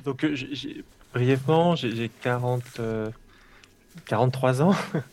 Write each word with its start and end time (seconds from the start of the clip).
donc, 0.05 0.25
euh, 0.25 0.35
j'ai- 0.35 0.55
j'ai- 0.55 0.85
brièvement, 1.15 1.75
j'ai 1.75 1.95
j'ai 1.95 2.09
40, 2.09 2.65
euh, 2.81 3.09
43 4.07 4.63
ans. 4.63 4.73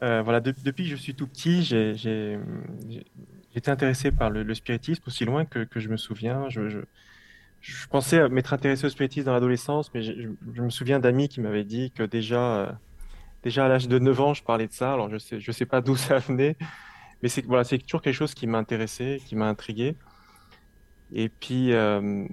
Voilà, 0.00 0.38
de- 0.40 0.54
depuis 0.64 0.84
que 0.84 0.90
je 0.90 0.96
suis 0.96 1.14
tout 1.14 1.26
petit, 1.26 1.62
j'ai 1.64 2.38
été 3.56 3.70
intéressé 3.70 4.12
par 4.12 4.30
le, 4.30 4.54
spiritisme 4.54 5.02
aussi 5.06 5.24
loin 5.24 5.44
que, 5.44 5.66
je 5.74 5.88
me 5.88 5.96
souviens. 5.96 6.48
Je, 6.48 6.78
pensais 7.90 8.28
m'être 8.28 8.52
intéressé 8.52 8.86
au 8.86 8.90
spiritisme 8.90 9.26
dans 9.26 9.32
l'adolescence, 9.32 9.92
mais 9.92 10.02
je, 10.02 10.28
me 10.62 10.70
souviens 10.70 11.00
d'amis 11.00 11.28
qui 11.28 11.40
m'avaient 11.40 11.64
dit 11.64 11.90
que 11.90 12.04
déjà, 12.04 12.78
déjà 13.42 13.66
à 13.66 13.68
l'âge 13.68 13.88
de 13.88 13.98
9 13.98 14.20
ans, 14.20 14.34
je 14.34 14.42
parlais 14.42 14.66
de 14.66 14.72
ça. 14.72 14.92
Alors, 14.92 15.10
je 15.10 15.18
sais, 15.18 15.40
je 15.40 15.52
sais 15.52 15.66
pas 15.66 15.80
d'où 15.80 15.96
ça 15.96 16.18
venait, 16.18 16.56
mais 17.22 17.28
c'est 17.28 17.44
voilà, 17.44 17.64
toujours 17.64 18.02
quelque 18.02 18.14
chose 18.14 18.34
qui 18.34 18.46
m'a 18.46 18.58
intéressé, 18.58 19.22
qui 19.26 19.36
m'a 19.36 19.48
intrigué. 19.48 19.96
Et 21.12 21.28
puis, 21.28 21.72
euh, 21.72 22.26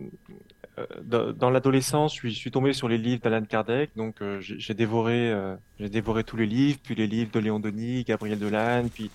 euh, 0.77 1.33
dans, 1.33 1.49
l'adolescence, 1.49 2.13
je 2.13 2.19
suis, 2.19 2.31
je 2.31 2.49
tombé 2.49 2.73
sur 2.73 2.89
les 2.89 2.97
livres 2.97 3.21
d'Alan 3.21 3.45
Kardec, 3.45 3.91
donc 3.95 4.21
euh, 4.21 4.39
j'ai 4.41 4.73
dévoré, 4.73 5.33
dévoré 5.79 6.23
tous 6.23 6.35
les 6.37 6.45
livres, 6.45 6.79
puis 6.83 6.95
les 6.95 7.07
livres 7.07 7.31
de 7.31 7.39
Léon 7.39 7.59
Denis, 7.59 8.03
Gabriel 8.03 8.39
Delanne, 8.39 8.89
puis, 8.89 9.09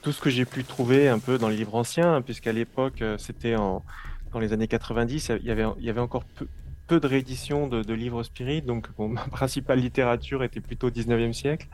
tout 0.00 0.12
ce 0.12 0.20
que 0.20 0.30
j'ai 0.30 0.44
pu 0.44 0.62
trouver 0.64 1.08
un 1.08 1.18
peu 1.18 1.38
dans 1.38 1.48
les 1.48 1.56
livres 1.56 1.74
anciens, 1.74 2.14
hein, 2.14 2.22
puisqu'à 2.22 2.52
l'époque, 2.52 3.02
c'était 3.18 3.56
dans 3.56 3.82
les 4.40 4.52
années 4.52 4.68
90, 4.68 5.32
il 5.40 5.46
y 5.46 5.50
avait, 5.50 5.64
il 5.78 5.84
y 5.84 5.90
avait 5.90 6.00
encore 6.00 6.24
peu, 6.24 6.46
peu 6.88 6.98
de 6.98 7.06
rééditions 7.06 7.68
de, 7.68 7.94
livres 7.94 8.22
spirites, 8.24 8.66
donc 8.66 8.88
bon, 8.96 9.08
ma 9.18 9.22
principale 9.22 9.78
littérature 9.78 10.42
était 10.42 10.60
plutôt 10.60 10.90
19e 10.90 11.32
siècle. 11.32 11.68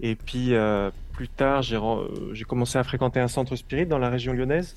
Et 0.00 0.14
puis, 0.14 0.54
euh, 0.54 0.90
plus 1.12 1.28
tard, 1.28 1.62
euh, 1.72 2.30
j'ai 2.32 2.44
commencé 2.44 2.78
à 2.78 2.84
fréquenter 2.84 3.20
un 3.20 3.28
centre 3.28 3.56
spirit 3.56 3.86
dans 3.86 3.98
la 3.98 4.10
région 4.10 4.32
lyonnaise. 4.32 4.76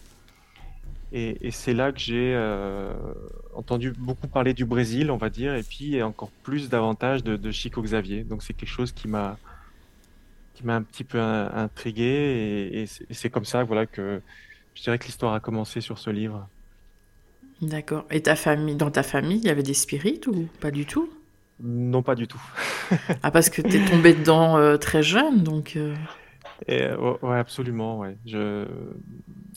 Et, 1.13 1.51
c'est 1.51 1.73
là 1.73 1.91
que 1.91 1.99
j'ai 1.99 2.33
euh, 2.33 2.93
entendu 3.53 3.91
beaucoup 3.91 4.27
parler 4.27 4.53
du 4.53 4.63
Brésil, 4.63 5.11
on 5.11 5.17
va 5.17 5.29
dire, 5.29 5.53
et 5.55 5.63
puis 5.63 6.01
encore 6.01 6.31
plus 6.43 6.69
davantage 6.69 7.21
de, 7.23 7.51
Chico 7.51 7.81
Xavier. 7.81 8.23
Donc 8.23 8.43
c'est 8.43 8.53
quelque 8.53 8.69
chose 8.69 8.93
qui 8.93 9.09
m'a 9.09 9.37
un 10.65 10.81
petit 10.83 11.03
peu 11.03 11.19
in- 11.19 11.51
intrigué, 11.53 12.05
et, 12.73 12.83
et 12.83 13.13
c'est 13.13 13.29
comme 13.29 13.43
ça, 13.43 13.63
voilà, 13.63 13.85
que 13.85 14.21
je 14.75 14.83
dirais 14.83 14.97
que 14.97 15.05
l'histoire 15.05 15.33
a 15.33 15.41
commencé 15.41 15.81
sur 15.81 15.97
ce 15.99 16.09
livre. 16.09 16.47
D'accord. 17.61 18.05
Et 18.11 18.23
ta 18.23 18.35
famille, 18.35 18.75
dans 18.75 18.91
ta 18.91 19.03
famille, 19.03 19.37
il 19.37 19.45
y 19.45 19.49
avait 19.49 19.63
des 19.63 19.73
spirites 19.73 20.27
ou 20.27 20.49
pas 20.59 20.69
du 20.69 20.85
tout? 20.85 21.09
Non, 21.59 22.01
pas 22.03 22.15
du 22.15 22.27
tout. 22.27 22.41
Ah, 23.23 23.31
parce 23.31 23.49
que 23.49 23.61
t'es 23.61 23.83
tombé 23.83 24.13
dedans 24.13 24.57
euh, 24.57 24.77
très 24.77 25.01
jeune, 25.03 25.43
donc. 25.43 25.75
euh, 25.75 25.95
Et, 26.67 26.81
euh, 26.83 27.17
ouais, 27.21 27.37
absolument, 27.37 27.99
ouais. 27.99 28.17
Je, 28.25 28.67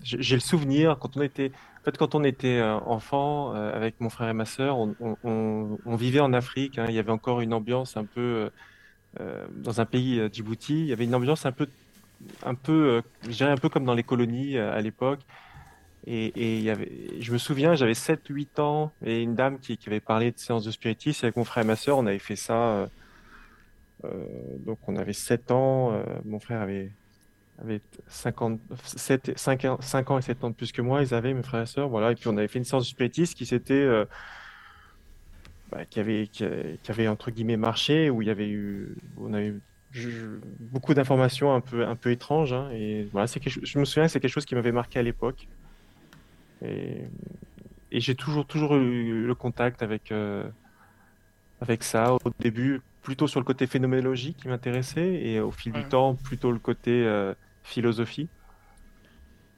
j'ai 0.03 0.37
le 0.37 0.41
souvenir 0.41 0.99
quand 1.01 1.17
on 1.17 1.23
était, 1.23 1.53
en 1.83 1.85
fait, 1.85 1.97
quand 1.99 2.15
on 2.15 2.25
était 2.25 2.59
euh, 2.59 2.77
enfant 2.81 3.53
avec 3.53 4.01
mon 4.01 4.11
frère 4.11 4.29
et 4.31 4.33
ma 4.35 4.45
sœur, 4.47 4.79
on, 4.79 4.97
on- 5.01 5.17
on- 5.23 5.79
on 5.85 5.97
vivait 5.97 6.21
en 6.21 6.33
Afrique. 6.33 6.79
hein. 6.79 6.87
il 6.89 6.95
y 6.95 6.99
avait 6.99 7.11
encore 7.13 7.41
une 7.41 7.53
ambiance 7.55 7.97
un 7.97 8.07
peu 8.07 8.51
euh, 9.21 9.47
dans 9.53 9.81
un 9.81 9.87
pays 9.87 10.21
Djibouti. 10.33 10.81
Il 10.83 10.87
y 10.89 10.93
avait 10.93 11.05
une 11.05 11.15
ambiance 11.17 11.47
un 11.47 11.53
peu, 11.53 11.69
un 12.43 12.55
peu, 12.57 13.03
je 13.25 13.31
dirais 13.31 13.51
un 13.53 13.59
peu 13.59 13.69
comme 13.71 13.85
dans 13.85 13.95
les 13.95 14.05
colonies 14.05 14.59
à 14.59 14.81
l'époque. 14.81 15.23
Et, 16.07 16.67
et 16.67 16.75
je 17.21 17.33
me 17.33 17.39
souviens, 17.39 17.75
j'avais 17.75 17.95
7-8 17.95 18.61
ans 18.61 18.93
et 19.05 19.23
une 19.23 19.35
dame 19.35 19.59
qui, 19.59 19.79
avait 19.87 20.01
parlé 20.01 20.33
de 20.33 20.39
séance 20.39 20.65
de 20.65 20.71
spiritisme 20.71 21.25
avec 21.25 21.37
mon 21.37 21.45
frère 21.45 21.65
et 21.65 21.67
ma 21.67 21.77
sœur. 21.77 21.99
On 21.99 22.07
avait 22.07 22.19
fait 22.19 22.37
ça. 22.37 22.55
euh, 22.55 22.87
euh, 24.05 24.27
donc 24.67 24.79
on 24.87 24.97
avait 24.97 25.15
7 25.15 25.51
ans, 25.51 25.93
euh, 25.93 26.05
mon 26.25 26.39
frère 26.41 26.61
avait 26.61 26.91
avait 27.63 27.81
50, 28.09 28.61
7, 28.85 29.39
5, 29.39 29.65
ans 29.67 29.79
5 29.81 30.11
ans 30.11 30.19
et 30.19 30.23
7 30.23 30.43
ans 30.43 30.51
de 30.51 30.55
plus 30.55 30.73
que 30.73 30.83
moi, 30.83 31.03
ils 31.03 31.15
avaient, 31.15 31.33
mes 31.33 31.43
frères 31.45 31.63
et 31.63 31.67
sœurs, 31.67 31.89
voilà, 31.89 32.11
et 32.11 32.17
puis 32.17 32.27
on 32.27 32.37
avait 32.37 32.49
fait 32.49 32.59
une 32.59 32.65
séance 32.65 32.83
de 32.83 32.89
spiritisme 32.89 33.35
qui 33.35 33.47
s'était, 33.47 33.89
bah, 35.71 35.85
qui 35.85 36.01
avait, 36.01 36.27
qui, 36.27 36.45
avait, 36.89 37.07
entre 37.07 37.31
guillemets, 37.31 37.57
marché, 37.57 38.11
où 38.11 38.23
il 38.23 38.29
y 38.29 38.31
avait 38.33 38.49
eu, 38.49 38.97
on 39.19 39.33
avait 39.33 39.55
eu 39.95 40.41
beaucoup 40.59 40.95
d'informations 40.95 41.55
un 41.55 41.61
peu, 41.61 41.87
un 41.87 41.95
peu 41.95 42.11
étranges, 42.11 42.53
hein, 42.53 42.71
et 42.73 43.05
voilà, 43.13 43.29
quelque 43.29 43.65
je 43.65 43.79
me 43.79 43.85
souviens 43.85 44.07
que 44.07 44.11
c'est 44.11 44.19
quelque 44.19 44.33
chose 44.33 44.47
qui 44.47 44.57
m'avait 44.57 44.73
marqué 44.73 44.99
à 44.99 45.03
l'époque, 45.05 45.47
et, 46.65 47.05
et 47.91 48.01
j'ai 48.01 48.15
toujours, 48.15 48.47
toujours 48.47 48.77
eu 48.77 49.27
le 49.27 49.35
contact 49.35 49.83
avec, 49.83 50.13
euh, 50.13 50.49
avec 51.61 51.83
ça, 51.83 52.15
au 52.15 52.19
début, 52.41 52.81
plutôt 53.03 53.27
sur 53.27 53.41
le 53.41 53.45
côté 53.45 53.67
phénoménologique 53.67 54.39
qui 54.39 54.49
m'intéressait, 54.49 55.15
et 55.23 55.41
au 55.41 55.51
fil 55.51 55.73
du 55.73 55.85
temps, 55.85 56.15
plutôt 56.15 56.51
le 56.53 56.59
côté 56.59 56.91
euh, 56.91 57.35
philosophie. 57.63 58.29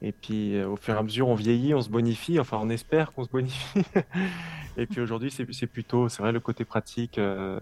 Et 0.01 0.11
puis, 0.11 0.55
euh, 0.55 0.69
au 0.69 0.75
fur 0.75 0.93
et 0.93 0.97
à 0.97 1.03
mesure, 1.03 1.27
on 1.27 1.33
vieillit, 1.35 1.73
on 1.73 1.81
se 1.81 1.89
bonifie, 1.89 2.39
enfin, 2.39 2.59
on 2.61 2.69
espère 2.69 3.11
qu'on 3.11 3.23
se 3.23 3.29
bonifie. 3.29 3.79
Et 4.77 4.85
puis 4.85 5.01
aujourd'hui, 5.01 5.31
c'est 5.31 5.51
c'est 5.51 5.65
plutôt, 5.65 6.07
c'est 6.07 6.21
vrai, 6.21 6.31
le 6.31 6.39
côté 6.39 6.65
pratique, 6.65 7.17
euh, 7.17 7.59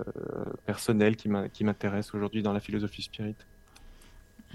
personnel 0.65 1.15
qui 1.15 1.29
m'in- 1.29 1.47
qui 1.47 1.63
m'intéresse 1.63 2.13
aujourd'hui 2.13 2.43
dans 2.43 2.51
la 2.51 2.59
philosophie 2.59 3.03
spirit. 3.03 3.37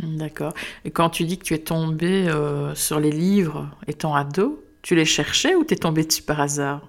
D'accord. 0.03 0.53
Et 0.85 0.91
quand 0.91 1.09
tu 1.11 1.25
dis 1.25 1.39
que 1.39 1.45
tu 1.45 1.55
es 1.55 1.59
tombé 1.59 2.29
euh, 2.29 2.75
sur 2.75 3.01
les 3.01 3.11
livres 3.11 3.71
étant 3.87 4.15
ado, 4.15 4.63
tu 4.83 4.95
les 4.95 5.05
cherchais 5.05 5.55
ou 5.55 5.65
t'es 5.65 5.77
tombé 5.77 6.05
dessus 6.05 6.23
par 6.23 6.41
hasard? 6.41 6.89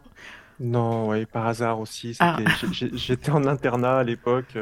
Non, 0.59 1.07
ouais, 1.07 1.25
par 1.25 1.47
hasard 1.47 1.79
aussi. 1.79 2.15
Ah, 2.19 2.37
j'étais 2.71 3.31
en 3.31 3.45
internat 3.45 3.99
à 3.99 4.03
l'époque, 4.03 4.57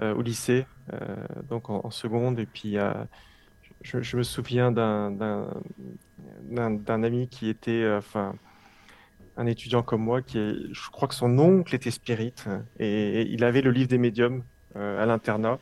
euh, 0.00 0.14
au 0.14 0.22
lycée, 0.22 0.66
euh, 0.92 1.16
donc 1.48 1.68
en, 1.68 1.80
en 1.84 1.90
seconde. 1.90 2.38
Et 2.38 2.46
puis, 2.46 2.78
euh, 2.78 2.92
je, 3.82 4.00
je 4.02 4.16
me 4.16 4.22
souviens 4.22 4.70
d'un 4.70 5.48
ami 6.88 7.28
qui 7.28 7.48
était, 7.48 7.84
enfin, 7.96 8.34
un 9.36 9.46
étudiant 9.46 9.82
comme 9.82 10.02
moi, 10.02 10.22
qui 10.22 10.38
est, 10.38 10.54
je 10.72 10.90
crois 10.90 11.08
que 11.08 11.14
son 11.14 11.38
oncle 11.38 11.74
était 11.74 11.90
spirit, 11.90 12.34
et, 12.78 13.22
et 13.22 13.28
il 13.28 13.42
avait 13.42 13.62
le 13.62 13.72
livre 13.72 13.88
des 13.88 13.98
médiums 13.98 14.44
à 14.74 15.06
l'internat. 15.06 15.58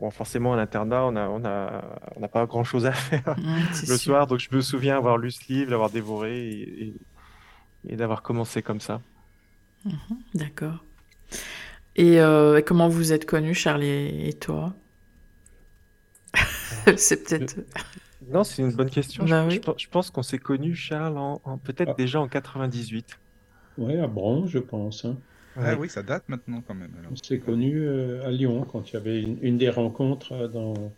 Bon, 0.00 0.10
forcément, 0.10 0.54
à 0.54 0.56
l'internat, 0.56 1.04
on 1.04 1.14
a, 1.14 1.28
on 1.28 1.44
a, 1.44 1.82
on 2.16 2.20
n'a 2.20 2.28
pas 2.28 2.46
grand-chose 2.46 2.86
à 2.86 2.92
faire 3.08 3.36
le 3.36 3.74
sûr. 3.74 3.96
soir, 3.98 4.26
donc 4.26 4.38
je 4.38 4.48
me 4.54 4.60
souviens 4.62 4.96
avoir 4.96 5.18
lu 5.18 5.30
ce 5.30 5.46
livre, 5.52 5.70
l'avoir 5.70 5.90
dévoré 5.90 6.48
et, 6.48 6.84
et- 6.86 6.94
et 7.88 7.96
d'avoir 7.96 8.22
commencé 8.22 8.62
comme 8.62 8.80
ça. 8.80 9.00
D'accord. 10.34 10.84
Et 11.96 12.20
euh, 12.20 12.60
comment 12.60 12.88
vous 12.88 13.12
êtes 13.12 13.24
connus, 13.26 13.54
Charles 13.54 13.84
et, 13.84 14.28
et 14.28 14.32
toi? 14.34 14.74
C'est 16.96 17.24
peut-être... 17.24 17.56
Non, 18.28 18.44
c'est 18.44 18.62
une 18.62 18.72
bonne 18.72 18.90
question. 18.90 19.26
Je, 19.26 19.30
Bah 19.30 19.48
je 19.48 19.54
oui. 19.56 19.60
pen- 19.60 19.74
je 19.78 19.88
pense 19.88 20.10
qu'on 20.10 20.22
s'est 20.22 20.38
connus, 20.38 20.74
Charles, 20.74 21.16
en, 21.16 21.40
en- 21.44 21.58
peut-être 21.58 21.90
Ah. 21.92 21.94
déjà 21.96 22.20
en 22.20 22.28
98. 22.28 23.18
Ouais, 23.78 23.98
à 23.98 24.06
Bron, 24.06 24.46
je 24.46 24.58
pense. 24.58 25.04
hein. 25.06 25.16
Ah 25.62 25.74
Ouais. 25.74 25.78
oui, 25.78 25.88
ça 25.88 26.02
date 26.02 26.28
maintenant 26.28 26.60
quand 26.62 26.74
même. 26.74 26.94
alors. 26.96 27.12
On 27.12 27.16
s'est 27.16 27.40
connus 27.40 27.80
euh, 27.88 28.24
à 28.24 28.30
Lyon 28.30 28.64
quand 28.64 28.90
il 28.90 28.94
y 28.94 28.96
avait 28.96 29.20
une, 29.22 29.38
une 29.42 29.58
des 29.58 29.68
rencontres 29.70 30.32
euh, 30.32 30.48
dans, 30.48 30.96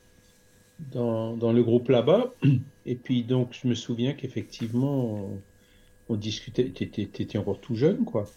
dans, 0.80 1.36
dans 1.36 1.52
le 1.52 1.62
groupe 1.64 1.88
là-bas. 1.90 2.34
Et 2.86 2.96
puis 2.96 3.24
donc 3.24 3.54
je 3.54 3.68
me 3.68 3.74
souviens 3.74 4.14
qu'effectivement 4.14 5.14
on, 5.36 5.44
on 6.08 6.16
discutait, 6.16 6.72
t'étais, 6.72 7.08
t'étais 7.08 7.38
encore 7.38 7.60
tout 7.60 7.76
jeune 7.76 8.04
quoi. 8.06 8.36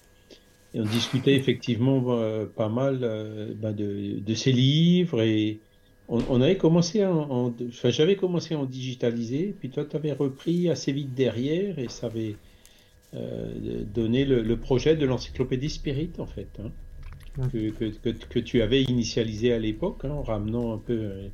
Et 0.73 0.81
on 0.81 0.85
discutait 0.85 1.35
effectivement 1.35 2.13
euh, 2.19 2.47
pas 2.47 2.69
mal 2.69 3.03
euh, 3.03 3.53
ben, 3.55 3.73
de, 3.73 4.19
de 4.19 4.33
ces 4.35 4.51
livres 4.53 5.21
et 5.21 5.63
on, 6.07 6.19
on 6.29 6.41
avait 6.41 6.57
commencé 6.57 7.01
à 7.03 7.13
en, 7.15 7.47
en- 7.49 7.57
enfin 7.69 7.89
j'avais 7.91 8.17
commencé 8.17 8.55
à 8.55 8.59
en 8.59 8.65
digitaliser, 8.65 9.53
puis 9.59 9.71
toi 9.71 9.85
tu 9.85 9.95
avais 9.97 10.13
repris 10.13 10.69
assez 10.69 10.93
vite 10.93 11.13
derrière 11.15 11.79
et 11.79 11.89
ça 11.89 12.07
avait 12.07 12.41
euh, 13.15 13.83
donné 13.93 14.25
le, 14.25 14.41
le 14.41 14.57
projet 14.57 14.95
de 14.95 15.05
l'encyclopédie 15.05 15.69
Spirit 15.69 16.11
en 16.19 16.25
fait. 16.25 16.47
hein 16.63 16.71
que, 17.51 17.69
que, 17.71 18.09
que, 18.09 18.39
tu 18.39 18.61
avais 18.61 18.83
initialisé 18.83 19.53
à 19.53 19.59
l'époque, 19.59 20.01
hein, 20.03 20.11
en 20.11 20.23
ramenant 20.23 20.73
un 20.73 20.77
peu 20.77 20.93
euh, 20.93 21.27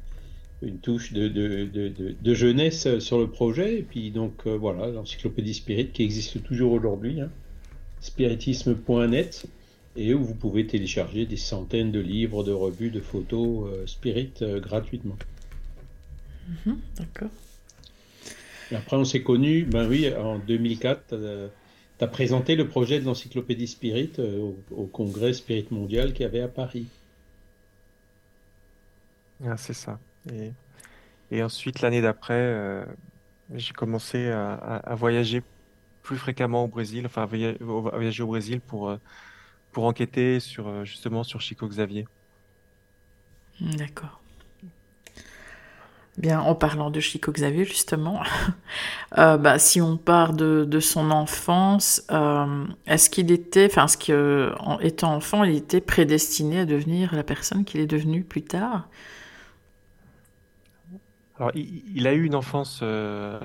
une 0.61 0.79
touche 0.79 1.13
de, 1.13 1.27
de, 1.27 2.15
de, 2.19 2.33
jeunesse 2.33 2.99
sur 2.99 3.19
le 3.19 3.27
projet. 3.27 3.79
Et 3.79 3.83
puis 3.83 4.11
donc 4.11 4.47
euh, 4.47 4.57
voilà, 4.57 4.87
l'encyclopédie 4.87 5.53
Spirit 5.53 5.89
qui 5.89 6.03
existe 6.03 6.43
toujours 6.43 6.73
aujourd'hui, 6.73 7.21
hein, 7.21 7.29
spiritisme.net, 7.99 9.45
et 9.95 10.13
où 10.13 10.23
vous 10.23 10.35
pouvez 10.35 10.65
télécharger 10.65 11.25
des 11.25 11.37
centaines 11.37 11.91
de 11.91 11.99
livres, 11.99 12.43
de 12.43 12.51
revues, 12.51 12.91
de 12.91 13.01
photos 13.01 13.69
euh, 13.69 13.87
Spirit 13.87 14.33
gratuitement. 14.57 15.17
Mhm, 16.65 16.77
d'accord. 16.97 17.29
Après 18.73 18.95
on 18.95 19.03
s'est 19.03 19.21
connus, 19.21 19.65
ben 19.65 19.87
oui, 19.87 20.09
en 20.15 20.39
2004, 20.39 21.13
tu 22.01 22.06
as 22.06 22.09
présenté 22.09 22.57
le 22.57 22.68
projet 22.68 23.00
de 23.00 23.06
l'encyclopédie 23.06 23.68
Spirit 23.68 24.12
euh, 24.19 24.39
au, 24.42 24.65
au 24.71 24.88
congrès 24.88 25.31
Spirit 25.33 25.68
mondial 25.71 26.13
qu'il 26.13 26.24
y 26.24 26.25
avait 26.25 26.42
à 26.42 26.50
Paris. 26.50 26.88
Ah, 29.44 29.57
c'est 29.57 29.74
ça. 29.74 30.00
Et, 30.31 30.56
et 31.31 31.44
ensuite, 31.44 31.81
l'année 31.81 32.01
d'après, 32.01 32.36
euh, 32.36 32.86
j'ai 33.51 33.74
commencé 33.74 34.30
à, 34.30 34.53
à- 34.56 34.77
à 34.94 34.95
voyager 34.95 35.44
plus 36.03 36.18
fréquemment 36.18 36.65
au 36.65 36.69
Brésil, 36.69 37.06
enfin 37.07 37.24
à 37.24 37.27
voyager 37.27 38.24
au 38.24 38.27
Brésil 38.27 38.62
pour, 38.62 38.89
euh, 38.92 38.98
pour 39.71 39.86
enquêter 39.86 40.39
sur, 40.42 40.86
justement 40.86 41.24
sur 41.24 41.42
Chico 41.42 41.68
Xavier. 41.69 42.09
D'accord. 43.62 44.20
Bien, 46.21 46.39
en 46.39 46.53
parlant 46.53 46.91
de 46.91 47.00
Chico 47.00 47.31
Xavier, 47.31 47.65
justement, 47.65 48.21
euh, 49.18 49.38
bah, 49.38 49.57
si 49.57 49.81
on 49.81 49.97
part 49.97 50.33
de, 50.33 50.79
son 50.79 51.09
enfance, 51.09 52.03
euh, 52.12 52.63
est-ce 52.85 53.09
qu'il 53.09 53.31
était, 53.31 53.65
enfin, 53.65 53.85
est-ce 53.85 53.97
que, 53.97 54.53
étant 54.81 55.15
enfant, 55.15 55.44
il 55.44 55.56
était 55.56 55.81
prédestiné 55.81 56.59
à 56.59 56.65
devenir 56.65 57.15
la 57.15 57.23
personne 57.23 57.65
qu'il 57.65 57.81
est 57.81 57.88
devenu 57.88 58.23
plus 58.23 58.44
tard? 58.44 58.88
Alors, 61.39 61.51
il, 61.56 62.06
a 62.06 62.13
eu 62.13 62.24
une 62.24 62.35
enfance, 62.35 62.81
euh, 62.83 63.39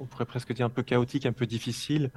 on 0.00 0.06
pourrait 0.06 0.24
presque 0.24 0.54
dire 0.54 0.64
un 0.64 0.70
peu 0.70 0.82
chaotique, 0.82 1.26
un 1.26 1.32
peu 1.32 1.44
difficile. 1.44 2.10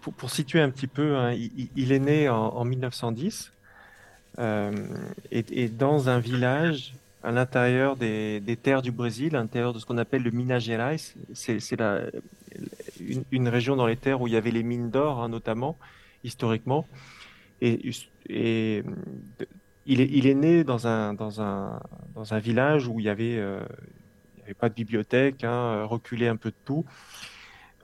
Pour, 0.00 0.30
situer 0.30 0.60
un 0.60 0.70
petit 0.70 0.88
peu, 0.88 1.16
hein, 1.16 1.32
il, 1.32 1.92
est 1.92 2.00
né 2.00 2.28
en, 2.28 2.48
en 2.48 2.64
1910 2.64 3.52
euh, 4.40 4.72
et, 5.30 5.44
et 5.52 5.68
dans 5.68 6.08
un 6.08 6.18
village 6.18 6.96
à 7.24 7.32
l'intérieur 7.32 7.96
des, 7.96 8.58
terres 8.62 8.82
du 8.82 8.92
Brésil, 8.92 9.34
à 9.34 9.40
l'intérieur 9.40 9.72
de 9.72 9.78
ce 9.78 9.86
qu'on 9.86 9.98
appelle 9.98 10.22
le 10.22 10.30
Minas 10.30 10.58
Gerais. 10.60 10.96
C'est 11.32 11.58
une, 13.00 13.24
une 13.32 13.48
région 13.48 13.76
dans 13.76 13.86
les 13.86 13.96
terres 13.96 14.20
où 14.20 14.26
il 14.26 14.34
y 14.34 14.36
avait 14.36 14.50
les 14.50 14.62
mines 14.62 14.90
d'or, 14.90 15.22
hein, 15.22 15.28
notamment, 15.28 15.78
historiquement. 16.22 16.86
Et, 17.62 17.92
il 19.86 20.26
est, 20.26 20.34
né 20.34 20.64
dans 20.64 20.86
un, 20.86 21.16
village 22.40 22.88
où 22.88 23.00
il 23.00 23.06
y 23.06 23.08
avait, 23.08 23.36
euh, 23.38 23.60
avait 24.44 24.54
pas 24.54 24.68
de 24.68 24.74
bibliothèque, 24.74 25.44
hein, 25.44 25.84
reculé 25.84 26.28
un 26.28 26.36
peu 26.36 26.50
de 26.50 26.56
tout, 26.64 26.84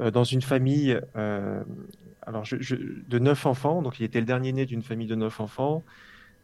euh, 0.00 0.10
dans 0.10 0.24
une 0.24 0.42
famille 0.42 1.00
euh, 1.16 1.62
de 2.26 3.18
neuf 3.18 3.46
enfants, 3.46 3.80
donc 3.80 4.00
il 4.00 4.04
était 4.04 4.20
le 4.20 4.26
dernier 4.26 4.52
né 4.52 4.66
d'une 4.66 4.82
famille 4.82 5.06
de 5.06 5.14
neuf 5.14 5.40
enfants. 5.40 5.82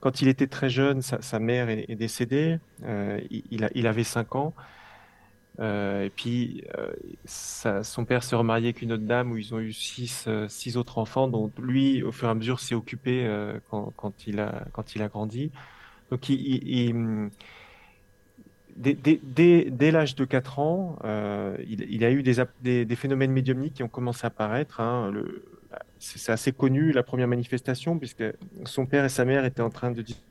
Quand 0.00 0.20
il 0.20 0.28
était 0.28 0.46
très 0.46 0.68
jeune, 0.68 1.02
sa, 1.02 1.38
mère 1.38 1.68
est, 1.68 1.94
décédée, 1.94 2.58
euh, 2.84 3.20
il, 3.50 3.86
avait 3.86 4.04
cinq 4.04 4.34
ans. 4.36 4.54
Euh, 5.58 6.04
et 6.04 6.10
puis 6.10 6.64
euh, 6.78 6.92
son 7.82 8.04
père 8.04 8.22
s'est 8.22 8.36
remarié 8.36 8.66
avec 8.66 8.82
une 8.82 8.92
autre 8.92 9.04
dame 9.04 9.32
où 9.32 9.38
ils 9.38 9.54
ont 9.54 9.58
eu 9.58 9.72
six, 9.72 10.26
euh, 10.28 10.48
six 10.48 10.76
autres 10.76 10.98
enfants, 10.98 11.28
dont 11.28 11.50
lui, 11.58 12.02
au 12.02 12.12
fur 12.12 12.28
et 12.28 12.30
à 12.30 12.34
mesure, 12.34 12.60
s'est 12.60 12.74
occupé 12.74 13.26
quand, 13.70 14.26
il 14.26 14.40
a, 14.40 15.08
grandi. 15.08 15.50
Donc, 16.10 16.30
dès, 18.76 19.90
l'âge 19.90 20.14
de 20.14 20.24
4 20.24 20.58
ans, 20.58 20.98
il, 21.66 22.04
a 22.04 22.10
eu 22.10 22.22
des, 22.22 22.96
phénomènes 22.96 23.32
médiumniques 23.32 23.74
qui 23.74 23.82
ont 23.82 23.88
commencé 23.88 24.24
à 24.24 24.28
apparaître. 24.28 24.80
hein. 24.80 25.12
C'est 26.18 26.32
assez 26.32 26.52
connu, 26.52 26.92
la 26.92 27.02
première 27.02 27.28
manifestation, 27.28 27.98
puisque 27.98 28.24
son 28.64 28.86
père 28.86 29.04
et 29.04 29.08
sa 29.08 29.24
mère 29.24 29.44
étaient 29.44 29.62
en 29.62 29.70
train 29.70 29.90
de 29.90 30.02
dis- 30.02 30.22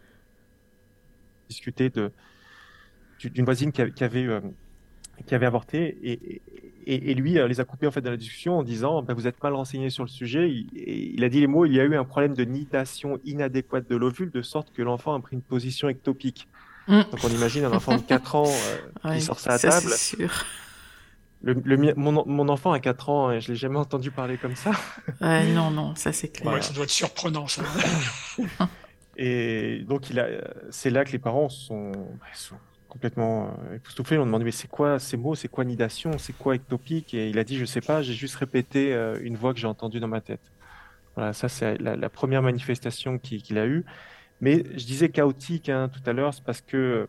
discuter 1.49 1.89
de, 1.89 2.11
du- 3.19 3.29
d'une 3.29 3.45
voisine 3.45 3.71
qui 3.71 3.81
avait, 3.81 3.91
qui 3.91 4.03
avait, 4.03 4.25
euh, 4.25 4.41
qui 5.25 5.35
avait 5.35 5.45
avorté 5.45 5.97
et, 6.03 6.41
et, 6.87 7.11
et 7.11 7.13
lui 7.13 7.37
euh, 7.39 7.47
les 7.47 7.59
a 7.59 7.65
coupés 7.65 7.87
en 7.87 7.91
fait 7.91 8.01
dans 8.01 8.11
la 8.11 8.17
discussion 8.17 8.57
en 8.57 8.63
disant 8.63 9.01
Ben, 9.03 9.13
vous 9.13 9.27
êtes 9.27 9.41
mal 9.43 9.53
renseigné 9.53 9.89
sur 9.89 10.03
le 10.03 10.09
sujet. 10.09 10.49
Il, 10.49 10.67
il 11.15 11.23
a 11.23 11.29
dit 11.29 11.39
les 11.39 11.47
mots 11.47 11.65
il 11.65 11.73
y 11.73 11.79
a 11.79 11.83
eu 11.83 11.95
un 11.95 12.03
problème 12.03 12.33
de 12.33 12.43
nidation 12.43 13.19
inadéquate 13.25 13.89
de 13.89 13.95
l'ovule 13.95 14.31
de 14.31 14.41
sorte 14.41 14.71
que 14.73 14.81
l'enfant 14.81 15.13
a 15.15 15.19
pris 15.19 15.35
une 15.35 15.41
position 15.41 15.87
ectopique. 15.89 16.47
Mm. 16.87 17.01
Donc 17.11 17.23
on 17.23 17.29
imagine 17.29 17.65
un 17.65 17.71
enfant 17.73 17.97
de 17.97 18.01
4 18.01 18.35
ans 18.35 18.45
euh, 18.47 19.09
Ouais, 19.09 19.17
qui 19.17 19.21
sort 19.23 19.39
ça 19.39 19.53
à 19.53 19.57
ça, 19.57 19.69
table. 19.69 19.87
c'est 19.89 20.17
sûr. 20.17 20.45
Le, 21.43 21.93
mon, 21.95 22.25
mon 22.25 22.49
enfant 22.49 22.71
a 22.71 22.79
4 22.79 23.09
ans 23.09 23.31
et 23.31 23.39
je 23.39 23.51
l'ai 23.51 23.57
jamais 23.57 23.77
entendu 23.77 24.09
parler 24.09 24.37
comme 24.37 24.55
ça. 24.55 24.71
Ouais, 25.21 25.45
non, 25.53 25.69
non, 25.69 25.93
ça 25.95 26.11
c'est 26.11 26.29
clair. 26.29 26.53
Ouais, 26.53 26.61
ça 26.61 26.73
doit 26.73 26.85
être 26.85 26.89
surprenant, 26.89 27.47
ça. 27.47 27.63
Et 29.17 29.83
donc, 29.87 30.09
il 30.09 30.19
a, 30.19 30.27
c'est 30.71 30.89
là 30.89 31.05
que 31.05 31.11
les 31.11 31.19
parents 31.19 31.47
sont, 31.47 31.91
bah, 31.91 32.25
sont 32.33 32.57
complètement 32.89 33.47
euh, 33.69 33.75
époustouflés. 33.75 34.17
Ils 34.17 34.19
ont 34.19 34.25
demandé, 34.25 34.43
mais 34.43 34.51
c'est 34.51 34.67
quoi 34.67 34.99
ces 34.99 35.17
mots? 35.17 35.35
C'est 35.35 35.47
quoi 35.47 35.63
nidation? 35.63 36.17
C'est 36.17 36.33
quoi 36.33 36.55
ectopique? 36.55 37.13
Et 37.13 37.29
il 37.29 37.39
a 37.39 37.43
dit, 37.43 37.57
je 37.57 37.65
sais 37.65 37.81
pas, 37.81 38.01
j'ai 38.01 38.13
juste 38.13 38.35
répété 38.35 38.93
euh, 38.93 39.17
une 39.21 39.37
voix 39.37 39.53
que 39.53 39.59
j'ai 39.59 39.67
entendue 39.67 39.99
dans 39.99 40.07
ma 40.07 40.21
tête. 40.21 40.41
Voilà, 41.15 41.31
ça, 41.31 41.47
c'est 41.47 41.77
la, 41.77 41.95
la 41.95 42.09
première 42.09 42.41
manifestation 42.41 43.17
qu'il 43.17 43.41
qu'il 43.41 43.57
a 43.57 43.67
eue. 43.67 43.85
Mais 44.41 44.63
je 44.77 44.85
disais 44.85 45.09
chaotique 45.09 45.69
hein, 45.69 45.89
tout 45.89 46.01
à 46.09 46.13
l'heure, 46.13 46.33
c'est 46.33 46.43
parce 46.43 46.61
que 46.61 47.07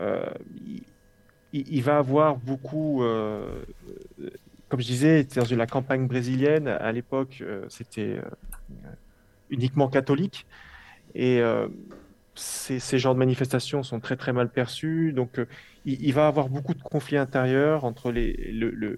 euh, 0.00 0.26
il, 0.64 0.84
il- 1.52 1.82
va 1.82 1.98
avoir 1.98 2.36
beaucoup, 2.36 3.02
euh, 3.02 3.64
comme 4.68 4.80
je 4.80 4.86
disais, 4.86 5.24
dans 5.24 5.56
la 5.56 5.66
campagne 5.66 6.06
brésilienne, 6.06 6.68
à 6.68 6.92
l'époque, 6.92 7.38
euh, 7.42 7.64
c'était 7.68 8.18
euh, 8.18 8.22
uniquement 9.50 9.88
catholique. 9.88 10.46
Et 11.14 11.42
ces, 12.34 12.98
genres 12.98 13.12
de 13.12 13.18
manifestations 13.18 13.82
sont 13.82 14.00
très 14.00 14.16
très 14.16 14.32
mal 14.32 14.50
perçus. 14.50 15.12
Donc, 15.12 15.38
il, 15.84 16.12
va 16.14 16.26
avoir 16.26 16.48
beaucoup 16.48 16.72
de 16.72 16.82
conflits 16.82 17.18
intérieurs 17.18 17.84
entre 17.84 18.10
le, 18.10 18.88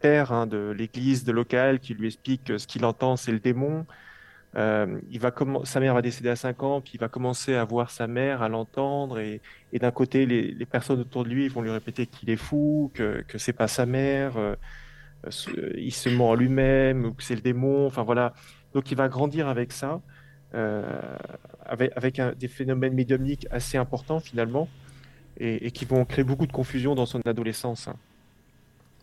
père 0.00 0.32
hein, 0.32 0.48
de 0.48 0.74
l'église 0.76 1.22
de 1.22 1.30
locale 1.30 1.78
qui 1.78 1.94
lui 1.94 2.08
explique 2.08 2.42
que 2.42 2.58
ce 2.58 2.66
qu'il 2.66 2.84
entend, 2.84 3.14
c'est 3.14 3.30
le 3.30 3.38
démon. 3.38 3.86
Euh, 4.56 5.00
il 5.10 5.20
va 5.20 5.32
sa 5.64 5.78
mère 5.78 5.94
va 5.94 6.02
décéder 6.02 6.28
à 6.28 6.36
5 6.36 6.62
ans, 6.62 6.80
puis 6.80 6.92
il 6.94 7.00
va 7.00 7.08
commencer 7.08 7.54
à 7.54 7.64
voir 7.64 7.90
sa 7.90 8.06
mère, 8.06 8.42
à 8.42 8.48
l'entendre, 8.48 9.20
et, 9.20 9.40
d'un 9.72 9.90
côté, 9.92 10.26
les, 10.26 10.66
personnes 10.66 11.00
autour 11.00 11.24
de 11.24 11.28
lui 11.28 11.48
vont 11.48 11.62
lui 11.62 11.70
répéter 11.70 12.06
qu'il 12.06 12.30
est 12.30 12.36
fou, 12.36 12.90
que, 12.94 13.24
que 13.28 13.38
c'est 13.38 13.52
pas 13.52 13.68
sa 13.68 13.86
mère, 13.86 14.36
euh, 14.36 14.56
il 15.76 15.92
se 15.92 16.08
ment 16.08 16.30
en 16.30 16.34
lui-même, 16.34 17.04
ou 17.06 17.12
que 17.12 17.22
c'est 17.22 17.36
le 17.36 17.42
démon, 17.42 17.86
enfin 17.86 18.02
voilà. 18.02 18.34
Donc 18.74 18.90
il 18.90 18.96
va 18.96 19.08
grandir 19.08 19.48
avec 19.48 19.72
ça, 19.72 20.00
euh, 20.54 21.16
avec, 21.64 22.20
des 22.38 22.48
phénomènes 22.48 22.94
médiumniques 22.94 23.46
assez 23.50 23.78
importants 23.78 24.20
finalement, 24.20 24.68
et, 25.38 25.70
qui 25.70 25.84
vont 25.84 26.04
créer 26.04 26.24
beaucoup 26.24 26.46
de 26.46 26.52
confusion 26.52 26.94
dans 26.94 27.06
son 27.06 27.20
adolescence. 27.26 27.88
hein. 27.88 27.96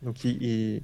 Donc 0.04 0.24
il- 0.24 0.84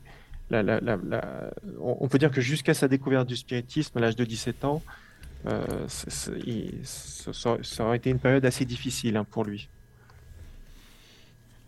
la- 0.49 0.63
la- 0.63 0.79
la- 0.81 0.97
la- 0.97 1.51
on 1.81 2.07
peut 2.07 2.17
dire 2.19 2.31
que 2.31 2.41
jusqu'à 2.41 2.73
sa 2.73 2.87
découverte 2.87 3.27
du 3.27 3.35
spiritisme 3.35 3.97
à 3.97 4.01
l'âge 4.01 4.15
de 4.15 4.25
17 4.25 4.65
ans, 4.65 4.81
euh, 5.47 5.87
il- 6.45 6.79
ça, 6.83 7.57
aurait 7.85 7.97
été 7.97 8.09
une 8.09 8.19
période 8.19 8.45
assez 8.45 8.65
difficile 8.65 9.17
hein, 9.17 9.25
pour 9.29 9.43
lui. 9.43 9.69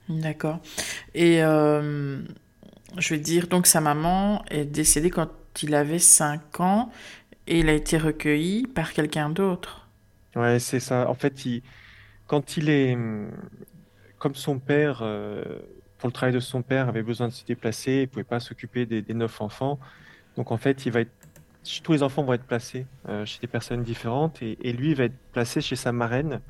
D'accord. 0.08 0.60
Et 1.15 1.44
euh, 1.44 2.20
je 2.98 3.10
vais 3.13 3.20
dire, 3.20 3.48
donc 3.48 3.65
sa 3.65 3.82
maman 3.82 4.44
est 4.50 4.65
décédée 4.65 5.10
quand 5.10 5.32
il 5.63 5.74
avait 5.74 6.00
5 6.00 6.60
ans 6.60 6.91
et 7.48 7.60
il 7.60 7.70
a 7.70 7.74
été 7.74 7.98
recueilli 7.98 8.67
par 8.67 8.94
quelqu'un 8.94 9.29
d'autre. 9.29 9.88
Ouais, 10.36 10.60
c'est 10.60 10.79
ça. 10.79 11.10
En 11.10 11.15
fait, 11.15 11.46
il- 11.46 11.63
quand 12.27 12.58
il 12.58 12.70
est 12.70 12.98
comme 14.20 14.36
son 14.36 14.60
père, 14.60 15.00
euh, 15.01 15.44
pour 15.98 16.08
le 16.08 16.14
travail 16.14 16.34
de 16.34 16.40
son 16.40 16.62
père, 16.62 16.90
avait 16.90 17.04
besoin 17.04 17.28
de 17.28 17.34
se 17.34 17.46
déplacer, 17.46 18.02
il 18.04 18.08
pouvait 18.08 18.24
pas 18.24 18.40
s'occuper 18.40 18.86
des, 18.86 19.14
neuf 19.14 19.42
enfants. 19.42 19.80
Donc 20.36 20.52
en 20.52 20.58
fait, 20.58 20.75
tous 21.84 21.94
les 21.94 22.04
enfants 22.04 22.24
vont 22.24 22.34
être 22.34 22.44
placés 22.44 22.86
euh, 23.08 23.25
chez 23.25 23.40
des 23.40 23.48
personnes 23.48 23.84
différentes 23.84 24.42
et, 24.42 24.58
et 24.62 24.74
lui 24.74 24.94
va 24.94 25.06
être 25.06 25.18
placé 25.32 25.62
chez 25.62 25.75
sa 25.75 25.92
marraine 25.92 26.42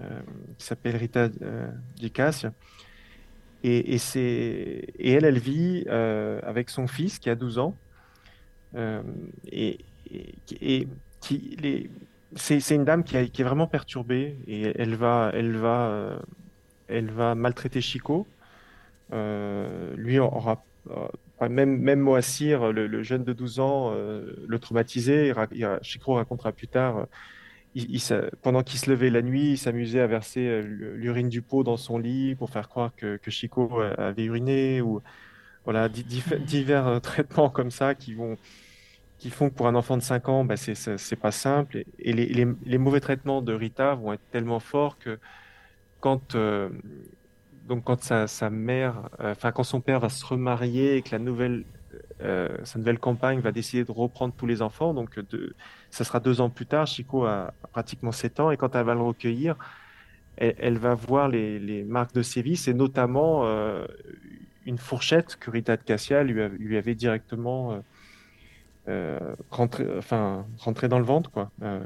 euh, 0.00 0.20
qui 0.58 0.66
s'appelle 0.66 0.96
Rita 0.96 1.28
euh, 1.42 1.68
Dicas. 1.96 2.46
Et, 3.64 3.96
elle, 5.00 5.24
elle 5.24 5.38
vit 5.38 5.84
avec 5.88 6.70
son 6.70 6.86
fils 6.86 7.18
qui 7.18 7.28
a 7.28 7.34
12 7.34 7.58
ans. 7.58 7.74
Et, 9.50 9.78
c'est, 12.36 12.74
une 12.74 12.84
dame 12.84 13.02
qui, 13.02 13.16
est 13.16 13.42
vraiment 13.42 13.66
perturbée 13.66 14.36
et 14.46 14.72
elle 14.78 14.94
va 14.94 15.32
maltraiter 17.34 17.80
Chico. 17.80 18.28
Euh, 19.12 19.94
lui 19.96 20.18
aura, 20.18 20.64
euh, 20.90 21.08
même, 21.48 21.78
même 21.78 22.00
Moacir, 22.00 22.72
le, 22.72 22.86
le 22.86 23.02
jeune 23.02 23.24
de 23.24 23.32
12 23.32 23.60
ans, 23.60 23.92
euh, 23.94 24.32
le 24.46 24.58
traumatisé. 24.58 25.28
Il 25.52 25.58
il 25.58 25.78
Chico 25.82 26.14
racontera 26.14 26.52
plus 26.52 26.68
tard, 26.68 27.06
il, 27.74 27.90
il 27.90 28.00
s'a- 28.00 28.30
pendant 28.42 28.62
qu'il 28.62 28.78
se 28.80 28.90
levait 28.90 29.10
la 29.10 29.22
nuit, 29.22 29.52
il 29.52 29.58
s'amusait 29.58 30.00
à 30.00 30.06
verser 30.06 30.62
l'urine 30.62 31.28
du 31.28 31.42
pot 31.42 31.64
dans 31.64 31.76
son 31.76 31.98
lit 31.98 32.34
pour 32.36 32.50
faire 32.50 32.68
croire 32.68 32.94
que, 32.96 33.16
que 33.18 33.30
Chico 33.30 33.80
avait 33.80 34.24
uriné 34.24 34.80
ou 34.82 35.02
voilà, 35.64 35.88
divers 36.40 37.00
traitements 37.02 37.50
comme 37.50 37.70
ça 37.72 37.94
qui 37.94 38.14
vont, 38.14 38.38
qui 39.18 39.30
font 39.30 39.50
que 39.50 39.54
pour 39.54 39.66
un 39.68 39.74
enfant 39.74 39.96
de 39.96 40.02
5 40.02 40.28
ans, 40.28 40.44
bah, 40.44 40.56
c'est, 40.56 40.74
pas 41.16 41.32
simple. 41.32 41.78
Et, 41.78 41.86
et 41.98 42.12
les, 42.12 42.26
les- 42.26 42.46
les 42.64 42.78
mauvais 42.78 43.00
traitements 43.00 43.42
de 43.42 43.52
Rita 43.54 43.94
vont 43.94 44.12
être 44.12 44.22
tellement 44.30 44.60
forts 44.60 44.98
que 44.98 45.18
quand, 46.00 46.34
euh, 46.36 46.70
donc 47.68 47.84
quand 47.84 48.02
sa, 48.02 48.50
mère, 48.50 49.08
euh, 49.20 49.32
enfin 49.32 49.52
quand 49.52 49.62
son 49.62 49.80
père 49.80 50.00
va 50.00 50.08
se 50.08 50.24
remarier 50.24 50.96
et 50.96 51.02
que 51.02 51.10
la 51.12 51.18
nouvelle, 51.18 51.64
euh, 52.22 52.48
sa 52.64 52.78
nouvelle 52.78 52.98
compagne 52.98 53.40
va 53.40 53.52
décider 53.52 53.84
de 53.84 53.92
reprendre 53.92 54.34
tous 54.36 54.46
les 54.46 54.62
enfants, 54.62 54.94
donc 54.94 55.18
de, 55.18 55.54
ça 55.90 56.04
sera 56.04 56.20
deux 56.20 56.40
ans 56.40 56.50
plus 56.50 56.66
tard, 56.66 56.86
Chico 56.86 57.24
a, 57.24 57.52
pratiquement 57.72 58.12
7 58.12 58.40
ans, 58.40 58.50
et 58.50 58.56
quand 58.56 58.74
elle 58.74 58.86
va 58.86 58.94
le 58.94 59.02
recueillir, 59.02 59.56
elle, 60.36 60.78
va 60.78 60.94
voir 60.94 61.28
les, 61.28 61.84
marques 61.84 62.14
de 62.14 62.22
sévices 62.22 62.68
et 62.68 62.74
notamment 62.74 63.44
euh, 63.44 63.86
une 64.66 64.78
fourchette 64.78 65.36
que 65.36 65.50
Rita 65.50 65.76
de 65.76 65.82
Cassia 65.82 66.22
lui, 66.22 66.76
avait 66.76 66.94
directement 66.94 67.72
euh, 67.72 67.78
euh, 68.88 69.34
rentré, 69.50 69.84
enfin, 69.98 70.46
rentré 70.58 70.88
dans 70.88 70.98
le 70.98 71.04
ventre, 71.04 71.30
quoi. 71.30 71.50
Euh, 71.62 71.82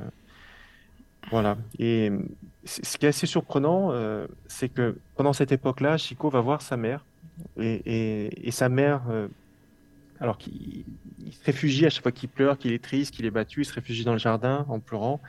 voilà. 1.31 1.57
Et 1.79 2.11
euh, 2.11 2.19
ce 2.65 2.97
qui 2.97 3.07
est 3.07 3.09
assez 3.09 3.27
surprenant, 3.27 3.91
euh, 3.93 4.27
c'est 4.47 4.69
que 4.69 4.97
pendant 5.17 5.33
cette 5.33 5.53
époque-là, 5.53 5.97
Chico 5.97 6.31
va 6.31 6.41
voir 6.41 6.63
sa 6.63 6.77
mère. 6.77 7.05
Et, 7.59 8.51
sa 8.51 8.69
mère, 8.69 9.03
euh, 9.11 9.27
alors 10.21 10.39
qu'il 10.39 10.85
il 11.25 11.33
se 11.33 11.45
réfugie 11.45 11.87
à 11.87 11.91
chaque 11.91 12.03
fois 12.03 12.13
qu'il 12.13 12.29
pleure, 12.29 12.59
qu'il 12.59 12.73
est 12.73 12.83
triste, 12.83 13.15
qu'il 13.15 13.27
est 13.27 13.31
battu, 13.31 13.63
il 13.63 13.65
se 13.65 13.73
réfugie 13.73 14.05
dans 14.05 14.13
le 14.13 14.19
jardin 14.19 14.65
en 14.69 14.79
pleurant. 14.79 15.21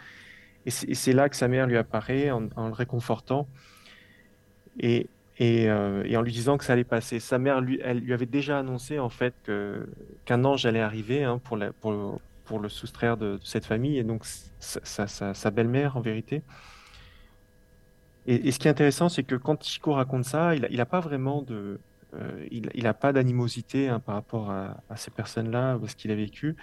Et 0.65 0.71
c'est 0.71 1.11
là 1.11 1.27
que 1.27 1.35
sa 1.35 1.47
mère 1.47 1.67
lui 1.67 1.75
apparaît 1.75 2.31
en, 2.31 2.41
le 2.41 2.73
réconfortant 2.73 3.49
euh, 4.83 5.03
et 5.37 5.69
en 6.17 6.21
lui 6.21 6.31
disant 6.31 6.57
que 6.57 6.63
ça 6.63 6.73
allait 6.73 6.85
passer. 6.85 7.19
Sa 7.19 7.37
mère, 7.37 7.61
elle 7.83 7.99
lui 7.99 8.13
avait 8.13 8.25
déjà 8.25 8.59
annoncé 8.59 8.97
en 8.97 9.09
fait 9.09 9.33
qu'un 10.25 10.45
ange 10.45 10.65
allait 10.65 10.79
arriver 10.79 11.23
hein, 11.23 11.41
pour, 11.43 11.57
le 11.57 12.69
soustraire 12.69 13.17
de, 13.17 13.39
cette 13.43 13.65
famille, 13.65 13.97
et 13.97 14.03
donc 14.03 14.23
sa 14.59 15.51
belle-mère 15.51 15.97
en 15.97 16.01
vérité. 16.01 16.43
Et, 18.25 18.48
et 18.48 18.51
ce 18.51 18.60
qui 18.60 18.68
est 18.68 18.72
intéressant, 18.72 19.10
c'est 19.10 19.24
que 19.24 19.36
quand 19.36 19.63
Chico 19.63 19.94
raconte 19.94 20.25
ça, 20.25 20.56
il 20.56 20.62
n'a 20.77 20.86
pas 20.86 21.00
vraiment 21.01 21.42
de, 21.42 21.80
euh, 22.15 22.46
il, 22.51 22.70
il 22.74 22.88
a 22.88 22.94
pas 22.94 23.12
d'animosité 23.13 23.89
hein, 23.89 24.00
par 24.00 24.15
rapport 24.15 24.50
à, 24.51 24.77
à 24.89 24.96
ces 24.98 25.12
personnes-là 25.12 25.77
ou 25.77 25.86
à 25.86 25.88
ce 25.88 25.96
qu'il 25.96 26.12
a 26.12 26.15
vécu. 26.15 26.56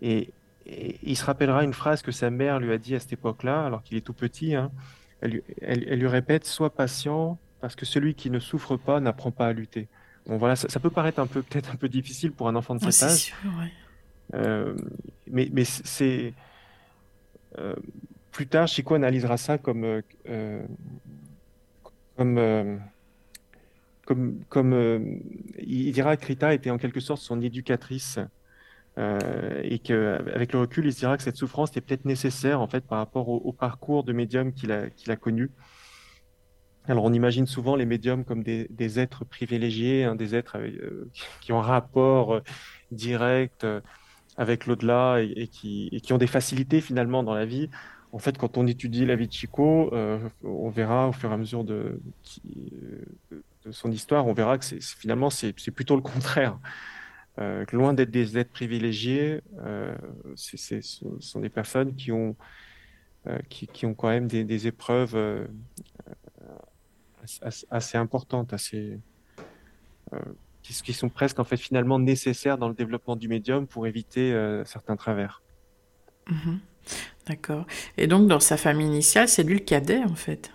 Et, 0.00 0.30
et 0.66 0.98
il 1.02 1.16
se 1.16 1.24
rappellera 1.24 1.64
une 1.64 1.74
phrase 1.74 2.02
que 2.02 2.12
sa 2.12 2.30
mère 2.30 2.58
lui 2.60 2.72
a 2.72 2.78
dit 2.78 2.94
à 2.94 3.00
cette 3.00 3.12
époque-là, 3.12 3.66
alors 3.66 3.82
qu'il 3.82 3.96
est 3.96 4.02
tout 4.02 4.14
petit. 4.14 4.54
hein. 4.54 4.70
Elle, 5.20 5.30
lui- 5.32 5.42
elle- 5.62 5.84
elle 5.88 5.98
lui 5.98 6.06
répète, 6.08 6.44
Sois 6.46 6.70
patient, 6.70 7.38
parce 7.60 7.74
que 7.74 7.84
celui 7.84 8.14
qui 8.14 8.30
ne 8.30 8.38
souffre 8.38 8.76
pas 8.76 9.00
n'apprend 9.00 9.30
pas 9.32 9.48
à 9.48 9.52
lutter. 9.52 9.88
Bon, 10.26 10.36
voilà, 10.36 10.56
ça, 10.56 10.68
ça 10.68 10.78
peut 10.80 10.90
paraître 10.90 11.20
un 11.20 11.26
peu, 11.26 11.42
peut-être 11.42 11.72
un 11.72 11.76
peu 11.76 11.88
difficile 11.88 12.32
pour 12.32 12.48
un 12.48 12.54
enfant 12.56 12.74
de 12.76 12.80
Ouais, 12.84 12.92
cet 12.92 13.08
c'est 13.08 13.14
âge, 13.14 13.18
sûr, 13.18 13.36
ouais. 13.58 13.72
euh, 14.34 14.76
mais, 15.26 15.48
mais 15.52 15.64
c'est 15.64 16.34
euh, 17.58 17.74
plus 18.30 18.46
tard, 18.46 18.68
Chico 18.68 18.94
analysera 18.94 19.36
ça 19.36 19.58
comme 19.58 19.84
euh, 19.84 20.02
euh, 20.28 20.62
euh, 22.20 22.76
comme 24.04 24.40
comme 24.48 25.20
il 25.58 25.92
dira 25.92 26.16
que 26.16 26.26
Rita 26.26 26.54
était 26.54 26.70
en 26.70 26.78
quelque 26.78 27.00
sorte 27.00 27.20
son 27.20 27.40
éducatrice 27.40 28.18
et 28.96 29.78
que 29.78 30.18
avec 30.34 30.52
le 30.52 30.60
recul, 30.60 30.86
il 30.86 30.92
se 30.92 30.98
dira 30.98 31.16
que 31.16 31.22
cette 31.22 31.36
souffrance 31.36 31.70
était 31.70 31.80
peut-être 31.80 32.04
nécessaire 32.04 32.60
en 32.60 32.66
fait 32.66 32.84
par 32.84 32.98
rapport 32.98 33.28
au, 33.28 33.52
parcours 33.52 34.02
de 34.02 34.12
médium 34.12 34.52
qu'il 34.52 34.72
a 34.72 34.90
qu'il 34.90 35.12
a 35.12 35.16
connu. 35.16 35.52
Alors, 36.88 37.04
on 37.04 37.12
imagine 37.12 37.46
souvent 37.46 37.76
les 37.76 37.84
médiums 37.84 38.24
comme 38.24 38.42
des, 38.42 38.98
êtres 38.98 39.24
privilégiés, 39.24 40.04
hein, 40.04 40.16
des 40.16 40.34
êtres 40.34 40.58
qui 41.40 41.52
ont 41.52 41.60
un 41.60 41.62
rapport 41.62 42.40
direct 42.90 43.66
avec 44.38 44.66
l'au-delà 44.66 45.20
et 45.20 45.48
qui, 45.48 45.90
et 45.92 46.00
qui 46.00 46.12
ont 46.12 46.18
des 46.18 46.26
facilités 46.26 46.80
finalement 46.80 47.22
dans 47.22 47.34
la 47.34 47.44
vie. 47.44 47.68
En 48.12 48.18
fait, 48.18 48.38
quand 48.38 48.56
on 48.56 48.66
étudie 48.66 49.04
la 49.04 49.16
vie 49.16 49.28
de 49.28 49.32
Chico, 49.32 49.92
euh, 49.92 50.18
on 50.42 50.70
verra 50.70 51.08
au 51.08 51.12
fur 51.12 51.30
et 51.30 51.34
à 51.34 51.36
mesure 51.36 51.62
de, 51.62 52.00
euh, 52.46 53.04
son 53.70 53.90
histoire, 53.92 54.26
on 54.26 54.32
verra 54.32 54.56
que 54.56 54.64
finalement 54.80 55.28
c'est 55.28 55.52
plutôt 55.70 55.94
le 55.94 56.02
contraire. 56.02 56.58
Euh, 57.38 57.64
loin 57.72 57.92
d'être 57.92 58.10
des 58.10 58.38
êtres 58.38 58.50
privilégiés, 58.50 59.42
ce 60.34 60.80
sont 61.20 61.40
des 61.40 61.50
personnes 61.50 61.94
qui 61.94 62.10
ont, 62.10 62.34
qui, 63.48 63.84
ont 63.84 63.94
quand 63.94 64.08
même 64.08 64.26
des, 64.26 64.66
épreuves 64.66 65.46
assez, 67.70 67.98
importantes, 67.98 68.54
assez, 68.54 68.98
qui, 70.62 70.92
sont 70.94 71.10
presque 71.10 71.38
en 71.38 71.44
fait 71.44 71.58
finalement 71.58 71.98
nécessaires 71.98 72.56
dans 72.56 72.68
le 72.68 72.74
développement 72.74 73.16
du 73.16 73.28
médium 73.28 73.66
pour 73.66 73.86
éviter 73.86 74.32
certains 74.64 74.96
travers. 74.96 75.42
Mhm. 76.28 76.60
D'accord. 77.28 77.64
Et 77.96 78.08
donc, 78.08 78.26
dans 78.26 78.40
sa 78.40 78.56
famille 78.56 78.88
initiale, 78.88 79.28
c'est 79.28 79.44
lui 79.44 79.54
le 79.54 79.60
cadet, 79.64 80.02
en 80.02 80.16
fait. 80.16 80.50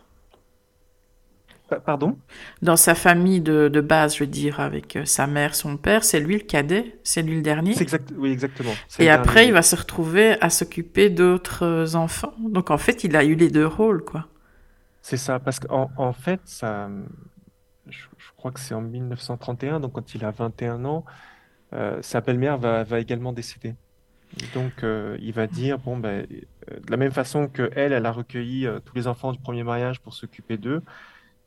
Pa- 1.68 1.80
Pardon? 1.82 2.18
Dans 2.62 2.77
sa 2.77 2.96
famille 2.96 3.42
de, 3.42 3.68
de 3.68 3.82
base, 3.82 4.15
je 4.15 4.22
veux 4.22 4.27
dire, 4.30 4.60
avec 4.60 4.96
euh, 4.96 5.06
sa 5.06 5.27
mère, 5.27 5.56
son 5.56 5.77
père, 5.77 6.03
c'est 6.03 6.20
lui 6.20 6.36
le 6.36 6.44
cadet, 6.44 7.00
c'est 7.03 7.22
lui 7.22 7.36
le 7.36 7.42
dernier. 7.42 7.80
Exact, 7.80 8.12
oui, 8.18 8.32
exactement. 8.32 8.80
Et 8.98 9.10
après, 9.10 9.46
dernier. 9.46 9.48
il 9.48 9.53
va 9.53 9.62
se 9.62 9.75
retrouver 9.75 10.39
à 10.42 10.50
s'occuper 10.50 11.10
d'autres 11.12 11.63
euh, 11.63 11.96
enfants. 11.96 12.34
Donc, 12.39 12.72
en 12.72 12.77
fait, 12.80 13.03
il 13.03 13.15
a 13.15 13.24
eu 13.24 13.36
les 13.36 13.50
deux 13.50 13.68
rôles, 13.68 14.03
quoi. 14.03 14.27
C'est 15.01 15.18
ça, 15.18 15.39
parce 15.39 15.60
qu'en 15.60 15.92
en 15.98 16.13
fait, 16.13 16.42
ça, 16.46 16.89
je, 17.88 18.08
je 18.18 18.32
crois 18.38 18.51
que 18.51 18.60
c'est 18.60 18.75
en 18.75 18.82
1931, 18.82 19.80
donc 19.80 19.94
quand 19.94 20.15
il 20.15 20.25
a 20.25 20.32
21 20.32 20.86
ans, 20.86 21.06
euh, 21.74 22.01
sa 22.03 22.22
belle-mère 22.22 22.58
va, 22.60 22.84
va 22.84 23.00
également 23.01 23.34
décéder. 23.34 23.75
Donc, 24.54 24.84
euh, 24.84 25.18
il 25.22 25.34
va 25.34 25.48
dire, 25.48 25.78
bon, 25.80 25.98
ben, 25.98 26.25
de 26.28 26.92
la 26.92 26.98
même 26.98 27.12
façon 27.12 27.48
que 27.48 27.70
elle, 27.75 27.94
elle 27.94 28.06
a 28.06 28.12
recueilli 28.12 28.66
euh, 28.66 28.80
tous 28.80 28.96
les 28.96 29.08
enfants 29.08 29.32
du 29.32 29.40
premier 29.40 29.63
mariage 29.63 30.00
pour 30.00 30.13
s'occuper 30.13 30.58
d'eux, 30.58 30.82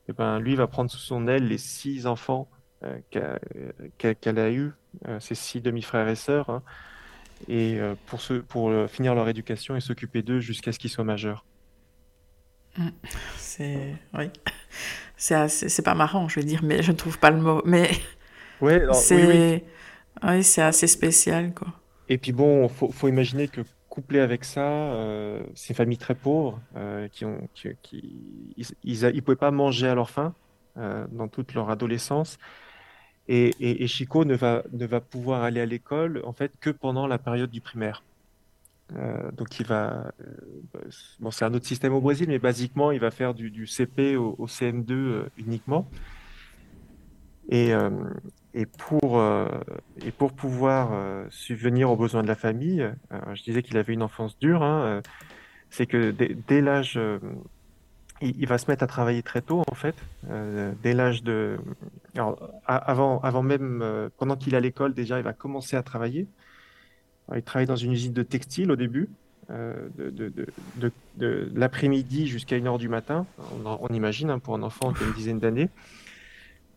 et 0.08 0.12
ben 0.12 0.38
lui 0.40 0.54
va 0.56 0.66
prendre 0.68 0.90
sous 0.90 0.98
son 0.98 1.26
aile 1.28 1.48
les 1.48 1.58
six 1.58 2.06
enfants 2.06 2.48
euh, 2.84 2.98
qu'elle 3.98 4.38
a 4.38 4.50
eus, 4.50 4.72
euh, 5.08 5.20
ses 5.20 5.34
six 5.34 5.60
demi-frères 5.60 6.08
et 6.08 6.16
sœurs, 6.16 6.50
hein, 6.50 6.62
et 7.48 7.80
euh, 7.80 7.94
pour 8.06 8.20
pour 8.48 8.70
euh, 8.70 8.86
finir 8.88 9.14
leur 9.14 9.28
éducation 9.28 9.76
et 9.76 9.80
s'occuper 9.80 10.22
d'eux 10.22 10.40
jusqu'à 10.40 10.72
ce 10.72 10.78
qu'ils 10.78 10.90
soient 10.90 11.04
majeurs. 11.04 11.44
C'est. 13.36 13.96
Oui. 14.14 14.30
C'est 15.16 15.48
c'est 15.48 15.82
pas 15.82 15.94
marrant, 15.94 16.28
je 16.28 16.40
veux 16.40 16.46
dire, 16.46 16.62
mais 16.62 16.82
je 16.82 16.92
ne 16.92 16.96
trouve 16.96 17.18
pas 17.18 17.30
le 17.30 17.40
mot. 17.40 17.62
Mais 17.64 17.90
Ouais, 18.60 18.80
alors, 18.82 19.06
oui, 19.10 19.24
oui. 19.26 19.42
c'est. 19.42 19.64
Oui, 20.24 20.44
c'est 20.44 20.62
assez 20.62 20.86
spécial, 20.86 21.54
quoi. 21.54 21.68
Et 22.08 22.18
puis 22.18 22.32
bon, 22.32 22.68
faut, 22.68 22.90
faut 22.90 23.08
imaginer 23.08 23.48
que 23.48 23.62
couplé 23.88 24.20
avec 24.20 24.44
ça, 24.44 24.62
euh, 24.94 25.42
ces 25.54 25.74
familles 25.74 25.98
très 25.98 26.14
pauvres 26.14 26.60
euh, 26.76 27.08
qui 27.08 27.24
ont, 27.24 27.48
qui, 27.54 27.70
ils, 28.56 28.66
ils, 28.84 29.04
a- 29.04 29.10
ils 29.10 29.22
pouvaient 29.22 29.36
pas 29.36 29.50
manger 29.50 29.88
à 29.88 29.94
leur 29.94 30.10
faim 30.10 30.34
euh, 30.76 31.06
dans 31.10 31.28
toute 31.28 31.54
leur 31.54 31.70
adolescence. 31.70 32.38
Et, 33.28 33.86
Chico 33.88 34.24
ne 34.24 34.34
va, 34.36 34.62
ne 34.72 34.86
va 34.86 35.00
pouvoir 35.00 35.42
aller 35.42 35.60
à 35.60 35.66
l'école 35.66 36.22
en 36.24 36.32
fait 36.32 36.52
que 36.60 36.70
pendant 36.70 37.06
la 37.08 37.18
période 37.18 37.50
du 37.50 37.60
primaire. 37.60 38.04
Euh, 38.94 39.32
donc 39.32 39.58
il 39.58 39.66
va, 39.66 40.12
bon 41.18 41.30
c'est 41.32 41.44
un 41.44 41.54
autre 41.54 41.66
système 41.66 41.92
au 41.92 42.00
Brésil, 42.00 42.26
mais 42.28 42.38
basiquement 42.38 42.92
il 42.92 43.00
va 43.00 43.10
faire 43.10 43.34
du, 43.34 43.66
CP 43.66 44.16
au, 44.16 44.36
au 44.38 44.46
CM2 44.46 44.92
euh, 44.92 45.28
uniquement. 45.36 45.88
Et, 47.48 47.72
et 48.56 48.64
pour, 48.64 49.20
euh, 49.20 49.46
et 50.04 50.10
pour 50.10 50.32
pouvoir 50.32 50.90
euh, 50.92 51.26
subvenir 51.28 51.90
aux 51.90 51.96
besoins 51.96 52.22
de 52.22 52.28
la 52.28 52.34
famille, 52.34 52.80
euh, 52.80 53.34
je 53.34 53.42
disais 53.42 53.62
qu'il 53.62 53.76
avait 53.76 53.92
une 53.92 54.02
enfance 54.02 54.38
dure, 54.38 54.62
hein, 54.62 55.02
c'est 55.68 55.86
que 55.86 56.10
dès, 56.10 56.62
l'âge, 56.62 56.98
il, 58.22 58.46
va 58.46 58.56
se 58.56 58.70
mettre 58.70 58.82
à 58.82 58.86
travailler 58.86 59.22
très 59.22 59.42
tôt 59.42 59.62
en 59.70 59.74
fait, 59.74 59.94
dès 60.82 60.94
l'âge 60.94 61.22
de, 61.22 61.58
alors, 62.16 62.50
avant, 62.64 63.20
avant 63.20 63.42
même, 63.42 63.84
pendant 64.16 64.36
qu'il 64.36 64.54
est 64.54 64.56
à 64.56 64.60
l'école 64.60 64.94
déjà, 64.94 65.18
il 65.18 65.24
va 65.24 65.34
commencer 65.34 65.76
à 65.76 65.82
travailler. 65.82 66.26
Il 67.34 67.42
travaille 67.42 67.66
dans 67.66 67.76
une 67.76 67.92
usine 67.92 68.14
de 68.14 68.22
textile 68.22 68.70
au 68.70 68.76
début, 68.76 69.10
de, 69.50 70.10
de, 70.10 70.32
de, 70.76 70.92
de, 71.16 71.52
l'après-midi 71.54 72.26
jusqu'à 72.26 72.56
1h 72.56 72.78
du 72.78 72.88
matin, 72.88 73.26
on, 73.64 73.78
on 73.80 73.88
imagine 73.88 74.30
hein, 74.30 74.38
pour 74.38 74.54
un 74.54 74.62
enfant 74.62 74.92
qui 74.92 75.04
a 75.04 75.06
une 75.06 75.12
dizaine 75.12 75.40
d'années. 75.40 75.68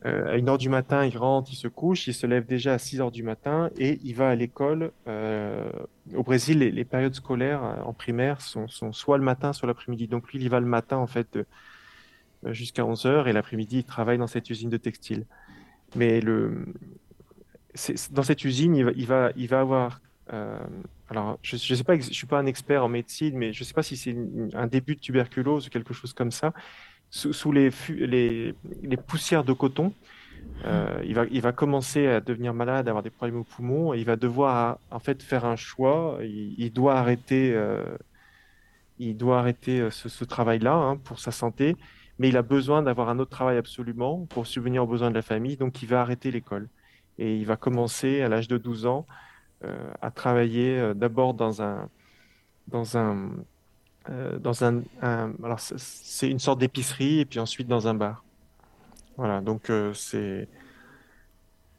Euh, 0.06 0.34
à 0.34 0.38
1h 0.38 0.58
du 0.58 0.70
matin, 0.70 1.06
il 1.06 1.18
rentre, 1.18 1.52
il 1.52 1.56
se 1.56 1.68
couche, 1.68 2.08
il 2.08 2.14
se 2.14 2.26
lève 2.26 2.46
déjà 2.46 2.74
à 2.74 2.78
6h 2.78 3.12
du 3.12 3.24
matin 3.24 3.70
et 3.78 4.00
il 4.04 4.16
va 4.16 4.30
à 4.30 4.36
l'école. 4.36 4.92
Euh, 5.08 5.70
au 6.16 6.24
Brésil, 6.24 6.60
les, 6.60 6.86
périodes 6.86 7.16
scolaires 7.16 7.64
euh, 7.64 7.82
en 7.84 7.94
primaire 7.94 8.40
sont, 8.42 8.68
soit 8.68 9.18
le 9.18 9.24
matin, 9.24 9.52
soit 9.52 9.68
l'après-midi. 9.68 10.08
Donc 10.08 10.32
lui, 10.32 10.40
il 10.40 10.50
va 10.50 10.60
le 10.62 10.66
matin 10.66 10.98
en 10.98 11.08
fait 11.08 11.38
jusqu'à 12.46 12.84
11h 12.84 13.28
et 13.28 13.34
l'après-midi, 13.34 13.80
il 13.80 13.84
travaille 13.84 14.18
dans 14.18 14.28
cette 14.28 14.50
usine 14.50 14.70
de 14.70 14.78
textile. 14.78 15.26
Mais 15.96 16.22
le, 16.22 16.66
dans 18.12 18.24
cette 18.24 18.46
usine, 18.46 18.76
il 18.76 19.06
va, 19.06 19.32
avoir. 19.60 20.00
alors, 21.10 21.40
je 21.42 21.56
ne 21.56 21.76
sais 21.76 21.84
pas, 21.84 22.00
je 22.00 22.14
suis 22.14 22.28
pas 22.28 22.40
un 22.40 22.46
expert 22.46 22.86
en 22.86 22.90
médecine, 22.90 23.38
mais 23.38 23.52
je 23.52 23.64
ne 23.64 23.66
sais 23.66 23.74
pas 23.74 23.84
si 23.84 23.98
c'est 23.98 24.16
un 24.54 24.68
début 24.68 24.96
de 24.96 25.02
tuberculose 25.02 25.68
ou 25.68 25.70
quelque 25.70 25.94
chose 25.94 26.14
comme 26.14 26.32
ça. 26.32 26.54
Sous, 27.12 27.52
les, 27.52 27.72
poussières 29.08 29.44
de 29.44 29.54
coton, 29.54 29.94
euh, 30.66 31.02
il 31.04 31.42
va, 31.42 31.52
commencer 31.52 32.08
à 32.08 32.22
devenir 32.22 32.54
malade, 32.54 32.88
à 32.88 32.92
avoir 32.92 33.04
des 33.04 33.10
problèmes 33.10 33.40
aux 33.40 33.44
poumons, 33.44 33.94
et 33.94 34.00
il 34.00 34.06
va 34.06 34.16
devoir 34.16 34.80
en 34.92 35.00
fait 35.00 35.24
faire 35.24 35.46
un 35.46 35.56
choix. 35.56 36.20
Il, 36.22 36.72
doit 36.72 36.96
arrêter, 36.96 37.54
euh, 37.56 37.84
il 39.00 39.18
doit 39.18 39.40
arrêter 39.40 39.82
euh, 39.82 39.90
ce, 39.90 40.10
ce 40.10 40.24
travail-là 40.24 40.74
hein, 40.74 40.98
pour 40.98 41.20
sa 41.20 41.32
santé, 41.32 41.76
mais 42.20 42.30
il 42.30 42.38
a 42.38 42.42
besoin 42.44 42.84
d'avoir 42.84 43.10
un 43.10 43.18
autre 43.18 43.32
travail 43.32 43.58
absolument 43.58 44.26
pour 44.28 44.46
subvenir 44.46 44.84
aux 44.84 44.88
besoins 44.88 45.10
de 45.10 45.16
la 45.16 45.22
famille, 45.22 45.58
donc 45.58 45.82
il 45.82 45.88
va 45.88 46.02
arrêter 46.02 46.32
l'école. 46.32 46.70
Et 47.18 47.36
il 47.38 47.46
va 47.46 47.58
commencer 47.58 48.22
à 48.22 48.30
l'âge 48.30 48.48
de 48.48 48.58
12 48.58 48.86
ans 48.86 49.06
euh, 49.66 49.92
à 50.02 50.10
travailler 50.10 50.80
euh, 50.80 50.94
d'abord 50.94 51.34
dans 51.34 51.62
un, 51.62 51.90
euh, 54.10 54.40
dans 54.40 54.64
un, 54.64 54.84
un- 55.02 55.34
alors 55.44 55.60
c'est- 55.60 56.30
une 56.30 56.40
sorte 56.40 56.60
d'épicerie 56.60 57.20
et 57.20 57.26
puis 57.26 57.40
ensuite 57.40 57.68
dans 57.68 57.88
un 57.88 57.94
bar. 57.96 58.26
Voilà, 59.18 59.42
donc 59.42 59.70
euh, 59.70 59.94
c'est 59.94 60.50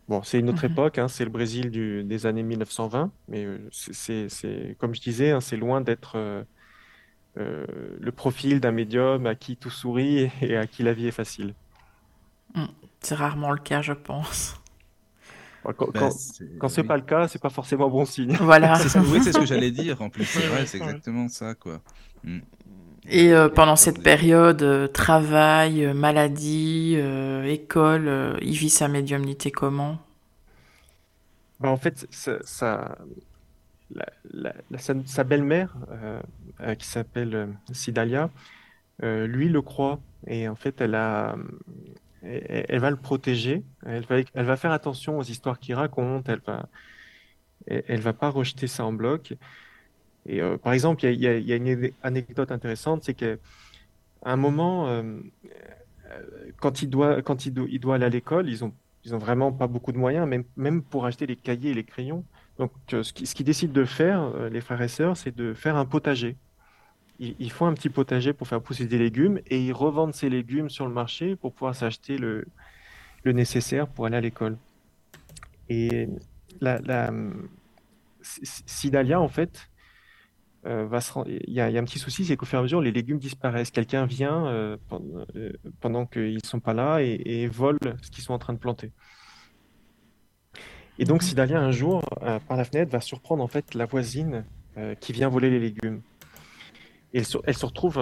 bon, 0.09 0.23
c'est 0.23 0.39
une 0.39 0.49
autre 0.49 0.65
Mhm. 0.65 0.65
époque, 0.65 0.99
hein, 0.99 1.09
c'est 1.09 1.25
le 1.25 1.31
Brésil 1.31 1.71
du- 1.71 2.05
des 2.05 2.27
années 2.27 2.43
1920, 2.43 3.13
mais 3.29 3.45
euh, 3.45 3.69
c'est, 3.73 4.77
comme 4.79 4.95
je 4.95 5.01
disais, 5.01 5.31
hein, 5.31 5.41
c'est 5.41 5.57
loin 5.57 5.81
d'être 5.81 6.17
euh, 6.17 6.43
euh, 7.39 7.67
le 8.01 8.13
profil 8.13 8.61
d'un 8.61 8.73
médium 8.73 9.27
à 9.27 9.35
qui 9.37 9.57
tout 9.59 9.71
sourit 9.71 10.31
et 10.43 10.57
à 10.57 10.67
qui 10.67 10.83
la 10.85 10.95
vie 10.95 11.07
est 11.09 11.13
facile. 11.13 11.57
C'est 13.03 13.15
rarement 13.15 13.51
le 13.51 13.59
cas, 13.61 13.83
je 13.83 13.93
pense. 13.93 14.55
Bon, 15.63 15.73
Quand, 15.75 15.93
Bah, 15.93 16.11
quand, 16.59 16.69
c'est- 16.69 16.69
oui. 16.79 16.85
pas 16.85 16.97
le 16.97 17.03
cas, 17.03 17.29
c'est 17.29 17.39
pas 17.41 17.51
forcément 17.51 17.91
bon 17.91 18.05
signe. 18.05 18.37
Voilà. 18.41 18.75
C'est 18.79 18.89
ça, 18.89 19.03
oui, 19.05 19.21
c'est 19.21 19.33
ce 19.33 19.39
que 19.39 19.45
j'allais 19.47 19.71
dire 19.73 20.01
en 20.03 20.11
plus. 20.11 20.27
C'est 20.27 20.45
Ouais, 20.49 20.49
vrai, 20.49 20.67
c'est 20.67 20.79
exactement 20.79 21.29
ça, 21.29 21.55
quoi. 21.55 21.83
Mm. 22.25 22.41
Et 23.09 23.33
euh, 23.35 23.49
pendant 23.49 23.77
cette 23.77 24.03
période, 24.03 24.63
euh, 24.63 24.87
travail, 24.87 25.85
euh, 25.85 25.95
maladie, 25.95 26.95
euh, 26.97 27.45
école, 27.45 28.09
euh, 28.09 28.37
il 28.43 28.55
vit 28.57 28.71
sa 28.71 28.89
médiumnité 28.89 29.51
comment? 29.51 29.99
Bah, 31.59 31.71
en 31.71 31.77
fait, 31.77 32.07
ça, 32.11 32.39
ça- 32.45 32.99
la- 33.91 34.07
la- 34.33 34.55
la- 34.71 34.79
sa, 34.79 34.95
sa 35.07 35.25
belle-mère, 35.25 35.77
euh, 35.91 36.23
euh, 36.63 36.75
qui 36.77 36.87
s'appelle 36.89 37.35
euh, 37.35 37.47
Sidalia, 37.73 38.31
euh, 39.05 39.27
lui 39.27 39.49
le 39.49 39.63
croit. 39.63 40.01
Et 40.27 40.49
en 40.49 40.57
fait, 40.57 40.81
elle 40.81 40.95
a, 40.97 41.37
elle, 42.23 42.67
elle 42.69 42.81
va 42.81 42.91
le 42.91 42.97
protéger. 42.97 43.65
Elle 43.87 44.05
va, 44.07 44.17
elle 44.35 44.47
va 44.47 44.57
faire 44.57 44.73
attention 44.73 45.19
aux 45.19 45.25
histoires 45.25 45.59
qu'il 45.61 45.75
raconte. 45.75 46.29
Elle 46.29 46.41
va, 46.47 46.69
elle, 47.67 47.85
elle 47.89 48.01
va 48.01 48.13
pas 48.13 48.29
rejeter 48.31 48.67
ça 48.67 48.85
en 48.85 48.93
bloc. 48.93 49.35
Et 50.27 50.41
euh, 50.41 50.57
par 50.59 50.73
exemple, 50.73 51.05
il 51.05 51.21
y 51.21 51.27
a, 51.27 51.57
une 51.57 51.91
anecdote 52.03 52.53
intéressante, 52.53 53.05
c'est 53.05 53.15
qu'à 53.15 53.37
un 54.23 54.37
moment, 54.37 54.89
euh, 54.89 55.03
euh, 56.11 56.23
quand 56.61 56.83
il 56.83 56.91
doit, 56.91 57.17
aller 57.95 58.05
à 58.05 58.09
l'école, 58.09 58.49
ils 58.49 58.65
ont, 58.65 58.73
ils 59.05 59.15
ont 59.15 59.19
vraiment 59.19 59.53
pas 59.53 59.67
beaucoup 59.67 59.93
de 59.93 59.99
moyens, 59.99 60.29
même, 60.57 60.83
pour 60.83 61.07
acheter 61.07 61.27
les 61.27 61.37
cahiers 61.37 61.71
et 61.71 61.75
les 61.75 61.85
crayons. 61.85 62.25
Donc, 62.59 62.73
ce 62.91 63.13
qui- 63.13 63.27
ce 63.27 63.35
qu'ils 63.35 63.47
décident 63.47 63.73
de 63.73 63.85
faire, 63.85 64.51
les 64.51 64.61
frères 64.61 64.83
et 64.83 64.89
sœurs, 64.89 65.17
c'est 65.17 65.35
de 65.35 65.55
faire 65.55 65.77
un 65.77 65.87
potager. 65.87 66.37
Ils, 67.19 67.53
font 67.53 67.67
un 67.67 67.75
petit 67.75 67.91
potager 67.91 68.33
pour 68.33 68.49
faire 68.49 68.63
pousser 68.63 68.87
des 68.87 68.97
légumes 68.97 69.41
et 69.47 69.63
ils 69.63 69.73
revendent 69.75 70.15
ces 70.15 70.31
légumes 70.31 70.71
sur 70.71 70.87
le 70.87 70.93
marché 70.93 71.37
pour 71.37 71.53
pouvoir 71.53 71.75
s'acheter 71.75 72.17
le, 72.17 72.47
nécessaire 73.27 73.89
pour 73.89 74.07
aller 74.07 74.17
à 74.17 74.23
l'école. 74.23 74.57
Et 75.69 76.09
la, 76.61 76.79
la, 76.81 77.13
Sidalia, 78.23 79.21
en 79.21 79.29
fait, 79.29 79.70
euh, 80.67 80.87
va 80.87 81.01
se 81.01 81.13
ren- 81.13 81.25
il 81.27 81.53
y 81.53 81.61
a, 81.61 81.69
il 81.71 81.75
y 81.75 81.79
a 81.79 81.81
un 81.81 81.85
petit 81.85 81.99
souci, 81.99 82.25
c'est 82.25 82.37
qu'au 82.37 82.47
fur 82.47 82.59
et 82.59 82.61
à 82.61 82.63
mesure, 82.63 82.81
les 82.81 82.93
légumes 82.93 83.19
disparaissent. 83.19 83.71
Quelqu'un 83.71 84.07
vient 84.07 84.47
euh, 84.47 84.77
pendant, 84.89 85.25
euh, 85.37 85.53
pendant 85.81 86.07
qu'ils 86.07 86.35
ne 86.35 86.47
sont 86.47 86.61
pas 86.61 86.75
là 86.75 87.01
et, 87.03 87.21
et 87.25 87.47
vole 87.49 87.79
ce 88.03 88.11
qu'ils 88.11 88.25
sont 88.25 88.35
en 88.35 88.39
train 88.39 88.53
de 88.53 88.59
planter. 88.59 88.93
Et 90.99 91.05
donc, 91.05 91.23
Mhm. 91.23 91.29
Sidalia, 91.29 91.61
un 91.61 91.71
jour, 91.71 92.03
euh, 92.23 92.39
par 92.41 92.57
la 92.57 92.65
fenêtre, 92.65 92.93
va 92.93 93.01
surprendre 93.01 93.43
en 93.43 93.49
fait 93.49 93.75
la 93.75 93.87
voisine 93.87 94.45
qui 95.01 95.13
vient 95.13 95.29
voler 95.29 95.51
les 95.51 95.59
légumes. 95.59 96.01
Et 97.13 97.19
elle 97.19 97.27
se, 97.27 97.39
elle 97.45 97.57
se 97.57 97.67
retrouve, 97.67 97.99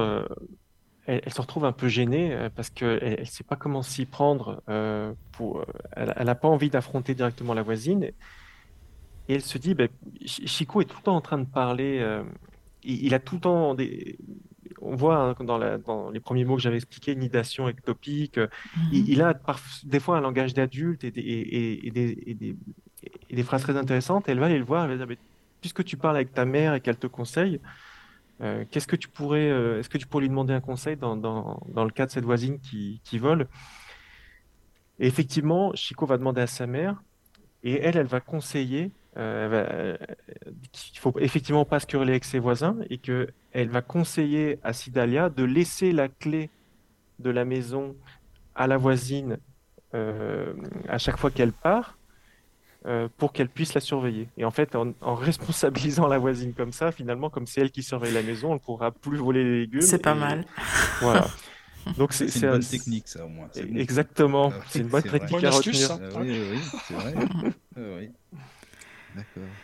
elle, 1.07 1.23
elle 1.25 1.33
se 1.33 1.41
retrouve 1.41 1.65
un 1.65 1.73
peu 1.73 1.89
gênée 1.89 2.37
parce 2.55 2.71
qu'elle 2.71 3.21
ne 3.21 3.25
sait 3.25 3.45
pas 3.45 3.57
comment 3.57 3.83
s'y 3.83 4.05
prendre. 4.07 4.63
pour, 5.33 5.65
elle 5.97 6.27
n'a 6.27 6.35
pas 6.35 6.49
envie 6.49 6.71
d'affronter 6.71 7.15
directement 7.15 7.55
la 7.55 7.63
voisine. 7.63 8.11
Et 9.29 9.35
elle 9.35 9.43
se 9.43 9.59
dit, 9.59 9.75
ben, 9.75 9.89
Chi- 10.25 10.47
Chico 10.47 10.81
est 10.81 10.87
tout 10.87 10.97
le 10.99 11.03
temps 11.03 11.17
en 11.17 11.21
train 11.21 11.39
de 11.39 11.47
parler. 11.47 11.99
euh, 12.01 12.25
il, 12.83 13.07
il 13.07 13.15
a 13.15 13.19
tout 13.21 13.37
le 13.37 13.41
temps 13.41 13.75
des. 13.75 14.19
On 14.81 14.95
voit 14.97 15.17
hein, 15.19 15.35
dans, 15.45 15.59
la- 15.59 15.79
dans 15.79 16.11
les 16.11 16.21
premiers 16.21 16.45
mots 16.45 16.57
que 16.57 16.63
j'avais 16.63 16.77
expliqués, 16.77 17.15
nidation 17.17 17.69
ectopique. 17.69 18.39
euh, 18.39 18.49
il, 18.91 19.05
Mhm. 19.05 19.13
il 19.13 19.23
a 19.23 19.35
des 19.85 20.01
fois 20.01 20.19
un 20.19 20.21
langage 20.21 20.55
d'adulte 20.55 21.05
et 21.05 21.11
des, 21.11 21.21
et, 21.21 21.87
et 21.89 21.91
des, 21.91 22.23
et 22.27 22.35
des- 22.35 22.57
et 23.31 23.37
des 23.37 23.43
phrases 23.43 23.63
très 23.63 23.77
intéressantes. 23.77 24.29
Elle 24.29 24.41
va 24.41 24.47
aller 24.47 24.59
le 24.59 24.65
voir, 24.65 24.85
elle 24.85 24.91
va 24.93 24.97
dire, 24.97 25.07
Mais 25.09 25.19
puisque 25.61 25.85
tu 25.85 25.97
parles 25.97 26.17
avec 26.17 26.33
ta 26.35 26.45
mère 26.45 26.75
et 26.75 26.81
qu'elle 26.81 26.99
te 26.99 27.07
conseille, 27.07 27.61
euh, 28.43 28.65
qu'est-ce 28.71 28.87
que 28.89 28.97
tu 28.97 29.09
pourrais, 29.11 29.51
euh, 29.51 29.81
est-ce 29.81 29.89
que 29.89 29.99
tu 29.99 30.07
pourrais 30.07 30.23
lui 30.23 30.29
demander 30.31 30.55
un 30.55 30.61
conseil 30.61 30.97
dans, 30.97 31.17
dans, 31.17 31.61
dans 31.69 31.85
le 31.85 31.91
cas 31.91 32.07
de 32.07 32.11
cette 32.13 32.25
voisine 32.25 32.61
qui, 32.61 33.01
qui 33.05 33.19
vole? 33.19 33.49
Et 34.99 35.07
effectivement, 35.07 35.73
Chico 35.75 36.07
va 36.07 36.19
demander 36.19 36.41
à 36.43 36.47
sa 36.47 36.67
mère 36.67 37.03
et 37.63 37.75
elle, 37.81 37.97
elle 37.99 38.07
va 38.07 38.21
conseiller 38.21 38.93
euh, 39.17 39.97
qu'il 40.73 40.99
faut 40.99 41.15
effectivement 41.19 41.65
pas 41.65 41.81
se 41.81 41.87
quereller 41.87 42.13
avec 42.13 42.25
ses 42.25 42.39
voisins 42.39 42.77
et 42.91 42.99
que 42.99 43.29
elle 43.53 43.69
va 43.69 43.83
conseiller 43.83 44.59
à 44.63 44.73
Sidalia 44.73 45.31
de 45.31 45.45
laisser 45.45 45.93
la 45.93 46.09
clé 46.09 46.51
de 47.19 47.31
la 47.31 47.45
maison 47.45 47.97
à 48.55 48.67
la 48.67 48.77
voisine 48.77 49.39
euh, 49.95 50.53
à 50.89 50.99
chaque 50.99 51.17
fois 51.17 51.31
qu'elle 51.31 51.53
part 51.53 51.97
euh, 52.87 53.09
pour 53.17 53.33
qu'elle 53.33 53.49
puisse 53.49 53.75
la 53.75 53.81
surveiller. 53.81 54.29
Et 54.37 54.45
en 54.45 54.51
fait, 54.53 54.77
en, 54.77 54.93
en 55.01 55.15
responsabilisant 55.15 56.07
la 56.15 56.19
voisine 56.19 56.55
comme 56.55 56.73
ça, 56.73 56.93
finalement, 56.93 57.29
comme 57.31 57.47
c'est 57.47 57.61
elle 57.63 57.71
qui 57.73 57.83
surveille 57.83 58.13
la 58.15 58.23
maison, 58.23 58.51
on 58.51 58.55
ne 58.55 58.59
pourra 58.59 58.93
plus 58.93 59.17
voler 59.19 59.43
les 59.43 59.61
légumes. 59.61 59.81
C'est 59.83 59.99
pas 59.99 60.15
et- 60.15 60.19
mal. 60.19 60.45
Voilà. 61.01 61.27
Donc 61.97 62.13
c'est 62.13 62.27
C'est 62.29 62.33
c'est 62.41 62.47
une 62.47 62.49
un- 62.49 62.53
bonne 62.59 62.65
technique, 62.65 63.09
ça, 63.09 63.25
au 63.25 63.29
moins. 63.29 63.49
Exactement. 63.77 64.53
Ah 64.55 64.63
C'est 64.69 64.81
une 64.81 64.89
bonne 64.89 65.03
technique 65.03 65.45
à 65.45 65.51
retenir. 65.51 65.87
ça. 65.89 65.99
Ah 66.01 66.21
oui, 66.21 66.29
oui, 66.31 66.47
oui, 66.53 66.61
c'est 66.87 66.95
vrai. 66.95 67.15
Ah 67.77 67.81
oui. 67.97 68.11
D'accord. 69.19 69.59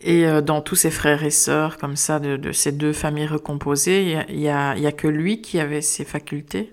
Et 0.00 0.26
euh, 0.26 0.42
dans 0.42 0.60
tous 0.60 0.74
ses 0.76 0.90
frères 0.90 1.24
et 1.24 1.30
sœurs, 1.30 1.78
comme 1.78 1.96
ça, 1.96 2.20
de, 2.20 2.36
de 2.36 2.52
ces 2.52 2.72
deux 2.72 2.92
familles 2.92 3.26
recomposées, 3.26 4.02
il 4.02 4.10
y 4.10 4.16
a, 4.16 4.28
il 4.76 4.82
y 4.82 4.86
a, 4.86 4.88
a 4.88 4.92
que 4.92 5.08
lui 5.08 5.40
qui 5.40 5.58
avait 5.60 5.80
ces 5.80 6.04
facultés? 6.04 6.72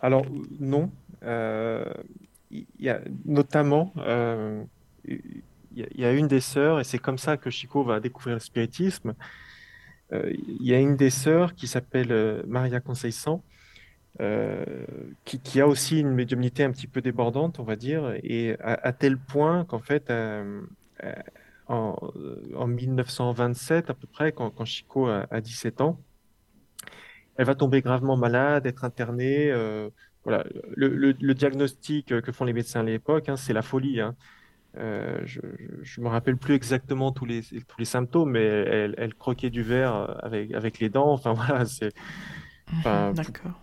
Alors, 0.00 0.26
non. 0.58 0.92
Euh, 1.24 1.84
Il 2.50 2.66
y 2.80 2.88
a 2.90 3.00
notamment, 3.26 3.92
euh, 3.98 4.64
il 5.04 5.20
y 5.72 5.82
a- 5.82 5.86
il 5.92 6.00
y 6.00 6.04
a 6.06 6.12
une 6.12 6.28
des 6.28 6.40
sœurs, 6.40 6.80
et 6.80 6.84
c'est 6.84 6.98
comme 6.98 7.18
ça 7.18 7.36
que 7.36 7.50
Chico 7.50 7.84
va 7.84 8.00
découvrir 8.00 8.34
le 8.36 8.40
spiritisme. 8.40 9.14
Euh, 10.12 10.30
Il 10.34 10.66
y 10.66 10.74
a 10.74 10.80
une 10.80 10.96
des 10.96 11.10
sœurs 11.10 11.54
qui 11.54 11.66
s'appelle 11.68 12.12
euh, 12.12 12.42
Maria 12.46 12.80
Conceição, 12.80 13.44
euh, 14.20 14.64
qui, 15.24 15.40
qui 15.42 15.60
a 15.60 15.68
aussi 15.68 16.00
une 16.00 16.12
médiumnité 16.14 16.64
un 16.64 16.72
petit 16.72 16.88
peu 16.88 17.02
débordante, 17.02 17.58
on 17.60 17.64
va 17.64 17.76
dire, 17.76 18.14
et 18.24 18.56
à, 18.60 18.74
à 18.88 18.92
tel 18.92 19.18
point 19.18 19.64
qu'en 19.66 19.80
fait, 19.80 20.10
euh, 20.10 20.62
euh, 20.62 20.62
en, 21.68 21.96
en 22.56 22.66
1927 22.66 23.90
à 23.90 23.94
peu 23.94 24.06
près, 24.06 24.32
quand, 24.32 24.50
quand 24.50 24.64
Chico 24.64 25.06
a, 25.08 25.26
a 25.30 25.40
17 25.40 25.80
ans, 25.80 26.02
elle 27.36 27.46
va 27.46 27.54
tomber 27.54 27.80
gravement 27.82 28.16
malade, 28.16 28.66
être 28.66 28.84
internée. 28.84 29.50
euh, 29.50 29.90
voilà, 30.24 30.44
le, 30.76 30.88
le- 30.88 31.12
le 31.18 31.34
diagnostic 31.34 32.08
que 32.20 32.32
font 32.32 32.44
les 32.44 32.52
médecins 32.52 32.80
à 32.80 32.82
l'époque, 32.82 33.28
hein, 33.28 33.36
c'est 33.36 33.52
la 33.52 33.62
folie. 33.62 34.00
hein. 34.00 34.16
Euh, 34.78 35.20
je 35.24 35.40
ne 36.00 36.04
me 36.04 36.10
rappelle 36.10 36.38
plus 36.38 36.54
exactement 36.54 37.12
tous 37.12 37.26
les, 37.26 37.42
tous 37.42 37.78
les 37.80 37.84
symptômes, 37.86 38.32
mais 38.32 38.44
elle, 38.44 38.94
elle 38.98 39.14
croquait 39.14 39.50
du 39.50 39.62
verre 39.62 40.18
avec, 40.24 40.52
avec 40.54 40.80
les 40.80 40.90
dents. 40.90 41.12
Enfin 41.12 41.32
voilà, 41.34 41.64
c'est, 41.66 41.92
Enfin, 42.84 43.14
Mhm, 43.14 43.14
D'accord. 43.14 43.54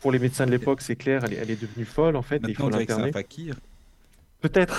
pour 0.00 0.12
les 0.12 0.18
médecins 0.18 0.46
de 0.46 0.50
l'époque, 0.52 0.82
c'est 0.82 0.96
clair, 0.96 1.24
elle 1.24 1.32
est, 1.34 1.36
elle 1.36 1.50
est 1.50 1.56
devenue 1.56 1.84
folle 1.86 2.16
en 2.16 2.22
fait, 2.22 2.48
et 2.48 2.52
il 2.52 2.56
Maintenant, 2.56 2.58
faut 2.58 2.68
on 2.68 2.70
dirait 2.70 2.86
que 2.86 2.92
c'est 2.92 3.00
un 3.00 3.08
fakir. 3.08 3.58
Peut-être, 4.42 4.74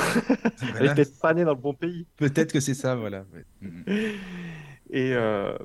elle 0.77 0.85
est 0.85 0.93
peut-être 0.95 1.19
pas 1.19 1.33
née 1.33 1.43
dans 1.45 1.53
le 1.55 1.59
bon 1.61 1.73
pays. 1.73 2.05
Peut-être 2.17 2.51
que 2.53 2.59
c'est 2.59 2.73
ça, 2.73 2.95
voilà. 2.95 3.25
ouais. 3.33 3.45
Mhm. 3.61 3.83
Et 4.91 5.13
euh, 5.15 5.57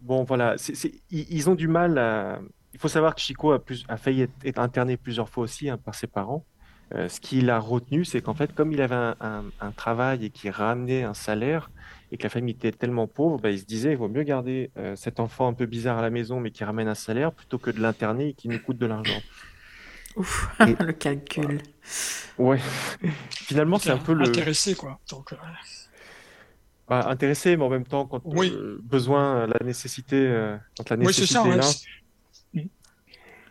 bon, 0.00 0.24
voilà, 0.24 0.54
ils, 1.10 1.26
ils 1.30 1.50
ont 1.50 1.54
du 1.54 1.68
mal 1.68 1.98
à. 1.98 2.40
Il 2.74 2.78
faut 2.78 2.88
savoir 2.88 3.14
que 3.14 3.20
Chico 3.20 3.52
a, 3.52 3.64
plus, 3.64 3.84
a 3.88 3.96
failli 3.96 4.22
être, 4.22 4.32
être 4.44 4.58
interné 4.58 4.96
plusieurs 4.98 5.28
fois 5.30 5.44
aussi 5.44 5.68
hein, 5.70 5.78
par 5.78 5.94
ses 5.94 6.06
parents. 6.06 6.44
Euh, 6.94 7.08
ce 7.08 7.18
qu'il 7.20 7.50
a 7.50 7.58
retenu, 7.58 8.04
c'est 8.04 8.20
qu'en 8.20 8.34
fait, 8.34 8.54
comme 8.54 8.72
il 8.72 8.80
avait 8.80 8.94
un, 8.94 9.16
un- 9.20 9.44
un 9.60 9.72
travail 9.72 10.26
et 10.26 10.30
qu'il 10.30 10.50
ramenait 10.50 11.02
un 11.02 11.14
salaire 11.14 11.70
et 12.12 12.16
que 12.18 12.22
la 12.22 12.28
famille 12.28 12.54
était 12.54 12.72
tellement 12.72 13.06
pauvre, 13.06 13.38
bah, 13.38 13.50
il 13.50 13.58
se 13.58 13.64
disait 13.64 13.92
il 13.92 13.96
vaut 13.98 14.08
mieux 14.08 14.22
garder 14.22 14.70
euh, 14.78 14.96
cet 14.96 15.18
enfant 15.20 15.48
un 15.48 15.54
peu 15.54 15.66
bizarre 15.66 15.98
à 15.98 16.02
la 16.02 16.10
maison 16.10 16.40
mais 16.40 16.50
qui 16.50 16.62
ramène 16.64 16.88
un 16.88 16.94
salaire 16.94 17.32
plutôt 17.32 17.58
que 17.58 17.70
de 17.70 17.80
l'interner 17.80 18.28
et 18.28 18.34
qui 18.34 18.48
nous 18.48 18.58
coûte 18.58 18.78
de 18.78 18.86
l'argent. 18.86 19.20
Ouf, 20.18 20.48
Et- 20.60 20.76
le 20.82 20.92
calcul. 20.92 21.62
Ouais, 22.36 22.58
finalement, 23.30 23.78
c'est 23.78 23.90
un 23.90 23.98
peu 23.98 24.12
le. 24.12 24.26
Intéressé, 24.26 24.74
quoi. 24.74 24.98
Donc, 25.10 25.32
euh, 25.32 25.36
bah, 26.88 27.06
intéressé, 27.08 27.56
mais 27.56 27.64
en 27.64 27.68
même 27.70 27.86
temps, 27.86 28.06
quand 28.06 28.20
Oui. 28.24 28.52
euh, 28.54 28.78
besoin, 28.82 29.46
la 29.46 29.64
nécessité, 29.64 30.16
euh, 30.16 30.56
quand 30.76 30.90
la 30.90 30.96
oui, 30.96 31.12
c'est 31.12 31.20
nécessité 31.22 31.34
ça. 31.34 31.44
est 31.46 31.50
ouais, 31.50 31.56
là. 31.56 31.62
c'est- 31.62 32.68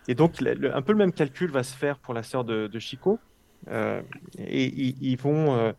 Et 0.09 0.15
donc, 0.15 0.39
le- 0.39 0.53
le- 0.53 0.75
un 0.75 0.81
peu 0.81 0.93
le 0.93 0.97
même 0.97 1.11
calcul 1.11 1.51
va 1.51 1.63
se 1.63 1.75
faire 1.75 1.99
pour 1.99 2.13
la 2.13 2.23
sœur 2.23 2.45
de, 2.45 2.67
de 2.67 2.79
Chico. 2.79 3.19
Euh, 3.69 4.01
et 4.37 4.65
ils, 4.65 4.95
ils 5.03 5.17
vont, 5.17 5.55
euh, 5.57 5.73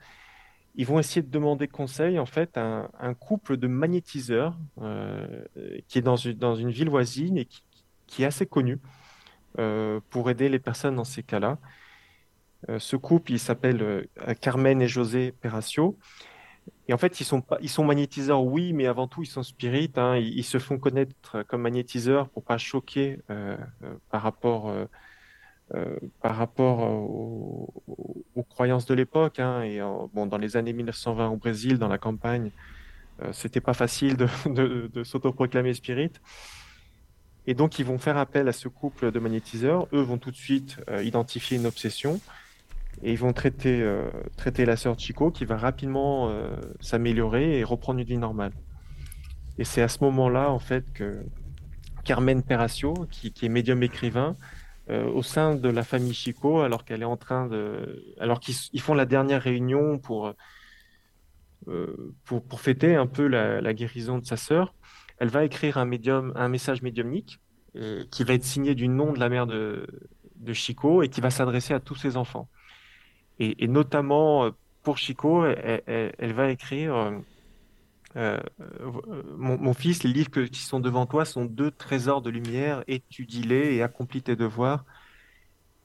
ils 0.74 0.86
vont 0.86 0.98
essayer 0.98 1.22
de 1.22 1.30
demander 1.30 1.66
conseil, 1.66 2.18
en 2.18 2.26
fait, 2.26 2.56
à 2.58 2.62
un, 2.62 2.90
un 3.00 3.14
couple 3.14 3.56
de 3.56 3.66
magnétiseurs 3.68 4.54
euh, 4.82 5.42
qui 5.88 5.98
est 5.98 6.02
dans 6.02 6.16
une, 6.16 6.34
dans 6.34 6.56
une 6.56 6.70
ville 6.70 6.90
voisine 6.90 7.38
et 7.38 7.46
qui, 7.46 7.62
qui 8.06 8.22
est 8.22 8.26
assez 8.26 8.44
connu 8.46 8.74
euh, 8.74 8.78
pour 10.10 10.30
aider 10.30 10.48
les 10.48 10.58
personnes 10.58 10.96
dans 10.96 11.04
ces 11.04 11.22
cas-là. 11.22 11.58
Euh, 12.68 12.78
ce 12.78 12.96
couple, 12.96 13.32
il 13.32 13.38
s'appelle 13.38 13.82
euh, 13.82 14.04
Carmen 14.40 14.82
et 14.82 14.88
José 14.88 15.32
Peracio. 15.32 15.96
Et 16.88 16.92
en 16.94 16.98
fait, 16.98 17.20
ils 17.20 17.24
sont, 17.24 17.42
ils 17.60 17.68
sont 17.70 17.84
magnétiseurs, 17.84 18.42
oui, 18.44 18.72
mais 18.72 18.86
avant 18.86 19.08
tout, 19.08 19.22
ils 19.22 19.26
sont 19.26 19.42
spirites. 19.42 19.98
hein. 19.98 20.16
Ils, 20.16 20.44
se 20.44 20.58
font 20.58 20.78
connaître 20.78 21.42
comme 21.48 21.62
magnétiseurs 21.62 22.28
pour 22.28 22.44
pas 22.44 22.58
choquer 22.58 23.20
euh, 23.30 23.56
euh, 23.84 23.94
par 24.10 24.22
rapport, 24.22 24.68
euh, 24.68 24.86
euh, 25.74 25.96
par 26.22 26.36
rapport 26.36 26.82
euh, 26.82 27.92
aux, 28.34 28.42
croyances 28.50 28.86
de 28.86 28.94
l'époque. 28.94 29.38
hein. 29.40 29.62
Et 29.62 29.80
bon, 30.12 30.26
dans 30.26 30.38
les 30.38 30.56
années 30.56 30.72
1920 30.72 31.28
au 31.28 31.36
Brésil, 31.36 31.78
dans 31.78 31.88
la 31.88 31.98
campagne, 31.98 32.50
euh, 33.22 33.32
c'était 33.32 33.60
pas 33.60 33.74
facile 33.74 34.16
de, 34.16 34.26
de, 34.88 35.04
s'autoproclamer 35.04 35.74
spirit. 35.74 36.12
Et 37.50 37.54
donc, 37.54 37.78
ils 37.78 37.84
vont 37.86 37.96
faire 37.96 38.18
appel 38.18 38.46
à 38.46 38.52
ce 38.52 38.68
couple 38.68 39.10
de 39.10 39.18
magnétiseurs. 39.18 39.88
Eux 39.94 40.02
vont 40.02 40.18
tout 40.18 40.30
de 40.30 40.36
suite 40.36 40.76
euh, 40.90 41.02
identifier 41.02 41.56
une 41.56 41.64
obsession 41.64 42.20
et 43.02 43.12
ils 43.12 43.18
vont 43.18 43.32
traiter, 43.32 43.80
euh, 43.80 44.10
traiter 44.36 44.66
la 44.66 44.76
sœur 44.76 44.98
Chico 44.98 45.30
qui 45.30 45.46
va 45.46 45.56
rapidement 45.56 46.28
euh, 46.28 46.54
s'améliorer 46.80 47.58
et 47.58 47.64
reprendre 47.64 48.00
une 48.00 48.04
vie 48.06 48.18
normale. 48.18 48.52
Et 49.56 49.64
c'est 49.64 49.80
à 49.80 49.88
ce 49.88 50.04
moment-là, 50.04 50.50
en 50.50 50.58
fait, 50.58 50.92
que 50.92 51.24
Carmen 52.04 52.42
Peracio, 52.42 52.92
qui, 53.10 53.32
est 53.40 53.48
médium 53.48 53.82
écrivain, 53.82 54.36
euh, 54.90 55.06
au 55.06 55.22
sein 55.22 55.54
de 55.54 55.70
la 55.70 55.84
famille 55.84 56.12
Chico, 56.12 56.60
alors 56.60 56.84
qu'elle 56.84 57.00
est 57.00 57.06
en 57.06 57.16
train 57.16 57.46
de. 57.46 58.04
Alors 58.20 58.40
qu'ils 58.40 58.56
ils 58.74 58.82
font 58.82 58.94
la 58.94 59.06
dernière 59.06 59.40
réunion 59.40 59.98
pour, 59.98 60.34
pour, 62.24 62.42
pour 62.42 62.60
fêter 62.60 62.94
un 62.94 63.06
peu 63.06 63.26
la, 63.26 63.62
la 63.62 63.72
guérison 63.72 64.18
de 64.18 64.26
sa 64.26 64.36
sœur, 64.36 64.74
elle 65.18 65.28
va 65.28 65.44
écrire 65.44 65.78
un, 65.78 66.48
message 66.48 66.82
médiumnique 66.82 67.40
euh, 67.76 68.04
qui 68.10 68.24
va 68.24 68.34
être 68.34 68.44
signé 68.44 68.74
du 68.74 68.88
nom 68.88 69.12
de 69.12 69.18
la 69.18 69.28
mère 69.28 69.46
de, 69.46 69.86
Chico 70.52 71.02
et 71.02 71.08
qui 71.08 71.20
va 71.20 71.30
s'adresser 71.30 71.74
à 71.74 71.80
tous 71.80 71.96
ses 71.96 72.16
enfants. 72.16 72.48
Et, 73.40 73.68
notamment 73.68 74.46
euh, 74.46 74.50
pour 74.82 74.96
Chico, 74.96 75.44
elle, 75.44 76.32
va 76.32 76.50
écrire 76.50 77.12
euh, 78.16 78.38
mon, 79.36 79.74
fils, 79.74 80.02
les 80.02 80.12
livres 80.12 80.30
qui 80.30 80.60
sont 80.60 80.80
devant 80.80 81.06
toi 81.06 81.24
sont 81.24 81.44
deux 81.44 81.70
trésors 81.70 82.22
de 82.22 82.30
lumière, 82.30 82.82
étudie-les 82.86 83.74
et 83.74 83.82
accomplis 83.82 84.22
tes 84.22 84.36
devoirs. 84.36 84.84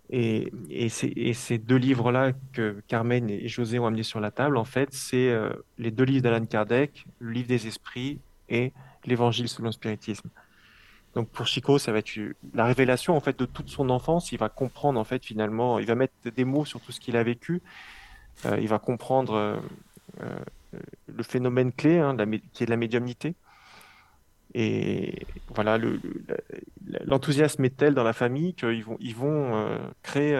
Et, 0.09 0.51
ces, 0.89 1.57
deux 1.57 1.75
livres-là 1.75 2.33
que 2.53 2.81
Carmen 2.87 3.29
et 3.29 3.47
José 3.47 3.79
ont 3.79 3.87
amenés 3.87 4.03
sur 4.03 4.19
la 4.19 4.31
table, 4.31 4.57
en 4.57 4.63
fait, 4.63 4.89
c'est 4.91 5.35
les 5.79 5.91
deux 5.91 6.03
livres 6.03 6.21
d'Alan 6.21 6.45
Kardec, 6.45 7.05
le 7.19 7.31
livre 7.31 7.47
des 7.47 7.67
esprits 7.67 8.19
et 8.47 8.71
l'Évangile 9.05 9.47
selon 9.47 9.67
le 9.67 9.71
spiritisme. 9.71 10.29
Donc 11.15 11.29
pour 11.29 11.45
Chico, 11.45 11.77
ça 11.77 11.91
va 11.91 11.99
être 11.99 12.11
la 12.53 12.65
révélation 12.65 13.15
en 13.15 13.19
fait 13.19 13.37
de 13.37 13.45
toute 13.45 13.69
son 13.69 13.89
enfance. 13.89 14.31
Il 14.31 14.39
va 14.39 14.49
comprendre 14.49 14.99
en 14.99 15.03
fait 15.03 15.23
finalement, 15.23 15.79
il 15.79 15.85
va 15.85 15.95
mettre 15.95 16.13
des 16.23 16.45
mots 16.45 16.65
sur 16.65 16.81
tout 16.81 16.91
ce 16.91 16.99
qu'il 16.99 17.17
a 17.17 17.23
vécu. 17.23 17.61
Euh, 18.45 18.57
il 18.59 18.67
va 18.67 18.79
comprendre 18.79 19.35
euh, 19.35 19.57
euh, 20.21 20.39
le 21.07 21.23
phénomène 21.23 21.71
clé 21.71 21.99
hein, 21.99 22.17
qui 22.51 22.63
est 22.63 22.69
la 22.69 22.77
médiumnité. 22.77 23.35
Et 24.55 25.25
voilà, 25.49 25.79
l'enthousiasme 27.05 27.65
est 27.65 27.75
tel 27.75 27.95
dans 27.95 28.03
la 28.03 28.13
famille 28.13 28.53
qu'ils 28.53 28.83
vont, 28.83 29.89
créer 30.03 30.35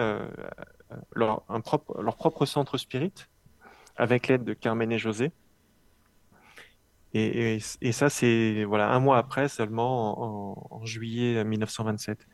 leur, 1.16 1.42
propre, 1.64 2.00
leur 2.00 2.14
propre 2.14 2.46
centre 2.46 2.78
spirit 2.78 3.12
avec 3.96 4.28
l'aide 4.28 4.44
de 4.44 4.52
Carmen 4.52 4.92
et 4.92 4.98
José. 4.98 5.32
Et, 7.14 7.54
et, 7.56 7.58
et 7.80 7.92
ça, 7.92 8.10
c'est 8.10 8.64
voilà, 8.64 8.90
un 8.92 9.00
mois 9.00 9.18
après 9.18 9.48
seulement, 9.48 10.52
en, 10.72 10.78
en 10.82 10.84
juillet 10.84 11.44
1927. 11.44 12.26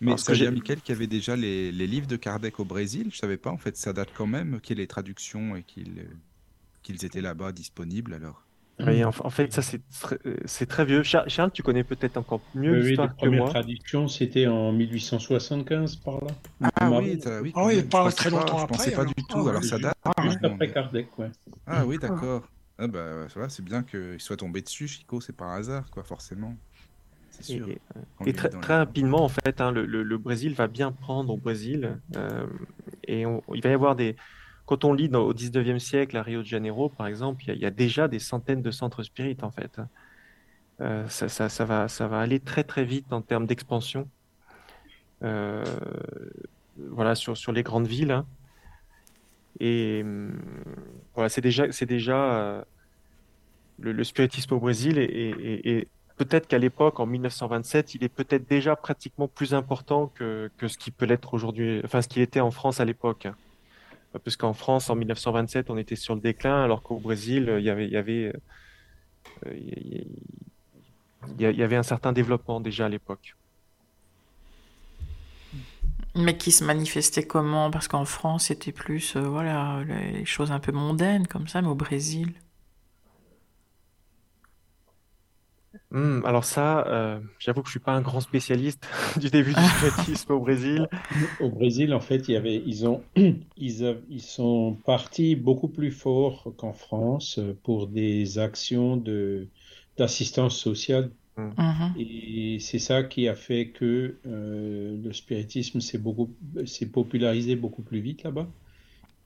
Mais 0.00 0.16
ce 0.16 0.24
que 0.24 0.34
j'ai- 0.34 0.50
Michael, 0.50 0.80
qu'il 0.80 0.94
y 0.94 0.96
avait 0.96 1.06
déjà 1.06 1.36
les, 1.36 1.72
les 1.72 1.86
livres 1.86 2.06
de 2.06 2.16
Kardec 2.16 2.58
au 2.60 2.64
Brésil? 2.64 3.08
Je 3.12 3.18
savais 3.18 3.36
pas, 3.36 3.50
en 3.50 3.58
fait, 3.58 3.76
ça 3.76 3.92
date 3.92 4.08
quand 4.16 4.26
même 4.26 4.60
qu'il 4.60 4.78
y 4.78 4.80
ait 4.80 4.84
les 4.84 4.86
traductions 4.86 5.56
et 5.56 5.62
qu'ils 5.62 6.08
qu'ils 6.82 7.04
étaient 7.04 7.20
là-bas 7.20 7.52
disponibles 7.52 8.14
alors. 8.14 8.42
Oui, 8.80 9.04
en, 9.04 9.10
en 9.10 9.28
fait, 9.28 9.52
ça, 9.52 9.60
c'est 9.60 9.82
très, 9.90 10.18
c'est 10.46 10.64
très 10.64 10.86
vieux. 10.86 11.02
Char- 11.02 11.28
Charles, 11.28 11.50
tu 11.52 11.62
connais 11.62 11.84
peut-être 11.84 12.16
encore 12.16 12.40
mieux 12.54 12.72
Oui, 12.80 12.86
l'histoire 12.88 13.10
que 13.10 13.16
premières 13.16 13.40
moi. 13.42 13.50
traductions, 13.50 14.08
c'était 14.08 14.46
en 14.46 14.72
1875 14.72 15.96
par 15.96 16.14
là. 16.24 16.30
Ah 16.80 16.90
oui, 16.90 17.20
oui, 17.42 17.52
Ah 17.54 17.66
oui, 17.66 17.82
pas 17.82 18.10
très 18.12 18.30
longtemps 18.30 18.56
Je 18.56 18.64
pensais 18.64 18.84
après, 18.84 18.92
pas 18.92 19.02
alors. 19.02 19.12
du 19.14 19.22
Ah 19.28 19.32
tout. 19.34 19.40
oui, 19.42 19.50
Alors 19.50 19.64
ça 19.64 19.76
juste- 19.76 19.82
date. 19.82 19.94
Juste 20.22 20.38
franchement, 20.38 20.54
après 20.54 20.72
Kardec, 20.72 21.18
ouais. 21.18 21.30
Ah 21.66 21.84
oui, 21.84 21.98
d'accord. 21.98 22.48
Ah 22.80 22.86
bah 22.88 23.26
va, 23.36 23.48
c'est 23.50 23.62
bien 23.64 23.82
qu'il 23.82 24.18
soit 24.18 24.38
tombé 24.38 24.62
dessus, 24.62 24.88
Chico, 24.88 25.20
c'est 25.20 25.36
par 25.36 25.50
hasard, 25.50 25.88
quoi, 25.90 26.02
forcément. 26.02 26.56
Sûr. 27.42 27.68
et- 28.26 28.32
très, 28.32 28.48
très 28.48 28.76
rapidement, 28.76 29.22
en 29.24 29.28
fait, 29.28 29.60
hein, 29.60 29.70
le, 29.70 29.84
le- 29.84 30.02
le 30.02 30.18
Brésil 30.18 30.54
va 30.54 30.66
bien 30.66 30.90
prendre 30.90 31.32
au 31.34 31.36
Brésil. 31.36 31.98
euh, 32.16 32.46
et 33.04 33.26
on- 33.26 33.42
il 33.54 33.62
va 33.62 33.70
y 33.70 33.72
avoir 33.74 33.96
des. 33.96 34.16
Quand 34.66 34.84
on 34.84 34.92
lit 34.94 35.08
dans- 35.10 35.22
au 35.22 35.34
19e 35.34 35.78
siècle 35.78 36.16
à 36.16 36.22
Rio 36.22 36.40
de 36.40 36.46
Janeiro, 36.46 36.88
par 36.88 37.06
exemple, 37.06 37.42
il 37.44 37.48
y 37.48 37.50
a, 37.50 37.54
il 37.54 37.60
y 37.60 37.66
a 37.66 37.70
déjà 37.70 38.08
des 38.08 38.18
centaines 38.18 38.62
de 38.62 38.70
centres 38.70 39.02
spirites, 39.02 39.42
en 39.42 39.50
fait. 39.50 39.80
Euh, 40.80 41.06
ça, 41.08 41.28
ça- 41.28 41.48
ça 41.48 41.64
va, 41.64 41.88
ça 41.88 42.08
va 42.08 42.20
aller 42.20 42.40
très, 42.40 42.64
très 42.64 42.84
vite 42.84 43.12
en 43.12 43.20
termes 43.22 43.46
d'expansion. 43.46 44.08
Euh, 45.22 45.64
voilà, 46.76 47.14
sur, 47.14 47.36
sur 47.36 47.52
les 47.52 47.62
grandes 47.62 47.86
villes. 47.86 48.10
hein. 48.12 48.26
Et 49.58 50.02
hum, 50.02 50.38
voilà, 51.14 51.28
c'est 51.28 51.40
déjà, 51.40 51.70
c'est 51.72 51.86
déjà 51.86 52.34
euh, 52.34 52.62
le, 53.80 54.04
spiritisme 54.04 54.54
au 54.54 54.60
Brésil 54.60 54.98
et, 54.98 55.88
peut-être 56.16 56.46
qu'à 56.46 56.58
l'époque, 56.58 57.00
en 57.00 57.06
1927, 57.06 57.94
il 57.94 58.04
est 58.04 58.10
peut-être 58.10 58.46
déjà 58.48 58.76
pratiquement 58.76 59.26
plus 59.26 59.54
important 59.54 60.08
que, 60.14 60.50
que 60.58 60.68
ce 60.68 60.76
qui 60.76 60.90
peut 60.90 61.06
l'être 61.06 61.32
aujourd'hui, 61.32 61.80
enfin 61.84 62.02
ce 62.02 62.08
qu'il 62.08 62.20
était 62.22 62.40
en 62.40 62.50
France 62.50 62.78
à 62.78 62.84
l'époque. 62.84 63.26
Parce 64.12 64.36
qu'en 64.36 64.52
France, 64.52 64.90
en 64.90 64.96
1927, 64.96 65.70
on 65.70 65.78
était 65.78 65.96
sur 65.96 66.14
le 66.14 66.20
déclin, 66.20 66.62
alors 66.62 66.82
qu'au 66.82 66.98
Brésil, 66.98 67.54
il 67.58 67.64
y 67.64 67.70
avait, 67.70 67.86
il 67.86 67.92
y 67.92 67.96
avait, 67.96 68.32
il 71.38 71.56
y 71.56 71.62
avait 71.62 71.76
un 71.76 71.82
certain 71.82 72.12
développement 72.12 72.60
déjà 72.60 72.86
à 72.86 72.88
l'époque. 72.88 73.34
Mais 76.14 76.36
qui 76.38 76.52
se 76.52 76.62
manifestait 76.62 77.24
comment? 77.26 77.70
Parce 77.70 77.88
qu'en 77.88 78.04
France, 78.04 78.44
c'était 78.46 78.70
plus, 78.72 79.16
euh, 79.16 79.22
voilà, 79.28 79.82
les 79.84 80.24
choses 80.24 80.52
un 80.52 80.60
peu 80.60 80.70
mondaines 80.72 81.26
comme 81.26 81.48
ça, 81.48 81.62
mais 81.62 81.68
au 81.68 81.74
Brésil. 81.74 82.34
Hmm, 85.92 86.24
alors 86.24 86.44
ça, 86.44 86.84
euh, 86.88 87.20
j'avoue 87.38 87.62
que 87.62 87.68
je 87.68 87.72
suis 87.72 87.80
pas 87.80 87.92
un 87.92 88.00
grand 88.00 88.20
spécialiste 88.20 88.86
du 89.16 89.30
début 89.30 89.54
du 89.54 89.64
spiritisme 89.64 90.32
au 90.32 90.40
Brésil. 90.40 90.88
Au 91.38 91.50
Brésil, 91.50 91.94
en 91.94 92.00
fait, 92.00 92.28
il 92.28 92.32
y 92.32 92.36
avait, 92.36 92.56
ils 92.66 92.86
ont, 92.86 93.04
ils, 93.56 93.84
a- 93.84 93.96
ils 94.08 94.22
sont 94.22 94.74
partis 94.84 95.36
beaucoup 95.36 95.68
plus 95.68 95.90
fort 95.92 96.52
qu'en 96.56 96.72
France 96.72 97.38
euh, 97.38 97.54
pour 97.62 97.86
des 97.88 98.38
actions 98.38 98.96
de, 98.96 99.48
d'assistance 99.96 100.56
sociale. 100.58 101.12
Mhm. 101.56 102.00
Et 102.00 102.58
c'est 102.60 102.78
ça 102.78 103.02
qui 103.04 103.28
a 103.28 103.34
fait 103.34 103.72
que 103.72 104.20
euh, 104.26 104.96
le 105.02 105.12
spiritisme 105.12 105.80
s'est 105.80 105.98
beaucoup, 105.98 106.36
s'est 106.66 106.90
popularisé 106.90 107.56
beaucoup 107.56 107.82
plus 107.82 108.00
vite 108.00 108.22
là-bas. 108.22 108.52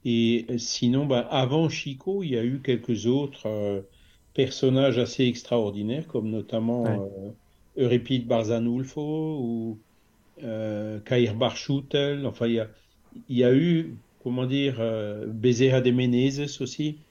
Et 0.04 0.46
euh, 0.50 0.58
sinon, 0.58 1.06
ben, 1.06 1.26
avant 1.30 1.68
Chico, 1.68 2.22
il 2.22 2.30
y 2.30 2.38
a 2.38 2.44
eu 2.44 2.62
quelques 2.62 3.06
autres 3.06 3.46
euh, 3.46 3.82
personnages 4.34 4.98
assez 4.98 5.24
extraordinaires, 5.26 6.06
comme 6.08 6.30
notamment 6.30 6.90
Ouais. 6.90 7.04
euh, 7.04 7.32
Euripide 7.76 8.26
Barzanulfo 8.28 9.00
ou 9.40 9.84
Cair 10.38 11.36
Barchutel. 11.36 12.26
Enfin, 12.26 12.46
il 12.46 12.54
y 12.54 12.60
a, 12.60 12.70
il 13.14 13.36
y 13.38 13.44
a 13.44 13.54
eu, 13.54 14.00
comment 14.18 14.46
dire, 14.46 14.76
Bezerra 15.28 15.80
de 15.80 15.90
Menezes 15.90 16.60
aussi. 16.60 17.06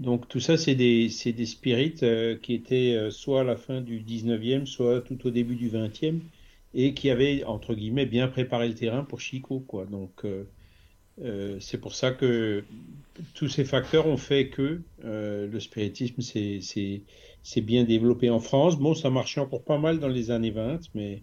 Donc 0.00 0.28
tout 0.28 0.40
ça, 0.40 0.56
c'est 0.56 0.74
des, 0.74 1.08
des 1.08 1.46
spirites 1.46 2.02
euh, 2.02 2.36
qui 2.36 2.54
étaient 2.54 2.94
euh, 2.96 3.10
soit 3.10 3.42
à 3.42 3.44
la 3.44 3.56
fin 3.56 3.80
du 3.80 4.00
19e, 4.00 4.66
soit 4.66 5.02
tout 5.02 5.26
au 5.26 5.30
début 5.30 5.56
du 5.56 5.70
20e, 5.70 6.20
et 6.74 6.94
qui 6.94 7.10
avaient, 7.10 7.44
entre 7.44 7.74
guillemets, 7.74 8.06
bien 8.06 8.28
préparé 8.28 8.68
le 8.68 8.74
terrain 8.74 9.04
pour 9.04 9.20
Chico, 9.20 9.60
quoi. 9.60 9.86
Donc 9.86 10.24
euh, 10.24 10.44
euh, 11.22 11.58
c'est 11.60 11.78
pour 11.78 11.94
ça 11.94 12.12
que 12.12 12.64
tous 13.34 13.48
ces 13.48 13.64
facteurs 13.64 14.06
ont 14.06 14.16
fait 14.16 14.48
que 14.48 14.80
euh, 15.04 15.46
le 15.46 15.60
spiritisme 15.60 16.22
s'est 16.22 17.60
bien 17.60 17.84
développé 17.84 18.30
en 18.30 18.40
France. 18.40 18.78
Bon, 18.78 18.94
ça 18.94 19.10
marchait 19.10 19.40
encore 19.40 19.64
pas 19.64 19.78
mal 19.78 19.98
dans 20.00 20.08
les 20.08 20.30
années 20.30 20.50
20, 20.50 20.80
mais 20.94 21.20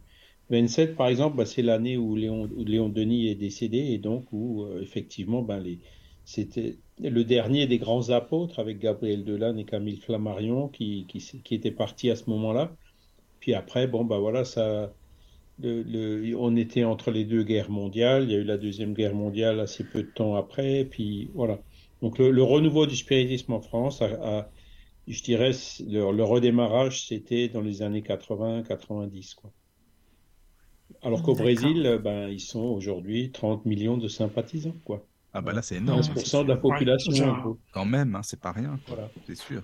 27, 0.50 0.96
par 0.96 1.08
exemple, 1.08 1.38
bah, 1.38 1.46
c'est 1.46 1.64
l'année 1.64 1.98
où 1.98 2.16
Léon, 2.16 2.50
où 2.56 2.64
Léon 2.64 2.90
Denis 2.90 3.28
est 3.30 3.36
décédé 3.36 3.78
et 3.80 3.98
donc 3.98 4.32
où, 4.32 4.64
euh, 4.64 4.82
effectivement, 4.82 5.42
ben, 5.42 5.60
les, 5.60 5.80
c'était 6.26 6.78
le 7.00 7.24
dernier 7.24 7.68
des 7.68 7.78
grands 7.80 8.10
apôtres 8.10 8.60
avec 8.60 8.80
Gabriel 8.80 9.24
Delanne 9.24 9.60
et 9.60 9.66
Camille 9.66 9.98
Flammarion 9.98 10.70
qui, 10.70 11.06
qui, 11.08 11.20
qui 11.44 11.56
étaient 11.56 11.72
partis 11.72 12.10
à 12.12 12.16
ce 12.16 12.30
moment-là. 12.30 12.76
Puis 13.40 13.54
après, 13.56 13.88
bon, 13.88 14.06
bah 14.06 14.20
voilà, 14.20 14.46
ça, 14.46 14.96
le, 15.60 15.84
le- 15.84 16.36
on 16.38 16.56
était 16.56 16.84
entre 16.86 17.12
les 17.12 17.26
deux 17.26 17.44
guerres 17.44 17.72
mondiales. 17.72 18.24
Il 18.26 18.32
y 18.32 18.36
a 18.36 18.40
eu 18.40 18.44
la 18.44 18.58
Deuxième 18.58 18.94
Guerre 18.94 19.16
mondiale 19.16 19.60
assez 19.60 19.90
peu 19.90 20.04
de 20.04 20.12
temps 20.12 20.36
après. 20.36 20.86
Puis 20.86 21.32
voilà. 21.36 21.62
Donc 22.02 22.18
le, 22.20 22.32
le 22.32 22.44
renouveau 22.44 22.88
du 22.88 22.96
spiritisme 22.96 23.54
en 23.54 23.62
France, 23.62 24.02
a, 24.02 24.08
a- 24.42 24.52
je 25.08 25.24
dirais, 25.24 25.52
le, 25.88 26.24
redémarrage, 26.24 27.08
c'était 27.08 27.50
dans 27.50 27.62
les 27.62 27.82
années 27.84 28.04
80-90, 28.04 29.36
quoi. 29.36 29.54
Alors 31.02 31.24
qu'au. 31.24 31.34
Brésil, 31.36 32.00
ben, 32.04 32.30
ils 32.30 32.40
sont 32.40 32.60
aujourd'hui 32.60 33.32
30 33.32 33.66
millions 33.66 33.98
de 33.98 34.08
sympathisants, 34.08 34.78
quoi. 34.86 35.08
Ah 35.34 35.42
bah 35.42 35.54
là, 35.54 35.62
c'est 35.62 35.76
énorme. 35.76 36.02
hein, 36.02 36.14
15% 36.16 36.44
de 36.44 36.50
la 36.50 36.56
population. 36.58 37.58
Quand 37.72 37.86
même, 37.86 38.16
hein, 38.16 38.22
c'est 38.24 38.40
pas 38.40 38.52
rien. 38.52 38.80
Voilà. 38.88 39.10
c'est 39.28 39.36
sûr. 39.36 39.62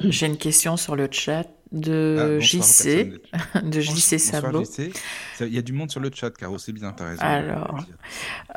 J'ai 0.00 0.26
une 0.26 0.36
question 0.36 0.76
sur 0.76 0.94
le 0.94 1.08
chat 1.10 1.46
Ah, 1.46 1.52
de 1.72 2.36
aux 2.38 2.40
JC, 2.40 3.20
de 3.62 3.80
JC 3.80 4.12
Bonsoir, 4.12 4.20
Sabot. 4.20 4.62
Il 5.40 5.48
y 5.54 5.58
a 5.58 5.62
du 5.62 5.72
monde 5.72 5.90
sur 5.90 6.00
le 6.00 6.10
chat, 6.14 6.30
Caro, 6.30 6.58
c'est 6.58 6.72
bien, 6.72 6.92
t'as 6.92 7.08
raison. 7.10 7.22
Alors. 7.22 7.84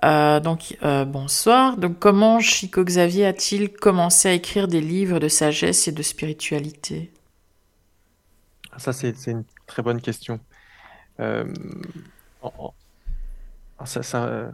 Euh, 0.04 0.40
donc, 0.40 0.78
euh, 0.84 1.06
bonsoir. 1.06 1.78
Donc, 1.78 1.98
comment 2.00 2.40
Chico 2.40 2.84
Xavier 2.84 3.26
a-t-il 3.26 3.72
commencé 3.72 4.30
à 4.30 4.34
écrire 4.34 4.68
des 4.68 4.82
livres 4.82 5.20
de 5.20 5.28
sagesse 5.28 5.88
et 5.88 5.92
de 5.92 6.04
spiritualité? 6.04 7.12
Ça, 8.78 8.94
c'est 8.94 9.16
c'est 9.18 9.32
une 9.32 9.44
très 9.68 9.82
bonne 9.84 10.02
question. 10.02 10.40
Euh, 11.20 11.46
ça, 13.86 14.02
ça, 14.04 14.52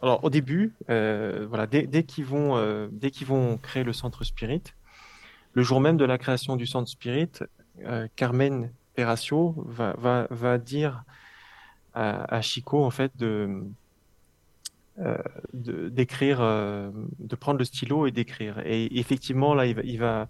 alors, 0.00 0.24
au 0.24 0.30
début, 0.30 0.74
euh, 0.90 1.46
voilà, 1.48 1.66
dès, 1.66 2.02
qu'ils 2.04 2.24
vont, 2.24 2.56
euh, 2.56 2.88
dès 2.90 3.10
qu'ils 3.10 3.26
vont 3.26 3.58
créer 3.58 3.84
le 3.84 3.92
centre 3.92 4.24
Spirit, 4.24 4.62
le 5.52 5.62
jour 5.62 5.80
même 5.80 5.96
de 5.96 6.04
la 6.04 6.18
création 6.18 6.56
du 6.56 6.66
centre 6.66 6.88
Spirit, 6.88 7.30
euh, 7.84 8.08
Carmen 8.16 8.70
Peracio 8.94 9.54
va, 9.66 9.94
va, 9.98 10.26
va 10.30 10.58
dire 10.58 11.04
à, 11.94 12.42
Chico 12.42 12.84
en 12.84 12.90
fait 12.90 13.16
de 13.16 13.62
euh, 14.98 15.16
d'écrire, 15.54 16.38
euh, 16.40 16.90
de 17.18 17.36
prendre 17.36 17.58
le 17.58 17.64
stylo 17.64 18.06
et 18.06 18.10
d'écrire. 18.10 18.58
Et 18.66 18.98
effectivement, 18.98 19.54
là, 19.54 19.64
il 19.64 19.74
va, 19.74 19.82
il 19.82 19.98
va, 19.98 20.28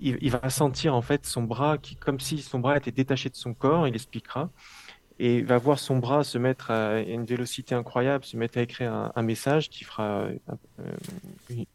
il 0.00 0.30
va 0.30 0.50
sentir 0.50 0.94
en 0.94 1.02
fait 1.02 1.26
son 1.26 1.42
bras 1.42 1.78
qui, 1.78 1.96
comme 1.96 2.20
si 2.20 2.38
son 2.38 2.60
bras 2.60 2.76
était 2.76 2.92
détaché 2.92 3.28
de 3.28 3.34
son 3.34 3.54
corps, 3.54 3.88
il 3.88 3.94
expliquera, 3.94 4.50
et 5.18 5.42
va 5.42 5.58
voir 5.58 5.78
son 5.78 5.98
bras 5.98 6.24
se 6.24 6.38
mettre 6.38 6.70
à 6.70 7.00
une 7.00 7.24
vélocité 7.24 7.74
incroyable, 7.74 8.24
se 8.24 8.36
mettre 8.36 8.58
à 8.58 8.62
écrire 8.62 9.10
un, 9.14 9.22
message 9.22 9.68
qui 9.68 9.84
fera 9.84 10.24
euh, 10.24 10.38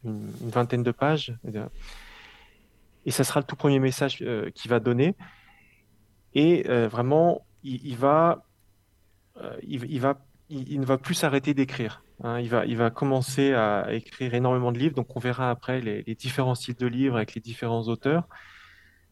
une, 0.04 0.30
vingtaine 0.42 0.82
de 0.82 0.90
pages. 0.90 1.34
Et 3.06 3.10
ça 3.10 3.24
sera 3.24 3.40
le 3.40 3.46
tout 3.46 3.56
premier 3.56 3.78
message 3.78 4.18
euh, 4.22 4.50
qu'il 4.50 4.70
va 4.70 4.80
donner. 4.80 5.14
Et 6.34 6.68
euh, 6.68 6.88
vraiment, 6.88 7.46
il, 7.62 7.96
va, 7.96 8.44
il, 9.62 10.00
va, 10.00 10.18
il, 10.50 10.80
ne 10.80 10.84
va 10.84 10.98
plus 10.98 11.14
s'arrêter 11.14 11.54
d'écrire. 11.54 12.02
hein. 12.22 12.38
il 12.40 12.48
va, 12.48 12.66
il 12.66 12.76
va 12.76 12.90
commencer 12.90 13.54
à 13.54 13.92
écrire 13.92 14.34
énormément 14.34 14.72
de 14.72 14.78
livres. 14.78 14.94
Donc, 14.94 15.16
on 15.16 15.20
verra 15.20 15.50
après 15.50 15.80
les, 15.80 16.02
différents 16.14 16.54
styles 16.54 16.76
de 16.76 16.86
livres 16.86 17.16
avec 17.16 17.34
les 17.34 17.40
différents 17.40 17.82
auteurs. 17.82 18.28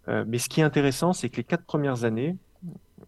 Mais 0.09 0.39
ce 0.39 0.49
qui 0.49 0.61
est 0.61 0.65
intéressant, 0.65 1.12
c'est 1.12 1.29
que 1.31 1.39
les 1.39 1.45
quatre 1.45 1.65
premières 1.65 2.05
années, 2.05 2.37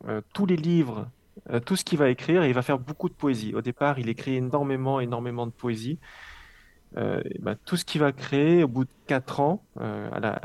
euh, 0.06 0.20
tous 0.32 0.46
les 0.46 0.56
livres, 0.56 1.10
euh, 1.50 1.60
tout 1.60 1.76
ce 1.76 1.84
qu'il 1.84 1.98
va 1.98 2.10
écrire, 2.10 2.44
il 2.44 2.54
va 2.54 2.62
faire 2.62 2.78
beaucoup 2.78 3.08
de 3.08 3.14
poésie. 3.14 3.54
Au 3.54 3.62
départ, 3.62 3.98
il 3.98 4.08
écrit 4.08 4.36
énormément, 4.36 5.00
énormément 5.00 5.46
de 5.46 5.52
poésie. 5.52 5.98
Euh, 6.96 7.22
ben, 7.40 7.56
tout 7.66 7.76
ce 7.76 7.84
qu'il 7.84 8.00
va 8.00 8.12
créer 8.12 8.64
au 8.64 8.68
bout 8.68 8.84
de 8.84 8.90
quatre 9.06 9.40
ans, 9.40 9.66
à 9.76 10.20
la- 10.20 10.40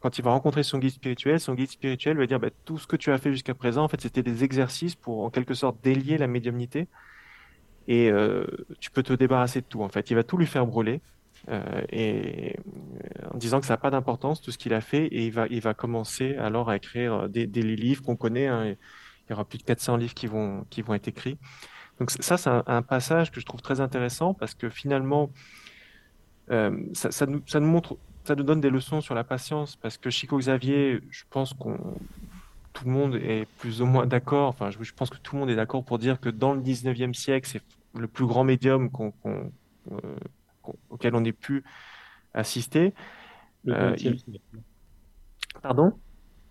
quand 0.00 0.18
il 0.18 0.24
va 0.24 0.32
rencontrer 0.32 0.64
son 0.64 0.78
guide 0.78 0.90
spirituel, 0.90 1.38
son 1.40 1.54
guide 1.54 1.70
spirituel 1.70 2.16
va 2.18 2.26
dire 2.26 2.40
ben, 2.40 2.50
tout 2.64 2.78
ce 2.78 2.86
que 2.88 2.96
tu 2.96 3.12
as 3.12 3.18
fait 3.18 3.32
jusqu'à 3.32 3.54
présent, 3.54 3.84
en 3.84 3.88
fait, 3.88 4.00
c'était 4.00 4.22
des 4.24 4.42
exercices 4.44 4.96
pour 4.96 5.24
en 5.24 5.30
quelque 5.30 5.54
sorte 5.54 5.80
délier 5.82 6.18
la 6.18 6.26
médiumnité. 6.26 6.88
Et 7.88 8.10
tu 8.80 8.90
peux 8.90 9.02
te 9.02 9.12
débarrasser 9.12 9.60
de 9.60 9.66
tout. 9.66 9.82
En 9.82 9.88
fait, 9.88 10.10
il 10.10 10.14
va 10.14 10.24
tout 10.24 10.36
lui 10.38 10.46
faire 10.46 10.66
brûler. 10.66 11.02
Euh, 11.48 11.82
et 11.90 12.56
euh, 12.56 13.28
en 13.32 13.38
disant 13.38 13.60
que 13.60 13.66
ça 13.66 13.74
n'a 13.74 13.78
pas 13.78 13.90
d'importance 13.90 14.42
tout 14.42 14.50
ce 14.50 14.58
qu'il 14.58 14.74
a 14.74 14.80
fait 14.80 15.06
et 15.06 15.26
il 15.26 15.32
va 15.32 15.46
il 15.48 15.60
va 15.60 15.72
commencer 15.72 16.36
alors 16.36 16.68
à 16.68 16.76
écrire 16.76 17.28
des, 17.28 17.46
des 17.46 17.62
livres 17.62 18.02
qu'on 18.02 18.16
connaît 18.16 18.46
hein, 18.46 18.66
il 18.66 18.76
y 19.30 19.32
aura 19.32 19.44
plus 19.44 19.58
de 19.58 19.62
400 19.62 19.96
livres 19.96 20.14
qui 20.14 20.26
vont 20.26 20.66
qui 20.70 20.82
vont 20.82 20.94
être 20.94 21.08
écrits. 21.08 21.38
Donc 21.98 22.10
ça 22.10 22.36
c'est 22.36 22.50
un, 22.50 22.82
passage 22.82 23.30
que 23.30 23.40
je 23.40 23.46
trouve 23.46 23.60
très 23.60 23.80
intéressant 23.80 24.34
parce 24.34 24.54
que 24.54 24.70
finalement 24.70 25.30
euh, 26.50 26.84
ça, 26.94 27.26
nous 27.26 27.42
ça 27.46 27.60
nous 27.60 27.68
montre 27.68 27.96
ça 28.24 28.34
nous 28.34 28.42
donne 28.42 28.60
des 28.60 28.70
leçons 28.70 29.00
sur 29.00 29.14
la 29.14 29.24
patience 29.24 29.76
parce 29.76 29.98
que 29.98 30.10
Chico 30.10 30.38
Xavier 30.38 31.00
je 31.10 31.24
pense 31.30 31.52
qu'on 31.52 31.78
tout 32.72 32.84
le 32.84 32.90
monde 32.90 33.16
est 33.16 33.46
plus 33.58 33.82
ou 33.82 33.86
moins 33.86 34.06
d'accord 34.06 34.48
enfin 34.48 34.70
je, 34.70 34.82
je 34.82 34.94
pense 34.94 35.10
que 35.10 35.18
tout 35.18 35.36
le 35.36 35.40
monde 35.40 35.50
est 35.50 35.56
d'accord 35.56 35.84
pour 35.84 35.98
dire 35.98 36.20
que 36.20 36.28
dans 36.28 36.54
le 36.54 36.60
19e 36.60 37.12
siècle 37.14 37.48
c'est 37.50 37.62
le 37.98 38.08
plus 38.08 38.26
grand 38.26 38.44
médium 38.44 38.90
qu'on 38.90 39.12
euh, 39.92 39.98
auquel 40.90 41.14
on 41.14 41.24
ait 41.24 41.32
pu 41.32 41.64
assister. 42.34 42.94
Le 43.64 43.74
Euh, 43.74 43.90
20e 43.94 44.12
il- 44.14 44.18
siècle. 44.20 44.58
Pardon? 45.62 45.92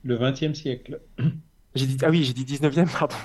Le 0.03 0.15
20e 0.17 0.53
siècle. 0.53 1.01
J'ai 1.75 1.85
dit, 1.85 1.97
ah 2.03 2.09
oui, 2.09 2.23
j'ai 2.23 2.33
dit 2.33 2.45
19e, 2.45 2.87
pardon. 2.99 3.15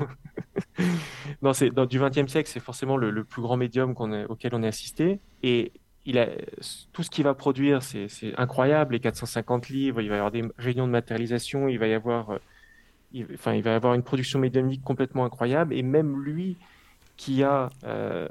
Non, 1.42 1.52
c'est, 1.54 1.70
dans, 1.70 1.86
du 1.86 1.98
20e 1.98 2.28
siècle, 2.28 2.48
c'est 2.52 2.60
forcément 2.60 2.96
le, 2.98 3.10
le 3.10 3.24
plus 3.24 3.40
grand 3.42 3.56
médium 3.56 3.94
qu'on 3.94 4.12
est- 4.12 4.26
auquel 4.26 4.54
on 4.54 4.62
est 4.62 4.66
assisté. 4.68 5.18
Et 5.42 5.72
il 6.04 6.18
a, 6.18 6.28
tout 6.92 7.02
ce 7.02 7.08
qu'il 7.10 7.24
va 7.24 7.32
produire, 7.34 7.82
c'est, 7.82 8.08
c'est 8.08 8.34
incroyable. 8.38 8.92
Les 8.94 9.00
450 9.00 9.68
livres, 9.70 10.00
il 10.02 10.08
va 10.10 10.14
y 10.16 10.18
avoir 10.18 10.30
des 10.30 10.44
réunions 10.58 10.86
de 10.86 10.92
matérialisation, 10.92 11.68
il 11.68 11.78
va 11.78 11.86
y 11.86 11.94
avoir, 11.94 12.30
euh, 12.30 12.38
il, 13.12 13.26
enfin, 13.32 13.54
il 13.54 13.62
va 13.62 13.70
y 13.70 13.74
avoir 13.74 13.94
une 13.94 14.02
production 14.02 14.38
médiumnique 14.38 14.82
complètement 14.82 15.24
incroyable. 15.24 15.72
Et 15.74 15.82
même 15.82 16.20
lui, 16.22 16.58
qui 17.16 17.42
a, 17.42 17.70
euh, 17.84 18.26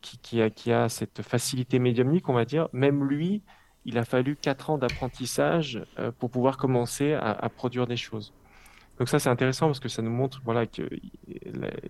qui, 0.00 0.40
a, 0.40 0.50
qui 0.50 0.72
a 0.72 0.88
cette 0.88 1.22
facilité 1.22 1.78
médiumnique, 1.78 2.28
on 2.28 2.32
va 2.32 2.44
dire, 2.44 2.68
même 2.72 3.04
lui, 3.04 3.42
il 3.84 3.98
a 3.98 4.04
fallu 4.04 4.36
quatre 4.36 4.70
ans 4.70 4.78
d'apprentissage 4.78 5.82
euh, 5.98 6.10
pour 6.18 6.30
pouvoir 6.30 6.56
commencer 6.56 7.12
à, 7.12 7.48
produire 7.50 7.86
des 7.86 7.96
choses. 7.96 8.32
Donc 8.98 9.08
ça, 9.08 9.18
c'est 9.18 9.28
intéressant 9.28 9.66
parce 9.66 9.80
que 9.80 9.88
ça 9.88 10.00
nous 10.00 10.10
montre 10.10 10.40
voilà, 10.44 10.66
que 10.66 10.88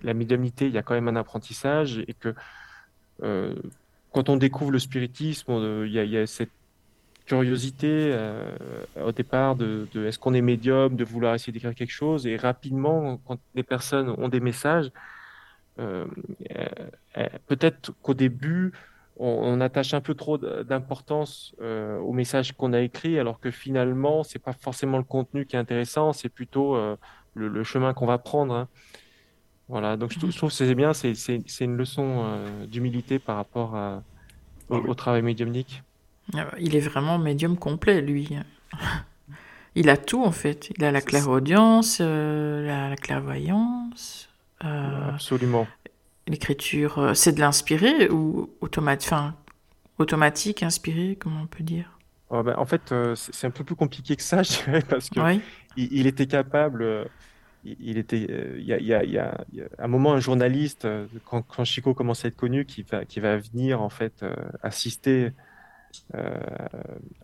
la, 0.03 0.15
médiumnité, 0.15 0.67
il 0.67 0.73
y 0.73 0.79
a 0.79 0.83
quand 0.83 0.95
même 0.95 1.09
un 1.09 1.17
apprentissage 1.17 2.03
et 2.09 2.15
que 2.15 2.35
euh, 3.23 3.55
quand 4.13 4.29
on 4.29 4.37
découvre 4.37 4.73
le 4.73 4.79
spiritisme, 4.79 5.53
il 5.85 5.93
y 5.93 6.17
a, 6.17 6.27
cette 6.27 6.51
curiosité 7.27 8.15
au 9.03 9.13
départ 9.13 9.57
de, 9.57 9.89
de 9.95 10.07
est-ce 10.07 10.19
qu'on 10.19 10.35
est 10.35 10.43
médium, 10.43 10.95
de 10.95 11.05
vouloir 11.05 11.35
essayer 11.35 11.53
d'écrire 11.53 11.75
quelque 11.75 11.93
chose 11.93 12.27
et 12.27 12.37
rapidement, 12.37 13.19
quand 13.27 13.39
les 13.55 13.63
personnes 13.63 14.11
ont 14.19 14.29
des 14.29 14.41
messages, 14.41 14.91
peut-être 15.77 17.93
qu'au 18.03 18.15
début, 18.15 18.73
on, 19.17 19.29
on, 19.29 19.61
attache 19.61 19.95
un 19.95 20.01
peu 20.01 20.15
trop 20.15 20.39
d'importance 20.39 21.55
euh, 21.61 21.99
au 21.99 22.13
message 22.13 22.53
qu'on 22.53 22.73
a 22.73 22.81
écrit, 22.81 23.19
alors 23.19 23.41
que 23.41 23.51
finalement, 23.51 24.25
c'est 24.25 24.39
pas 24.39 24.53
forcément 24.53 24.99
le 24.99 25.05
contenu 25.05 25.47
qui 25.47 25.57
est 25.57 25.59
intéressant, 25.59 26.13
c'est 26.13 26.29
plutôt 26.29 26.77
euh, 26.77 26.97
le, 27.35 27.49
le, 27.49 27.65
chemin 27.65 27.95
qu'on 27.95 28.07
va 28.07 28.19
prendre. 28.19 28.55
Hein. 28.55 28.69
Voilà, 29.69 29.97
donc 29.97 30.13
je, 30.13 30.19
je 30.19 30.37
trouve 30.37 30.51
que 30.51 30.57
c'est 30.57 30.75
bien, 30.75 30.93
c'est 30.93 31.15
une 31.61 31.77
leçon 31.77 32.25
euh, 32.25 32.67
d'humilité 32.67 33.19
par 33.19 33.37
rapport 33.37 33.77
à, 33.77 34.03
au, 34.69 34.77
au, 34.77 34.95
travail 34.95 35.23
médiumnique. 35.23 35.83
Ah 36.35 36.45
bah, 36.45 36.55
il 36.59 36.77
est 36.77 36.81
vraiment 36.81 37.19
médium 37.19 37.57
complet, 37.57 38.01
lui. 38.01 38.29
Il 39.77 39.91
a 39.91 39.97
tout 39.97 40.23
en 40.23 40.31
fait. 40.31 40.71
Il 40.79 40.85
a 40.85 40.93
la 40.93 41.01
clairaudience, 41.01 41.99
euh, 42.01 42.65
la, 42.65 42.91
la 42.91 42.97
clairvoyance. 42.97 44.29
Euh, 44.65 45.11
Absolument. 45.15 45.67
L'écriture, 46.27 46.99
euh, 46.99 47.15
c'est 47.15 47.33
de 47.33 47.41
l'inspiré 47.41 48.09
ou 48.09 48.51
automatique, 48.61 49.13
enfin, 49.13 49.35
automatique, 49.99 50.63
inspiré, 50.63 51.17
comment 51.21 51.43
on 51.43 51.47
peut 51.47 51.65
dire? 51.65 51.99
Oh 52.31 52.43
ben, 52.43 52.55
En 52.57 52.65
fait, 52.65 52.93
euh, 52.93 53.15
c'est 53.15 53.47
un 53.47 53.51
peu 53.51 53.65
plus 53.65 53.77
compliqué 53.77 54.17
que 54.17 54.23
ça, 54.23 54.43
je 54.43 54.65
dirais, 54.65 54.83
parce 54.89 55.11
que 55.11 55.21
oui. 55.21 55.41
il, 55.77 55.93
il, 55.93 56.07
était 56.07 56.27
capable. 56.27 56.83
Euh, 56.83 57.05
il 57.65 57.97
était, 57.99 58.27
il 58.59 58.65
y, 58.65 58.73
a, 58.73 58.79
il, 58.79 58.87
y 58.87 58.95
a, 58.95 59.05
il 59.05 59.13
y 59.13 59.19
a 59.19 59.35
un 59.79 59.89
moment 59.89 60.13
un 60.13 60.21
journaliste, 60.21 60.87
quand, 61.25 61.41
quand 61.43 61.65
Chico 61.65 61.95
commence 61.95 62.25
à 62.25 62.29
être 62.29 62.37
connu, 62.37 62.67
qui 62.67 62.83
va, 62.83 63.07
qui 63.07 63.21
va 63.21 63.39
venir 63.39 63.81
en 63.81 63.89
fait 63.89 64.23
assister 64.63 65.33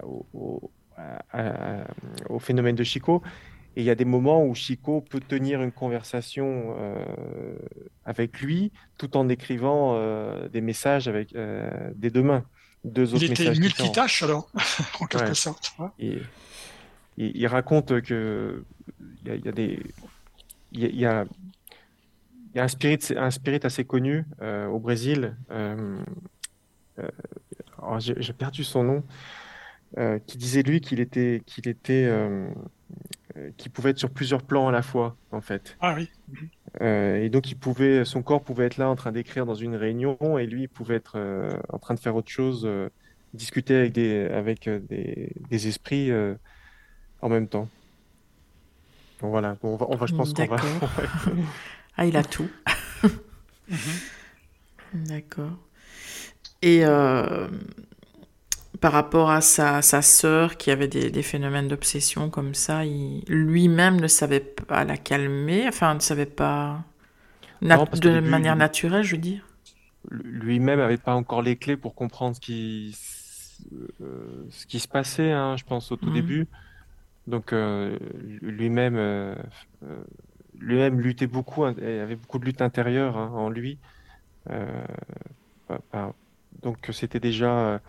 au, 0.03 0.27
au, 0.33 0.71
à, 0.97 1.21
à, 1.33 1.85
au 2.31 2.39
phénomène 2.39 2.75
de 2.75 2.85
Chico. 2.85 3.23
Et 3.77 3.83
il 3.83 3.85
y 3.85 3.91
a 3.91 3.95
des 3.95 4.05
moments 4.05 4.45
où 4.45 4.55
Chico 4.55 5.01
peut 5.01 5.21
tenir 5.21 5.63
une 5.63 5.71
conversation 5.71 6.75
euh, 6.79 7.05
avec 8.05 8.41
lui 8.41 8.73
tout 8.99 9.17
en 9.17 9.29
écrivant 9.29 9.95
euh, 9.95 10.49
des 10.49 10.61
messages 10.61 11.07
avec 11.07 11.35
euh, 11.35 11.71
des 11.95 12.11
deux 12.11 12.23
mains. 12.23 12.45
Deux 12.85 13.15
il 13.15 13.31
était 13.31 13.55
multitâche 13.55 14.23
alors, 14.23 14.51
en 15.01 15.07
quelque 15.07 15.29
ouais. 15.29 15.35
sorte. 15.35 15.73
Ouais. 15.79 15.89
Et, 16.01 16.17
et, 17.19 17.33
il 17.39 17.47
raconte 17.47 18.01
que 18.01 18.65
il 19.23 19.29
y, 19.29 19.31
a, 19.31 19.35
il 19.37 19.45
y 19.45 19.49
a 19.49 19.53
des 19.53 19.83
il 20.73 20.81
y 20.81 20.85
a, 20.85 20.89
il 20.89 20.99
y 20.99 21.07
a, 21.07 21.25
il 22.53 22.57
y 22.57 22.61
a 22.61 22.65
un 22.65 22.69
spirit, 22.69 22.99
un 23.17 23.31
spirit 23.31 23.61
assez 23.63 23.85
connu 23.85 24.25
au 24.41 24.79
Brésil. 24.81 25.37
J'ai 27.99 28.33
perdu 28.33 28.65
son 28.65 28.83
nom. 28.83 29.05
qui 30.27 30.39
disait 30.39 30.63
lui 30.63 30.81
qu'il 30.81 30.99
était 30.99 31.43
qu'il 31.47 31.69
était 31.69 32.09
qui 33.57 33.69
pouvait 33.69 33.91
être 33.91 33.99
sur 33.99 34.11
plusieurs 34.11 34.43
plans 34.43 34.69
à 34.69 34.73
la 34.73 34.83
fois, 34.83 35.17
en 35.33 35.41
fait. 35.41 35.77
Ah 35.81 35.95
oui. 35.95 36.11
Euh, 36.81 37.23
et 37.23 37.29
donc, 37.29 37.51
il 37.51 37.57
pouvait, 37.57 38.05
son 38.05 38.23
corps 38.23 38.43
pouvait 38.43 38.67
être 38.67 38.77
là 38.77 38.89
en 38.89 38.97
train 38.97 39.13
d'écrire 39.13 39.47
dans 39.47 39.55
une 39.55 39.75
réunion, 39.75 40.17
et 40.39 40.47
lui, 40.47 40.63
il 40.63 40.69
pouvait 40.69 40.97
être 40.97 41.15
euh, 41.17 41.51
en 41.71 41.79
train 41.79 41.95
de 41.95 42.01
faire 42.01 42.17
autre 42.17 42.31
chose, 42.31 42.63
euh, 42.65 42.89
discuter 43.35 43.77
avec 43.77 43.93
des, 43.93 44.27
avec 44.27 44.69
des, 44.69 45.33
des 45.51 45.69
esprits 45.69 46.11
en 47.23 47.29
même 47.29 47.49
temps. 47.49 47.69
Bon, 49.21 49.29
voilà. 49.29 49.57
Bon, 49.63 49.75
on 49.75 49.77
va, 49.77 49.87
on 49.89 49.97
va, 49.97 50.07
je 50.07 50.15
pense 50.15 50.33
qu'on 50.33 50.47
va. 50.47 50.57
ah, 51.97 52.07
il 52.07 52.17
a 52.17 52.25
tout. 52.25 52.49
mm 53.03 53.09
-hmm. 53.69 55.09
D'accord. 55.09 55.59
Et 56.63 56.85
par 58.81 58.93
rapport 58.93 59.31
à 59.31 59.43
sa, 59.43 59.83
sa 59.83 60.01
sœur 60.01 60.57
qui 60.57 60.71
avait 60.71 60.89
des, 60.89 61.11
des 61.11 61.23
phénomènes 61.23 61.69
d'obsession 61.69 62.31
comme 62.31 62.55
ça, 62.55 62.83
lui-même 63.29 64.01
ne 64.01 64.07
savait 64.07 64.41
pas 64.41 64.85
la 64.85 64.97
calmer, 64.97 65.69
enfin 65.69 65.95
ne 65.95 66.01
savait 66.01 66.27
pas 66.27 66.83
non, 67.61 67.85
de 67.93 68.21
manière 68.21 68.57
naturelle, 68.57 69.03
je 69.03 69.17
veux 69.17 69.21
dire. 69.21 69.47
Lui-même 70.11 70.79
n'avait 70.79 70.97
pas 70.97 71.15
encore 71.15 71.43
les 71.43 71.57
clés 71.57 71.77
pour 71.77 71.95
comprendre 71.95 72.35
ce 72.35 72.41
qui, 72.41 72.97
euh, 74.01 74.47
ce 74.51 74.65
qui 74.67 74.81
se 74.81 74.89
passait, 74.89 75.31
hein, 75.31 75.57
je 75.59 75.65
pense, 75.65 75.93
au 75.93 75.97
tout 75.97 76.11
mmh. 76.11 76.15
début. 76.15 76.47
Donc 77.27 77.53
euh, 77.53 77.99
lui-même 78.41 78.97
euh, 78.97 79.35
lui-même 80.59 81.01
luttait 81.01 81.27
beaucoup, 81.27 81.67
il 81.67 81.85
y 81.85 82.01
avait 82.01 82.17
beaucoup 82.17 82.39
de 82.39 82.47
lutte 82.47 82.63
intérieure 82.63 83.19
hein, 83.19 83.31
en 83.35 83.51
lui. 83.51 83.79
donc 86.63 86.89
c'était 86.93 87.21
déjà 87.21 87.81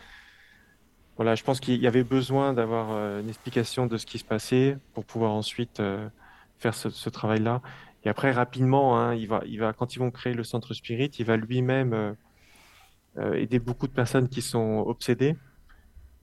voilà, 1.22 1.36
je 1.36 1.44
pense 1.44 1.60
qu'il 1.60 1.80
y 1.80 1.86
avait 1.86 2.04
besoin 2.04 2.52
d'avoir 2.52 2.94
euh, 2.94 3.22
une 3.22 3.30
explication 3.30 3.86
de 3.86 3.96
ce 3.98 4.08
qui 4.08 4.18
se 4.18 4.24
passait 4.24 4.80
pour 4.96 5.06
pouvoir 5.06 5.34
ensuite 5.34 5.80
euh, 5.80 6.10
faire 6.58 6.74
ce, 6.74 7.10
travail-là. 7.12 7.62
Et 8.04 8.10
après, 8.10 8.32
rapidement, 8.32 9.00
hein, 9.00 9.14
il 9.14 9.28
va, 9.28 9.44
il 9.46 9.60
va, 9.60 9.72
quand 9.72 9.96
ils 9.96 10.00
vont 10.00 10.10
créer 10.10 10.34
le 10.34 10.44
centre 10.44 10.74
spirit, 10.74 11.12
il 11.20 11.26
va 11.26 11.38
lui-même 11.38 11.94
euh, 11.94 13.34
aider 13.36 13.60
beaucoup 13.60 13.86
de 13.86 13.92
personnes 13.92 14.30
qui 14.30 14.42
sont 14.42 14.84
obsédées. 14.88 15.38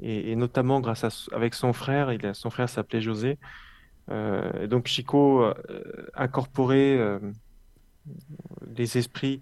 Et, 0.00 0.34
notamment 0.34 0.80
grâce 0.80 1.04
à, 1.04 1.10
avec 1.32 1.54
son 1.54 1.72
frère, 1.72 2.12
il 2.12 2.26
a, 2.26 2.34
son 2.34 2.50
frère 2.50 2.68
s'appelait 2.68 3.00
José. 3.00 3.38
Donc 4.68 4.88
Chico 4.88 5.44
incorporait 6.14 7.20
les 8.76 8.96
esprits 8.98 9.40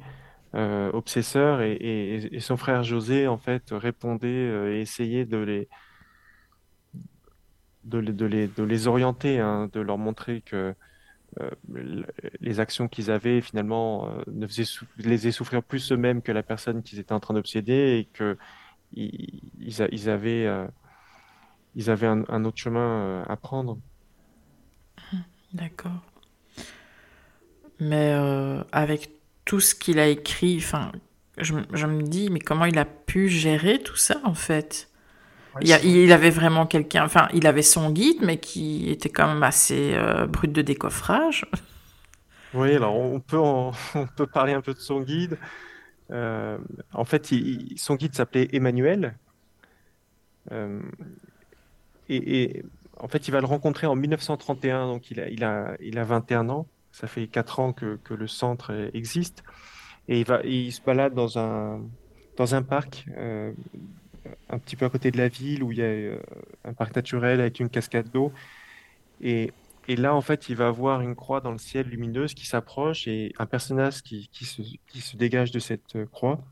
euh, 0.57 0.91
obsesseur 0.93 1.61
et, 1.61 2.31
son 2.41 2.57
frère 2.57 2.83
José 2.83 3.27
en 3.27 3.37
fait 3.37 3.65
répondait 3.73 4.27
euh, 4.29 4.75
et 4.75 4.81
essayait 4.81 5.27
de 5.27 5.37
les 5.37 5.69
de, 7.85 8.01
de, 8.01 8.25
les, 8.25 8.49
de 8.49 8.63
les 8.63 8.87
orienter, 8.87 9.39
hein, 9.39 9.69
de 9.73 9.81
leur 9.81 9.99
montrer 9.99 10.41
que 10.41 10.75
euh, 11.41 11.51
les 12.41 12.59
actions 12.59 12.89
qu'ils 12.89 13.11
avaient 13.11 13.43
finalement 13.43 14.11
ne 14.29 14.47
faisaient 14.47 14.65
les 14.97 15.19
faisaient 15.19 15.31
souffrir 15.31 15.63
plus 15.63 15.93
eux-mêmes 15.93 16.23
que 16.23 16.33
la 16.33 16.43
personne 16.43 16.83
qu'ils 16.83 17.01
étaient 17.01 17.13
en 17.13 17.21
train 17.21 17.35
d'obséder 17.35 17.99
et 17.99 18.05
que 18.15 18.39
ils, 18.95 19.43
ils, 19.61 20.09
avaient 20.09 20.49
ils 21.75 21.91
avaient 21.91 22.07
un, 22.07 22.25
un, 22.29 22.45
autre 22.47 22.57
chemin 22.57 23.25
à 23.29 23.37
prendre. 23.37 23.79
D'accord. 25.53 26.03
Mais 27.79 28.13
avec 28.73 29.16
tout 29.47 29.61
ce 29.61 29.75
qu'il 29.75 29.99
a 29.99 30.09
écrit, 30.09 30.59
enfin, 30.59 30.93
je, 31.39 31.55
je, 31.73 31.87
me 31.87 32.03
dis, 32.03 32.29
mais 32.31 32.41
comment 32.41 32.67
il 32.67 32.79
a 32.79 32.85
pu 32.85 33.29
gérer 33.29 33.79
tout 33.79 33.97
ça, 33.97 34.21
en 34.25 34.35
fait? 34.35 34.91
Ouais, 35.55 35.63
il, 35.65 35.73
a, 35.73 35.83
il, 35.83 36.13
avait 36.13 36.31
vraiment 36.31 36.67
quelqu'un, 36.67 37.05
enfin, 37.05 37.29
il 37.33 37.47
avait 37.47 37.63
son 37.63 37.91
guide, 37.91 38.19
mais 38.23 38.39
qui 38.39 38.91
était 38.91 39.09
quand 39.09 39.29
même 39.29 39.43
assez 39.43 39.95
euh, 39.95 40.27
brut 40.27 40.53
de 40.53 40.61
décoffrage. 40.61 41.47
Oui, 42.55 42.75
alors 42.75 42.97
on 42.97 43.21
peut, 43.21 43.39
en, 43.39 43.73
on 43.95 44.07
peut 44.07 44.27
parler 44.27 44.55
un 44.55 44.63
peu 44.63 44.73
de 44.73 44.79
son 44.79 45.03
guide. 45.03 45.37
Euh, 46.11 46.57
en 46.95 47.05
fait, 47.05 47.31
il, 47.31 47.75
son 47.77 47.97
guide 47.97 48.15
s'appelait 48.15 48.49
Emmanuel. 48.53 49.15
Euh, 50.53 50.81
et, 52.09 52.43
et, 52.43 52.65
en 52.99 53.09
fait, 53.09 53.29
il 53.29 53.33
va 53.33 53.41
le 53.41 53.47
rencontrer 53.47 53.87
en 53.87 53.95
1931, 53.95 54.87
donc 54.87 55.11
il 55.11 55.21
a, 55.21 55.29
il 55.29 55.45
a, 55.45 55.77
il 55.81 55.99
a 55.99 56.05
21 56.05 56.49
ans. 56.49 56.67
Ça 56.97 57.07
fait 57.09 57.27
quatre 57.27 57.61
ans 57.61 57.75
que, 57.75 57.99
le 58.09 58.27
centre 58.27 58.89
existe. 58.95 59.45
Et 60.09 60.25
il, 60.45 60.73
se 60.73 60.81
balade 60.81 61.13
dans 61.13 61.37
un, 61.37 62.63
parc, 62.63 63.05
euh, 63.19 63.53
un 64.49 64.59
petit 64.59 64.77
peu 64.77 64.87
à 64.87 64.89
côté 64.89 65.11
de 65.11 65.19
la 65.19 65.29
ville, 65.29 65.63
où 65.63 65.73
il 65.73 65.79
y 65.79 65.83
a 65.83 65.85
euh, 65.85 66.19
un 66.65 66.73
parc 66.73 66.97
naturel 66.97 67.43
avec 67.43 67.61
une 67.61 67.69
cascade 67.69 68.09
d'eau. 68.11 68.33
Et, 69.21 69.53
là, 69.87 70.15
en 70.15 70.23
fait, 70.23 70.49
il 70.49 70.57
va 70.57 70.71
voir 70.71 71.03
une 71.03 71.15
croix 71.15 71.43
dans 71.43 71.53
le 71.53 71.59
ciel 71.59 71.87
lumineuse 71.87 72.33
qui 72.33 72.47
s'approche 72.47 73.07
et 73.07 73.35
un 73.39 73.45
personnage 73.45 74.01
qui, 74.01 74.31
se, 74.41 75.17
dégage 75.19 75.51
de 75.51 75.59
cette 75.59 76.03
croix 76.07 76.43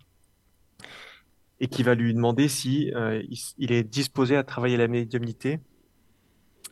et 1.59 1.69
qui 1.69 1.83
va 1.83 1.95
lui 1.95 2.13
demander 2.13 2.49
si 2.49 2.93
euh, 2.95 3.23
il, 3.57 3.73
est 3.73 3.83
disposé 3.83 4.37
à 4.37 4.45
travailler 4.45 4.77
la 4.77 4.89
médiumnité 4.89 5.55
euh, 5.55 5.74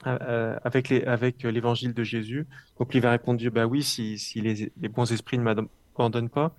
avec 0.05 0.89
les, 0.89 1.05
avec 1.05 1.43
l'évangile 1.43 1.95
de 1.95 2.05
Jésus. 2.05 2.47
Donc 2.79 2.95
il 2.95 3.01
va 3.01 3.11
répondre 3.13 3.43
bah 3.51 3.67
oui, 3.67 3.83
si, 3.83 4.19
si 4.19 4.41
les, 4.41 4.73
les 4.81 4.89
bons 4.89 5.11
esprits 5.13 5.39
ne 5.39 5.45
m'abandonnent 5.45 6.31
pas. 6.31 6.55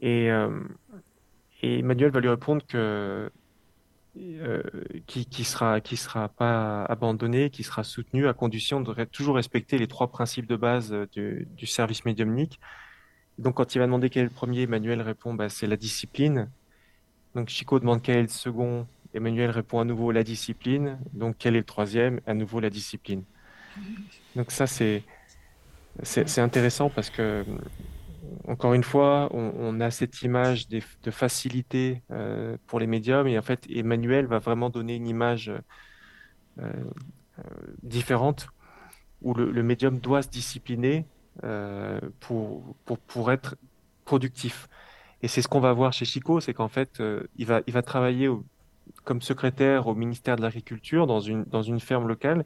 Et, 0.00 0.30
euh, 0.30 0.60
et 1.62 1.80
Emmanuel 1.80 2.10
va 2.10 2.20
lui 2.20 2.28
répondre 2.28 2.62
que 2.66 3.30
euh, 4.16 4.62
qui, 5.06 5.26
qui 5.26 5.44
sera 5.44 5.80
qui 5.80 5.96
sera 5.96 6.28
pas 6.28 6.84
abandonné, 6.84 7.50
qui 7.50 7.62
sera 7.62 7.84
soutenu 7.84 8.26
à 8.26 8.32
condition 8.32 8.80
de 8.80 9.04
toujours 9.04 9.36
respecter 9.36 9.78
les 9.78 9.86
trois 9.86 10.08
principes 10.10 10.46
de 10.46 10.56
base 10.56 10.92
du, 11.12 11.46
du 11.56 11.66
service 11.66 12.04
médiumnique, 12.04 12.58
Donc, 13.38 13.54
quand 13.54 13.74
il 13.74 13.78
va 13.78 13.86
demander 13.86 14.10
quel 14.10 14.22
est 14.22 14.24
le 14.24 14.30
premier, 14.30 14.62
Emmanuel 14.62 15.00
répond 15.00 15.32
bah, 15.34 15.48
c'est 15.48 15.66
la 15.66 15.76
discipline. 15.76 16.50
Donc, 17.34 17.48
Chico 17.48 17.78
demande 17.78 18.02
quel 18.02 18.16
est 18.16 18.22
le 18.22 18.28
second. 18.28 18.86
Emmanuel 19.18 19.50
répond 19.50 19.80
à 19.80 19.84
nouveau 19.84 20.10
la 20.12 20.24
discipline. 20.24 20.98
Donc, 21.12 21.36
quel 21.38 21.54
est 21.54 21.58
le 21.58 21.64
troisième? 21.64 22.20
À 22.26 22.34
nouveau 22.34 22.60
la 22.60 22.70
discipline. 22.70 23.24
Donc, 24.36 24.50
ça, 24.50 24.66
c'est, 24.66 25.02
c'est, 26.02 26.40
intéressant 26.40 26.88
parce 26.88 27.10
que, 27.10 27.44
encore 28.46 28.74
une 28.74 28.84
fois, 28.84 29.28
on, 29.32 29.80
a 29.80 29.90
cette 29.90 30.22
image 30.22 30.68
de, 30.68 30.80
facilité 31.10 32.02
euh, 32.10 32.56
pour 32.66 32.78
les 32.80 32.86
médiums. 32.86 33.26
Et 33.26 33.38
en 33.38 33.42
fait, 33.42 33.66
Emmanuel 33.68 34.26
va 34.26 34.38
vraiment 34.38 34.70
donner 34.70 34.94
une 34.94 35.08
image 35.08 35.48
euh, 35.48 35.58
euh, 36.58 37.42
différente 37.82 38.48
où 39.20 39.34
le, 39.34 39.62
médium 39.62 39.98
doit 39.98 40.22
se 40.22 40.28
discipliner 40.28 41.04
pour, 42.20 42.76
pour, 42.84 42.98
pour 42.98 43.32
être 43.32 43.56
productif. 44.04 44.68
Et 45.22 45.28
c'est 45.28 45.42
ce 45.42 45.48
qu'on 45.48 45.60
va 45.60 45.72
voir 45.72 45.92
chez 45.92 46.04
Chico, 46.04 46.38
c'est 46.38 46.54
qu'en 46.54 46.68
fait, 46.68 47.02
il, 47.36 47.46
va, 47.46 47.62
il 47.66 47.72
va 47.72 47.82
travailler 47.82 48.28
comme 49.04 49.22
secrétaire 49.22 49.86
au 49.86 49.94
ministère 49.94 50.36
de 50.36 50.42
l'Agriculture 50.42 51.06
dans 51.06 51.20
une, 51.20 51.44
dans 51.44 51.62
une 51.62 51.80
ferme 51.80 52.08
locale. 52.08 52.44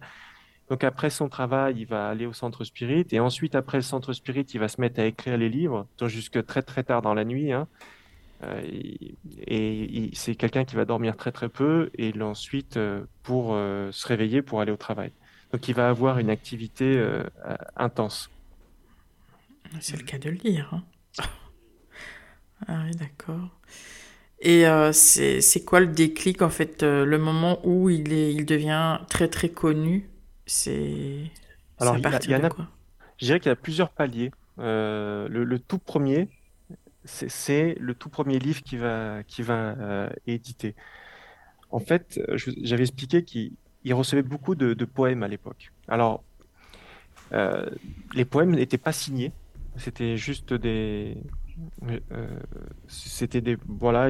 Donc 0.71 0.85
après 0.85 1.11
son 1.11 1.29
travail, 1.29 1.75
il 1.79 1.87
va 1.87 2.09
aller 2.09 2.27
au 2.27 2.33
centre 2.33 2.65
spirit 2.65 3.07
et 3.11 3.21
ensuite 3.21 3.55
après 3.55 3.79
le 3.79 3.83
centre 3.83 4.13
spirit, 4.13 4.47
il 4.55 4.61
va 4.61 4.69
se 4.69 4.81
mettre 4.81 5.01
à 5.01 5.05
écrire 5.05 5.37
les 5.37 5.49
livres, 5.49 5.87
jusque 6.07 6.45
très 6.47 6.63
très 6.63 6.83
tard 6.83 7.03
dans 7.03 7.15
la 7.15 7.25
nuit. 7.25 7.53
Hein. 7.53 7.69
Euh, 8.45 8.61
et, 9.47 10.11
c'est 10.15 10.35
quelqu'un 10.35 10.65
qui 10.65 10.75
va 10.75 10.85
dormir 10.85 11.17
très 11.17 11.33
très 11.33 11.49
peu 11.49 11.91
et 11.97 12.13
ensuite 12.21 12.77
euh, 12.77 13.05
pour 13.23 13.51
euh, 13.53 13.91
se 13.93 14.07
réveiller 14.07 14.43
pour 14.43 14.61
aller 14.61 14.73
au 14.73 14.77
travail. 14.77 15.13
Donc 15.53 15.69
il 15.69 15.75
va 15.75 15.89
avoir 15.89 16.19
une 16.19 16.31
activité 16.31 16.99
intense. 17.77 18.31
C'est 19.81 19.99
le 19.99 20.05
cas 20.05 20.17
de 20.17 20.31
le 20.31 20.39
dire. 20.39 20.73
Hein. 20.73 20.83
ah 22.69 22.83
oui, 22.87 22.93
d'accord. 22.93 23.51
Et 24.45 24.65
c'est 24.93 25.65
quoi 25.65 25.81
le 25.81 25.87
déclic 25.87 26.43
en 26.43 26.51
fait, 26.51 26.83
le 26.83 27.17
moment 27.19 27.61
où 27.65 27.91
il, 27.91 28.13
est, 28.13 28.35
il 28.35 28.45
devient 28.45 28.99
très 29.09 29.29
très 29.29 29.49
connu? 29.49 30.09
C'est. 30.47 31.31
Alors, 31.79 31.97
il 31.97 32.31
y, 32.31 32.35
a, 32.35 32.49
quoi? 32.49 32.69
Je 33.19 33.27
dirais 33.27 33.41
qu'il 33.41 33.49
y 33.49 33.53
a 33.53 33.57
plusieurs 33.57 33.91
paliers. 33.91 34.31
Euh, 34.59 35.29
le, 35.29 35.59
tout 35.59 35.79
premier, 35.79 36.29
c'est 37.05 37.77
le 37.81 37.95
tout 37.95 38.09
premier 38.09 38.39
livre 38.39 38.63
qui 38.63 38.77
va, 38.77 39.23
qui 39.25 39.43
va 39.43 39.77
euh, 39.79 40.11
éditer. 40.27 40.75
En 41.71 41.81
fait, 41.81 42.21
j'avais 42.37 42.83
expliqué 42.83 43.25
qu'il 43.25 43.55
recevait 43.95 44.23
beaucoup 44.23 44.55
de, 44.55 44.85
poèmes 44.85 45.23
à 45.23 45.29
l'époque. 45.29 45.73
Alors, 45.89 46.23
euh, 47.33 47.71
les 48.15 48.25
poèmes 48.25 48.51
n'étaient 48.51 48.79
pas 48.79 48.93
signés, 48.93 49.33
c'était 49.77 50.17
juste 50.17 50.53
des, 50.53 51.17
euh, 52.13 52.27
c'était 52.89 53.41
des 53.41 53.57
voilà 53.67 54.09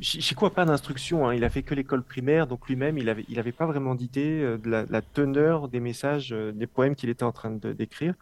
Chico 0.00 0.46
a 0.46 0.50
pas 0.50 0.64
d'instruction 0.64 1.28
hein. 1.28 1.34
il 1.34 1.44
a 1.44 1.50
fait 1.50 1.62
que 1.62 1.74
l'école 1.74 2.02
primaire 2.02 2.46
donc 2.46 2.68
lui-même 2.68 2.98
il 2.98 3.08
avait 3.08 3.24
il 3.28 3.52
pas 3.52 3.66
vraiment 3.66 3.94
d'idée 3.94 4.40
euh, 4.42 4.58
de 4.58 4.68
la, 4.68 5.02
teneur 5.02 5.68
des 5.68 5.80
messages 5.80 6.32
euh, 6.32 6.52
des 6.52 6.66
poèmes 6.66 6.94
qu'il 6.94 7.10
était 7.10 7.24
en 7.24 7.32
train 7.32 7.50
de 7.50 7.72
d'écrire. 7.72 8.14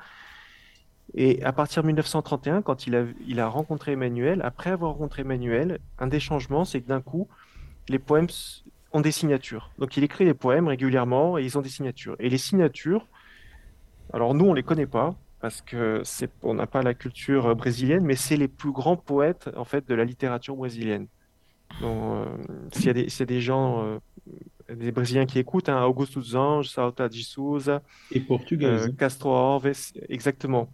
Et 1.15 1.43
à 1.43 1.53
partir 1.53 1.83
de 1.83 1.89
1931 1.89 2.63
quand 2.63 2.87
il 2.87 2.95
a 2.97 3.05
il 3.27 3.41
a 3.41 3.49
rencontré 3.49 3.93
Emmanuel 3.93 4.41
après 4.43 4.71
avoir 4.71 4.93
rencontré 4.93 5.23
Emmanuel 5.23 5.79
un 5.99 6.07
des 6.07 6.21
changements 6.21 6.65
c'est 6.65 6.81
que 6.81 6.89
d'un 6.89 7.01
coup 7.01 7.29
les 7.89 7.99
poèmes 7.99 8.29
ont 8.93 9.01
des 9.01 9.13
signatures. 9.13 9.71
Donc 9.79 9.97
il 9.97 10.05
écrit 10.05 10.25
des 10.25 10.35
poèmes 10.35 10.69
régulièrement 10.69 11.39
et 11.39 11.45
ils 11.45 11.59
ont 11.59 11.63
des 11.63 11.69
signatures. 11.69 12.17
Et 12.19 12.29
les 12.29 12.39
signatures 12.39 13.07
alors 14.13 14.35
nous 14.35 14.47
on 14.47 14.55
les 14.55 14.63
connaît 14.63 14.87
pas 14.87 15.15
parce 15.41 15.63
que 15.63 16.03
c'est, 16.05 16.31
on 16.43 16.55
n'a 16.55 16.67
pas 16.67 16.83
la 16.83 16.95
culture 16.95 17.47
euh, 17.47 17.55
brésilienne, 17.55 18.05
mais 18.05 18.17
c'est 18.17 18.37
les 18.37 18.49
plus 18.49 18.73
grands 18.73 18.97
poètes 18.97 19.51
en 19.57 19.65
fait 19.65 19.89
de 19.89 19.95
la 19.95 20.05
littérature 20.05 20.55
brésilienne. 20.55 21.07
Donc, 21.81 22.03
euh, 22.13 22.25
s'il 22.73 22.87
y, 22.87 22.91
a 22.91 22.93
des, 22.93 23.23
a 23.23 23.25
des 23.25 23.41
gens, 23.41 23.85
euh, 23.85 23.99
des 24.75 24.93
Brésiliens 24.93 25.25
qui 25.25 25.39
écoutent, 25.39 25.69
hein, 25.69 25.83
Augusto 25.85 26.21
dos 26.21 26.37
Anjos, 26.37 26.71
Salta 26.71 27.09
de 27.09 27.15
Souza, 27.15 27.83
et 28.11 28.21
portugais. 28.21 28.77
Castro 28.99 29.35
Alves, 29.35 29.93
exactement, 30.09 30.69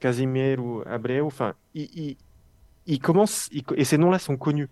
Casimiro 0.00 0.82
Abreu, 0.86 1.22
enfin, 1.22 1.54
il, 1.74 2.16
il, 2.86 2.98
commence, 2.98 3.48
et 3.76 3.84
ces 3.84 3.96
noms-là 3.96 4.18
sont 4.18 4.36
connus. 4.36 4.68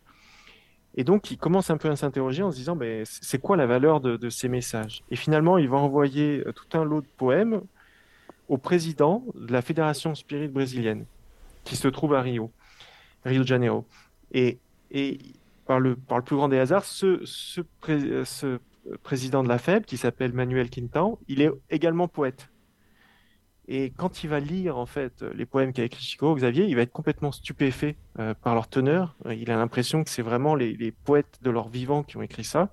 Et 0.96 1.04
donc, 1.04 1.30
il 1.30 1.38
commence 1.38 1.70
un 1.70 1.76
peu 1.76 1.88
à 1.88 1.96
s'interroger 1.96 2.42
en 2.42 2.50
se 2.50 2.56
disant, 2.56 2.74
ben, 2.74 3.04
c'est 3.06 3.40
quoi 3.40 3.56
la 3.56 3.66
valeur 3.66 4.00
de, 4.00 4.16
de 4.16 4.30
ces 4.30 4.48
messages? 4.48 5.04
Et 5.12 5.16
finalement, 5.16 5.58
il 5.58 5.68
va 5.68 5.76
envoyer 5.76 6.44
tout 6.56 6.76
un 6.76 6.84
lot 6.84 7.02
de 7.02 7.06
poèmes 7.16 7.62
au 8.48 8.58
président 8.58 9.24
de 9.34 9.52
la 9.52 9.62
Fédération 9.62 10.14
Spirit 10.14 10.48
brésilienne, 10.48 11.04
qui 11.64 11.76
se 11.76 11.88
trouve 11.88 12.14
à 12.14 12.22
Rio, 12.22 12.50
Rio 13.24 13.42
de 13.42 13.46
Janeiro. 13.46 13.86
Et, 14.32 14.58
et 14.90 15.18
par, 15.66 15.80
le, 15.80 15.96
par 15.96 16.18
le 16.18 16.24
plus 16.24 16.36
grand 16.36 16.48
des 16.48 16.58
hasards, 16.58 16.84
ce, 16.84 17.20
ce, 17.24 17.60
président 19.02 19.42
de 19.42 19.48
la 19.48 19.58
FEB, 19.58 19.84
qui 19.84 19.98
s'appelle 19.98 20.32
Manuel 20.32 20.70
Quintan, 20.70 21.18
il 21.28 21.42
est 21.42 21.50
également 21.70 22.08
poète. 22.08 22.48
Et 23.70 23.92
quand 23.94 24.24
il 24.24 24.30
va 24.30 24.40
lire 24.40 24.78
en 24.78 24.86
fait 24.86 25.20
les 25.34 25.44
poèmes 25.44 25.74
qu'a 25.74 25.84
écrit 25.84 26.02
Chico 26.02 26.34
Xavier, 26.34 26.64
il 26.64 26.74
va 26.74 26.80
être 26.80 26.92
complètement 26.92 27.32
stupéfait 27.32 27.96
euh, 28.18 28.32
par 28.32 28.54
leur 28.54 28.66
teneur. 28.66 29.14
Il 29.30 29.50
a 29.50 29.56
l'impression 29.56 30.04
que 30.04 30.08
c'est 30.08 30.22
vraiment 30.22 30.54
les, 30.54 30.72
les, 30.74 30.90
poètes 30.90 31.38
de 31.42 31.50
leur 31.50 31.68
vivant 31.68 32.02
qui 32.02 32.16
ont 32.16 32.22
écrit 32.22 32.44
ça. 32.44 32.72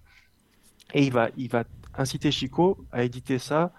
Et 0.93 1.03
il 1.03 1.11
va, 1.11 1.27
il 1.35 1.49
va 1.49 1.65
inciter 1.97 2.31
Chico 2.31 2.77
à 2.93 3.03
éditer 3.03 3.39
ça 3.39 3.73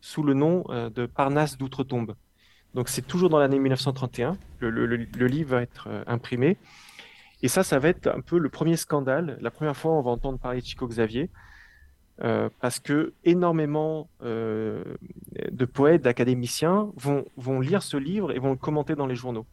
sous 0.00 0.22
le 0.22 0.34
nom 0.34 0.64
euh, 0.68 0.90
de 0.90 1.06
Parnasse 1.06 1.58
d'Outre-Tombe. 1.58 2.14
Donc 2.74 2.88
c'est 2.88 3.06
toujours 3.06 3.30
dans 3.30 3.38
l'année 3.38 3.58
1931, 3.58 4.36
le, 4.60 4.70
le, 4.70 5.26
livre 5.26 5.50
va 5.50 5.62
être 5.62 5.88
euh, 5.88 6.04
imprimé. 6.06 6.56
Et 7.42 7.48
ça, 7.48 7.62
ça 7.62 7.78
va 7.78 7.88
être 7.88 8.08
un 8.08 8.20
peu 8.20 8.38
le 8.38 8.48
premier 8.48 8.76
scandale, 8.76 9.38
la 9.40 9.50
première 9.50 9.76
fois 9.76 9.92
on 9.92 10.02
va 10.02 10.10
entendre 10.10 10.38
parler 10.38 10.60
de 10.60 10.66
Chico 10.66 10.86
Xavier, 10.86 11.30
euh, 12.22 12.48
parce 12.60 12.80
que 12.80 13.12
énormément 13.24 14.08
de 14.20 15.64
poètes, 15.72 16.02
d'académiciens 16.02 16.90
vont, 16.96 17.24
vont 17.36 17.60
lire 17.60 17.82
ce 17.82 17.96
livre 17.96 18.32
et 18.32 18.38
vont 18.38 18.50
le 18.50 18.56
commenter 18.56 18.96
dans 18.96 19.06
les 19.06 19.14
journaux. 19.14 19.46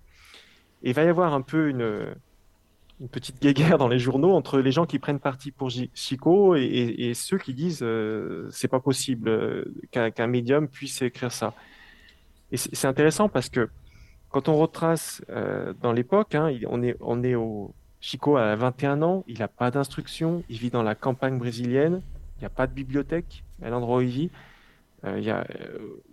Et 0.83 0.89
il 0.89 0.95
va 0.95 1.03
y 1.03 1.07
avoir 1.07 1.33
un 1.33 1.41
peu 1.41 1.69
une, 1.69 2.15
une 2.99 3.09
petite 3.09 3.41
guéguerre 3.41 3.77
dans 3.77 3.87
les 3.87 3.99
journaux 3.99 4.33
entre 4.33 4.59
les 4.59 4.71
gens 4.71 4.85
qui 4.85 4.99
prennent 4.99 5.19
parti 5.19 5.51
pour 5.51 5.69
Chico 5.93 6.55
et, 6.55 7.11
ceux 7.13 7.37
qui 7.37 7.53
disent 7.53 7.81
euh, 7.81 8.47
c'est 8.51 8.67
pas 8.67 8.79
possible 8.79 9.29
euh, 9.29 9.65
qu'un 9.91 10.27
médium 10.27 10.67
puisse 10.67 11.01
écrire 11.01 11.31
ça. 11.31 11.53
Et 12.51 12.57
c'est 12.57 12.87
intéressant 12.87 13.27
parce 13.27 13.49
que 13.49 13.69
quand 14.29 14.47
on 14.47 14.55
retrace 14.55 15.23
euh, 15.29 15.73
dans 15.81 15.91
l'époque, 15.91 16.35
hein, 16.35 16.57
on, 16.67 16.83
est, 16.83 16.95
on 17.01 17.23
est 17.23 17.35
au 17.35 17.73
Chico 17.99 18.37
a 18.37 18.55
21 18.55 19.01
ans, 19.01 19.23
il 19.27 19.39
n'a 19.39 19.47
pas 19.47 19.71
d'instruction, 19.71 20.43
il 20.49 20.57
vit 20.57 20.69
dans 20.69 20.83
la 20.83 20.95
campagne 20.95 21.37
brésilienne, 21.37 22.01
il 22.37 22.41
n'y 22.41 22.45
a 22.45 22.49
pas 22.49 22.67
de 22.67 22.73
bibliothèque 22.73 23.43
à 23.61 23.69
l'endroit 23.69 23.97
où 23.97 24.01
il 24.01 24.09
vit, 24.09 24.29
il 25.05 25.21
n'y 25.21 25.29
a, 25.29 25.45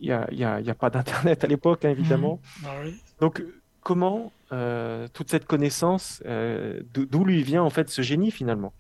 y 0.01 0.11
a, 0.11 0.27
y 0.33 0.45
a, 0.45 0.61
y 0.61 0.71
a, 0.71 0.75
pas 0.75 0.91
d'internet 0.91 1.45
à 1.45 1.47
l'époque 1.47 1.85
hein, 1.85 1.91
évidemment. 1.91 2.41
Mmh. 2.63 2.67
Ah 2.67 2.83
Donc 3.21 3.43
comment 3.83 4.33
euh, 4.53 5.09
toute 5.13 5.31
cette 5.31 5.45
connaissance, 5.45 6.23
euh, 6.27 6.81
d'où 6.95 7.25
lui 7.25 7.43
vient 7.43 7.63
en 7.63 7.71
fait 7.71 7.89
ce 7.91 8.03
génie 8.03 8.31
finalement? 8.31 8.73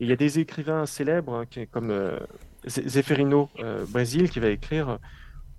il 0.00 0.08
y 0.08 0.12
a 0.12 0.16
des 0.16 0.40
écrivains 0.40 0.84
célèbres 0.84 1.44
hein, 1.56 1.64
comme 1.70 1.92
euh, 1.92 2.18
Zeferino 2.66 3.50
Brésil 3.88 4.30
qui 4.30 4.40
va 4.40 4.48
écrire 4.48 4.98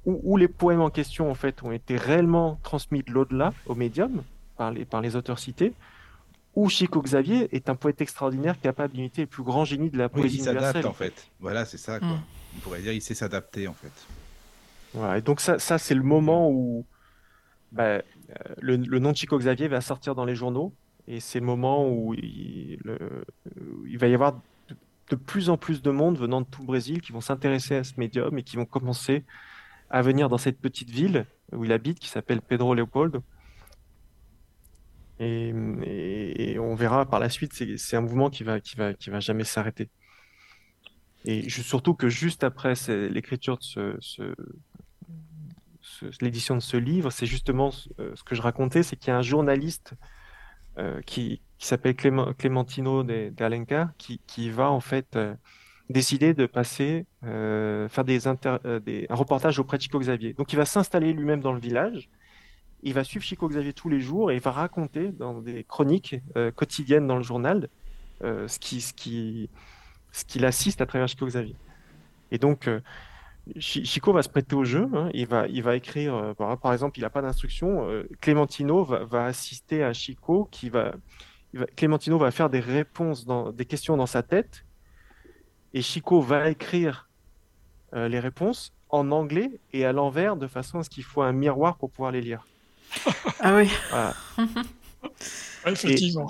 où, 0.05 0.35
les 0.35 0.49
poèmes 0.49 0.81
en 0.81 0.89
question 0.89 1.31
en 1.31 1.33
fait 1.33 1.63
ont 1.63 1.71
été 1.71 1.95
réellement 1.95 2.59
transmis 2.61 3.03
de 3.03 3.11
l'au-delà 3.11 3.53
au 3.67 3.75
médium 3.75 4.21
par 4.57 4.71
les, 4.71 4.83
par 4.83 4.99
les 4.99 5.15
auteurs 5.15 5.39
cités, 5.39 5.71
où 6.55 6.67
Chico 6.67 7.01
Xavier 7.01 7.55
est 7.55 7.69
un 7.69 7.75
poète 7.75 8.01
extraordinaire 8.01 8.59
capable 8.59 8.93
d'imiter 8.93 9.21
les 9.21 9.27
plus 9.27 9.43
grands 9.43 9.63
génies 9.63 9.89
de 9.89 9.97
la 9.97 10.09
poésie 10.09 10.39
il 10.39 10.43
s'adapte 10.43 10.85
en 10.85 10.91
fait. 10.91 11.29
Voilà, 11.39 11.63
c'est 11.63 11.77
ça. 11.77 11.99
Quoi. 11.99 12.09
Mm. 12.09 12.23
On 12.57 12.59
pourrait 12.59 12.81
dire 12.81 12.91
il 12.91 13.01
sait 13.01 13.15
s'adapter 13.15 13.69
en 13.69 13.73
fait. 13.73 13.93
Voilà, 14.93 15.19
et 15.19 15.21
donc 15.21 15.39
ça, 15.39 15.57
ça 15.57 15.77
c'est 15.77 15.95
le 15.95 16.03
moment 16.03 16.49
où 16.49 16.85
bah, 17.71 18.01
le, 18.61 18.77
nom 18.77 19.11
de 19.11 19.17
Chico 19.17 19.37
Xavier 19.37 19.67
va 19.67 19.81
sortir 19.81 20.15
dans 20.15 20.25
les 20.25 20.35
journaux 20.35 20.73
et 21.07 21.19
c'est 21.19 21.39
le 21.39 21.45
moment 21.45 21.89
où 21.89 22.13
il, 22.13 22.79
va 23.97 24.07
y 24.07 24.13
avoir 24.13 24.41
de, 25.09 25.15
plus 25.15 25.49
en 25.49 25.57
plus 25.57 25.81
de 25.81 25.91
monde 25.91 26.17
venant 26.17 26.41
de 26.41 26.45
tout 26.45 26.61
le 26.61 26.67
Brésil 26.67 27.01
qui 27.01 27.11
vont 27.11 27.21
s'intéresser 27.21 27.75
à 27.75 27.83
ce 27.83 27.93
médium 27.97 28.37
et 28.37 28.43
qui 28.43 28.55
vont 28.55 28.65
commencer 28.65 29.23
à 29.89 30.01
venir 30.01 30.29
dans 30.29 30.37
cette 30.37 30.59
petite 30.59 30.89
ville 30.89 31.25
où 31.51 31.65
il 31.65 31.71
habite 31.71 31.99
qui 31.99 32.09
s'appelle 32.09 32.41
Pedro 32.41 32.73
Leopoldo. 32.73 33.21
Et, 35.19 36.57
on 36.59 36.75
verra 36.75 37.05
par 37.05 37.19
la 37.19 37.29
suite, 37.29 37.53
c'est 37.53 37.95
un 37.95 38.01
mouvement 38.01 38.29
qui 38.29 38.43
va, 38.43 38.59
qui 38.59 38.75
va, 38.75 38.93
qui 38.93 39.09
va 39.09 39.19
jamais 39.19 39.43
s'arrêter. 39.43 39.89
Et 41.25 41.49
surtout 41.49 41.93
que 41.93 42.09
juste 42.09 42.43
après 42.43 42.73
l'écriture 42.89 43.57
de 43.57 43.97
ce, 44.01 44.35
l'édition 46.21 46.55
de 46.55 46.61
ce 46.61 46.77
livre, 46.77 47.09
c'est 47.11 47.25
justement 47.25 47.71
euh, 47.99 48.11
ce 48.15 48.23
que 48.23 48.35
je 48.35 48.41
racontais, 48.41 48.83
c'est 48.83 48.95
qu'il 48.95 49.09
y 49.09 49.11
a 49.11 49.17
un 49.17 49.21
journaliste 49.21 49.93
euh, 50.77 51.01
qui, 51.01 51.41
s'appelle 51.59 51.95
Clementino 51.95 53.03
d'Alencar 53.03 53.89
qui, 53.97 54.19
qui 54.27 54.49
va 54.49 54.69
en 54.69 54.81
fait 54.81 55.15
euh, 55.15 55.33
décider 55.89 56.33
de 56.33 56.45
passer, 56.45 57.05
faire 57.21 58.03
des, 58.03 58.27
un 58.27 59.15
reportage 59.15 59.59
auprès 59.59 59.77
de 59.77 59.83
Chico 59.83 59.97
Xavier. 59.99 60.33
Donc 60.33 60.51
il 60.51 60.57
va 60.57 60.65
s'installer 60.65 61.13
lui-même 61.13 61.39
dans 61.39 61.53
le 61.53 61.59
village 61.59 62.09
il 62.85 62.93
va 62.93 63.05
suivre 63.05 63.23
Chico 63.23 63.47
Xavier 63.47 63.71
tous 63.71 63.87
les 63.87 64.01
jours 64.01 64.29
et 64.29 64.35
il 64.35 64.41
va 64.41 64.51
raconter 64.51 65.13
dans 65.13 65.39
des 65.39 65.63
chroniques 65.63 66.17
quotidiennes 66.55 67.07
dans 67.07 67.15
le 67.15 67.23
journal 67.23 67.69
ce 68.21 68.59
qui, 68.59 68.81
ce 68.81 68.91
qui, 68.91 69.49
ce 70.11 70.25
qu'il 70.25 70.43
assiste 70.43 70.81
à 70.81 70.85
travers 70.85 71.07
Chico 71.07 71.25
Xavier. 71.25 71.55
Et 72.31 72.39
donc, 72.39 72.69
Chico 73.59 74.13
va 74.13 74.23
se 74.23 74.29
prêter 74.29 74.55
au 74.55 74.63
jeu. 74.63 74.87
Hein. 74.93 75.09
il, 75.13 75.27
va, 75.27 75.47
il 75.47 75.63
va 75.63 75.75
écrire, 75.75 76.15
euh, 76.15 76.33
par, 76.33 76.73
exemple, 76.73 76.97
il 76.97 77.01
n'a 77.01 77.09
pas 77.09 77.21
d'instruction. 77.21 77.89
Euh, 77.89 78.07
Clémentino 78.21 78.83
va, 78.83 79.25
assister 79.25 79.83
à 79.83 79.93
Chico 79.93 80.47
qui 80.49 80.69
va, 80.69 80.93
Clémentino 81.75 82.17
va 82.17 82.31
faire 82.31 82.49
des 82.49 82.61
réponses, 82.61 83.25
dans, 83.25 83.51
des 83.51 83.65
questions 83.65 83.97
dans 83.97 84.05
sa 84.05 84.23
tête. 84.23 84.65
Et 85.73 85.81
Chico 85.81 86.21
va 86.21 86.49
écrire 86.49 87.09
euh, 87.93 88.07
les 88.07 88.19
réponses 88.19 88.73
en 88.89 89.11
anglais 89.11 89.59
et 89.73 89.85
à 89.85 89.91
l'envers 89.91 90.37
de 90.37 90.47
façon 90.47 90.79
à 90.79 90.83
ce 90.83 90.89
qu'il 90.89 91.03
faut 91.03 91.21
un 91.21 91.33
miroir 91.33 91.77
pour 91.77 91.89
pouvoir 91.89 92.11
les 92.11 92.21
lire. 92.21 92.45
Ah 93.39 93.55
oui. 93.55 93.69
Effectivement. 95.65 96.27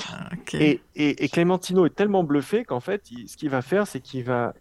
Et, 0.54 0.82
et, 0.96 1.30
Clémentino 1.30 1.86
est 1.86 1.96
tellement 1.96 2.24
bluffé 2.24 2.64
qu'en 2.64 2.80
fait, 2.80 3.06
ce 3.28 3.38
qu'il 3.38 3.50
va 3.50 3.62
faire, 3.62 3.86
c'est 3.86 4.00
qu'il 4.00 4.24
va 4.24 4.54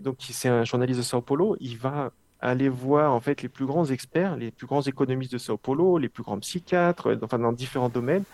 donc 0.00 0.16
c'est 0.20 0.48
un 0.48 0.64
journaliste 0.64 0.98
de 0.98 1.04
Sao 1.04 1.20
Paulo, 1.20 1.56
il 1.60 1.76
va 1.76 2.12
aller 2.40 2.68
voir 2.68 3.12
en 3.12 3.20
fait 3.20 3.42
les 3.42 3.48
plus 3.48 3.66
grands 3.66 3.86
experts, 3.86 4.36
les 4.36 4.50
plus 4.50 4.66
grands 4.66 4.82
économistes 4.82 5.32
de 5.32 5.38
Sao 5.38 5.56
Paulo, 5.56 5.98
les 5.98 6.08
plus 6.08 6.22
grands 6.22 6.38
psychiatres, 6.38 7.10
euh, 7.10 7.18
enfin 7.22 7.38
dans 7.38 7.52
différents 7.52 7.88
domaines, 7.88 8.24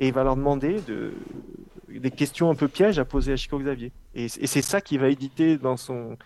et 0.00 0.08
il 0.08 0.12
va 0.12 0.24
leur 0.24 0.36
demander 0.36 0.80
de, 0.88 1.12
des 1.88 2.10
questions 2.10 2.50
un 2.50 2.54
peu 2.54 2.68
pièges 2.68 2.98
à 2.98 3.04
poser 3.04 3.32
à 3.32 3.36
Chico 3.36 3.58
Xavier. 3.58 3.92
Et, 4.14 4.28
c'est 4.28 4.62
ça 4.62 4.80
qu'il 4.80 4.98
va 4.98 5.08
éditer 5.08 5.56
dans 5.56 5.76
son 5.76 6.16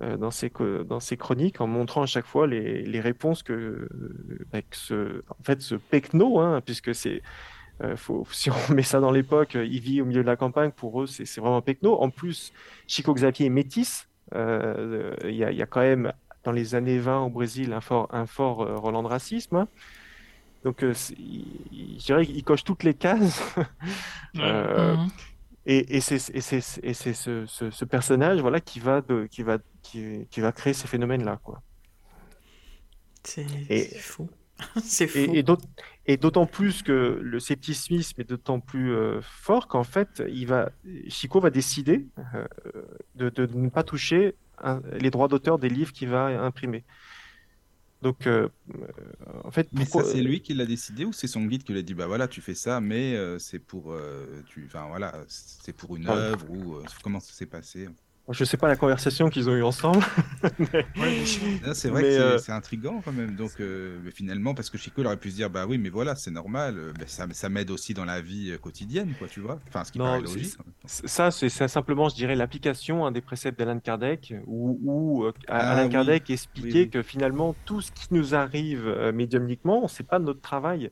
euh, 0.00 0.16
dans 0.16 0.30
ses 0.30 0.50
dans 0.86 1.00
ses 1.00 1.16
chroniques 1.16 1.60
en 1.60 1.66
montrant 1.66 2.02
à 2.02 2.06
chaque 2.06 2.26
fois 2.26 2.46
les, 2.46 2.82
les 2.82 3.00
réponses 3.00 3.42
que, 3.42 3.88
bah, 4.52 4.60
ce 4.70 5.22
en 5.28 5.42
fait 5.44 5.60
ce 5.60 5.74
pecno, 5.74 6.40
hein, 6.40 6.62
puisque 6.64 6.94
c'est 6.94 7.22
euh, 7.82 7.96
faut, 7.96 8.26
si 8.32 8.50
on 8.50 8.72
met 8.72 8.82
ça 8.82 9.00
dans 9.00 9.10
l'époque, 9.10 9.56
euh, 9.56 9.66
il 9.66 9.80
vit 9.80 10.00
au 10.00 10.04
milieu 10.04 10.22
de 10.22 10.26
la 10.26 10.36
campagne, 10.36 10.70
pour 10.70 11.02
eux, 11.02 11.06
c'est 11.06 11.40
vraiment 11.40 11.62
pecno. 11.62 12.00
En 12.00 12.10
plus, 12.10 12.52
Chico 12.86 13.14
Xavier 13.14 13.46
est 13.46 13.50
métis. 13.50 14.08
Euh, 14.34 15.14
il 15.24 15.34
y, 15.34 15.38
y, 15.38 15.62
a 15.62 15.66
quand 15.66 15.80
même, 15.80 16.12
dans 16.42 16.52
les 16.52 16.74
années 16.74 16.98
20 16.98 17.20
au 17.20 17.30
Brésil, 17.30 17.72
un 17.72 17.80
fort, 17.80 18.08
un 18.12 18.26
fort 18.26 18.56
Roland 18.80 19.02
de 19.02 19.08
racisme. 19.08 19.56
Hein. 19.56 19.68
Donc, 20.64 20.80
je 20.80 21.96
dirais 22.04 22.26
qu'il 22.26 22.42
coche 22.42 22.64
toutes 22.64 22.82
les 22.82 22.94
cases. 22.94 23.42
Mhm. 24.34 25.08
Et, 25.64 25.96
et 25.96 26.00
c'est 26.00 26.18
ce, 26.18 27.46
ce, 27.46 27.70
ce, 27.70 27.84
personnage 27.86 28.40
voilà, 28.40 28.60
qui, 28.60 28.80
va 28.80 29.00
de, 29.00 29.26
qui, 29.26 29.42
va, 29.42 29.56
qui, 29.82 30.28
qui 30.30 30.40
va 30.40 30.52
créer 30.52 30.74
ces 30.74 30.86
phénomènes-là. 30.86 31.40
C'est 33.24 33.98
fou. 33.98 34.28
c'est 34.82 35.06
fou. 35.06 35.18
Et, 35.18 35.44
et 36.06 36.16
d'autant 36.16 36.46
plus 36.46 36.82
que 36.82 37.18
le 37.20 37.40
scepticisme 37.40 38.20
est 38.20 38.28
d'autant 38.28 38.60
plus 38.60 38.94
euh, 38.94 39.20
fort 39.22 39.66
qu'en 39.66 39.84
fait, 39.84 40.22
il 40.28 40.46
va, 40.46 40.70
Chico 41.08 41.40
va 41.40 41.50
décider 41.50 42.06
euh, 42.34 42.46
de, 43.16 43.46
ne 43.54 43.68
pas 43.68 43.82
toucher 43.82 44.34
les 44.98 45.10
droits 45.10 45.28
d'auteur 45.28 45.58
des 45.58 45.68
livres 45.68 45.92
qu'il 45.92 46.08
va 46.08 46.26
imprimer. 46.42 46.84
Donc, 48.02 48.26
euh, 48.26 48.48
en 49.42 49.50
fait, 49.50 49.68
mais 49.72 49.84
ça 49.84 50.04
c'est 50.04 50.20
lui 50.20 50.40
qui 50.40 50.54
l'a 50.54 50.66
décidé 50.66 51.04
ou 51.04 51.12
c'est 51.12 51.26
son 51.26 51.44
guide 51.44 51.64
qui 51.64 51.72
lui 51.72 51.80
a 51.80 51.82
dit 51.82 51.94
bah 51.94 52.06
voilà 52.06 52.28
tu 52.28 52.40
fais 52.40 52.54
ça 52.54 52.80
mais 52.80 53.16
c'est 53.38 53.58
pour 53.58 53.96
tu 54.46 54.64
enfin 54.66 54.86
voilà 54.86 55.24
c'est 55.28 55.72
pour 55.72 55.96
une 55.96 56.08
œuvre 56.08 56.48
ou 56.50 56.76
comment 57.02 57.20
ça 57.20 57.32
s'est 57.32 57.46
passé 57.46 57.88
je 58.30 58.42
ne 58.42 58.46
sais 58.46 58.56
pas 58.56 58.66
la 58.66 58.76
conversation 58.76 59.30
qu'ils 59.30 59.48
ont 59.48 59.54
eue 59.54 59.62
ensemble. 59.62 60.04
c'est 61.74 61.88
vrai 61.88 62.02
que 62.02 62.06
euh, 62.06 62.38
c'est 62.38 62.52
intriguant 62.52 63.00
quand 63.04 63.12
même. 63.12 63.36
Donc, 63.36 63.52
euh, 63.60 63.98
mais 64.04 64.10
finalement, 64.10 64.52
parce 64.52 64.68
que 64.68 64.78
Chico 64.78 65.00
il 65.00 65.06
aurait 65.06 65.16
pu 65.16 65.30
se 65.30 65.36
dire, 65.36 65.48
bah 65.48 65.64
oui, 65.68 65.78
mais 65.78 65.90
voilà, 65.90 66.16
c'est 66.16 66.32
normal. 66.32 66.76
Euh, 66.76 66.92
ben, 66.98 67.06
ça, 67.06 67.26
ça 67.32 67.48
m'aide 67.48 67.70
aussi 67.70 67.94
dans 67.94 68.04
la 68.04 68.20
vie 68.20 68.56
quotidienne, 68.60 69.14
quoi, 69.18 69.28
tu 69.28 69.40
vois. 69.40 69.60
Enfin, 69.68 69.84
ce 69.84 69.92
qui 69.92 69.98
paraît 69.98 70.20
logique. 70.20 70.56
Ça, 70.86 71.30
c'est 71.30 71.48
simplement, 71.48 72.08
je 72.08 72.16
dirais, 72.16 72.34
l'application 72.34 73.08
des 73.12 73.20
préceptes 73.20 73.58
d'Alan 73.58 73.78
Kardec, 73.78 74.34
où, 74.46 74.80
où 74.82 75.26
ah 75.46 75.72
Alan 75.72 75.88
Kardec 75.88 76.28
expliquait 76.28 76.88
que 76.88 77.02
finalement, 77.02 77.54
tout 77.64 77.80
ce 77.80 77.92
qui 77.92 78.08
nous 78.10 78.34
arrive 78.34 78.88
médiumniquement, 79.14 79.86
c'est 79.86 80.06
pas 80.06 80.18
notre 80.18 80.40
travail. 80.40 80.90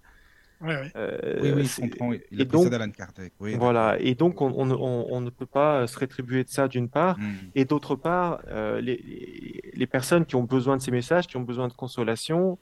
Euh, 0.64 1.40
oui, 1.42 1.52
oui, 1.52 1.64
je 1.64 1.80
comprends. 1.80 2.12
Il 2.30 2.40
a 2.40 2.44
donc, 2.44 2.68
d'Alan 2.68 2.90
Kardec. 2.90 3.32
Oui, 3.40 3.54
voilà. 3.54 3.98
Et 4.00 4.14
donc, 4.14 4.40
on, 4.40 4.50
on, 4.50 4.70
on, 4.70 5.20
ne 5.20 5.30
peut 5.30 5.46
pas 5.46 5.86
se 5.86 5.98
rétribuer 5.98 6.44
de 6.44 6.48
ça, 6.48 6.68
d'une 6.68 6.88
part. 6.88 7.18
Hmm. 7.18 7.34
Et 7.54 7.64
d'autre 7.64 7.96
part, 7.96 8.40
euh, 8.48 8.80
les, 8.80 9.62
les, 9.72 9.86
personnes 9.86 10.24
qui 10.24 10.36
ont 10.36 10.44
besoin 10.44 10.76
de 10.76 10.82
ces 10.82 10.90
messages, 10.90 11.26
qui 11.26 11.36
ont 11.36 11.42
besoin 11.42 11.68
de 11.68 11.72
consolation, 11.72 12.58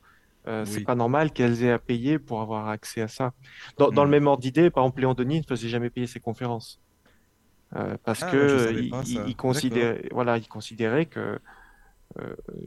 euh, 0.49 0.65
c'est 0.65 0.85
pas 0.85 0.95
normal 0.95 1.31
qu'elles 1.31 1.63
aient 1.63 1.71
à 1.71 1.79
payer 1.79 2.19
pour 2.19 2.41
avoir 2.41 2.69
accès 2.69 3.03
à 3.03 3.09
ça. 3.09 3.33
Dans, 3.79 3.91
dans 3.91 4.05
le 4.05 4.09
hmm. 4.09 4.13
même 4.13 4.27
ordre 4.27 4.43
d'idée, 4.43 4.71
par 4.71 4.85
exemple, 4.85 5.01
Léon 5.01 5.15
Denis 5.15 5.39
ne 5.39 5.47
faisait 5.47 5.69
jamais 5.69 5.91
payer 5.91 6.07
ses 6.07 6.21
conférences. 6.21 6.81
Euh, 7.75 7.97
parce 8.05 8.23
ah, 8.23 8.31
que 8.31 8.73
il, 8.73 8.93
il, 9.29 9.37
considérait, 9.37 10.09
voilà, 10.11 10.37
il 10.37 10.47
considérait 10.47 11.07
que, 11.07 11.39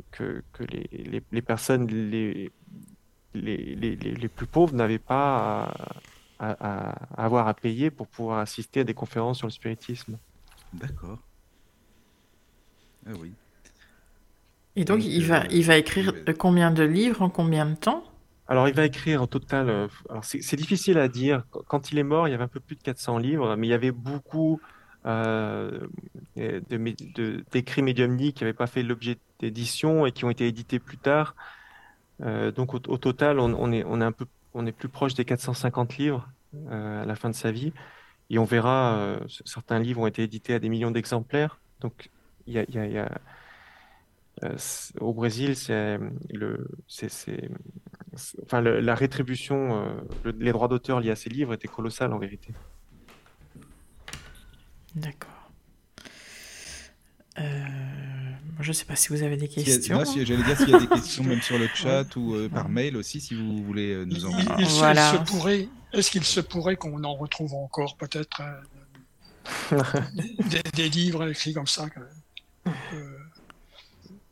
que, 0.09 0.41
que 0.51 0.63
les, 0.63 0.89
les, 0.91 1.21
les 1.31 1.41
personnes 1.43 1.86
les, 1.86 2.51
les, 3.36 3.75
les, 3.75 3.95
les, 3.95 4.27
plus 4.27 4.47
pauvres 4.47 4.73
n'avaient 4.73 4.99
pas 4.99 5.71
à, 6.39 6.95
avoir 7.17 7.47
à 7.47 7.53
payer 7.53 7.91
pour 7.91 8.07
pouvoir 8.07 8.39
assister 8.39 8.81
à 8.81 8.83
des 8.83 8.93
conférences 8.93 9.38
sur 9.38 9.47
le 9.47 9.51
spiritisme. 9.51 10.17
D'accord. 10.73 11.19
Ah 13.07 13.11
oui. 13.19 13.31
Et 14.75 14.83
donc, 14.83 15.03
il, 15.03 15.25
va, 15.25 15.43
euh, 15.43 15.47
il 15.51 15.63
va 15.63 15.77
écrire 15.77 16.13
combien 16.38 16.71
de 16.71 16.83
livres 16.83 17.21
en 17.21 17.29
combien 17.29 17.65
de 17.65 17.75
temps? 17.75 18.03
Alors, 18.47 18.67
il 18.67 18.75
va 18.75 18.86
écrire 18.86 19.21
en 19.21 19.27
total. 19.27 19.69
Euh, 19.69 19.88
alors, 20.09 20.25
c'est 20.25 20.55
difficile 20.55 20.97
à 20.97 21.07
dire. 21.07 21.43
Quand 21.67 21.91
il 21.91 21.97
est 21.97 22.03
mort, 22.03 22.27
il 22.27 22.31
y 22.31 22.33
avait 22.33 22.43
un 22.43 22.49
peu 22.49 22.59
plus 22.59 22.75
de 22.75 22.81
400 22.81 23.17
livres, 23.19 23.55
mais 23.55 23.67
il 23.67 23.69
y 23.69 23.73
avait 23.73 23.91
beaucoup 23.91 24.59
euh, 25.05 25.88
d'écrits 26.36 27.81
médiumniques 27.83 28.38
qui 28.38 28.43
n'avaient 28.43 28.53
pas 28.53 28.67
fait 28.67 28.83
l'objet 28.83 29.17
d'édition 29.39 30.05
et 30.05 30.11
qui 30.11 30.25
ont 30.25 30.29
été 30.29 30.47
édités 30.47 30.79
plus 30.79 30.97
tard. 30.97 31.36
Euh, 32.22 32.51
donc 32.51 32.74
au, 32.74 32.80
total, 32.80 33.39
on, 33.39 33.72
est, 33.72 33.84
un 33.84 34.11
peu, 34.11 34.26
on 34.53 34.66
est 34.66 34.72
plus 34.72 34.89
proche 34.89 35.13
des 35.13 35.26
450 35.26 35.97
livres 35.97 36.30
euh, 36.55 37.03
à 37.03 37.05
la 37.05 37.16
fin 37.16 37.30
de 37.30 37.36
sa 37.36 37.51
vie. 37.51 37.74
Et 38.30 38.39
on 38.39 38.45
verra, 38.45 38.97
euh, 38.97 39.20
certains 39.45 39.80
livres 39.80 40.01
ont 40.01 40.07
été 40.07 40.24
édités 40.24 40.53
à 40.53 40.59
des 40.59 40.70
millions 40.70 40.91
d'exemplaires. 40.91 41.59
Donc 41.82 42.09
y 42.47 42.57
a, 42.59 43.09
au 44.99 45.13
Brésil, 45.13 45.55
la 48.51 48.95
rétribution, 48.95 49.97
les 50.24 50.51
droits 50.51 50.68
d'auteur 50.68 50.99
liés 50.99 51.11
à 51.11 51.16
ces 51.16 51.30
livres 51.30 51.53
étaient 51.53 51.68
colossales 51.68 52.13
en 52.13 52.18
vérité. 52.18 52.53
D'accord. 54.95 55.51
Je 58.59 58.69
ne 58.69 58.73
sais 58.73 58.85
pas 58.85 58.95
si 58.95 59.09
vous 59.09 59.23
avez 59.23 59.37
des 59.37 59.47
questions. 59.47 60.03
J'allais 60.05 60.43
dire 60.43 60.57
s'il 60.57 60.69
y 60.69 60.75
a 60.75 60.79
des 60.79 60.87
questions 60.87 61.23
même 61.27 61.41
sur 61.41 61.57
le 61.57 61.67
chat 61.73 62.15
ou 62.15 62.35
euh, 62.35 62.49
par 62.49 62.69
mail 62.69 62.95
aussi, 62.97 63.19
si 63.19 63.35
vous 63.35 63.63
voulez 63.63 63.91
euh, 63.91 64.05
nous 64.05 64.25
envoyer. 64.25 65.69
Est-ce 65.93 66.11
qu'il 66.11 66.23
se 66.23 66.39
pourrait 66.39 66.75
qu'on 66.75 67.03
en 67.03 67.15
retrouve 67.15 67.53
encore 67.53 67.97
peut-être 67.97 68.41
euh, 69.71 69.81
des, 70.75 70.89
livres 70.89 71.29
écrits 71.29 71.53
comme 71.53 71.67
ça 71.67 71.87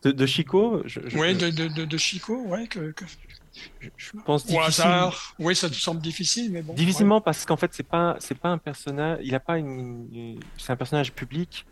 de, 0.04 0.26
Chico 0.26 0.84
Oui, 1.16 1.36
de, 1.36 1.98
Chico, 1.98 2.42
ouais, 2.48 2.68
que, 2.68 2.94
je 3.98 4.12
pense 4.26 4.50
Au 4.50 4.60
hasard, 4.60 5.36
oui, 5.40 5.56
ça 5.56 5.70
te 5.70 5.76
semble 5.76 6.02
difficile, 6.02 6.52
mais 6.52 6.62
bon. 6.62 6.74
Difficilement 6.74 7.22
parce 7.22 7.46
qu'en 7.46 7.58
fait, 7.58 7.72
c'est 7.74 7.88
pas, 7.88 8.18
c'est 8.20 8.38
pas 8.38 8.50
un 8.50 8.58
personnage. 8.58 9.20
Il 9.24 9.36
a 9.36 9.40
pas 9.40 9.58
une. 9.58 10.40
C'est 10.58 10.74
un 10.74 10.76
personnage 10.76 11.14
public. 11.14 11.66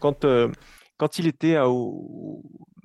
Quand 0.00 0.24
quand 0.98 1.18
il 1.18 1.26
était 1.26 1.56
à, 1.56 1.64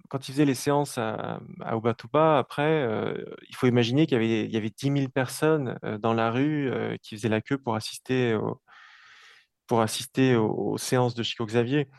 quand 0.09 0.29
il 0.29 0.31
faisait 0.31 0.45
les 0.45 0.53
séances 0.53 0.97
à, 0.97 1.41
à 1.61 1.75
Ubatuba, 1.75 2.37
après, 2.37 2.83
euh, 2.83 3.15
il 3.49 3.55
faut 3.55 3.67
imaginer 3.67 4.05
qu'il 4.05 4.13
y 4.13 4.23
avait, 4.23 4.45
il 4.45 4.51
y 4.51 4.57
avait 4.57 4.69
10 4.69 4.91
000 4.91 5.09
personnes 5.09 5.77
euh, 5.83 5.97
dans 5.97 6.13
la 6.13 6.31
rue 6.31 6.71
euh, 6.71 6.95
qui 7.01 7.15
faisaient 7.15 7.29
la 7.29 7.41
queue 7.41 7.57
pour 7.57 7.75
assister, 7.75 8.37
pour 9.65 9.81
assister 9.81 10.35
aux, 10.35 10.77
séances 10.77 11.15
de 11.15 11.23
Chico 11.23 11.45
Xavier. 11.45 11.89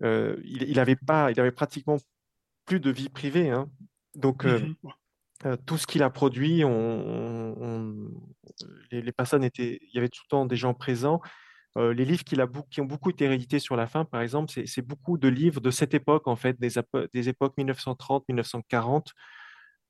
il, 0.00 0.62
il, 0.68 0.78
avait 0.78 0.96
pas, 0.96 1.32
il 1.32 1.40
avait 1.40 1.50
pratiquement 1.50 1.96
plus 2.64 2.78
de 2.78 2.90
vie 2.90 3.08
privée. 3.08 3.50
Hein. 3.50 3.68
Donc, 4.14 4.44
mmh 4.44 4.74
tout 5.66 5.78
ce 5.78 5.86
qu'il 5.86 6.02
a 6.02 6.10
produit, 6.10 6.64
on, 6.64 8.10
les, 8.90 9.02
les, 9.02 9.12
personnes 9.12 9.44
étaient, 9.44 9.78
il 9.80 9.94
y 9.94 9.98
avait 9.98 10.08
tout 10.08 10.22
le 10.24 10.28
temps 10.30 10.46
des 10.46 10.56
gens 10.56 10.74
présents 10.74 11.20
euh, 11.78 11.94
les 11.94 12.04
livres 12.04 12.24
qu'il 12.24 12.40
a 12.40 12.48
qui 12.70 12.80
ont 12.80 12.86
beaucoup 12.86 13.10
été 13.10 13.28
réédités 13.28 13.60
sur 13.60 13.76
la 13.76 13.86
fin, 13.86 14.04
par 14.04 14.20
exemple, 14.20 14.52
c'est 14.66 14.82
beaucoup 14.82 15.16
de 15.16 15.28
livres 15.28 15.60
de 15.60 15.70
cette 15.70 15.94
époque, 15.94 16.26
en 16.26 16.34
fait, 16.36 16.58
des, 16.58 16.70
des 17.14 17.28
époques 17.28 17.56
1930-1940, 17.56 19.06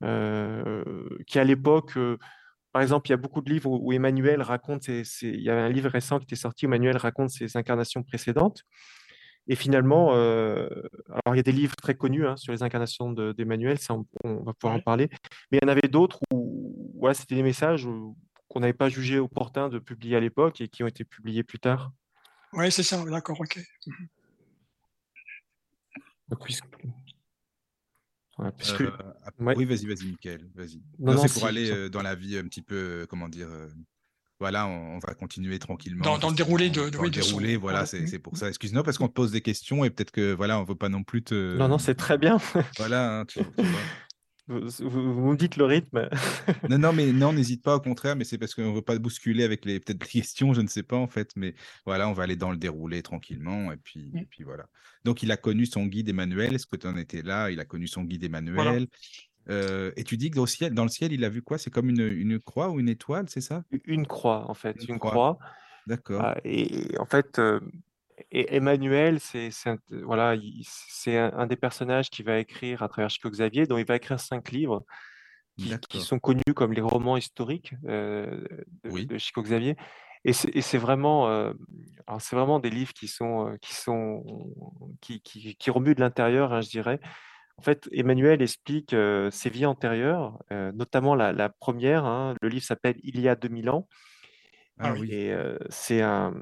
euh, 0.03 0.83
qui 1.25 1.39
à 1.39 1.43
l'époque, 1.43 1.97
euh, 1.97 2.17
par 2.73 2.83
exemple, 2.83 3.07
il 3.07 3.11
y 3.11 3.13
a 3.13 3.17
beaucoup 3.17 3.41
de 3.41 3.49
livres 3.49 3.71
où, 3.71 3.91
Emmanuel 3.91 4.41
raconte, 4.43 4.87
il 4.87 5.41
y 5.41 5.49
a 5.49 5.65
un 5.65 5.69
livre 5.69 5.89
récent 5.89 6.19
qui 6.19 6.25
était 6.25 6.35
sorti 6.35 6.65
où 6.65 6.69
Emmanuel 6.69 6.97
raconte 6.97 7.31
ses 7.31 7.57
incarnations 7.57 8.03
précédentes. 8.03 8.63
Et 9.47 9.55
finalement, 9.55 10.11
alors 10.11 11.33
il 11.33 11.37
y 11.37 11.39
a 11.39 11.43
des 11.43 11.51
livres 11.51 11.75
très 11.75 11.95
connus 11.95 12.27
hein, 12.27 12.37
sur 12.37 12.53
les 12.53 12.61
incarnations 12.61 13.11
d'Emmanuel, 13.11 13.79
ça 13.79 13.95
on, 14.23 14.43
va 14.43 14.53
pouvoir 14.53 14.77
en 14.77 14.79
parler, 14.79 15.09
mais 15.51 15.57
il 15.57 15.65
y 15.65 15.67
en 15.67 15.71
avait 15.71 15.87
d'autres 15.87 16.19
où 16.31 16.93
voilà, 16.99 17.15
c'était 17.15 17.33
des 17.33 17.41
messages 17.41 17.87
qu'on 18.49 18.59
n'avait 18.59 18.73
pas 18.73 18.89
jugé 18.89 19.19
opportun 19.19 19.69
de 19.69 19.79
publier 19.79 20.17
à 20.17 20.19
l'époque 20.19 20.59
et 20.61 20.67
qui 20.67 20.83
ont 20.83 20.87
été 20.87 21.05
publiés 21.05 21.43
plus 21.43 21.59
tard. 21.59 21.91
Oui, 22.53 22.71
c'est 22.71 22.83
ça, 22.83 23.03
d'accord, 23.05 23.39
ok. 23.39 23.59
Euh, 28.39 28.51
oui, 29.39 29.65
vas-y, 29.65 29.85
vas-y, 29.85 30.05
Michael, 30.05 30.49
vas-y. 30.55 30.81
Non, 30.99 31.17
c'est 31.17 31.33
pour 31.33 31.45
aller 31.45 31.69
euh, 31.69 31.89
dans 31.89 32.01
la 32.01 32.15
vie 32.15 32.37
un 32.37 32.43
petit 32.43 32.61
peu, 32.61 32.75
euh, 32.75 33.05
comment 33.05 33.27
dire, 33.27 33.49
voilà, 34.39 34.67
on, 34.67 34.99
va 34.99 35.13
continuer 35.13 35.59
tranquillement. 35.59 36.17
Dans, 36.17 36.29
le 36.29 36.35
déroulé 36.35 36.69
de, 36.69 36.89
dans 36.89 37.01
le 37.01 37.09
déroulé, 37.09 37.57
voilà, 37.57 37.85
c'est 37.85 38.19
pour 38.19 38.37
ça. 38.37 38.47
Excuse-nous 38.47 38.83
parce 38.83 38.97
qu'on 38.97 39.07
te 39.07 39.13
pose 39.13 39.31
des 39.31 39.41
questions 39.41 39.83
et 39.83 39.89
peut-être 39.89 40.11
que 40.11 40.33
voilà, 40.33 40.59
on 40.59 40.63
veut 40.63 40.75
pas 40.75 40.89
non 40.89 41.03
plus 41.03 41.23
te. 41.23 41.57
Non, 41.57 41.67
non, 41.67 41.77
c'est 41.77 41.95
très 41.95 42.17
bien. 42.17 42.37
voilà, 42.77 43.19
hein, 43.19 43.25
tu, 43.25 43.39
tu 43.39 43.63
vois. 43.63 43.79
Vous, 44.49 45.31
me 45.31 45.35
dites 45.35 45.57
le 45.57 45.65
rythme. 45.65 46.09
non, 46.69 46.79
non, 46.79 46.91
mais 46.91 47.11
non, 47.11 47.33
n'hésite 47.33 47.61
pas, 47.61 47.75
au 47.75 47.79
contraire, 47.79 48.15
mais 48.15 48.23
c'est 48.23 48.39
parce 48.39 48.55
qu'on 48.55 48.71
ne 48.71 48.75
veut 48.75 48.81
pas 48.81 48.97
bousculer 48.97 49.43
avec 49.43 49.63
les 49.63 49.79
peut-être 49.79 50.03
questions, 50.07 50.53
je 50.53 50.61
ne 50.61 50.67
sais 50.67 50.81
pas 50.81 50.95
en 50.95 51.07
fait, 51.07 51.31
mais 51.35 51.53
voilà, 51.85 52.09
on 52.09 52.13
va 52.13 52.23
aller 52.23 52.35
dans 52.35 52.49
le 52.49 52.57
déroulé 52.57 53.03
tranquillement, 53.03 53.71
et 53.71 53.77
puis, 53.77 54.11
et 54.15 54.25
puis 54.25 54.43
voilà. 54.43 54.65
Donc, 55.05 55.21
il 55.21 55.31
a 55.31 55.37
connu 55.37 55.67
son 55.67 55.85
guide 55.85 56.09
Emmanuel, 56.09 56.55
est-ce 56.55 56.65
que 56.65 56.77
tu 56.77 56.87
en 56.87 56.97
étais 56.97 57.21
là? 57.21 57.51
Il 57.51 57.59
a 57.59 57.65
connu 57.65 57.85
son 57.85 58.03
guide 58.03 58.23
Emmanuel. 58.23 58.87
Euh, 59.49 59.91
et 59.95 60.03
tu 60.03 60.17
dis 60.17 60.31
que 60.31 60.35
dans 60.35 60.43
le, 60.43 60.47
ciel, 60.47 60.73
dans 60.73 60.83
le 60.83 60.89
ciel, 60.89 61.11
il 61.13 61.23
a 61.23 61.29
vu 61.29 61.41
quoi? 61.41 61.57
C'est 61.57 61.69
comme 61.69 61.89
une, 61.89 62.01
une, 62.01 62.39
croix 62.39 62.69
ou 62.69 62.79
une 62.79 62.89
étoile, 62.89 63.25
c'est 63.29 63.41
ça? 63.41 63.63
Une 63.85 64.05
croix, 64.05 64.49
en 64.49 64.53
fait, 64.53 64.75
une, 64.87 64.99
croix. 64.99 65.37
D'accord. 65.87 66.21
Ah, 66.23 66.37
et, 66.43 66.97
en 66.99 67.05
fait, 67.05 67.39
euh, 67.39 67.59
et 68.31 68.55
Emmanuel, 68.55 69.19
c'est 69.19 69.49
un, 69.65 69.77
voilà, 70.03 70.35
c'est 70.63 71.17
un, 71.17 71.47
des 71.47 71.55
personnages 71.55 72.09
qui 72.09 72.23
va 72.23 72.39
écrire 72.39 72.83
à 72.83 72.89
travers 72.89 73.09
Chico 73.09 73.29
Xavier, 73.29 73.65
dont 73.65 73.77
il 73.77 73.85
va 73.85 73.95
écrire 73.95 74.19
cinq 74.19 74.51
livres 74.51 74.85
qui, 75.89 76.01
sont 76.01 76.19
connus 76.19 76.53
comme 76.55 76.73
les 76.73 76.81
romans 76.81 77.17
historiques 77.17 77.73
euh, 77.85 78.45
de, 78.83 79.17
Chico 79.17 79.41
Xavier. 79.41 79.75
Et 80.25 80.33
c'est 80.33 80.77
vraiment, 80.77 81.29
euh, 81.29 81.53
c'est 82.19 82.35
vraiment 82.35 82.59
des 82.59 82.69
livres 82.69 82.93
qui 82.93 83.07
sont, 83.07 83.47
euh, 83.47 83.57
qui 83.61 83.73
sont, 83.73 84.23
qui, 85.01 85.21
qui, 85.21 85.55
qui 85.55 85.71
remuent 85.71 85.95
de 85.95 86.01
l'intérieur, 86.01 86.53
hein, 86.53 86.61
je 86.61 86.69
dirais. 86.69 86.99
En 87.57 87.61
fait, 87.61 87.89
Emmanuel 87.91 88.41
explique 88.41 88.95
ses 89.31 89.49
vies 89.49 89.65
antérieures, 89.65 90.39
notamment 90.49 91.13
la, 91.13 91.49
première. 91.49 92.05
Hein, 92.05 92.35
le 92.41 92.47
livre 92.47 92.63
s'appelle 92.63 92.95
Il 93.03 93.19
y 93.19 93.27
a 93.27 93.35
2000 93.35 93.69
ans. 93.69 93.87
Ah, 94.77 94.93
oui. 94.93 95.11
Et 95.11 95.35
c'est 95.69 96.01
un, 96.01 96.33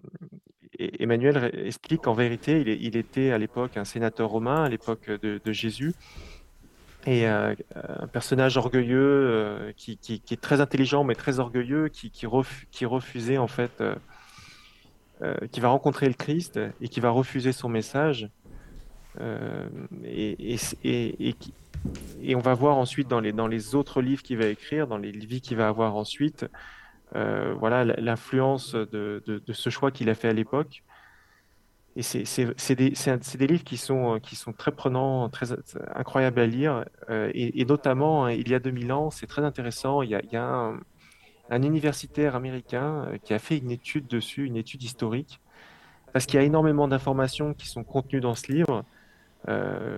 Emmanuel 0.80 1.51
explique 1.65 2.01
qu'en 2.01 2.13
vérité, 2.13 2.61
il, 2.80 2.97
était 2.97 3.32
à 3.32 3.38
l'époque 3.38 3.78
un 3.78 3.86
sénateur 3.86 4.30
romain, 4.30 4.63
à 4.63 4.69
l'époque 4.69 5.09
de, 5.09 5.51
Jésus, 5.51 5.93
et 7.05 7.28
euh, 7.28 7.55
un 7.75 8.07
personnage 8.07 8.57
orgueilleux, 8.57 8.97
euh, 8.99 9.71
qui, 9.75 9.97
est 10.30 10.41
très 10.41 10.61
intelligent 10.61 11.03
mais 11.03 11.15
très 11.15 11.39
orgueilleux, 11.39 11.89
qui, 11.89 12.25
refusait 12.86 13.38
en 13.38 13.47
fait, 13.47 13.82
euh, 13.82 13.95
qui 15.51 15.59
va 15.59 15.69
rencontrer 15.69 16.07
le 16.07 16.13
Christ 16.13 16.59
et 16.82 16.89
qui 16.89 16.99
va 16.99 17.09
refuser 17.09 17.51
son 17.51 17.69
message. 17.69 18.30
Et, 20.03 20.57
on 22.36 22.39
va 22.39 22.53
voir 22.53 22.78
ensuite 22.78 23.07
dans 23.07 23.19
les, 23.19 23.32
dans 23.32 23.47
les 23.47 23.73
autres 23.73 24.01
livres 24.01 24.21
qu'il 24.21 24.38
va 24.38 24.45
écrire, 24.45 24.86
dans 24.86 24.97
les 24.97 25.11
vies 25.11 25.41
qu'il 25.41 25.57
va 25.57 25.69
avoir 25.69 25.95
ensuite, 25.95 26.45
voilà 27.14 27.84
l'influence 27.86 28.74
de, 28.74 29.41
ce 29.51 29.70
choix 29.70 29.91
qu'il 29.91 30.10
a 30.10 30.16
fait 30.16 30.30
à 30.30 30.34
l'époque. 30.34 30.84
Et 31.97 32.03
c'est 32.03 32.76
des, 32.76 32.91
des, 32.91 33.47
livres 33.47 33.64
qui 33.64 33.76
sont, 33.76 34.20
qui 34.22 34.36
sont 34.36 34.53
très 34.53 34.72
prenants, 34.72 35.30
très 35.30 35.47
incroyables 35.95 36.39
à 36.39 36.45
lire. 36.45 36.86
Euh, 37.10 37.32
et, 37.34 37.66
notamment, 37.66 38.26
hein, 38.26 38.32
il 38.34 38.47
y 38.47 38.53
a 38.53 38.60
2000 38.60 38.93
ans, 38.93 39.10
c'est 39.10 39.26
très 39.26 39.43
intéressant, 39.43 40.03
il 40.03 40.12
y 40.12 40.36
a, 40.36 40.43
un, 40.43 40.80
un, 41.49 41.64
universitaire 41.64 42.36
américain 42.36 43.08
euh, 43.08 43.18
qui 43.18 43.34
a 43.34 43.39
fait 43.39 43.58
une 43.58 43.72
étude 43.72 44.05
dessus, 44.05 44.45
une 44.45 44.58
étude 44.58 44.84
historique, 44.84 45.41
parce 46.14 46.28
qu'il 46.28 46.39
y 46.39 46.43
a 46.43 46.45
énormément 46.45 46.88
d'informations 46.88 47.55
qui 47.55 47.68
sont 47.68 47.84
contenues 47.84 48.22
dans 48.22 48.36
ce 48.36 48.51
livre. 48.51 48.86
Euh, 49.47 49.97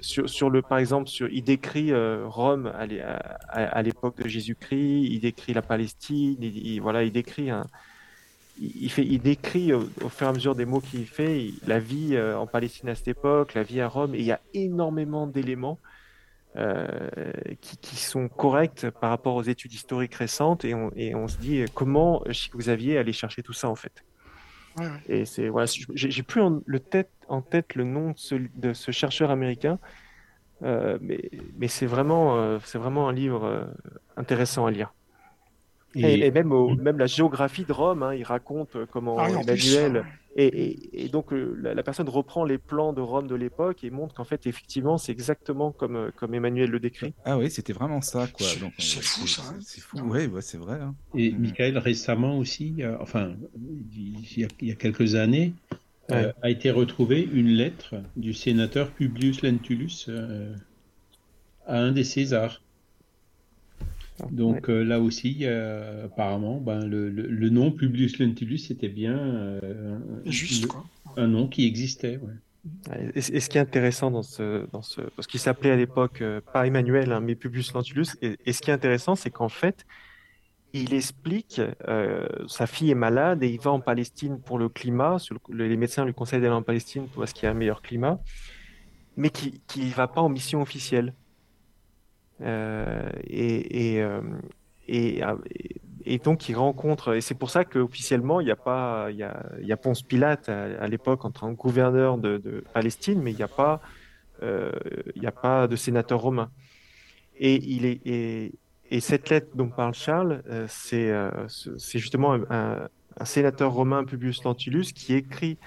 sur, 0.00 0.50
le, 0.50 0.62
par 0.62 0.78
exemple, 0.78 1.10
il 1.30 1.42
décrit 1.42 1.92
euh, 1.92 2.24
Rome 2.26 2.72
à, 2.74 3.82
l'époque 3.82 4.22
de 4.22 4.28
Jésus-Christ, 4.28 5.06
il 5.10 5.20
décrit 5.20 5.52
la 5.52 5.62
Palestine, 5.62 6.36
il, 6.40 6.80
voilà, 6.80 7.02
il 7.02 7.12
décrit 7.12 7.50
un, 7.50 7.66
il, 8.58 9.20
décrit 9.20 9.72
au, 9.74 10.08
fur 10.08 10.26
et 10.26 10.30
à 10.30 10.32
mesure 10.32 10.54
des 10.54 10.64
mots 10.64 10.80
qu'il 10.80 11.06
fait 11.06 11.50
la 11.66 11.78
vie 11.78 12.14
euh, 12.14 12.38
en 12.38 12.46
Palestine 12.46 12.88
à 12.88 12.94
cette 12.94 13.08
époque, 13.08 13.54
la 13.54 13.62
vie 13.62 13.80
à 13.80 13.88
Rome, 13.88 14.14
et 14.14 14.18
il 14.18 14.24
y 14.24 14.32
a 14.32 14.40
énormément 14.54 15.26
d'éléments 15.26 15.78
qui, 17.60 17.94
sont 17.94 18.28
corrects 18.28 18.90
par 19.00 19.10
rapport 19.10 19.36
aux 19.36 19.44
études 19.44 19.72
historiques 19.72 20.16
récentes, 20.16 20.64
et 20.64 20.74
on, 20.74 20.90
et 20.96 21.14
on 21.14 21.28
se 21.28 21.36
dit 21.36 21.64
comment 21.74 22.24
vous 22.54 22.68
aviez 22.68 22.98
allé 22.98 23.12
chercher 23.12 23.42
tout 23.42 23.52
ça 23.52 23.68
en 23.68 23.76
fait. 23.76 24.02
Et 25.08 25.24
c'est 25.24 25.48
voilà, 25.48 25.66
j'ai 25.94 26.22
plus 26.22 26.40
en, 26.40 26.62
le 26.64 26.80
tête, 26.80 27.10
en 27.28 27.42
tête 27.42 27.74
le 27.74 27.84
nom 27.84 28.14
de 28.54 28.72
ce, 28.72 28.90
chercheur 28.90 29.30
américain, 29.30 29.78
euh, 30.62 30.98
mais, 31.00 31.30
mais 31.56 31.68
c'est 31.68 31.86
vraiment, 31.86 32.36
euh, 32.36 32.58
c'est 32.64 32.78
vraiment 32.78 33.08
un 33.08 33.12
livre 33.12 33.44
euh, 33.44 33.64
intéressant 34.16 34.66
à 34.66 34.70
lire. 34.70 34.92
Et, 35.94 36.30
même, 36.30 36.52
au, 36.52 36.74
même 36.76 36.98
la 36.98 37.06
géographie 37.06 37.64
de 37.64 37.72
Rome, 37.72 38.02
hein, 38.02 38.14
il 38.14 38.22
raconte 38.22 38.76
comment 38.92 39.18
ah 39.18 39.28
Emmanuel. 39.28 40.04
Et, 40.36 41.04
et, 41.04 41.08
donc 41.08 41.32
la, 41.32 41.82
personne 41.82 42.08
reprend 42.08 42.44
les 42.44 42.58
plans 42.58 42.92
de 42.92 43.00
Rome 43.00 43.26
de 43.26 43.34
l'époque 43.34 43.82
et 43.82 43.90
montre 43.90 44.14
qu'en 44.14 44.24
fait, 44.24 44.46
effectivement, 44.46 44.96
c'est 44.96 45.10
exactement 45.10 45.72
comme, 45.72 46.12
comme 46.14 46.34
Emmanuel 46.34 46.70
le 46.70 46.78
décrit. 46.78 47.14
Ah 47.24 47.36
oui, 47.36 47.50
c'était 47.50 47.72
vraiment 47.72 48.00
ça, 48.00 48.28
quoi. 48.28 48.46
C'est 48.78 49.02
fou, 49.02 49.26
ça. 49.26 49.42
Hein. 49.48 49.58
C'est 49.60 49.80
fou, 49.80 49.98
oui, 50.04 50.26
ouais, 50.26 50.40
c'est 50.40 50.58
vrai. 50.58 50.78
Hein. 50.80 50.94
Et 51.16 51.32
mm. 51.32 51.38
Michael, 51.38 51.78
récemment 51.78 52.38
aussi, 52.38 52.82
enfin, 53.00 53.32
il 53.92 54.48
y 54.62 54.70
a, 54.70 54.74
quelques 54.76 55.16
années, 55.16 55.52
a 56.08 56.50
été 56.50 56.70
retrouvée 56.70 57.28
une 57.32 57.48
lettre 57.48 57.96
du 58.16 58.32
sénateur 58.32 58.90
Publius 58.92 59.42
Lentulus 59.42 60.08
à 61.66 61.78
un 61.78 61.92
des 61.92 62.04
Césars. 62.04 62.62
Donc 64.30 64.68
euh, 64.68 64.82
là 64.82 65.00
aussi, 65.00 65.46
apparemment, 65.46 66.60
ben, 66.60 66.84
le, 66.84 67.48
nom 67.50 67.70
Publius 67.70 68.18
Lentulus 68.18 68.58
c'était 68.58 68.88
bien 68.88 69.18
euh, 69.18 69.98
Juste, 70.24 70.68
un 71.16 71.26
nom 71.26 71.48
qui 71.48 71.66
existait. 71.66 72.20
Et, 73.14 73.20
ce 73.20 73.48
qui 73.48 73.58
est 73.58 73.60
intéressant 73.60 74.10
dans 74.10 74.22
ce, 74.22 74.66
dans 74.70 74.82
ce 74.82 75.00
parce 75.00 75.26
qu'il 75.26 75.40
s'appelait 75.40 75.70
à 75.70 75.76
l'époque 75.76 76.20
euh, 76.20 76.40
pas 76.52 76.66
Emmanuel, 76.66 77.12
hein, 77.12 77.20
mais 77.20 77.34
Publius 77.34 77.72
Lentulus, 77.72 78.16
et, 78.20 78.52
ce 78.52 78.60
qui 78.60 78.70
est 78.70 78.74
intéressant, 78.74 79.14
c'est 79.14 79.30
qu'en 79.30 79.48
fait, 79.48 79.86
il 80.72 80.94
explique, 80.94 81.60
sa 82.46 82.66
fille 82.68 82.92
est 82.92 82.94
malade 82.94 83.42
et 83.42 83.48
il 83.48 83.58
va 83.58 83.72
en 83.72 83.80
Palestine 83.80 84.38
pour 84.40 84.56
le 84.56 84.68
climat. 84.68 85.16
les 85.52 85.76
médecins 85.76 86.04
lui 86.04 86.14
conseillent 86.14 86.40
d'aller 86.40 86.54
en 86.54 86.62
Palestine 86.62 87.08
parce 87.16 87.32
qu'il 87.32 87.44
y 87.44 87.46
a 87.46 87.50
un 87.50 87.54
meilleur 87.54 87.82
climat, 87.82 88.20
mais 89.16 89.30
qui 89.30 89.60
ne 89.76 89.92
va 89.92 90.06
pas 90.06 90.20
en 90.20 90.28
mission 90.28 90.62
officielle. 90.62 91.12
Euh, 92.42 93.10
et, 93.26 94.00
euh, 94.02 94.20
et, 96.06 96.18
donc 96.18 96.48
il 96.48 96.56
rencontre, 96.56 97.14
et 97.14 97.20
c'est 97.20 97.34
pour 97.34 97.50
ça 97.50 97.64
qu'officiellement 97.64 98.40
il 98.40 98.46
n'y 98.46 98.50
a 98.50 98.56
pas, 98.56 99.08
il 99.10 99.16
y 99.16 99.22
a, 99.72 99.76
Ponce 99.76 100.02
Pilate 100.02 100.48
à, 100.48 100.86
l'époque 100.88 101.24
en 101.24 101.30
tant 101.30 101.54
que 101.54 101.60
gouverneur 101.60 102.18
de, 102.18 102.64
Palestine, 102.72 103.20
mais 103.22 103.32
il 103.32 103.36
n'y 103.36 103.42
a 103.42 103.48
pas, 103.48 103.80
euh, 104.42 104.72
il 105.14 105.26
a 105.26 105.32
pas 105.32 105.68
de 105.68 105.76
sénateur 105.76 106.20
romain. 106.20 106.50
Et 107.38 108.52
cette 109.00 109.30
lettre 109.30 109.48
dont 109.54 109.68
parle 109.68 109.94
Charles, 109.94 110.42
c'est, 110.68 111.12
justement 111.94 112.38
un, 112.50 112.88
sénateur 113.24 113.72
romain 113.72 114.04
Publius 114.04 114.42
Lentulus 114.44 114.92
qui 114.92 115.14
écrit 115.14 115.58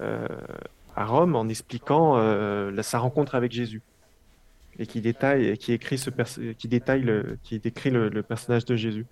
à 0.00 1.04
Rome 1.04 1.34
en 1.34 1.48
expliquant 1.48 2.16
sa 2.82 2.98
rencontre 2.98 3.34
avec 3.34 3.52
Jésus 3.52 3.82
et 4.78 4.86
qui 4.86 5.00
détaille, 5.00 5.56
qui 5.58 5.72
écrit 5.72 5.98
ce 5.98 6.10
qui 6.10 6.68
détaille, 6.68 7.02
le, 7.02 7.38
qui 7.42 7.58
décrit 7.58 7.90
le, 7.90 8.22
personnage 8.22 8.64
de 8.64 8.76
Jésus. 8.76 9.06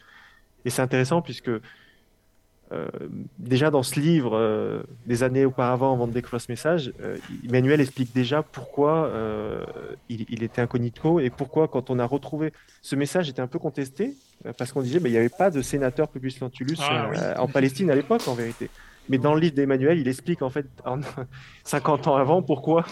Et 0.64 0.70
c'est 0.70 0.82
intéressant 0.82 1.22
puisque 1.22 1.50
euh, 2.72 2.86
déjà 3.38 3.70
dans 3.70 3.82
ce 3.82 4.00
livre, 4.00 4.34
euh, 4.34 4.82
des 5.06 5.22
années 5.22 5.44
auparavant, 5.44 5.92
avant 5.92 6.06
de 6.06 6.12
découvrir 6.12 6.40
ce 6.40 6.50
message, 6.50 6.92
euh, 7.02 7.18
Emmanuel 7.46 7.80
explique 7.80 8.14
déjà 8.14 8.42
pourquoi 8.42 9.10
il, 10.08 10.42
était 10.42 10.62
incognito 10.62 11.20
et 11.20 11.30
pourquoi, 11.30 11.68
quand 11.68 11.90
on 11.90 11.98
a 11.98 12.06
retrouvé 12.06 12.52
ce 12.80 12.96
message, 12.96 13.28
était 13.28 13.42
un 13.42 13.46
peu 13.46 13.58
contesté 13.58 14.14
parce 14.56 14.72
qu'on 14.72 14.82
disait 14.82 15.00
qu'il 15.00 15.10
n'y 15.10 15.16
avait 15.16 15.28
pas 15.28 15.50
de 15.50 15.60
sénateur 15.62 16.08
Publius 16.08 16.40
Lentulus 16.40 16.78
ah 16.80 17.40
en 17.40 17.46
Palestine 17.48 17.90
à 17.90 17.94
l'époque, 17.94 18.26
en 18.26 18.34
vérité. 18.34 18.70
Mais 19.08 19.18
dans 19.18 19.34
le 19.34 19.40
livre 19.40 19.54
d'Emmanuel, 19.54 19.98
il 19.98 20.08
explique 20.08 20.42
en 20.42 20.50
fait, 20.50 20.66
50 21.64 22.06
ans 22.06 22.16
avant, 22.16 22.42
pourquoi. 22.42 22.86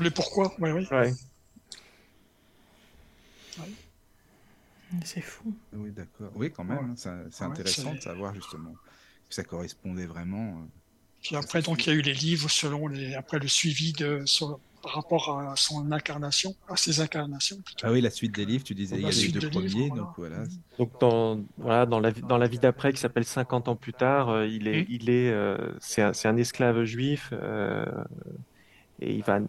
Le 0.00 0.10
pourquoi, 0.10 0.52
oui, 0.58 0.70
oui. 0.70 0.88
Ouais. 0.90 1.12
C'est 5.04 5.22
fou. 5.22 5.54
Oui, 5.72 5.90
d'accord. 5.90 6.30
Oui, 6.34 6.50
quand 6.50 6.64
même. 6.64 6.94
Hein, 7.06 7.26
c'est 7.30 7.44
intéressant 7.44 7.94
de 7.94 8.00
savoir 8.00 8.34
justement 8.34 8.72
que 9.28 9.34
ça 9.34 9.42
correspondait 9.42 10.06
vraiment. 10.06 10.66
Puis 11.22 11.36
après, 11.36 11.62
donc, 11.62 11.86
il 11.86 11.90
y 11.90 11.92
a 11.92 11.94
eu 11.94 12.02
les 12.02 12.14
livres 12.14 12.50
selon 12.50 12.88
les, 12.88 13.14
après 13.14 13.38
le 13.38 13.46
suivi 13.46 13.92
de, 13.92 14.24
par 14.82 14.94
rapport 14.94 15.38
à 15.38 15.54
son 15.56 15.92
incarnation, 15.92 16.54
à 16.68 16.76
ses 16.76 17.00
incarnations. 17.00 17.58
Ah 17.82 17.92
oui, 17.92 18.00
la 18.00 18.10
suite 18.10 18.34
des 18.34 18.44
livres, 18.44 18.64
tu 18.64 18.74
disais, 18.74 18.96
il 18.96 19.02
y 19.02 19.06
a 19.06 19.10
les 19.10 19.28
deux 19.28 19.48
premiers, 19.48 19.88
donc 19.88 20.08
voilà. 20.18 20.44
Donc 20.78 20.98
dans, 21.00 21.40
voilà, 21.56 21.86
dans, 21.86 22.00
la, 22.00 22.10
dans 22.10 22.38
la 22.38 22.48
vie 22.48 22.58
d'après, 22.58 22.92
qui 22.92 23.00
s'appelle 23.00 23.24
50 23.24 23.68
ans 23.68 23.76
plus 23.76 23.92
tard, 23.92 24.30
euh, 24.30 24.46
il 24.46 24.66
est, 24.66 24.84
il 24.88 25.08
est, 25.08 25.30
euh, 25.30 25.56
c'est 25.80 26.02
un, 26.02 26.12
un, 26.24 26.36
esclave 26.36 26.82
juif. 26.84 27.32
Euh, 29.02 29.40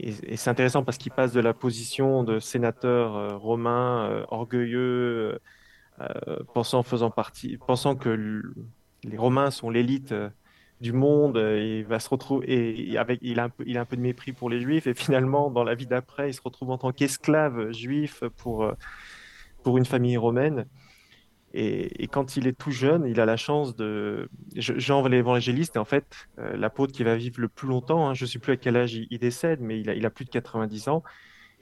et 0.00 0.36
c'est 0.36 0.50
intéressant 0.50 0.82
parce 0.84 0.98
qu'il 0.98 1.12
passe 1.12 1.32
de 1.32 1.40
la 1.40 1.54
position 1.54 2.24
de 2.24 2.40
sénateur 2.40 3.40
romain 3.40 4.24
orgueilleux, 4.30 5.38
pensant 6.54 6.82
faisant 6.82 7.10
partie, 7.10 7.58
pensant 7.58 7.94
que 7.94 8.42
les 9.04 9.16
Romains 9.16 9.50
sont 9.50 9.70
l'élite 9.70 10.14
du 10.82 10.92
monde, 10.92 11.36
euh, 11.36 11.78
il 11.80 11.86
va 11.86 12.00
se 12.00 12.08
retrouver 12.10 12.90
et 12.92 12.98
avec 12.98 13.20
a 13.38 13.44
un 13.44 13.48
peu 13.48 13.64
il 13.66 13.78
a 13.78 13.82
un 13.82 13.84
peu 13.84 13.96
de 13.96 14.02
mépris 14.02 14.32
pour 14.32 14.50
les 14.50 14.60
juifs 14.60 14.88
et 14.88 14.94
finalement 14.94 15.48
dans 15.48 15.62
la 15.62 15.76
vie 15.76 15.86
d'après 15.86 16.30
il 16.30 16.34
se 16.34 16.42
retrouve 16.42 16.70
en 16.70 16.78
tant 16.78 16.92
qu'esclave 16.92 17.70
juif 17.70 18.24
pour 18.36 18.64
euh, 18.64 18.72
pour 19.62 19.78
une 19.78 19.86
famille 19.86 20.16
romaine 20.16 20.66
et, 21.54 22.08
quand 22.08 22.36
il 22.36 22.46
est 22.46 22.52
tout 22.52 22.70
jeune 22.70 23.06
il 23.06 23.20
a 23.20 23.26
la 23.26 23.36
chance 23.36 23.76
de 23.76 24.28
Jean 24.56 25.06
l'évangéliste 25.06 25.76
est 25.76 25.78
en 25.78 25.84
fait 25.84 26.28
euh, 26.38 26.56
l'apôtre 26.56 26.92
qui 26.92 27.04
va 27.04 27.16
vivre 27.16 27.40
le 27.40 27.48
plus 27.48 27.68
longtemps 27.68 28.08
hein. 28.08 28.14
je 28.14 28.26
sais 28.26 28.38
plus 28.38 28.52
à 28.52 28.56
quel 28.56 28.76
âge 28.76 28.94
il, 28.94 29.18
décède 29.18 29.60
mais 29.60 29.80
il 29.80 30.06
a, 30.06 30.10
plus 30.10 30.24
de 30.24 30.30
90 30.30 30.88
ans 30.88 31.02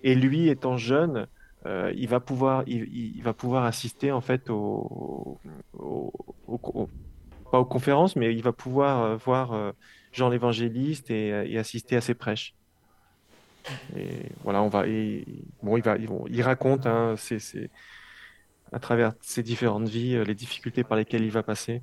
et 0.02 0.14
lui 0.14 0.48
étant 0.48 0.76
jeune 0.76 1.26
il 1.66 2.08
va 2.08 2.20
pouvoir 2.20 2.64
il, 2.66 3.22
va 3.22 3.34
pouvoir 3.34 3.64
assister 3.64 4.12
en 4.12 4.22
fait 4.22 4.48
au, 4.48 5.38
au 5.74 6.12
pas 7.50 7.58
aux 7.58 7.64
conférences, 7.64 8.16
mais 8.16 8.32
il 8.32 8.42
va 8.42 8.52
pouvoir 8.52 9.02
euh, 9.02 9.16
voir 9.16 9.52
euh, 9.52 9.72
Jean 10.12 10.28
l'évangéliste 10.28 11.10
euh, 11.10 11.44
et, 11.46 11.58
assister 11.58 11.96
à 11.96 12.00
ses 12.00 12.14
prêches. 12.14 12.54
Et 13.96 14.08
voilà, 14.42 14.62
on 14.62 14.68
va. 14.68 14.84
bon, 15.62 15.76
il, 15.76 16.42
raconte, 16.42 16.86
hein, 16.86 17.14
à 18.72 18.78
travers 18.78 19.12
ses 19.20 19.42
différentes 19.42 19.88
vies, 19.88 20.22
les 20.24 20.34
difficultés 20.34 20.84
par 20.84 20.96
lesquelles 20.96 21.24
il 21.24 21.30
va 21.30 21.42
passer. 21.42 21.82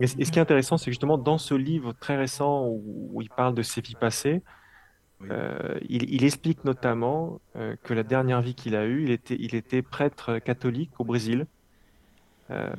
Et, 0.00 0.06
ce 0.06 0.14
qui 0.16 0.38
est 0.38 0.42
intéressant, 0.42 0.76
c'est 0.76 0.90
justement 0.90 1.18
dans 1.18 1.38
ce 1.38 1.54
livre 1.54 1.92
très 1.92 2.16
récent 2.16 2.66
où, 2.66 3.20
il 3.22 3.30
parle 3.30 3.54
de 3.54 3.62
ses 3.62 3.80
vies 3.80 3.94
passées, 3.94 4.42
il, 5.88 6.24
explique 6.24 6.64
notamment 6.64 7.40
que 7.54 7.94
la 7.94 8.02
dernière 8.02 8.42
vie 8.42 8.54
qu'il 8.54 8.74
a 8.74 8.86
eue, 8.86 9.04
il 9.04 9.10
était, 9.10 9.36
il 9.38 9.54
était 9.54 9.82
prêtre 9.82 10.38
catholique 10.38 10.90
au 10.98 11.04
Brésil. 11.04 11.46
Euh, 12.50 12.70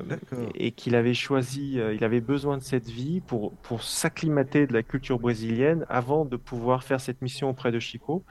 et 0.54 0.70
qu'il 0.70 0.94
avait 0.94 1.14
choisi, 1.14 1.80
euh, 1.80 1.92
il 1.92 2.04
avait 2.04 2.20
besoin 2.20 2.56
de 2.56 2.62
cette 2.62 2.88
vie 2.88 3.20
pour, 3.20 3.52
pour 3.62 3.82
s'acclimater 3.82 4.68
de 4.68 4.72
la 4.72 4.84
culture 4.84 5.18
brésilienne 5.18 5.84
avant 5.88 6.24
de 6.24 6.36
pouvoir 6.36 6.84
faire 6.84 7.00
cette 7.00 7.20
mission 7.20 7.50
auprès 7.50 7.72
de 7.72 7.80
Chico. 7.80 8.22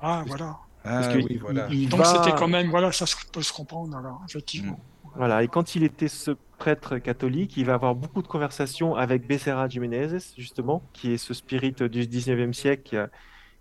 Ah, 0.00 0.22
voilà. 0.24 0.58
Parce 0.88 1.08
ah, 1.08 1.12
que 1.12 1.18
oui, 1.18 1.38
voilà. 1.40 1.68
Donc 1.68 2.06
c'était 2.06 2.36
quand 2.36 2.48
même, 2.48 2.70
voilà, 2.70 2.92
ça 2.92 3.04
peut 3.32 3.42
se 3.42 3.52
comprendre, 3.52 3.96
alors, 3.96 4.22
effectivement. 4.28 4.72
Mm. 4.72 5.08
Voilà, 5.16 5.42
et 5.42 5.48
quand 5.48 5.74
il 5.74 5.82
était 5.82 6.08
ce 6.08 6.32
prêtre 6.58 6.98
catholique, 6.98 7.56
il 7.56 7.64
va 7.64 7.74
avoir 7.74 7.94
beaucoup 7.94 8.22
de 8.22 8.28
conversations 8.28 8.94
avec 8.94 9.26
Becerra 9.26 9.68
Jiménez, 9.68 10.18
justement, 10.36 10.82
qui 10.92 11.12
est 11.12 11.18
ce 11.18 11.34
spirit 11.34 11.72
du 11.72 11.88
19e 11.88 12.52
siècle 12.52 12.82
qui 12.84 12.96
a, 12.96 13.10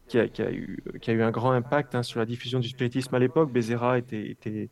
qui 0.07 0.19
a, 0.19 0.27
qui 0.27 0.41
a, 0.41 0.51
eu, 0.51 0.83
qui 1.01 1.09
a 1.09 1.13
eu 1.13 1.23
un 1.23 1.31
grand 1.31 1.51
impact 1.51 1.95
hein, 1.95 2.03
sur 2.03 2.19
la 2.19 2.25
diffusion 2.25 2.59
du 2.59 2.69
spiritisme 2.69 3.13
à 3.15 3.19
l'époque. 3.19 3.51
Becerra 3.51 3.97
était, 3.97 4.29
était 4.29 4.69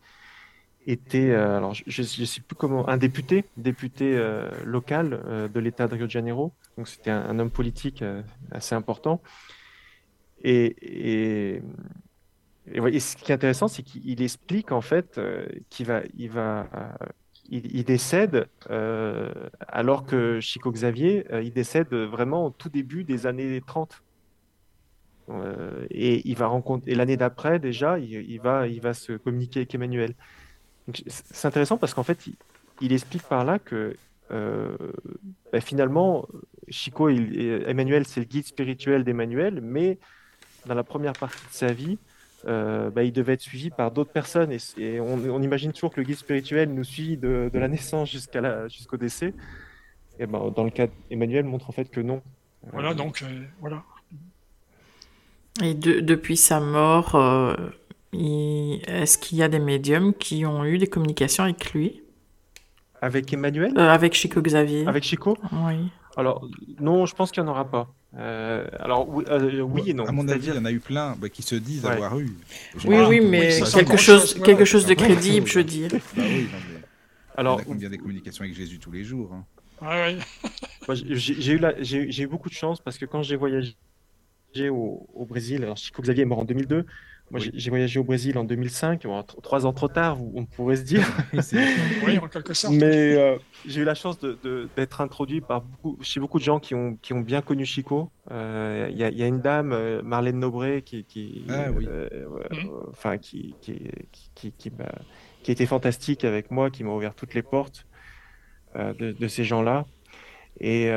était, 0.87 1.31
euh, 1.31 1.57
alors 1.57 1.73
je 1.73 2.01
ne 2.01 2.25
sais 2.25 2.41
plus 2.41 2.55
comment, 2.55 2.87
un 2.87 2.97
député, 2.97 3.45
député 3.57 4.15
euh, 4.15 4.49
local 4.63 5.19
euh, 5.25 5.47
de 5.47 5.59
l'État 5.59 5.87
de 5.87 5.95
Rio 5.95 6.05
de 6.05 6.11
Janeiro. 6.11 6.53
Donc 6.77 6.87
c'était 6.87 7.11
un, 7.11 7.39
homme 7.39 7.49
politique 7.49 8.03
assez 8.51 8.75
important. 8.75 9.21
Et, 10.43 10.75
et, 10.81 11.61
et, 12.71 12.99
ce 12.99 13.15
qui 13.15 13.31
est 13.31 13.35
intéressant, 13.35 13.67
c'est 13.67 13.83
qu'il 13.83 14.21
explique 14.21 14.71
en 14.71 14.81
fait 14.81 15.19
qu'il 15.69 15.85
va, 15.85 16.01
il 16.17 16.29
va, 16.29 16.67
il, 17.49 17.83
décède 17.83 18.47
alors 19.67 20.05
que 20.05 20.39
Chico 20.39 20.71
Xavier, 20.71 21.25
il 21.43 21.53
décède 21.53 21.93
vraiment 21.93 22.47
au 22.47 22.49
tout 22.49 22.69
début 22.69 23.03
des 23.03 23.27
années 23.27 23.61
30. 23.65 24.01
et 25.91 26.27
il 26.27 26.35
va 26.35 26.47
rencontrer, 26.47 26.91
et 26.91 26.95
l'année 26.95 27.17
d'après 27.17 27.59
déjà, 27.59 27.99
il, 27.99 28.39
va, 28.41 28.67
il 28.67 28.81
va 28.81 28.93
se 28.93 29.13
communiquer 29.13 29.59
avec 29.59 29.75
Emmanuel. 29.75 30.15
C'est 31.07 31.47
intéressant 31.47 31.77
parce 31.77 31.93
qu'en 31.93 32.03
fait, 32.03 32.27
il, 32.81 32.93
explique 32.93 33.23
par 33.23 33.43
là 33.43 33.59
que 33.59 33.95
euh, 34.31 34.75
bah, 35.51 35.61
finalement, 35.61 36.27
Chico, 36.69 37.09
Emmanuel, 37.09 38.05
c'est 38.05 38.19
le 38.19 38.25
guide 38.25 38.45
spirituel 38.45 39.03
d'Emmanuel, 39.03 39.61
mais 39.61 39.97
dans 40.65 40.75
la 40.75 40.83
première 40.83 41.13
partie 41.13 41.45
de 41.47 41.53
sa 41.53 41.71
vie, 41.71 41.97
euh, 42.47 42.89
bah, 42.89 43.03
il 43.03 43.11
devait 43.11 43.33
être 43.33 43.41
suivi 43.41 43.69
par 43.69 43.91
d'autres 43.91 44.11
personnes. 44.11 44.51
Et, 44.77 44.99
on, 44.99 45.41
imagine 45.41 45.71
toujours 45.71 45.91
que 45.91 45.99
le 45.99 46.05
guide 46.05 46.17
spirituel 46.17 46.73
nous 46.73 46.83
suit 46.83 47.17
de, 47.17 47.49
la 47.53 47.67
naissance 47.67 48.09
jusqu'à 48.09 48.67
jusqu'au 48.67 48.97
décès. 48.97 49.33
Et 50.19 50.25
ben, 50.25 50.51
dans 50.55 50.63
le 50.63 50.69
cas 50.69 50.87
d'Emmanuel, 51.09 51.45
montre 51.45 51.69
en 51.69 51.73
fait 51.73 51.89
que 51.89 51.99
non. 51.99 52.21
Voilà, 52.71 52.93
donc, 52.93 53.21
euh, 53.21 53.43
voilà. 53.59 53.83
Et 55.61 55.73
depuis 55.73 56.37
sa 56.37 56.59
mort, 56.59 57.15
est-ce 58.13 59.17
qu'il 59.17 59.37
y 59.37 59.43
a 59.43 59.47
des 59.47 59.59
médiums 59.59 60.13
qui 60.13 60.45
ont 60.45 60.65
eu 60.65 60.77
des 60.77 60.87
communications 60.87 61.43
avec 61.43 61.73
lui? 61.73 62.01
Avec 63.01 63.31
Emmanuel? 63.31 63.71
Euh, 63.77 63.89
Avec 63.89 64.13
Chico 64.13 64.41
Xavier. 64.41 64.87
Avec 64.87 65.03
Chico? 65.03 65.37
Oui. 65.51 65.91
Alors, 66.17 66.47
non, 66.79 67.05
je 67.05 67.13
pense 67.13 67.31
qu'il 67.31 67.43
n'y 67.43 67.49
en 67.49 67.51
aura 67.51 67.65
pas. 67.65 67.87
Euh, 68.17 68.65
alors, 68.79 69.09
oui, 69.09 69.25
euh, 69.29 69.83
et 69.85 69.93
non. 69.93 70.05
À 70.05 70.11
mon 70.11 70.27
avis, 70.27 70.47
il 70.47 70.55
y 70.55 70.57
en 70.57 70.65
a 70.65 70.71
eu 70.71 70.79
plein 70.79 71.15
bah, 71.17 71.27
qui 71.29 71.41
se 71.41 71.55
disent 71.55 71.85
avoir 71.85 72.17
eu. 72.19 72.33
Oui, 72.85 72.97
oui, 73.07 73.19
mais 73.21 73.59
quelque 73.73 73.97
chose, 73.97 74.35
quelque 74.43 74.65
chose 74.65 74.85
de 74.85 74.93
crédible, 74.93 75.47
je 75.47 75.59
veux 75.59 75.63
dire. 75.63 75.89
Bah 75.91 76.23
oui, 76.25 76.47
alors, 77.37 77.57
on 77.57 77.61
a 77.61 77.65
combien 77.65 77.89
des 77.89 77.97
communications 77.97 78.43
avec 78.43 78.55
Jésus 78.55 78.79
tous 78.79 78.91
les 78.91 79.03
jours 79.03 79.33
hein. 79.33 79.45
J'ai 80.89 81.53
eu, 81.53 81.61
j'ai 81.81 82.23
eu 82.23 82.27
beaucoup 82.27 82.47
de 82.47 82.53
chance 82.53 82.79
parce 82.79 82.97
que 82.97 83.05
quand 83.05 83.23
j'ai 83.23 83.35
voyagé 83.35 83.75
au, 84.69 85.05
au 85.13 85.25
Brésil, 85.25 85.63
alors 85.63 85.75
Chico 85.75 86.01
Xavier 86.01 86.23
est 86.23 86.27
mort 86.27 86.39
en 86.39 86.45
2002, 86.45 86.85
moi, 87.31 87.39
j'ai 87.41 87.69
voyagé 87.71 87.99
au 87.99 88.03
Brésil 88.03 88.37
en 88.37 88.43
2005, 88.43 89.07
trois 89.41 89.65
ans 89.65 89.73
trop 89.73 89.87
tard, 89.87 90.17
on 90.35 90.45
pourrait 90.45 90.75
se 90.75 90.81
dire. 90.83 91.05
oui, 92.05 92.19
en 92.19 92.27
quelque 92.27 92.53
sorte. 92.53 92.75
Mais 92.75 93.15
euh, 93.15 93.37
j'ai 93.65 93.81
eu 93.81 93.83
la 93.83 93.95
chance 93.95 94.19
d'être 94.75 95.01
introduit 95.01 95.41
par 95.41 95.61
beaucoup, 95.61 95.97
chez 96.01 96.19
beaucoup 96.19 96.37
de 96.37 96.43
gens 96.43 96.59
qui 96.59 96.75
ont, 96.75 96.97
qui 97.01 97.13
ont 97.13 97.21
bien 97.21 97.41
connu 97.41 97.65
Chico. 97.65 98.11
Euh, 98.29 98.87
il 98.91 98.95
y, 98.95 99.17
y, 99.17 99.23
a 99.23 99.27
une 99.27 99.41
dame, 99.41 99.73
euh, 99.73 100.01
Marlène 100.03 100.39
Nobré, 100.39 100.83
qui, 100.83 101.03
qui, 101.03 101.43
ah, 101.49 101.71
oui. 101.71 101.87
mmh. 101.87 102.69
enfin, 102.89 103.17
qui, 103.17 103.55
qui, 103.59 103.89
qui, 104.11 104.51
qui, 104.51 104.71
qui, 104.71 104.71
a 104.71 105.51
été 105.51 105.65
fantastique 105.65 106.25
avec 106.25 106.51
moi, 106.51 106.69
qui 106.69 106.83
m'a 106.83 106.91
ouvert 106.91 107.15
toutes 107.15 107.33
les 107.33 107.43
portes 107.43 107.87
de, 108.75 109.13
de, 109.13 109.27
ces 109.27 109.43
gens-là. 109.43 109.85
Et, 110.59 110.91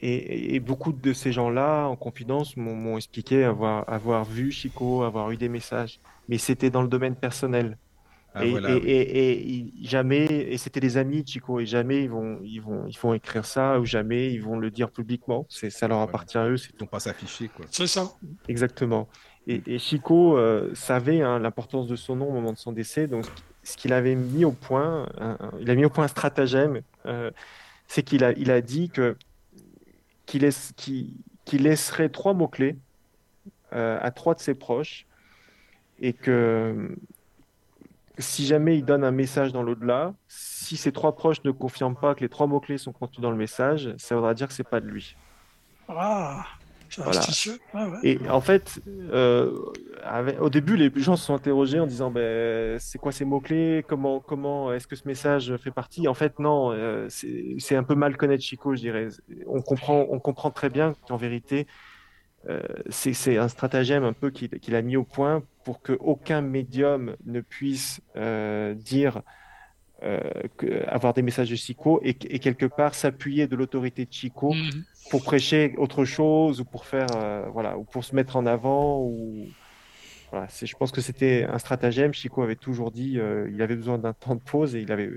et, 0.00 0.60
beaucoup 0.60 0.92
de 0.92 1.12
ces 1.12 1.32
gens-là, 1.32 1.86
en 1.86 1.96
confidence, 1.96 2.56
m'ont 2.56 2.96
expliqué 2.96 3.44
avoir, 3.44 3.88
avoir 3.88 4.24
vu 4.24 4.50
Chico, 4.50 5.02
avoir 5.02 5.30
eu 5.30 5.36
des 5.36 5.48
messages. 5.48 6.00
Mais 6.28 6.38
c'était 6.38 6.70
dans 6.70 6.82
le 6.82 6.88
domaine 6.88 7.16
personnel. 7.16 7.76
Ah, 8.34 8.44
et, 8.44 8.52
et, 8.86 9.72
jamais, 9.82 10.26
et 10.26 10.58
c'était 10.58 10.80
des 10.80 10.96
amis 10.98 11.22
de 11.24 11.28
Chico, 11.28 11.58
et 11.58 11.66
jamais 11.66 12.04
ils 12.04 12.10
vont, 12.10 12.38
ils 12.44 12.60
vont, 12.60 12.86
ils 12.86 12.98
vont 12.98 13.14
écrire 13.14 13.44
ça, 13.44 13.80
ou 13.80 13.86
jamais 13.86 14.32
ils 14.32 14.42
vont 14.42 14.58
le 14.58 14.70
dire 14.70 14.90
publiquement. 14.90 15.46
C'est, 15.48 15.70
ça 15.70 15.88
leur 15.88 16.00
appartient 16.00 16.38
à 16.38 16.48
eux. 16.48 16.56
Ils 16.56 16.78
vont 16.78 16.86
pas 16.86 17.00
s'afficher, 17.00 17.48
quoi. 17.48 17.64
C'est 17.70 17.86
ça. 17.86 18.12
Exactement. 18.46 19.08
Et, 19.46 19.78
Chico 19.78 20.36
euh, 20.36 20.70
savait 20.74 21.22
hein, 21.22 21.38
l'importance 21.38 21.88
de 21.88 21.96
son 21.96 22.16
nom 22.16 22.28
au 22.28 22.32
moment 22.32 22.52
de 22.52 22.58
son 22.58 22.70
décès. 22.70 23.06
Donc, 23.06 23.24
ce 23.62 23.76
qu'il 23.76 23.92
avait 23.92 24.14
mis 24.14 24.44
au 24.44 24.52
point, 24.52 25.08
il 25.60 25.70
a 25.70 25.74
mis 25.74 25.86
au 25.86 25.90
point 25.90 26.04
un 26.04 26.08
stratagème, 26.08 26.82
euh, 27.06 27.30
c'est 27.86 28.02
qu'il 28.02 28.24
a, 28.24 28.32
il 28.32 28.50
a 28.50 28.60
dit 28.60 28.90
que 28.90 29.16
qui, 30.28 30.38
laisse, 30.38 30.74
laisserait 31.50 32.10
trois 32.10 32.34
mots-clés 32.34 32.76
euh, 33.72 33.98
à 34.00 34.10
trois 34.10 34.34
de 34.34 34.40
ses 34.40 34.54
proches 34.54 35.06
et 36.00 36.12
que 36.12 36.94
si 38.18 38.46
jamais 38.46 38.76
il 38.76 38.84
donne 38.84 39.04
un 39.04 39.10
message 39.10 39.52
dans 39.52 39.62
l'au-delà, 39.62 40.12
si 40.28 40.76
ses 40.76 40.92
trois 40.92 41.16
proches 41.16 41.42
ne 41.44 41.50
confirment 41.50 41.96
pas 41.96 42.14
que 42.14 42.20
les 42.20 42.28
trois 42.28 42.46
mots-clés 42.46 42.76
sont 42.76 42.92
contenus 42.92 43.20
dans 43.20 43.30
le 43.30 43.36
message, 43.36 43.94
ça 43.96 44.16
voudra 44.16 44.34
dire 44.34 44.48
que 44.48 44.52
c'est 44.52 44.68
pas 44.68 44.80
de 44.80 44.86
lui. 44.86 45.16
Ah 45.88 46.44
voilà. 46.96 47.20
Et 48.02 48.18
en 48.28 48.40
fait, 48.40 48.80
euh, 49.12 49.52
au 50.40 50.50
début, 50.50 50.76
les 50.76 50.90
gens 50.96 51.16
se 51.16 51.26
sont 51.26 51.34
interrogés 51.34 51.80
en 51.80 51.86
disant 51.86 52.10
ben, 52.10 52.78
c'est 52.78 52.98
quoi 52.98 53.12
ces 53.12 53.24
mots-clés? 53.24 53.84
Comment, 53.86 54.20
comment 54.20 54.72
est-ce 54.72 54.86
que 54.86 54.96
ce 54.96 55.06
message 55.06 55.56
fait 55.56 55.70
partie? 55.70 56.08
En 56.08 56.14
fait, 56.14 56.38
non, 56.38 56.72
euh, 56.72 57.08
c'est 57.10 57.76
un 57.76 57.82
peu 57.82 57.94
mal 57.94 58.16
connaître 58.16 58.42
Chico, 58.42 58.74
je 58.74 58.80
dirais. 58.80 59.08
On 59.46 59.62
comprend, 59.62 60.06
on 60.10 60.18
comprend 60.18 60.50
très 60.50 60.70
bien 60.70 60.94
qu'en 61.06 61.16
vérité, 61.16 61.66
euh, 62.48 62.62
c'est 62.88 63.36
un 63.36 63.48
stratagème 63.48 64.04
un 64.04 64.12
peu 64.12 64.30
qu'il 64.30 64.74
a 64.74 64.82
mis 64.82 64.96
au 64.96 65.04
point 65.04 65.42
pour 65.64 65.82
qu'aucun 65.82 66.40
médium 66.40 67.16
ne 67.26 67.40
puisse 67.40 68.00
dire 68.76 69.22
avoir 70.86 71.12
des 71.12 71.22
messages 71.22 71.50
de 71.50 71.56
Chico 71.56 72.00
et, 72.04 72.14
quelque 72.14 72.66
part 72.66 72.94
s'appuyer 72.94 73.48
de 73.48 73.56
l'autorité 73.56 74.04
de 74.04 74.12
Chico 74.12 74.54
mhm. 74.54 74.84
Pour 75.10 75.22
prêcher 75.22 75.74
autre 75.78 76.04
chose 76.04 76.60
ou 76.60 76.64
pour 76.64 76.84
faire 76.86 77.08
voilà 77.52 77.78
ou 77.78 77.84
pour 77.84 78.04
se 78.04 78.14
mettre 78.14 78.36
en 78.36 78.46
avant 78.46 79.00
ou 79.00 79.48
voilà, 80.30 80.46
je 80.62 80.76
pense 80.76 80.92
que 80.92 81.00
c'était 81.00 81.44
un 81.44 81.58
stratagème. 81.58 82.12
Chico 82.12 82.42
avait 82.42 82.56
toujours 82.56 82.90
dit 82.90 83.18
euh, 83.18 83.50
il 83.52 83.62
avait 83.62 83.76
besoin 83.76 83.98
d'un 83.98 84.12
temps 84.12 84.34
de 84.34 84.40
pause 84.40 84.74
et 84.74 84.80
il 84.80 84.92
avait, 84.92 85.10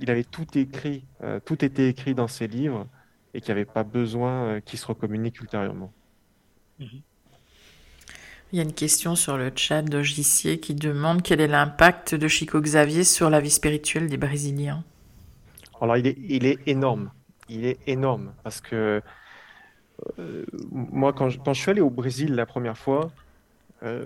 il 0.00 0.10
avait 0.10 0.24
tout 0.24 0.46
écrit, 0.56 1.04
euh, 1.22 1.40
tout 1.44 1.64
était 1.64 1.88
écrit 1.88 2.14
dans 2.14 2.28
ses 2.28 2.46
livres 2.46 2.86
et 3.34 3.40
qu'il 3.40 3.54
n'y 3.54 3.60
avait 3.60 3.70
pas 3.70 3.84
besoin 3.84 4.44
euh, 4.44 4.60
qu'il 4.60 4.78
se 4.78 4.86
recommunique 4.86 5.40
ultérieurement. 5.40 5.92
Il 6.78 8.56
y 8.56 8.60
a 8.60 8.62
une 8.62 8.72
question 8.72 9.14
sur 9.14 9.36
le 9.36 9.52
chat 9.54 9.82
de 9.82 10.02
qui 10.56 10.74
demande 10.74 11.22
quel 11.22 11.40
est 11.40 11.46
l'impact 11.46 12.14
de 12.14 12.26
Chico 12.26 12.60
Xavier 12.60 13.04
sur 13.04 13.28
la 13.28 13.40
vie 13.40 13.50
spirituelle 13.50 14.08
des 14.08 14.16
Brésiliens? 14.16 14.82
Alors 15.80 15.98
il 15.98 16.06
est, 16.06 16.16
il 16.28 16.46
est 16.46 16.58
énorme, 16.66 17.10
il 17.50 17.66
est 17.66 17.78
énorme 17.86 18.32
parce 18.42 18.60
que 18.60 19.02
moi 20.70 21.12
quand 21.12 21.28
je, 21.28 21.38
quand 21.38 21.52
je 21.52 21.60
suis 21.60 21.70
allé 21.70 21.82
au 21.82 21.90
Brésil 21.90 22.34
la 22.34 22.46
première 22.46 22.78
fois, 22.78 23.10
euh, 23.82 24.04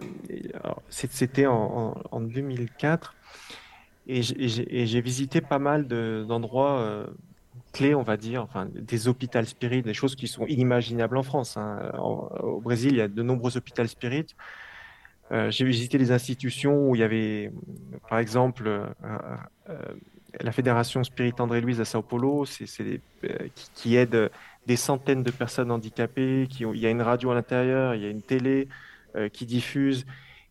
c'était 0.89 1.47
en, 1.47 2.21
2004 2.21 3.15
et 4.07 4.23
j'ai 4.23 5.01
visité 5.01 5.41
pas 5.41 5.59
mal 5.59 5.89
d'endroits 5.89 6.79
euh, 6.79 7.07
clés, 7.73 7.95
on 7.95 8.03
va 8.03 8.17
dire, 8.17 8.43
enfin, 8.43 8.69
des 8.73 9.09
hôpitaux 9.09 9.43
spirit, 9.45 9.83
des 9.83 9.95
choses 9.95 10.15
qui 10.15 10.29
sont 10.29 10.47
inimaginables 10.47 11.17
en 11.17 11.23
France. 11.23 11.57
Hein. 11.57 11.91
au 11.99 12.61
Brésil, 12.61 12.93
il 12.93 12.99
y 12.99 13.01
a 13.01 13.09
de 13.09 13.23
nombreux 13.23 13.57
hôpitaux 13.57 13.87
spirit. 13.87 14.27
Euh, 15.33 15.51
j'ai 15.51 15.65
visité 15.65 15.97
des 15.99 16.13
institutions 16.13 16.89
où 16.89 16.95
il 16.95 17.01
y 17.01 17.05
avait, 17.05 17.51
par 18.09 18.19
exemple, 18.19 18.95
la 20.41 20.53
Fédération 20.53 21.03
Spirit 21.05 21.35
André-Louise 21.39 21.80
à 21.80 21.85
Sao 21.85 22.03
Paulo, 22.03 22.45
c'est 22.45 22.66
qui, 23.55 23.70
qui, 23.74 23.97
aide 23.97 24.30
des 24.66 24.76
centaines 24.76 25.22
de 25.22 25.30
personnes 25.30 25.70
handicapées. 25.70 26.47
Il 26.61 26.78
y 26.78 26.87
a 26.87 26.91
une 26.91 27.03
radio 27.03 27.30
à 27.30 27.35
l'intérieur, 27.35 27.95
il 27.95 28.03
y 28.03 28.07
a 28.07 28.11
une 28.11 28.22
télé. 28.22 28.68
Euh, 29.16 29.28
qui 29.28 29.47
diffusent. 29.47 30.07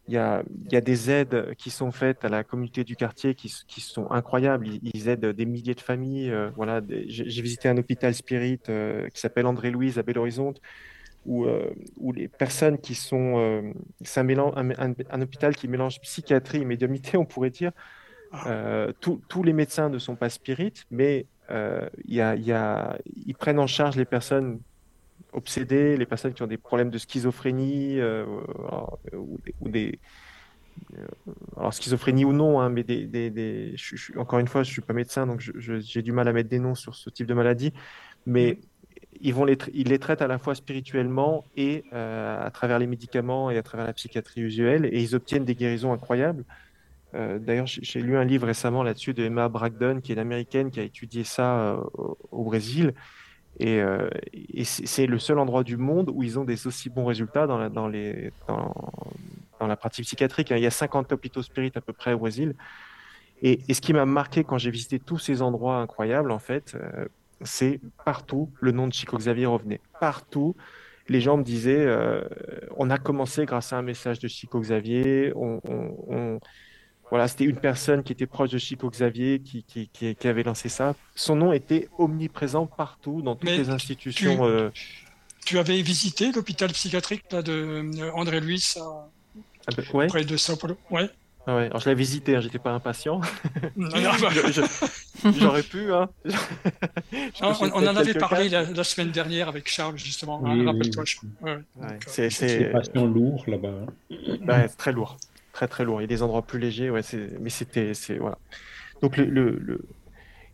Il 0.08 0.14
y, 0.14 0.18
a, 0.18 0.44
des 0.82 1.12
aides 1.12 1.54
qui 1.58 1.70
sont 1.70 1.92
faites 1.92 2.24
à 2.24 2.30
la 2.30 2.44
communauté 2.44 2.84
du 2.84 2.96
quartier 2.96 3.36
qui, 3.36 3.50
sont 3.50 4.10
incroyables. 4.12 4.68
Ils, 4.68 5.08
aident 5.10 5.28
des 5.28 5.46
milliers 5.46 5.76
de 5.76 5.82
familles. 5.82 6.30
Euh, 6.30 6.50
voilà, 6.56 6.82
j'ai 7.08 7.42
visité 7.42 7.70
un 7.70 7.78
hôpital 7.78 8.14
spirit 8.14 8.60
euh, 8.70 9.10
qui 9.10 9.20
s'appelle 9.20 9.46
André-Louise 9.48 10.00
à 10.00 10.04
Belo 10.04 10.22
Horizonte, 10.22 10.62
où, 11.26 11.46
les 12.14 12.28
personnes 12.28 12.78
qui 12.80 12.96
sont. 12.96 13.74
c'est 14.02 14.22
un, 14.22 15.22
hôpital 15.22 15.56
qui 15.56 15.68
mélange 15.68 16.00
psychiatrie 16.02 16.62
et 16.62 16.66
médiumnité, 16.66 17.18
on 17.18 17.26
pourrait 17.26 17.50
dire. 17.50 17.72
Ah. 18.34 18.88
tous 19.00 19.44
les 19.44 19.54
médecins 19.54 19.90
ne 19.90 20.00
sont 20.00 20.16
pas 20.16 20.30
spirites, 20.30 20.86
mais 20.90 21.28
il 21.50 22.16
y 22.16 22.22
a, 22.22 22.36
il 22.36 22.44
y 22.44 22.52
a, 22.52 22.98
ils 23.26 23.36
prennent 23.36 23.60
en 23.60 23.68
charge 23.68 23.96
les 23.96 24.06
personnes 24.06 24.60
obsédés, 25.34 25.98
les 25.98 26.06
personnes 26.06 26.34
qui 26.34 26.44
ont 26.44 26.48
des 26.48 26.58
problèmes 26.58 26.90
de 26.90 26.98
schizophrénie 26.98 28.00
euh, 28.00 28.26
ou, 29.14 29.70
des, 29.70 30.00
euh, 30.98 31.06
alors 31.58 31.74
schizophrénie 31.74 32.26
ou 32.26 32.34
non, 32.34 32.62
hein, 32.62 32.70
mais 32.70 32.84
des, 32.84 33.06
des, 33.08 33.76
encore 34.18 34.40
une 34.40 34.48
fois, 34.48 34.64
je 34.64 34.72
suis 34.72 34.82
pas 34.82 34.94
médecin, 34.94 35.28
donc 35.28 35.40
j'ai 35.40 36.02
du 36.02 36.12
mal 36.12 36.28
à 36.28 36.34
mettre 36.34 36.50
des 36.50 36.60
noms 36.60 36.76
sur 36.76 36.96
ce 36.96 37.10
type 37.10 37.28
de 37.28 37.34
maladie, 37.34 37.74
mais 38.26 38.60
ils, 39.20 39.34
vont 39.34 39.46
les, 39.46 39.58
ils 39.74 39.90
les 39.90 40.00
traitent 40.00 40.22
à 40.22 40.28
la 40.28 40.38
fois 40.38 40.56
spirituellement 40.56 41.46
et 41.56 41.84
euh, 41.94 42.46
à 42.46 42.52
travers 42.52 42.80
les 42.80 42.88
médicaments 42.88 43.52
et 43.52 43.58
à 43.58 43.64
travers 43.64 43.86
la 43.86 43.94
psychiatrie 43.94 44.42
usuelle, 44.42 44.86
et 44.86 45.02
ils 45.02 45.16
obtiennent 45.16 45.46
des 45.46 45.56
guérisons 45.56 45.94
incroyables. 45.94 46.46
D'ailleurs, 47.14 47.68
j'ai 47.68 48.02
lu 48.02 48.18
un 48.18 48.24
livre 48.24 48.48
récemment 48.48 48.84
là-dessus 48.84 49.14
de 49.14 49.24
Emma 49.24 49.48
Bragdon, 49.50 50.02
qui 50.02 50.12
est 50.12 50.16
une 50.16 50.22
américaine 50.22 50.72
qui 50.72 50.80
a 50.80 50.84
étudié 50.84 51.24
ça 51.24 51.78
au 52.32 52.44
Brésil, 52.44 52.94
et, 53.60 53.82
euh, 53.82 54.10
c'est 54.64 55.06
le 55.06 55.20
seul 55.20 55.38
endroit 55.38 55.64
du 55.64 55.78
monde 55.78 56.10
où 56.14 56.24
ils 56.24 56.40
ont 56.40 56.44
des 56.44 56.66
aussi 56.68 56.90
bons 56.90 57.06
résultats 57.06 57.46
dans 57.46 57.58
la, 57.58 57.70
les, 57.90 58.32
dans, 58.48 59.68
la 59.68 59.76
pratique 59.76 60.06
psychiatrique. 60.06 60.50
Il 60.50 60.60
y 60.60 60.66
a 60.66 60.72
50 60.72 61.12
hôpitaux 61.12 61.44
spirites 61.44 61.78
à 61.78 61.82
peu 61.82 61.94
près 61.94 62.14
au 62.14 62.20
Brésil. 62.20 62.56
Et, 63.42 63.60
ce 63.72 63.82
qui 63.82 63.94
m'a 63.94 64.06
marqué 64.06 64.44
quand 64.44 64.58
j'ai 64.58 64.72
visité 64.72 65.00
tous 65.00 65.20
ces 65.20 65.42
endroits 65.42 65.78
incroyables, 65.78 66.32
en 66.32 66.40
fait, 66.40 66.76
euh, 66.76 67.06
c'est 67.42 67.80
partout 68.06 68.50
le 68.60 68.72
nom 68.72 68.88
de 68.88 68.94
Chico 68.94 69.18
Xavier 69.18 69.46
revenait. 69.46 69.82
Partout, 70.00 70.56
les 71.10 71.22
gens 71.22 71.38
me 71.38 71.44
disaient 71.44 71.86
euh, 71.86 72.22
on 72.78 72.90
a 72.90 72.98
commencé 72.98 73.46
grâce 73.46 73.74
à 73.74 73.78
un 73.78 73.82
message 73.82 74.20
de 74.20 74.28
Chico 74.28 74.60
Xavier, 74.60 75.34
voilà, 77.14 77.28
c'était 77.28 77.44
une 77.44 77.58
personne 77.58 78.02
qui 78.02 78.12
était 78.12 78.26
proche 78.26 78.50
de 78.50 78.58
Chico 78.58 78.90
Xavier 78.90 79.38
qui, 79.38 79.62
qui, 79.62 79.88
qui, 79.88 80.28
avait 80.28 80.42
lancé 80.42 80.68
ça. 80.68 80.96
Son 81.14 81.36
nom 81.36 81.54
était 81.54 81.88
omniprésent 82.00 82.66
partout, 82.66 83.22
dans 83.22 83.36
toutes 83.36 83.52
les 83.52 83.70
institutions. 83.70 84.38
Tu, 84.38 84.42
euh... 84.42 84.70
tu, 85.46 85.60
avais 85.60 85.80
visité 85.84 86.32
l'hôpital 86.32 86.72
psychiatrique 86.72 87.26
là, 87.32 87.44
de 87.44 87.52
euh, 87.52 88.12
André 88.16 88.40
Louis 88.40 88.64
à... 88.78 88.80
ah 88.80 89.72
ben, 89.78 89.86
ouais. 89.94 90.08
près 90.08 90.24
de 90.24 90.36
Sao 90.38 90.56
Paulo 90.56 90.76
Ouais. 90.90 91.08
Ah 91.46 91.56
ouais, 91.56 91.66
alors 91.66 91.82
je 91.82 91.90
l'ai 91.90 91.94
visité, 91.94 92.36
hein, 92.36 92.42
j'étais 92.42 92.58
pas 92.58 92.72
impatient. 92.72 93.22
J'aurais 95.38 95.62
pu, 95.62 95.94
hein. 95.94 96.10
on, 97.42 97.54
on, 97.62 97.88
en 97.88 97.96
avait 97.96 98.16
parlé 98.16 98.50
la, 98.50 98.84
semaine 98.84 99.12
dernière 99.12 99.50
avec 99.50 99.70
Charles, 99.70 100.00
justement. 100.00 100.42
Oui, 100.42 100.66
Rappelle-toi. 100.66 101.04
Ouais. 101.42 101.58
Ouais, 101.76 102.00
c'est 102.08 102.72
patient 102.72 103.06
lourd 103.06 103.44
là-bas. 103.46 103.86
Ouais, 104.10 104.68
c'est 104.68 104.78
très 104.78 104.92
lourd 104.92 105.16
très 105.54 105.68
très 105.68 105.86
lourd. 105.86 106.02
Il 106.02 106.04
y 106.04 106.06
a 106.06 106.08
des 106.08 106.24
endroits 106.24 106.42
plus 106.42 106.60
légers, 106.60 106.90
ouais, 106.90 107.02
mais 107.40 107.50
c'était, 107.50 107.94
voilà. 108.20 108.38
Donc 109.02 109.16
le, 109.16 109.26
le, 109.26 109.86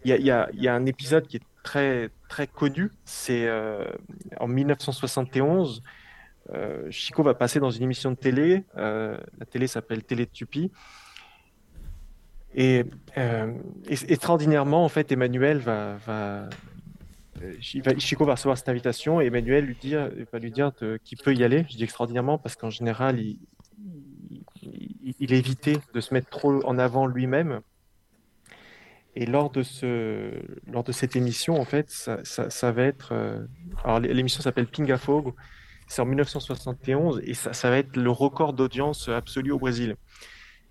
il 0.06 0.12
y 0.12 0.14
a, 0.14 0.18
y, 0.18 0.30
a, 0.30 0.50
y 0.54 0.68
a, 0.68 0.76
un 0.76 0.86
épisode 0.86 1.28
qui 1.28 1.38
est 1.38 1.44
très 1.64 2.10
très 2.28 2.48
connu. 2.48 2.92
C'est 3.06 3.48
euh, 3.48 3.86
en 4.40 4.48
1971. 4.48 5.82
Euh, 6.54 6.90
Chico 6.90 7.22
va 7.22 7.34
passer 7.34 7.60
dans 7.60 7.72
une 7.72 7.84
émission 7.84 8.12
de 8.12 8.16
télé. 8.16 8.64
Euh, 8.78 9.18
la 9.38 9.46
télé 9.46 9.68
s'appelle 9.68 10.04
Télé 10.04 10.26
de 10.26 10.32
Tupi. 10.32 10.72
Et, 12.56 12.86
extraordinairement, 13.88 14.84
en 14.84 14.90
fait, 14.90 15.12
Emmanuel 15.12 15.60
va, 15.60 15.98
va, 16.08 16.50
Chico 17.60 18.26
va 18.26 18.34
recevoir 18.34 18.58
cette 18.58 18.70
invitation 18.70 19.22
et 19.22 19.28
Emmanuel 19.28 19.66
lui 19.66 19.78
dire, 19.80 20.10
va 20.34 20.40
lui 20.40 20.50
dire 20.50 20.72
qu'il 21.04 21.20
peut 21.20 21.36
y 21.36 21.44
aller. 21.44 21.66
Je 21.70 21.78
dis 21.78 21.84
extraordinairement 21.84 22.40
parce 22.40 22.56
qu'en 22.56 22.72
général, 22.72 23.20
il, 23.20 23.38
il 25.20 25.34
évitait 25.34 25.78
de 25.94 26.02
se 26.02 26.14
mettre 26.14 26.30
trop 26.30 26.66
en 26.66 26.78
avant 26.78 27.08
lui-même. 27.08 27.62
Et 29.16 29.26
lors 29.26 29.50
de, 29.50 29.64
ce, 29.64 30.32
lors 30.68 30.84
de 30.84 30.92
cette 30.92 31.16
émission, 31.16 31.60
en 31.60 31.66
fait, 31.66 31.90
ça, 31.90 32.24
ça, 32.24 32.72
va 32.72 32.84
être. 32.84 33.10
Euh, 33.12 33.46
alors, 33.84 34.00
l'émission 34.00 34.42
s'appelle 34.42 34.68
Pingafogo. 34.68 35.36
C'est 35.88 36.02
en 36.02 36.06
1971 36.06 37.22
et 37.24 37.34
ça, 37.34 37.52
ça, 37.52 37.70
va 37.72 37.78
être 37.78 37.98
le 37.98 38.12
record 38.12 38.54
d'audience 38.54 39.10
absolu 39.10 39.52
au 39.52 39.58
Brésil. 39.58 39.96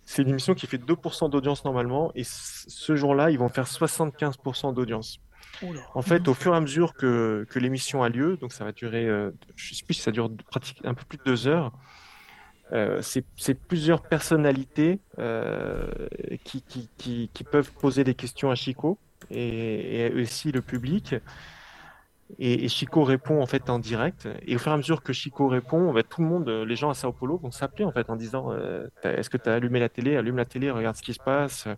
C'est 0.05 0.22
une 0.22 0.28
émission 0.28 0.55
qui 0.55 0.66
fait 0.66 0.78
2% 0.78 1.28
d'audience 1.28 1.64
normalement 1.64 2.12
et 2.14 2.22
ce 2.24 2.97
jour-là, 2.97 3.30
ils 3.30 3.39
vont 3.39 3.49
faire 3.49 3.66
75% 3.66 4.72
d'audience. 4.72 5.18
En 5.95 6.03
fait, 6.03 6.28
au 6.28 6.34
fur 6.34 6.55
et 6.55 6.57
à 6.57 6.61
mesure 6.61 6.95
que, 6.95 7.47
que 7.51 7.59
l'émission 7.59 8.03
a 8.03 8.09
lieu, 8.09 8.36
donc 8.36 8.53
ça 8.53 8.64
va 8.64 8.72
durer, 8.72 9.07
euh, 9.07 9.32
je 9.57 9.72
ne 9.72 9.76
sais 9.76 9.84
plus 9.84 9.95
si 9.95 10.03
ça 10.03 10.12
dure 10.12 10.30
pratiquement 10.51 10.91
un 10.91 10.95
peu 10.95 11.05
plus 11.05 11.18
de 11.18 11.24
deux 11.24 11.49
heures, 11.49 11.72
euh, 12.73 13.01
c'est 13.03 13.55
plusieurs 13.55 14.03
personnalités 14.03 15.01
euh, 15.19 15.91
qui, 16.45 16.62
qui, 16.62 16.89
qui, 16.99 17.31
qui, 17.33 17.45
peuvent 17.45 17.73
poser 17.73 18.05
des 18.05 18.14
questions 18.14 18.51
à 18.51 18.55
Chico 18.55 18.99
et, 19.31 20.07
et 20.07 20.12
aussi 20.21 20.53
le 20.53 20.61
public. 20.61 21.14
Et, 22.39 22.64
et, 22.64 22.69
Chico 22.69 23.05
répond 23.05 23.41
en 23.41 23.47
fait 23.47 23.71
en 23.71 23.79
direct. 23.79 24.29
Et 24.47 24.57
au 24.57 24.59
fur 24.59 24.71
et 24.71 24.75
à 24.75 24.77
mesure 24.77 25.03
que 25.03 25.14
Chico 25.14 25.49
répond, 25.49 25.95
tout 26.11 26.21
le 26.21 26.29
monde, 26.29 26.49
les 26.49 26.77
gens 26.77 26.91
à 26.91 26.95
Sao 26.95 27.12
Paulo 27.12 27.39
vont 27.39 27.51
s'appeler 27.51 27.87
en 27.87 27.93
fait 27.93 28.11
en 28.11 28.16
disant 28.16 28.53
euh, 28.53 28.87
Est-ce 29.03 29.31
que 29.31 29.39
tu 29.39 29.49
as 29.49 29.55
allumé 29.55 29.81
la 29.81 29.89
télé? 29.89 30.16
Allume 30.16 30.37
la 30.37 30.45
télé, 30.45 30.71
regarde 30.71 30.97
ce 30.97 31.03
qui 31.03 31.14
se 31.14 31.23
passe. 31.23 31.69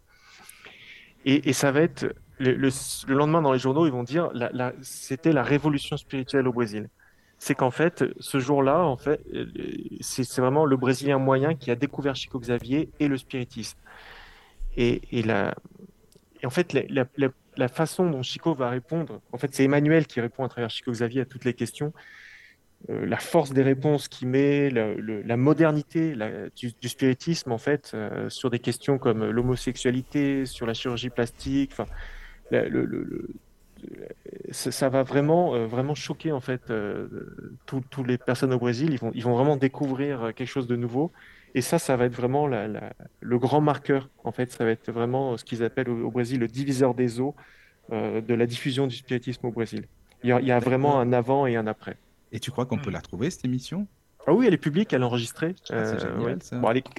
Et, 1.25 1.49
et 1.49 1.53
ça 1.53 1.71
va 1.71 1.83
être 1.83 2.15
le, 2.39 2.55
le, 2.55 2.71
le, 3.07 3.15
lendemain 3.15 3.43
dans 3.43 3.53
les 3.53 3.59
journaux, 3.61 3.87
ils 3.87 3.93
vont 3.93 4.03
dire 4.03 4.33
C'était 4.83 5.33
la 5.33 5.45
révolution 5.45 5.97
spirituelle 5.97 6.49
au 6.49 6.53
Brésil 6.53 6.89
c'est 7.41 7.55
qu'en 7.55 7.71
fait, 7.71 8.05
ce 8.21 8.39
jour-là, 8.39 8.85
en 8.85 8.99
fait, 8.99 9.19
c'est 10.03 10.37
vraiment 10.37 10.67
le 10.67 10.77
Brésilien 10.77 11.19
moyen 11.19 11.55
qui 11.55 11.71
a 11.71 11.75
découvert 11.75 12.15
Chico 12.15 12.39
Xavier 12.39 12.91
et 13.01 13.09
le 13.09 13.17
spiritisme. 13.17 13.79
Et, 14.77 15.01
et, 15.11 15.23
la, 15.23 15.55
et 16.43 16.47
en 16.47 16.51
fait, 16.51 16.77
la, 17.57 17.69
façon 17.69 18.11
dont 18.11 18.23
Chico 18.23 18.55
va 18.55 18.69
répondre, 18.69 19.23
en 19.33 19.39
fait, 19.39 19.55
c'est 19.55 19.65
Emmanuel 19.65 20.07
qui 20.07 20.21
répond 20.21 20.45
à 20.45 20.51
travers 20.51 20.69
Chico 20.69 20.93
Xavier 20.93 21.23
à 21.23 21.25
toutes 21.25 21.47
les 21.47 21.55
questions. 21.55 21.95
Euh, 22.91 23.07
la 23.07 23.17
force 23.17 23.55
des 23.55 23.63
réponses 23.63 24.09
qu'il 24.09 24.29
met, 24.29 24.69
la, 24.69 25.37
modernité 25.39 26.15
du, 26.55 26.89
spiritisme, 26.91 27.53
en 27.53 27.59
fait, 27.59 27.93
euh, 27.95 28.29
sur 28.29 28.51
des 28.51 28.59
questions 28.59 28.99
comme 28.99 29.25
l'homosexualité, 29.25 30.45
sur 30.45 30.67
la 30.67 30.75
chirurgie 30.75 31.09
plastique, 31.09 31.73
le, 32.51 32.69
le, 32.69 33.31
ça 34.51 34.89
va 34.89 35.03
vraiment, 35.03 35.55
euh, 35.55 35.67
vraiment 35.67 35.95
choquer 35.95 36.33
en 36.33 36.41
fait 36.41 36.71
euh, 36.71 37.09
toutes 37.67 38.07
les 38.07 38.19
personnes 38.19 38.53
au 38.53 38.59
Brésil. 38.59 38.91
Ils 38.93 38.99
vont, 38.99 39.13
ils 39.15 39.23
vont 39.23 39.35
vraiment 39.35 39.57
découvrir 39.57 40.23
euh, 40.23 40.33
quelque 40.33 40.49
chose 40.49 40.67
de 40.67 40.77
nouveau. 40.77 41.13
Et 41.55 41.63
ça, 41.63 41.79
ça 41.79 41.97
va 41.97 42.05
être 42.05 42.15
vraiment 42.15 42.47
le 42.47 43.39
grand 43.39 43.61
marqueur. 43.61 44.09
En 44.25 44.33
fait, 44.33 44.53
ça 44.53 44.65
va 44.65 44.71
être 44.71 44.91
vraiment 44.93 45.37
ce 45.37 45.45
qu'ils 45.45 45.63
appellent 45.65 45.89
au, 45.89 46.11
Brésil 46.11 46.39
le 46.41 46.47
diviseur 46.47 46.95
des 46.95 47.21
eaux 47.21 47.35
euh, 47.93 48.21
de 48.21 48.35
la 48.35 48.47
diffusion 48.47 48.87
du 48.87 48.95
spiritisme 48.97 49.47
au 49.47 49.51
Brésil. 49.51 49.87
Il 50.23 50.29
y, 50.29 50.53
a, 50.53 50.59
vraiment 50.59 51.01
un 51.01 51.13
avant 51.15 51.47
et 51.47 51.57
un 51.57 51.67
après. 51.67 51.97
Et 52.31 52.41
tu 52.41 52.51
crois 52.51 52.67
qu'on 52.67 52.79
peut 52.79 52.91
la 52.91 52.99
retrouver, 52.99 53.31
cette 53.31 53.47
émission? 53.47 53.87
Ah 54.27 54.35
oui, 54.35 54.47
elle 54.47 54.53
est 54.53 54.59
publique, 54.59 54.93
elle 54.93 55.01
est 55.01 55.05
enregistrée. 55.05 55.55
Ah, 55.71 55.77
euh, 55.77 56.37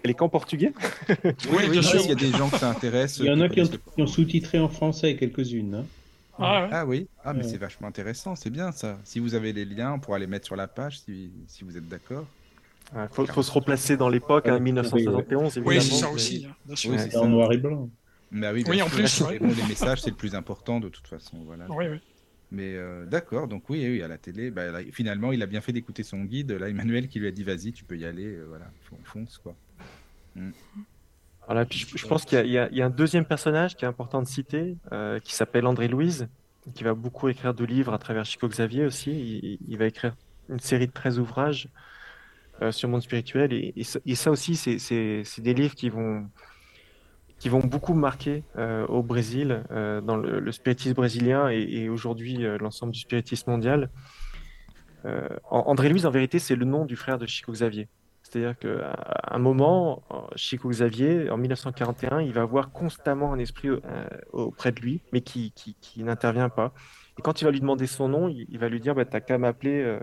elle, 0.03 0.09
est, 0.09 0.13
qu'en 0.15 0.27
portugais. 0.27 0.73
oui, 1.23 1.69
bien 1.69 1.83
sûr. 1.83 2.01
Il 2.01 2.09
y 2.09 2.11
a 2.11 2.15
des 2.15 2.31
gens 2.31 2.49
qui 2.49 2.57
s'intéressent. 2.57 3.19
Il 3.19 3.27
y 3.27 3.31
en 3.31 3.39
a 3.39 3.47
qui 3.47 3.61
ont, 3.97 4.07
sous-titré 4.07 4.59
en 4.59 4.69
français 4.69 5.15
quelques-unes. 5.15 5.75
Hein. 5.75 5.85
Ah, 6.37 6.67
ah, 6.71 6.85
oui, 6.85 7.07
ah, 7.23 7.33
mais 7.33 7.43
c'est 7.43 7.57
vachement 7.57 7.87
intéressant, 7.87 8.35
c'est 8.35 8.49
bien 8.49 8.71
ça. 8.71 8.97
Si 9.03 9.19
vous 9.19 9.35
avez 9.35 9.53
les 9.53 9.65
liens, 9.65 9.93
on 9.93 9.99
pourra 9.99 10.17
les 10.17 10.27
mettre 10.27 10.45
sur 10.45 10.55
la 10.55 10.67
page 10.67 10.99
si, 10.99 11.31
si 11.47 11.63
vous 11.63 11.77
êtes 11.77 11.87
d'accord. 11.87 12.25
Il 12.93 13.27
faut, 13.27 13.43
se 13.43 13.51
replacer 13.51 13.95
dans 13.95 14.09
l'époque, 14.09 14.47
hein, 14.47 14.59
1971, 14.59 15.57
évidemment. 15.57 15.77
Oui, 15.77 15.81
c'est 15.81 15.95
ça 15.95 16.09
aussi. 16.09 16.47
c'est 16.75 17.15
en 17.15 17.27
noir 17.27 17.51
et 17.53 17.57
blanc. 17.57 17.89
Bah 18.31 18.51
oui, 18.53 18.63
oui 18.67 18.81
en 18.81 18.87
plus. 18.87 19.23
les 19.39 19.67
messages, 19.67 20.01
c'est 20.01 20.09
le 20.09 20.15
plus 20.15 20.35
important 20.35 20.79
de 20.79 20.89
toute 20.89 21.07
façon. 21.07 21.37
Voilà. 21.45 21.65
Oui, 21.69 21.85
oui. 21.89 21.99
Mais 22.51 22.75
euh, 22.75 23.05
d'accord, 23.05 23.47
donc 23.47 23.69
oui, 23.69 23.85
oui, 23.87 24.01
à 24.01 24.09
la 24.09 24.17
télé, 24.17 24.51
bah, 24.51 24.83
finalement, 24.91 25.31
il 25.31 25.41
a 25.41 25.45
bien 25.45 25.61
fait 25.61 25.71
d'écouter 25.71 26.03
son 26.03 26.23
guide, 26.25 26.51
là, 26.51 26.67
Emmanuel, 26.67 27.07
qui 27.07 27.19
lui 27.19 27.27
a 27.27 27.31
dit 27.31 27.43
vas-y, 27.43 27.71
tu 27.71 27.85
peux 27.85 27.97
y 27.97 28.05
aller, 28.05 28.25
euh, 28.25 28.45
voilà, 28.49 28.65
fonce, 29.05 29.37
quoi. 29.37 29.55
Mm. 30.35 30.49
Je, 31.69 32.07
pense 32.07 32.25
qu'il 32.25 32.47
y, 32.47 32.57
a 32.57 32.85
un 32.85 32.89
deuxième 32.89 33.25
personnage 33.25 33.75
qui 33.75 33.85
est 33.85 33.87
important 33.87 34.21
de 34.21 34.27
citer, 34.27 34.77
euh, 34.91 35.19
qui 35.19 35.33
s'appelle 35.33 35.65
André 35.65 35.87
Louise, 35.87 36.27
qui 36.75 36.83
va 36.83 36.93
beaucoup 36.93 37.27
écrire 37.29 37.53
de 37.53 37.65
livres 37.65 37.93
à 37.93 37.97
travers 37.97 38.25
Chico 38.25 38.47
Xavier 38.47 38.85
aussi. 38.85 39.59
Il, 39.67 39.77
va 39.77 39.85
écrire 39.85 40.15
une 40.49 40.59
série 40.59 40.87
de 40.87 40.91
13 40.91 41.19
ouvrages 41.19 41.67
sur 42.69 42.87
le 42.87 42.91
monde 42.91 43.01
spirituel. 43.01 43.53
Et, 43.53 43.73
et 44.05 44.15
ça 44.15 44.31
aussi, 44.31 44.55
c'est 44.55 45.41
des 45.41 45.53
livres 45.53 45.75
qui 45.75 45.89
vont, 45.89 46.29
beaucoup 47.63 47.93
marquer 47.93 48.43
euh, 48.57 48.85
au 48.87 49.01
Brésil, 49.01 49.63
euh, 49.71 49.99
dans 50.01 50.17
le, 50.17 50.51
spiritisme 50.51 50.93
brésilien 50.93 51.49
et, 51.49 51.89
aujourd'hui 51.89 52.45
euh, 52.45 52.57
l'ensemble 52.59 52.93
du 52.93 52.99
spiritisme 52.99 53.49
mondial. 53.49 53.89
André 55.49 55.89
Louis, 55.89 56.05
en 56.05 56.11
vérité, 56.11 56.37
c'est 56.37 56.55
le 56.55 56.63
nom 56.63 56.85
du 56.85 56.95
frère 56.95 57.17
de 57.17 57.25
Chico 57.25 57.51
Xavier. 57.51 57.87
C'est-à-dire 58.31 58.57
qu'à 58.57 58.95
un 59.29 59.39
moment, 59.39 60.03
Chico 60.35 60.69
Xavier, 60.69 61.29
en 61.29 61.37
1941, 61.37 62.21
il 62.21 62.31
va 62.31 62.43
avoir 62.43 62.71
constamment 62.71 63.33
un 63.33 63.39
esprit 63.39 63.69
auprès 64.31 64.71
de 64.71 64.79
lui, 64.79 65.01
mais 65.11 65.19
qui, 65.19 65.53
n'intervient 65.97 66.47
pas. 66.47 66.73
Et 67.19 67.21
quand 67.21 67.41
il 67.41 67.45
va 67.45 67.51
lui 67.51 67.59
demander 67.59 67.87
son 67.87 68.07
nom, 68.07 68.29
il, 68.29 68.57
va 68.57 68.69
lui 68.69 68.79
dire 68.79 68.95
bah, 68.95 69.03
T'as 69.03 69.19
qu'à 69.19 69.37
m'appeler, 69.37 69.99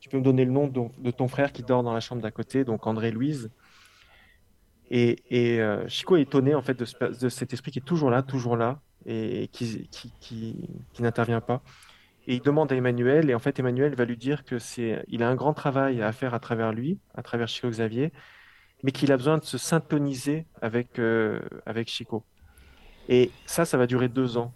tu 0.00 0.08
peux 0.08 0.18
me 0.18 0.22
donner 0.22 0.44
le 0.44 0.52
nom 0.52 0.68
de, 0.68 1.10
ton 1.10 1.28
frère 1.28 1.52
qui 1.52 1.62
dort 1.62 1.82
dans 1.82 1.92
la 1.92 2.00
chambre 2.00 2.22
d'à 2.22 2.30
côté, 2.30 2.64
donc 2.64 2.86
André 2.86 3.10
Louise. 3.10 3.50
Et, 4.90 5.20
euh, 5.60 5.86
Chico 5.88 6.16
est 6.16 6.22
étonné 6.22 6.54
en 6.54 6.62
fait 6.62 6.78
de, 6.78 7.28
cet 7.28 7.52
esprit 7.52 7.70
qui 7.70 7.80
est 7.80 7.82
toujours 7.84 8.10
là, 8.10 8.22
toujours 8.22 8.56
là, 8.56 8.80
et 9.06 9.48
qui, 9.48 10.68
n'intervient 11.00 11.40
pas. 11.40 11.62
Et 12.28 12.34
il 12.34 12.42
demande 12.42 12.70
à 12.70 12.76
Emmanuel, 12.76 13.30
et 13.30 13.34
en 13.34 13.38
fait 13.38 13.58
Emmanuel 13.58 13.94
va 13.94 14.04
lui 14.04 14.16
dire 14.18 14.44
que 14.44 14.58
c'est, 14.58 15.02
il 15.08 15.22
a 15.22 15.28
un 15.28 15.34
grand 15.34 15.54
travail 15.54 16.02
à 16.02 16.12
faire 16.12 16.34
à 16.34 16.38
travers 16.38 16.72
lui, 16.72 16.98
à 17.14 17.22
travers 17.22 17.48
Chico 17.48 17.68
Xavier, 17.70 18.12
mais 18.82 18.92
qu'il 18.92 19.10
a 19.12 19.16
besoin 19.16 19.38
de 19.38 19.44
se 19.44 19.58
syntoniser 19.58 20.46
avec 20.62 20.98
euh, 20.98 21.40
avec 21.64 21.88
Chico. 21.88 22.22
Et 23.08 23.30
ça, 23.46 23.64
ça 23.64 23.78
va 23.78 23.86
durer 23.86 24.08
deux 24.08 24.36
ans. 24.36 24.52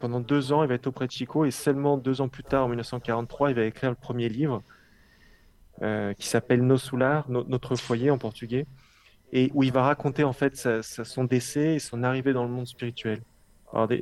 Pendant 0.00 0.20
deux 0.20 0.52
ans, 0.52 0.62
il 0.62 0.68
va 0.68 0.74
être 0.74 0.86
auprès 0.86 1.06
de 1.06 1.12
Chico, 1.12 1.44
et 1.44 1.50
seulement 1.50 1.98
deux 1.98 2.20
ans 2.20 2.28
plus 2.28 2.44
tard, 2.44 2.66
en 2.66 2.68
1943, 2.68 3.50
il 3.50 3.56
va 3.56 3.64
écrire 3.64 3.90
le 3.90 3.96
premier 3.96 4.28
livre 4.28 4.62
euh, 5.82 6.14
qui 6.14 6.28
s'appelle 6.28 6.62
Nos 6.64 6.78
Solar, 6.78 7.28
Notre 7.28 7.74
foyer 7.74 8.10
en 8.10 8.18
portugais 8.18 8.66
et 9.32 9.50
où 9.54 9.62
il 9.62 9.72
va 9.72 9.82
raconter 9.82 10.24
en 10.24 10.32
fait 10.32 10.82
son 10.82 11.24
décès 11.24 11.74
et 11.74 11.78
son 11.78 12.04
arrivée 12.04 12.32
dans 12.32 12.44
le 12.44 12.50
monde 12.50 12.66
spirituel. 12.66 13.22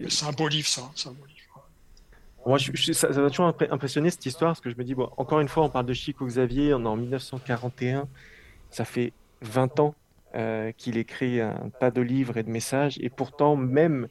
C'est 0.09 0.27
un 0.27 0.33
beau 0.33 0.49
livre, 0.49 0.67
ça. 0.67 0.83
Un 1.07 1.13
beau 1.13 1.25
livre. 1.25 1.40
Moi, 2.47 2.59
ça 2.59 3.09
m'a 3.09 3.29
toujours 3.29 3.55
impressionné 3.71 4.11
cette 4.11 4.25
histoire 4.25 4.51
parce 4.51 4.61
que 4.61 4.71
je 4.71 4.77
me 4.77 4.85
dis, 4.85 4.95
bon, 4.95 5.11
encore 5.17 5.41
une 5.41 5.49
fois, 5.49 5.65
on 5.65 5.69
parle 5.69 5.87
de 5.87 5.93
Chico 5.93 6.25
Xavier, 6.25 6.73
on 6.73 6.83
est 6.85 6.89
en 6.89 6.97
1941, 6.97 8.09
ça 8.71 8.85
fait 8.85 9.13
20 9.43 9.81
ans 9.81 9.95
euh, 10.35 10.73
qu'il 10.73 10.97
écrit 10.97 11.41
un 11.41 11.71
tas 11.81 11.91
de 11.91 12.01
livres 12.01 12.37
et 12.37 12.43
de 12.43 12.51
messages, 12.51 12.97
et 13.01 13.11
pourtant, 13.11 13.57
même, 13.57 14.09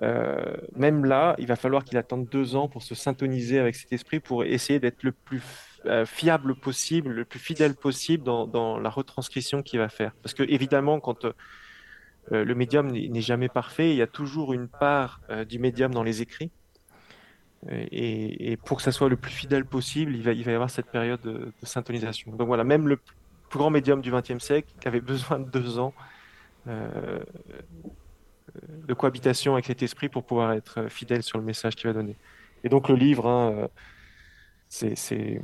euh, 0.00 0.56
même 0.76 1.04
là, 1.04 1.34
il 1.38 1.46
va 1.46 1.56
falloir 1.56 1.84
qu'il 1.84 1.98
attende 1.98 2.28
deux 2.28 2.56
ans 2.56 2.68
pour 2.68 2.82
se 2.82 2.94
syntoniser 2.94 3.58
avec 3.58 3.74
cet 3.74 3.92
esprit, 3.92 4.18
pour 4.18 4.44
essayer 4.44 4.80
d'être 4.80 5.02
le 5.02 5.12
plus 5.12 5.42
euh, 5.84 6.06
fiable 6.06 6.54
possible, 6.54 7.10
le 7.10 7.24
plus 7.24 7.40
fidèle 7.40 7.74
possible 7.74 8.24
dans, 8.24 8.78
la 8.78 8.88
retranscription 8.88 9.62
qu'il 9.62 9.78
va 9.78 9.88
faire. 9.88 10.12
Parce 10.22 10.32
que 10.32 10.42
évidemment, 10.44 11.00
quand 11.00 11.26
le 12.30 12.54
médium 12.54 12.90
n'est 12.90 13.20
jamais 13.20 13.48
parfait, 13.48 13.90
il 13.90 13.96
y 13.96 14.02
a 14.02 14.06
toujours 14.06 14.52
une 14.52 14.68
part 14.68 15.20
du 15.48 15.60
médium 15.60 15.94
dans 15.94 16.02
les 16.02 16.22
écrits. 16.22 16.50
Et, 17.90 18.56
pour 18.64 18.76
que 18.76 18.82
ça 18.82 18.92
soit 18.92 19.08
le 19.08 19.16
plus 19.16 19.32
fidèle 19.32 19.64
possible, 19.64 20.14
il 20.14 20.22
va, 20.22 20.32
y 20.32 20.48
avoir 20.50 20.70
cette 20.70 20.86
période 20.86 21.20
de, 21.22 21.52
syntonisation. 21.62 22.32
Donc 22.32 22.46
voilà, 22.46 22.64
même 22.64 22.86
le 22.86 22.98
plus 23.48 23.58
grand 23.58 23.70
médium 23.70 24.00
du 24.00 24.12
XXe 24.12 24.38
siècle 24.38 24.68
avait 24.84 25.00
besoin 25.00 25.38
de 25.38 25.50
deux 25.50 25.78
ans 25.78 25.92
de 26.66 27.24
cohabitation 28.94 29.54
avec 29.54 29.66
cet 29.66 29.82
esprit 29.82 30.08
pour 30.08 30.24
pouvoir 30.24 30.52
être 30.52 30.88
fidèle 30.88 31.22
sur 31.22 31.38
le 31.38 31.44
message 31.44 31.76
qu'il 31.76 31.88
va 31.88 31.94
donner. 31.94 32.16
Et 32.64 32.68
donc 32.68 32.88
le 32.88 32.94
livre, 32.94 33.28
hein, 33.28 33.68
c'est 34.68 35.40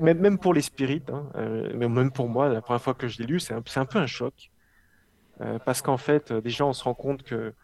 même, 0.00 0.38
pour 0.38 0.54
les 0.54 0.62
spirites, 0.62 1.10
hein, 1.10 1.26
euh, 1.36 1.76
même 1.76 2.10
pour 2.10 2.28
moi, 2.28 2.48
la 2.48 2.60
première 2.60 2.82
fois 2.82 2.94
que 2.94 3.08
je 3.08 3.18
l'ai 3.18 3.26
lu, 3.26 3.40
c'est 3.40 3.54
un, 3.54 3.84
peu 3.84 3.98
un 3.98 4.06
choc. 4.06 4.50
Euh, 5.40 5.58
parce 5.64 5.82
qu'en 5.82 5.96
fait, 5.96 6.30
euh, 6.30 6.40
déjà, 6.40 6.66
on 6.66 6.72
se 6.72 6.84
rend 6.84 6.94
compte 6.94 7.22
que 7.22 7.54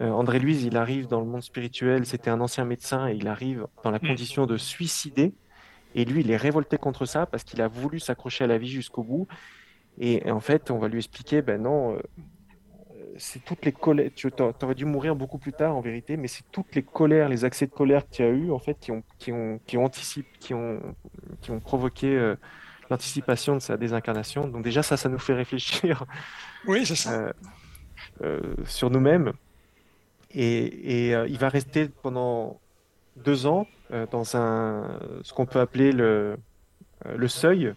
André 0.00 0.38
Louise, 0.38 0.64
il 0.64 0.76
arrive 0.76 1.08
dans 1.08 1.20
le 1.20 1.26
monde 1.26 1.42
spirituel, 1.42 2.06
c'était 2.06 2.30
un 2.30 2.40
ancien 2.40 2.64
médecin, 2.64 3.08
et 3.08 3.14
il 3.14 3.28
arrive 3.28 3.66
dans 3.84 3.90
la 3.90 3.98
mm. 3.98 4.08
condition 4.08 4.46
de 4.46 4.56
suicider. 4.56 5.34
Et 5.94 6.04
lui, 6.04 6.20
il 6.20 6.30
est 6.30 6.36
révolté 6.36 6.78
contre 6.78 7.04
ça 7.04 7.26
parce 7.26 7.44
qu'il 7.44 7.60
a 7.60 7.68
voulu 7.68 8.00
s'accrocher 8.00 8.44
à 8.44 8.46
la 8.46 8.58
vie 8.58 8.70
jusqu'au 8.70 9.02
bout. 9.02 9.26
Et, 9.98 10.30
en 10.30 10.40
fait, 10.40 10.70
on 10.70 10.78
va 10.78 10.88
lui 10.88 10.98
expliquer, 10.98 11.42
ben 11.42 11.60
non, 11.62 11.98
c'est 13.18 13.44
toutes 13.44 13.64
les 13.64 13.72
colères. 13.72 14.10
Tu 14.14 14.30
aurais 14.62 14.74
dû 14.74 14.84
mourir 14.84 15.14
beaucoup 15.14 15.38
plus 15.38 15.52
tard, 15.52 15.76
en 15.76 15.80
vérité, 15.80 16.16
mais 16.16 16.28
c'est 16.28 16.44
toutes 16.50 16.74
les 16.74 16.82
colères, 16.82 17.28
les 17.28 17.44
accès 17.44 17.66
de 17.66 17.72
colère 17.72 18.08
que 18.08 18.14
tu 18.14 18.22
as 18.22 18.28
eu, 18.28 18.50
en 18.50 18.58
fait, 18.58 18.78
qui 18.78 18.90
ont, 18.92 19.02
qui 19.18 19.32
ont, 19.32 19.60
qui 19.66 19.76
ont, 19.76 19.84
anticipé, 19.84 20.28
qui 20.38 20.54
ont, 20.54 20.80
qui 21.40 21.50
ont 21.50 21.60
provoqué 21.60 22.08
euh, 22.08 22.36
l'anticipation 22.88 23.54
de 23.54 23.60
sa 23.60 23.76
désincarnation. 23.76 24.48
Donc, 24.48 24.64
déjà, 24.64 24.82
ça, 24.82 24.96
ça 24.96 25.08
nous 25.08 25.18
fait 25.18 25.34
réfléchir. 25.34 26.04
Oui, 26.66 26.84
c'est 26.86 26.96
ça. 26.96 27.12
Euh, 27.12 27.32
euh, 28.22 28.40
sur 28.64 28.90
nous-mêmes. 28.90 29.32
Et, 30.32 31.10
et 31.10 31.24
il 31.28 31.38
va 31.38 31.48
rester 31.48 31.88
pendant 32.02 32.60
deux 33.16 33.46
ans 33.46 33.66
dans 34.10 34.36
un, 34.36 35.00
ce 35.22 35.32
qu'on 35.32 35.46
peut 35.46 35.58
appeler 35.58 35.92
le, 35.92 36.36
le 37.04 37.28
seuil 37.28 37.74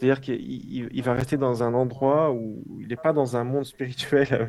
c'est-à-dire 0.00 0.22
qu'il 0.22 1.02
va 1.02 1.12
rester 1.12 1.36
dans 1.36 1.62
un 1.62 1.74
endroit 1.74 2.32
où 2.32 2.64
il 2.80 2.88
n'est 2.88 2.96
pas 2.96 3.12
dans 3.12 3.36
un 3.36 3.44
monde 3.44 3.66
spirituel 3.66 4.28
euh, 4.32 4.46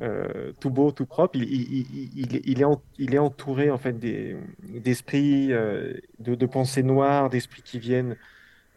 euh, 0.00 0.52
tout 0.58 0.70
beau, 0.70 0.90
tout 0.90 1.06
propre. 1.06 1.36
Il, 1.36 1.44
il, 1.44 2.34
est, 2.34 2.42
il 2.98 3.14
est, 3.14 3.18
entouré 3.18 3.70
en 3.70 3.78
fait 3.78 3.96
d'esprits, 4.00 5.52
euh, 5.52 5.94
de, 6.18 6.46
pensées 6.46 6.82
noires, 6.82 7.30
d'esprits 7.30 7.62
qui 7.62 7.78
viennent 7.78 8.16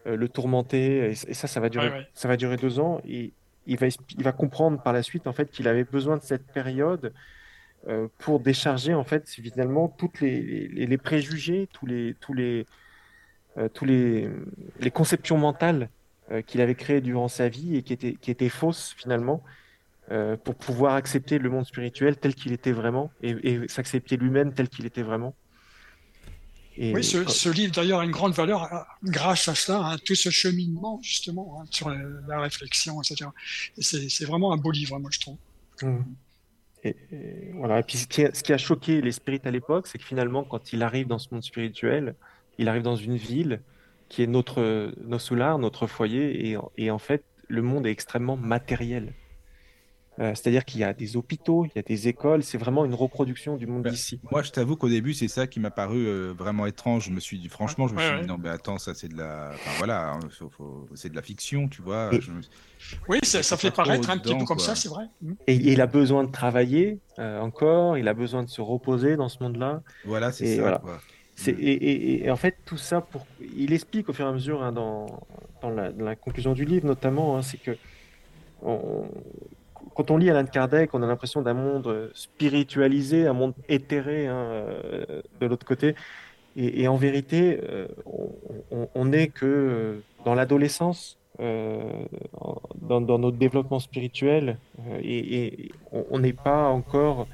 le 0.05 0.29
tourmenter. 0.29 1.09
Et, 1.09 1.15
ça, 1.15 1.47
ça 1.47 1.59
va 1.59 1.69
durer, 1.69 2.07
ça 2.13 2.27
va 2.27 2.37
durer 2.37 2.57
deux 2.57 2.79
ans. 2.79 3.01
Et 3.07 3.31
il 3.65 3.77
va, 3.77 3.87
il 3.87 4.23
va 4.23 4.31
comprendre 4.33 4.79
par 4.79 4.93
la 4.93 5.01
suite 5.01 5.25
en 5.25 5.33
fait 5.33 5.49
qu'il 5.49 5.67
avait 5.67 5.83
besoin 5.83 6.17
de 6.17 6.21
cette 6.21 6.45
période 6.45 7.11
pour 8.17 8.39
décharger 8.39 8.93
en 8.93 9.03
fait 9.03 9.29
finalement 9.29 9.87
toutes 9.87 10.19
les, 10.19 10.67
les 10.67 10.97
préjugés, 10.97 11.69
tous 11.71 11.85
les, 11.85 12.15
tous 12.19 12.33
les 12.33 12.65
euh, 13.57 13.69
tous 13.73 13.85
les, 13.85 14.29
les, 14.79 14.91
conceptions 14.91 15.37
mentales 15.37 15.89
euh, 16.31 16.43
qu'il 16.43 16.61
avait 16.61 16.75
créées 16.75 17.01
durant 17.01 17.27
sa 17.27 17.49
vie 17.49 17.75
et 17.75 17.81
qui 17.81 17.93
étaient, 17.93 18.13
qui 18.13 18.29
étaient 18.29 18.49
fausses 18.49 18.93
finalement, 18.97 19.43
euh, 20.11 20.37
pour 20.37 20.53
pouvoir 20.53 20.93
accepter 20.93 21.39
le 21.39 21.49
monde 21.49 21.65
spirituel 21.65 22.17
tel 22.17 22.35
qu'il 22.35 22.53
était 22.53 22.71
vraiment 22.71 23.09
et, 23.23 23.67
s'accepter 23.67 24.15
lui-même 24.15 24.53
tel 24.53 24.69
qu'il 24.69 24.85
était 24.85 25.01
vraiment. 25.01 25.33
Et 26.75 26.93
oui, 26.93 27.03
ce, 27.03 27.49
livre 27.49 27.73
d'ailleurs 27.73 28.01
a 28.01 28.05
une 28.05 28.11
grande 28.11 28.33
valeur 28.33 28.85
grâce 29.03 29.47
à 29.47 29.55
cela, 29.55 29.79
hein, 29.79 29.97
tout 30.05 30.13
ce 30.13 30.29
cheminement 30.29 30.99
justement 31.01 31.59
hein, 31.59 31.65
sur 31.71 31.89
la, 31.89 32.39
réflexion, 32.39 33.01
etc. 33.01 33.31
C'est 33.79 34.25
vraiment 34.25 34.53
un 34.53 34.57
beau 34.57 34.69
livre, 34.69 34.99
moi 34.99 35.09
je 35.11 35.19
trouve. 35.19 35.37
Mmh. 35.81 36.01
Et, 36.87 37.51
voilà. 37.53 37.79
Et 37.79 37.83
puis 37.83 37.97
ce 37.97 38.07
qui, 38.07 38.53
a, 38.53 38.57
choqué 38.57 39.01
les 39.01 39.11
spirites 39.11 39.45
à 39.45 39.51
l'époque, 39.51 39.87
c'est 39.87 39.97
que 39.97 40.03
finalement, 40.03 40.43
quand 40.43 40.73
il 40.73 40.83
arrive 40.83 41.07
dans 41.07 41.19
ce 41.19 41.27
monde 41.31 41.43
spirituel, 41.43 42.15
il 42.57 42.69
arrive 42.69 42.83
dans 42.83 42.95
une 42.95 43.15
ville 43.15 43.61
qui 44.09 44.23
est 44.23 44.27
notre 44.27 44.93
nos 45.03 45.57
notre 45.57 45.87
foyer, 45.87 46.57
et, 46.77 46.91
en 46.91 46.97
fait, 46.97 47.23
le 47.47 47.61
monde 47.61 47.85
est 47.85 47.91
extrêmement 47.91 48.37
matériel. 48.37 49.13
Euh, 50.19 50.33
c'est-à-dire 50.33 50.65
qu'il 50.65 50.79
y 50.79 50.83
a 50.83 50.93
des 50.93 51.15
hôpitaux, 51.15 51.65
il 51.65 51.71
y 51.75 51.79
a 51.79 51.83
des 51.83 52.07
écoles, 52.07 52.41
c'est 52.41 52.57
vraiment 52.57 52.85
une 52.85 52.95
reproduction 52.95 53.55
du 53.55 53.67
monde 53.67 53.83
ben, 53.83 53.91
d'ici. 53.91 54.19
Moi, 54.31 54.41
je 54.41 54.51
t'avoue 54.51 54.75
qu'au 54.75 54.89
début, 54.89 55.13
c'est 55.13 55.27
ça 55.27 55.45
qui 55.45 55.59
m'a 55.59 55.69
paru 55.69 56.07
euh, 56.07 56.33
vraiment 56.35 56.65
étrange. 56.65 57.05
Je 57.05 57.11
me 57.11 57.19
suis 57.19 57.37
dit, 57.37 57.49
franchement, 57.49 57.87
je 57.87 57.93
me 57.93 57.99
suis 57.99 58.21
dit, 58.21 58.27
non, 58.27 58.37
mais 58.41 58.49
attends, 58.49 58.79
ça 58.79 58.95
c'est 58.95 59.09
de 59.09 59.17
la. 59.17 59.51
Enfin, 59.53 59.71
voilà, 59.77 60.13
hein, 60.13 60.19
c'est 60.95 61.09
de 61.09 61.15
la 61.15 61.21
fiction, 61.21 61.67
tu 61.67 61.83
vois. 61.83 62.09
Oui, 63.07 63.19
ça, 63.23 63.57
fait 63.57 63.71
paraître 63.71 64.09
un 64.09 64.17
petit 64.17 64.35
peu 64.35 64.45
comme 64.45 64.59
ça, 64.59 64.75
c'est 64.75 64.89
vrai. 64.89 65.05
Mmh. 65.21 65.33
Et, 65.47 65.55
il 65.55 65.81
a 65.81 65.87
besoin 65.87 66.23
de 66.23 66.31
travailler 66.31 66.99
euh, 67.19 67.39
encore, 67.39 67.97
il 67.97 68.07
a 68.07 68.13
besoin 68.13 68.43
de 68.43 68.49
se 68.49 68.61
reposer 68.61 69.17
dans 69.17 69.29
ce 69.29 69.41
monde-là. 69.41 69.81
Voilà, 70.05 70.31
c'est 70.31 70.55
ça. 70.55 70.61
Voilà. 70.61 70.81
Mmh. 70.83 71.49
Et, 71.49 72.25
et, 72.25 72.31
en 72.31 72.35
fait, 72.35 72.57
tout 72.65 72.77
ça, 72.77 73.01
pour... 73.01 73.27
il 73.55 73.71
explique 73.73 74.09
au 74.09 74.13
fur 74.13 74.25
et 74.25 74.29
à 74.29 74.31
mesure 74.31 74.63
hein, 74.63 74.71
dans, 74.71 75.05
dans, 75.61 75.69
la, 75.69 76.15
conclusion 76.15 76.53
du 76.53 76.65
livre, 76.65 76.87
notamment, 76.87 77.37
hein, 77.37 77.41
c'est 77.43 77.57
que 77.59 77.77
quand 79.97 80.11
on 80.11 80.17
lit 80.17 80.29
Alan 80.29 80.45
Kardec, 80.45 80.93
on 80.93 81.01
a 81.01 81.07
l'impression 81.07 81.41
d'un 81.41 81.55
monde 81.55 81.87
euh, 81.87 82.11
spiritualisé, 82.13 83.25
un 83.25 83.33
monde 83.33 83.55
éthéré 83.67 84.27
hein, 84.27 84.35
euh, 84.35 85.23
de 85.41 85.45
l'autre 85.47 85.65
côté. 85.65 85.95
Et, 86.55 86.87
en 86.87 86.97
vérité, 86.97 87.59
euh, 87.63 87.87
on 88.95 89.05
n'est 89.05 89.27
que 89.27 90.01
dans 90.25 90.33
l'adolescence, 90.33 91.19
dans, 91.37 92.99
notre 92.99 93.37
développement 93.37 93.79
spirituel, 93.79 94.57
et, 95.03 95.69
on 95.91 96.17
n'est 96.17 96.33
pas 96.33 96.69
encore, 96.69 97.27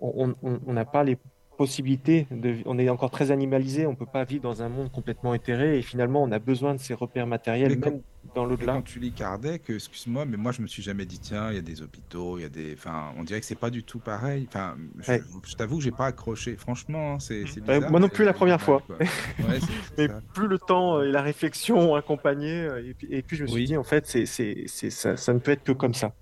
on 0.00 0.32
n'a 0.72 0.86
pas 0.86 1.04
les 1.04 1.18
possibilité 1.60 2.26
de, 2.30 2.56
on 2.64 2.78
est 2.78 2.88
encore 2.88 3.10
très 3.10 3.30
animalisé, 3.32 3.86
on 3.86 3.94
peut 3.94 4.06
pas 4.06 4.24
vivre 4.24 4.40
dans 4.40 4.62
un 4.62 4.70
monde 4.70 4.90
complètement 4.90 5.34
éthéré 5.34 5.78
et 5.78 5.82
finalement 5.82 6.22
on 6.22 6.32
a 6.32 6.38
besoin 6.38 6.72
de 6.72 6.80
ces 6.80 6.94
repères 6.94 7.26
matériels 7.26 7.78
même 7.78 8.00
dans 8.34 8.46
l'au-delà. 8.46 8.72
Quand 8.76 8.80
tu 8.80 8.98
lis 8.98 9.12
Kardec, 9.12 9.68
excuse-moi, 9.68 10.24
mais 10.24 10.38
moi 10.38 10.52
je 10.52 10.62
me 10.62 10.66
suis 10.66 10.82
jamais 10.82 11.04
dit 11.04 11.18
tiens 11.18 11.50
il 11.50 11.56
y 11.56 11.58
a 11.58 11.62
des 11.62 11.82
hôpitaux, 11.82 12.38
il 12.38 12.42
y 12.42 12.44
a 12.46 12.48
des, 12.48 12.72
enfin 12.72 13.12
on 13.18 13.24
dirait 13.24 13.40
que 13.40 13.44
c'est 13.44 13.58
pas 13.58 13.68
du 13.68 13.84
tout 13.84 13.98
pareil. 13.98 14.46
Enfin, 14.48 14.74
je, 15.00 15.54
t'avoue 15.54 15.76
que 15.76 15.84
j'ai 15.84 15.90
pas 15.90 16.06
accroché. 16.06 16.56
Franchement, 16.56 17.18
c'est 17.18 17.44
moi 17.90 18.00
non 18.00 18.08
plus 18.08 18.24
la 18.24 18.32
première 18.32 18.62
fois. 18.62 18.82
mais 19.98 20.08
plus 20.32 20.48
le 20.48 20.58
temps 20.58 21.02
et 21.02 21.12
la 21.12 21.20
réflexion 21.20 21.92
ont 21.92 21.94
accompagné 21.94 22.52
euh, 22.52 22.88
et 22.88 22.94
puis, 22.94 23.08
et 23.10 23.20
puis 23.20 23.36
je 23.36 23.42
me 23.42 23.48
suis 23.48 23.66
dit 23.66 23.76
en 23.76 23.84
fait 23.84 24.06
c'est 24.06 24.24
ça, 24.66 25.18
ça 25.18 25.34
ne 25.34 25.40
peut 25.40 25.50
être 25.50 25.64
que 25.64 25.72
comme 25.72 25.92
ça. 25.92 26.14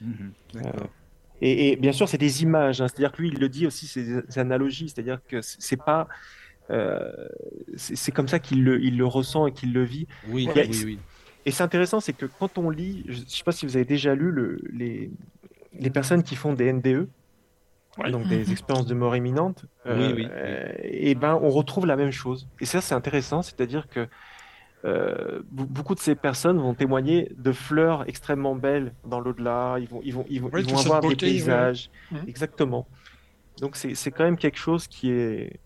Mmh 0.00 0.28
D'accord. 0.54 0.88
Et, 1.40 1.76
bien 1.76 1.92
sûr, 1.92 2.08
c'est 2.08 2.18
des 2.18 2.42
images. 2.42 2.80
Hein. 2.80 2.88
C'est-à-dire 2.88 3.12
que 3.12 3.22
lui, 3.22 3.28
il 3.28 3.38
le 3.38 3.48
dit 3.48 3.66
aussi, 3.66 3.86
c'est 3.86 4.02
des 4.02 4.38
analogies. 4.38 4.88
C'est-à-dire 4.88 5.20
que 5.28 5.40
c'est 5.42 5.82
pas. 5.82 6.08
Euh, 6.70 7.10
c'est 7.76 8.12
comme 8.12 8.28
ça 8.28 8.38
qu'il 8.38 8.62
le, 8.62 8.82
il 8.82 8.98
le 8.98 9.06
ressent 9.06 9.46
et 9.46 9.52
qu'il 9.52 9.72
le 9.72 9.84
vit. 9.84 10.06
Oui, 10.28 10.48
oui, 10.54 10.82
oui. 10.84 10.98
Et 11.46 11.50
c'est 11.50 11.62
intéressant, 11.62 12.00
c'est 12.00 12.12
que 12.12 12.26
quand 12.26 12.58
on 12.58 12.68
lit, 12.68 13.04
je 13.08 13.20
ne 13.20 13.26
sais 13.26 13.44
pas 13.44 13.52
si 13.52 13.64
vous 13.64 13.76
avez 13.76 13.86
déjà 13.86 14.14
lu 14.14 14.30
le, 14.30 14.60
les, 14.70 15.10
les 15.72 15.90
personnes 15.90 16.22
qui 16.22 16.36
font 16.36 16.52
des 16.52 16.70
NDE, 16.70 17.08
donc 18.10 18.28
des 18.28 18.52
expériences 18.52 18.86
de 18.86 18.94
mort 18.94 19.16
imminente, 19.16 19.64
oui, 19.86 20.12
oui. 20.14 20.28
Euh, 20.30 20.70
et 20.82 21.14
ben 21.14 21.38
on 21.40 21.48
retrouve 21.48 21.86
la 21.86 21.96
même 21.96 22.10
chose. 22.10 22.48
Et 22.60 22.66
ça, 22.66 22.82
c'est 22.82 22.94
intéressant, 22.94 23.40
c'est-à-dire 23.40 23.88
que 23.88 24.08
euh, 24.84 25.42
beaucoup 25.50 25.94
de 25.94 26.00
ces 26.00 26.14
personnes 26.14 26.58
vont 26.58 26.74
témoigner 26.74 27.32
de 27.36 27.52
fleurs 27.52 28.08
extrêmement 28.08 28.54
belles 28.54 28.92
dans 29.04 29.20
l'au-delà. 29.20 29.76
Ils 29.80 29.88
vont, 29.88 30.00
ils 30.04 30.14
vont, 30.14 30.24
ils 30.28 30.40
vont, 30.40 30.50
ils 30.56 30.70
vont 30.70 30.78
avoir 30.78 31.00
des 31.00 31.16
paysages. 31.16 31.90
Exactement. 32.26 32.86
Donc 33.60 33.76
c'est 33.76 34.10
quand 34.10 34.24
même 34.24 34.36
quelque 34.36 34.58
chose 34.58 34.86
qui 34.86 35.10
est 35.10 35.60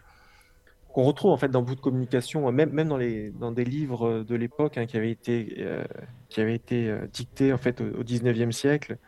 qu'on 0.92 1.04
retrouve 1.04 1.30
en 1.30 1.38
fait 1.38 1.48
dans 1.48 1.62
beaucoup 1.62 1.76
de 1.76 1.80
communication, 1.80 2.50
même, 2.52 2.70
même 2.70 2.88
dans, 2.88 2.98
les, 2.98 3.30
dans 3.30 3.50
des 3.50 3.64
livres 3.64 4.24
de 4.28 4.34
l'époque 4.34 4.76
hein, 4.76 4.84
qui 4.84 4.98
avaient 4.98 5.10
été, 5.10 5.54
euh, 5.58 5.84
qui 6.28 6.42
avaient 6.42 6.54
été 6.54 6.86
euh, 6.86 7.06
dictés 7.10 7.50
en 7.54 7.56
fait 7.56 7.80
au, 7.80 7.84
au 7.84 8.04
19e 8.04 8.52
siècle 8.52 8.98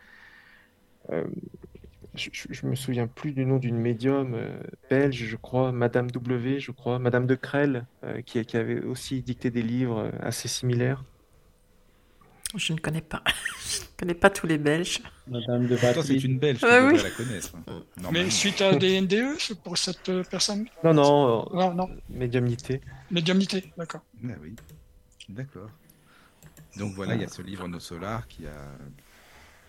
je, 2.17 2.65
me 2.65 2.75
souviens 2.75 3.07
plus 3.07 3.31
du 3.31 3.45
nom 3.45 3.57
d'une 3.57 3.77
médium 3.77 4.33
euh, 4.33 4.57
belge, 4.89 5.23
je 5.23 5.35
crois, 5.35 5.71
Madame 5.71 6.09
W, 6.09 6.59
je 6.59 6.71
crois, 6.71 6.99
Madame 6.99 7.27
de 7.27 7.35
Crel, 7.35 7.85
euh, 8.03 8.21
qui, 8.21 8.39
avait 8.55 8.81
aussi 8.81 9.21
dicté 9.21 9.51
des 9.51 9.61
livres 9.61 9.99
euh, 9.99 10.11
assez 10.21 10.47
similaires. 10.47 11.03
Je 12.55 12.73
ne 12.73 12.79
connais 12.79 13.01
pas. 13.01 13.23
je 13.69 13.81
ne 13.81 13.97
connais 13.97 14.13
pas 14.13 14.29
tous 14.29 14.47
les 14.47 14.57
Belges. 14.57 15.01
Madame 15.27 15.67
de 15.67 15.75
Toi, 15.75 16.03
c'est 16.03 16.15
une 16.15 16.39
Belge, 16.39 16.59
ah, 16.63 16.87
oui. 16.87 16.97
la 17.01 17.09
connaître. 17.11 17.51
Hein. 17.67 17.83
Mais 18.11 18.29
suite 18.29 18.61
à 18.61 18.75
des 18.75 19.01
NDE 19.01 19.37
pour 19.63 19.77
cette 19.77 20.11
personne? 20.29 20.65
Non, 20.83 20.93
non, 20.93 21.49
non, 21.53 21.73
non. 21.73 21.89
Médiumnité. 22.09 22.81
Médiumnité, 23.11 23.71
d'accord. 23.77 24.01
Ah 24.23 24.33
oui, 24.41 24.55
d'accord. 25.29 25.69
Donc 26.77 26.93
voilà, 26.93 27.15
il 27.15 27.21
y 27.21 27.25
a 27.25 27.29
ce 27.29 27.41
livre 27.41 27.67
Nos 27.67 27.79
Solars 27.79 28.27
qui 28.27 28.45
a 28.47 28.51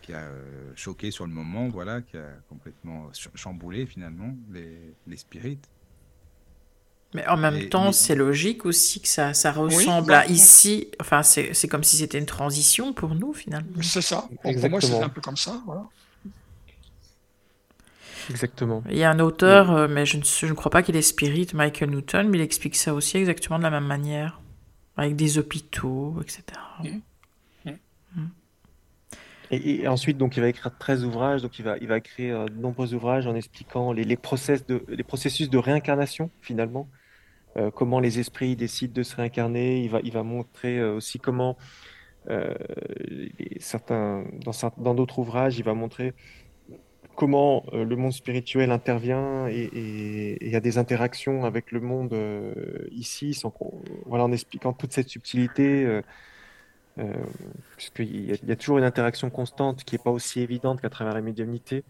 qui 0.07 0.15
a 0.15 0.19
euh, 0.19 0.73
choqué 0.77 1.11
sur 1.11 1.27
le 1.27 1.33
moment, 1.33 1.69
voilà, 1.69 2.01
qui 2.01 2.17
a 2.17 2.29
complètement 2.49 3.11
chamboulé 3.35 3.87
finalement 3.87 4.35
les, 4.53 4.95
les 5.07 5.17
spirites. 5.17 5.69
Mais 7.15 7.27
en 7.29 7.37
même 7.37 7.69
temps, 7.69 7.93
c'est 7.93 8.15
logique 8.15 8.67
aussi 8.67 9.01
que 9.01 9.09
ça, 9.09 9.33
ça 9.33 9.53
ressemble 9.53 10.13
à 10.13 10.27
ici. 10.27 10.91
Enfin, 11.01 11.23
c'est 11.23 11.69
comme 11.69 11.85
si 11.85 11.97
c'était 11.97 12.19
une 12.19 12.27
transition 12.27 12.93
pour 12.93 13.15
nous 13.15 13.33
finalement. 13.33 13.83
C'est 13.83 14.03
ça. 14.03 14.29
Pour, 14.43 14.71
moi, 14.71 14.81
c'est 14.81 15.01
un 15.01 15.09
peu 15.09 15.21
comme 15.21 15.37
ça. 15.37 15.63
Voilà. 15.67 15.85
Exactement. 18.29 18.83
Il 18.91 18.99
y 18.99 19.05
a 19.05 19.11
un 19.11 19.21
auteur, 19.21 19.71
euh, 19.71 19.89
mais 19.89 20.05
je 20.05 20.17
ne, 20.19 20.25
je 20.25 20.47
ne 20.47 20.53
crois 20.53 20.71
pas 20.71 20.83
qu'il 20.83 20.97
est 20.97 21.03
spirit, 21.03 21.47
Michael 21.55 21.91
Newton, 21.91 22.29
mais 22.29 22.39
il 22.39 22.41
explique 22.43 22.75
ça 22.75 22.93
aussi 22.93 23.19
exactement 23.19 23.59
de 23.59 23.63
la 23.63 23.71
même 23.71 23.87
manière, 23.87 24.41
avec 24.97 25.15
des 25.15 25.39
hôpitaux, 25.39 26.21
etc. 26.21 26.43
Et, 29.51 29.87
ensuite, 29.87 30.19
donc, 30.19 30.37
il 30.37 30.41
va 30.41 30.49
écrire 30.49 30.77
13 30.77 31.05
ouvrages, 31.05 31.43
donc 31.43 31.59
il 31.59 31.65
va, 31.65 31.77
il 31.79 31.87
va 31.87 32.01
créer 32.01 32.33
euh, 32.33 32.47
de 32.47 32.59
nombreux 32.59 32.95
ouvrages 32.95 33.27
en 33.27 33.35
expliquant 33.35 33.93
les, 33.93 34.05
les, 34.05 34.17
process 34.17 34.67
de, 34.67 34.85
les 34.89 35.05
processus 35.05 35.51
de 35.51 35.59
réincarnation, 35.59 36.31
finalement, 36.41 36.89
euh, 37.57 37.71
comment 37.71 38.01
les 38.01 38.19
esprits 38.19 38.57
décident 38.57 38.93
de 38.93 39.03
se 39.03 39.15
réincarner. 39.17 39.83
Il 39.83 39.91
va, 39.91 40.01
il 40.03 40.13
va 40.13 40.23
montrer 40.23 40.79
euh, 40.79 40.97
aussi 40.97 41.19
comment, 41.19 41.57
certains, 43.61 44.25
dans 44.79 44.95
d'autres 44.95 45.21
ouvrages, 45.21 45.59
il 45.59 45.65
va 45.65 45.75
montrer 45.75 46.13
comment 47.15 47.65
le 47.73 47.95
monde 47.95 48.13
spirituel 48.13 48.73
intervient 48.73 49.47
et 49.49 50.37
il 50.41 50.51
y 50.51 50.57
a 50.57 50.61
des 50.61 50.77
interactions 50.77 51.45
avec 51.45 51.71
le 51.71 51.81
monde 51.81 52.15
ici, 52.91 53.33
sans 53.33 53.55
voilà, 54.07 54.25
en 54.25 54.33
expliquant 54.33 54.73
toute 54.73 54.93
cette 54.93 55.09
subtilité 55.09 56.03
euh, 56.99 57.13
puisqu'il 57.77 58.35
y, 58.43 58.53
a 58.53 58.57
toujours 58.57 58.79
une 58.79 58.85
interaction 58.85 59.29
constante 59.29 59.85
qui 59.85 59.95
n'est 59.95 60.03
pas 60.03 60.11
aussi 60.11 60.41
évidente 60.41 60.81
qu'à 60.81 60.89
travers 60.89 61.13
la 61.13 61.21
médiumnité, 61.21 61.85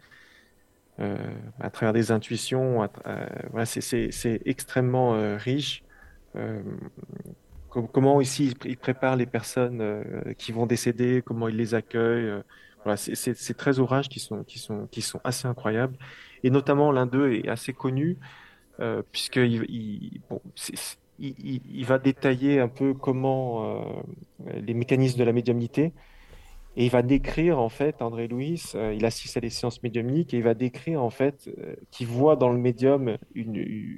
euh, 0.99 1.17
à 1.61 1.71
travers 1.71 1.93
des 1.93 2.11
intuitions. 2.11 2.89
Euh, 3.07 3.65
c'est 3.65 4.43
extrêmement 4.45 5.37
riche. 5.37 5.85
comment 7.71 8.21
ici 8.21 8.55
il 8.65 8.77
prépare 8.77 9.17
les 9.17 9.27
personnes 9.27 10.35
qui 10.39 10.53
vont 10.53 10.67
décéder, 10.67 11.23
comment 11.25 11.49
il 11.49 11.57
les 11.57 11.75
accueille. 11.75 12.43
voilà, 12.83 12.97
c'est 12.97 13.57
très 13.57 13.79
ouvrages 13.79 14.09
qui 14.09 14.19
sont, 14.19 14.45
assez 15.25 15.47
incroyables. 15.47 15.97
Et 16.43 16.51
notamment 16.51 16.91
l'un 16.91 17.07
d'eux 17.07 17.33
est 17.33 17.49
assez 17.49 17.73
connu, 17.73 18.19
puisque 19.13 19.37
il, 19.37 20.21
il, 21.19 21.85
va 21.85 21.99
détailler 21.99 22.61
un 22.61 22.69
peu 22.69 22.95
comment 22.95 23.81
euh, 23.81 24.53
les 24.61 24.75
mécanismes 24.75 25.19
de 25.19 25.25
la 25.25 25.33
médiumnité 25.33 25.93
et 26.79 26.85
il 26.85 26.91
va 26.91 27.03
décrire 27.03 27.59
en 27.59 27.71
fait 27.71 28.03
André 28.03 28.29
Louis, 28.29 28.63
euh, 28.75 28.93
il 28.95 29.07
assiste 29.07 29.37
à 29.39 29.41
des 29.41 29.49
séances 29.49 29.83
médiumniques 29.83 30.35
et 30.35 30.39
il 30.39 30.43
va 30.43 30.55
décrire 30.55 31.03
en 31.03 31.11
fait 31.11 31.49
euh, 31.59 31.75
qu'il 31.91 32.07
voit 32.07 32.37
dans 32.37 32.53
le 32.53 32.59
médium 32.59 33.17
une, 33.35 33.91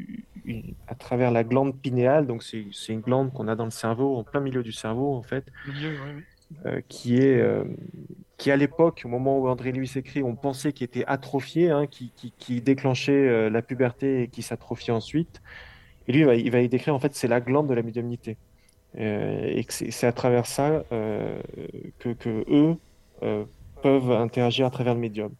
à 0.86 0.94
travers 0.94 1.32
la 1.32 1.42
glande 1.42 1.76
pinéale, 1.76 2.26
donc 2.26 2.42
c'est 2.44 2.92
une 2.92 3.00
glande 3.00 3.32
qu'on 3.32 3.48
a 3.48 3.56
dans 3.56 3.64
le 3.64 3.70
cerveau, 3.70 4.16
en 4.16 4.22
plein 4.22 4.40
milieu 4.40 4.62
du 4.62 4.72
cerveau 4.72 5.14
en 5.14 5.22
fait, 5.22 5.44
qui 6.88 7.16
est 7.16 7.44
qui 8.38 8.52
à 8.52 8.56
l'époque, 8.56 9.02
au 9.04 9.08
moment 9.08 9.40
où 9.40 9.48
André 9.48 9.72
Louis 9.72 9.90
écrit, 9.96 10.22
on 10.22 10.36
pensait 10.36 10.72
qu'il 10.72 10.84
était 10.84 11.04
atrophié, 11.06 11.70
hein, 11.70 11.88
qui, 11.88 12.12
qui, 12.14 12.32
qui, 12.38 12.62
déclenchait 12.62 13.50
la 13.50 13.62
puberté 13.62 14.22
et 14.22 14.28
qui 14.28 14.42
s'atrophie 14.42 14.92
ensuite. 14.92 15.42
Et 16.08 16.12
lui, 16.12 16.20
il 16.20 16.50
va, 16.50 16.60
y 16.60 16.68
décrire, 16.68 16.94
en 16.94 16.98
fait, 16.98 17.14
c'est 17.14 17.28
la 17.28 17.40
glande 17.40 17.68
de 17.68 17.74
la 17.74 17.82
médiumnité. 17.82 18.38
Euh, 18.98 19.44
et 19.46 19.66
c'est 19.68 20.06
à 20.06 20.12
travers 20.12 20.46
ça 20.46 20.82
euh, 20.90 21.38
que, 21.98 22.16
eux 22.50 22.76
euh, 23.22 23.44
peuvent 23.82 24.10
interagir 24.12 24.66
à 24.66 24.70
travers 24.70 24.94
le 24.94 25.00
médium. 25.00 25.34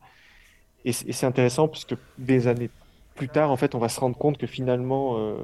Et, 0.84 0.92
c'est 0.92 1.24
intéressant 1.24 1.68
puisque 1.68 1.94
des 2.18 2.46
années 2.46 2.70
plus 3.14 3.28
tard, 3.28 3.50
en 3.50 3.56
fait, 3.56 3.74
on 3.74 3.78
va 3.78 3.88
se 3.88 3.98
rendre 3.98 4.16
compte 4.16 4.36
que 4.38 4.46
finalement, 4.46 5.36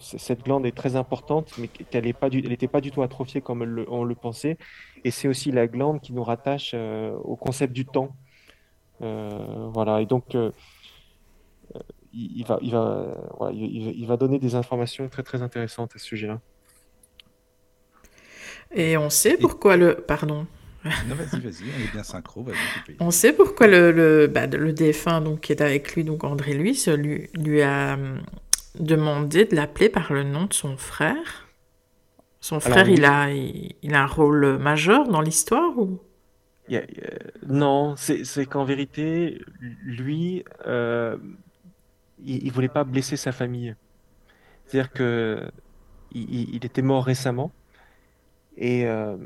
cette 0.00 0.42
glande 0.42 0.66
est 0.66 0.74
très 0.74 0.96
importante, 0.96 1.52
mais 1.56 1.68
qu'elle 1.68 2.04
n'était 2.04 2.66
pas, 2.66 2.80
du 2.80 2.90
tout 2.90 3.02
atrophiée 3.02 3.40
comme 3.42 3.84
on 3.88 4.02
le 4.02 4.14
pensait. 4.16 4.56
Et 5.04 5.12
c'est 5.12 5.28
aussi 5.28 5.52
la 5.52 5.68
glande 5.68 6.00
qui 6.00 6.12
nous 6.12 6.24
rattache 6.24 6.74
au 6.74 7.36
concept 7.36 7.72
du 7.72 7.86
temps. 7.86 8.16
voilà. 8.98 10.00
Et 10.00 10.06
donc, 10.06 10.34
il, 12.12 12.44
va, 12.44 12.58
il, 12.62 12.72
va, 12.72 13.50
il, 13.52 14.06
va 14.06 14.16
donner 14.16 14.38
des 14.38 14.54
informations 14.54 15.08
très 15.08 15.22
très 15.22 15.42
intéressantes 15.42 15.92
à 15.94 15.98
ce 15.98 16.06
sujet-là. 16.06 16.40
Et 18.72 18.96
on 18.96 19.10
sait 19.10 19.36
pourquoi 19.36 19.76
le... 19.76 19.94
Pardon. 19.94 20.46
Non, 20.84 21.14
vas-y, 21.14 21.40
vas-y, 21.40 21.64
on 21.76 21.84
est 21.84 21.92
bien 21.92 22.02
synchro, 22.02 22.42
vas-y. 22.42 22.96
On 23.00 23.10
sait 23.10 23.32
pourquoi 23.32 23.66
le, 23.66 23.92
le, 23.92 24.26
bah, 24.28 24.46
le, 24.46 24.72
défunt 24.72 25.20
donc, 25.20 25.40
qui 25.40 25.52
est 25.52 25.60
avec 25.60 25.94
lui, 25.94 26.04
donc 26.04 26.24
André 26.24 26.54
Louis, 26.54 26.82
lui, 26.96 27.28
lui 27.34 27.62
a 27.62 27.94
hum, 27.94 28.22
demandé 28.78 29.44
de 29.44 29.54
l'appeler 29.54 29.88
par 29.88 30.12
le 30.12 30.22
nom 30.22 30.46
de 30.46 30.54
son 30.54 30.76
frère. 30.76 31.48
Son 32.40 32.60
frère, 32.60 32.88
il, 32.88 33.04
a, 33.04 33.30
il, 33.30 33.94
a 33.94 34.04
un 34.04 34.06
rôle 34.06 34.56
majeur 34.58 35.06
dans 35.06 35.20
l'histoire 35.20 35.78
ou? 35.78 36.00
Non, 37.46 37.96
c'est 37.96 38.46
qu'en 38.46 38.64
vérité, 38.64 39.40
lui, 39.84 40.44
euh, 40.66 41.16
il, 42.24 42.46
ne 42.46 42.50
voulait 42.52 42.68
pas 42.68 42.84
blesser 42.84 43.16
sa 43.16 43.32
famille. 43.32 43.74
C'est-à-dire 44.66 44.92
que 44.92 45.50
il, 46.12 46.64
était 46.64 46.82
mort 46.82 47.04
récemment 47.04 47.52
et 48.56 48.86
euh, 48.86 49.16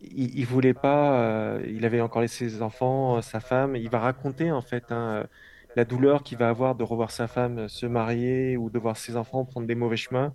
il, 0.00 0.38
il, 0.38 0.46
voulait 0.46 0.74
pas. 0.74 1.20
Euh, 1.20 1.64
il 1.68 1.84
avait 1.84 2.00
encore 2.00 2.22
laissé 2.22 2.48
ses 2.48 2.62
enfants, 2.62 3.16
euh, 3.16 3.20
sa 3.20 3.40
femme. 3.40 3.76
Il 3.76 3.88
va 3.90 3.98
raconter 4.00 4.52
en 4.52 4.62
fait 4.62 4.90
hein, 4.90 5.26
la 5.76 5.84
douleur 5.84 6.22
qu'il 6.22 6.38
va 6.38 6.48
avoir 6.48 6.74
de 6.74 6.84
revoir 6.84 7.10
sa 7.10 7.26
femme 7.26 7.68
se 7.68 7.86
marier 7.86 8.56
ou 8.56 8.70
de 8.70 8.78
voir 8.78 8.96
ses 8.96 9.16
enfants 9.16 9.44
prendre 9.44 9.66
des 9.66 9.74
mauvais 9.74 9.96
chemins. 9.96 10.34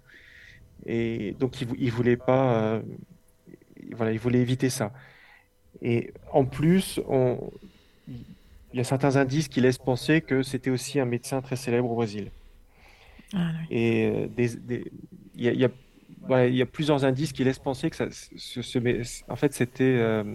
Et 0.85 1.35
donc 1.39 1.61
il, 1.61 1.69
il 1.77 1.91
voulait 1.91 2.17
pas. 2.17 2.81
voilà, 3.93 4.11
il 4.11 4.19
voulait 4.19 4.39
éviter 4.39 4.69
ça. 4.69 4.91
Et 5.81 6.13
en 6.31 6.45
plus, 6.45 7.01
on, 7.07 7.51
il 8.75 8.79
y 8.79 8.81
a 8.81 8.83
certains 8.83 9.15
indices 9.15 9.47
qui 9.47 9.61
laissent 9.61 9.77
penser 9.77 10.19
que 10.19 10.43
c'était 10.43 10.69
aussi 10.69 10.99
un 10.99 11.05
médecin 11.05 11.41
très 11.41 11.55
célèbre 11.55 11.89
au 11.89 11.95
Brésil. 11.95 12.29
Ah, 13.33 13.51
Et 13.71 14.27
il 14.37 15.09
y, 15.37 15.47
a, 15.47 16.45
il 16.45 16.55
y 16.55 16.61
a 16.61 16.65
plusieurs 16.65 17.05
indices 17.05 17.31
qui 17.31 17.45
laissent 17.45 17.59
penser 17.59 17.89
que 17.89 17.95
ça, 17.95 18.07
en 19.29 19.35
fait, 19.37 19.53
c'était 19.53 19.83
euh, 19.97 20.25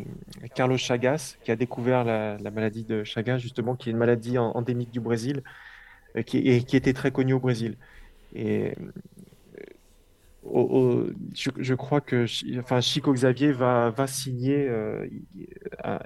Carlos 0.54 0.78
Chagas 0.78 1.36
qui 1.44 1.50
a 1.50 1.56
découvert 1.56 2.02
la, 2.02 2.38
maladie 2.50 2.84
de 2.84 3.04
Chagas, 3.04 3.36
justement, 3.36 3.76
qui 3.76 3.90
est 3.90 3.92
une 3.92 3.98
maladie 3.98 4.38
endémique 4.38 4.90
du 4.90 5.00
Brésil 5.00 5.42
euh, 6.16 6.22
qui, 6.22 6.38
et 6.38 6.62
qui 6.62 6.78
était 6.78 6.94
très 6.94 7.10
connue 7.10 7.34
au 7.34 7.40
Brésil. 7.40 7.76
Et 8.34 8.72
euh, 10.46 11.14
je, 11.34 11.74
crois 11.74 12.00
que 12.00 12.26
enfin, 12.58 12.80
Chico 12.80 13.12
Xavier 13.12 13.52
va, 13.52 13.90
va 13.90 14.06
signer, 14.06 14.70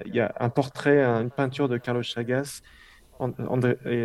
il 0.05 0.13
y 0.13 0.19
a 0.19 0.33
un 0.39 0.49
portrait, 0.49 1.03
une 1.03 1.31
peinture 1.31 1.69
de 1.69 1.77
Carlos 1.77 2.03
Chagas. 2.03 2.61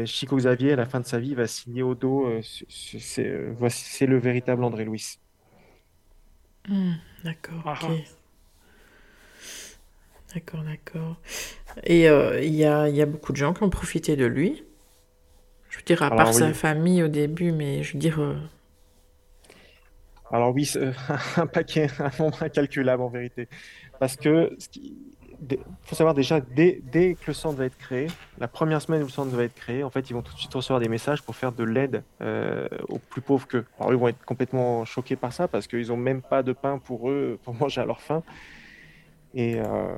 Chico 0.05 0.36
Xavier, 0.36 0.73
à 0.74 0.77
la 0.77 0.86
fin 0.86 1.01
de 1.01 1.07
sa 1.07 1.19
vie, 1.19 1.35
va 1.35 1.47
signer 1.47 1.82
au 1.82 1.94
dos, 1.94 2.28
c'est 2.43 4.07
le 4.07 4.19
véritable 4.19 4.62
André 4.62 4.85
Louis. 4.85 5.19
Hmm, 6.69 6.93
d'accord, 7.24 7.62
ah, 7.65 7.78
ok. 7.82 7.90
Ah. 7.90 8.20
D'accord, 10.35 10.62
d'accord. 10.62 11.16
Et 11.85 12.09
euh, 12.09 12.40
il 12.43 12.55
y, 12.55 12.65
a, 12.65 12.89
y, 12.89 13.02
a, 13.02 13.07
beaucoup 13.07 13.32
de 13.32 13.36
gens 13.36 13.52
qui 13.52 13.62
ont 13.62 13.70
profité 13.70 14.16
de 14.16 14.27
lui. 14.27 14.62
Je 15.70 15.78
veux 15.78 15.85
dire, 15.85 16.02
à 16.02 16.11
part 16.11 16.32
sa 16.32 16.52
famille 16.52 17.02
au 17.02 17.09
début, 17.09 17.52
mais 17.52 17.82
je 17.82 17.94
veux 17.94 17.98
dire. 17.98 18.20
Alors, 20.31 20.55
oui, 20.55 20.70
un 21.36 21.47
paquet, 21.47 21.89
un 21.98 22.11
nombre 22.23 22.43
incalculable 22.43 23.02
en 23.02 23.09
vérité. 23.09 23.48
Parce 23.98 24.16
que 24.16 24.57
il 25.48 25.59
faut 25.82 25.94
savoir 25.94 26.15
déjà, 26.15 26.40
dès, 26.40 26.81
dès, 26.93 27.15
que 27.15 27.28
le 27.28 27.32
centre 27.32 27.57
va 27.57 27.65
être 27.65 27.78
créé, 27.78 28.09
la 28.39 28.48
première 28.48 28.82
semaine 28.82 29.02
où 29.02 29.07
le 29.07 29.11
centre 29.11 29.35
va 29.35 29.44
être 29.44 29.55
créé, 29.55 29.82
en 29.82 29.90
fait, 29.90 30.11
ils 30.11 30.12
vont 30.12 30.23
tout 30.23 30.35
de 30.35 30.39
suite 30.39 30.52
recevoir 30.52 30.81
des 30.81 30.89
messages 30.89 31.23
pour 31.23 31.35
faire 31.35 31.52
de 31.52 31.65
l'aide 31.65 32.02
euh, 32.20 32.69
aux 32.89 32.98
plus 32.98 33.23
pauvres 33.23 33.47
qu'eux. 33.47 33.65
Alors, 33.78 33.93
ils 33.93 33.98
vont 33.98 34.09
être 34.09 34.24
complètement 34.24 34.85
choqués 34.85 35.16
par 35.16 35.32
ça 35.32 35.48
parce 35.48 35.66
qu'ils 35.66 35.89
n'ont 35.89 35.97
même 35.97 36.23
pas 36.23 36.43
de 36.43 36.52
pain 36.52 36.78
pour 36.78 37.11
eux, 37.11 37.39
pour 37.43 37.55
manger 37.61 37.81
à 37.81 37.85
leur 37.85 38.01
faim. 38.01 38.23
Et 39.32 39.61
euh, 39.61 39.97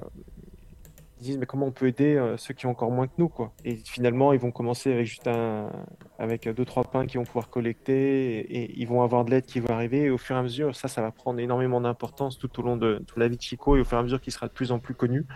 disent 1.22 1.38
mais 1.38 1.46
comment 1.46 1.66
on 1.66 1.72
peut 1.72 1.86
aider 1.86 2.16
euh, 2.16 2.36
ceux 2.36 2.54
qui 2.54 2.66
ont 2.66 2.70
encore 2.70 2.90
moins 2.90 3.06
que 3.06 3.14
nous 3.18 3.28
quoi. 3.28 3.52
Et 3.64 3.76
finalement 3.76 4.32
ils 4.32 4.38
vont 4.38 4.50
commencer 4.50 4.92
avec 4.92 5.06
juste 5.06 5.26
un 5.26 5.70
avec 6.18 6.48
deux 6.48 6.64
trois 6.64 6.84
pains 6.84 7.06
qu'ils 7.06 7.18
vont 7.18 7.24
pouvoir 7.24 7.48
collecter 7.48 8.40
et, 8.40 8.78
ils 8.78 8.86
vont 8.86 9.02
avoir 9.02 9.24
de 9.24 9.30
l'aide 9.30 9.46
qui 9.46 9.60
va 9.60 9.74
arriver. 9.74 10.02
Et 10.02 10.10
au 10.10 10.18
fur 10.18 10.36
et 10.36 10.38
à 10.38 10.42
mesure 10.42 10.76
ça 10.76 10.88
ça 10.88 11.00
va 11.00 11.10
prendre 11.10 11.40
énormément 11.40 11.80
d'importance 11.80 12.38
tout 12.38 12.60
au 12.60 12.62
long 12.62 12.76
de 12.76 13.02
toute 13.06 13.18
la 13.18 13.28
vie 13.28 13.36
de 13.36 13.42
Chico 13.42 13.76
et 13.76 13.80
au 13.80 13.84
fur 13.84 13.96
et 13.96 14.00
à 14.00 14.02
mesure 14.02 14.20
qu'il 14.20 14.32
sera 14.32 14.48
de 14.48 14.52
plus 14.52 14.72
en 14.72 14.78
plus 14.78 14.94
connu. 14.94 15.26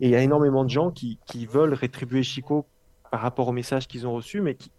Et 0.00 0.06
il 0.06 0.10
y 0.10 0.16
a 0.16 0.22
énormément 0.22 0.64
de 0.64 0.70
gens 0.70 0.90
qui, 0.90 1.18
qui 1.26 1.46
veulent 1.46 1.74
rétribuer 1.74 2.22
Chico 2.22 2.66
par 3.10 3.20
rapport 3.20 3.48
au 3.48 3.52
message 3.52 3.88
qu'ils 3.88 4.06
ont 4.06 4.14
reçu 4.14 4.40
mais 4.40 4.54
qui 4.54 4.70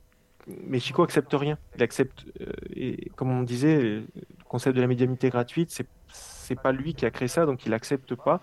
mais 0.66 0.80
Chico 0.80 1.04
accepte 1.04 1.34
rien. 1.34 1.58
Il 1.76 1.84
accepte 1.84 2.26
euh, 2.42 2.52
et 2.74 3.10
comme 3.16 3.32
on 3.32 3.44
disait 3.44 3.82
le 3.82 4.06
concept 4.48 4.76
de 4.76 4.82
la 4.82 4.88
médiumnité 4.88 5.30
gratuite 5.30 5.70
c'est 5.72 5.88
c'est 6.08 6.60
pas 6.60 6.72
lui 6.72 6.94
qui 6.94 7.06
a 7.06 7.12
créé 7.12 7.28
ça 7.28 7.46
donc 7.46 7.66
il 7.66 7.74
accepte 7.74 8.16
pas 8.16 8.40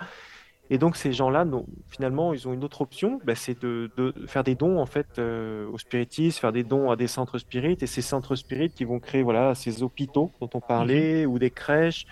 et 0.71 0.79
donc 0.79 0.97
ces 0.97 1.13
gens-là, 1.13 1.47
finalement, 1.89 2.33
ils 2.33 2.49
ont 2.49 2.55
une 2.55 2.65
autre 2.65 2.81
option, 2.81 3.21
bah, 3.25 3.35
c'est 3.35 3.61
de, 3.61 3.91
faire 4.27 4.45
des 4.45 4.55
dons 4.55 4.79
en 4.79 4.87
fait 4.87 5.19
euh, 5.19 5.69
aux 5.69 5.79
spiritistes, 5.79 6.39
faire 6.39 6.53
des 6.53 6.65
dons 6.65 6.91
à 6.91 6.97
des 6.97 7.07
centres 7.07 7.39
spirites, 7.39 7.83
et 7.83 7.87
ces 7.87 8.01
centres 8.01 8.35
spirites 8.35 8.75
qui 8.75 8.85
vont 8.85 8.99
créer 8.99 9.23
voilà 9.23 9.55
ces 9.55 9.83
hôpitaux 9.83 10.33
dont 10.41 10.49
on 10.55 10.61
parlait, 10.61 11.27
mhm. 11.27 11.33
ou 11.33 11.39
des 11.39 11.51
crèches, 11.51 12.07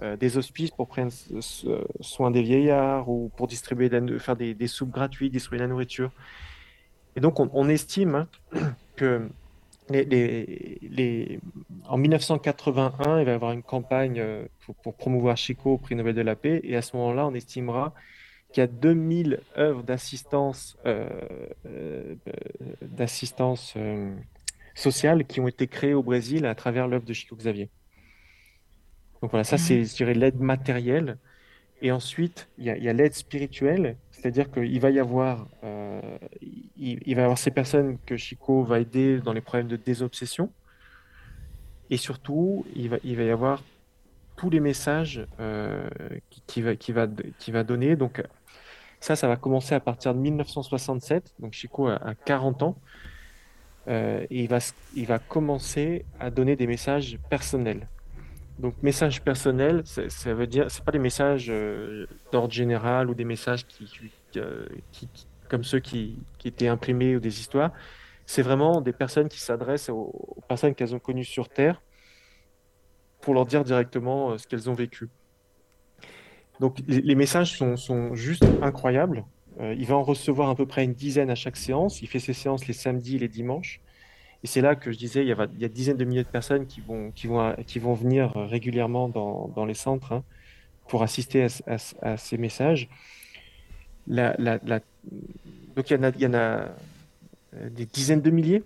euh, 0.00 0.16
des 0.16 0.36
hospices 0.36 0.72
pour 0.72 0.88
prendre 0.88 1.12
soin 2.00 2.30
des 2.32 2.42
vieillards 2.42 3.08
ou 3.08 3.30
pour 3.36 3.46
distribuer, 3.46 3.88
faire 4.18 4.36
des, 4.36 4.66
soupes 4.66 4.90
gratuites, 4.90 5.32
distribuer 5.32 5.58
de 5.58 5.64
la 5.64 5.68
nourriture. 5.68 6.10
Et 7.14 7.20
donc 7.20 7.38
on, 7.38 7.68
estime 7.68 8.26
hein, 8.54 8.74
que 8.96 9.28
les, 9.90 11.40
en 11.88 11.96
1981, 11.96 13.20
il 13.20 13.24
va 13.24 13.32
y 13.32 13.34
avoir 13.34 13.52
une 13.52 13.62
campagne 13.62 14.20
euh, 14.20 14.44
pour, 14.82 14.94
promouvoir 14.94 15.36
Chico 15.36 15.72
au 15.72 15.78
prix 15.78 15.94
Nobel 15.94 16.14
de 16.14 16.20
la 16.20 16.36
paix, 16.36 16.60
et 16.64 16.76
à 16.76 16.82
ce 16.82 16.96
moment-là, 16.96 17.26
on 17.26 17.34
estimera 17.34 17.94
qu'il 18.52 18.60
y 18.60 18.64
a 18.64 18.66
2000 18.66 19.40
œuvres 19.56 19.82
d'assistance 19.82 20.76
euh, 20.84 21.08
euh, 21.66 22.14
d'assistance 22.82 23.74
sociale 24.74 25.24
qui 25.24 25.40
ont 25.40 25.48
été 25.48 25.66
créées 25.66 25.94
au 25.94 26.02
Brésil 26.02 26.44
à 26.44 26.54
travers 26.54 26.86
l'œuvre 26.86 27.04
de 27.04 27.12
Chico 27.14 27.34
Xavier. 27.34 27.70
Donc 29.22 29.30
voilà, 29.30 29.44
ça 29.44 29.56
c'est, 29.56 29.84
je 29.84 29.94
dirais, 29.94 30.14
l'aide 30.14 30.40
matérielle. 30.40 31.18
Et 31.80 31.90
ensuite, 31.90 32.48
il 32.58 32.66
y 32.66 32.88
a 32.88 32.92
l'aide 32.92 33.14
spirituelle 33.14 33.96
c'est-à-dire 34.22 34.52
qu'il 34.52 34.78
va 34.78 34.90
y 34.90 35.00
avoir, 35.00 35.48
euh, 35.64 36.00
il, 36.76 37.16
va 37.16 37.22
y 37.22 37.24
avoir 37.24 37.38
ces 37.38 37.50
personnes 37.50 37.98
que 38.06 38.16
Chico 38.16 38.62
va 38.62 38.78
aider 38.78 39.18
dans 39.18 39.32
les 39.32 39.40
problèmes 39.40 39.66
de 39.66 39.74
désobsession. 39.74 40.52
Et 41.90 41.96
surtout, 41.96 42.64
il 42.76 42.90
va, 42.90 42.98
il 43.02 43.16
va 43.16 43.24
y 43.24 43.30
avoir 43.30 43.64
tous 44.36 44.48
les 44.48 44.60
messages 44.60 45.26
euh, 45.40 45.88
qui, 46.46 46.62
va, 46.62 46.76
qui, 46.76 46.92
va, 46.92 47.08
va 47.48 47.64
donner. 47.64 47.96
Donc, 47.96 48.22
ça, 49.00 49.16
ça 49.16 49.26
va 49.26 49.34
commencer 49.34 49.74
à 49.74 49.80
partir 49.80 50.14
de 50.14 50.20
1967. 50.20 51.34
Donc, 51.40 51.52
Chico 51.52 51.88
a, 51.88 52.14
40 52.24 52.62
ans. 52.62 52.76
Euh, 53.88 54.24
et 54.30 54.48
il 54.94 55.06
va 55.06 55.18
commencer 55.18 56.04
à 56.20 56.30
donner 56.30 56.54
des 56.54 56.68
messages 56.68 57.18
personnels. 57.28 57.88
Donc, 58.58 58.74
message 58.82 59.22
personnel, 59.22 59.82
ça 59.84 60.34
veut 60.34 60.46
dire, 60.46 60.70
c'est 60.70 60.84
pas 60.84 60.92
des 60.92 60.98
messages 60.98 61.46
euh, 61.48 62.06
d'ordre 62.30 62.52
général 62.52 63.08
ou 63.08 63.14
des 63.14 63.24
messages 63.24 63.66
qui, 63.66 63.90
qui, 64.92 65.08
comme 65.48 65.64
ceux 65.64 65.80
qui, 65.80 66.18
qui, 66.38 66.48
étaient 66.48 66.68
imprimés 66.68 67.16
ou 67.16 67.20
des 67.20 67.40
histoires. 67.40 67.72
C'est 68.26 68.42
vraiment 68.42 68.80
des 68.80 68.92
personnes 68.92 69.28
qui 69.28 69.40
s'adressent 69.40 69.88
aux, 69.88 70.36
personnes 70.48 70.74
qu'elles 70.74 70.94
ont 70.94 70.98
connues 70.98 71.24
sur 71.24 71.48
Terre 71.48 71.82
pour 73.20 73.34
leur 73.34 73.46
dire 73.46 73.64
directement 73.64 74.32
euh, 74.32 74.38
ce 74.38 74.46
qu'elles 74.46 74.68
ont 74.68 74.74
vécu. 74.74 75.08
Donc, 76.60 76.78
les, 76.86 77.14
messages 77.14 77.56
sont, 77.56 77.76
sont, 77.76 78.14
juste 78.14 78.44
incroyables. 78.60 79.24
Euh, 79.60 79.74
il 79.76 79.86
va 79.86 79.96
en 79.96 80.02
recevoir 80.02 80.48
à 80.48 80.54
peu 80.54 80.66
près 80.66 80.84
une 80.84 80.92
dizaine 80.92 81.30
à 81.30 81.34
chaque 81.34 81.56
séance. 81.56 82.02
Il 82.02 82.08
fait 82.08 82.20
ses 82.20 82.34
séances 82.34 82.66
les 82.66 82.74
samedis 82.74 83.16
et 83.16 83.18
les 83.18 83.28
dimanches. 83.28 83.80
Et 84.44 84.48
c'est 84.48 84.60
là 84.60 84.74
que 84.74 84.90
je 84.90 84.98
disais, 84.98 85.22
il 85.22 85.28
y, 85.28 85.32
a, 85.32 85.46
il 85.58 85.68
dizaines 85.68 85.96
de 85.96 86.04
milliers 86.04 86.24
de 86.24 86.28
personnes 86.28 86.66
qui 86.66 86.80
vont, 86.80 87.94
venir 87.94 88.32
régulièrement 88.34 89.08
dans, 89.08 89.64
les 89.64 89.74
centres 89.74 90.12
hein, 90.12 90.24
pour 90.88 91.02
assister 91.02 91.46
à, 92.02 92.16
ces 92.16 92.38
messages. 92.38 92.88
Donc 94.08 95.90
il 95.90 95.96
y 96.18 96.26
en 96.26 96.34
a, 96.34 96.68
euh, 97.54 97.68
des 97.70 97.86
dizaines 97.86 98.20
de 98.20 98.30
milliers 98.30 98.64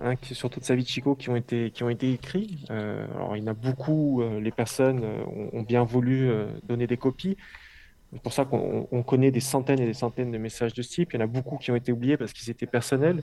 hein, 0.00 0.16
qui, 0.16 0.34
sur 0.34 0.48
toute 0.48 0.66
de 0.66 0.80
Chico 0.80 1.14
qui 1.14 1.28
ont 1.28 1.36
été, 1.36 1.72
écrits. 2.12 2.64
Euh, 2.70 3.06
alors 3.14 3.36
il 3.36 3.42
y 3.42 3.44
en 3.44 3.48
a 3.48 3.54
beaucoup, 3.54 4.22
euh, 4.22 4.40
les 4.40 4.50
personnes 4.50 5.04
ont, 5.52 5.62
bien 5.62 5.84
voulu 5.84 6.30
donner 6.62 6.86
des 6.86 6.96
copies. 6.96 7.36
C'est 8.14 8.22
pour 8.22 8.32
ça 8.32 8.46
qu'on 8.46 9.02
connaît 9.02 9.30
des 9.30 9.40
centaines 9.40 9.80
et 9.80 9.86
des 9.86 9.92
centaines 9.92 10.32
de 10.32 10.38
messages 10.38 10.72
de 10.72 10.80
ce 10.80 10.88
type. 10.88 11.12
Il 11.12 11.16
y 11.16 11.18
en 11.22 11.24
a 11.24 11.26
beaucoup 11.26 11.58
qui 11.58 11.70
ont 11.70 11.76
été 11.76 11.92
oubliés 11.92 12.16
parce 12.16 12.32
qu'ils 12.32 12.48
étaient 12.48 12.66
personnels 12.66 13.22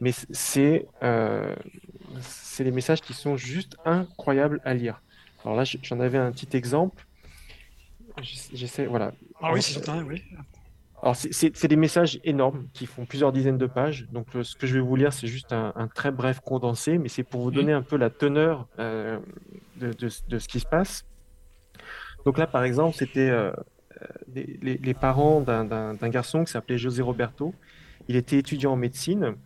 mais 0.00 0.12
c'est 0.30 0.86
euh, 1.02 1.54
des 2.58 2.70
messages 2.70 3.00
qui 3.00 3.14
sont 3.14 3.36
juste 3.36 3.76
incroyables 3.84 4.60
à 4.64 4.74
lire. 4.74 5.00
Alors 5.44 5.56
là, 5.56 5.64
j'en 5.64 6.00
avais 6.00 6.18
un 6.18 6.32
petit 6.32 6.56
exemple. 6.56 7.06
J'essaie, 8.20 8.86
voilà. 8.86 9.12
Ah 9.40 9.52
oui, 9.52 9.62
c'est 9.62 9.88
oui. 10.06 10.22
Alors, 11.00 11.14
c'est 11.14 11.66
des 11.68 11.76
messages 11.76 12.18
énormes 12.24 12.66
qui 12.72 12.86
font 12.86 13.06
plusieurs 13.06 13.30
dizaines 13.30 13.58
de 13.58 13.66
pages. 13.66 14.08
Donc, 14.10 14.26
euh, 14.34 14.42
ce 14.42 14.56
que 14.56 14.66
je 14.66 14.74
vais 14.74 14.80
vous 14.80 14.96
lire, 14.96 15.12
c'est 15.12 15.28
juste 15.28 15.52
un, 15.52 15.88
très 15.94 16.10
bref 16.10 16.40
condensé, 16.40 16.98
mais 16.98 17.08
c'est 17.08 17.22
pour 17.22 17.42
vous 17.42 17.52
donner 17.52 17.72
un 17.72 17.82
peu 17.82 17.96
la 17.96 18.10
teneur 18.10 18.66
euh, 18.80 19.20
de, 19.76 19.92
de, 19.92 20.38
ce 20.38 20.48
qui 20.48 20.58
se 20.58 20.66
passe. 20.66 21.06
Donc 22.24 22.36
là, 22.36 22.48
par 22.48 22.64
exemple, 22.64 22.96
c'était 22.96 23.30
les, 24.34 24.94
parents 24.94 25.40
d'un 25.40 26.08
garçon 26.08 26.44
qui 26.44 26.52
s'appelait 26.52 26.78
José 26.78 27.02
Roberto. 27.02 27.54
Il 28.08 28.16
était 28.16 28.38
étudiant 28.38 28.72
en 28.72 28.76
médecine 28.76 29.36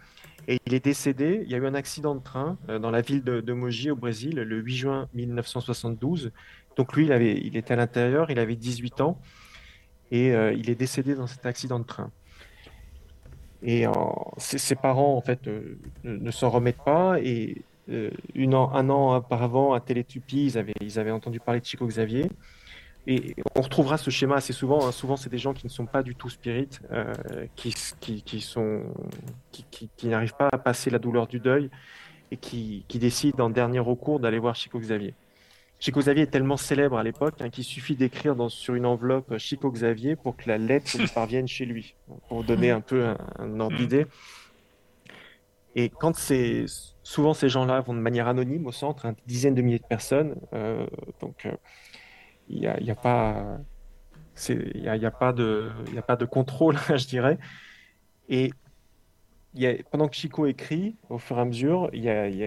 et 0.48 0.58
il 0.66 0.74
est 0.74 0.84
décédé. 0.84 1.42
Il 1.44 1.50
y 1.50 1.54
a 1.54 1.58
eu 1.58 1.66
un 1.66 1.74
accident 1.74 2.14
de 2.14 2.20
train 2.20 2.56
dans 2.68 2.90
la 2.90 3.00
ville 3.00 3.22
de, 3.22 3.40
de 3.40 3.52
Mogi 3.52 3.90
au 3.90 3.96
Brésil 3.96 4.36
le 4.36 4.60
8 4.60 4.76
juin 4.76 5.08
1972. 5.14 6.32
Donc 6.76 6.94
lui, 6.94 7.06
il, 7.06 7.56
était 7.56 7.74
à 7.74 7.76
l'intérieur, 7.76 8.30
il 8.30 8.38
avait 8.38 8.56
18 8.56 9.00
ans 9.02 9.18
et 10.10 10.28
il 10.28 10.70
est 10.70 10.74
décédé 10.74 11.14
dans 11.14 11.26
cet 11.26 11.44
accident 11.46 11.78
de 11.78 11.84
train. 11.84 12.10
Et 13.62 13.84
ses, 14.38 14.74
parents, 14.74 15.16
en 15.16 15.20
fait, 15.20 15.48
ne 16.04 16.30
s'en 16.30 16.50
remettent 16.50 16.82
pas. 16.84 17.18
Et 17.20 17.62
euh, 17.88 18.10
une 18.34 18.54
un 18.54 18.90
an 18.90 19.16
auparavant, 19.16 19.72
à 19.72 19.80
Télétupi, 19.80 20.46
ils 20.46 20.64
ils 20.80 20.98
avaient 20.98 21.10
entendu 21.10 21.40
parler 21.40 21.60
de 21.60 21.66
Chico 21.66 21.86
Xavier. 21.86 22.30
Et 23.06 23.34
on 23.56 23.62
retrouvera 23.62 23.98
ce 23.98 24.10
schéma 24.10 24.36
assez 24.36 24.52
souvent. 24.52 24.86
Hein. 24.86 24.92
Souvent, 24.92 25.16
c'est 25.16 25.30
des 25.30 25.38
gens 25.38 25.54
qui 25.54 25.66
ne 25.66 25.70
sont 25.70 25.86
pas 25.86 26.02
du 26.02 26.14
tout 26.14 26.28
spirites, 26.28 26.80
euh, 26.92 27.12
qui, 27.56 27.74
qui, 28.00 28.22
qui, 28.22 28.40
sont, 28.40 28.82
qui, 29.50 29.90
qui, 29.96 30.06
n'arrivent 30.06 30.36
pas 30.36 30.48
à 30.52 30.58
passer 30.58 30.88
la 30.88 30.98
douleur 30.98 31.26
du 31.26 31.40
deuil 31.40 31.68
et 32.30 32.36
qui, 32.36 32.84
qui 32.88 32.98
décident 32.98 33.46
en 33.46 33.50
dernier 33.50 33.80
recours 33.80 34.20
d'aller 34.20 34.38
voir 34.38 34.54
Chico 34.54 34.78
Xavier. 34.78 35.14
Chico 35.80 35.98
Xavier 35.98 36.22
est 36.22 36.30
tellement 36.30 36.56
célèbre 36.56 36.96
à 36.96 37.02
l'époque 37.02 37.34
hein, 37.40 37.50
qu'il 37.50 37.64
suffit 37.64 37.96
d'écrire 37.96 38.36
sur 38.48 38.76
une 38.76 38.86
enveloppe 38.86 39.36
Chico 39.38 39.68
Xavier 39.68 40.14
pour 40.14 40.36
que 40.36 40.48
la 40.48 40.56
lettre 40.56 40.96
lui 40.96 41.08
parvienne 41.08 41.48
chez 41.48 41.64
lui, 41.64 41.96
pour 42.28 42.44
donner 42.44 42.70
un 42.70 42.80
peu 42.80 43.04
un, 43.04 43.18
un 43.40 43.58
ordre 43.58 43.76
d'idée. 43.76 44.06
Et 45.74 45.88
quand 45.88 46.14
c'est 46.14 46.66
souvent 47.02 47.34
ces 47.34 47.48
gens-là 47.48 47.80
vont 47.80 47.94
de 47.94 47.98
manière 47.98 48.28
anonyme 48.28 48.66
au 48.66 48.72
centre, 48.72 49.06
une 49.06 49.14
dizaine 49.26 49.54
de 49.54 49.62
milliers 49.62 49.78
de 49.78 49.86
personnes, 49.86 50.36
euh, 50.52 50.86
donc 51.20 51.46
euh, 51.46 51.52
il 52.48 52.60
n'y 52.60 52.66
a, 52.66 52.80
y 52.80 52.90
a, 52.90 52.94
pas, 52.94 53.58
a, 54.48 54.96
y 54.96 55.06
a, 55.06 55.10
pas 55.10 55.32
de, 55.32 55.70
il 55.90 55.98
a 55.98 56.02
pas 56.02 56.16
de 56.16 56.24
contrôle, 56.24 56.76
je 56.88 57.06
dirais. 57.06 57.38
Et 58.28 58.52
y 59.54 59.66
a, 59.66 59.74
pendant 59.90 60.08
que 60.08 60.14
Chico 60.16 60.46
écrit, 60.46 60.96
au 61.08 61.18
fur 61.18 61.38
et 61.38 61.40
à 61.40 61.44
mesure, 61.44 61.90
il 61.92 62.02
y 62.02 62.08
a, 62.08 62.28
y 62.28 62.44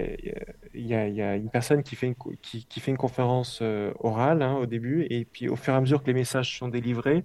a, 0.93 1.07
y 1.07 1.21
a, 1.21 1.35
une 1.35 1.49
personne 1.49 1.83
qui 1.83 1.95
fait 1.95 2.07
une, 2.07 2.15
qui, 2.41 2.65
qui 2.65 2.79
fait 2.79 2.91
une 2.91 2.97
conférence 2.97 3.59
euh, 3.61 3.93
orale 3.99 4.41
hein, 4.41 4.55
au 4.55 4.65
début, 4.65 5.05
et 5.09 5.25
puis 5.25 5.49
au 5.49 5.55
fur 5.55 5.73
et 5.73 5.77
à 5.77 5.81
mesure 5.81 6.01
que 6.01 6.07
les 6.07 6.13
messages 6.13 6.57
sont 6.57 6.67
délivrés, 6.67 7.23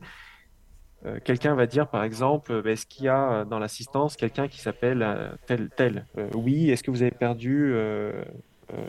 euh, 1.06 1.18
quelqu'un 1.24 1.54
va 1.54 1.66
dire, 1.66 1.88
par 1.88 2.04
exemple, 2.04 2.52
euh, 2.52 2.62
est-ce 2.64 2.84
qu'il 2.84 3.06
y 3.06 3.08
a 3.08 3.32
euh, 3.32 3.44
dans 3.44 3.58
l'assistance 3.58 4.16
quelqu'un 4.16 4.48
qui 4.48 4.60
s'appelle 4.60 5.38
tel 5.46 5.70
tel 5.74 6.06
Oui. 6.34 6.70
Est-ce 6.70 6.82
que 6.82 6.90
vous 6.90 7.02
avez 7.02 7.10
perdu 7.10 7.74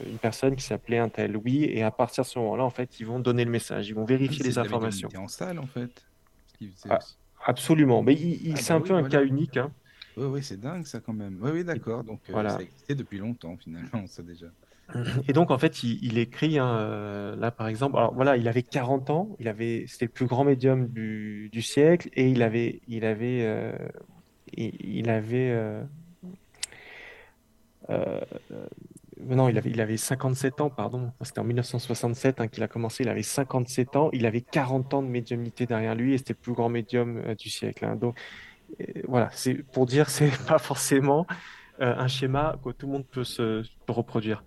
une 0.05 0.17
personne 0.17 0.55
qui 0.55 0.63
s'appelait 0.63 0.97
un 0.97 1.09
tel 1.09 1.37
Oui. 1.37 1.65
Et 1.65 1.83
à 1.83 1.91
partir 1.91 2.23
de 2.23 2.29
ce 2.29 2.39
moment-là, 2.39 2.63
en 2.63 2.69
fait, 2.69 2.99
ils 2.99 3.05
vont 3.05 3.19
donner 3.19 3.45
le 3.45 3.51
message, 3.51 3.89
ils 3.89 3.95
vont 3.95 4.05
vérifier 4.05 4.43
les 4.43 4.57
informations. 4.57 5.09
en 5.17 5.27
salle, 5.27 5.59
en 5.59 5.67
fait. 5.67 6.05
Ah, 6.89 6.99
absolument. 7.45 8.03
Mais 8.03 8.13
il, 8.13 8.53
ah, 8.53 8.55
c'est 8.57 8.73
bah 8.73 8.77
un 8.77 8.81
peu 8.81 8.93
un 8.93 9.09
cas 9.09 9.23
unique. 9.23 9.57
Hein. 9.57 9.71
Oui, 10.17 10.25
oui, 10.25 10.43
c'est 10.43 10.59
dingue 10.59 10.85
ça 10.85 10.99
quand 10.99 11.13
même. 11.13 11.37
Oui, 11.41 11.51
oui, 11.53 11.63
d'accord. 11.63 12.03
Donc 12.03 12.19
voilà. 12.29 12.51
ça 12.51 12.61
existait 12.61 12.95
depuis 12.95 13.17
longtemps 13.17 13.57
finalement, 13.57 14.05
ça 14.07 14.23
déjà. 14.23 14.47
Et 15.27 15.33
donc, 15.33 15.51
en 15.51 15.57
fait, 15.57 15.83
il, 15.83 16.17
écrit, 16.17 16.59
hein, 16.59 16.77
euh, 16.77 17.35
là, 17.35 17.51
par 17.51 17.67
exemple, 17.67 17.97
alors 17.97 18.13
voilà, 18.13 18.37
il 18.37 18.47
avait 18.47 18.63
40 18.63 19.09
ans, 19.09 19.29
il 19.39 19.47
avait, 19.47 19.85
c'était 19.87 20.05
le 20.05 20.11
plus 20.11 20.25
grand 20.25 20.43
médium 20.43 20.87
du, 20.87 21.49
du 21.51 21.61
siècle, 21.61 22.09
et 22.13 22.29
il 22.29 22.43
avait, 22.43 22.81
il 22.87 23.05
avait, 23.05 23.41
euh, 23.43 23.73
il, 24.53 25.09
avait, 25.09 25.49
euh, 25.49 25.83
non, 29.27 29.49
il 29.49 29.57
avait, 29.57 29.69
il 29.69 29.81
avait 29.81 29.97
57 29.97 30.61
ans, 30.61 30.69
pardon, 30.69 31.11
c'était 31.21 31.39
en 31.39 31.43
1967 31.43 32.41
hein, 32.41 32.47
qu'il 32.47 32.63
a 32.63 32.67
commencé, 32.67 33.03
il 33.03 33.09
avait 33.09 33.23
57 33.23 33.95
ans, 33.95 34.09
il 34.13 34.25
avait 34.25 34.41
40 34.41 34.93
ans 34.93 35.01
de 35.01 35.07
médiumnité 35.07 35.65
derrière 35.65 35.95
lui, 35.95 36.13
et 36.13 36.17
c'était 36.17 36.33
le 36.33 36.39
plus 36.39 36.53
grand 36.53 36.69
médium 36.69 37.35
du 37.35 37.49
siècle. 37.49 37.85
Hein. 37.85 37.95
donc, 37.95 38.17
voilà, 39.07 39.29
c'est 39.33 39.55
pour 39.55 39.85
dire, 39.85 40.09
c'est 40.11 40.31
pas 40.45 40.59
forcément 40.59 41.27
un 41.79 42.07
schéma 42.07 42.57
que 42.63 42.69
tout 42.69 42.85
le 42.85 42.93
monde 42.93 43.05
peut 43.07 43.23
se 43.23 43.63
reproduire. 43.87 44.43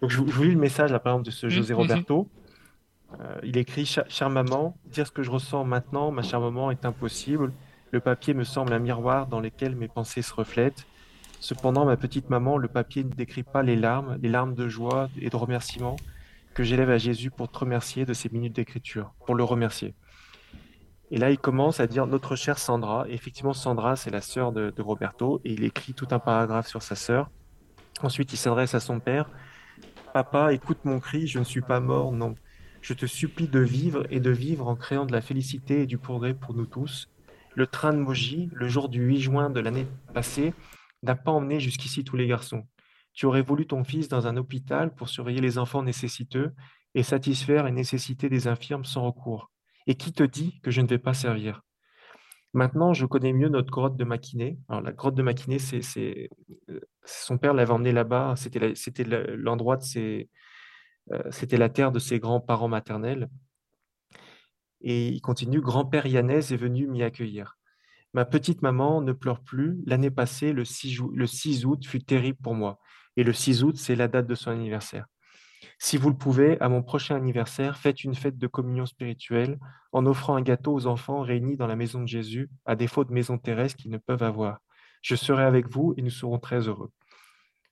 Donc, 0.00 0.10
je, 0.10 0.20
vous 0.20 0.42
lis 0.42 0.50
le 0.50 0.58
message, 0.58 0.92
là, 0.92 0.98
par 0.98 1.14
exemple, 1.14 1.26
de 1.26 1.30
ce 1.30 1.48
José. 1.48 1.72
Roberto. 1.72 2.28
Euh, 3.20 3.38
il 3.42 3.56
écrit 3.56 3.86
Chère 3.86 4.30
maman, 4.30 4.76
dire 4.86 5.06
ce 5.06 5.12
que 5.12 5.22
je 5.22 5.30
ressens 5.30 5.64
maintenant, 5.64 6.10
ma 6.10 6.22
chère 6.22 6.40
maman, 6.40 6.70
est 6.70 6.84
impossible. 6.84 7.52
Le 7.92 8.00
papier 8.00 8.34
me 8.34 8.44
semble 8.44 8.72
un 8.72 8.78
miroir 8.78 9.26
dans 9.26 9.40
lequel 9.40 9.76
mes 9.76 9.88
pensées 9.88 10.22
se 10.22 10.34
reflètent. 10.34 10.86
Cependant, 11.46 11.84
ma 11.84 11.96
petite 11.96 12.28
maman, 12.28 12.58
le 12.58 12.66
papier 12.66 13.04
ne 13.04 13.10
décrit 13.10 13.44
pas 13.44 13.62
les 13.62 13.76
larmes, 13.76 14.18
les 14.20 14.28
larmes 14.28 14.56
de 14.56 14.66
joie 14.66 15.08
et 15.20 15.30
de 15.30 15.36
remerciement 15.36 15.94
que 16.54 16.64
j'élève 16.64 16.90
à 16.90 16.98
Jésus 16.98 17.30
pour 17.30 17.48
te 17.48 17.56
remercier 17.56 18.04
de 18.04 18.12
ces 18.14 18.28
minutes 18.30 18.56
d'écriture, 18.56 19.14
pour 19.24 19.36
le 19.36 19.44
remercier. 19.44 19.94
Et 21.12 21.18
là, 21.18 21.30
il 21.30 21.38
commence 21.38 21.78
à 21.78 21.86
dire 21.86 22.08
notre 22.08 22.34
chère 22.34 22.58
Sandra. 22.58 23.06
effectivement, 23.08 23.52
Sandra, 23.52 23.94
c'est 23.94 24.10
la 24.10 24.22
sœur 24.22 24.50
de, 24.50 24.74
Roberto, 24.82 25.40
et 25.44 25.52
il 25.52 25.62
écrit 25.62 25.94
tout 25.94 26.08
un 26.10 26.18
paragraphe 26.18 26.66
sur 26.66 26.82
sa 26.82 26.96
sœur. 26.96 27.30
Ensuite, 28.02 28.32
il 28.32 28.38
s'adresse 28.38 28.74
à 28.74 28.80
son 28.80 28.98
père. 28.98 29.30
Papa, 30.12 30.52
écoute 30.52 30.78
mon 30.84 30.98
cri, 30.98 31.28
je 31.28 31.38
ne 31.38 31.44
suis 31.44 31.62
pas 31.62 31.78
mort, 31.78 32.10
non. 32.10 32.34
Je 32.80 32.92
te 32.92 33.06
supplie 33.06 33.46
de 33.46 33.60
vivre 33.60 34.04
et 34.10 34.18
de 34.18 34.30
vivre 34.30 34.66
en 34.66 34.74
créant 34.74 35.06
de 35.06 35.12
la 35.12 35.20
félicité 35.20 35.82
et 35.82 35.86
du 35.86 35.96
progrès 35.96 36.34
pour 36.34 36.54
nous 36.54 36.66
tous. 36.66 37.08
Le 37.54 37.68
train 37.68 37.92
de 37.92 37.98
Moji, 37.98 38.50
le 38.52 38.66
jour 38.66 38.88
du 38.88 39.00
8 39.00 39.20
juin 39.20 39.48
de 39.48 39.60
l'année 39.60 39.86
passée, 40.12 40.52
n'a 41.06 41.16
pas 41.16 41.32
emmené 41.32 41.58
jusqu'ici 41.60 42.04
tous 42.04 42.16
les 42.16 42.26
garçons. 42.26 42.66
Tu 43.14 43.24
aurais 43.24 43.42
voulu 43.42 43.66
ton 43.66 43.82
fils 43.82 44.08
dans 44.08 44.26
un 44.26 44.36
hôpital 44.36 44.94
pour 44.94 45.08
surveiller 45.08 45.40
les 45.40 45.56
enfants 45.56 45.82
nécessiteux 45.82 46.52
et 46.94 47.02
satisfaire 47.02 47.64
les 47.64 47.72
nécessités 47.72 48.28
des 48.28 48.46
infirmes 48.46 48.84
sans 48.84 49.04
recours. 49.04 49.50
Et 49.86 49.94
qui 49.94 50.12
te 50.12 50.22
dit 50.22 50.60
que 50.62 50.70
je 50.70 50.82
ne 50.82 50.86
vais 50.86 50.98
pas 50.98 51.14
servir? 51.14 51.62
Maintenant, 52.52 52.92
je 52.92 53.06
connais 53.06 53.32
mieux 53.32 53.48
notre 53.48 53.70
grotte 53.70 53.96
de 53.96 54.04
Maquiné. 54.04 54.58
Alors, 54.68 54.82
la 54.82 54.92
grotte 54.92 55.14
de 55.14 55.22
Maquiné, 55.22 55.58
c'est, 55.58 56.28
euh, 56.70 56.80
son 57.04 57.38
père 57.38 57.54
l'avait 57.54 57.72
emmené 57.72 57.92
là-bas. 57.92 58.34
C'était, 58.36 59.04
l'endroit 59.36 59.76
de 59.76 59.82
ses, 59.82 60.30
euh, 61.12 61.22
c'était 61.30 61.58
la 61.58 61.68
terre 61.68 61.92
de 61.92 61.98
ses 61.98 62.18
grands-parents 62.18 62.68
maternels. 62.68 63.28
Et 64.80 65.08
il 65.08 65.20
continue, 65.20 65.60
grand-père 65.60 66.06
Yannès 66.06 66.50
est 66.50 66.56
venu 66.56 66.86
m'y 66.86 67.02
accueillir. 67.02 67.55
Ma 68.16 68.24
petite 68.24 68.62
maman 68.62 69.02
ne 69.02 69.12
pleure 69.12 69.42
plus. 69.42 69.76
L'année 69.84 70.10
passée, 70.10 70.54
le 70.54 70.64
6, 70.64 71.00
le 71.12 71.26
6 71.26 71.66
août 71.66 71.86
fut 71.86 72.02
terrible 72.02 72.38
pour 72.42 72.54
moi. 72.54 72.78
Et 73.18 73.24
le 73.24 73.34
6 73.34 73.62
août, 73.62 73.76
c'est 73.76 73.94
la 73.94 74.08
date 74.08 74.26
de 74.26 74.34
son 74.34 74.52
anniversaire. 74.52 75.04
Si 75.78 75.98
vous 75.98 76.08
le 76.08 76.16
pouvez, 76.16 76.58
à 76.62 76.70
mon 76.70 76.82
prochain 76.82 77.14
anniversaire, 77.14 77.76
faites 77.76 78.04
une 78.04 78.14
fête 78.14 78.38
de 78.38 78.46
communion 78.46 78.86
spirituelle 78.86 79.58
en 79.92 80.06
offrant 80.06 80.34
un 80.34 80.40
gâteau 80.40 80.72
aux 80.72 80.86
enfants 80.86 81.20
réunis 81.20 81.58
dans 81.58 81.66
la 81.66 81.76
maison 81.76 82.00
de 82.00 82.08
Jésus, 82.08 82.48
à 82.64 82.74
défaut 82.74 83.04
de 83.04 83.12
maisons 83.12 83.36
terrestres 83.36 83.76
qu'ils 83.76 83.90
ne 83.90 83.98
peuvent 83.98 84.22
avoir. 84.22 84.60
Je 85.02 85.14
serai 85.14 85.44
avec 85.44 85.68
vous 85.68 85.92
et 85.98 86.02
nous 86.02 86.08
serons 86.08 86.38
très 86.38 86.68
heureux. 86.68 86.92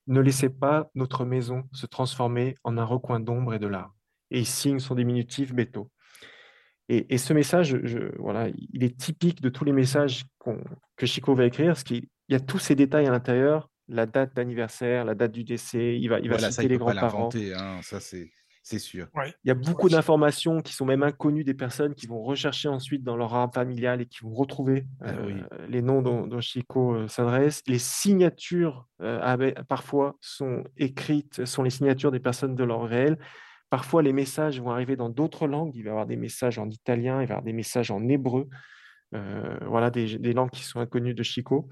Ne 0.08 0.20
laissez 0.20 0.50
pas 0.50 0.90
notre 0.94 1.24
maison 1.24 1.64
se 1.72 1.86
transformer 1.86 2.54
en 2.64 2.76
un 2.76 2.84
recoin 2.84 3.18
d'ombre 3.18 3.54
et 3.54 3.58
de 3.58 3.66
larmes. 3.66 3.94
Et 4.30 4.40
il 4.40 4.46
signe 4.46 4.78
son 4.78 4.94
diminutif 4.94 5.54
Beto. 5.54 5.90
Et, 6.88 7.16
ce 7.16 7.32
message, 7.32 7.74
voilà, 8.18 8.48
il 8.72 8.84
est 8.84 8.96
typique 8.96 9.40
de 9.40 9.48
tous 9.48 9.64
les 9.64 9.72
messages 9.72 10.24
que 10.96 11.06
Chico 11.06 11.34
va 11.34 11.46
écrire, 11.46 11.68
parce 11.68 11.84
qu'il 11.84 12.06
y 12.28 12.34
a 12.34 12.40
tous 12.40 12.58
ces 12.58 12.74
détails 12.74 13.06
à 13.06 13.10
l'intérieur 13.10 13.70
la 13.88 14.06
date 14.06 14.34
d'anniversaire, 14.34 15.04
la 15.04 15.14
date 15.14 15.32
du 15.32 15.44
décès, 15.44 15.98
il 15.98 16.08
va, 16.08 16.18
il 16.20 16.30
va 16.30 16.38
citer 16.38 16.68
les 16.68 16.78
grands-parents. 16.78 17.28
Hein, 17.34 17.80
ça, 17.82 18.00
c'est 18.00 18.78
sûr. 18.78 19.08
Il 19.44 19.48
y 19.48 19.50
a 19.50 19.54
beaucoup 19.54 19.90
d'informations 19.90 20.62
qui 20.62 20.72
sont 20.72 20.86
même 20.86 21.02
inconnues 21.02 21.44
des 21.44 21.52
personnes 21.52 21.94
qui 21.94 22.06
vont 22.06 22.22
rechercher 22.22 22.68
ensuite 22.68 23.04
dans 23.04 23.14
leur 23.14 23.34
arbre 23.34 23.52
familial 23.52 24.00
et 24.00 24.06
qui 24.06 24.20
vont 24.22 24.32
retrouver 24.32 24.86
ah 25.02 25.10
euh, 25.10 25.42
les 25.68 25.82
noms 25.82 26.00
dont, 26.00 26.40
Chico 26.40 26.94
euh, 26.94 27.06
s'adresse. 27.06 27.62
Les 27.66 27.78
signatures, 27.78 28.88
euh, 29.02 29.52
parfois, 29.68 30.16
sont 30.22 30.64
écrites, 30.78 31.44
sont 31.44 31.62
les 31.62 31.68
signatures 31.68 32.10
des 32.10 32.20
personnes 32.20 32.54
de 32.54 32.64
leur 32.64 32.84
réel. 32.84 33.18
Parfois, 33.76 34.02
les 34.02 34.12
messages 34.12 34.60
vont 34.60 34.70
arriver 34.70 34.94
dans 34.94 35.08
d'autres 35.08 35.48
langues. 35.48 35.74
Il 35.74 35.82
va 35.82 35.88
y 35.88 35.90
avoir 35.90 36.06
des 36.06 36.16
messages 36.16 36.58
en 36.58 36.70
italien, 36.70 37.22
il 37.22 37.26
va 37.26 37.34
y 37.34 37.36
avoir 37.36 37.42
des 37.42 37.52
messages 37.52 37.90
en 37.90 38.06
hébreu. 38.08 38.48
voilà, 39.12 39.90
des, 39.90 40.18
des 40.18 40.32
langues 40.32 40.50
qui 40.50 40.62
sont 40.62 40.80
inconnues 40.80 41.14
de 41.14 41.22
Chico. 41.22 41.68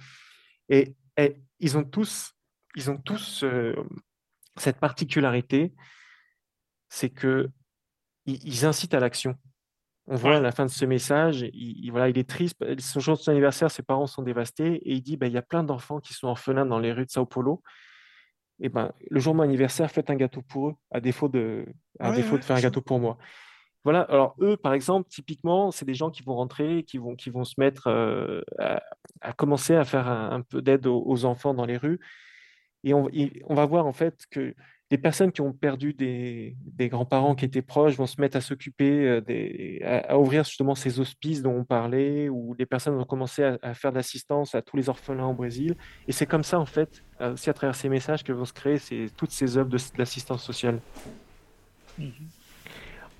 Et 0.68 0.96
et 1.16 1.36
ils 1.60 1.76
ont 1.76 1.84
tous, 1.84 2.32
ils 2.76 2.90
ont 2.90 2.96
tous 2.96 3.44
euh, 3.44 3.74
cette 4.56 4.78
particularité, 4.78 5.74
c'est 6.88 7.10
que 7.10 7.50
ils, 8.26 8.64
incitent 8.64 8.94
à 8.94 9.00
l'action. 9.00 9.34
On 10.06 10.14
voit 10.14 10.36
à 10.36 10.40
la 10.40 10.52
fin 10.52 10.64
de 10.64 10.70
ce 10.70 10.84
message, 10.84 11.44
il, 11.52 11.90
voilà, 11.90 12.08
il 12.08 12.18
est 12.18 12.28
triste, 12.28 12.56
son 12.80 13.00
jour 13.00 13.16
de 13.16 13.22
son 13.22 13.32
anniversaire, 13.32 13.70
ses 13.70 13.82
parents 13.82 14.06
sont 14.06 14.22
dévastés, 14.22 14.74
et 14.74 14.94
il 14.94 15.02
dit, 15.02 15.16
ben, 15.16 15.26
il 15.26 15.32
y 15.32 15.38
a 15.38 15.42
plein 15.42 15.64
d'enfants 15.64 15.98
qui 15.98 16.14
sont 16.14 16.28
orphelins 16.28 16.66
dans 16.66 16.78
les 16.78 16.92
rues 16.92 17.06
de 17.06 17.10
Sao 17.10 17.26
Paulo, 17.26 17.62
et 18.62 18.68
ben, 18.68 18.92
le 19.10 19.18
jour 19.18 19.34
de 19.34 19.38
mon 19.38 19.42
anniversaire, 19.42 19.90
faites 19.90 20.08
un 20.08 20.14
gâteau 20.14 20.40
pour 20.40 20.68
eux, 20.68 20.74
à 20.92 21.00
défaut 21.00 21.28
de, 21.28 21.66
à 21.98 22.12
défaut 22.12 22.38
de 22.38 22.44
faire 22.44 22.56
un 22.56 22.60
gâteau 22.60 22.80
pour 22.80 23.00
moi. 23.00 23.18
Voilà, 23.82 24.02
alors 24.02 24.36
eux, 24.40 24.56
par 24.56 24.72
exemple, 24.72 25.08
typiquement, 25.08 25.72
c'est 25.72 25.84
des 25.84 25.94
gens 25.94 26.12
qui 26.12 26.22
vont 26.22 26.36
rentrer, 26.36 26.84
qui 26.84 26.96
vont, 26.96 27.16
qui 27.16 27.30
vont 27.30 27.42
se 27.42 27.54
mettre 27.58 27.88
euh, 27.88 28.40
à, 29.20 29.32
commencer 29.32 29.74
à 29.74 29.84
faire 29.84 30.06
un, 30.06 30.42
peu 30.42 30.62
d'aide 30.62 30.86
aux, 30.86 31.24
enfants 31.24 31.54
dans 31.54 31.66
les 31.66 31.76
rues. 31.76 31.98
Et 32.84 32.94
on, 32.94 33.08
va 33.50 33.66
voir 33.66 33.86
en 33.86 33.92
fait 33.92 34.26
que 34.30 34.54
des 34.92 34.98
personnes 34.98 35.32
qui 35.32 35.40
ont 35.40 35.54
perdu 35.54 35.94
des, 35.94 36.54
grands-parents 36.90 37.34
qui 37.34 37.46
étaient 37.46 37.62
proches 37.62 37.96
vont 37.96 38.06
se 38.06 38.20
mettre 38.20 38.36
à 38.36 38.42
s'occuper, 38.42 39.22
euh, 39.26 40.02
à, 40.06 40.18
ouvrir 40.18 40.44
justement 40.44 40.74
ces 40.74 41.00
hospices 41.00 41.40
dont 41.40 41.54
on 41.54 41.64
parlait, 41.64 42.28
ou 42.28 42.54
des 42.54 42.66
personnes 42.66 42.96
vont 42.96 43.06
commencer 43.06 43.42
à, 43.62 43.72
faire 43.72 43.90
de 43.90 43.96
l'assistance 43.96 44.54
à 44.54 44.60
tous 44.60 44.76
les 44.76 44.90
orphelins 44.90 45.28
au 45.28 45.32
Brésil. 45.32 45.76
Et 46.08 46.12
c'est 46.12 46.26
comme 46.26 46.42
ça, 46.42 46.60
en 46.60 46.66
fait, 46.66 47.02
aussi 47.22 47.48
à 47.48 47.54
travers 47.54 47.74
ces 47.74 47.88
messages 47.88 48.22
que 48.22 48.34
vont 48.34 48.44
se 48.44 48.52
créer 48.52 48.76
toutes 49.16 49.30
ces 49.30 49.56
œuvres 49.56 49.70
d'assistance 49.96 50.42
sociale. 50.42 50.78
Mm-hmm. 51.98 52.12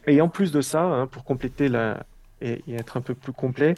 Et 0.09 0.21
en 0.21 0.29
plus 0.29 0.53
de 0.53 0.61
ça, 0.61 0.83
hein, 0.83 1.07
pour 1.07 1.25
compléter 1.25 1.71
la, 1.71 2.05
et, 2.43 2.63
être 2.69 2.99
un 2.99 3.01
peu 3.01 3.15
plus 3.15 3.33
complet, 3.33 3.77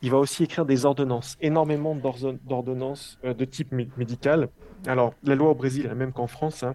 il 0.00 0.10
va 0.10 0.16
aussi 0.16 0.44
écrire 0.44 0.64
des 0.64 0.86
ordonnances, 0.86 1.36
énormément 1.42 1.94
d'ordonnances 1.94 3.18
euh, 3.22 3.34
de 3.34 3.44
type 3.44 3.72
médical. 3.72 4.48
Alors, 4.86 5.12
la 5.24 5.34
loi 5.34 5.50
au 5.50 5.54
Brésil 5.54 5.84
est 5.84 5.88
la 5.88 5.94
même 5.94 6.14
qu'en 6.14 6.26
France. 6.26 6.62
Hein. 6.62 6.74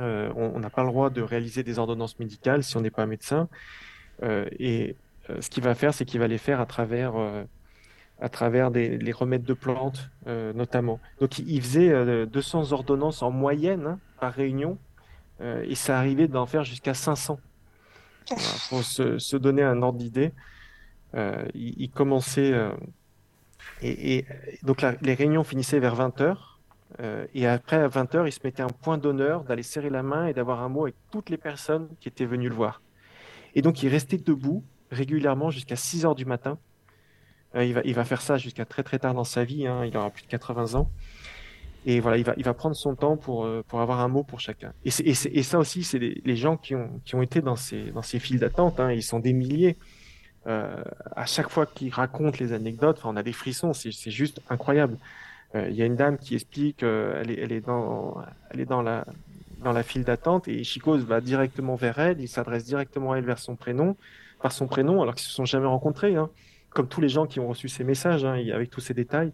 Euh, 0.00 0.32
on 0.34 0.58
n'a 0.58 0.70
pas 0.70 0.82
le 0.82 0.88
droit 0.88 1.10
de 1.10 1.22
réaliser 1.22 1.62
des 1.62 1.78
ordonnances 1.78 2.18
médicales 2.18 2.64
si 2.64 2.76
on 2.76 2.80
n'est 2.80 2.90
pas 2.90 3.06
médecin. 3.06 3.48
Euh, 4.22 4.46
et 4.58 4.96
euh, 5.30 5.40
ce 5.40 5.48
qu'il 5.48 5.62
va 5.62 5.74
faire, 5.74 5.94
c'est 5.94 6.04
qu'il 6.04 6.20
va 6.20 6.26
les 6.26 6.38
faire 6.38 6.60
à 6.60 6.66
travers, 6.66 7.14
à 8.20 8.28
travers 8.28 8.70
des, 8.70 8.98
les 8.98 9.12
remèdes 9.12 9.44
de 9.44 9.54
plantes, 9.54 10.10
notamment. 10.26 11.00
Donc, 11.20 11.38
il, 11.38 11.62
faisait 11.62 12.26
200 12.26 12.72
ordonnances 12.72 13.22
en 13.22 13.30
moyenne 13.30 13.86
hein, 13.86 13.98
par 14.20 14.32
réunion, 14.32 14.78
et 15.40 15.74
ça 15.74 15.98
arrivait 15.98 16.28
d'en 16.28 16.46
faire 16.46 16.64
jusqu'à 16.64 16.94
500. 16.94 17.38
pour 18.70 18.82
se, 18.82 19.36
donner 19.36 19.62
un 19.62 19.82
ordre 19.82 19.98
d'idée, 19.98 20.32
il, 21.54 21.90
commençait. 21.90 22.52
Et, 23.82 24.24
donc, 24.62 24.84
les 25.02 25.14
réunions 25.14 25.44
finissaient 25.44 25.80
vers 25.80 25.94
20 25.94 26.20
heures. 26.20 26.53
Euh, 27.00 27.26
et 27.34 27.46
après, 27.46 27.76
à 27.76 27.88
20h, 27.88 28.26
il 28.26 28.32
se 28.32 28.40
mettait 28.44 28.62
un 28.62 28.68
point 28.68 28.98
d'honneur 28.98 29.44
d'aller 29.44 29.62
serrer 29.62 29.90
la 29.90 30.02
main 30.02 30.26
et 30.26 30.32
d'avoir 30.32 30.62
un 30.62 30.68
mot 30.68 30.84
avec 30.84 30.94
toutes 31.10 31.30
les 31.30 31.36
personnes 31.36 31.88
qui 32.00 32.08
étaient 32.08 32.26
venues 32.26 32.48
le 32.48 32.54
voir. 32.54 32.82
Et 33.54 33.62
donc, 33.62 33.82
il 33.82 33.88
restait 33.88 34.18
debout 34.18 34.64
régulièrement 34.90 35.50
jusqu'à 35.50 35.76
6 35.76 36.04
h 36.04 36.14
du 36.14 36.24
matin. 36.24 36.58
Euh, 37.56 37.64
il, 37.84 37.94
va, 37.94 38.04
faire 38.04 38.20
ça 38.20 38.36
jusqu'à 38.36 38.64
très 38.64 38.82
très 38.82 38.98
tard 38.98 39.14
dans 39.14 39.24
sa 39.24 39.44
vie. 39.44 39.66
Hein. 39.66 39.84
il 39.84 39.96
aura 39.96 40.10
plus 40.10 40.22
de 40.22 40.28
80 40.28 40.74
ans. 40.74 40.90
Et 41.86 42.00
voilà, 42.00 42.16
il 42.16 42.44
va, 42.44 42.54
prendre 42.54 42.74
son 42.74 42.94
temps 42.94 43.16
pour, 43.16 43.44
euh, 43.44 43.62
pour 43.68 43.80
avoir 43.80 44.00
un 44.00 44.08
mot 44.08 44.22
pour 44.22 44.40
chacun. 44.40 44.72
Et, 44.84 44.90
ça 44.90 45.58
aussi, 45.58 45.84
c'est 45.84 45.98
les, 45.98 46.36
gens 46.36 46.56
qui 46.56 46.74
ont, 46.74 47.22
été 47.22 47.42
dans 47.42 47.56
ces, 47.56 47.92
files 48.18 48.38
d'attente. 48.38 48.80
Hein. 48.80 48.92
ils 48.92 49.02
sont 49.02 49.18
des 49.18 49.32
milliers. 49.32 49.76
à 50.46 51.26
chaque 51.26 51.50
fois 51.50 51.66
qu'ils 51.66 51.92
racontent 51.92 52.38
les 52.40 52.52
anecdotes, 52.52 53.00
on 53.04 53.16
a 53.16 53.22
des 53.22 53.32
frissons. 53.32 53.72
C'est 53.74 54.10
juste 54.10 54.40
incroyable. 54.48 54.96
Euh, 55.54 55.68
il 55.68 55.76
y 55.76 55.82
a 55.82 55.86
une 55.86 55.96
dame 55.96 56.18
qui 56.18 56.34
explique, 56.34 56.82
elle, 56.82 57.30
est, 57.30 57.38
elle, 57.40 57.52
est 57.52 57.60
dans, 57.60 58.22
elle 58.50 58.60
est 58.60 58.66
dans 58.66 58.82
la, 58.82 59.04
dans 59.64 59.72
la 59.72 59.82
file 59.82 60.04
d'attente 60.04 60.46
et 60.46 60.62
Chico 60.62 60.96
va 60.98 61.20
directement 61.20 61.74
vers 61.74 61.98
elle, 61.98 62.20
il 62.20 62.28
s'adresse 62.28 62.64
directement 62.64 63.12
à 63.12 63.18
elle 63.18 63.24
vers 63.24 63.38
son 63.38 63.56
prénom, 63.56 63.96
par 64.40 64.52
son 64.52 64.66
prénom, 64.66 65.02
alors 65.02 65.14
qu'ils 65.14 65.26
se 65.26 65.32
sont 65.32 65.44
jamais 65.44 65.66
rencontrés, 65.66 66.14
hein, 66.16 66.30
comme 66.70 66.86
tous 66.86 67.00
les 67.00 67.08
gens 67.08 67.26
qui 67.26 67.40
ont 67.40 67.48
reçu 67.48 67.68
ces 67.68 67.82
messages, 67.82 68.24
hein, 68.24 68.34
avec 68.52 68.70
tous 68.70 68.80
ces 68.80 68.94
détails. 68.94 69.32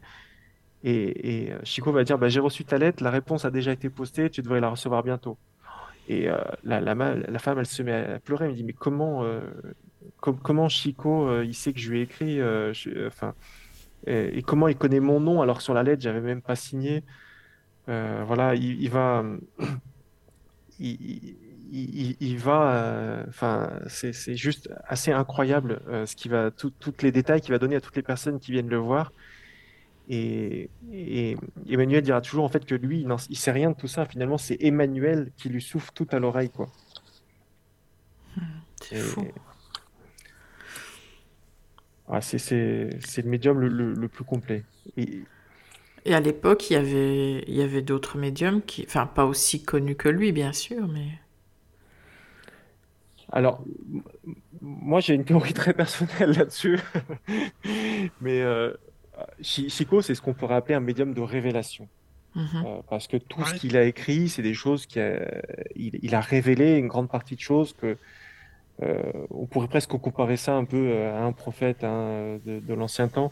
Et, 0.83 1.51
euh, 1.51 1.59
Chico 1.65 1.93
va 1.93 2.05
dire 2.05 2.17
bah, 2.17 2.29
J'ai 2.29 2.41
reçu 2.41 2.65
ta 2.65 2.79
lettre, 2.79 3.03
la 3.03 3.11
réponse 3.11 3.45
a 3.45 3.51
déjà 3.51 3.73
été 3.73 3.91
postée, 3.91 4.31
tu 4.31 4.41
devrais 4.41 4.61
la 4.61 4.71
recevoir 4.71 5.03
bientôt. 5.03 5.37
Et 6.09 6.29
euh, 6.29 6.39
la, 6.65 7.39
femme, 7.39 7.59
elle 7.59 7.67
se 7.67 7.83
met 7.83 7.93
à 7.93 8.19
pleurer, 8.19 8.47
elle 8.47 8.53
me 8.53 8.57
dit 8.57 8.65
Mais 8.65 8.73
comment, 8.73 9.25
comment 10.21 10.69
Chico, 10.69 11.43
il 11.43 11.55
sait 11.55 11.73
que 11.73 11.79
je 11.81 11.91
lui 11.91 11.99
ai 11.99 12.03
écrit 12.03 12.41
et, 14.07 14.43
comment 14.43 14.69
il 14.69 14.77
connaît 14.77 15.01
mon 15.01 15.21
nom 15.21 15.43
alors 15.43 15.59
que 15.59 15.63
sur 15.63 15.75
la 15.75 15.83
lettre, 15.83 16.03
j'avais 16.03 16.21
même 16.21 16.43
pas 16.43 16.57
signé. 16.57 17.05
Euh, 17.89 18.23
voilà, 18.27 18.55
il, 18.55 18.89
va. 18.91 19.25
Il, 20.79 22.39
va. 22.39 22.73
Euh, 22.75 23.25
enfin, 23.29 23.71
c'est 23.87 24.35
juste 24.35 24.71
assez 24.87 25.13
incroyable 25.13 25.83
euh, 25.89 26.07
ce 26.07 26.17
qui 26.17 26.29
va, 26.29 26.51
toutes 26.51 27.03
les 27.03 27.13
détails 27.13 27.41
qu'il 27.41 27.53
va 27.53 27.59
donner 27.59 27.77
à 27.77 27.81
toutes 27.81 27.97
les 27.97 28.03
personnes 28.03 28.41
qui 28.41 28.53
viennent 28.53 28.69
le 28.69 28.79
voir. 28.79 29.13
Et, 30.09 30.69
Emmanuel 31.69 32.03
dira 32.03 32.21
toujours 32.21 32.45
en 32.45 32.49
fait 32.49 32.65
que 32.65 32.75
lui, 32.75 33.03
il, 33.03 33.09
il 33.29 33.37
sait 33.37 33.53
rien 33.53 33.71
de 33.71 33.77
tout 33.77 33.87
ça. 33.87 34.07
Finalement, 34.07 34.39
c'est 34.39 34.57
Emmanuel 34.61 35.31
qui 35.37 35.49
lui 35.49 35.63
souffle 35.63 35.91
tout 35.95 36.09
à 36.11 36.19
l'oreille, 36.19 36.51
quoi. 36.51 36.69
C'est 38.83 38.97
fou. 38.97 39.27
Ah, 42.11 42.21
c'est 42.21 42.51
le 42.51 43.29
médium 43.29 43.61
le, 43.61 44.09
plus 44.09 44.25
complet. 44.25 44.65
Et... 44.97 45.23
à 46.13 46.21
l'époque, 46.21 46.71
il 46.71 46.75
y 46.75 46.77
avait, 46.77 47.45
il 47.47 47.55
y 47.55 47.63
avait 47.63 47.83
d'autres 47.83 48.19
médiums, 48.19 48.63
qui, 48.63 48.85
enfin 48.87 49.07
pas 49.07 49.27
aussi 49.27 49.63
connus 49.63 49.95
que 49.95 50.09
lui, 50.09 50.33
bien 50.33 50.53
sûr, 50.53 50.89
mais... 50.89 51.09
Alors, 53.33 53.63
moi 54.61 54.99
j'ai 54.99 55.15
une 55.15 55.25
théorie 55.25 55.55
très 55.55 55.73
personnelle 55.73 56.33
là-dessus, 56.33 56.81
mais 58.21 58.41
euh, 58.41 58.73
Chico, 59.41 60.03
c'est 60.03 60.17
ce 60.17 60.21
qu'on 60.23 60.35
pourrait 60.35 60.57
appeler 60.57 60.75
un 60.75 60.81
médium 60.81 61.15
de 61.15 61.21
révélation. 61.21 61.89
Mhm. 62.35 62.65
Euh, 62.65 62.81
parce 62.89 63.09
que 63.09 63.17
tout 63.17 63.45
ce 63.45 63.55
qu'il 63.55 63.77
a 63.77 63.85
écrit, 63.85 64.29
c'est 64.29 64.43
des 64.43 64.55
choses 64.55 64.87
qu'il 64.87 65.43
il, 65.77 66.15
a 66.15 66.21
révélé 66.21 66.77
une 66.77 66.87
grande 66.87 67.09
partie 67.09 67.35
de 67.35 67.41
choses 67.41 67.73
que 67.73 67.87
euh, 67.87 67.97
on 69.31 69.47
pourrait 69.47 69.69
presque 69.69 69.91
comparer 69.91 70.37
ça 70.37 70.55
un 70.55 70.65
peu 70.65 70.91
euh, 70.91 71.19
à 71.19 71.23
un 71.23 71.33
prophète 71.33 71.85
hein, 71.85 72.39
de, 72.45 72.75
l'ancien 72.75 73.09
temps. 73.09 73.31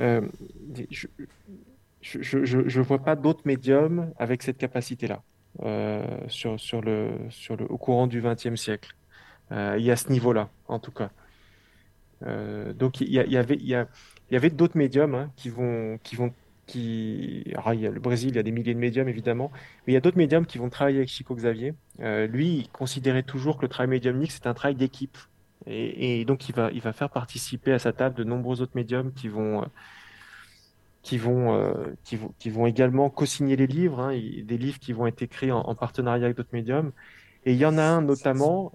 Euh, 0.00 0.20
je 2.00 2.78
ne 2.78 2.82
vois 2.82 2.98
pas 2.98 3.16
d'autres 3.16 3.42
médiums 3.44 4.12
avec 4.18 4.42
cette 4.42 4.58
capacité-là 4.58 5.22
au 5.58 7.78
courant 7.78 8.06
du 8.06 8.20
XXe 8.20 8.56
siècle. 8.56 8.94
il 9.50 9.80
y 9.80 9.90
a 9.90 9.96
ce 9.96 10.12
niveau-là, 10.12 10.50
en 10.68 10.78
tout 10.78 10.92
cas. 10.92 11.10
donc 12.74 13.00
il 13.00 13.10
y, 13.10 13.36
avait, 13.36 14.50
d'autres 14.50 14.76
médiums 14.76 15.14
hein, 15.14 15.30
qui 15.36 15.48
vont 15.48 15.98
qui. 16.66 17.44
il 17.46 17.80
y 17.80 17.86
a 17.86 17.90
le 17.90 18.00
Brésil, 18.00 18.30
il 18.30 18.36
y 18.36 18.38
a 18.38 18.42
des 18.42 18.50
milliers 18.50 18.74
de 18.74 18.78
médiums 18.78 19.08
évidemment, 19.08 19.50
mais 19.86 19.92
il 19.92 19.94
y 19.94 19.96
a 19.96 20.00
d'autres 20.00 20.18
médiums 20.18 20.46
qui 20.46 20.58
vont 20.58 20.68
travailler 20.68 20.98
avec 20.98 21.08
Chico 21.08 21.34
Xavier. 21.34 21.74
Euh, 22.00 22.26
lui, 22.26 22.58
il 22.58 22.68
considérait 22.70 23.22
toujours 23.22 23.56
que 23.56 23.62
le 23.62 23.68
travail 23.68 23.90
médiumnique, 23.90 24.32
c'est 24.32 24.46
un 24.46 24.54
travail 24.54 24.74
d'équipe. 24.74 25.16
Et, 25.68 26.24
donc, 26.24 26.48
il 26.48 26.54
va, 26.54 26.70
il 26.70 26.80
va 26.80 26.92
faire 26.92 27.10
participer 27.10 27.72
à 27.72 27.80
sa 27.80 27.92
table 27.92 28.14
de 28.14 28.22
nombreux 28.22 28.60
autres 28.62 28.76
médiums 28.76 29.12
qui 29.12 29.26
vont, 29.26 29.62
euh, 29.62 29.66
euh, 31.12 31.92
qui 32.04 32.16
vont, 32.16 32.34
qui 32.38 32.50
vont 32.50 32.66
également 32.66 33.10
co-signer 33.10 33.56
les 33.56 33.66
livres, 33.66 33.98
hein, 33.98 34.10
des 34.10 34.58
livres 34.58 34.78
qui 34.78 34.92
vont 34.92 35.08
être 35.08 35.22
écrits 35.22 35.50
en, 35.50 35.74
partenariat 35.74 36.26
avec 36.26 36.36
d'autres 36.36 36.50
médiums. 36.52 36.92
Et 37.46 37.52
il 37.52 37.58
y 37.58 37.66
en 37.66 37.78
a 37.78 37.82
un 37.82 38.00
notamment 38.02 38.72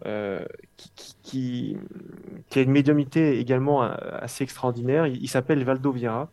qui, 0.76 1.16
qui, 1.24 1.78
a 2.56 2.60
une 2.60 2.72
médiumité 2.72 3.40
également 3.40 3.82
assez 3.82 4.44
extraordinaire. 4.44 5.08
Il, 5.08 5.22
il 5.24 5.28
s'appelle 5.30 5.64
Valdo 5.64 5.94
Vieira. 5.94 6.30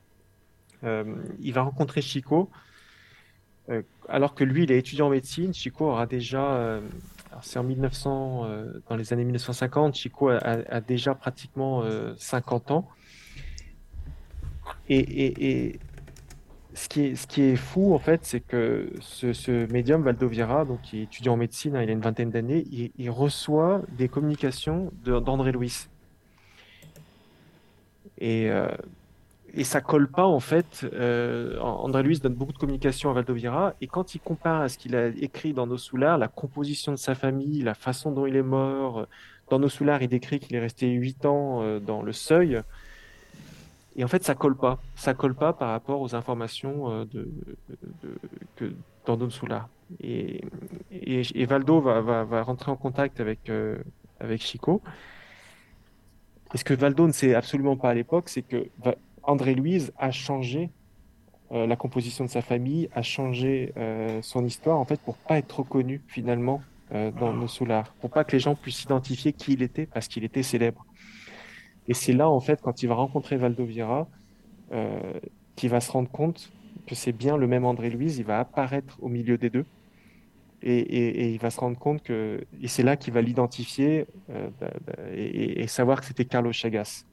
Euh, 0.84 1.04
il 1.40 1.52
va 1.52 1.62
rencontrer 1.62 2.00
Chico, 2.02 2.50
euh, 3.68 3.82
alors 4.08 4.34
que 4.34 4.44
lui, 4.44 4.64
il 4.64 4.72
est 4.72 4.78
étudiant 4.78 5.06
en 5.06 5.10
médecine. 5.10 5.52
Chico 5.52 5.86
aura 5.86 6.06
déjà, 6.06 6.52
euh, 6.54 6.80
c'est 7.42 7.58
en 7.58 7.64
1900, 7.64 8.46
dans 8.88 8.96
les 8.96 9.12
années 9.12 9.24
1950, 9.24 9.94
Chico 9.94 10.28
a, 10.28 10.80
déjà 10.80 11.14
pratiquement 11.14 11.84
50 12.16 12.70
ans. 12.70 12.88
Et, 14.88 15.78
ce, 16.74 16.88
qui 16.88 17.42
est, 17.42 17.56
fou, 17.56 17.92
en 17.94 17.98
fait, 17.98 18.24
c'est 18.24 18.40
que 18.40 18.92
ce, 19.00 19.70
médium, 19.72 20.02
Valdoviera, 20.02 20.64
donc 20.64 20.80
qui 20.82 21.00
est 21.00 21.02
étudiant 21.02 21.34
en 21.34 21.36
médecine, 21.36 21.76
hein, 21.76 21.82
il 21.82 21.90
a 21.90 21.92
une 21.92 22.00
vingtaine 22.00 22.30
d'années, 22.30 22.64
il, 22.96 23.10
reçoit 23.10 23.82
des 23.96 24.08
communications 24.08 24.92
d'André 25.04 25.52
Louis. 25.52 25.88
Et 28.20 28.50
et 29.54 29.64
ça 29.64 29.80
colle 29.80 30.08
pas 30.08 30.26
en 30.26 30.40
fait. 30.40 30.86
Euh, 30.92 31.58
André 31.60 32.02
Louis 32.02 32.18
donne 32.18 32.34
beaucoup 32.34 32.52
de 32.52 32.58
communication 32.58 33.10
à 33.10 33.12
Valdovira 33.14 33.74
et 33.80 33.86
quand 33.86 34.14
il 34.14 34.20
compare 34.20 34.62
à 34.62 34.68
ce 34.68 34.78
qu'il 34.78 34.94
a 34.94 35.08
écrit 35.08 35.52
dans 35.52 35.66
Nos 35.66 35.78
Soulards, 35.78 36.18
la 36.18 36.28
composition 36.28 36.92
de 36.92 36.98
sa 36.98 37.14
famille, 37.14 37.62
la 37.62 37.74
façon 37.74 38.12
dont 38.12 38.26
il 38.26 38.36
est 38.36 38.42
mort, 38.42 39.06
dans 39.50 39.58
Nos 39.58 39.68
Soulards, 39.68 40.02
il 40.02 40.08
décrit 40.08 40.40
qu'il 40.40 40.56
est 40.56 40.60
resté 40.60 40.90
8 40.90 41.26
ans 41.26 41.62
euh, 41.62 41.80
dans 41.80 42.02
le 42.02 42.12
seuil. 42.12 42.60
Et 43.96 44.04
en 44.04 44.08
fait, 44.08 44.22
ça 44.22 44.34
colle 44.34 44.56
pas. 44.56 44.78
Ça 44.94 45.14
colle 45.14 45.34
pas 45.34 45.52
par 45.52 45.70
rapport 45.70 46.00
aux 46.00 46.14
informations 46.14 46.90
euh, 46.90 47.04
de, 48.60 48.74
dans 49.06 49.16
Nos 49.16 49.30
Soulards. 49.30 49.68
Et, 50.00 50.44
et, 50.92 51.46
Valdo 51.46 51.80
va, 51.80 52.42
rentrer 52.42 52.70
en 52.70 52.76
contact 52.76 53.20
avec, 53.20 53.48
euh, 53.48 53.78
avec 54.20 54.42
Chico. 54.42 54.82
Et 56.54 56.58
ce 56.58 56.64
que 56.64 56.74
Valdo 56.74 57.06
ne 57.06 57.12
sait 57.12 57.34
absolument 57.34 57.76
pas 57.76 57.90
à 57.90 57.94
l'époque, 57.94 58.28
c'est 58.28 58.42
que 58.42 58.66
André-Louise 59.28 59.92
a 59.98 60.10
changé 60.10 60.70
euh, 61.52 61.66
la 61.66 61.76
composition 61.76 62.24
de 62.24 62.30
sa 62.30 62.42
famille, 62.42 62.88
a 62.94 63.02
changé 63.02 63.72
euh, 63.76 64.20
son 64.22 64.44
histoire, 64.44 64.78
en 64.78 64.84
fait, 64.84 65.00
pour 65.00 65.16
pas 65.16 65.38
être 65.38 65.60
reconnu 65.60 66.02
finalement 66.08 66.60
euh, 66.92 67.10
dans 67.12 67.32
nos 67.32 67.48
soulards, 67.48 67.92
pour 68.00 68.10
pas 68.10 68.24
que 68.24 68.32
les 68.32 68.40
gens 68.40 68.54
puissent 68.54 68.82
identifier 68.82 69.32
qui 69.32 69.52
il 69.52 69.62
était, 69.62 69.86
parce 69.86 70.08
qu'il 70.08 70.24
était 70.24 70.42
célèbre. 70.42 70.84
Et 71.86 71.94
c'est 71.94 72.12
là, 72.12 72.28
en 72.28 72.40
fait, 72.40 72.60
quand 72.60 72.82
il 72.82 72.88
va 72.88 72.94
rencontrer 72.94 73.36
Valdovira, 73.36 74.08
qu'il 75.56 75.70
va 75.70 75.80
se 75.80 75.90
rendre 75.90 76.10
compte 76.10 76.52
que 76.86 76.94
c'est 76.94 77.12
bien 77.12 77.36
le 77.36 77.46
même 77.46 77.64
André-Louise, 77.64 78.18
il 78.18 78.24
va 78.24 78.40
apparaître 78.40 78.98
au 79.00 79.08
milieu 79.08 79.38
des 79.38 79.50
deux. 79.50 79.64
Et, 80.62 81.32
il 81.32 81.38
va 81.38 81.50
se 81.50 81.60
rendre 81.60 81.78
compte 81.78 82.02
que, 82.02 82.44
et 82.60 82.66
c'est 82.66 82.82
là 82.82 82.96
qu'il 82.96 83.14
va 83.14 83.22
l'identifier 83.22 84.06
euh, 84.30 84.48
bah, 84.60 84.70
bah, 84.86 84.94
et, 85.14 85.66
savoir 85.68 86.00
que 86.00 86.06
c'était 86.06 86.24
Carlos 86.24 86.52
Chagas. 86.52 87.04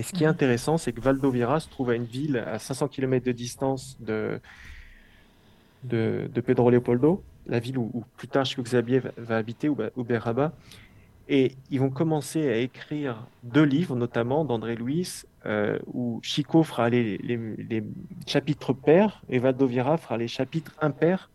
Et 0.00 0.02
ce 0.02 0.14
qui 0.14 0.24
est 0.24 0.26
mhm. 0.26 0.32
intéressant, 0.32 0.78
c'est 0.78 0.94
que 0.94 1.00
Valdovira 1.02 1.60
se 1.60 1.68
trouve 1.68 1.90
à 1.90 1.94
une 1.94 2.06
ville 2.06 2.38
à 2.38 2.58
500 2.58 2.88
km 2.88 3.22
de 3.22 3.32
distance 3.32 3.98
de, 4.00 4.40
de, 5.84 6.40
Pedro 6.40 6.70
Leopoldo, 6.70 7.22
la 7.46 7.58
ville 7.58 7.76
où, 7.76 8.02
plus 8.16 8.26
tard 8.26 8.46
Chico 8.46 8.62
Xavier 8.62 9.02
va, 9.18 9.36
habiter, 9.36 9.68
ou 9.68 10.02
Beraba. 10.02 10.54
Et 11.28 11.52
ils 11.70 11.80
vont 11.80 11.90
commencer 11.90 12.48
à 12.48 12.56
écrire 12.56 13.26
deux 13.42 13.62
livres, 13.62 13.94
notamment 13.94 14.46
d'André 14.46 14.74
Louis, 14.74 15.06
euh, 15.44 15.78
où 15.92 16.18
Chico 16.22 16.62
fera 16.62 16.88
les, 16.88 17.18
les, 17.18 17.84
chapitres 18.26 18.72
pairs 18.72 19.20
et 19.28 19.38
Valdovira 19.38 19.98
fera 19.98 20.16
les 20.16 20.28
chapitres 20.28 20.72
impairs, 20.80 21.28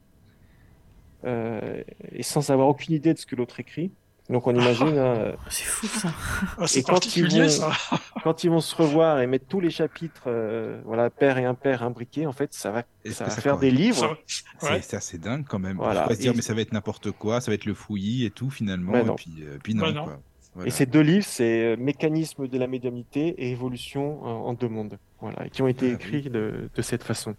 euh, 1.24 1.84
et 2.12 2.24
sans 2.24 2.50
avoir 2.50 2.68
aucune 2.68 2.96
idée 2.96 3.14
de 3.14 3.20
ce 3.20 3.28
que 3.28 3.36
l'autre 3.36 3.60
écrit. 3.60 3.92
Donc 4.30 4.48
on 4.48 4.56
imagine. 4.56 4.98
Hein, 4.98 5.34
oh, 5.36 5.40
c'est 5.50 5.66
fou 5.66 5.88
ça. 5.88 6.12
Ah, 6.58 6.66
et 6.74 6.84
quand 6.84 7.16
ils, 7.16 7.28
vont, 7.28 7.50
ça. 7.50 7.72
quand 8.24 8.44
ils 8.44 8.50
vont 8.50 8.60
se 8.60 8.76
revoir 8.76 9.20
et 9.20 9.28
mettre 9.28 9.46
tous 9.46 9.60
les 9.60 9.70
chapitres, 9.70 10.24
euh, 10.28 10.82
voilà, 10.84 11.12
pair 11.12 11.38
et 11.38 11.46
impair 11.46 11.84
imbriqués, 11.84 12.26
en 12.26 12.32
fait, 12.32 12.54
ça 12.54 12.72
va, 12.72 12.84
ça 13.12 13.26
va 13.26 13.30
faire 13.30 13.58
des 13.60 13.70
livres. 13.70 14.18
C'est 14.58 14.96
assez 14.96 15.20
dingue 15.20 15.46
quand 15.48 15.60
même. 15.60 15.78
Voilà. 15.78 16.06
On 16.06 16.10
va 16.10 16.16
se 16.16 16.22
dire, 16.22 16.34
mais 16.36 16.42
ça 16.42 16.56
va 16.56 16.62
être 16.62 16.72
n'importe 16.72 17.12
quoi, 17.12 17.40
ça 17.40 17.52
va 17.52 17.56
être 17.56 17.66
le 17.66 17.76
fouillis 17.76 18.26
et 18.26 18.32
tout 18.32 18.50
finalement. 18.50 18.96
Et 18.96 19.16
puis, 19.16 19.36
euh, 19.42 19.58
puis 19.62 19.76
non. 19.76 19.94
Quoi. 19.94 20.20
Et 20.66 20.72
ces 20.72 20.86
deux 20.86 21.02
livres, 21.02 21.26
c'est 21.26 21.74
euh, 21.74 21.78
Mécanisme 21.78 22.48
de 22.48 22.58
la 22.58 22.66
médiumnité 22.66 23.28
et 23.38 23.52
Évolution 23.52 24.24
en 24.24 24.54
deux 24.54 24.70
mondes, 24.70 24.98
voilà, 25.20 25.50
qui 25.50 25.62
ont 25.62 25.68
été 25.68 25.92
ah 25.92 25.94
écrits 25.94 26.30
de, 26.30 26.70
de, 26.74 26.82
cette 26.82 27.04
façon. 27.04 27.36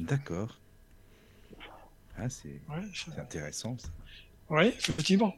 D'accord. 0.00 0.58
Ah, 2.18 2.28
c'est 2.28 2.60
intéressant. 3.16 3.76
Ça. 3.78 3.88
Oui, 4.50 4.66
effectivement. 4.66 5.34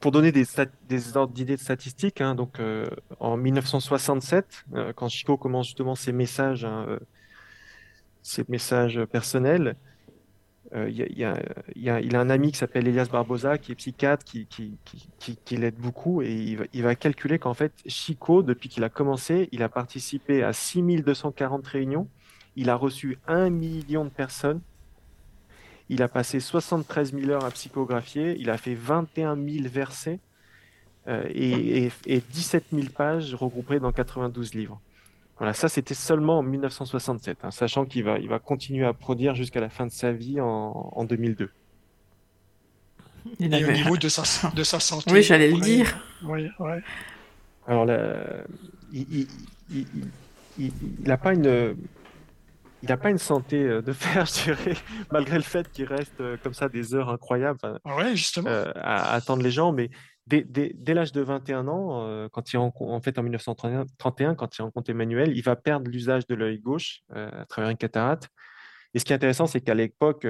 Pour 0.00 0.12
donner 0.12 0.32
des, 0.32 1.16
ordres 1.16 1.32
d'idées 1.32 1.56
de 1.56 1.60
statistiques, 1.60 2.20
hein, 2.20 2.34
donc 2.34 2.60
euh, 2.60 2.86
en 3.20 3.36
1967, 3.36 4.64
euh, 4.74 4.92
quand 4.92 5.08
Chico 5.08 5.36
commence 5.36 5.66
justement 5.66 5.94
ses 5.94 6.12
messages, 6.12 6.64
hein, 6.64 6.86
euh, 6.88 6.98
ses 8.22 8.44
messages 8.48 9.04
personnels, 9.06 9.76
il 10.74 11.24
a 11.24 12.20
un 12.20 12.28
ami 12.28 12.52
qui 12.52 12.58
s'appelle 12.58 12.86
Elias 12.86 13.08
Barbosa, 13.10 13.56
qui 13.56 13.72
est 13.72 13.74
psychiatre, 13.74 14.22
qui 14.26 15.56
l'aide 15.56 15.76
beaucoup, 15.76 16.20
et 16.20 16.34
il 16.34 16.56
va, 16.58 16.64
il 16.74 16.82
va 16.82 16.94
calculer 16.94 17.38
qu'en 17.38 17.54
fait, 17.54 17.72
Chico, 17.86 18.42
depuis 18.42 18.68
qu'il 18.68 18.84
a 18.84 18.90
commencé, 18.90 19.48
il 19.52 19.62
a 19.62 19.70
participé 19.70 20.42
à 20.42 20.52
6240 20.52 21.66
réunions, 21.66 22.06
il 22.54 22.68
a 22.68 22.74
reçu 22.74 23.18
un 23.26 23.48
million 23.48 24.04
de 24.04 24.10
personnes, 24.10 24.60
il 25.88 26.02
a 26.02 26.08
passé 26.08 26.40
73 26.40 27.14
000 27.14 27.30
heures 27.30 27.44
à 27.44 27.50
psychographier, 27.50 28.36
il 28.38 28.50
a 28.50 28.58
fait 28.58 28.74
21 28.74 29.36
000 29.36 29.68
versets 29.68 30.20
euh, 31.08 31.22
et, 31.34 31.90
17 32.30 32.64
000 32.72 32.88
pages 32.94 33.34
regroupées 33.34 33.80
dans 33.80 33.92
92 33.92 34.54
livres. 34.54 34.80
Voilà, 35.38 35.54
ça 35.54 35.68
c'était 35.68 35.94
seulement 35.94 36.38
en 36.38 36.42
1967, 36.42 37.38
hein, 37.42 37.50
sachant 37.50 37.86
qu'il 37.86 38.04
va, 38.04 38.18
il 38.18 38.28
va 38.28 38.38
continuer 38.38 38.84
à 38.84 38.92
produire 38.92 39.34
jusqu'à 39.34 39.60
la 39.60 39.68
fin 39.68 39.86
de 39.86 39.92
sa 39.92 40.12
vie 40.12 40.40
en, 40.40 41.04
2002. 41.04 41.50
Et 43.40 43.44
au 43.46 43.72
niveau 43.72 43.96
de 43.96 44.08
sa, 44.08 44.50
de 44.50 44.64
sa 44.64 44.80
santé. 44.80 45.12
Oui, 45.12 45.22
j'allais 45.22 45.50
le 45.50 45.60
dire. 45.60 45.96
Oui, 46.24 46.48
ouais. 46.58 46.82
Alors, 47.66 47.86
il 48.92 49.26
n'a 51.04 51.16
pas 51.16 51.34
une 51.34 51.76
il 52.82 52.88
n'a 52.88 52.96
pas 52.96 53.10
une 53.10 53.18
santé 53.18 53.62
euh, 53.62 53.82
de 53.82 53.92
fer, 53.92 54.26
je 54.26 54.44
dirais, 54.44 54.76
malgré 55.12 55.36
le 55.36 55.42
fait 55.42 55.70
qu'il 55.70 55.86
reste 55.86 56.20
euh, 56.20 56.36
comme 56.42 56.54
ça 56.54 56.68
des 56.68 56.94
heures 56.94 57.08
incroyables 57.08 57.58
ouais, 57.84 58.14
justement. 58.16 58.48
Euh, 58.48 58.70
à, 58.76 59.12
attendre 59.12 59.42
les 59.42 59.50
gens. 59.50 59.72
Mais 59.72 59.90
dès, 60.26 60.94
l'âge 60.94 61.12
de 61.12 61.20
21 61.20 61.68
ans, 61.68 62.28
quand 62.30 62.52
il 62.52 62.58
en 62.58 63.00
fait 63.00 63.18
en 63.18 63.22
1931, 63.22 64.34
quand 64.34 64.58
il 64.58 64.62
rencontre 64.62 64.90
Emmanuel, 64.90 65.36
il 65.36 65.42
va 65.42 65.56
perdre 65.56 65.90
l'usage 65.90 66.26
de 66.26 66.34
l'œil 66.34 66.58
gauche 66.58 67.00
à 67.14 67.46
travers 67.46 67.70
une 67.70 67.78
cataracte. 67.78 68.28
Et 68.92 68.98
ce 68.98 69.06
qui 69.06 69.12
est 69.12 69.16
intéressant, 69.16 69.46
c'est 69.46 69.62
qu'à 69.62 69.74
l'époque, 69.74 70.26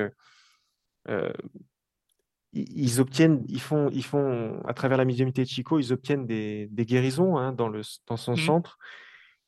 ils 2.53 3.01
obtiennent, 3.01 3.45
ils 3.49 3.61
font, 3.61 3.91
ils 3.93 4.05
font, 4.05 4.63
à 4.65 4.73
travers 4.73 4.99
la 4.99 5.05
médiumnité 5.05 5.43
de 5.43 5.49
Chico, 5.49 5.81
ils 5.81 5.93
obtiennent 5.93 6.27
des, 6.27 6.69
guérisons 6.73 7.37
hein, 7.37 7.53
dans, 7.53 7.69
le, 7.69 7.83
dans 8.07 8.17
son 8.17 8.35
mmh. 8.35 8.39
centre. 8.39 8.79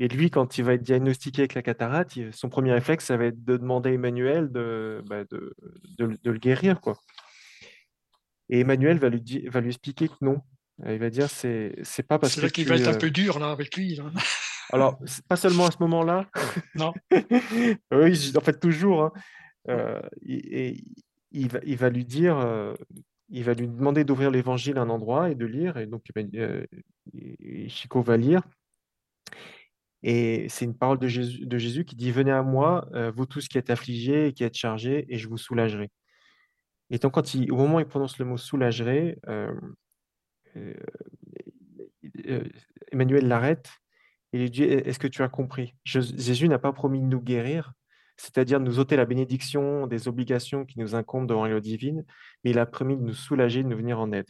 Et 0.01 0.09
lui, 0.09 0.31
quand 0.31 0.57
il 0.57 0.65
va 0.65 0.73
être 0.73 0.83
diagnostiqué 0.83 1.43
avec 1.43 1.53
la 1.53 1.61
cataracte, 1.61 2.19
son 2.33 2.49
premier 2.49 2.73
réflexe, 2.73 3.05
ça 3.05 3.19
va 3.19 3.27
être 3.27 3.45
de 3.45 3.59
demander 3.59 3.91
à 3.91 3.93
Emmanuel 3.93 4.51
de, 4.51 5.05
bah, 5.07 5.25
de, 5.31 5.55
le 5.99 6.39
guérir. 6.39 6.81
Quoi. 6.81 6.97
Et 8.49 8.61
Emmanuel 8.61 8.99
va 8.99 9.11
lui, 9.11 9.47
va 9.49 9.61
lui 9.61 9.69
expliquer 9.69 10.09
que 10.09 10.15
non. 10.23 10.41
Il 10.89 10.99
va 10.99 11.11
dire 11.11 11.29
c'est 11.29 11.75
c'est 11.83 12.03
pas 12.03 12.19
parce 12.19 12.35
que. 12.35 12.41
C'est 12.41 12.51
qu'il 12.51 12.67
va 12.67 12.77
être 12.77 12.89
un 12.89 12.95
euh 12.95 12.99
peu 12.99 13.11
dur 13.11 13.39
là 13.39 13.51
avec 13.51 13.77
lui. 13.77 14.01
Alors, 14.73 14.99
pas 15.29 15.37
seulement 15.37 15.67
à 15.67 15.71
ce 15.71 15.77
moment-là. 15.81 16.31
non. 16.75 16.95
oui, 17.93 18.33
en 18.35 18.41
fait, 18.41 18.59
toujours. 18.59 19.03
Hein. 19.03 19.13
Euh, 19.69 20.01
et, 20.25 20.83
il, 21.33 21.49
va, 21.49 21.61
il 21.67 21.77
va 21.77 21.91
lui 21.91 22.07
dire, 22.07 22.39
euh, 22.39 22.73
il 23.29 23.45
va 23.45 23.53
lui 23.53 23.69
demander 23.69 24.05
d'ouvrir 24.05 24.31
l'évangile 24.31 24.79
à 24.79 24.83
un 24.83 24.89
endroit 24.89 25.29
et 25.29 25.35
de 25.35 25.45
lire. 25.45 25.77
Et 25.77 25.85
donc, 25.87 26.05
Chico 27.69 28.01
va 28.01 28.17
lire. 28.17 28.41
Et 30.03 30.47
c'est 30.49 30.65
une 30.65 30.77
parole 30.77 30.99
de 30.99 31.09
Jésus, 31.09 31.85
qui 31.85 31.97
dit 31.97 32.11
Venez 32.11 32.31
à 32.31 32.43
moi, 32.43 32.89
euh, 32.95 33.11
vous 33.11 33.27
tous 33.27 33.49
qui 33.49 33.59
êtes 33.59 33.71
affligés 33.71 34.29
et 34.29 34.33
qui 34.33 34.45
êtes 34.45 34.57
chargés, 34.57 35.07
et 35.09 35.19
je 35.19 35.29
vous 35.29 35.37
soulagerai. 35.37 35.91
Et 36.91 36.99
donc, 36.99 37.13
quand 37.13 37.35
il, 37.35 37.53
au 37.53 37.57
moment 37.57 37.77
où 37.77 37.81
il 37.81 37.87
prononce 37.87 38.19
le 38.19 38.25
mot 38.25 38.37
soulagerai, 38.37 39.19
euh, 39.29 39.53
euh, 40.57 42.45
Emmanuel 42.93 43.29
l'arrête 43.29 43.71
et 44.33 44.39
lui 44.39 44.51
dit 44.51 44.65
Est-ce 44.65 44.99
que 44.99 45.07
tu 45.07 45.23
as 45.23 45.29
compris? 45.29 45.75
Jésus 45.85 46.49
n'a 46.49 46.59
pas 46.59 46.73
promis 46.73 47.01
de 47.01 47.07
nous 47.07 47.21
guérir, 47.21 47.73
c'est-à-dire 48.17 48.59
de 48.61 48.65
nous 48.65 48.79
ôter 48.79 48.97
la 48.97 49.05
bénédiction 49.05 49.87
des 49.87 50.09
obligations 50.09 50.65
qui 50.65 50.79
nous 50.79 50.95
incombent 50.95 51.29
devant 51.29 51.47
la 51.47 51.61
divine, 51.61 52.05
mais 52.43 52.51
il 52.51 52.59
a 52.59 52.67
promis 52.67 52.97
de 52.97 53.03
nous 53.03 53.15
soulager, 53.15 53.63
de 53.63 53.69
nous 53.69 53.77
venir 53.77 54.01
en 54.01 54.13
aide. 54.13 54.29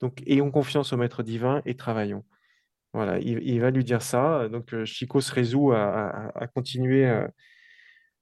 Donc, 0.00 0.22
ayons 0.26 0.50
confiance 0.50 0.92
au 0.92 0.96
Maître 0.96 1.22
divin 1.22 1.62
et 1.64 1.74
travaillons. 1.74 2.24
Voilà, 2.96 3.18
il, 3.18 3.60
va 3.60 3.70
lui 3.70 3.84
dire 3.84 4.00
ça. 4.00 4.48
Donc, 4.48 4.72
euh, 4.72 4.86
Chico 4.86 5.20
se 5.20 5.30
résout 5.30 5.70
à, 5.70 6.32
continuer, 6.54 7.04
euh, 7.04 7.28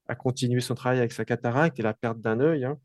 à 0.08 0.16
continuer 0.16 0.58
son 0.58 0.74
travail 0.74 0.98
avec 0.98 1.12
sa 1.12 1.24
cataracte 1.24 1.78
et 1.78 1.82
la 1.82 1.94
perte 1.94 2.20
d'un 2.20 2.40
œil. 2.40 2.64
Hein. 2.64 2.76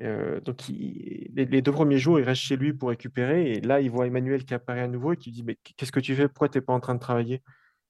Euh, 0.00 0.40
donc, 0.40 0.62
les, 0.68 1.46
deux 1.60 1.70
premiers 1.70 1.98
jours, 1.98 2.18
il 2.18 2.22
reste 2.22 2.40
chez 2.40 2.56
lui 2.56 2.72
pour 2.72 2.88
récupérer. 2.88 3.52
Et 3.52 3.60
là, 3.60 3.82
il 3.82 3.90
voit 3.90 4.06
Emmanuel 4.06 4.46
qui 4.46 4.54
apparaît 4.54 4.80
à 4.80 4.88
nouveau 4.88 5.12
et 5.12 5.18
qui 5.18 5.28
lui 5.28 5.34
dit 5.34 5.42
Mais 5.42 5.58
qu'est-ce 5.76 5.92
que 5.92 6.00
tu 6.00 6.16
fais? 6.16 6.28
Pourquoi 6.28 6.48
tu 6.48 6.56
n'es 6.56 6.62
pas 6.62 6.72
en 6.72 6.80
train 6.80 6.94
de 6.94 7.00
travailler? 7.00 7.42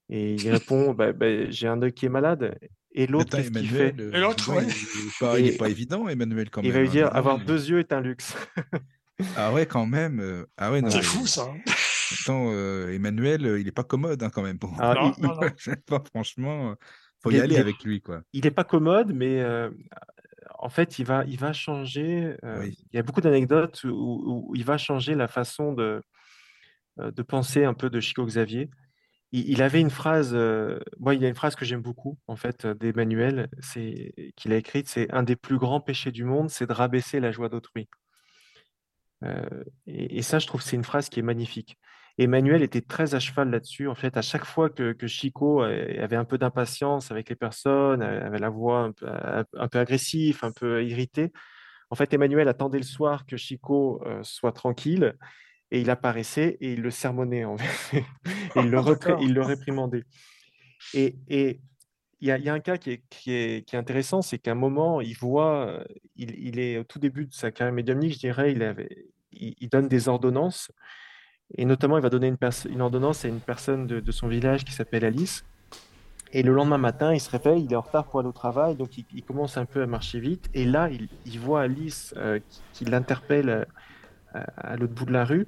Et 0.09 0.35
il 0.35 0.51
répond 0.51 0.93
bah, 0.93 1.13
bah, 1.13 1.49
J'ai 1.49 1.69
un 1.69 1.81
œil 1.81 1.93
qui 1.93 2.07
est 2.07 2.09
malade. 2.09 2.59
Et 2.91 3.07
l'autre, 3.07 3.37
qu'est-ce 3.37 3.53
qu'il 3.53 3.71
fait? 3.71 3.95
Et 4.01 4.19
l'autre, 4.19 4.51
il 5.39 5.45
n'est 5.45 5.53
pas, 5.53 5.69
évident, 5.69 6.09
Emmanuel, 6.09 6.51
quand 6.51 6.61
même. 6.61 6.69
Il 6.69 6.75
va 6.75 6.81
lui 6.81 6.89
dire 6.89 7.07
hein. 7.07 7.13
Avoir 7.15 7.39
deux 7.39 7.71
yeux 7.71 7.79
est 7.79 7.93
un 7.93 8.01
luxe. 8.01 8.35
ah 9.37 9.53
ouais, 9.53 9.65
quand 9.65 9.87
même. 9.87 10.45
Ah 10.57 10.73
ouais, 10.73 10.83
c'est 10.91 11.03
fou, 11.03 11.25
ça. 11.29 11.47
Attends, 12.21 12.53
euh, 12.53 12.93
Emmanuel, 12.93 13.47
euh, 13.47 13.61
il 13.61 13.67
n'est 13.67 13.73
pas 13.73 13.85
commode 13.85 14.23
hein, 14.23 14.31
quand 14.31 14.43
même. 14.43 14.59
Pour... 14.59 14.75
Ah, 14.79 14.95
non, 14.95 15.13
non, 15.19 15.39
pas, 15.87 16.03
franchement, 16.13 16.75
faut 17.23 17.31
y 17.31 17.41
aller 17.41 17.57
avec 17.57 17.83
lui. 17.85 18.01
Quoi. 18.01 18.23
Il 18.33 18.45
n'est 18.45 18.51
pas 18.51 18.65
commode, 18.65 19.13
mais 19.13 19.41
euh, 19.41 19.71
en 20.59 20.69
fait, 20.69 20.99
il 20.99 21.07
va, 21.07 21.25
il 21.27 21.39
va 21.39 21.53
changer. 21.53 22.37
Il 22.43 22.75
y 22.93 22.99
a 22.99 23.03
beaucoup 23.03 23.21
d'anecdotes 23.21 23.85
où, 23.85 24.53
il 24.55 24.65
va 24.65 24.79
changer 24.79 25.15
la 25.15 25.29
façon 25.29 25.73
de, 25.73 26.03
de 26.99 27.23
penser 27.23 27.65
un 27.65 27.75
peu 27.75 27.91
de 27.91 28.01
Chico 28.01 28.25
Xavier. 28.25 28.71
Il, 29.35 29.63
avait 29.63 29.81
une 29.81 29.89
phrase, 29.89 30.35
moi, 30.99 31.15
il 31.15 31.23
y 31.23 31.25
a 31.25 31.29
une 31.29 31.35
phrase 31.35 31.57
que 31.57 31.65
j'aime 31.65 31.81
beaucoup, 31.81 32.19
en 32.27 32.37
fait, 32.37 32.67
d'Emmanuel, 32.67 33.49
c'est 33.61 34.13
qu'il 34.37 34.53
a 34.53 34.57
écrite, 34.57 34.89
c'est 34.89 35.11
un 35.11 35.23
des 35.23 35.37
plus 35.37 35.57
grands 35.57 35.81
péchés 35.81 36.13
du 36.13 36.25
monde, 36.25 36.51
c'est 36.51 36.67
de 36.67 36.73
rabaisser 36.75 37.19
la 37.19 37.33
joie 37.33 37.49
d'autrui. 37.49 37.89
et, 39.87 40.19
et, 40.19 40.23
ça, 40.23 40.39
je 40.39 40.47
trouve, 40.47 40.61
c'est 40.61 40.77
une 40.77 40.85
phrase 40.85 41.09
qui 41.09 41.21
est 41.21 41.23
magnifique. 41.23 41.79
Emmanuel 42.19 42.63
était 42.63 42.83
très 42.83 43.15
à 43.15 43.21
cheval 43.21 43.51
là-dessus. 43.51 43.89
En 43.89 43.95
fait, 43.95 44.17
à 44.17 44.23
chaque 44.23 44.45
fois 44.45 44.69
que, 44.71 44.95
Chico 45.07 45.63
avait 45.63 46.17
un 46.17 46.25
peu 46.25 46.39
d'impatience 46.39 47.11
avec 47.11 47.29
les 47.29 47.37
personnes, 47.37 48.03
avait 48.03 48.39
la 48.39 48.51
voix 48.51 48.81
un 48.81 48.93
peu, 48.93 49.07
un 49.09 49.69
peu 49.69 49.79
agressive, 49.79 50.41
un 50.43 50.53
peu 50.53 50.85
irritée, 50.85 51.33
en 51.93 51.95
fait, 51.95 52.11
Emmanuel 52.15 52.49
attendait 52.49 52.79
le 52.79 52.85
soir 52.85 53.27
que 53.27 53.37
Chico 53.37 54.03
euh, 54.07 54.23
soit 54.23 54.53
tranquille 54.53 55.15
et 55.71 55.83
il 55.83 55.91
apparaissait 55.91 56.57
et 56.63 56.73
il 56.73 56.81
le 56.81 56.91
sermonnait. 56.91 57.45
En 57.45 57.59
fait. 57.59 58.03
il, 58.57 58.71
le 58.71 58.79
il 59.21 59.35
le 59.35 59.43
réprimandait. 59.43 60.05
Et, 60.95 61.19
il 61.29 62.29
y, 62.29 62.31
a, 62.31 62.55
un 62.55 62.61
cas 62.61 62.79
qui 62.79 62.93
est, 62.93 63.03
qui 63.11 63.33
est, 63.33 63.75
intéressant, 63.75 64.23
c'est 64.23 64.39
qu'à 64.39 64.53
un 64.53 64.55
moment, 64.55 65.03
il 65.03 65.15
voit, 65.19 65.85
il, 66.17 66.59
est 66.59 66.79
au 66.79 66.85
tout 66.85 66.99
début 66.99 67.27
de 67.27 67.35
sa 67.35 67.51
carrière 67.51 67.75
médiumnique, 67.75 68.15
je 68.15 68.21
dirais, 68.21 68.53
il, 68.53 68.63
avait, 68.63 69.09
il 69.33 69.69
donne 69.69 69.89
des 69.89 70.09
ordonnances 70.09 70.71
et 71.57 71.65
notamment, 71.65 71.99
il 71.99 72.03
va 72.03 72.11
donner 72.11 72.29
une, 72.29 72.81
ordonnance 72.81 73.25
à 73.25 73.29
une 73.29 73.41
personne 73.41 73.87
de, 73.87 74.13
son 74.13 74.29
village 74.29 74.65
qui 74.65 74.73
s'appelle 74.73 75.05
Alice. 75.05 75.45
Et 76.33 76.43
le 76.43 76.55
lendemain 76.55 76.79
matin, 76.79 77.13
il 77.13 77.21
se 77.21 77.31
réveille, 77.31 77.65
il 77.65 77.73
est 77.73 77.77
en 77.77 77.83
retard 77.83 78.07
pour 78.07 78.21
aller 78.21 78.29
au 78.29 78.33
travail, 78.33 78.75
donc 78.75 78.97
il, 78.97 79.23
commence 79.23 79.59
un 79.59 79.67
peu 79.67 79.83
à 79.83 79.87
marcher 79.87 80.19
vite. 80.19 80.49
Et 80.55 80.65
là, 80.65 80.89
il, 81.27 81.39
voit 81.39 81.61
Alice 81.61 82.15
qui, 82.73 82.87
l'interpelle 82.87 83.67
à, 84.33 84.77
l'autre 84.77 84.95
bout 84.95 85.05
de 85.05 85.13
la 85.13 85.27
rue. 85.27 85.47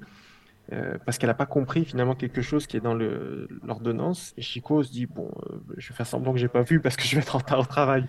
parce 1.05 1.17
qu'elle 1.17 1.29
n'a 1.29 1.33
pas 1.33 1.47
compris 1.47 1.85
finalement 1.85 2.13
quelque 2.13 2.43
chose 2.43 2.67
qui 2.67 2.77
est 2.77 2.81
dans 2.81 2.93
l'ordonnance. 2.93 4.35
Et 4.37 4.43
Chico 4.43 4.83
se 4.83 4.91
dit 4.91 5.07
bon, 5.07 5.31
je 5.75 5.89
vais 5.89 5.95
faire 5.95 6.05
semblant 6.05 6.33
que 6.33 6.39
j'ai 6.39 6.49
pas 6.49 6.61
vu 6.61 6.79
parce 6.79 6.95
que 6.97 7.03
je 7.03 7.15
vais 7.15 7.21
être 7.23 7.35
en 7.35 7.39
retard 7.39 7.59
au 7.59 7.65
travail. 7.65 8.05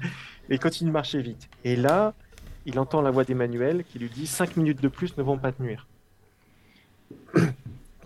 Et 0.50 0.56
il 0.56 0.60
continue 0.60 0.90
de 0.90 0.92
marcher 0.92 1.22
vite. 1.22 1.48
Et 1.64 1.76
là, 1.76 2.12
il 2.66 2.78
entend 2.78 3.00
la 3.00 3.10
voix 3.10 3.24
d'Emmanuel 3.24 3.84
qui 3.84 3.98
lui 3.98 4.10
dit 4.10 4.26
5 4.26 4.58
minutes 4.58 4.82
de 4.82 4.88
plus 4.88 5.16
ne 5.16 5.22
vont 5.22 5.38
pas 5.38 5.52
te 5.52 5.62
nuire. 5.62 5.86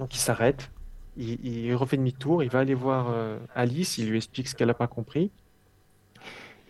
Donc 0.01 0.15
il 0.15 0.19
s'arrête, 0.19 0.71
il, 1.19 1.75
refait 1.75 1.99
demi-tour, 1.99 2.43
il 2.43 2.49
va 2.49 2.61
aller 2.61 2.73
voir 2.73 3.09
euh, 3.11 3.39
Alice, 3.55 3.99
il 3.99 4.09
lui 4.09 4.17
explique 4.17 4.49
ce 4.49 4.55
qu'elle 4.55 4.69
n'a 4.69 4.75
pas 4.75 4.87
compris, 4.87 5.31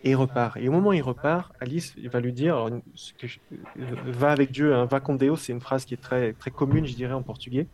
et 0.03 0.09
il 0.09 0.15
repart. 0.15 0.57
Et 0.57 0.67
au 0.67 0.73
moment 0.73 0.89
où 0.89 0.93
il 0.93 1.01
repart, 1.01 1.53
Alice 1.61 1.95
va 1.97 2.19
lui 2.19 2.33
dire, 2.33 2.67
que 3.17 3.27
va 4.05 4.31
avec 4.31 4.51
Dieu, 4.51 4.75
hein, 4.75 4.83
va 4.83 4.99
con 4.99 5.15
Deus, 5.15 5.37
c'est 5.37 5.53
une 5.53 5.61
phrase 5.61 5.85
qui 5.85 5.93
est 5.93 6.01
très, 6.01 6.33
très 6.33 6.51
commune, 6.51 6.85
je 6.85 6.93
dirais, 6.93 7.13
en 7.13 7.21
portugais. 7.21 7.67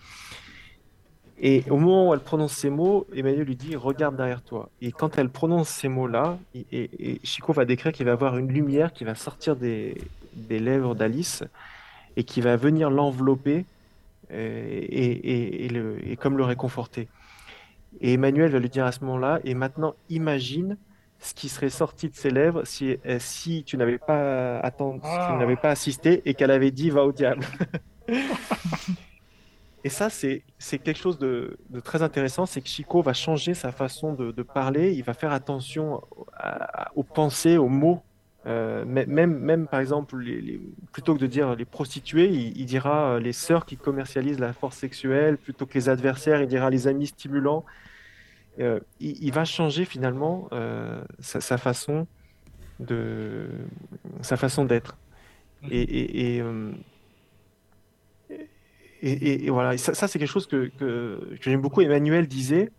Et 1.39 1.63
au 1.71 1.77
moment 1.77 2.09
où 2.09 2.13
elle 2.13 2.19
prononce 2.19 2.53
ces 2.53 2.69
mots, 2.69 3.07
Emmanuel 3.15 3.47
lui 3.47 3.55
dit 3.55 3.75
Regarde 3.75 4.15
derrière 4.15 4.43
toi. 4.43 4.69
Et 4.81 4.91
quand 4.91 5.17
elle 5.17 5.29
prononce 5.29 5.69
ces 5.69 5.87
mots-là, 5.87 6.37
Chico 7.23 7.51
va 7.51 7.65
décrire 7.65 7.93
qu'il 7.93 8.05
va 8.05 8.11
avoir 8.11 8.37
une 8.37 8.51
lumière 8.51 8.93
qui 8.93 9.05
va 9.05 9.15
sortir 9.15 9.55
des, 9.55 9.97
lèvres 10.49 10.93
d'Alice 10.93 11.43
et 12.15 12.23
qui 12.23 12.41
va 12.41 12.57
venir 12.57 12.91
l'envelopper 12.91 13.65
euh, 14.31 14.85
et, 14.89 16.17
comme 16.19 16.37
le 16.37 16.43
réconforter. 16.43 17.07
Et 18.01 18.13
Emmanuel 18.13 18.51
va 18.51 18.59
lui 18.59 18.69
dire 18.69 18.85
à 18.85 18.91
ce 18.91 19.03
moment-là 19.05 19.39
Et 19.43 19.53
maintenant, 19.53 19.95
imagine 20.09 20.77
ce 21.19 21.33
qui 21.33 21.49
serait 21.49 21.69
sorti 21.69 22.09
de 22.09 22.15
ses 22.15 22.29
lèvres 22.29 22.63
si, 22.65 22.97
euh, 23.05 23.17
si 23.19 23.63
tu 23.63 23.77
n'avais 23.77 23.97
pas, 23.97 24.59
attendu, 24.59 25.01
tu 25.01 25.33
n'avais 25.37 25.55
pas 25.55 25.69
assisté 25.69 26.21
et 26.25 26.33
qu'elle 26.33 26.51
avait 26.51 26.71
dit 26.71 26.89
Va 26.89 27.05
au 27.05 27.11
diable. 27.11 27.45
Et 29.83 29.89
ça, 29.89 30.09
c'est 30.09 30.43
quelque 30.79 30.97
chose 30.97 31.17
de, 31.17 31.57
très 31.81 32.01
intéressant, 32.01 32.45
c'est 32.45 32.59
que 32.59 32.67
Chico 32.67 33.01
va 33.01 33.13
changer 33.13 33.53
sa 33.53 33.71
façon 33.71 34.11
de, 34.13 34.43
parler, 34.43 34.91
il 34.93 35.03
va 35.03 35.13
faire 35.13 35.31
attention 35.31 36.01
aux 36.95 37.03
pensées, 37.03 37.57
aux 37.57 37.69
mots. 37.69 38.03
Euh, 38.47 38.85
même, 38.85 39.37
même, 39.37 39.67
par 39.67 39.81
exemple, 39.81 40.17
les, 40.19 40.61
plutôt 40.93 41.13
que 41.13 41.19
de 41.19 41.27
dire 41.27 41.55
les 41.55 41.65
prostituées, 41.65 42.29
il, 42.29 42.65
dira 42.65 43.15
euh, 43.15 43.19
les 43.19 43.33
sœurs 43.33 43.65
qui 43.65 43.75
commercialisent 43.75 44.39
la 44.39 44.53
force 44.53 44.77
sexuelle, 44.77 45.37
plutôt 45.37 45.65
que 45.65 45.73
les 45.73 45.89
adversaires, 45.89 46.41
il 46.41 46.47
dira 46.47 46.69
les 46.69 46.87
amis 46.87 47.07
stimulants. 47.07 47.65
Euh, 48.59 48.79
il, 49.01 49.31
va 49.33 49.43
changer 49.43 49.83
finalement 49.83 50.49
sa, 51.19 51.57
façon 51.57 52.07
de 52.79 53.49
sa 54.21 54.37
façon 54.37 54.65
d'être. 54.65 54.97
Et, 55.69 56.37
et 56.37 56.43
et, 59.03 59.51
voilà, 59.51 59.77
ça, 59.77 60.07
c'est 60.07 60.17
quelque 60.17 60.27
chose 60.27 60.47
que, 60.47 60.71
j'aime 61.41 61.61
beaucoup. 61.61 61.81
Emmanuel 61.81 62.27
disait, 62.27 62.71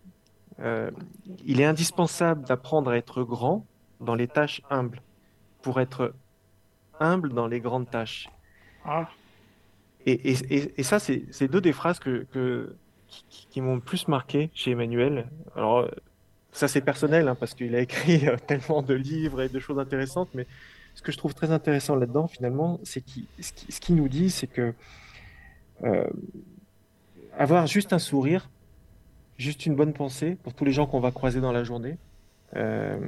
il 1.45 1.61
est 1.61 1.65
indispensable 1.65 2.43
d'apprendre 2.45 2.89
à 2.89 2.97
être 2.97 3.23
grand 3.23 3.65
dans 4.01 4.15
les 4.15 4.27
tâches 4.27 4.61
humbles 4.69 5.01
pour 5.61 5.79
être 5.79 6.13
humble 6.99 7.33
dans 7.33 7.47
les 7.47 7.59
grandes 7.59 7.89
tâches. 7.89 8.29
Ah. 8.85 9.09
Et, 10.05 10.83
ça, 10.83 10.99
c'est 10.99 11.47
deux 11.47 11.61
des 11.61 11.73
phrases 11.73 11.99
que, 11.99 12.25
qui, 13.29 13.61
m'ont 13.61 13.75
le 13.75 13.81
plus 13.81 14.07
marqué 14.07 14.49
chez 14.53 14.71
Emmanuel. 14.71 15.27
Alors, 15.55 15.89
ça 16.51 16.67
c'est 16.67 16.81
personnel, 16.81 17.27
hein, 17.27 17.35
parce 17.35 17.53
qu'il 17.53 17.75
a 17.75 17.79
écrit 17.79 18.27
euh, 18.27 18.35
tellement 18.47 18.81
de 18.81 18.93
livres 18.95 19.41
et 19.41 19.49
de 19.49 19.59
choses 19.59 19.77
intéressantes, 19.77 20.29
mais 20.33 20.47
ce 20.95 21.01
que 21.01 21.11
je 21.11 21.17
trouve 21.17 21.35
très 21.35 21.51
intéressant 21.51 21.95
là-dedans, 21.95 22.27
finalement, 22.27 22.79
c'est 22.83 23.01
qu'il 23.01 23.25
ce 23.39 23.79
qu'il 23.79 23.95
nous 23.95 24.09
dit, 24.09 24.31
c'est 24.31 24.47
que 24.47 24.73
euh, 25.83 26.09
avoir 27.37 27.67
juste 27.67 27.93
un 27.93 27.99
sourire, 27.99 28.49
juste 29.37 29.65
une 29.65 29.75
bonne 29.75 29.93
pensée 29.93 30.37
pour 30.43 30.53
tous 30.53 30.65
les 30.65 30.71
gens 30.71 30.87
qu'on 30.87 30.99
va 30.99 31.11
croiser 31.11 31.39
dans 31.39 31.51
la 31.51 31.63
journée. 31.63 31.97
Euh, 32.55 32.99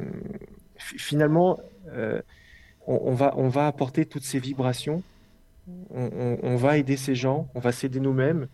finalement, 0.78 1.60
euh, 1.90 2.22
on, 2.88 3.14
va, 3.14 3.34
on 3.38 3.48
va 3.48 3.68
apporter 3.68 4.06
toutes 4.06 4.24
ces 4.24 4.40
vibrations, 4.40 5.04
on, 5.94 6.56
va 6.56 6.78
aider 6.78 6.98
ces 6.98 7.16
gens, 7.16 7.48
on 7.56 7.60
va 7.60 7.72
s'aider 7.72 8.00
nous-mêmes. 8.00 8.48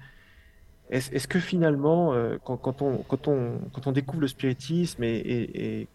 Est-ce 0.89 1.27
que 1.27 1.39
finalement, 1.39 2.13
quand, 2.43 2.81
on, 2.81 2.97
quand, 2.97 3.27
on, 3.27 3.59
quand 3.73 3.87
on 3.87 3.91
découvre 3.91 4.21
le 4.21 4.27
spiritisme 4.27 5.03
et, 5.03 5.87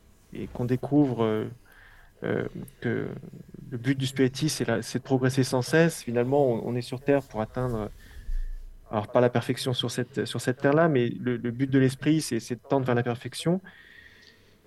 qu'on 0.54 0.64
découvre 0.64 1.46
que 2.22 3.08
le 3.70 3.78
but 3.78 3.96
du 3.96 4.06
spiritisme, 4.06 4.82
c'est 4.82 4.98
de 4.98 5.04
progresser 5.04 5.44
sans 5.44 5.62
cesse, 5.62 6.02
finalement, 6.02 6.46
on, 6.46 6.74
est 6.74 6.82
sur 6.82 7.00
Terre 7.00 7.22
pour 7.22 7.40
atteindre 7.40 7.90
alors 8.92 9.08
pas 9.08 9.22
la 9.22 9.30
perfection 9.30 9.72
sur 9.72 9.90
cette, 9.90 10.26
sur 10.26 10.40
cette 10.40 10.58
terre-là, 10.58 10.88
mais 10.88 11.08
le, 11.08 11.38
but 11.38 11.70
de 11.70 11.78
l'esprit, 11.78 12.20
c'est 12.20 12.54
de 12.54 12.60
tendre 12.68 12.84
vers 12.84 12.94
la 12.94 13.02
perfection. 13.02 13.62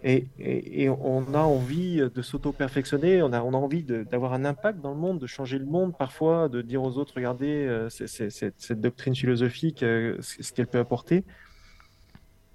Et, 0.08 0.88
on 0.88 1.34
a 1.34 1.40
envie 1.40 1.98
de 1.98 2.22
s'auto-perfectionner, 2.22 3.24
on 3.24 3.34
a, 3.34 3.42
on 3.42 3.56
a 3.56 3.58
envie 3.58 3.82
d'avoir 3.82 4.34
un 4.34 4.46
impact 4.46 4.80
dans 4.80 4.92
le 4.92 5.00
monde, 5.00 5.18
de 5.18 5.26
changer 5.26 5.58
le 5.58 5.66
monde 5.66 5.98
parfois, 5.98 6.48
de 6.48 6.62
dire 6.62 6.84
aux 6.84 7.00
autres, 7.00 7.14
regardez, 7.16 7.66
euh, 7.66 7.90
cette 7.90 8.80
doctrine 8.80 9.16
philosophique, 9.16 9.82
euh, 9.82 10.16
ce 10.22 10.54
qu'elle 10.54 10.68
peut 10.68 10.78
apporter. 10.78 11.24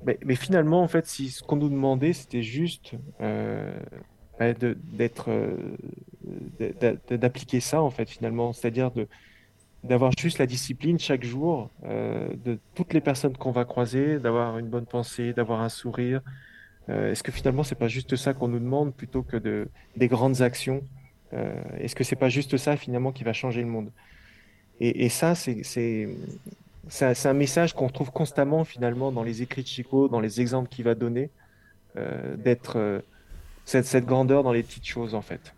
Mais, 0.05 0.37
finalement, 0.37 0.81
en 0.81 0.87
fait, 0.87 1.07
ce 1.07 1.43
qu'on 1.43 1.57
nous 1.57 1.69
demandait, 1.69 2.13
c'était 2.13 2.45
juste 2.45 2.93
euh, 3.21 3.73
bah, 4.39 4.55
d'être, 4.55 5.29
d'appliquer 7.11 7.59
ça, 7.59 7.83
en 7.83 7.91
fait, 7.91 8.09
finalement, 8.09 8.53
c'est-à-dire 8.53 8.93
d'avoir 9.83 10.13
juste 10.17 10.39
la 10.39 10.47
discipline 10.47 11.01
chaque 11.01 11.25
jour 11.25 11.69
de 11.83 12.59
toutes 12.77 12.95
les 12.95 13.01
personnes 13.01 13.37
qu'on 13.37 13.51
va 13.51 13.65
croiser, 13.65 14.21
d'avoir 14.21 14.57
une 14.59 14.69
bonne 14.69 14.87
pensée, 14.87 15.33
d'avoir 15.33 15.63
un 15.63 15.69
sourire. 15.69 16.23
Euh, 16.91 17.13
est-ce 17.13 17.23
que 17.23 17.33
finalement 17.33 17.63
c'est 17.63 17.75
pas 17.75 17.89
juste 17.89 18.17
ça 18.17 18.35
qu'on 18.35 18.49
nous 18.49 18.59
demande 18.59 18.95
plutôt 18.95 19.23
que 19.23 19.37
de, 19.37 19.69
des 19.97 20.09
grandes 20.09 20.43
actions 20.43 20.83
euh, 21.33 21.55
Est-ce 21.79 21.95
que 21.95 22.05
c'est 22.05 22.17
pas 22.17 22.29
juste 22.29 22.57
ça 22.57 22.77
finalement 22.77 23.13
qui 23.13 23.25
va 23.25 23.33
changer 23.33 23.61
le 23.63 23.69
monde? 23.69 23.91
Et, 24.83 25.11
ça, 25.11 25.35
c'est 25.35 26.09
un 26.91 27.33
message 27.35 27.75
qu'on 27.75 27.91
trouve 27.91 28.11
constamment 28.11 28.65
finalement 28.65 29.13
dans 29.13 29.23
les 29.23 29.43
écrits 29.43 29.63
de 29.63 29.69
Chico, 29.69 30.09
dans 30.09 30.21
les 30.21 30.41
exemples 30.41 30.71
qu'il 30.71 30.87
va 30.87 30.95
donner, 30.95 31.29
d'être 32.39 33.03
cette, 33.67 33.85
cette 33.85 34.07
grandeur 34.07 34.43
dans 34.43 34.53
les 34.53 34.63
petites 34.63 34.87
choses 34.87 35.15
en 35.15 35.21
fait. 35.21 35.53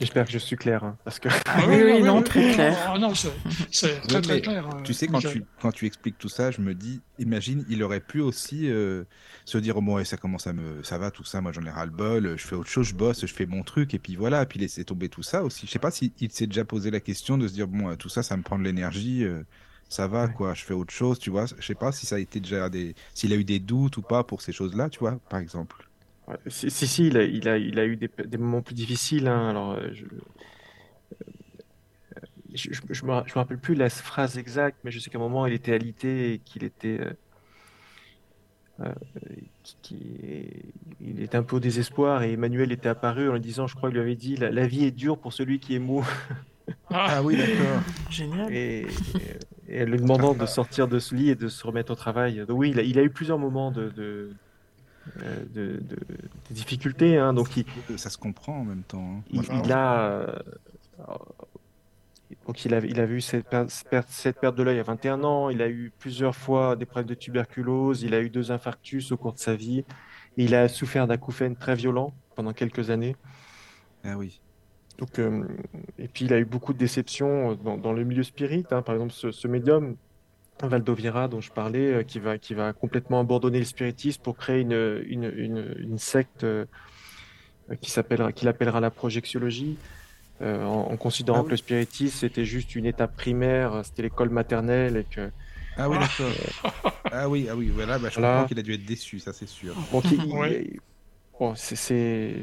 J'espère 0.00 0.26
que 0.26 0.32
je 0.32 0.38
suis 0.38 0.56
clair, 0.56 0.82
hein, 0.82 0.96
parce 1.04 1.18
que. 1.18 1.28
Ah 1.46 1.62
oui, 1.68 1.76
oui, 1.84 2.02
non, 2.02 2.22
très 2.22 2.52
clair. 2.52 2.76
Ah, 2.86 2.98
non, 2.98 3.12
c'est 3.14 4.00
très 4.08 4.20
très 4.20 4.40
clair. 4.40 4.68
Tu 4.82 4.92
sais, 4.92 5.06
quand 5.06 5.20
tu, 5.20 5.44
quand 5.60 5.70
tu 5.70 5.86
expliques 5.86 6.18
tout 6.18 6.28
ça, 6.28 6.50
je 6.50 6.60
me 6.60 6.74
dis, 6.74 7.00
imagine, 7.18 7.64
il 7.68 7.82
aurait 7.82 8.00
pu 8.00 8.20
aussi 8.20 8.68
euh, 8.70 9.04
se 9.44 9.58
dire, 9.58 9.76
oh, 9.76 9.82
bon, 9.82 10.04
ça 10.04 10.16
commence 10.16 10.46
à 10.46 10.52
me, 10.52 10.82
ça 10.82 10.98
va, 10.98 11.10
tout 11.10 11.24
ça, 11.24 11.40
moi 11.40 11.52
j'en 11.52 11.64
ai 11.64 11.70
ras 11.70 11.84
le 11.84 11.92
bol, 11.92 12.36
je 12.36 12.46
fais 12.46 12.56
autre 12.56 12.70
chose, 12.70 12.88
je 12.88 12.94
bosse, 12.94 13.20
je 13.24 13.32
fais 13.32 13.46
mon 13.46 13.62
truc, 13.62 13.94
et 13.94 13.98
puis 13.98 14.16
voilà, 14.16 14.42
et 14.42 14.46
puis 14.46 14.58
laisser 14.58 14.84
tomber 14.84 15.08
tout 15.08 15.22
ça 15.22 15.44
aussi. 15.44 15.66
Je 15.66 15.72
sais 15.72 15.78
pas 15.78 15.90
s'il 15.90 16.12
s'est 16.30 16.46
déjà 16.46 16.64
posé 16.64 16.90
la 16.90 17.00
question 17.00 17.38
de 17.38 17.46
se 17.46 17.52
dire, 17.52 17.68
bon, 17.68 17.94
tout 17.96 18.08
ça, 18.08 18.22
ça 18.22 18.36
me 18.36 18.42
prend 18.42 18.58
de 18.58 18.64
l'énergie. 18.64 19.24
Euh, 19.24 19.44
ça 19.88 20.08
va 20.08 20.28
quoi, 20.28 20.54
je 20.54 20.64
fais 20.64 20.74
autre 20.74 20.92
chose, 20.92 21.18
tu 21.18 21.30
vois. 21.30 21.46
Je 21.46 21.64
sais 21.64 21.74
pas 21.74 21.92
si 21.92 22.06
ça 22.06 22.16
a 22.16 22.18
été 22.18 22.40
déjà 22.40 22.68
des, 22.68 22.94
s'il 23.14 23.32
a 23.32 23.36
eu 23.36 23.44
des 23.44 23.60
doutes 23.60 23.96
ou 23.96 24.02
pas 24.02 24.24
pour 24.24 24.42
ces 24.42 24.52
choses-là, 24.52 24.90
tu 24.90 24.98
vois, 24.98 25.20
par 25.28 25.38
exemple. 25.38 25.88
Si, 26.46 26.70
si, 26.70 27.08
il, 27.08 27.18
a, 27.18 27.24
il, 27.24 27.48
a, 27.48 27.58
il 27.58 27.78
a 27.78 27.84
eu 27.84 27.96
des, 27.96 28.10
des 28.24 28.38
moments 28.38 28.62
plus 28.62 28.74
difficiles. 28.74 29.28
Hein. 29.28 29.50
Alors, 29.50 29.72
euh, 29.72 29.88
je, 29.92 30.04
euh, 30.04 30.08
je, 32.54 32.72
je, 32.72 32.80
me, 33.04 33.24
je 33.26 33.34
me 33.34 33.34
rappelle 33.34 33.58
plus 33.58 33.74
la 33.74 33.90
phrase 33.90 34.38
exacte, 34.38 34.78
mais 34.84 34.90
je 34.90 35.00
sais 35.00 35.10
qu'à 35.10 35.18
un 35.18 35.20
moment, 35.20 35.46
il 35.46 35.52
était 35.52 35.74
alité 35.74 36.32
et 36.32 36.38
qu'il 36.38 36.64
était. 36.64 37.00
Euh, 38.80 38.92
qui, 39.82 40.48
il 41.00 41.22
était 41.22 41.36
un 41.36 41.42
peu 41.42 41.56
au 41.56 41.60
désespoir 41.60 42.22
et 42.22 42.32
Emmanuel 42.32 42.72
était 42.72 42.88
apparu 42.88 43.28
en 43.28 43.34
lui 43.34 43.40
disant, 43.40 43.66
je 43.66 43.76
crois 43.76 43.88
qu'il 43.88 43.98
lui 43.98 44.02
avait 44.02 44.16
dit, 44.16 44.36
la, 44.36 44.66
vie 44.66 44.84
est 44.84 44.90
dure 44.90 45.18
pour 45.18 45.32
celui 45.32 45.60
qui 45.60 45.74
est 45.74 45.80
mou. 45.80 46.06
Ah, 46.88 47.22
oui, 47.22 47.36
d'accord. 47.36 47.82
Génial. 48.08 48.50
Et, 48.50 48.86
et, 49.68 49.84
lui 49.84 49.98
demandant 49.98 50.32
de 50.32 50.46
sortir 50.46 50.88
de 50.88 50.98
ce 50.98 51.14
lit 51.14 51.28
et 51.28 51.34
de 51.34 51.48
se 51.48 51.66
remettre 51.66 51.92
au 51.92 51.94
travail. 51.94 52.42
Donc 52.48 52.58
oui, 52.58 52.70
il 52.70 52.78
a, 52.78 52.82
il 52.82 52.98
a 52.98 53.02
eu 53.02 53.10
plusieurs 53.10 53.38
moments 53.38 53.70
de, 53.70 53.90
de, 53.90 54.30
euh, 55.22 55.44
de, 55.54 55.80
de, 55.80 55.96
difficultés. 56.50 57.18
Hein, 57.18 57.32
donc 57.34 57.56
il, 57.56 57.64
ça 57.98 58.10
se 58.10 58.18
comprend 58.18 58.60
en 58.60 58.64
même 58.64 58.82
temps. 58.82 59.22
Hein. 59.34 59.42
Il, 59.64 59.72
a, 59.72 60.02
euh, 60.02 60.36
donc 62.46 62.64
il 62.64 62.74
a, 62.74 62.78
il 62.78 63.00
a 63.00 63.06
vu 63.06 63.20
cette 63.20 63.48
perte, 63.48 63.70
cette 64.08 64.40
perte 64.40 64.56
de 64.56 64.62
l'œil 64.62 64.78
à 64.78 64.82
21 64.82 65.22
ans. 65.24 65.50
Il 65.50 65.62
a 65.62 65.68
eu 65.68 65.92
plusieurs 65.98 66.34
fois 66.34 66.76
des 66.76 66.86
problèmes 66.86 67.08
de 67.08 67.14
tuberculose. 67.14 68.02
Il 68.02 68.14
a 68.14 68.20
eu 68.20 68.30
deux 68.30 68.50
infarctus 68.50 69.12
au 69.12 69.16
cours 69.16 69.32
de 69.32 69.38
sa 69.38 69.54
vie. 69.54 69.84
il 70.36 70.54
a 70.54 70.68
souffert 70.68 71.06
d'acouphènes 71.06 71.56
très 71.56 71.74
violents 71.74 72.12
pendant 72.34 72.52
quelques 72.52 72.90
années. 72.90 73.16
Ah 74.04 74.16
oui. 74.16 74.40
Donc, 74.98 75.18
euh, 75.18 75.44
et 75.98 76.08
puis 76.08 76.24
il 76.24 76.32
a 76.32 76.38
eu 76.38 76.44
beaucoup 76.44 76.72
de 76.72 76.78
déceptions 76.78 77.54
dans, 77.54 77.76
dans 77.76 77.92
le 77.92 78.04
milieu 78.04 78.22
spirit. 78.22 78.64
Hein. 78.70 78.82
Par 78.82 78.94
exemple, 78.94 79.12
ce, 79.12 79.32
ce 79.32 79.48
médium 79.48 79.96
Valdovira 80.62 81.28
dont 81.28 81.40
je 81.40 81.50
parlais, 81.50 82.04
qui, 82.06 82.18
va, 82.18 82.38
qui 82.38 82.54
va 82.54 82.72
complètement 82.72 83.20
abandonner 83.20 83.58
le 83.58 83.64
spiritisme 83.64 84.22
pour 84.22 84.36
créer 84.36 84.60
une, 84.60 85.02
une, 85.06 85.74
une, 85.78 85.98
secte 85.98 86.46
qui 87.80 87.90
s'appellera, 87.90 88.32
qu'il 88.32 88.48
appellera 88.48 88.80
la 88.80 88.90
projectiologie. 88.90 89.76
en, 90.40 90.96
considérant 90.96 91.40
ah 91.40 91.44
que 91.44 91.50
le 91.50 91.56
spiritisme 91.56 92.18
c'était 92.18 92.44
juste 92.44 92.76
une 92.76 92.86
étape 92.86 93.16
primaire, 93.16 93.80
c'était 93.84 94.02
l'école 94.02 94.30
maternelle 94.30 94.96
et 94.96 95.04
que 95.04 95.30
ah 95.76 95.88
oui, 95.88 95.96
d'accord. 95.98 96.92
ah 97.12 97.28
oui, 97.28 97.48
ah 97.50 97.56
oui, 97.56 97.68
voilà, 97.68 97.98
bah, 97.98 98.08
je 98.10 98.16
comprends 98.16 98.46
qu'il 98.46 98.58
a 98.58 98.62
dû 98.62 98.74
être 98.74 98.84
déçu, 98.84 99.18
ça 99.18 99.32
c'est 99.32 99.48
sûr. 99.48 99.74
Donc, 99.92 100.04
il, 100.12 100.78
bon, 101.38 101.54
c'est, 101.56 101.76
c'est, 101.76 102.34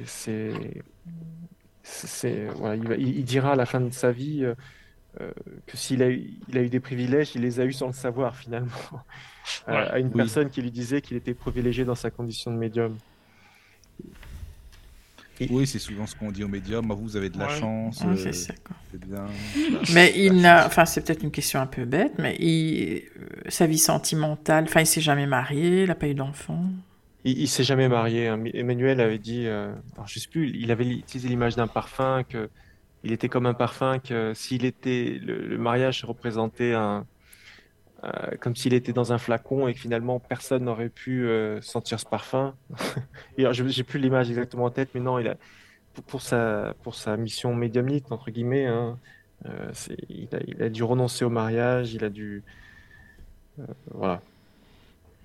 c'est, 1.83 2.45
voilà, 2.55 2.75
il, 2.75 3.17
il, 3.17 3.23
dira 3.23 3.53
à 3.53 3.55
la 3.55 3.65
fin 3.65 3.79
de 3.79 3.91
sa 3.91 4.11
vie 4.11 4.43
euh, 4.43 4.55
euh, 5.19 5.31
que 5.67 5.75
s'il 5.75 6.01
a, 6.03 6.09
eu, 6.09 6.29
il 6.47 6.57
a 6.57 6.61
eu 6.61 6.69
des 6.69 6.79
privilèges, 6.79 7.31
il 7.35 7.41
les 7.41 7.59
a 7.59 7.65
eu 7.65 7.73
sans 7.73 7.88
le 7.88 7.93
savoir 7.93 8.35
finalement. 8.35 8.71
à 9.67 9.99
une 9.99 10.11
personne 10.11 10.49
qui 10.49 10.61
lui 10.61 10.71
disait 10.71 11.01
qu'il 11.01 11.17
était 11.17 11.33
privilégié 11.33 11.83
dans 11.83 11.95
sa 11.95 12.09
condition 12.11 12.51
de 12.51 12.57
médium. 12.57 12.95
Oui, 15.49 15.65
c'est 15.65 15.79
souvent 15.79 16.05
ce 16.05 16.15
qu'on 16.15 16.31
dit 16.31 16.43
au 16.43 16.47
médium. 16.47 16.91
Vous 16.93 17.17
avez 17.17 17.29
de 17.29 17.39
la 17.39 17.49
chance. 17.49 18.03
c'est 18.15 18.27
euh, 18.27 18.31
ça, 18.31 18.53
Bien. 18.93 19.25
Mais 19.93 20.13
il 20.15 20.41
n'a, 20.41 20.67
enfin, 20.67 20.85
c'est 20.85 21.01
peut-être 21.01 21.23
une 21.23 21.31
question 21.31 21.59
un 21.59 21.65
peu 21.65 21.85
bête, 21.85 22.13
mais 22.19 22.35
il... 22.38 23.03
Euh, 23.19 23.25
sa 23.49 23.65
vie 23.65 23.79
sentimentale, 23.79 24.65
enfin, 24.65 24.81
il 24.81 24.85
s'est 24.85 25.01
jamais 25.01 25.25
marié, 25.25 25.83
il 25.83 25.88
n'a 25.88 25.95
pas 25.95 26.07
eu 26.07 26.13
d'enfant. 26.13 26.65
Il, 27.23 27.39
il 27.39 27.47
s'est 27.47 27.63
jamais 27.63 27.89
marié. 27.89 28.27
Hein. 28.27 28.43
Emmanuel 28.53 29.01
avait 29.01 29.17
dit, 29.17 29.47
euh... 29.47 29.73
alors, 29.95 30.07
je 30.07 30.19
sais 30.19 30.29
plus, 30.29 30.51
il 30.55 30.69
avait 30.71 30.85
utilisé 30.85 31.27
l'image 31.27 31.55
d'un 31.55 31.67
parfum 31.67 32.23
que 32.27 32.49
il 33.03 33.11
était 33.11 33.30
comme 33.30 33.45
un 33.45 33.53
parfum 33.53 33.99
que 33.99 34.34
s'il 34.34 34.65
était 34.65 35.19
le, 35.22 35.57
mariage 35.57 36.03
représentait 36.03 36.73
un 36.73 37.06
euh, 38.03 38.36
comme 38.40 38.56
s'il 38.56 38.73
était 38.73 38.94
dans 38.94 39.14
un 39.14 39.19
flacon 39.19 39.68
et 39.68 39.76
que 39.76 39.80
finalement 39.80 40.19
personne 40.19 40.64
n'aurait 40.64 40.90
pu 40.90 41.28
euh, 41.28 41.61
sentir 41.61 41.99
ce 41.99 42.06
parfum. 42.07 42.56
j'ai 43.38 43.84
plus 43.84 43.99
l'image 43.99 44.30
exactement 44.30 44.65
en 44.65 44.72
tête, 44.72 44.90
mais 44.95 45.02
non, 45.02 45.19
il 45.19 45.28
a, 45.28 45.36
pour, 46.07 46.23
sa, 46.23 46.73
pour 46.82 46.95
sa 46.95 47.15
mission 47.15 47.53
médiumnique, 47.53 48.11
entre 48.11 48.32
guillemets, 48.32 48.65
hein, 48.65 48.98
euh, 49.45 49.72
il, 50.10 50.30
a, 50.34 50.40
il, 50.48 50.64
a, 50.64 50.69
dû 50.69 50.82
renoncer 50.82 51.26
au 51.26 51.30
mariage, 51.30 51.94
il 51.94 52.03
a 52.03 52.10
dû. 52.10 52.44
voilà. 53.91 54.19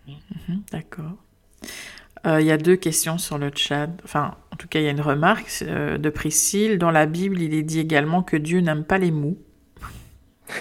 Mhm, 0.07 0.63
d'accord. 0.71 1.17
Il 2.27 2.45
y 2.45 2.51
a 2.51 2.59
deux 2.59 2.75
questions 2.75 3.19
sur 3.19 3.39
le 3.39 3.53
chat. 3.55 3.89
Enfin, 4.05 4.35
en 4.53 4.57
tout 4.57 4.67
cas, 4.67 4.81
il 4.81 4.85
y 4.85 4.89
a 4.89 4.91
une 4.91 5.01
remarque 5.01 5.63
de 5.63 6.11
Priscille. 6.11 6.77
Dans 6.77 6.91
la 6.91 7.07
Bible, 7.07 7.41
il 7.41 7.55
est 7.55 7.63
dit 7.63 7.79
également 7.79 8.23
que 8.23 8.37
Dieu 8.37 8.61
n'aime 8.61 8.85
pas 8.85 8.99
les 8.99 9.13
mous. 9.13 9.39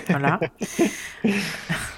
Voilà. 0.07 0.39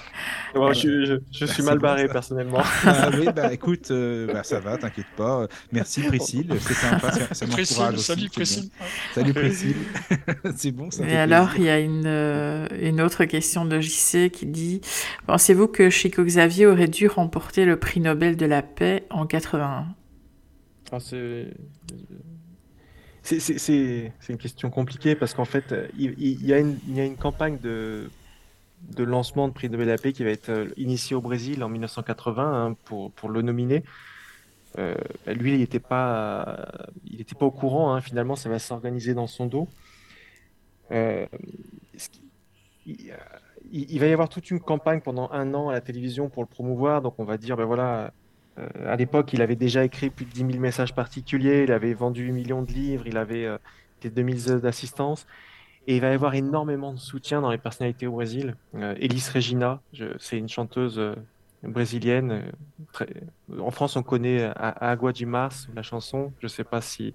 je, 0.73 1.45
suis 1.45 1.63
mal 1.63 1.79
barré 1.79 2.07
personnellement. 2.07 2.61
Ah 2.85 3.09
oui, 3.13 3.27
bah 3.35 3.53
écoute, 3.53 3.91
euh, 3.91 4.31
bah, 4.31 4.43
ça 4.43 4.59
va, 4.59 4.77
t'inquiète 4.77 5.07
pas. 5.15 5.47
Merci 5.71 6.01
Priscille, 6.01 6.47
c'est 6.59 6.73
sympa, 6.73 7.11
ça, 7.11 7.45
m'encourage 7.45 7.97
Salut 7.97 8.29
Priscille. 8.29 8.69
Salut 9.13 9.33
Priscille. 9.33 9.75
c'est 10.55 10.71
bon, 10.71 10.89
ça. 10.91 11.07
Et 11.07 11.15
alors, 11.15 11.51
il 11.57 11.63
y 11.63 11.69
a 11.69 11.79
une, 11.79 12.05
euh, 12.05 12.67
une 12.81 13.01
autre 13.01 13.25
question 13.25 13.65
de 13.65 13.79
JC 13.79 14.29
qui 14.31 14.45
dit 14.45 14.81
Pensez-vous 15.25 15.67
que 15.67 15.89
Chico 15.89 16.23
Xavier 16.23 16.65
aurait 16.65 16.87
dû 16.87 17.07
remporter 17.07 17.65
le 17.65 17.77
prix 17.77 17.99
Nobel 17.99 18.37
de 18.37 18.45
la 18.45 18.61
paix 18.61 19.05
en 19.09 19.25
81 19.25 19.87
ah, 20.91 20.99
c'est... 20.99 21.47
C'est 23.23 24.13
une 24.29 24.37
question 24.37 24.69
compliquée 24.69 25.13
parce 25.13 25.33
qu'en 25.33 25.43
fait, 25.43 25.75
il, 25.97 26.15
il, 26.17 26.45
y 26.45 26.53
a 26.53 26.59
une, 26.59 26.77
il 26.87 26.95
y 26.95 27.01
a 27.01 27.03
une 27.03 27.17
campagne 27.17 27.57
de 27.61 28.09
de 28.81 29.03
lancement 29.03 29.47
de 29.47 29.53
prix 29.53 29.69
Nobel 29.69 29.87
de 29.87 29.91
la 29.91 30.11
qui 30.11 30.23
va 30.23 30.29
être 30.29 30.49
euh, 30.49 30.69
initié 30.77 31.15
au 31.15 31.21
Brésil 31.21 31.63
en 31.63 31.69
1980 31.69 32.65
hein, 32.65 32.75
pour, 32.85 33.11
pour 33.11 33.29
le 33.29 33.41
nominer. 33.41 33.83
Euh, 34.77 34.95
lui, 35.27 35.53
il 35.53 35.59
n'était 35.59 35.79
pas, 35.79 36.67
il 37.05 37.19
était 37.19 37.35
pas 37.35 37.45
au 37.45 37.51
courant. 37.51 37.93
Hein, 37.93 38.01
finalement, 38.01 38.35
ça 38.35 38.49
va 38.49 38.59
s'organiser 38.59 39.13
dans 39.13 39.27
son 39.27 39.47
dos. 39.47 39.67
Euh, 40.91 41.25
il, 42.85 43.99
va 43.99 44.07
y 44.07 44.13
avoir 44.13 44.29
toute 44.29 44.49
une 44.51 44.59
campagne 44.59 45.01
pendant 45.01 45.29
un 45.31 45.53
an 45.53 45.69
à 45.69 45.73
la 45.73 45.81
télévision 45.81 46.29
pour 46.29 46.43
le 46.43 46.47
promouvoir. 46.47 47.01
Donc, 47.01 47.15
on 47.17 47.25
va 47.25 47.37
dire, 47.37 47.57
ben 47.57 47.65
voilà, 47.65 48.13
à 48.85 48.95
l'époque, 48.95 49.33
il 49.33 49.41
avait 49.41 49.55
déjà 49.55 49.83
écrit 49.83 50.09
plus 50.09 50.25
de 50.25 50.31
10 50.31 50.45
000 50.45 50.59
messages 50.59 50.95
particuliers, 50.95 51.63
il 51.63 51.71
avait 51.71 51.93
vendu 51.93 52.23
8 52.23 52.31
millions 52.31 52.61
de 52.61 52.71
livres, 52.71 53.07
il 53.07 53.17
avait 53.17 53.47
des 54.01 54.09
2000 54.09 54.51
heures 54.51 54.61
d'assistance. 54.61 55.27
Et 55.87 55.95
il 55.95 56.01
va 56.01 56.09
y 56.09 56.13
avoir 56.13 56.35
énormément 56.35 56.93
de 56.93 56.99
soutien 56.99 57.39
dans 57.39 57.49
les 57.49 57.57
personnalités 57.57 58.07
au 58.07 58.11
Brésil. 58.11 58.55
Euh, 58.75 58.93
Elis 58.99 59.29
Regina, 59.33 59.79
c'est 60.19 60.37
une 60.37 60.49
chanteuse 60.49 60.99
euh, 60.99 61.15
brésilienne. 61.63 62.31
Euh, 62.31 62.41
très... 62.91 63.07
En 63.57 63.71
France, 63.71 63.95
on 63.95 64.03
connaît 64.03 64.51
Agua 64.57 65.13
de 65.13 65.25
Mars, 65.25 65.69
la 65.73 65.83
chanson. 65.83 66.33
Je 66.39 66.45
ne 66.45 66.49
sais 66.49 66.65
pas 66.65 66.81
si, 66.81 67.13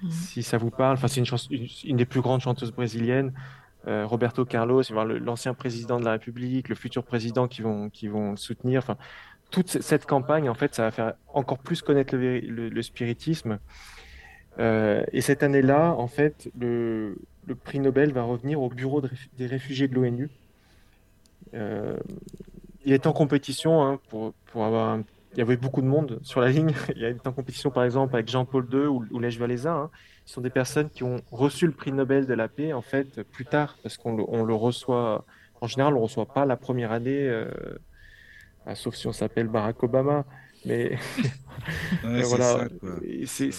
mhm. 0.00 0.10
si 0.10 0.44
ça 0.44 0.58
vous 0.58 0.70
parle. 0.70 0.94
Enfin, 0.94 1.08
c'est 1.08 1.20
une, 1.20 1.66
une, 1.82 1.96
des 1.96 2.06
plus 2.06 2.20
grandes 2.20 2.40
chanteuses 2.40 2.72
brésiliennes. 2.72 3.32
Roberto 3.86 4.46
Carlos, 4.46 4.82
l'ancien 5.20 5.52
président 5.52 6.00
de 6.00 6.06
la 6.06 6.12
République, 6.12 6.70
le 6.70 6.74
futur 6.74 7.04
président 7.04 7.48
qui 7.48 7.60
vont, 7.60 7.90
qui 7.90 8.08
vont 8.08 8.30
le 8.30 8.36
soutenir. 8.38 8.78
Enfin, 8.78 8.96
toute 9.50 9.68
cette 9.82 10.06
campagne, 10.06 10.48
en 10.48 10.54
fait, 10.54 10.74
ça 10.74 10.84
va 10.84 10.90
faire 10.90 11.12
encore 11.34 11.58
plus 11.58 11.82
connaître 11.82 12.16
le, 12.16 12.40
le 12.40 12.82
spiritisme. 12.82 13.58
et 14.58 15.20
cette 15.20 15.42
année-là, 15.42 15.92
en 15.98 16.06
fait, 16.06 16.50
le, 16.58 17.18
le 17.46 17.54
prix 17.54 17.80
Nobel 17.80 18.12
va 18.12 18.22
revenir 18.22 18.60
au 18.60 18.68
bureau 18.68 19.02
des 19.36 19.46
réfugiés 19.46 19.88
de 19.88 19.94
l'ONU. 19.94 20.30
Euh, 21.54 21.96
il 22.84 22.92
est 22.92 23.06
en 23.06 23.12
compétition 23.12 23.82
hein, 23.82 24.00
pour, 24.08 24.32
pour, 24.46 24.64
avoir. 24.64 24.98
Il 25.32 25.38
y 25.38 25.42
avait 25.42 25.56
beaucoup 25.56 25.82
de 25.82 25.86
monde 25.86 26.20
sur 26.22 26.40
la 26.40 26.50
ligne. 26.50 26.72
Il 26.96 27.02
est 27.02 27.26
en 27.26 27.32
compétition, 27.32 27.70
par 27.70 27.84
exemple, 27.84 28.14
avec 28.14 28.28
Jean-Paul 28.28 28.68
II 28.72 28.86
ou, 28.86 29.04
ou 29.10 29.18
Lech 29.18 29.40
Walesa. 29.40 29.74
Hein. 29.74 29.90
Ce 30.26 30.34
sont 30.34 30.40
des 30.40 30.50
personnes 30.50 30.90
qui 30.90 31.02
ont 31.02 31.20
reçu 31.32 31.66
le 31.66 31.72
prix 31.72 31.92
Nobel 31.92 32.26
de 32.26 32.34
la 32.34 32.48
paix, 32.48 32.72
en 32.72 32.82
fait, 32.82 33.22
plus 33.24 33.44
tard, 33.44 33.76
parce 33.82 33.96
qu'on 33.96 34.16
le, 34.16 34.54
reçoit. 34.54 35.24
En 35.60 35.66
général, 35.66 35.94
on 35.94 35.98
ne 35.98 36.02
reçoit 36.02 36.26
pas 36.26 36.44
la 36.44 36.56
première 36.56 36.92
année, 36.92 37.28
euh, 37.28 37.50
ah, 38.66 38.74
sauf 38.74 38.94
si 38.94 39.06
on 39.06 39.12
s'appelle 39.12 39.48
Barack 39.48 39.82
Obama. 39.82 40.24
Mais, 40.66 40.98
voilà. 42.02 42.68
C'est, 43.26 43.50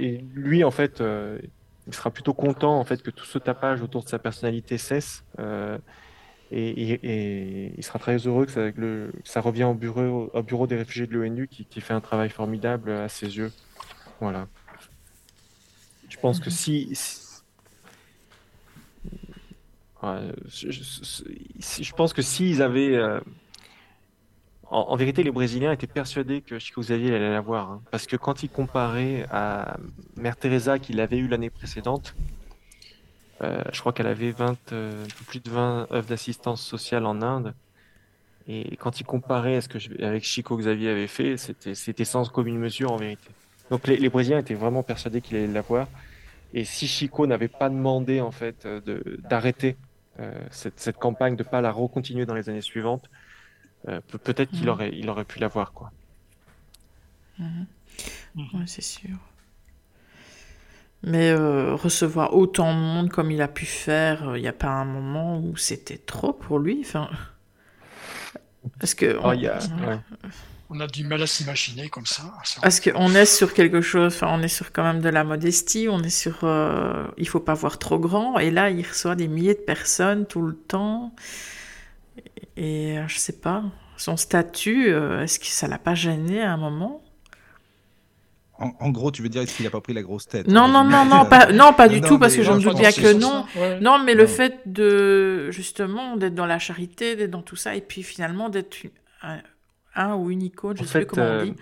et 0.00 0.24
lui, 0.34 0.64
en 0.64 0.70
fait, 0.70 1.00
euh, 1.00 1.38
il 1.86 1.94
sera 1.94 2.10
plutôt 2.10 2.34
content 2.34 2.78
en 2.78 2.84
fait 2.84 3.02
que 3.02 3.10
tout 3.10 3.24
ce 3.24 3.38
tapage 3.38 3.82
autour 3.82 4.04
de 4.04 4.08
sa 4.08 4.18
personnalité 4.18 4.78
cesse 4.78 5.24
euh, 5.38 5.78
et, 6.54 7.72
il 7.76 7.82
sera 7.82 7.98
très 7.98 8.16
heureux 8.18 8.44
que 8.44 8.52
ça, 8.52 8.70
le, 8.76 9.10
au 9.64 9.74
bureau, 9.74 10.30
au 10.32 10.42
bureau 10.42 10.66
des 10.66 10.76
réfugiés 10.76 11.06
de 11.06 11.14
l'ONU 11.14 11.48
qui, 11.48 11.80
fait 11.80 11.94
un 11.94 12.02
travail 12.02 12.28
formidable 12.28 12.90
à 12.90 13.08
ses 13.08 13.38
yeux. 13.38 13.50
Voilà. 14.20 14.48
Je 16.10 16.18
pense 16.18 16.40
que 16.40 16.50
si, 16.50 16.94
je, 20.02 21.92
pense 21.94 22.12
que 22.12 22.20
s'ils 22.20 22.60
avaient 22.60 22.96
euh, 22.96 23.18
en, 24.72 24.96
vérité, 24.96 25.22
les 25.22 25.30
Brésiliens 25.30 25.72
étaient 25.72 25.86
persuadés 25.86 26.40
que 26.40 26.58
Chico 26.58 26.80
Xavier 26.80 27.14
allait 27.14 27.30
l'avoir. 27.30 27.70
Hein. 27.70 27.82
parce 27.90 28.06
que 28.06 28.16
quand 28.16 28.42
ils 28.42 28.48
comparaient 28.48 29.26
à 29.30 29.76
Mère 30.16 30.36
Teresa 30.36 30.78
qu'il 30.78 30.98
avait 31.00 31.18
eu 31.18 31.28
l'année 31.28 31.50
précédente, 31.50 32.14
euh, 33.42 33.62
je 33.72 33.80
crois 33.80 33.92
qu'elle 33.92 34.06
avait 34.06 34.30
20, 34.30 34.72
euh, 34.72 35.04
plus 35.26 35.40
de 35.40 35.50
20 35.50 35.88
œuvres 35.92 36.08
d'assistance 36.08 36.62
sociale 36.62 37.06
en 37.06 37.20
Inde. 37.22 37.54
Et 38.48 38.76
quand 38.76 38.98
ils 38.98 39.04
comparaient 39.04 39.56
à 39.56 39.60
ce 39.60 39.68
que 39.68 39.78
je, 39.78 39.90
avec 40.02 40.24
Chico 40.24 40.56
Xavier 40.56 40.90
avait 40.90 41.06
fait, 41.06 41.36
c'était 41.36 42.04
sans 42.04 42.28
commune 42.28 42.58
mesure 42.58 42.92
en 42.92 42.96
vérité. 42.96 43.28
Donc 43.70 43.86
les, 43.86 44.08
Brésiliens 44.08 44.38
étaient 44.38 44.54
vraiment 44.54 44.82
persuadés 44.82 45.20
qu'il 45.20 45.36
allait 45.36 45.46
l'avoir. 45.46 45.86
Et 46.54 46.64
si 46.64 46.86
Chico 46.86 47.26
n'avait 47.26 47.48
pas 47.48 47.68
demandé 47.68 48.20
en 48.20 48.30
fait 48.30 48.66
d'arrêter 49.28 49.76
euh, 50.20 50.32
cette, 50.50 50.80
cette, 50.80 50.98
campagne, 50.98 51.36
de 51.36 51.42
pas 51.42 51.60
la 51.60 51.70
recontinuer 51.70 52.26
dans 52.26 52.34
les 52.34 52.48
années 52.48 52.62
suivantes, 52.62 53.08
euh, 53.88 54.00
peut-être 54.24 54.50
qu'il 54.50 54.64
mhm. 54.64 54.68
aurait, 54.68 54.90
il 54.92 55.08
aurait 55.10 55.24
pu 55.24 55.38
l'avoir, 55.38 55.72
quoi. 55.72 55.90
Mhm. 57.38 57.66
Mhm. 58.34 58.66
c'est 58.66 58.82
sûr. 58.82 59.16
Mais 61.04 61.30
euh, 61.30 61.74
recevoir 61.74 62.34
autant 62.34 62.72
de 62.72 62.78
monde 62.78 63.10
comme 63.10 63.32
il 63.32 63.42
a 63.42 63.48
pu 63.48 63.66
faire, 63.66 64.28
euh, 64.28 64.38
il 64.38 64.42
n'y 64.42 64.48
a 64.48 64.52
pas 64.52 64.68
un 64.68 64.84
moment 64.84 65.40
où 65.40 65.56
c'était 65.56 65.98
trop 65.98 66.32
pour 66.32 66.60
lui. 66.60 66.78
Enfin, 66.80 67.10
parce 68.78 68.94
que 68.94 69.18
oh, 69.18 69.32
on, 70.70 70.78
a... 70.80 70.86
du 70.86 71.02
mal 71.02 71.20
à 71.20 71.26
s'imaginer 71.26 71.88
comme 71.88 72.06
ça. 72.06 72.22
Parce 72.62 72.78
qu'on 72.78 73.14
est 73.16 73.26
sur 73.26 73.52
quelque 73.52 73.80
chose, 73.80 74.14
enfin, 74.14 74.28
on 74.30 74.42
est 74.42 74.48
sur 74.48 74.70
quand 74.70 74.84
même 74.84 75.00
de 75.00 75.08
la 75.08 75.24
modestie, 75.24 75.88
on 75.90 76.00
est 76.04 76.08
sur, 76.08 76.48
il 77.18 77.28
faut 77.28 77.40
pas 77.40 77.54
voir 77.54 77.80
trop 77.80 77.98
grand. 77.98 78.38
Et 78.38 78.52
là, 78.52 78.70
il 78.70 78.86
reçoit 78.86 79.16
des 79.16 79.26
milliers 79.26 79.54
de 79.54 79.60
personnes 79.60 80.24
tout 80.24 80.42
le 80.42 80.54
temps. 80.54 81.12
Et 82.56 82.98
euh, 82.98 83.08
je 83.08 83.18
sais 83.18 83.40
pas, 83.40 83.64
son 83.96 84.16
statut, 84.16 84.88
euh, 84.88 85.22
est-ce 85.22 85.38
que 85.38 85.46
ça 85.46 85.68
l'a 85.68 85.78
pas 85.78 85.94
gêné 85.94 86.42
à 86.42 86.52
un 86.52 86.56
moment? 86.56 87.02
En, 88.58 88.90
gros, 88.90 89.10
tu 89.10 89.22
veux 89.22 89.28
dire, 89.28 89.42
est-ce 89.42 89.56
qu'il 89.56 89.64
n'a 89.64 89.70
pas 89.70 89.80
pris 89.80 89.92
la 89.92 90.02
grosse 90.02 90.28
tête? 90.28 90.46
Non, 90.46 90.68
non, 90.68 90.84
non, 90.84 91.04
non, 91.04 91.24
pas, 91.24 91.50
non, 91.50 91.72
pas 91.72 91.88
du 91.88 92.00
tout, 92.00 92.16
parce 92.20 92.36
que 92.36 92.44
j'en 92.44 92.58
doute 92.58 92.78
bien 92.78 92.92
que 92.92 93.12
non. 93.12 93.44
Non, 93.80 93.98
mais 93.98 94.14
le 94.14 94.26
fait 94.26 94.60
de, 94.66 95.50
justement, 95.50 96.16
d'être 96.16 96.36
dans 96.36 96.46
la 96.46 96.60
charité, 96.60 97.16
d'être 97.16 97.30
dans 97.30 97.42
tout 97.42 97.56
ça, 97.56 97.74
et 97.74 97.80
puis 97.80 98.04
finalement 98.04 98.50
d'être 98.50 98.76
un, 99.96 100.14
ou 100.14 100.30
une 100.30 100.42
icône, 100.42 100.76
je 100.76 100.82
ne 100.82 100.86
sais 100.86 101.00
plus 101.00 101.06
comment 101.06 101.40
on 101.40 101.44
dit. 101.44 101.54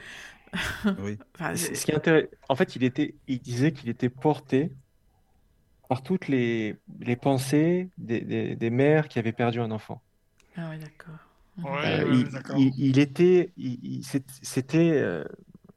oui. 0.99 1.17
ce 1.57 1.85
qui 1.85 1.93
est 1.93 2.29
En 2.51 2.57
fait, 2.57 2.77
il, 2.77 2.85
était, 2.85 3.15
il 3.29 3.41
disait 3.41 3.73
qu'il 3.73 3.89
était 3.89 4.09
porté 4.11 4.71
par 5.89 6.03
toutes 6.03 6.29
les, 6.29 6.77
les 7.01 7.17
pensées 7.17 7.89
des, 7.97 8.21
des, 8.21 8.57
des, 8.57 8.71
mères 8.71 9.09
qui 9.09 9.19
avaient 9.19 9.33
perdu 9.33 9.61
un 9.61 9.71
enfant. 9.71 10.03
Ah 10.57 10.69
oui, 10.71 10.79
d'accord. 10.79 11.17
Euh, 11.67 12.25
il, 12.57 12.73
il, 12.79 12.99
était, 12.99 13.53
c'était 14.43 14.93
euh, 14.95 15.25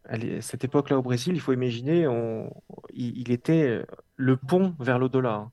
à 0.06 0.18
cette 0.42 0.64
époque-là 0.64 0.98
au 0.98 1.02
Brésil, 1.02 1.34
il 1.36 1.42
faut 1.42 1.54
imaginer, 1.54 2.08
on, 2.08 2.54
il, 2.94 3.32
était 3.32 3.68
euh, 3.68 3.86
le 4.16 4.38
pont 4.38 4.76
vers 4.80 5.00
l'au-delà. 5.00 5.34
Hein. 5.34 5.52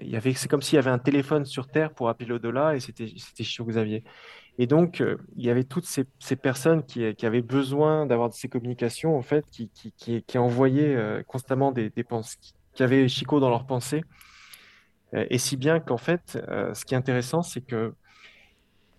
Il 0.00 0.08
y 0.08 0.16
avait, 0.16 0.34
c'est 0.34 0.48
comme 0.48 0.62
s'il 0.62 0.76
y 0.76 0.78
avait 0.78 0.90
un 0.90 1.00
téléphone 1.00 1.44
sur 1.44 1.66
Terre 1.66 1.92
pour 1.92 2.08
appeler 2.08 2.28
l'au-delà, 2.28 2.76
et 2.76 2.80
c'était, 2.80 3.12
c'était 3.16 3.42
Chico 3.42 3.64
Xavier. 3.64 4.04
Et 4.56 4.68
donc, 4.68 5.02
il 5.36 5.44
y 5.44 5.50
avait 5.50 5.64
toutes 5.64 5.84
ces, 5.84 6.04
ces 6.20 6.36
personnes 6.36 6.84
qui, 6.84 7.12
qui, 7.16 7.26
avaient 7.26 7.42
besoin 7.42 8.06
d'avoir 8.06 8.32
ces 8.32 8.48
communications, 8.48 9.16
en 9.16 9.22
fait, 9.22 9.44
qui, 9.50 9.68
qui, 9.70 10.22
qui 10.22 10.38
envoyaient 10.38 11.24
constamment 11.26 11.72
des, 11.72 11.90
des 11.90 12.04
pensées, 12.04 12.38
qui 12.72 12.84
avaient 12.84 13.08
Chico 13.08 13.40
dans 13.40 13.50
leurs 13.50 13.66
pensées. 13.66 14.04
et 15.12 15.38
si 15.38 15.56
bien 15.56 15.80
qu'en 15.80 15.98
fait, 15.98 16.38
ce 16.74 16.84
qui 16.84 16.94
est 16.94 16.98
intéressant, 16.98 17.42
c'est 17.42 17.60
que 17.60 17.92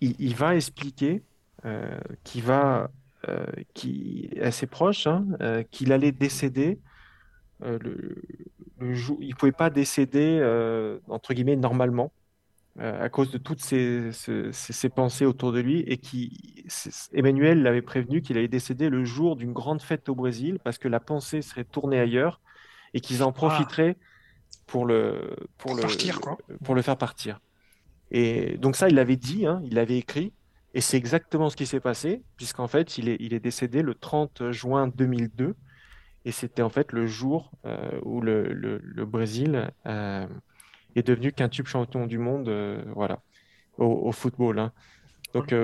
il, 0.00 0.34
va 0.34 0.56
expliquer 0.56 1.22
euh, 1.64 1.98
qu'il 2.24 2.42
va, 2.42 2.90
euh, 3.28 3.44
qui 3.74 4.30
est 4.32 4.42
assez 4.42 4.66
proche, 4.66 5.06
hein, 5.06 5.26
euh, 5.40 5.62
qu'il 5.70 5.92
allait 5.92 6.12
décéder. 6.12 6.78
le, 7.62 8.16
jour, 8.94 9.18
il 9.20 9.34
pouvait 9.36 9.52
pas 9.52 9.68
décéder 9.68 10.40
entre 11.08 11.34
guillemets 11.34 11.56
normalement 11.56 12.12
à 12.78 13.10
cause 13.10 13.30
de 13.30 13.36
toutes 13.36 13.60
ces, 13.60 14.10
ces, 14.12 14.88
pensées 14.88 15.26
autour 15.26 15.52
de 15.52 15.60
lui 15.60 15.80
et 15.80 15.98
qui 15.98 16.64
Emmanuel 17.12 17.62
l'avait 17.62 17.82
prévenu 17.82 18.22
qu'il 18.22 18.38
allait 18.38 18.48
décéder 18.48 18.88
le 18.88 19.04
jour 19.04 19.36
d'une 19.36 19.52
grande 19.52 19.82
fête 19.82 20.08
au 20.08 20.14
Brésil 20.14 20.58
parce 20.64 20.78
que 20.78 20.88
la 20.88 21.00
pensée 21.00 21.42
serait 21.42 21.64
tournée 21.64 22.00
ailleurs 22.00 22.40
et 22.94 23.00
qu'ils 23.00 23.22
en 23.22 23.28
ah. 23.28 23.32
profiteraient 23.32 23.98
pour 24.66 24.86
le 24.86 25.36
pour, 25.58 25.74
le 25.74 25.82
pour 26.64 26.74
le 26.74 26.80
faire 26.80 26.96
partir. 26.96 27.40
Et 28.10 28.56
donc 28.58 28.76
ça, 28.76 28.88
il 28.88 28.94
l'avait 28.94 29.16
dit, 29.16 29.46
hein, 29.46 29.60
il 29.64 29.74
l'avait 29.74 29.98
écrit, 29.98 30.32
et 30.74 30.80
c'est 30.80 30.96
exactement 30.96 31.50
ce 31.50 31.56
qui 31.56 31.66
s'est 31.66 31.80
passé, 31.80 32.22
puisqu'en 32.36 32.68
fait, 32.68 32.98
il 32.98 33.08
est, 33.08 33.16
il 33.20 33.34
est 33.34 33.40
décédé 33.40 33.82
le 33.82 33.94
30 33.94 34.50
juin 34.50 34.88
2002, 34.88 35.54
et 36.24 36.32
c'était 36.32 36.62
en 36.62 36.68
fait 36.68 36.92
le 36.92 37.06
jour 37.06 37.50
euh, 37.64 37.98
où 38.02 38.20
le, 38.20 38.52
le, 38.52 39.04
Brésil 39.06 39.70
euh, 39.86 40.26
est 40.94 41.06
devenu 41.06 41.32
quintuple 41.32 41.68
champion 41.68 42.06
du 42.06 42.18
monde, 42.18 42.48
euh, 42.48 42.82
voilà, 42.94 43.20
au, 43.78 44.12
football. 44.12 44.58
Hein. 44.58 44.72
Donc 45.32 45.54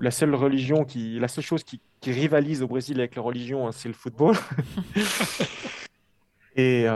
la 0.00 0.10
seule 0.10 0.34
religion 0.34 0.84
qui, 0.84 1.18
la 1.18 1.28
seule 1.28 1.44
chose 1.44 1.64
qui, 1.64 1.80
qui 2.00 2.12
rivalise 2.12 2.62
au 2.62 2.68
Brésil 2.68 2.98
avec 3.00 3.16
la 3.16 3.22
religion, 3.22 3.66
hein, 3.66 3.72
c'est 3.72 3.88
le 3.88 3.94
football. 3.94 4.36
et, 6.56 6.86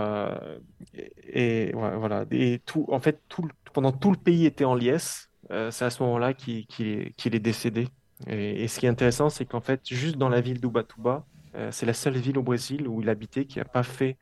et, 1.33 1.73
voilà, 1.73 2.25
et 2.31 2.61
tout, 2.65 2.87
en 2.89 3.01
fait, 3.01 3.21
tout, 3.29 3.49
pendant 3.77 3.93
tout 3.93 4.11
le 4.11 4.17
pays 4.17 4.47
était 4.47 4.65
en 4.65 4.75
liesse, 4.75 5.31
euh, 5.51 5.71
c'est 5.71 5.85
à 5.85 5.91
ce 5.91 6.03
moment-là 6.03 6.33
qu'il 6.33 6.65
est 6.81 7.39
décédé. 7.39 7.89
Et, 8.27 8.67
ce 8.69 8.81
qui 8.81 8.87
est 8.87 8.89
intéressant, 8.89 9.29
c'est 9.29 9.45
qu'en 9.45 9.61
fait, 9.61 9.83
juste 9.85 10.17
dans 10.17 10.31
la 10.31 10.41
ville 10.41 10.63
d'Ubatuba, 10.63 11.27
euh, 11.55 11.71
c'est 11.73 11.85
la 11.85 11.93
seule 11.93 12.17
ville 12.17 12.39
au 12.39 12.43
Brésil 12.43 12.89
où 12.89 13.03
il 13.03 13.09
habitait 13.11 13.45
qui 13.45 13.59
n'a 13.59 13.67
pas 13.67 13.83
fait 13.83 14.17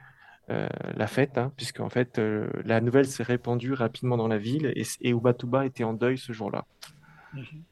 euh, 0.50 0.66
la 0.96 1.06
fête, 1.06 1.38
hein, 1.38 1.52
puisque 1.56 1.80
fait, 1.88 2.20
la 2.64 2.80
nouvelle 2.80 3.06
s'est 3.06 3.22
répandue 3.22 3.74
rapidement 3.74 4.16
dans 4.16 4.26
la 4.26 4.38
ville 4.38 4.72
et, 4.74 4.82
et 5.02 5.10
Ubatuba 5.10 5.64
était 5.66 5.84
en 5.84 5.92
deuil 5.92 6.18
ce 6.18 6.32
jour-là. 6.32 6.64
Mhm. 7.32 7.62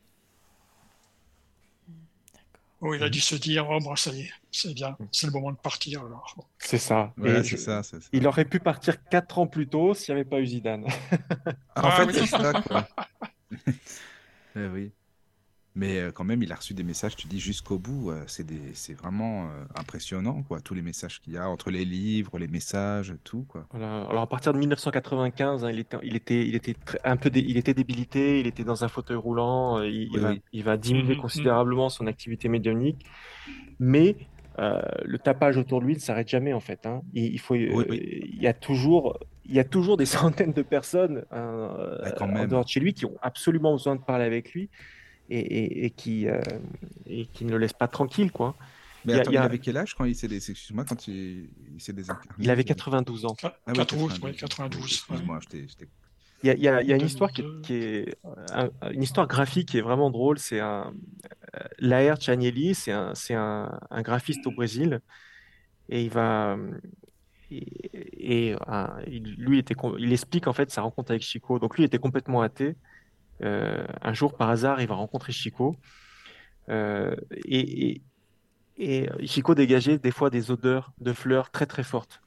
Oh, 2.85 2.95
il 2.95 3.03
a 3.05 3.09
dû 3.09 3.21
se 3.21 3.37
dire, 3.37 3.69
oh, 3.71 3.79
bon, 3.79 3.95
ça 3.95 4.11
y 4.11 4.23
est, 4.23 4.33
c'est 4.51 4.75
bien, 4.75 4.97
c'est 5.13 5.29
le 5.29 5.33
moment 5.33 5.53
de 5.53 5.57
partir 5.57 6.05
alors. 6.05 6.35
C'est 6.59 6.79
ça. 6.79 7.15
ça, 7.57 7.83
Il 8.13 8.27
aurait 8.27 8.45
pu 8.45 8.59
partir 8.59 8.97
quatre 9.05 9.39
ans 9.39 9.47
plus 9.47 9.69
tôt 9.69 9.95
s'il 9.95 10.13
n'y 10.13 10.21
avait 10.21 10.29
pas 10.29 10.41
eu 10.41 10.47
Zidane. 10.47 10.87
en 10.87 10.91
ah 11.77 12.05
fait, 12.05 12.13
c'est 12.13 12.27
ça, 12.27 12.53
quoi. 12.61 12.89
eh 14.57 14.67
oui. 14.67 14.91
Mais 15.74 15.99
euh, 15.99 16.11
quand 16.12 16.24
même, 16.24 16.43
il 16.43 16.53
a 16.53 16.57
reçu 16.57 16.74
des 16.74 16.82
messages, 16.82 17.16
tu 17.16 17.27
dis, 17.27 17.40
jusqu'au 17.40 17.78
bout. 17.78 18.11
Euh, 18.11 18.24
c'est 18.27 18.93
vraiment 18.93 19.44
euh, 19.44 19.65
impressionnant, 19.74 20.43
quoi. 20.43 20.61
Tous 20.61 20.74
les 20.74 20.82
messages 20.82 21.20
qu'il 21.20 21.32
y 21.32 21.39
a 21.39 21.49
entre 21.49 21.70
les 21.70 21.86
livres, 21.86 22.39
les 22.39 22.49
messages, 22.49 23.15
tout, 23.24 23.47
quoi. 23.49 23.66
Alors, 23.73 24.20
à 24.20 24.27
partir 24.27 24.53
de 24.53 24.59
1995, 24.59 25.65
hein, 25.65 25.70
il, 25.70 25.78
était, 25.78 25.97
il, 26.03 26.15
était, 26.15 26.47
il, 26.47 26.55
était 26.55 26.77
un 27.05 27.16
peu 27.16 27.31
il 27.35 27.57
était 27.57 27.73
débilité, 27.73 28.40
il 28.40 28.47
était 28.47 28.65
dans 28.65 28.85
un 28.85 28.89
fauteuil 28.89 29.16
roulant, 29.16 29.81
il, 29.81 30.19
va, 30.19 30.35
il 30.53 30.62
va, 30.62 30.77
diminuer 30.77 31.15
mm-hmm. 31.15 31.20
considérablement 31.20 31.89
son 31.89 32.07
activité 32.07 32.51
médiumnique. 32.51 33.07
Mais 33.78 34.16
le 34.59 35.16
tapage 35.16 35.57
autour 35.57 35.81
de 35.81 35.86
lui 35.86 35.94
ne 35.94 36.01
s'arrête 36.01 36.28
jamais, 36.28 36.53
en 36.53 36.61
fait. 36.61 36.85
Hein. 36.85 37.01
Il, 37.15 37.40
faut, 37.40 37.55
il, 37.55 38.39
y 38.39 38.47
a 38.47 38.53
toujours, 38.53 39.19
il 39.47 39.55
y 39.55 39.59
a 39.59 39.65
toujours 39.65 39.97
des 39.97 40.05
centaines 40.07 40.53
de 40.53 40.62
personnes 40.62 41.24
hein, 41.31 41.99
bah, 42.03 42.15
en 42.20 42.47
dehors 42.47 42.65
de 42.65 42.69
chez 42.69 42.81
lui 42.81 42.93
qui 42.93 43.07
ont 43.07 43.16
absolument 43.23 43.73
besoin 43.73 43.97
de 43.97 44.03
parler 44.03 44.27
avec 44.27 44.53
lui 44.53 44.69
et, 45.33 45.91
qui, 45.91 46.29
euh, 46.29 46.41
et 47.07 47.27
qui 47.27 47.45
ne 47.45 47.53
le 47.53 47.59
laisse 47.59 47.73
pas 47.73 47.89
tranquille, 47.89 48.31
quoi. 48.31 48.55
Mais 49.05 49.15
il, 49.15 49.33
il 49.33 49.37
avait 49.37 49.59
quel 49.59 49.77
âge 49.77 49.95
quand 49.95 50.05
il 50.05 50.15
s'est 50.15 50.29
Excuse-moi, 50.33 50.85
quand 50.85 51.09
il, 51.09 51.49
s'est 51.79 51.93
désincarné? 51.93 52.29
Il 52.39 52.51
avait 52.51 52.65
92 52.65 53.25
ans. 53.25 53.37
Ah, 53.43 53.53
92, 53.73 54.21
oui, 54.23 54.37
92. 54.37 54.85
Excuse-moi, 54.85 55.41
il 56.45 56.49
y, 56.49 56.51
a, 56.51 56.55
il, 56.55 56.63
y 56.63 56.69
a, 56.69 56.83
il 56.83 56.89
y 56.89 56.93
a, 56.93 56.97
une 56.97 57.07
histoire 57.07 57.31
qui 57.31 57.43
est, 57.73 58.17
une 58.91 59.03
histoire 59.03 59.29
graphique 59.29 59.69
qui 59.69 59.79
est 59.79 59.83
vraiment 59.83 60.11
drôle. 60.11 60.39
C'est 60.39 60.61
un 60.61 60.93
euh, 61.57 61.61
Laer 61.79 62.21
Chanieli, 62.21 62.75
c'est 62.75 62.93
un, 62.93 63.15
c'est 63.15 63.35
un, 63.35 63.79
un, 63.91 64.03
graphiste 64.03 64.45
au 64.47 64.51
Brésil, 64.51 65.01
et 65.89 66.03
il 66.03 66.11
va 66.11 66.57
et, 67.51 68.57
et 69.07 69.19
lui 69.21 69.59
était, 69.59 69.75
il 69.99 70.13
explique 70.13 70.47
en 70.47 70.53
fait 70.53 70.71
sa 70.71 70.83
rencontre 70.83 71.13
avec 71.13 71.23
Chico. 71.23 71.59
Donc 71.59 71.77
lui 71.77 71.85
était 71.85 71.99
complètement 71.99 72.43
athée 72.43 72.75
euh, 72.75 72.91
un 73.43 74.12
jour, 74.12 74.36
par 74.36 74.51
hasard, 74.51 74.81
il 74.81 74.89
va 74.89 74.94
rencontrer 74.94 75.32
Chico. 75.32 75.77
Euh, 76.69 77.14
et, 77.44 78.01
Chico 79.24 79.55
dégageait 79.55 79.98
des 79.98 80.10
fois 80.10 80.31
des 80.31 80.51
odeurs 80.51 80.93
de 81.01 81.12
fleurs 81.12 81.51
très 81.51 81.66
très 81.66 81.82
fortes. 81.82 82.20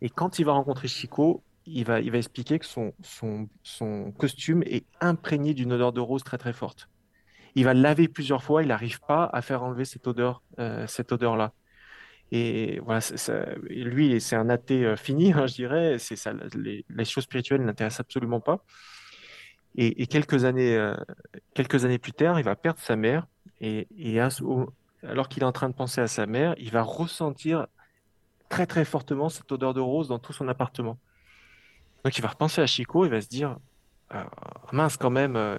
Et 0.00 0.10
quand 0.10 0.38
il 0.38 0.44
va 0.44 0.52
rencontrer 0.52 0.88
Chico, 0.88 1.42
il 1.64 1.84
va, 1.84 2.00
il 2.00 2.10
va 2.10 2.18
expliquer 2.18 2.58
que 2.58 2.66
son, 2.66 2.92
son, 3.02 3.48
son 3.62 4.12
costume 4.12 4.62
est 4.64 4.84
imprégné 5.00 5.54
d'une 5.54 5.72
odeur 5.72 5.92
de 5.92 6.00
rose 6.00 6.24
très 6.24 6.38
très 6.38 6.52
forte. 6.52 6.88
Il 7.54 7.64
va 7.64 7.74
le 7.74 7.80
laver 7.80 8.08
plusieurs 8.08 8.42
fois, 8.42 8.62
il 8.62 8.68
n'arrive 8.68 9.00
pas 9.00 9.30
à 9.32 9.40
faire 9.42 9.62
enlever 9.62 9.84
cette 9.84 10.06
odeur, 10.06 10.42
euh, 10.58 10.86
cette 10.86 11.12
odeur-là. 11.12 11.52
Et 12.32 12.80
voilà, 12.80 13.00
lui, 13.68 14.20
c'est 14.20 14.36
un 14.36 14.48
athée 14.48 14.96
fini, 14.96 15.32
hein, 15.32 15.46
je 15.46 15.54
dirais. 15.54 15.98
C'est 15.98 16.16
ça, 16.16 16.32
les, 16.54 16.84
les, 16.88 17.04
choses 17.04 17.24
spirituelles 17.24 17.62
n'intéressent 17.62 18.00
absolument 18.00 18.40
pas. 18.40 18.64
Et, 19.74 20.06
quelques, 20.06 20.44
années, 20.44 20.76
euh, 20.76 20.94
quelques 21.54 21.84
années 21.84 21.98
plus 21.98 22.12
tard, 22.12 22.38
il 22.38 22.44
va 22.44 22.56
perdre 22.56 22.80
sa 22.80 22.96
mère. 22.96 23.26
Et, 23.60 23.86
alors 24.20 25.28
qu'il 25.28 25.42
est 25.42 25.46
en 25.46 25.52
train 25.52 25.68
de 25.68 25.74
penser 25.74 26.00
à 26.00 26.08
sa 26.08 26.26
mère, 26.26 26.54
il 26.58 26.70
va 26.70 26.82
ressentir 26.82 27.66
très 28.48 28.66
très 28.66 28.84
fortement 28.84 29.28
cette 29.30 29.50
odeur 29.50 29.72
de 29.72 29.80
rose 29.80 30.08
dans 30.08 30.18
tout 30.18 30.32
son 30.32 30.46
appartement. 30.48 30.98
Donc 32.04 32.18
il 32.18 32.22
va 32.22 32.28
repenser 32.28 32.60
à 32.60 32.66
Chico, 32.66 33.04
il 33.06 33.10
va 33.10 33.20
se 33.20 33.28
dire 33.28 33.56
ah, 34.10 34.26
mince 34.72 34.96
quand 34.96 35.10
même, 35.10 35.36
euh, 35.36 35.56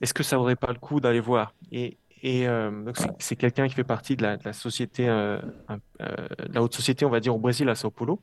est-ce 0.00 0.14
que 0.14 0.22
ça 0.22 0.38
vaudrait 0.38 0.56
pas 0.56 0.72
le 0.72 0.78
coup 0.78 1.00
d'aller 1.00 1.20
voir? 1.20 1.52
Et, 1.70 1.98
euh, 2.24 2.92
c'est 3.18 3.36
quelqu'un 3.36 3.68
qui 3.68 3.74
fait 3.74 3.84
partie 3.84 4.16
de 4.16 4.22
la, 4.22 4.52
société, 4.52 5.06
la 5.06 6.62
haute 6.62 6.74
société, 6.74 7.04
on 7.04 7.10
va 7.10 7.20
dire 7.20 7.34
au 7.34 7.38
Brésil 7.38 7.68
à 7.68 7.74
Sao 7.74 7.90
Paulo. 7.90 8.22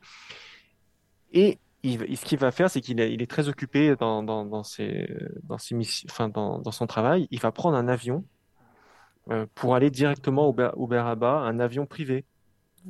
Et 1.32 1.60
ce 1.96 2.26
qu'il 2.26 2.40
va 2.40 2.52
faire, 2.52 2.70
c'est 2.70 2.82
qu'il 2.82 3.00
est, 3.00 3.14
il 3.14 3.28
très 3.28 3.50
occupé 3.50 3.96
dans, 3.96 4.64
son 4.64 6.88
travail. 6.88 7.28
Il 7.32 7.40
va 7.40 7.52
prendre 7.52 7.78
un 7.78 7.88
avion 7.88 8.26
euh, 9.30 9.46
pour 9.56 9.76
aller 9.76 9.90
directement 9.90 10.48
au, 10.48 10.56
au 10.76 10.88
Beraba, 10.88 11.40
un 11.40 11.60
avion 11.60 11.86
privé. 11.86 12.26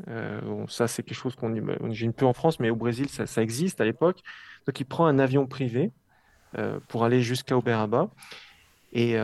Euh, 0.08 0.66
ça, 0.68 0.88
c'est 0.88 1.04
quelque 1.04 1.18
chose 1.18 1.36
qu'on 1.36 1.56
imagine 1.56 2.14
peu 2.14 2.26
en 2.26 2.34
France, 2.34 2.60
mais 2.60 2.70
au 2.70 2.76
Brésil, 2.76 3.08
ça, 3.10 3.42
existe 3.42 3.82
à 3.82 3.86
l'époque. 3.86 4.22
Donc, 4.66 4.80
il 4.80 4.86
prend 4.86 5.06
un 5.06 5.20
avion 5.20 5.48
privé 5.48 5.92
euh, 6.58 6.80
pour 6.88 7.04
aller 7.04 7.22
jusqu'à 7.22 7.56
Uberaba. 7.56 8.10
Et 8.94 9.16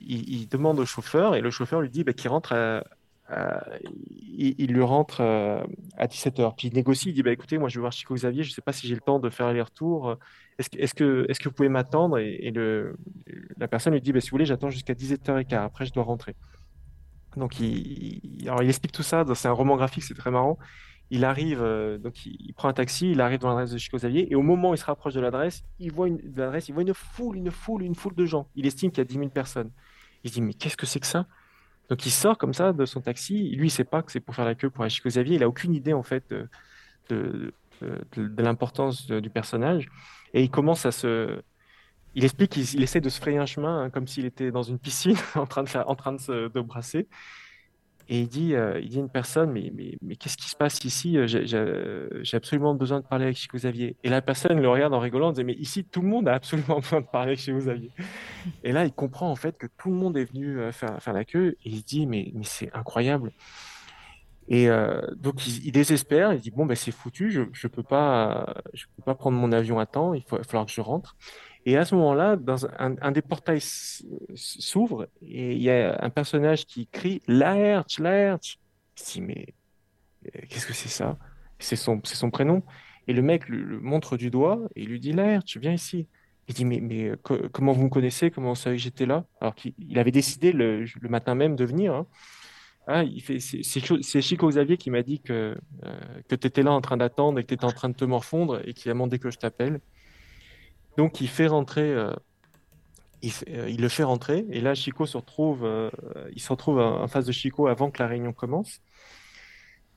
il, 0.00 0.28
il, 0.28 0.48
demande 0.48 0.80
au 0.80 0.86
chauffeur, 0.86 1.36
et 1.36 1.42
le 1.42 1.50
chauffeur 1.50 1.82
lui 1.82 1.90
dit 1.90 2.04
bah, 2.04 2.14
qu'il 2.14 2.30
rentre 2.30 2.54
à, 2.54 2.82
euh, 3.32 3.60
il, 4.36 4.72
lui 4.72 4.82
rentre 4.82 5.20
euh, 5.20 5.62
à 5.96 6.06
17h. 6.06 6.54
Puis 6.56 6.68
il 6.68 6.74
négocie, 6.74 7.10
il 7.10 7.14
dit 7.14 7.22
bah, 7.22 7.32
écoutez, 7.32 7.58
moi 7.58 7.68
je 7.68 7.76
vais 7.76 7.80
voir 7.80 7.92
Chico 7.92 8.14
Xavier, 8.14 8.42
je 8.42 8.50
ne 8.50 8.54
sais 8.54 8.62
pas 8.62 8.72
si 8.72 8.86
j'ai 8.86 8.94
le 8.94 9.00
temps 9.00 9.18
de 9.18 9.30
faire 9.30 9.46
aller-retour. 9.46 10.16
Est-ce 10.58 10.70
que, 10.70 10.78
est 10.78 10.94
que, 10.94 11.26
est 11.28 11.38
que 11.38 11.48
vous 11.48 11.54
pouvez 11.54 11.68
m'attendre? 11.68 12.18
Et, 12.18 12.52
la 13.58 13.68
personne 13.68 13.92
lui 13.92 14.00
dit 14.00 14.12
bah, 14.12 14.20
si 14.20 14.30
vous 14.30 14.34
voulez, 14.34 14.46
j'attends 14.46 14.70
jusqu'à 14.70 14.94
17h15, 14.94 15.54
après 15.54 15.86
je 15.86 15.92
dois 15.92 16.04
rentrer. 16.04 16.34
Donc, 17.36 17.60
il, 17.60 18.20
alors, 18.46 18.62
il 18.62 18.68
explique 18.68 18.92
tout 18.92 19.02
ça. 19.02 19.24
C'est 19.34 19.48
un 19.48 19.52
roman 19.52 19.76
graphique, 19.76 20.02
c'est 20.02 20.14
très 20.14 20.30
marrant. 20.30 20.58
Il 21.12 21.24
arrive, 21.24 21.60
euh, 21.60 21.98
donc 21.98 22.24
il, 22.24 22.52
prend 22.54 22.68
un 22.68 22.72
taxi, 22.72 23.10
il 23.10 23.20
arrive 23.20 23.40
dans 23.40 23.48
l'adresse 23.48 23.72
de 23.72 23.78
Chico 23.78 23.96
Xavier, 23.96 24.30
et 24.30 24.36
au 24.36 24.42
moment 24.42 24.70
où 24.70 24.74
il 24.74 24.78
se 24.78 24.84
rapproche 24.84 25.14
de 25.14 25.20
l'adresse, 25.20 25.64
il 25.80 25.92
voit 25.92 26.06
une, 26.06 26.20
il 26.22 26.72
voit 26.72 26.82
une 26.82 26.94
foule, 26.94 27.36
une 27.36 27.50
foule, 27.50 27.82
une 27.82 27.96
foule 27.96 28.14
de 28.14 28.24
gens. 28.26 28.48
Il 28.54 28.64
estime 28.66 28.90
qu'il 28.90 28.98
y 28.98 29.00
a 29.00 29.04
10 29.04 29.14
000 29.14 29.28
personnes. 29.30 29.70
Il 30.22 30.30
dit, 30.30 30.40
mais 30.40 30.54
qu'est-ce 30.54 30.76
que 30.76 30.86
c'est 30.86 31.00
que 31.00 31.06
ça? 31.06 31.26
Donc 31.90 32.06
il 32.06 32.10
sort 32.10 32.38
comme 32.38 32.54
ça 32.54 32.72
de 32.72 32.86
son 32.86 33.00
taxi. 33.00 33.50
Lui, 33.50 33.66
il 33.66 33.70
sait 33.70 33.84
pas 33.84 34.02
que 34.02 34.12
c'est 34.12 34.20
pour 34.20 34.34
faire 34.34 34.44
la 34.44 34.54
queue 34.54 34.70
pour 34.70 34.82
aller 34.82 34.90
Chico 34.90 35.08
Xavier. 35.08 35.36
Il 35.36 35.42
a 35.42 35.48
aucune 35.48 35.74
idée, 35.74 35.92
en 35.92 36.04
fait, 36.04 36.32
de, 37.10 37.52
l'importance 38.16 39.08
du 39.08 39.28
personnage. 39.28 39.88
Et 40.32 40.42
il 40.42 40.50
commence 40.50 40.86
à 40.86 40.92
se, 40.92 41.42
il 42.14 42.24
explique 42.24 42.52
qu'il 42.52 42.82
essaie 42.82 43.00
de 43.00 43.08
se 43.08 43.20
frayer 43.20 43.38
un 43.38 43.46
chemin 43.46 43.82
hein, 43.82 43.90
comme 43.90 44.06
s'il 44.06 44.24
était 44.24 44.50
dans 44.50 44.62
une 44.62 44.78
piscine 44.78 45.16
en 45.34 45.46
train 45.46 45.64
de, 45.64 45.78
en 45.78 45.94
train 45.96 46.12
de 46.12 46.20
se 46.20 46.48
de 46.48 46.60
brasser. 46.60 47.08
Et 48.12 48.22
il 48.22 48.28
dit, 48.28 48.56
euh, 48.56 48.80
il 48.82 48.88
dit 48.88 48.98
à 48.98 49.02
une 49.02 49.08
personne, 49.08 49.52
mais, 49.52 49.70
mais, 49.72 49.96
mais 50.02 50.16
qu'est-ce 50.16 50.36
qui 50.36 50.48
se 50.48 50.56
passe 50.56 50.84
ici 50.84 51.16
J'ai 51.28 52.36
absolument 52.36 52.74
besoin 52.74 52.98
de 52.98 53.06
parler 53.06 53.26
avec 53.26 53.36
Chico 53.36 53.56
Xavier. 53.56 53.94
Et 54.02 54.08
la 54.08 54.20
personne 54.20 54.60
le 54.60 54.68
regarde 54.68 54.92
en 54.92 54.98
rigolant, 54.98 55.28
en 55.28 55.32
disant, 55.32 55.46
mais 55.46 55.54
ici, 55.54 55.84
tout 55.84 56.02
le 56.02 56.08
monde 56.08 56.26
a 56.26 56.34
absolument 56.34 56.76
besoin 56.80 57.02
de 57.02 57.06
parler 57.06 57.28
avec 57.28 57.38
Chico 57.38 57.56
Xavier. 57.56 57.92
Et 58.64 58.72
là, 58.72 58.84
il 58.84 58.92
comprend 58.92 59.30
en 59.30 59.36
fait 59.36 59.56
que 59.56 59.68
tout 59.78 59.90
le 59.90 59.94
monde 59.94 60.16
est 60.16 60.24
venu 60.24 60.58
euh, 60.58 60.72
faire, 60.72 61.00
faire 61.00 61.12
la 61.14 61.24
queue. 61.24 61.56
Et 61.64 61.70
il 61.70 61.78
se 61.78 61.84
dit, 61.84 62.06
mais, 62.08 62.32
mais 62.34 62.42
c'est 62.42 62.74
incroyable. 62.74 63.30
Et 64.48 64.68
euh, 64.68 65.00
donc, 65.14 65.46
il, 65.46 65.70
désespère. 65.70 66.32
Il 66.32 66.40
dit, 66.40 66.50
bon, 66.50 66.66
ben, 66.66 66.74
c'est 66.74 66.90
foutu, 66.90 67.30
je 67.30 67.42
ne 67.42 67.68
peux, 67.68 67.84
pas, 67.84 68.56
je 68.74 68.86
peux 68.96 69.04
pas 69.04 69.14
prendre 69.14 69.38
mon 69.38 69.52
avion 69.52 69.78
à 69.78 69.86
temps, 69.86 70.14
il, 70.14 70.22
faut, 70.22 70.34
il 70.34 70.38
va 70.38 70.44
falloir 70.44 70.66
que 70.66 70.72
je 70.72 70.80
rentre. 70.80 71.14
Et 71.66 71.76
à 71.76 71.84
ce 71.84 71.94
moment-là, 71.94 72.36
un, 72.78 73.12
des 73.12 73.22
portails 73.22 73.60
s'ouvre 74.34 75.08
et 75.20 75.52
il 75.52 75.62
y 75.62 75.70
a 75.70 75.98
un 76.02 76.10
personnage 76.10 76.66
qui 76.66 76.86
crie 76.86 77.20
Laerch, 77.26 77.98
Laerch. 77.98 78.58
Se 78.94 79.12
dit 79.12 79.20
mais 79.20 79.54
euh, 80.26 80.40
qu'est-ce 80.48 80.66
que 80.66 80.72
c'est 80.72 80.88
ça? 80.88 81.18
C'est 81.58 81.76
son, 81.76 82.00
prénom. 82.30 82.62
Et 83.08 83.12
le 83.12 83.20
mec 83.20 83.48
le, 83.48 83.78
montre 83.80 84.16
du 84.16 84.30
doigt 84.30 84.60
et 84.74 84.84
lui 84.84 85.00
dit 85.00 85.12
Laerch, 85.12 85.58
viens 85.58 85.72
ici. 85.72 86.08
Il 86.48 86.54
dit 86.54 86.64
mais, 86.64 86.80
mais 86.80 87.12
comment 87.52 87.72
vous 87.72 87.84
me 87.84 87.90
connaissez? 87.90 88.30
Comment 88.30 88.50
vous 88.50 88.54
savez 88.54 88.76
que 88.76 88.82
j'étais 88.82 89.06
là? 89.06 89.26
Alors 89.40 89.54
qu'il 89.54 89.98
avait 89.98 90.10
décidé 90.10 90.52
le, 90.52 90.86
matin 91.02 91.34
même 91.34 91.56
de 91.56 91.64
venir. 91.64 91.94
Hein. 91.94 92.06
Ah, 92.86 93.02
c'est 93.38 94.20
Chico 94.22 94.48
Xavier 94.48 94.78
qui 94.78 94.90
m'a 94.90 95.02
dit 95.02 95.20
que, 95.20 95.56
euh, 95.84 96.00
que 96.26 96.34
tu 96.34 96.46
étais 96.46 96.62
là 96.62 96.72
en 96.72 96.80
train 96.80 96.96
d'attendre 96.96 97.38
et 97.38 97.42
que 97.42 97.48
tu 97.48 97.54
étais 97.54 97.66
en 97.66 97.72
train 97.72 97.90
de 97.90 97.94
te 97.94 98.06
morfondre 98.06 98.62
et 98.64 98.72
qui 98.72 98.88
a 98.88 98.94
demandé 98.94 99.18
que 99.18 99.30
je 99.30 99.38
t'appelle. 99.38 99.80
Donc 100.96 101.20
il 101.20 101.28
fait 101.28 101.46
rentrer, 101.46 101.92
euh, 101.92 102.10
euh, 103.48 103.68
il, 103.68 103.80
le 103.80 103.88
fait 103.88 104.02
rentrer, 104.02 104.46
et 104.50 104.60
là 104.60 104.74
Chico 104.74 105.06
se 105.06 105.16
retrouve, 105.16 105.64
euh, 105.64 105.90
il 106.32 106.40
se 106.40 106.48
retrouve 106.50 106.78
en 106.78 107.06
face 107.08 107.26
de 107.26 107.32
Chico 107.32 107.66
avant 107.66 107.90
que 107.90 108.02
la 108.02 108.08
réunion 108.08 108.32
commence. 108.32 108.80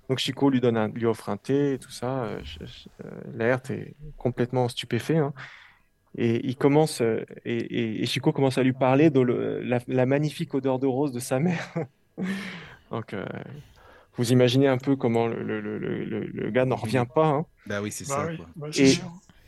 Donc 0.10 0.20
Chico 0.20 0.50
lui 0.50 0.60
donne, 0.60 0.94
lui 0.94 1.06
offre 1.06 1.30
un 1.30 1.38
thé, 1.38 1.74
et 1.74 1.80
tout 1.80 1.92
ça. 1.92 2.28
L'air 3.34 3.62
est 3.70 3.96
complètement 4.18 4.68
stupéfait. 4.68 5.18
Hein. 5.18 5.34
Et 6.16 6.46
il 6.46 6.58
commence, 6.58 7.02
et, 7.46 8.06
Chico 8.06 8.32
commence 8.32 8.58
à 8.58 8.64
lui 8.64 8.74
parler 8.74 9.10
de 9.10 9.22
la, 9.88 10.06
magnifique 10.06 10.54
odeur 10.54 10.78
de 10.78 10.86
rose 10.86 11.12
de 11.12 11.20
sa 11.20 11.40
mère. 11.40 11.74
Donc, 12.92 13.16
vous 14.16 14.32
imaginez 14.32 14.68
un 14.68 14.78
peu 14.78 14.96
comment 14.96 15.26
le, 15.28 16.50
gars 16.52 16.66
n'en 16.66 16.76
revient 16.76 17.06
pas. 17.14 17.28
Hein. 17.28 17.46
Bah 17.66 17.82
oui, 17.82 17.92
c'est 17.92 18.08
bah 18.08 18.30
ça. 18.38 18.44
Bah, 18.56 18.68
et 18.78 18.94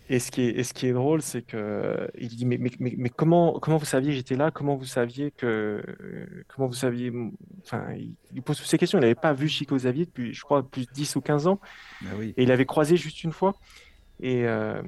ce 0.09 0.29
qui 0.31 0.41
est, 0.41 0.63
ce 0.63 0.73
qui 0.73 0.87
est 0.87 0.93
drôle, 0.93 1.21
c'est 1.21 1.41
que 1.41 2.09
il 2.17 2.27
dit 2.27 2.45
mais, 2.45 2.57
mais, 2.59 2.71
mais, 2.79 3.09
comment 3.09 3.59
comment 3.59 3.77
vous 3.77 3.85
saviez 3.85 4.11
que 4.11 4.15
j'étais 4.15 4.35
là? 4.35 4.51
Comment 4.51 4.75
vous 4.75 4.85
saviez 4.85 5.31
que 5.31 5.83
comment 6.47 6.67
vous 6.67 6.73
saviez 6.73 7.11
Enfin, 7.63 7.87
il, 8.33 8.41
pose 8.43 8.57
toutes 8.57 8.67
ces 8.67 8.77
questions. 8.77 8.99
Il 8.99 9.01
n'avait 9.01 9.15
pas 9.15 9.33
vu 9.33 9.47
Chico 9.47 9.75
Xavier 9.75 10.05
depuis, 10.05 10.33
je 10.33 10.41
crois, 10.43 10.63
plus 10.63 10.85
de 10.85 10.91
10 10.91 11.15
ou 11.15 11.21
15 11.21 11.47
ans. 11.47 11.59
Bah 12.01 12.09
oui. 12.17 12.33
Et 12.37 12.43
il 12.43 12.51
avait 12.51 12.65
croisé 12.65 12.97
juste 12.97 13.23
une 13.23 13.31
fois. 13.31 13.55
Et, 14.21 14.45
euh, 14.45 14.81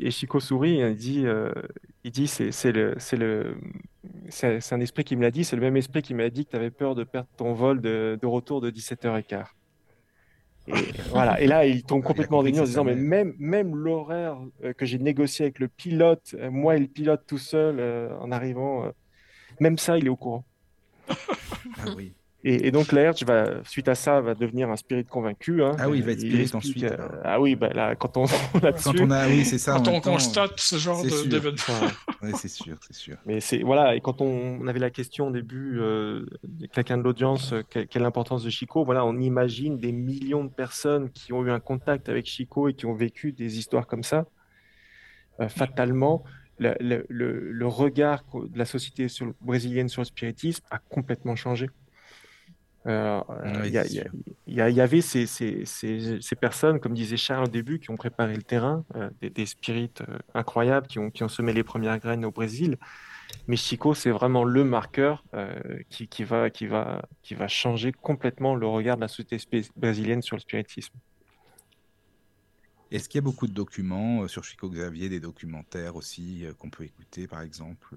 et 0.00 0.10
Chico 0.10 0.40
sourit. 0.40 0.78
il 0.78 0.96
dit 0.96 1.26
euh, 1.26 1.52
il 2.04 2.10
dit 2.10 2.26
c'est 2.26 2.50
c'est 2.50 2.72
le 2.72 2.94
c'est 2.98 3.16
le 3.16 3.54
c'est 4.30 4.72
un 4.72 4.80
esprit 4.80 5.04
qui 5.04 5.14
me 5.14 5.22
l'a 5.22 5.30
dit. 5.30 5.44
C'est 5.44 5.56
le 5.56 5.62
même 5.62 5.76
esprit 5.76 6.00
qui 6.00 6.14
m'a 6.14 6.30
dit 6.30 6.46
que 6.46 6.50
tu 6.50 6.56
avais 6.56 6.70
peur 6.70 6.94
de 6.94 7.04
perdre 7.04 7.28
ton 7.36 7.52
vol 7.52 7.82
de, 7.82 8.18
de 8.20 8.26
retour 8.26 8.62
de 8.62 8.70
17h15. 8.70 9.44
Et, 10.68 11.02
voilà. 11.10 11.40
Et 11.40 11.46
là, 11.46 11.66
il 11.66 11.82
tombe 11.82 12.02
complètement 12.02 12.38
en 12.38 12.42
déni 12.42 12.60
en 12.60 12.64
disant, 12.64 12.84
mais 12.84 12.94
même, 12.94 13.34
même 13.38 13.74
l'horaire 13.74 14.38
euh, 14.64 14.72
que 14.72 14.86
j'ai 14.86 14.98
négocié 14.98 15.46
avec 15.46 15.58
le 15.58 15.68
pilote, 15.68 16.34
euh, 16.38 16.50
moi 16.50 16.76
et 16.76 16.80
le 16.80 16.86
pilote 16.86 17.22
tout 17.26 17.38
seul 17.38 17.76
euh, 17.78 18.16
en 18.20 18.30
arrivant, 18.32 18.90
même 19.60 19.78
ça, 19.78 19.98
il 19.98 20.06
est 20.06 20.10
au 20.10 20.16
courant. 20.16 20.44
ah 21.08 21.14
oui. 21.96 22.14
Et, 22.44 22.70
donc 22.70 22.92
Laerge 22.92 23.24
va, 23.24 23.64
suite 23.64 23.88
à 23.88 23.96
ça, 23.96 24.20
va 24.20 24.34
devenir 24.34 24.70
un 24.70 24.76
spirit 24.76 25.04
convaincu. 25.04 25.62
Hein. 25.62 25.72
Ah 25.76 25.88
oui, 25.88 25.98
il 25.98 26.04
va 26.04 26.12
être 26.12 26.20
spirit 26.20 26.50
ensuite. 26.54 26.86
ah 27.24 27.40
oui, 27.40 27.56
bah 27.56 27.70
là, 27.74 27.96
quand 27.96 28.16
on, 28.16 28.26
quand 28.60 29.00
on 29.00 29.10
a, 29.10 29.26
oui, 29.26 29.44
c'est 29.44 29.58
ça. 29.58 29.74
Quand 29.74 29.88
on 29.88 30.00
constate 30.00 30.52
ce 30.60 30.76
genre 30.76 31.02
d'événement. 31.02 31.58
oui, 32.22 32.30
c'est 32.34 32.48
sûr, 32.48 32.76
c'est 32.86 32.94
sûr. 32.94 33.16
Mais 33.26 33.40
c'est 33.40 33.58
voilà, 33.62 33.96
et 33.96 34.00
quand 34.00 34.20
on, 34.20 34.66
avait 34.68 34.78
la 34.78 34.90
question 34.90 35.28
au 35.28 35.30
début, 35.32 35.80
euh, 35.80 36.26
quelqu'un 36.72 36.96
de 36.96 37.02
l'audience, 37.02 37.52
euh, 37.52 37.62
quelle, 37.68 37.88
est 37.92 37.98
l'importance 37.98 38.44
de 38.44 38.50
Chico 38.50 38.84
Voilà, 38.84 39.04
on 39.04 39.18
imagine 39.18 39.76
des 39.76 39.92
millions 39.92 40.44
de 40.44 40.50
personnes 40.50 41.10
qui 41.10 41.32
ont 41.32 41.44
eu 41.44 41.50
un 41.50 41.60
contact 41.60 42.08
avec 42.08 42.26
Chico 42.26 42.68
et 42.68 42.74
qui 42.74 42.86
ont 42.86 42.94
vécu 42.94 43.32
des 43.32 43.58
histoires 43.58 43.88
comme 43.88 44.04
ça. 44.04 44.26
Euh, 45.40 45.48
fatalement, 45.48 46.22
le, 46.58 46.74
le, 46.80 47.04
le, 47.08 47.66
regard 47.66 48.24
de 48.34 48.58
la 48.58 48.64
société 48.64 49.08
sur, 49.08 49.32
brésilienne 49.40 49.88
sur 49.88 50.02
le 50.02 50.06
spiritisme 50.06 50.64
a 50.70 50.78
complètement 50.78 51.36
changé. 51.36 51.68
Il 52.88 54.54
y, 54.54 54.80
avait 54.80 55.00
ces, 55.02 55.26
ces, 55.26 55.64
ces, 55.66 56.36
personnes, 56.36 56.80
comme 56.80 56.94
disait 56.94 57.18
Charles 57.18 57.44
au 57.44 57.48
début, 57.48 57.78
qui 57.78 57.90
ont 57.90 57.96
préparé 57.96 58.34
le 58.34 58.42
terrain, 58.42 58.84
euh, 58.96 59.10
des, 59.20 59.28
des, 59.28 59.44
spirites 59.44 60.00
euh, 60.08 60.18
incroyables 60.32 60.86
qui 60.86 60.98
ont, 60.98 61.10
qui 61.10 61.22
ont 61.22 61.28
semé 61.28 61.52
les 61.52 61.64
premières 61.64 61.98
graines 61.98 62.24
au 62.24 62.30
Brésil. 62.30 62.78
Mais 63.46 63.56
Chico, 63.56 63.94
c'est 63.94 64.10
vraiment 64.10 64.44
le 64.44 64.64
marqueur 64.64 65.22
euh, 65.34 65.52
qui, 65.90 66.08
qui, 66.08 66.24
va, 66.24 66.48
qui, 66.48 66.66
va, 66.66 67.02
qui 67.22 67.34
va 67.34 67.46
changer 67.46 67.92
complètement 67.92 68.54
le 68.54 68.66
regard 68.66 68.96
de 68.96 69.02
la 69.02 69.08
société 69.08 69.38
brésilienne 69.76 70.22
sur 70.22 70.36
le 70.36 70.40
spiritisme. 70.40 70.94
Est-ce 72.90 73.06
qu'il 73.10 73.18
y 73.18 73.22
a 73.22 73.22
beaucoup 73.22 73.46
de 73.46 73.52
documents 73.52 74.26
sur 74.28 74.44
Chico 74.44 74.70
Xavier, 74.70 75.10
des 75.10 75.20
documentaires 75.20 75.94
aussi 75.94 76.46
qu'on 76.58 76.70
peut 76.70 76.84
écouter, 76.84 77.26
par 77.26 77.42
exemple? 77.42 77.96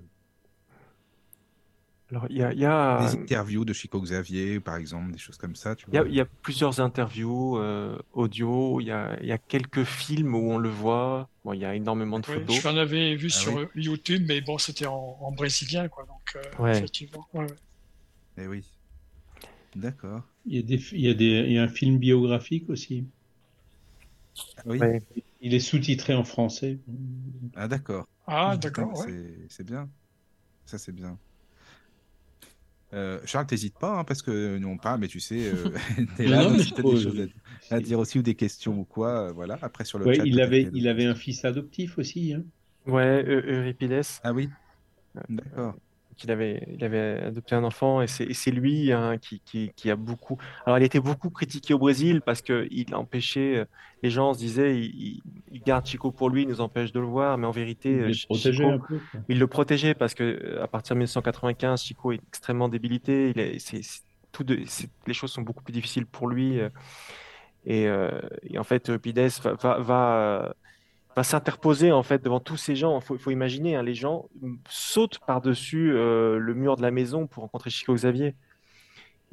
Alors, 2.12 2.26
il 2.30 2.38
y 2.38 2.44
a, 2.44 2.54
y 2.54 2.66
a, 2.66 3.08
Des 3.10 3.18
interviews 3.18 3.64
de 3.64 3.72
Chico 3.72 4.02
Xavier, 4.02 4.60
par 4.60 4.76
exemple, 4.76 5.14
des 5.14 5.18
choses 5.18 5.38
comme 5.38 5.56
ça. 5.56 5.76
Il 5.94 6.12
y, 6.12 6.16
y, 6.16 6.20
a 6.20 6.26
plusieurs 6.26 6.82
interviews 6.82 7.58
euh, 7.58 7.98
audio, 8.12 8.82
il 8.82 8.88
y 8.88 8.92
a, 8.92 9.18
y 9.24 9.32
a, 9.32 9.38
quelques 9.38 9.86
films 9.86 10.36
où 10.36 10.52
on 10.52 10.58
le 10.58 10.68
voit. 10.68 11.30
Bon, 11.46 11.54
il 11.54 11.62
y 11.62 11.66
a 11.66 11.74
énormément 11.74 12.20
de 12.20 12.26
photos. 12.26 12.54
Je 12.54 12.68
l'en 12.68 12.76
avais 12.76 13.16
vu 13.16 13.30
ah 13.32 13.38
sur 13.38 13.70
YouTube, 13.76 14.26
mais 14.28 14.42
bon, 14.42 14.58
c'était 14.58 14.88
en, 14.88 15.18
en, 15.22 15.32
brésilien, 15.32 15.88
quoi. 15.88 16.06
Donc, 16.06 16.38
euh, 16.60 16.74
effectivement. 16.74 17.26
Ouais. 17.34 17.48
Eh 18.38 18.48
oui. 18.48 18.66
D'accord. 19.78 20.22
Il 20.46 20.56
y, 20.56 20.60
a 20.60 20.64
des, 20.64 20.84
il, 20.92 21.02
y 21.02 21.10
a 21.10 21.14
des, 21.14 21.46
il 21.48 21.54
y 21.54 21.58
a 21.60 21.64
un 21.64 21.70
film 21.70 21.98
biographique 21.98 22.70
aussi. 22.70 23.06
Oui. 24.66 24.80
Il 25.40 25.54
est 25.54 25.60
sous-titré 25.60 26.14
en 26.14 26.26
français. 26.26 26.78
Ah, 27.56 27.70
d'accord. 27.70 28.06
Ah, 28.28 28.58
d'accord. 28.58 29.06
C'est 29.48 29.64
bien. 29.64 29.90
Ça, 30.66 30.78
c'est 30.78 30.92
bien. 30.92 31.18
Euh, 32.94 33.20
Charles, 33.26 33.48
t'hésites 33.48 33.78
pas, 33.78 34.00
hein, 34.00 34.04
parce 34.04 34.22
que 34.22 34.58
nous 34.58 34.68
on 34.68 34.78
parle, 34.78 35.00
mais 35.00 35.08
tu 35.08 35.20
sais, 35.20 35.48
euh, 35.48 35.70
t'es 36.18 36.28
là, 36.28 36.44
non, 36.44 36.58
si 36.58 36.74
t'as 36.74 36.82
des 36.82 37.02
choses 37.02 37.30
à, 37.70 37.80
dire 37.80 38.00
aussi 38.00 38.20
ou 38.20 38.22
des 38.22 38.36
questions 38.36 38.80
ou 38.80 38.84
quoi, 38.84 39.28
euh, 39.28 39.32
voilà. 39.32 39.58
Après 39.62 39.86
sur 39.86 39.98
le 39.98 40.06
ouais, 40.06 40.16
chat, 40.16 40.26
il 40.26 40.42
avait, 40.42 40.70
il 40.74 40.88
avait 40.88 41.06
un 41.06 41.16
fils 41.16 41.46
adoptif 41.46 41.98
aussi. 41.98 42.34
Hein. 42.34 42.44
Ouais, 42.86 43.24
Euripides. 43.26 44.02
Ah 44.24 44.34
oui. 44.34 44.50
D'accord 45.30 45.76
qu'il 46.22 46.32
avait, 46.32 46.66
il 46.72 46.84
avait 46.84 47.24
adopté 47.24 47.56
un 47.56 47.64
enfant 47.64 48.02
et 48.02 48.08
c'est 48.08 48.52
lui 48.52 48.92
hein, 48.92 49.18
qui, 49.18 49.42
qui, 49.42 49.72
qui, 49.76 49.90
a 49.90 49.96
beaucoup. 49.96 50.38
Alors, 50.66 50.78
il 50.78 50.84
était 50.84 51.00
beaucoup 51.00 51.30
critiqué 51.30 51.74
au 51.74 51.80
Brésil 51.80 52.22
parce 52.22 52.42
qu'il 52.42 52.96
empêchait. 52.96 53.58
Euh, 53.58 53.66
les 54.04 54.10
gens 54.10 54.34
se 54.34 54.40
disaient, 54.40 54.80
il, 54.80 55.22
il, 55.52 55.62
garde 55.62 55.86
Chico 55.86 56.12
pour 56.12 56.30
lui, 56.30 56.44
il 56.44 56.48
nous 56.48 56.62
empêche 56.62 56.92
de 56.92 57.00
le 57.00 57.06
voir, 57.06 57.38
mais 57.38 57.46
en 57.46 57.52
vérité, 57.52 57.92
il, 57.92 58.00
euh, 58.00 58.10
le 59.30 59.48
protégeait 59.48 59.94
parce 59.94 60.14
que 60.14 60.24
euh, 60.24 60.64
à 60.64 60.68
partir 60.68 60.96
de 60.96 61.00
1995, 61.00 61.84
Chico 61.84 62.12
est 62.12 62.22
extrêmement 62.28 62.70
débilité. 62.70 63.32
Il 63.36 63.40
est, 63.40 63.60
c'est, 63.60 63.82
tout 64.32 64.44
de, 64.44 64.60
les 65.08 65.14
choses 65.14 65.32
sont 65.32 65.42
beaucoup 65.42 65.64
plus 65.64 65.74
difficiles 65.74 66.06
pour 66.06 66.28
lui. 66.30 66.60
Et, 67.66 67.84
et 68.44 68.58
en 68.58 68.64
fait, 68.64 68.98
Pides 68.98 69.30
va, 69.44 69.54
va, 69.54 69.80
va 69.80 70.56
va 71.16 71.24
s'interposer 71.24 71.92
en 71.92 72.04
fait 72.04 72.24
devant 72.24 72.40
tous 72.40 72.58
ces 72.58 72.76
gens. 72.76 73.00
Il 73.10 73.18
faut, 73.18 73.32
imaginer, 73.32 73.76
hein, 73.76 73.84
les 73.84 73.94
gens 73.94 74.30
sautent 74.70 75.20
par-dessus 75.20 75.94
euh, 75.94 76.38
le 76.38 76.54
mur 76.54 76.78
de 76.78 76.82
la 76.82 76.92
maison 76.92 77.28
pour 77.28 77.44
rencontrer 77.44 77.70
Chico 77.70 77.94
Xavier. 77.94 78.36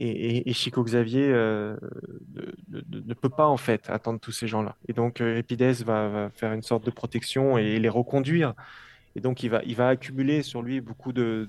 Et, 0.01 0.53
Chico 0.53 0.85
Xavier 0.85 1.29
euh, 1.29 1.77
ne, 2.71 3.15
peut 3.15 3.29
pas 3.29 3.49
en 3.49 3.57
fait 3.57 3.91
attendre 3.91 4.21
tous 4.21 4.31
ces 4.31 4.47
gens-là. 4.47 4.77
Et 4.87 4.93
donc 4.93 5.21
euh, 5.21 5.39
Epides 5.39 5.83
va, 5.83 6.31
faire 6.37 6.53
une 6.53 6.63
sorte 6.63 6.85
de 6.85 6.93
protection 6.93 7.59
et 7.59 7.81
les 7.81 7.89
reconduire. 7.89 8.55
Et 9.17 9.21
donc 9.21 9.43
il 9.43 9.51
va, 9.51 9.89
accumuler 9.89 10.43
sur 10.45 10.63
lui 10.63 10.81
beaucoup 10.81 11.13
de, 11.13 11.49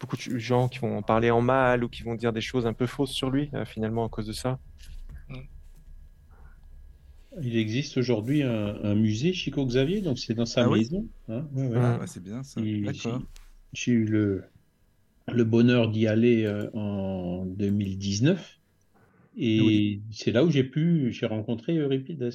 beaucoup 0.00 0.16
de 0.16 0.38
gens 0.38 0.68
qui 0.68 0.80
vont 0.80 0.98
en 0.98 1.02
parler 1.02 1.30
en 1.30 1.40
mal 1.40 1.84
ou 1.84 1.88
qui 1.88 2.02
vont 2.02 2.16
dire 2.16 2.32
des 2.32 2.40
choses 2.40 2.66
un 2.66 2.72
peu 2.72 2.86
fausses 2.86 3.12
sur 3.12 3.30
lui, 3.30 3.48
finalement, 3.64 4.04
à 4.04 4.08
cause 4.08 4.26
de 4.26 4.32
ça. 4.32 4.58
Il 7.40 7.56
existe 7.56 7.96
aujourd'hui 7.96 8.42
un, 8.42 8.94
musée 8.94 9.32
Chico 9.32 9.64
Xavier, 9.64 10.00
donc 10.00 10.18
c'est 10.18 10.34
dans 10.34 10.46
sa 10.46 10.64
ah 10.64 10.70
maison. 10.70 11.06
Hein. 11.28 11.46
Ah, 11.76 11.98
bah, 11.98 12.06
c'est 12.06 12.22
bien 12.22 12.42
ça. 12.42 12.60
D'accord. 12.60 13.22
J'ai 13.72 13.92
eu 13.92 14.04
le, 14.04 14.42
le 15.32 15.44
bonheur 15.44 15.90
d'y 15.90 16.06
aller 16.06 16.44
euh, 16.44 16.68
en 16.74 17.46
2019. 17.46 18.58
Et 19.36 20.00
c'est 20.10 20.32
là 20.32 20.44
où 20.44 20.50
j'ai 20.50 20.64
pu, 20.64 21.12
j'ai 21.12 21.26
rencontré 21.26 21.74
Euripides, 21.74 22.30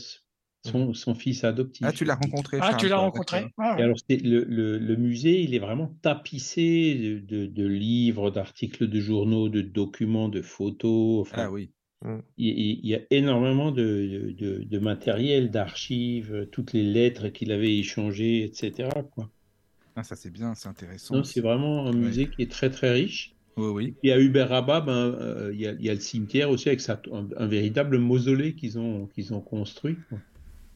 son, 0.63 0.87
mhm. 0.87 0.93
son, 0.93 1.13
fils 1.13 1.43
adoptif. 1.43 1.85
Ah, 1.85 1.91
tu 1.91 2.05
l'as 2.05 2.15
rencontré 2.15 2.57
Ah, 2.61 2.73
tu 2.73 2.87
l'as 2.87 2.97
rencontré 2.97 3.47
ah, 3.57 3.73
alors, 3.73 3.97
le, 4.09 4.43
le, 4.45 4.79
le, 4.79 4.95
musée, 4.95 5.41
il 5.41 5.53
est 5.53 5.59
vraiment 5.59 5.93
tapissé 6.01 7.21
de, 7.27 7.45
de, 7.45 7.67
livres, 7.67 8.31
d'articles 8.31 8.87
de 8.87 8.99
journaux, 8.99 9.49
de 9.49 9.61
documents, 9.61 10.29
de 10.29 10.41
photos. 10.41 11.27
ah 11.33 11.51
oui. 11.51 11.69
Mm. 12.03 12.17
Il, 12.37 12.85
y 12.85 12.95
a 12.95 12.99
énormément 13.09 13.71
de, 13.71 14.33
de, 14.37 14.63
de 14.63 14.79
matériel, 14.79 15.49
d'archives, 15.49 16.47
toutes 16.51 16.73
les 16.73 16.83
lettres 16.83 17.29
qu'il 17.29 17.51
avait 17.51 17.77
échangées, 17.77 18.43
etc. 18.43 18.89
Quoi. 19.11 19.29
Ah, 19.95 20.03
ça 20.03 20.15
c'est 20.15 20.29
bien, 20.29 20.55
c'est 20.55 20.67
intéressant. 20.67 21.23
C'est 21.23 21.41
vraiment 21.41 21.87
un 21.87 21.93
musée 21.93 22.27
qui 22.27 22.41
est 22.41 22.51
très 22.51 22.69
très 22.69 22.91
riche. 22.91 23.33
Oui, 23.57 23.67
oui. 23.67 23.93
Et 24.03 24.11
à 24.11 24.19
Uberaba, 24.19 24.81
ben, 24.81 24.93
euh, 24.93 25.51
il, 25.53 25.61
y 25.61 25.67
a, 25.67 25.71
il, 25.71 25.85
y 25.85 25.89
a, 25.89 25.93
le 25.93 26.01
cimetière 26.01 26.49
aussi 26.49 26.67
avec 26.67 26.81
un, 26.89 27.47
véritable 27.47 27.97
mausolée 27.97 28.53
qu'ils 28.53 28.77
ont, 28.77 29.07
qu'ils 29.07 29.33
ont 29.33 29.39
construit. 29.39 29.95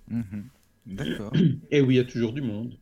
Mhm. 0.08 0.46
D'accord. 0.86 1.34
Et 1.72 1.82
où 1.82 1.92
il 1.92 1.98
y 1.98 2.00
a 2.00 2.06
toujours 2.06 2.32
du 2.32 2.42
monde. 2.42 2.78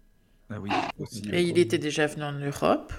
Ah 0.50 0.62
oui, 0.62 0.70
aussi. 1.00 1.24
Et 1.34 1.42
il 1.42 1.58
était 1.58 1.80
déjà 1.80 2.06
venu 2.06 2.24
en 2.24 2.34
Europe? 2.34 2.94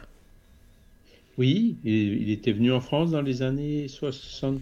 Oui, 1.38 1.76
il, 1.84 2.22
il 2.22 2.30
était 2.30 2.52
venu 2.52 2.72
en 2.72 2.80
France 2.80 3.12
dans 3.12 3.22
les 3.22 3.42
années 3.42 3.86
60. 3.86 4.60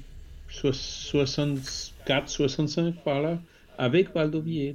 64, 0.49 2.29
65 2.29 2.95
par 3.05 3.23
là, 3.23 3.39
avec 3.79 4.15
Valdovier. 4.15 4.75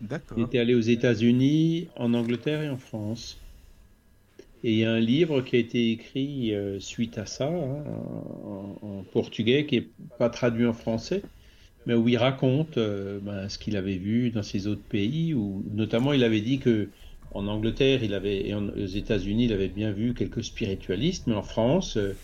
D'accord. 0.00 0.38
Il 0.38 0.44
était 0.44 0.58
allé 0.58 0.74
aux 0.74 0.80
États-Unis, 0.80 1.88
en 1.96 2.14
Angleterre 2.14 2.62
et 2.62 2.70
en 2.70 2.78
France. 2.78 3.38
Et 4.64 4.72
il 4.72 4.78
y 4.78 4.84
a 4.84 4.92
un 4.92 5.00
livre 5.00 5.40
qui 5.40 5.56
a 5.56 5.58
été 5.58 5.92
écrit 5.92 6.54
euh, 6.54 6.80
suite 6.80 7.18
à 7.18 7.26
ça, 7.26 7.48
hein, 7.48 7.84
en, 8.82 9.04
portugais, 9.12 9.66
qui 9.66 9.76
n'est 9.76 9.88
pas 10.18 10.30
traduit 10.30 10.66
en 10.66 10.72
français, 10.72 11.22
mais 11.86 11.94
où 11.94 12.08
il 12.08 12.16
raconte 12.16 12.76
euh, 12.76 13.20
ben, 13.22 13.48
ce 13.48 13.58
qu'il 13.58 13.76
avait 13.76 13.96
vu 13.96 14.30
dans 14.30 14.42
ces 14.42 14.66
autres 14.66 14.82
pays, 14.82 15.32
où 15.32 15.64
notamment 15.72 16.12
il 16.12 16.24
avait 16.24 16.40
dit 16.40 16.58
que 16.58 16.88
en 17.34 17.46
Angleterre 17.46 18.02
il 18.02 18.14
avait, 18.14 18.48
et 18.48 18.54
aux 18.54 18.86
États-Unis, 18.86 19.44
il 19.44 19.52
avait 19.52 19.68
bien 19.68 19.92
vu 19.92 20.14
quelques 20.14 20.42
spiritualistes, 20.42 21.26
mais 21.26 21.34
en 21.34 21.42
France, 21.42 21.96
euh, 21.96 22.14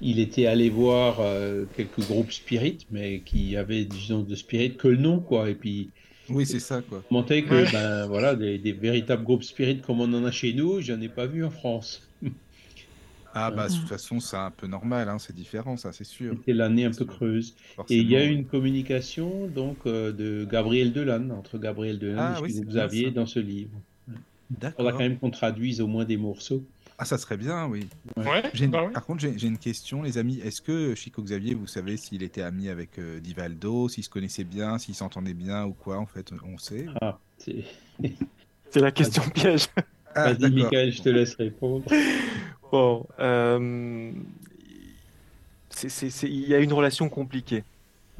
il 0.00 0.18
était 0.18 0.46
allé 0.46 0.70
voir 0.70 1.16
euh, 1.20 1.64
quelques 1.76 2.00
groupes 2.00 2.32
spirit, 2.32 2.86
mais 2.90 3.20
qui 3.20 3.56
avaient, 3.56 3.84
disons, 3.84 4.22
de 4.22 4.34
spirit 4.34 4.76
que 4.76 4.88
le 4.88 4.96
nom, 4.96 5.20
quoi. 5.20 5.50
Et 5.50 5.54
puis. 5.54 5.90
Oui, 6.28 6.46
c'est 6.46 6.60
ça, 6.60 6.82
quoi. 6.82 7.02
Montrer 7.10 7.44
que, 7.44 7.70
ben, 7.72 8.06
voilà, 8.06 8.34
des, 8.34 8.58
véritables 8.72 9.24
groupes 9.24 9.44
spirit 9.44 9.80
comme 9.80 10.00
on 10.00 10.12
en 10.14 10.24
a 10.24 10.30
chez 10.30 10.52
nous, 10.52 10.80
j'en 10.80 11.00
ai 11.00 11.08
pas 11.08 11.26
vu 11.26 11.44
en 11.44 11.50
France. 11.50 12.08
Ah, 13.36 13.50
bah, 13.50 13.66
de 13.66 13.74
toute 13.74 13.88
façon, 13.88 14.20
c'est 14.20 14.36
un 14.36 14.52
peu 14.52 14.68
normal, 14.68 15.08
hein, 15.08 15.18
c'est 15.18 15.34
différent, 15.34 15.76
ça, 15.76 15.92
c'est 15.92 16.04
sûr. 16.04 16.34
C'était 16.38 16.52
l'année 16.52 16.84
un 16.84 16.92
peu 16.92 17.04
creuse. 17.04 17.56
Et 17.90 17.96
il 17.96 18.08
y 18.08 18.16
a 18.16 18.24
eu 18.24 18.30
une 18.32 18.44
communication, 18.44 19.48
donc, 19.48 19.78
euh, 19.86 20.12
de 20.12 20.46
Gabriel 20.48 20.92
Delanne, 20.92 21.32
entre 21.32 21.58
Gabriel 21.58 21.98
Delanne 21.98 22.36
ah, 22.36 22.40
et 22.46 22.48
ce 22.48 22.60
que 22.60 22.66
vous 22.66 22.76
aviez 22.76 23.10
dans 23.10 23.26
ce 23.26 23.40
livre. 23.40 23.72
D'accord. 24.50 24.70
Il 24.70 24.76
faudra 24.76 24.92
quand 24.92 24.98
même 24.98 25.18
qu'on 25.18 25.30
traduise 25.30 25.80
au 25.80 25.88
moins 25.88 26.04
des 26.04 26.16
morceaux. 26.16 26.62
Ah, 26.98 27.04
ça 27.04 27.18
serait 27.18 27.36
bien, 27.36 27.66
oui. 27.66 27.88
Ouais, 28.16 28.42
bah 28.68 28.90
Par 28.92 29.04
contre, 29.04 29.20
j'ai 29.20 29.46
une 29.46 29.58
question, 29.58 30.02
les 30.02 30.16
amis. 30.16 30.38
Est-ce 30.40 30.62
que 30.62 30.94
Chico 30.94 31.22
Xavier, 31.22 31.54
vous 31.54 31.66
savez 31.66 31.96
s'il 31.96 32.22
était 32.22 32.42
ami 32.42 32.68
avec 32.68 32.98
euh, 32.98 33.18
Divaldo, 33.18 33.88
s'il 33.88 34.04
se 34.04 34.10
connaissait 34.10 34.44
bien, 34.44 34.78
s'il 34.78 34.94
s'entendait 34.94 35.34
bien 35.34 35.64
ou 35.64 35.72
quoi, 35.72 35.98
en 35.98 36.06
fait 36.06 36.30
On 36.44 36.56
sait. 36.56 36.86
Ah, 37.00 37.18
c'est 37.38 37.64
la 38.80 38.92
question 38.92 39.22
piège. 39.30 39.66
Ah, 40.14 40.32
Vas-y, 40.32 40.52
Michael, 40.52 40.92
je 40.92 41.02
te 41.02 41.08
laisse 41.08 41.34
répondre. 41.34 41.84
Bon, 42.72 43.06
euh... 43.20 44.10
il 45.84 46.48
y 46.48 46.54
a 46.54 46.58
une 46.58 46.72
relation 46.72 47.08
compliquée. 47.08 47.62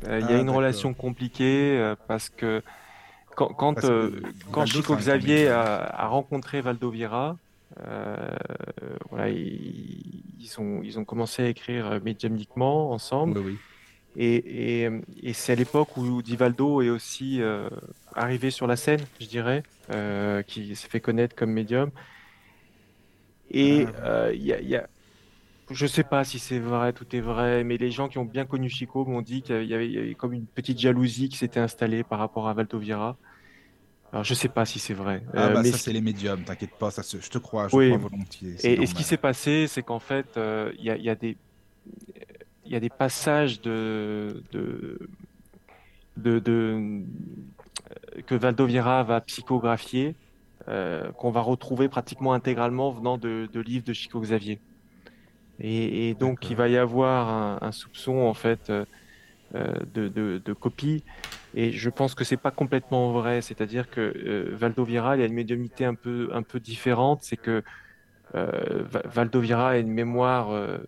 Euh, 0.07 0.21
il 0.21 0.31
y 0.31 0.33
a 0.33 0.37
ah, 0.37 0.41
une 0.41 0.51
relation 0.51 0.95
compliquée 0.95 1.77
euh, 1.77 1.97
parce 2.07 2.29
que 2.29 2.63
quand, 3.35 3.49
quand, 3.49 3.81
quand 4.53 4.67
Chico 4.67 4.95
Xavier 4.95 5.49
a, 5.49 5.87
a, 5.87 6.07
rencontré 6.07 6.61
Valdovira, 6.61 7.31
euh, 7.31 7.35
voilà, 9.11 9.29
ils, 9.29 10.55
ont, 10.59 10.83
ils 10.83 10.99
ont 10.99 11.05
commencé 11.05 11.43
à 11.43 11.49
écrire 11.49 12.01
médiumniquement 12.05 12.93
ensemble. 12.93 13.39
Oui, 13.39 13.59
Et, 14.17 14.85
et, 14.85 14.91
et 15.23 15.33
c'est 15.33 15.53
à 15.53 15.57
l'époque 15.57 15.97
où 15.97 16.23
Divaldo 16.23 16.83
est 16.83 16.91
aussi 16.91 17.43
euh, 17.43 17.69
arrivé 18.15 18.51
sur 18.51 18.67
la 18.67 18.77
scène, 18.77 19.01
je 19.21 19.27
dirais, 19.27 19.63
euh, 19.91 20.43
qui 20.43 20.77
s'est 20.77 20.89
fait 20.89 21.01
connaître 21.01 21.35
comme 21.35 21.51
médium. 21.51 21.91
Et 23.51 23.87
ah. 24.03 24.31
il 24.33 24.43
y, 24.43 24.53
a, 24.53 24.61
y, 24.61 24.77
a, 24.77 24.89
je 25.71 25.87
sais 25.87 26.05
pas 26.05 26.25
si 26.25 26.39
c'est 26.39 26.59
vrai, 26.59 26.93
tout 26.93 27.15
est 27.15 27.21
vrai, 27.21 27.65
mais 27.65 27.77
les 27.77 27.91
gens 27.91 28.09
qui 28.09 28.19
ont 28.19 28.25
bien 28.25 28.45
connu 28.45 28.69
Chico 28.69 29.05
m'ont 29.05 29.23
dit 29.23 29.43
qu'il 29.43 29.63
y, 29.63 29.69
y, 29.69 29.75
avait 29.75 30.15
comme 30.15 30.33
une 30.33 30.47
petite 30.47 30.79
jalousie 30.79 31.29
qui 31.29 31.37
s'était 31.37 31.61
installée 31.61 32.05
par 32.05 32.19
rapport 32.19 32.49
à 32.49 32.55
Valdovira. 32.55 33.17
Alors, 34.15 34.23
je 34.23 34.35
sais 34.35 34.49
pas 34.49 34.65
si 34.65 34.79
c'est 34.79 34.95
vrai. 34.95 35.25
Ah, 35.35 35.49
bah, 35.49 35.61
mais 35.61 35.73
ça, 35.73 35.77
c'est 35.77 35.93
les 35.93 36.01
médiums, 36.01 36.45
t'inquiète 36.45 36.79
pas, 36.79 36.93
ça 36.93 37.03
je 37.03 37.29
te 37.29 37.39
crois, 37.39 37.67
je 37.67 37.75
oui. 37.75 37.89
crois 37.89 37.99
volontiers. 37.99 38.55
Et, 38.63 38.87
ce 38.87 38.95
qui 38.95 39.03
s'est 39.03 39.17
passé, 39.17 39.67
c'est 39.67 39.83
qu'en 39.83 39.99
fait, 39.99 40.27
il 40.37 40.41
euh, 40.41 40.73
y, 40.79 40.89
a, 40.89 40.97
y, 40.97 41.11
a 41.11 41.17
des, 41.17 41.37
y 42.65 42.77
a 42.77 42.81
des 42.81 42.91
passages 42.91 43.61
de, 43.61 44.41
de, 44.53 45.01
de, 46.17 46.39
de 46.39 47.03
que 48.25 48.37
Valdovira 48.37 49.03
va 49.03 49.21
psychographier, 49.21 50.15
euh, 50.69 51.11
qu'on 51.11 51.33
va 51.33 51.41
retrouver 51.41 51.89
pratiquement 51.89 52.35
intégralement 52.35 52.93
venant 52.93 53.19
de, 53.19 53.49
de 53.53 53.61
livres 53.61 53.85
de 53.85 53.93
Chico 53.93 54.21
Xavier. 54.21 54.61
Et, 55.59 56.11
et 56.11 56.15
donc, 56.15 56.49
il 56.51 56.55
va 56.55 56.69
y 56.69 56.77
avoir 56.77 57.29
un, 57.29 57.59
un 57.67 57.73
soupçon, 57.73 58.19
en 58.19 58.35
fait, 58.35 58.71
euh, 58.71 58.85
de, 59.55 60.09
de, 60.09 60.43
de 60.45 60.53
copie. 60.53 61.05
Et 61.55 61.71
je 61.71 61.89
pense 61.89 62.15
que 62.15 62.25
c'est 62.25 62.37
pas 62.37 62.51
complètement 62.51 63.13
vrai. 63.13 63.41
C'est-à-dire 63.41 63.89
que 63.89 64.01
euh, 64.01 64.51
Valdovira, 64.57 65.17
il 65.17 65.23
a 65.23 65.27
une 65.27 65.35
médiumnité 65.35 65.85
un 65.85 65.95
peu, 65.95 66.31
un 66.33 66.43
peu 66.43 66.59
différente. 66.59 67.21
C'est 67.23 67.37
que 67.37 67.63
euh, 68.35 68.85
Valdovira 69.05 69.71
a 69.71 69.79
une 69.79 69.93
mémoire. 69.93 70.51
Euh... 70.51 70.79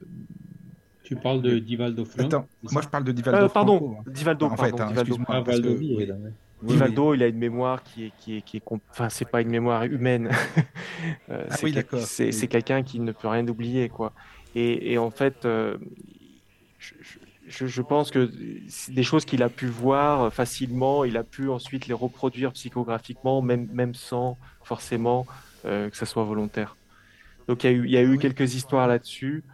Tu 1.04 1.14
parles 1.14 1.40
de 1.40 1.58
Divaldo 1.60 2.04
Franco 2.04 2.26
Attends, 2.26 2.48
moi 2.72 2.82
je 2.82 2.88
parle 2.88 3.04
de 3.04 3.12
Divaldo 3.12 3.44
euh, 3.44 3.48
pardon, 3.48 3.78
Franco. 3.78 4.10
Divaldo, 4.10 4.46
en 4.46 4.56
pardon, 4.56 4.76
fait, 4.76 4.82
hein, 4.82 4.88
Divaldo. 4.88 5.16
Ah, 5.28 5.40
Valdo, 5.40 5.76
oui. 5.78 6.08
Divaldo, 6.62 7.14
il 7.14 7.22
a 7.22 7.28
une 7.28 7.38
mémoire 7.38 7.82
qui 7.84 8.06
est, 8.06 8.12
qui 8.18 8.38
est, 8.38 8.40
qui 8.40 8.56
est, 8.56 8.62
enfin, 8.90 9.08
c'est 9.08 9.30
pas 9.30 9.40
une 9.40 9.50
mémoire 9.50 9.84
humaine. 9.84 10.30
euh, 11.30 11.46
ah 11.48 11.54
oui, 11.62 11.70
d'accord. 11.70 12.00
C'est 12.00 12.34
oui. 12.34 12.48
quelqu'un 12.48 12.82
qui 12.82 12.98
ne 12.98 13.12
peut 13.12 13.28
rien 13.28 13.46
oublier, 13.46 13.88
quoi. 13.88 14.12
Et, 14.56 14.94
et 14.94 14.98
en 14.98 15.10
fait, 15.10 15.44
euh, 15.44 15.76
je, 16.78 16.94
je, 17.00 17.18
je, 17.48 17.66
je, 17.66 17.82
pense 17.82 18.10
que 18.10 18.30
des 18.88 19.02
choses 19.02 19.24
qu'il 19.24 19.42
a 19.42 19.48
pu 19.48 19.66
voir 19.66 20.32
facilement, 20.32 21.04
il 21.04 21.16
a 21.16 21.24
pu 21.24 21.48
ensuite 21.48 21.86
les 21.86 21.94
reproduire 21.94 22.52
psychographiquement, 22.52 23.42
même, 23.42 23.68
même 23.72 23.94
sans 23.94 24.38
forcément 24.62 25.26
euh, 25.64 25.90
que 25.90 25.96
ça 25.96 26.06
soit 26.06 26.24
volontaire. 26.24 26.76
Donc 27.48 27.64
il 27.64 27.70
y 27.70 27.74
a 27.74 27.76
eu, 27.76 27.84
il 27.84 27.90
y 27.90 27.96
a 27.96 28.02
eu 28.02 28.18
quelques 28.18 28.54
histoires 28.54 28.88
là-dessus. 28.88 29.44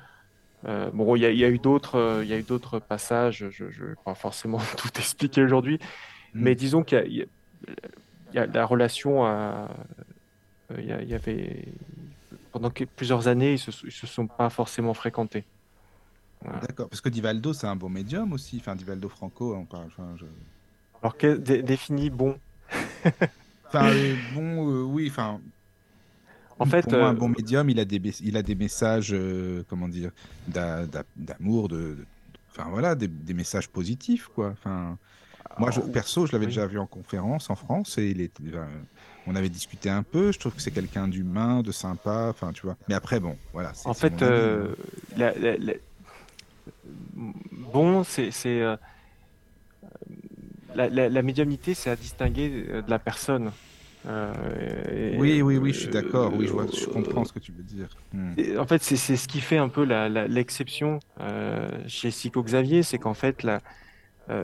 Euh, 0.66 0.90
bon, 0.93 1.16
il 1.16 1.23
y 1.23 1.27
a, 1.27 1.31
il 1.31 1.39
y 1.39 1.44
a 1.44 1.48
eu 1.48 1.59
d'autres, 1.59 1.97
euh, 1.97 2.24
il 2.24 2.31
y 2.31 2.32
a 2.32 2.39
eu 2.39 2.43
d'autres 2.43 2.78
passages. 2.78 3.48
Je, 3.51 3.70
je 3.70 3.85
vais 3.85 3.94
pas 4.05 4.14
forcément 4.14 4.59
tout 4.77 4.90
expliquer 4.98 5.43
aujourd'hui, 5.43 5.74
mmh. 5.74 6.43
mais 6.43 6.55
disons 6.55 6.82
qu'il 6.82 7.06
y, 7.09 7.27
y, 8.35 8.39
a 8.39 8.47
la 8.47 8.64
relation 8.64 9.24
à, 9.24 9.69
il 10.78 10.86
y, 10.86 10.93
a, 10.93 11.02
il 11.02 11.09
y 11.09 11.14
avait 11.14 11.66
pendant 12.52 12.70
plusieurs 12.97 13.28
années, 13.28 13.55
ils 13.55 13.59
se, 13.59 13.70
ils 13.85 13.93
se 13.93 14.06
sont 14.06 14.27
pas 14.27 14.51
forcément 14.51 14.94
fréquentés. 14.94 15.44
D'accord, 16.60 16.89
parce 16.89 17.01
que 17.01 17.09
Divaldo, 17.09 17.52
c'est 17.52 17.66
un 17.66 17.77
bon 17.77 17.89
médium 17.89 18.32
aussi. 18.32 18.59
Enfin, 18.59 18.74
Divaldo 18.74 19.09
Franco, 19.09 19.55
on 19.55 19.64
parle. 19.64 19.86
Enfin, 19.86 20.14
je... 20.16 20.24
Alors, 21.02 21.16
que 21.16 21.36
définit 21.36 22.10
bon 22.10 22.39
Enfin, 23.69 23.90
euh, 23.90 24.14
bon, 24.35 24.70
euh, 24.70 24.82
oui, 24.82 25.09
enfin. 25.10 25.40
En 26.59 26.66
fait, 26.66 26.82
pour 26.82 26.98
moi, 26.98 27.09
un 27.09 27.14
bon 27.14 27.28
médium, 27.28 27.69
il 27.70 27.81
a 27.81 27.85
des, 27.85 28.01
il 28.20 28.36
a 28.36 28.43
des 28.43 28.55
messages, 28.55 29.12
euh, 29.12 29.64
comment 29.69 29.89
dire, 29.89 30.10
d'amour, 30.47 31.69
de, 31.69 31.77
de, 31.77 31.97
enfin 32.51 32.69
voilà, 32.70 32.94
des, 32.94 33.09
des, 33.09 33.35
messages 33.35 33.69
positifs, 33.69 34.28
quoi. 34.35 34.51
Enfin, 34.51 34.97
moi, 35.59 35.70
je, 35.70 35.81
perso, 35.81 36.27
je 36.27 36.32
l'avais 36.32 36.44
oui. 36.44 36.51
déjà 36.51 36.66
vu 36.66 36.78
en 36.78 36.86
conférence 36.86 37.51
en 37.51 37.56
France 37.56 37.98
et 37.98 38.10
il 38.10 38.31
on 39.27 39.35
avait 39.35 39.48
discuté 39.48 39.89
un 39.89 40.02
peu. 40.02 40.32
Je 40.32 40.39
trouve 40.39 40.55
que 40.55 40.62
c'est 40.62 40.70
quelqu'un 40.70 41.09
d'humain, 41.09 41.62
de 41.62 41.73
sympa, 41.73 42.28
enfin, 42.31 42.52
tu 42.52 42.62
vois. 42.62 42.77
Mais 42.89 42.94
après, 42.94 43.20
bon, 43.20 43.36
voilà. 43.52 43.73
En 43.85 43.94
fait, 43.94 44.23
euh, 44.23 44.74
la, 45.16 45.32
la, 45.39 45.56
la, 45.56 45.74
bon, 47.14 48.05
c'est 48.05 48.30
euh, 48.47 48.76
la, 50.74 50.89
la, 50.89 51.09
la, 51.09 51.22
médiumnité, 51.22 51.74
c'est 51.74 51.90
à 51.90 51.97
distinguer 51.97 52.66
euh, 52.68 52.82
de 52.82 52.90
la 52.90 52.98
personne. 52.98 53.52
oui, 54.05 55.43
oui, 55.43 55.59
oui, 55.59 55.72
je 55.72 55.80
suis 55.80 55.89
d'accord. 55.89 56.32
Oui, 56.34 56.47
je, 56.47 56.52
vois, 56.52 56.66
je 56.66 56.86
comprends 56.86 57.24
ce 57.24 57.32
que 57.32 57.39
tu 57.39 57.52
veux 57.52 57.62
dire. 57.62 57.89
Hmm. 58.12 58.34
En 58.59 58.66
fait, 58.66 58.82
c'est 58.82 58.97
ce 58.97 59.28
qui 59.28 59.40
fait 59.40 59.59
un 59.59 59.68
peu 59.68 59.84
l'exception 59.84 60.98
chez 61.86 62.10
Sico 62.10 62.43
Xavier, 62.43 62.82
c'est 62.82 62.98
qu'en 62.98 63.14
fait, 63.14 63.47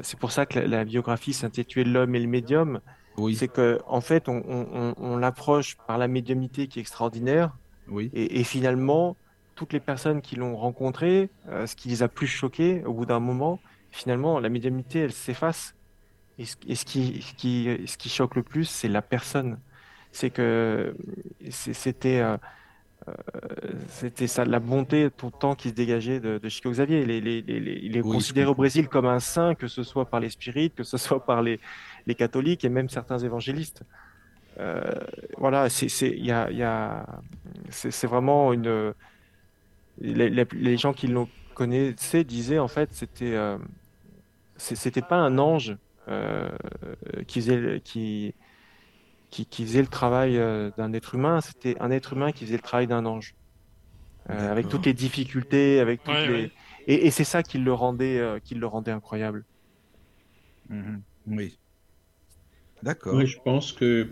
c'est 0.02 0.18
pour 0.18 0.32
ça 0.32 0.46
que 0.46 0.58
la, 0.58 0.84
biographie 0.84 1.32
s'intitulait 1.32 1.90
L'homme 1.90 2.14
et 2.14 2.20
le 2.20 2.28
médium. 2.28 2.80
Oui. 3.16 3.34
C'est 3.34 3.48
qu'en 3.48 3.78
en 3.86 4.00
fait, 4.00 4.28
on, 4.28 5.16
l'approche 5.16 5.76
par 5.86 5.98
la 5.98 6.06
médiumnité 6.08 6.68
qui 6.68 6.78
est 6.78 6.82
extraordinaire. 6.82 7.56
Oui. 7.88 8.10
Et, 8.12 8.44
finalement, 8.44 9.16
toutes 9.58 9.72
les 9.72 9.80
personnes 9.80 10.22
qui 10.22 10.36
l'ont 10.36 10.56
rencontré, 10.56 11.30
ce 11.48 11.74
qui 11.74 11.88
les 11.88 12.04
a 12.04 12.08
plus 12.08 12.28
choqués 12.28 12.84
au 12.84 12.92
bout 12.92 13.06
d'un 13.06 13.18
moment, 13.18 13.58
finalement, 13.90 14.38
la 14.38 14.48
médiumnité, 14.48 15.00
elle 15.00 15.12
s'efface. 15.12 15.74
Et, 16.38 16.44
ce, 16.44 16.84
qui, 16.84 17.24
qui, 17.36 17.76
ce 17.86 17.96
qui 17.96 18.08
choque 18.08 18.36
le 18.36 18.44
plus, 18.44 18.64
c'est 18.64 18.88
la 18.88 19.02
personne. 19.02 19.58
C'est 20.12 20.30
que 20.30 20.94
c'était 21.50 22.20
euh, 22.20 22.36
euh, 23.08 23.12
c'était 23.88 24.28
ça, 24.28 24.44
la 24.44 24.60
bonté 24.60 25.10
tout 25.10 25.26
le 25.26 25.32
temps 25.32 25.54
qui 25.54 25.70
se 25.70 25.74
dégageait 25.74 26.20
de, 26.20 26.48
Chico 26.48 26.70
Xavier. 26.70 27.02
Il 27.02 27.96
est, 27.96 28.00
considéré 28.00 28.46
au 28.48 28.54
Brésil 28.54 28.88
comme 28.88 29.06
un 29.06 29.18
saint, 29.18 29.54
que 29.54 29.66
ce 29.66 29.82
soit 29.82 30.06
par 30.06 30.20
les 30.20 30.30
spirites, 30.30 30.76
que 30.76 30.84
ce 30.84 30.96
soit 30.96 31.24
par 31.24 31.42
les, 31.42 31.58
les 32.06 32.14
catholiques 32.14 32.64
et 32.64 32.68
même 32.68 32.88
certains 32.88 33.18
évangélistes. 33.18 33.82
Euh, 34.60 34.80
voilà, 35.36 35.68
c'est 35.68 35.88
y 36.08 36.30
a, 36.30 36.50
y 36.50 36.62
a, 36.62 37.04
c'est 37.70 38.06
vraiment 38.06 38.52
une. 38.52 38.94
Les, 40.00 40.76
gens 40.76 40.92
qui 40.92 41.08
l'ont 41.08 41.28
connaissaient 41.54 42.24
disaient 42.24 42.60
en 42.60 42.68
fait 42.68 42.90
c'était 42.92 43.34
euh, 43.34 43.58
c'était 44.58 45.02
pas 45.02 45.16
un 45.16 45.38
ange 45.38 45.76
euh, 46.08 46.48
qui, 47.26 47.40
faisait, 47.40 47.80
qui, 47.84 48.34
qui, 49.30 49.64
faisait 49.64 49.82
le 49.82 49.88
travail 49.88 50.38
euh, 50.38 50.70
d'un 50.78 50.92
être 50.94 51.14
humain, 51.14 51.40
c'était 51.42 51.76
un 51.80 51.90
être 51.90 52.14
humain 52.14 52.32
qui 52.32 52.44
faisait 52.44 52.56
le 52.56 52.62
travail 52.62 52.86
d'un 52.86 53.04
ange. 53.04 53.34
Euh, 54.30 54.50
avec 54.50 54.68
toutes 54.68 54.86
les 54.86 54.94
difficultés, 54.94 55.80
avec 55.80 56.02
toutes 56.02 56.14
les... 56.14 56.50
Et, 56.86 57.10
c'est 57.10 57.24
ça 57.24 57.42
qui 57.42 57.58
le 57.58 57.72
rendait, 57.72 58.40
qui 58.44 58.54
le 58.54 58.66
rendait 58.66 58.90
incroyable. 58.90 59.44
Mhm. 60.70 61.02
Oui. 61.26 61.58
D'accord. 62.82 63.14
Oui, 63.14 63.26
je 63.26 63.38
pense 63.44 63.72
que 63.72 64.08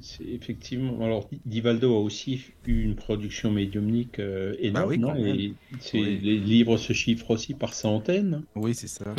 c'est 0.00 0.24
effectivement. 0.24 1.04
Alors, 1.04 1.28
Divaldo 1.44 1.96
a 1.96 2.00
aussi 2.00 2.44
eu 2.66 2.82
une 2.82 2.94
production 2.94 3.50
médiumnique 3.50 4.18
euh, 4.18 4.54
énorme, 4.58 4.96
bah 4.98 5.14
oui, 5.16 5.56
Les 5.92 6.38
livres 6.38 6.76
se 6.76 6.92
chiffrent 6.92 7.30
aussi 7.30 7.54
par 7.54 7.74
centaines. 7.74 8.42
Oui, 8.54 8.74
c'est 8.74 8.88
ça. 8.88 9.14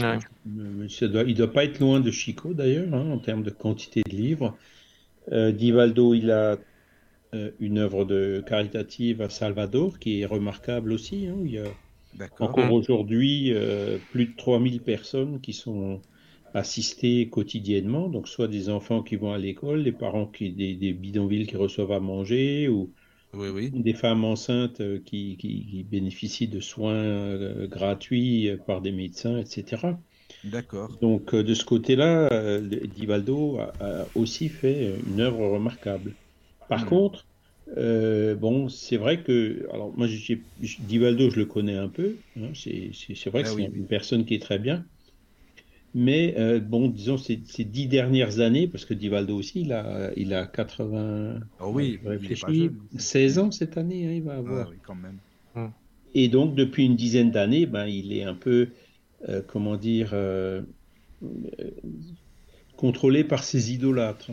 ça 0.89 1.07
doit, 1.07 1.23
il 1.23 1.35
doit 1.35 1.51
pas 1.51 1.65
être 1.65 1.79
loin 1.79 1.99
de 1.99 2.11
Chico 2.11 2.53
d'ailleurs, 2.53 2.93
hein, 2.93 3.11
en 3.11 3.19
termes 3.19 3.43
de 3.43 3.49
quantité 3.49 4.01
de 4.09 4.15
livres. 4.15 4.57
Euh, 5.31 5.51
Divaldo, 5.51 6.13
il 6.13 6.31
a 6.31 6.57
euh, 7.33 7.51
une 7.59 7.79
œuvre 7.79 8.05
de 8.05 8.43
caritative 8.47 9.21
à 9.21 9.29
Salvador 9.29 9.99
qui 9.99 10.21
est 10.21 10.25
remarquable 10.25 10.93
aussi. 10.93 11.27
Hein, 11.27 11.37
il 11.43 11.51
y 11.51 11.59
a 11.59 11.65
encore 12.39 12.71
aujourd'hui 12.71 13.53
plus 14.11 14.27
de 14.27 14.35
3000 14.37 14.81
personnes 14.81 15.41
qui 15.41 15.51
sont 15.51 16.01
assister 16.55 17.27
quotidiennement, 17.27 18.07
donc 18.07 18.29
soit 18.29 18.47
des 18.47 18.69
enfants 18.69 19.03
qui 19.03 19.17
vont 19.17 19.33
à 19.33 19.37
l'école, 19.37 19.83
des 19.83 19.91
parents 19.91 20.25
qui 20.25 20.49
des, 20.51 20.93
bidonvilles 20.93 21.47
qui 21.47 21.57
reçoivent 21.57 21.91
à 21.91 21.99
manger 21.99 22.69
ou 22.69 22.89
des 23.33 23.93
femmes 23.93 24.23
enceintes 24.23 24.79
euh, 24.79 24.99
qui, 25.05 25.85
bénéficient 25.91 26.47
de 26.47 26.61
soins 26.61 26.93
euh, 26.93 27.67
gratuits 27.67 28.49
par 28.65 28.81
des 28.81 28.93
médecins, 28.93 29.37
etc. 29.37 29.83
D'accord. 30.45 30.97
Donc 31.01 31.33
euh, 31.33 31.43
de 31.43 31.53
ce 31.53 31.65
côté-là, 31.65 32.29
Divaldo 32.61 33.59
a, 33.59 34.07
aussi 34.15 34.47
fait 34.47 34.95
une 35.07 35.19
œuvre 35.19 35.45
remarquable. 35.47 36.13
Par 36.69 36.85
hmm. 36.85 36.89
contre, 36.89 37.25
bon, 38.39 38.69
c'est 38.69 38.97
vrai 38.97 39.21
que, 39.21 39.67
alors 39.73 39.91
moi, 39.97 40.07
Divaldo, 40.79 41.29
je 41.29 41.37
le 41.37 41.45
connais 41.45 41.75
un 41.75 41.89
peu. 41.89 42.15
Hein, 42.39 42.51
c'est 42.53 43.29
vrai 43.29 43.43
que 43.43 43.49
ah 43.49 43.53
c'est 43.57 43.63
une 43.63 43.87
personne 43.87 44.23
qui 44.23 44.35
est 44.35 44.41
très 44.41 44.57
bien. 44.57 44.85
Mais 45.97 46.35
euh, 46.37 46.59
bon, 46.59 46.89
disons 46.89 47.17
ces, 47.17 47.39
ces, 47.47 47.63
dix 47.63 47.87
dernières 47.87 48.41
années, 48.41 48.67
parce 48.67 48.83
que 48.83 48.93
Divaldo 48.93 49.37
aussi, 49.37 49.61
il 49.61 49.71
a, 49.71 50.11
il 50.17 50.33
a 50.33 50.45
80. 50.45 51.39
Oh 51.61 51.71
oui, 51.73 52.01
réfléchi, 52.05 52.69
16 52.97 53.39
ans 53.39 53.49
cette 53.49 53.77
année, 53.77 54.05
hein, 54.05 54.11
il 54.11 54.21
va 54.21 54.33
ah 54.33 54.39
avoir. 54.39 54.67
Ah 54.67 54.71
oui, 54.71 54.77
quand 54.85 54.95
même. 54.95 55.19
Et 56.13 56.27
donc, 56.27 56.53
depuis 56.53 56.85
une 56.85 56.97
dizaine 56.97 57.31
d'années, 57.31 57.65
ben, 57.65 57.87
il 57.87 58.11
est 58.11 58.23
un 58.23 58.33
peu, 58.33 58.67
euh, 59.29 59.41
comment 59.47 59.77
dire, 59.77 60.09
euh, 60.11 60.63
contrôlé 62.75 63.23
par 63.23 63.45
ses 63.45 63.71
idolâtres. 63.73 64.31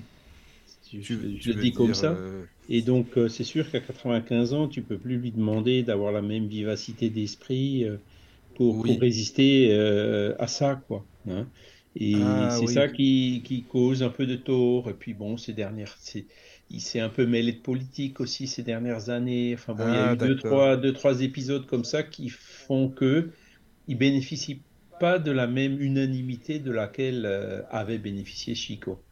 Je, 0.92 1.14
je 1.38 1.52
le 1.52 1.60
dis 1.62 1.72
comme 1.72 1.94
ça. 1.94 2.18
Et 2.68 2.82
donc, 2.82 3.06
c'est 3.28 3.44
sûr 3.44 3.70
qu'à 3.70 3.80
95 3.80 4.52
ans, 4.52 4.66
tu 4.66 4.82
peux 4.82 4.98
plus 4.98 5.16
lui 5.16 5.30
demander 5.30 5.84
d'avoir 5.84 6.10
la 6.10 6.22
même 6.22 6.48
vivacité 6.48 7.08
d'esprit 7.08 7.86
pour, 8.54 8.84
résister 8.84 9.68
euh, 9.70 10.34
à 10.38 10.46
ça, 10.46 10.80
quoi. 10.86 11.04
Hein. 11.28 11.46
Et 11.94 12.14
ah 12.22 12.56
c'est 12.58 12.68
ça 12.68 12.88
qui, 12.88 13.42
qui, 13.44 13.64
cause 13.64 14.02
un 14.02 14.08
peu 14.08 14.26
de 14.26 14.36
tort. 14.36 14.88
Et 14.88 14.94
puis 14.94 15.12
bon, 15.12 15.36
ces 15.36 15.52
dernières, 15.52 15.98
il 16.70 16.80
s'est 16.80 17.00
un 17.00 17.10
peu 17.10 17.26
mêlé 17.26 17.52
de 17.52 17.58
politique 17.58 18.20
aussi 18.20 18.46
ces 18.46 18.62
dernières 18.62 19.10
années. 19.10 19.52
Enfin 19.54 19.74
bon, 19.74 19.84
il 19.86 19.94
y 19.94 19.96
a 19.96 20.08
ah, 20.08 20.14
eu 20.14 20.16
deux 20.16 20.36
trois, 20.36 20.76
deux, 20.76 20.92
trois 20.92 21.20
épisodes 21.20 21.66
comme 21.66 21.84
ça 21.84 22.02
qui 22.02 22.30
font 22.30 22.88
que 22.88 23.30
il 23.88 23.98
bénéficie 23.98 24.60
pas 25.00 25.18
de 25.18 25.32
la 25.32 25.46
même 25.46 25.80
unanimité 25.80 26.60
de 26.60 26.70
laquelle 26.70 27.26
euh, 27.26 27.62
avait 27.70 27.98
bénéficié 27.98 28.54
Chico. 28.54 29.02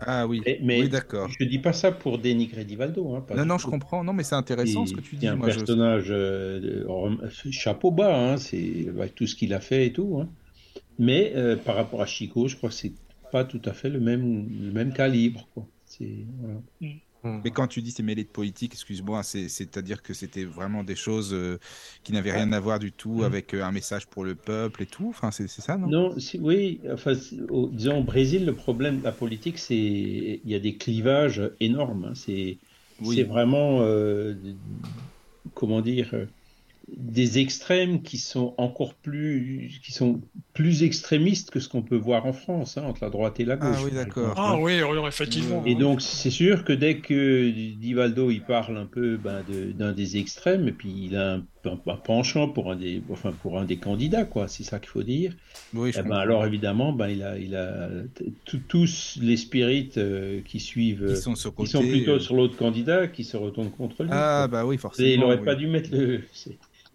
Ah 0.00 0.26
oui, 0.26 0.42
mais 0.62 0.88
d'accord. 0.88 1.28
Je 1.38 1.44
dis 1.44 1.58
pas 1.58 1.72
ça 1.72 1.92
pour 1.92 2.18
dénigrer 2.18 2.64
Divaldo. 2.64 3.14
Hein, 3.14 3.24
non, 3.36 3.44
non, 3.44 3.58
je 3.58 3.66
comprends. 3.66 4.02
Non, 4.02 4.12
mais 4.12 4.22
c'est 4.22 4.34
intéressant 4.34 4.86
ce 4.86 4.94
que 4.94 5.00
tu 5.00 5.16
dis. 5.16 5.26
C'est 5.26 5.32
un 5.32 5.38
personnage 5.38 6.06
euh, 6.10 6.84
chapeau 7.50 7.90
bas, 7.90 8.16
hein, 8.16 8.36
c'est 8.36 8.86
tout 9.14 9.26
ce 9.26 9.36
qu'il 9.36 9.52
a 9.54 9.60
fait 9.60 9.86
et 9.86 9.92
tout. 9.92 10.18
Hein. 10.20 10.28
Mais 10.98 11.32
euh, 11.36 11.56
par 11.56 11.76
rapport 11.76 12.02
à 12.02 12.06
Chico, 12.06 12.48
je 12.48 12.56
crois 12.56 12.70
que 12.70 12.74
c'est 12.74 12.92
pas 13.30 13.44
tout 13.44 13.62
à 13.64 13.72
fait 13.72 13.88
le 13.88 14.00
même, 14.00 14.48
le 14.60 14.72
même 14.72 14.92
calibre. 14.92 15.48
Quoi. 15.54 15.66
Voilà. 16.40 16.60
Mm. 16.80 16.88
Hmm. 17.24 17.40
Mais 17.44 17.50
quand 17.50 17.66
tu 17.66 17.82
dis 17.82 17.90
c'est 17.90 18.02
mêlé 18.02 18.22
de 18.22 18.28
politique, 18.28 18.74
excuse-moi, 18.74 19.22
c'est-à-dire 19.22 20.02
que 20.02 20.14
c'était 20.14 20.44
vraiment 20.44 20.84
des 20.84 20.94
choses 20.94 21.30
euh, 21.32 21.58
qui 22.04 22.12
n'avaient 22.12 22.32
rien 22.32 22.52
à 22.52 22.60
voir 22.60 22.78
du 22.78 22.92
tout 22.92 23.20
hmm. 23.20 23.24
avec 23.24 23.54
euh, 23.54 23.64
un 23.64 23.72
message 23.72 24.06
pour 24.06 24.24
le 24.24 24.34
peuple 24.34 24.82
et 24.82 24.86
tout? 24.86 25.08
Enfin, 25.08 25.30
c'est 25.30 25.48
ça, 25.48 25.76
non? 25.76 25.88
Non, 25.88 26.14
oui. 26.40 26.80
Enfin, 26.92 27.14
disons 27.72 27.98
au 27.98 28.04
Brésil, 28.04 28.44
le 28.46 28.54
problème 28.54 29.00
de 29.00 29.04
la 29.04 29.12
politique, 29.12 29.58
c'est 29.58 29.74
il 29.74 30.50
y 30.50 30.54
a 30.54 30.60
des 30.60 30.76
clivages 30.76 31.42
énormes. 31.60 32.12
Hein. 32.12 32.14
C'est 32.14 33.22
vraiment 33.24 33.78
euh, 33.82 34.34
comment 35.54 35.80
dire 35.80 36.14
des 36.96 37.38
extrêmes 37.38 38.02
qui 38.02 38.18
sont 38.18 38.54
encore 38.56 38.94
plus, 38.94 39.80
qui 39.84 39.92
sont 39.92 40.20
plus 40.54 40.82
extrémistes 40.82 41.50
que 41.50 41.60
ce 41.60 41.68
qu'on 41.68 41.82
peut 41.82 41.96
voir 41.96 42.26
en 42.26 42.32
France, 42.32 42.78
hein, 42.78 42.84
entre 42.84 43.04
la 43.04 43.10
droite 43.10 43.40
et 43.40 43.44
la 43.44 43.56
gauche. 43.56 43.76
Ah 43.78 43.84
oui, 43.84 43.90
d'accord. 43.92 44.34
Ah 44.36 44.56
oui, 44.58 44.80
effectivement. 45.06 45.62
Et 45.66 45.74
donc, 45.74 46.00
c'est 46.00 46.30
sûr 46.30 46.64
que 46.64 46.72
dès 46.72 46.98
que 46.98 47.50
Divaldo, 47.50 48.30
il 48.30 48.42
parle 48.42 48.76
un 48.76 48.86
peu 48.86 49.16
ben, 49.16 49.44
d'un 49.74 49.92
des 49.92 50.16
extrêmes, 50.16 50.68
et 50.68 50.72
puis 50.72 50.92
il 51.10 51.16
a 51.16 51.34
un, 51.34 51.76
penchant 51.76 52.48
pour 52.48 52.70
un 52.72 52.76
des, 52.76 53.02
enfin, 53.10 53.32
pour 53.42 53.58
un 53.58 53.64
des 53.64 53.76
candidats, 53.76 54.24
quoi, 54.24 54.48
c'est 54.48 54.64
ça 54.64 54.78
qu'il 54.78 54.88
faut 54.88 55.02
dire. 55.02 55.34
Oui, 55.74 55.92
eh 55.96 56.02
ben, 56.02 56.16
alors, 56.16 56.46
évidemment, 56.46 56.92
ben, 56.92 57.08
il 57.08 57.22
a, 57.22 57.38
il 57.38 57.54
a 57.54 57.88
tous 58.44 59.18
les 59.20 59.36
spirites 59.36 59.98
euh, 59.98 60.40
qui 60.44 60.60
suivent, 60.60 61.06
qui 61.14 61.16
sont, 61.20 61.34
sur 61.34 61.52
sont 61.66 61.80
plutôt 61.80 62.12
euh. 62.12 62.20
sur 62.20 62.34
l'autre 62.34 62.56
candidat, 62.56 63.08
qui 63.08 63.24
se 63.24 63.36
retournent 63.36 63.70
contre 63.70 64.04
lui. 64.04 64.10
Ah, 64.12 64.48
bah 64.50 64.64
oui, 64.64 64.78
forcément. 64.78 65.08
Et 65.08 65.14
il 65.14 65.20
n'aurait 65.20 65.42
pas 65.42 65.54
dû 65.54 65.66
mettre 65.66 65.90
le. 65.92 66.22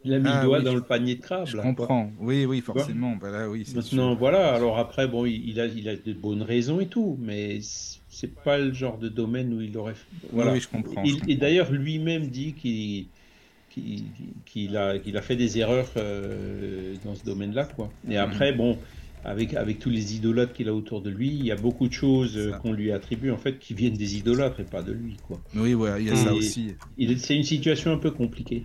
Il 0.06 0.14
a 0.14 0.20
mis 0.20 0.26
le 0.26 0.32
ah 0.32 0.44
doigt 0.44 0.62
dans 0.62 0.76
le 0.76 0.82
panier 0.82 1.16
de 1.16 1.22
crabe. 1.22 1.48
Je 1.48 1.58
comprends. 1.58 2.12
Oui, 2.20 2.46
oui, 2.46 2.62
forcément. 2.62 3.16
Bah 3.16 3.48
oui, 3.48 3.66
Maintenant, 3.74 4.16
voilà. 4.16 4.54
Alors 4.54 4.78
après, 4.78 5.08
bon, 5.08 5.26
il 5.26 5.60
a, 5.60 5.66
il 5.66 5.88
a 5.88 5.96
de 5.96 6.14
bonnes 6.14 6.42
raisons 6.42 6.80
et 6.80 6.88
tout, 6.88 7.18
mais 7.22 7.60
c'est 8.10 8.34
pas 8.34 8.58
le 8.58 8.74
genre 8.74 8.98
de 8.98 9.10
domaine 9.10 9.54
où 9.54 9.62
il 9.62 9.78
aurait. 9.78 9.96
Voilà. 10.32 10.54
Oui, 10.54 10.60
je 10.60 10.68
comprends. 10.68 11.04
Et 11.28 11.36
d'ailleurs, 11.36 11.72
lui-même 11.72 12.28
dit 12.28 12.54
qu'il 12.54 13.08
qu'il 14.46 14.78
a, 14.78 15.00
qu'il 15.00 15.18
a 15.18 15.22
fait 15.22 15.36
des 15.36 15.58
erreurs 15.58 15.90
euh, 15.98 16.96
dans 17.04 17.16
ce 17.16 17.24
domaine-là, 17.24 17.66
quoi. 17.66 17.92
Et 18.10 18.18
après, 18.18 18.52
mhm. 18.52 18.58
bon, 18.58 18.78
avec, 19.24 19.54
avec 19.54 19.80
tous 19.80 19.90
les 19.90 20.16
idolâtres 20.16 20.54
qu'il 20.54 20.70
a 20.70 20.74
autour 20.74 21.02
de 21.02 21.10
lui, 21.10 21.30
il 21.30 21.46
y 21.46 21.52
a 21.52 21.56
beaucoup 21.56 21.88
de 21.88 21.94
choses 21.94 22.38
euh, 22.38 22.52
qu'on 22.52 22.74
lui 22.74 22.92
attribue, 22.92 23.32
en 23.32 23.38
fait, 23.38 23.58
qui 23.60 23.74
viennent 23.74 23.96
des 23.96 24.18
idolâtres 24.18 24.60
et 24.60 24.66
pas 24.66 24.84
de 24.84 24.92
lui, 24.92 25.18
quoi. 25.28 25.42
Oui, 25.56 25.74
ouais, 25.74 26.02
il 26.02 26.08
y 26.08 26.12
a 26.12 26.16
ça 26.16 26.34
aussi. 26.34 26.76
C'est 27.18 27.36
une 27.36 27.44
situation 27.44 27.92
un 27.92 27.98
peu 27.98 28.12
compliquée. 28.12 28.64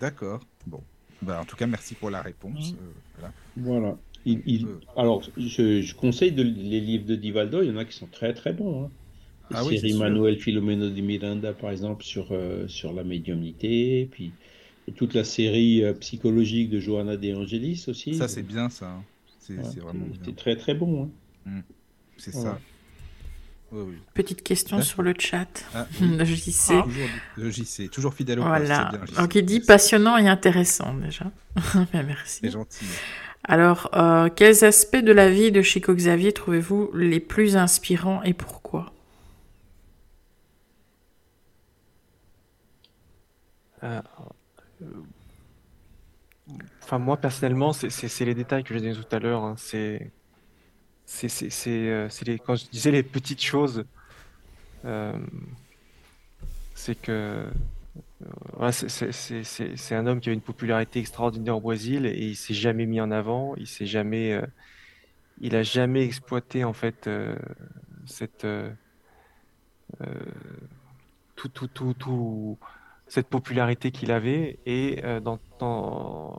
D'accord. 0.00 0.40
Bon. 0.66 0.82
Bah, 1.22 1.40
en 1.40 1.44
tout 1.44 1.56
cas, 1.56 1.66
merci 1.66 1.94
pour 1.94 2.10
la 2.10 2.22
réponse. 2.22 2.74
Euh, 2.74 3.26
voilà. 3.56 3.96
Il, 4.24 4.66
Alors, 4.96 5.22
je, 5.36 5.94
conseille 5.94 6.32
de, 6.32 6.42
les 6.42 6.80
livres 6.80 7.06
de 7.06 7.14
Divaldo, 7.14 7.62
il 7.62 7.68
y 7.68 7.70
en 7.70 7.76
a 7.76 7.84
qui 7.84 7.96
sont 7.96 8.06
très 8.06 8.34
très 8.34 8.52
bons. 8.52 8.84
Hein. 8.84 8.90
Ah, 9.54 9.64
oui, 9.64 9.78
série 9.78 9.94
Manuel 9.94 10.38
Filomeno 10.38 10.90
de 10.90 11.00
Miranda, 11.00 11.54
par 11.54 11.70
exemple, 11.70 12.04
sur, 12.04 12.28
euh, 12.32 12.68
sur 12.68 12.92
la 12.92 13.04
médiumnité, 13.04 14.08
puis 14.10 14.32
toute 14.96 15.14
la 15.14 15.24
série 15.24 15.82
euh, 15.82 15.94
psychologique 15.94 16.68
de 16.68 16.78
Johanna 16.78 17.16
De 17.16 17.34
Angelis 17.34 17.84
aussi. 17.88 18.14
Ça, 18.14 18.28
c'est 18.28 18.42
bien, 18.42 18.68
ça. 18.68 19.02
C'est 19.40 19.54
vraiment 19.80 20.04
C'est 20.24 20.36
très 20.36 20.56
très 20.56 20.74
bon. 20.74 21.04
Hein. 21.04 21.50
Mmh. 21.50 21.60
C'est 22.18 22.32
ça. 22.34 22.60
Petite 24.14 24.42
question 24.42 24.80
sur 24.82 25.02
le 25.02 25.14
chat. 25.18 25.46
Ah, 25.74 25.86
le 26.00 26.24
JC. 26.24 26.70
Ah. 26.70 26.82
Toujours, 26.82 27.08
le 27.36 27.50
JC, 27.50 27.90
toujours 27.90 28.14
fidèle 28.14 28.40
au 28.40 28.44
voilà. 28.44 28.90
Donc 29.16 29.34
il 29.34 29.44
dit 29.44 29.60
passionnant 29.60 30.16
et 30.16 30.28
intéressant 30.28 30.94
déjà. 30.94 31.26
Merci. 31.92 32.40
C'est 32.42 32.50
gentil. 32.50 32.86
Alors, 33.44 33.90
euh, 33.94 34.28
quels 34.34 34.64
aspects 34.64 34.96
de 34.96 35.12
la 35.12 35.30
vie 35.30 35.52
de 35.52 35.62
Chico 35.62 35.94
Xavier 35.94 36.32
trouvez-vous 36.32 36.90
les 36.94 37.20
plus 37.20 37.56
inspirants 37.56 38.22
et 38.22 38.34
pourquoi? 38.34 38.92
Euh, 43.84 44.00
Enfin, 46.82 46.98
moi 46.98 47.18
personnellement, 47.18 47.74
c'est 47.74 48.24
les 48.24 48.34
détails 48.34 48.64
que 48.64 48.72
je 48.72 48.78
disais 48.78 48.94
tout 48.94 49.14
à 49.14 49.18
l'heure. 49.18 49.42
Hein. 49.42 49.54
C'est 49.58 50.10
c'est 51.08 52.24
les 52.26 52.38
quand 52.38 52.54
je 52.54 52.66
disais 52.68 52.90
les 52.90 53.02
petites 53.02 53.42
choses, 53.42 53.84
euh, 54.84 55.18
c'est 56.74 57.00
que 57.00 57.46
euh, 58.60 58.70
c'est 58.70 59.94
un 59.94 60.06
homme 60.06 60.20
qui 60.20 60.28
a 60.28 60.32
une 60.32 60.42
popularité 60.42 61.00
extraordinaire 61.00 61.56
au 61.56 61.60
Brésil 61.60 62.04
et 62.04 62.26
il 62.26 62.36
s'est 62.36 62.52
jamais 62.52 62.84
mis 62.84 63.00
en 63.00 63.10
avant, 63.10 63.54
il 63.56 63.66
s'est 63.66 63.86
jamais, 63.86 64.34
euh, 64.34 64.42
il 65.40 65.56
a 65.56 65.62
jamais 65.62 66.04
exploité 66.04 66.64
en 66.64 66.74
fait 66.74 67.08
cette 68.04 68.46
cette 73.06 73.28
popularité 73.28 73.90
qu'il 73.90 74.12
avait. 74.12 74.58
Et 74.66 75.02
dans, 75.22 75.38
dans 75.58 76.38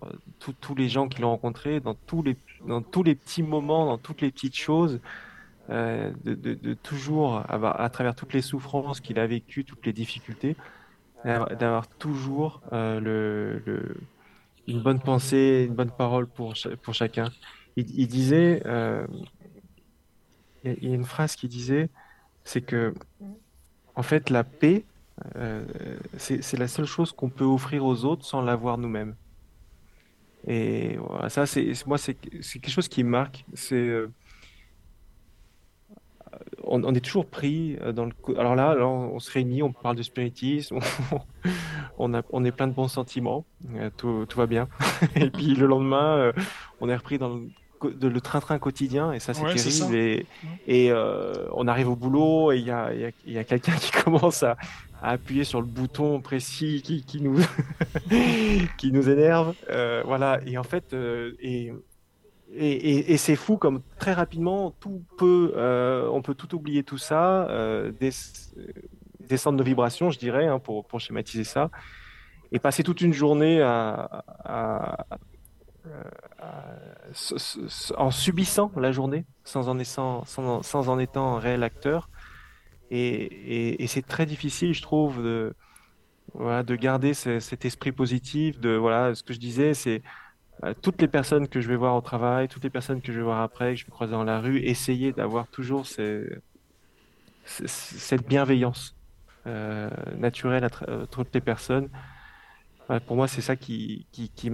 tous 0.59 0.75
les 0.75 0.89
gens 0.89 1.07
qu'il 1.07 1.23
a 1.23 1.27
rencontrés, 1.27 1.79
dans 1.79 1.95
tous 1.95 2.21
les 2.21 2.35
dans 2.67 2.81
tous 2.81 3.03
les 3.03 3.15
petits 3.15 3.43
moments, 3.43 3.85
dans 3.85 3.97
toutes 3.97 4.21
les 4.21 4.31
petites 4.31 4.55
choses, 4.55 4.99
euh, 5.69 6.11
de, 6.25 6.73
toujours, 6.73 7.43
à 7.47 7.89
travers 7.89 8.15
toutes 8.15 8.33
les 8.33 8.41
souffrances 8.41 8.99
qu'il 9.01 9.19
a 9.19 9.27
vécues, 9.27 9.63
toutes 9.63 9.85
les 9.85 9.93
difficultés, 9.93 10.55
d'avoir 11.23 11.87
toujours 11.87 12.61
euh, 12.73 13.59
une 14.67 14.81
bonne 14.81 14.99
pensée, 14.99 15.65
une 15.67 15.75
bonne 15.75 15.91
parole 15.91 16.27
pour, 16.27 16.53
pour 16.81 16.93
chacun. 16.93 17.29
Il, 17.75 18.07
disait, 18.07 18.63
euh, 18.65 19.05
il 20.63 20.89
y 20.89 20.91
a 20.91 20.95
une 20.95 21.05
phrase 21.05 21.35
qui 21.35 21.47
disait, 21.47 21.89
c'est 22.43 22.61
que, 22.61 22.93
en 23.95 24.03
fait, 24.03 24.31
la 24.31 24.43
paix, 24.43 24.85
c'est 26.17 26.57
la 26.57 26.67
seule 26.67 26.85
chose 26.85 27.11
qu'on 27.11 27.29
peut 27.29 27.45
offrir 27.45 27.85
aux 27.85 28.05
autres 28.05 28.25
sans 28.25 28.41
l'avoir 28.41 28.77
nous-mêmes. 28.79 29.15
Et 30.47 30.97
voilà, 30.97 31.29
ça, 31.29 31.45
c'est 31.45 31.73
moi, 31.85 31.97
c'est 31.97 32.15
quelque 32.15 32.69
chose 32.69 32.87
qui 32.87 33.03
me 33.03 33.09
marque. 33.09 33.45
C'est 33.53 33.75
euh, 33.75 34.11
on, 36.63 36.83
on, 36.83 36.93
est 36.93 37.01
toujours 37.01 37.25
pris 37.25 37.77
euh, 37.81 37.91
dans 37.91 38.05
le. 38.05 38.13
Alors 38.37 38.55
là, 38.55 38.75
on 38.85 39.19
se 39.19 39.31
réunit, 39.31 39.63
on 39.63 39.73
parle 39.73 39.95
de 39.95 40.03
spiritisme, 40.03 40.79
on, 41.97 42.13
a, 42.13 42.21
on 42.31 42.45
est 42.45 42.51
plein 42.51 42.67
de 42.67 42.73
bons 42.73 42.87
sentiments, 42.87 43.45
euh, 43.75 43.89
tout, 43.97 44.25
tout 44.27 44.37
va 44.37 44.47
bien. 44.47 44.67
et 45.15 45.29
puis 45.29 45.55
le 45.55 45.67
lendemain, 45.67 46.31
on 46.79 46.89
est 46.89 46.95
repris 46.95 47.17
dans 47.17 47.29
le 47.29 47.49
le 47.81 48.19
train-train 48.19 48.59
quotidien 48.59 49.13
et 49.13 49.19
ça 49.19 49.33
c'est 49.33 49.41
terrible 49.41 49.95
et, 49.95 50.25
et 50.67 50.91
on 51.53 51.65
arrive 51.65 51.87
au 51.87 51.95
boulot 51.95 52.51
et 52.51 52.57
il 52.57 52.65
y 52.65 52.71
a, 52.71 52.93
y 52.93 53.05
a, 53.05 53.11
y 53.25 53.37
a 53.37 53.45
quelqu'un 53.45 53.71
qui 53.79 53.91
commence 53.91 54.43
à, 54.43 54.57
à 55.01 55.11
appuyer 55.11 55.43
sur 55.43 55.61
le 55.61 55.67
bouton 55.67 56.21
précis 56.21 56.81
qui, 56.83 57.03
qui 57.03 57.21
nous 57.21 57.39
qui 58.77 58.91
nous 58.91 59.09
énerve. 59.09 59.55
Euh, 59.69 60.03
voilà. 60.05 60.39
Et 60.45 60.57
en 60.57 60.63
fait 60.63 60.93
euh, 60.93 61.35
et 61.39 61.71
et, 62.51 63.13
et, 63.13 63.17
c'est 63.17 63.35
fou 63.35 63.57
comme 63.57 63.83
très 63.99 64.13
rapidement 64.13 64.71
tout 64.79 65.03
peut 65.19 65.53
euh, 65.55 66.09
on 66.11 66.23
peut 66.23 66.33
tout 66.33 66.55
oublier 66.55 66.81
tout 66.81 66.97
ça 66.97 67.47
des, 67.99 68.09
descendre 69.19 69.59
nos 69.59 69.63
vibrations 69.63 70.09
je 70.09 70.17
dirais 70.17 70.47
hein, 70.47 70.57
pour, 70.57 70.85
pour 70.85 70.99
schématiser 70.99 71.43
ça. 71.43 71.69
Et 72.51 72.57
passer 72.57 72.81
toute 72.81 73.01
une 73.01 73.13
journée 73.13 73.61
à, 73.61 75.05
en 77.97 78.09
subissant 78.09 78.71
la 78.75 78.91
journée 78.91 79.25
sans 79.43 79.69
en, 79.69 79.83
sans, 79.83 80.25
sans, 80.25 80.63
sans 80.63 80.89
en 80.89 80.97
étant 80.97 81.35
un 81.35 81.39
réel 81.39 81.61
acteur 81.61 82.09
et, 82.91 83.85
c'est 83.87 84.05
très 84.05 84.25
difficile, 84.25 84.73
je 84.73 84.81
trouve, 84.81 85.21
de, 85.23 85.53
garder 86.75 87.13
cet 87.13 87.65
esprit 87.65 87.91
positif. 87.91 88.59
De 88.59 88.71
voilà, 88.71 89.15
ce 89.15 89.23
que 89.23 89.33
je 89.33 89.39
disais, 89.39 89.73
c'est 89.73 90.01
euh, 90.63 90.73
toutes 90.81 91.01
les 91.01 91.07
personnes 91.07 91.47
que 91.47 91.61
je 91.61 91.69
vais 91.69 91.77
voir 91.77 91.95
au 91.95 92.01
travail, 92.01 92.47
toutes 92.47 92.63
les 92.63 92.69
personnes 92.69 93.01
que 93.01 93.13
je 93.13 93.17
vais 93.17 93.23
voir 93.23 93.41
après, 93.41 93.73
que 93.73 93.79
je 93.79 93.85
vais 93.85 93.91
croiser 93.91 94.11
dans 94.11 94.23
la 94.25 94.39
rue, 94.41 94.59
essayer 94.59 95.13
d'avoir 95.13 95.47
toujours 95.47 95.85
cette 95.85 96.41
bienveillance 98.27 98.95
euh, 99.47 99.89
naturelle 100.17 100.65
à 100.65 100.69
euh, 100.89 101.05
toutes 101.05 101.33
les 101.33 101.41
personnes. 101.41 101.89
pour 103.05 103.15
moi, 103.15 103.27
c'est 103.27 103.41
ça 103.41 103.55
qui, 103.55 104.05
qui, 104.11 104.29
qui, 104.29 104.51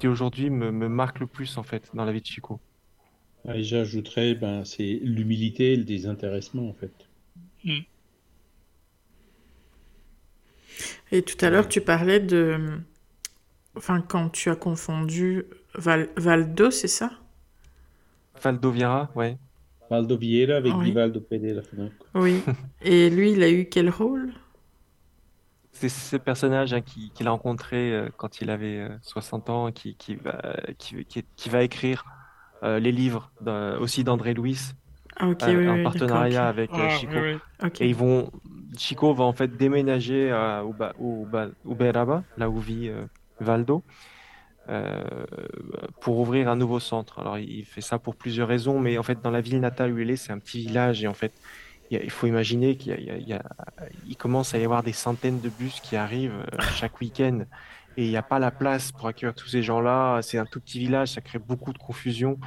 qui 0.00 0.08
aujourd'hui 0.08 0.50
me, 0.50 0.72
me, 0.72 0.88
marque 0.88 1.20
le 1.20 1.26
plus 1.26 1.58
en 1.58 1.62
fait 1.62 1.90
dans 1.94 2.04
la 2.04 2.12
vie 2.12 2.22
de 2.22 2.26
Chico. 2.26 2.58
Et 3.54 3.62
j'ajouterais, 3.62 4.34
ben, 4.34 4.64
c'est 4.64 4.98
l'humilité 5.02 5.74
et 5.74 5.76
le 5.76 5.84
désintéressement 5.84 6.68
en 6.68 6.72
fait. 6.72 7.05
Mm. 7.66 7.80
Et 11.12 11.22
tout 11.22 11.44
à 11.44 11.50
l'heure, 11.50 11.68
tu 11.68 11.80
parlais 11.80 12.20
de. 12.20 12.80
Enfin, 13.76 14.00
quand 14.00 14.30
tu 14.30 14.48
as 14.50 14.56
confondu 14.56 15.44
Valdo, 15.74 16.70
c'est 16.70 16.88
ça? 16.88 17.10
Valdo 18.42 18.70
Vieira, 18.70 19.10
ouais. 19.14 19.36
Valdo 19.90 20.16
Vieira 20.16 20.56
avec 20.56 20.74
oui. 20.74 20.86
Vivaldo 20.86 21.20
Pereira. 21.20 21.62
Oui. 22.14 22.42
Et 22.82 23.10
lui, 23.10 23.32
il 23.32 23.42
a 23.42 23.50
eu 23.50 23.66
quel 23.66 23.90
rôle? 23.90 24.32
C'est 25.72 25.90
ce 25.90 26.16
personnage 26.16 26.72
hein, 26.72 26.80
qu'il 26.80 27.26
a 27.28 27.30
rencontré 27.30 27.92
euh, 27.92 28.08
quand 28.16 28.40
il 28.40 28.48
avait 28.48 28.88
60 29.02 29.48
euh, 29.48 29.52
ans, 29.52 29.72
qui, 29.72 29.94
qui, 29.94 30.14
va, 30.14 30.56
qui, 30.78 31.04
qui 31.04 31.48
va 31.50 31.62
écrire 31.62 32.06
euh, 32.62 32.78
les 32.78 32.92
livres 32.92 33.30
aussi 33.80 34.02
d'André 34.02 34.32
Louis, 34.32 34.58
ah, 35.18 35.26
euh, 35.48 35.80
en 35.80 35.82
partenariat 35.82 36.48
avec 36.48 36.70
euh, 36.72 36.78
ah, 36.78 36.90
Chico. 36.90 37.16
Et 37.80 37.88
ils 37.88 37.94
vont, 37.94 38.30
Chico 38.76 39.14
va 39.14 39.24
en 39.24 39.32
fait 39.32 39.56
déménager 39.56 40.30
à 40.30 40.62
Uberaba, 41.64 42.22
là 42.36 42.50
où 42.50 42.58
vit 42.58 42.88
euh, 42.88 43.04
Valdo, 43.40 43.82
pour 46.00 46.18
ouvrir 46.18 46.48
un 46.48 46.56
nouveau 46.56 46.80
centre. 46.80 47.20
Alors 47.20 47.38
il 47.38 47.64
fait 47.64 47.80
ça 47.80 47.98
pour 47.98 48.16
plusieurs 48.16 48.48
raisons, 48.48 48.78
mais 48.78 48.98
en 48.98 49.02
fait 49.02 49.20
dans 49.22 49.30
la 49.30 49.40
ville 49.40 49.60
natale 49.60 49.92
où 49.92 49.98
il 49.98 50.10
est, 50.10 50.16
c'est 50.16 50.32
un 50.32 50.38
petit 50.38 50.60
village 50.60 51.02
et 51.02 51.06
en 51.06 51.14
fait 51.14 51.32
il, 51.90 52.10
faut 52.10 52.26
imaginer 52.26 52.76
qu'il 52.76 52.94
y, 52.94 53.38
il 54.08 54.16
commence 54.16 54.54
à 54.54 54.58
y 54.58 54.64
avoir 54.64 54.82
des 54.82 54.92
centaines 54.92 55.40
de 55.40 55.48
bus 55.48 55.80
qui 55.80 55.94
arrivent 55.94 56.44
chaque 56.74 57.00
week-end 57.00 57.44
et 57.96 58.04
il 58.04 58.10
n'y 58.10 58.16
a 58.16 58.22
pas 58.22 58.38
la 58.38 58.50
place 58.50 58.92
pour 58.92 59.06
accueillir 59.06 59.34
tous 59.34 59.48
ces 59.48 59.62
gens-là. 59.62 60.20
C'est 60.20 60.36
un 60.36 60.44
tout 60.44 60.60
petit 60.60 60.80
village, 60.80 61.12
ça 61.12 61.20
crée 61.20 61.38
beaucoup 61.38 61.72
de 61.72 61.78
confusion. 61.78 62.38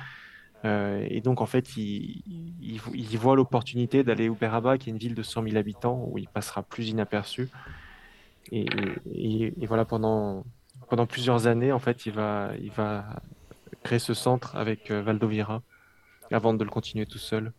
Euh, 0.66 1.06
et 1.10 1.22
donc, 1.22 1.42
en 1.42 1.46
fait, 1.46 1.78
il, 1.78 2.22
il, 2.62 3.18
voit 3.18 3.36
l'opportunité 3.36 4.04
d'aller 4.04 4.30
au 4.30 4.36
Beraba, 4.36 4.78
qui 4.78 4.90
est 4.90 4.94
une 4.94 5.00
ville 5.00 5.16
de 5.16 5.24
100 5.24 5.44
000 5.44 5.58
habitants, 5.58 6.08
où 6.10 6.18
il 6.18 6.28
passera 6.28 6.64
plus 6.64 6.90
inaperçu. 6.90 7.50
Et, 8.52 8.66
et, 9.14 9.66
voilà, 9.68 9.86
pendant, 9.86 10.44
pendant 10.90 11.06
plusieurs 11.06 11.48
années, 11.48 11.72
en 11.72 11.80
fait, 11.80 12.06
il 12.06 12.14
va, 12.14 12.52
il 12.62 12.72
va 12.72 13.06
créer 13.84 14.00
ce 14.00 14.14
centre 14.14 14.56
avec 14.56 14.92
euh, 14.92 15.02
Valdovira, 15.02 15.62
avant 16.32 16.54
de 16.54 16.64
le 16.64 16.70
continuer 16.70 17.06
tout 17.06 17.20
seul. 17.20 17.54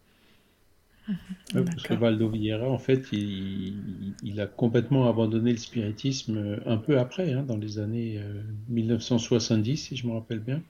parce 1.55 1.83
que 1.83 1.95
Valdovira, 1.95 2.69
en 2.69 2.79
fait, 2.79 3.13
il, 3.13 4.15
il, 4.23 4.41
a 4.41 4.47
complètement 4.47 5.09
abandonné 5.09 5.53
le 5.53 5.59
spiritisme 5.59 6.37
euh, 6.37 6.61
un 6.67 6.77
peu 6.77 6.99
après, 6.99 7.33
hein, 7.33 7.45
dans 7.45 7.57
les 7.57 7.79
années 7.79 8.21
1970, 8.69 9.77
si 9.77 9.97
je 9.97 10.07
me 10.07 10.13
rappelle 10.13 10.41
bien. 10.41 10.61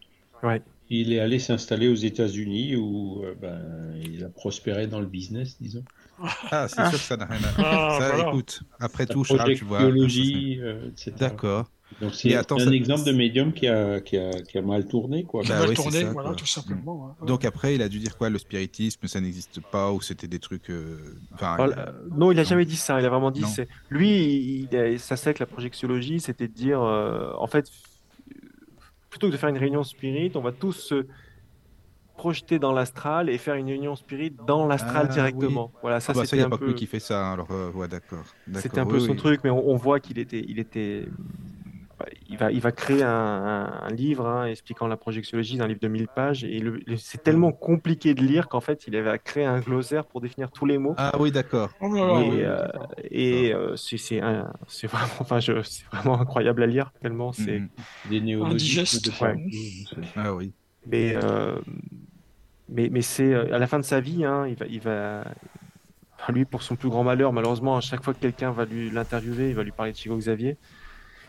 Ouais. 0.45 0.63
Il 0.93 1.13
est 1.13 1.21
allé 1.21 1.39
s'installer 1.39 1.89
aux 1.89 1.95
États-Unis 1.95 2.75
où 2.75 3.23
euh, 3.23 3.35
ben, 3.41 3.61
il 4.03 4.25
a 4.25 4.29
prospéré 4.29 4.89
dans 4.89 5.01
le 5.01 5.07
business, 5.07 5.57
disons. 5.61 5.85
Ah, 6.51 6.67
c'est 6.69 6.83
sûr 6.83 6.91
que 6.91 6.99
ça 6.99 7.17
n'a 7.17 7.27
rien 7.27 7.41
à 7.43 7.53
voir. 7.53 7.91
Ah, 7.91 7.99
ça, 8.01 8.29
écoute, 8.29 8.63
après 8.79 9.07
tout, 9.07 9.25
Charles, 9.25 9.55
tu 9.55 9.65
vois. 9.65 9.83
Euh, 9.83 10.89
etc. 10.89 11.13
D'accord. 11.19 11.71
Donc 12.01 12.15
c'est 12.15 12.35
un 12.35 12.71
exemple 12.73 13.05
de 13.05 13.13
médium 13.13 13.53
qui 13.53 13.67
a, 13.67 14.01
qui 14.01 14.17
a, 14.17 14.31
qui 14.43 14.59
a 14.59 14.63
mal 14.63 14.87
tourné. 14.87 15.25
Quoi. 15.25 15.43
Qui 15.43 15.53
a 15.53 15.59
bah 15.59 15.67
mal 15.67 15.75
tourné, 15.75 16.05
voilà, 16.05 16.35
tout 16.35 16.47
simplement. 16.47 17.09
Hein. 17.21 17.27
Donc 17.27 17.45
après, 17.45 17.75
il 17.75 17.83
a 17.83 17.89
dû 17.89 17.99
dire 17.99 18.17
quoi 18.17 18.31
Le 18.31 18.39
spiritisme, 18.39 19.07
ça 19.07 19.21
n'existe 19.21 19.61
pas 19.61 19.93
ou 19.93 20.01
c'était 20.01 20.29
des 20.29 20.39
trucs. 20.39 20.71
Euh... 20.71 21.17
Enfin, 21.35 21.57
oh, 21.59 22.17
non, 22.17 22.33
il 22.33 22.37
n'a 22.37 22.45
jamais 22.45 22.65
dit 22.65 22.77
ça. 22.77 23.01
Il 23.01 23.07
a 23.07 23.09
vraiment 23.09 23.31
dit. 23.31 23.45
Lui, 23.91 24.69
il, 24.73 24.99
ça 25.01 25.17
c'est 25.17 25.35
que 25.35 25.41
la 25.41 25.47
projectiologie, 25.47 26.21
c'était 26.21 26.49
de 26.49 26.55
dire. 26.55 26.83
Euh, 26.83 27.33
en 27.39 27.47
fait, 27.47 27.71
plutôt 29.11 29.27
que 29.27 29.33
de 29.33 29.37
faire 29.37 29.49
une 29.49 29.59
réunion 29.59 29.85
spirit, 29.85 30.33
on 30.35 30.41
va 30.41 30.53
tous 30.53 30.73
se 30.73 31.07
projeter 32.17 32.59
dans 32.59 32.73
l'astral 32.73 33.31
et 33.31 33.39
faire 33.39 33.55
une 33.55 33.67
réunion 33.67 33.97
spirit 33.97 34.31
dans 34.47 34.67
l'astral 34.67 35.07
ah, 35.09 35.13
directement. 35.13 35.73
Voilà, 35.81 36.01
ça 36.01 36.13
ah 36.15 36.19
bah 36.19 36.27
c'était 36.27 36.43
un 36.43 36.51
peu. 36.51 36.73
qui 36.75 36.87
fait 36.87 37.01
ça, 37.01 37.27
hein, 37.27 37.33
alors 37.33 37.51
euh, 37.51 37.73
ouais, 37.73 37.89
d'accord. 37.89 38.25
C'était 38.55 38.79
un 38.79 38.87
peu 38.87 39.01
son 39.01 39.15
truc, 39.15 39.41
mais 39.43 39.51
on, 39.51 39.77
voit 39.77 40.01
qu'il 40.01 40.19
était, 40.19 40.45
il 40.47 40.59
était 40.59 41.07
il 42.29 42.37
va, 42.37 42.51
il 42.53 42.61
va 42.61 42.73
créer 42.73 43.03
un, 43.03 43.89
livre 43.91 44.27
hein, 44.27 44.47
expliquant 44.47 44.87
la 44.87 44.97
projectiologie, 44.97 45.61
un 45.61 45.67
livre 45.67 45.81
de 45.81 45.89
1000 45.89 46.09
pages, 46.09 46.45
et 46.45 46.63
c'est 46.97 47.23
tellement 47.23 47.53
compliqué 47.53 48.15
de 48.15 48.23
lire 48.23 48.49
qu'en 48.49 48.61
fait, 48.61 48.87
il 48.87 48.97
avait 48.97 49.19
créé 49.19 49.45
un 49.45 49.61
glossaire 49.61 50.05
pour 50.05 50.21
définir 50.21 50.51
tous 50.51 50.67
les 50.67 50.79
mots. 50.79 50.95
Ah 50.97 51.17
oui, 51.19 51.31
d'accord. 51.31 51.71
Oh 51.81 51.95
et, 53.11 53.53
euh, 53.53 53.77
c'est 53.77 54.19
vraiment, 54.87 55.09
enfin, 55.21 55.41
c'est 55.41 55.87
vraiment 55.93 56.21
incroyable 56.21 56.63
à 56.63 56.67
lire, 56.67 56.93
tellement 57.01 57.33
c'est. 57.33 57.63
Des 58.09 58.21
néologismes. 58.21 59.11
Ah 60.17 60.35
oui. 60.35 60.53
Mais, 60.87 61.17
mais, 62.69 62.89
mais 62.91 63.03
c'est 63.03 63.35
à 63.35 63.59
la 63.59 63.67
fin 63.67 63.79
de 63.79 63.85
sa 63.85 64.01
vie, 64.01 64.25
hein, 64.25 64.47
il 64.47 64.55
va, 64.55 64.67
il 64.67 64.81
va, 64.81 65.25
lui, 66.29 66.45
pour 66.45 66.63
son 66.63 66.77
plus 66.77 66.89
grand 66.89 67.05
malheur, 67.05 67.33
malheureusement, 67.33 67.77
à 67.77 67.81
chaque 67.81 68.03
fois 68.03 68.15
que 68.15 68.21
quelqu'un 68.21 68.51
va 68.53 68.65
lui 68.65 68.91
l'interviewer, 68.91 69.51
il 69.51 69.55
va 69.55 69.63
lui 69.63 69.73
parler 69.73 69.93
de 69.93 69.97
Chico 69.97 70.17
Xavier. 70.17 70.57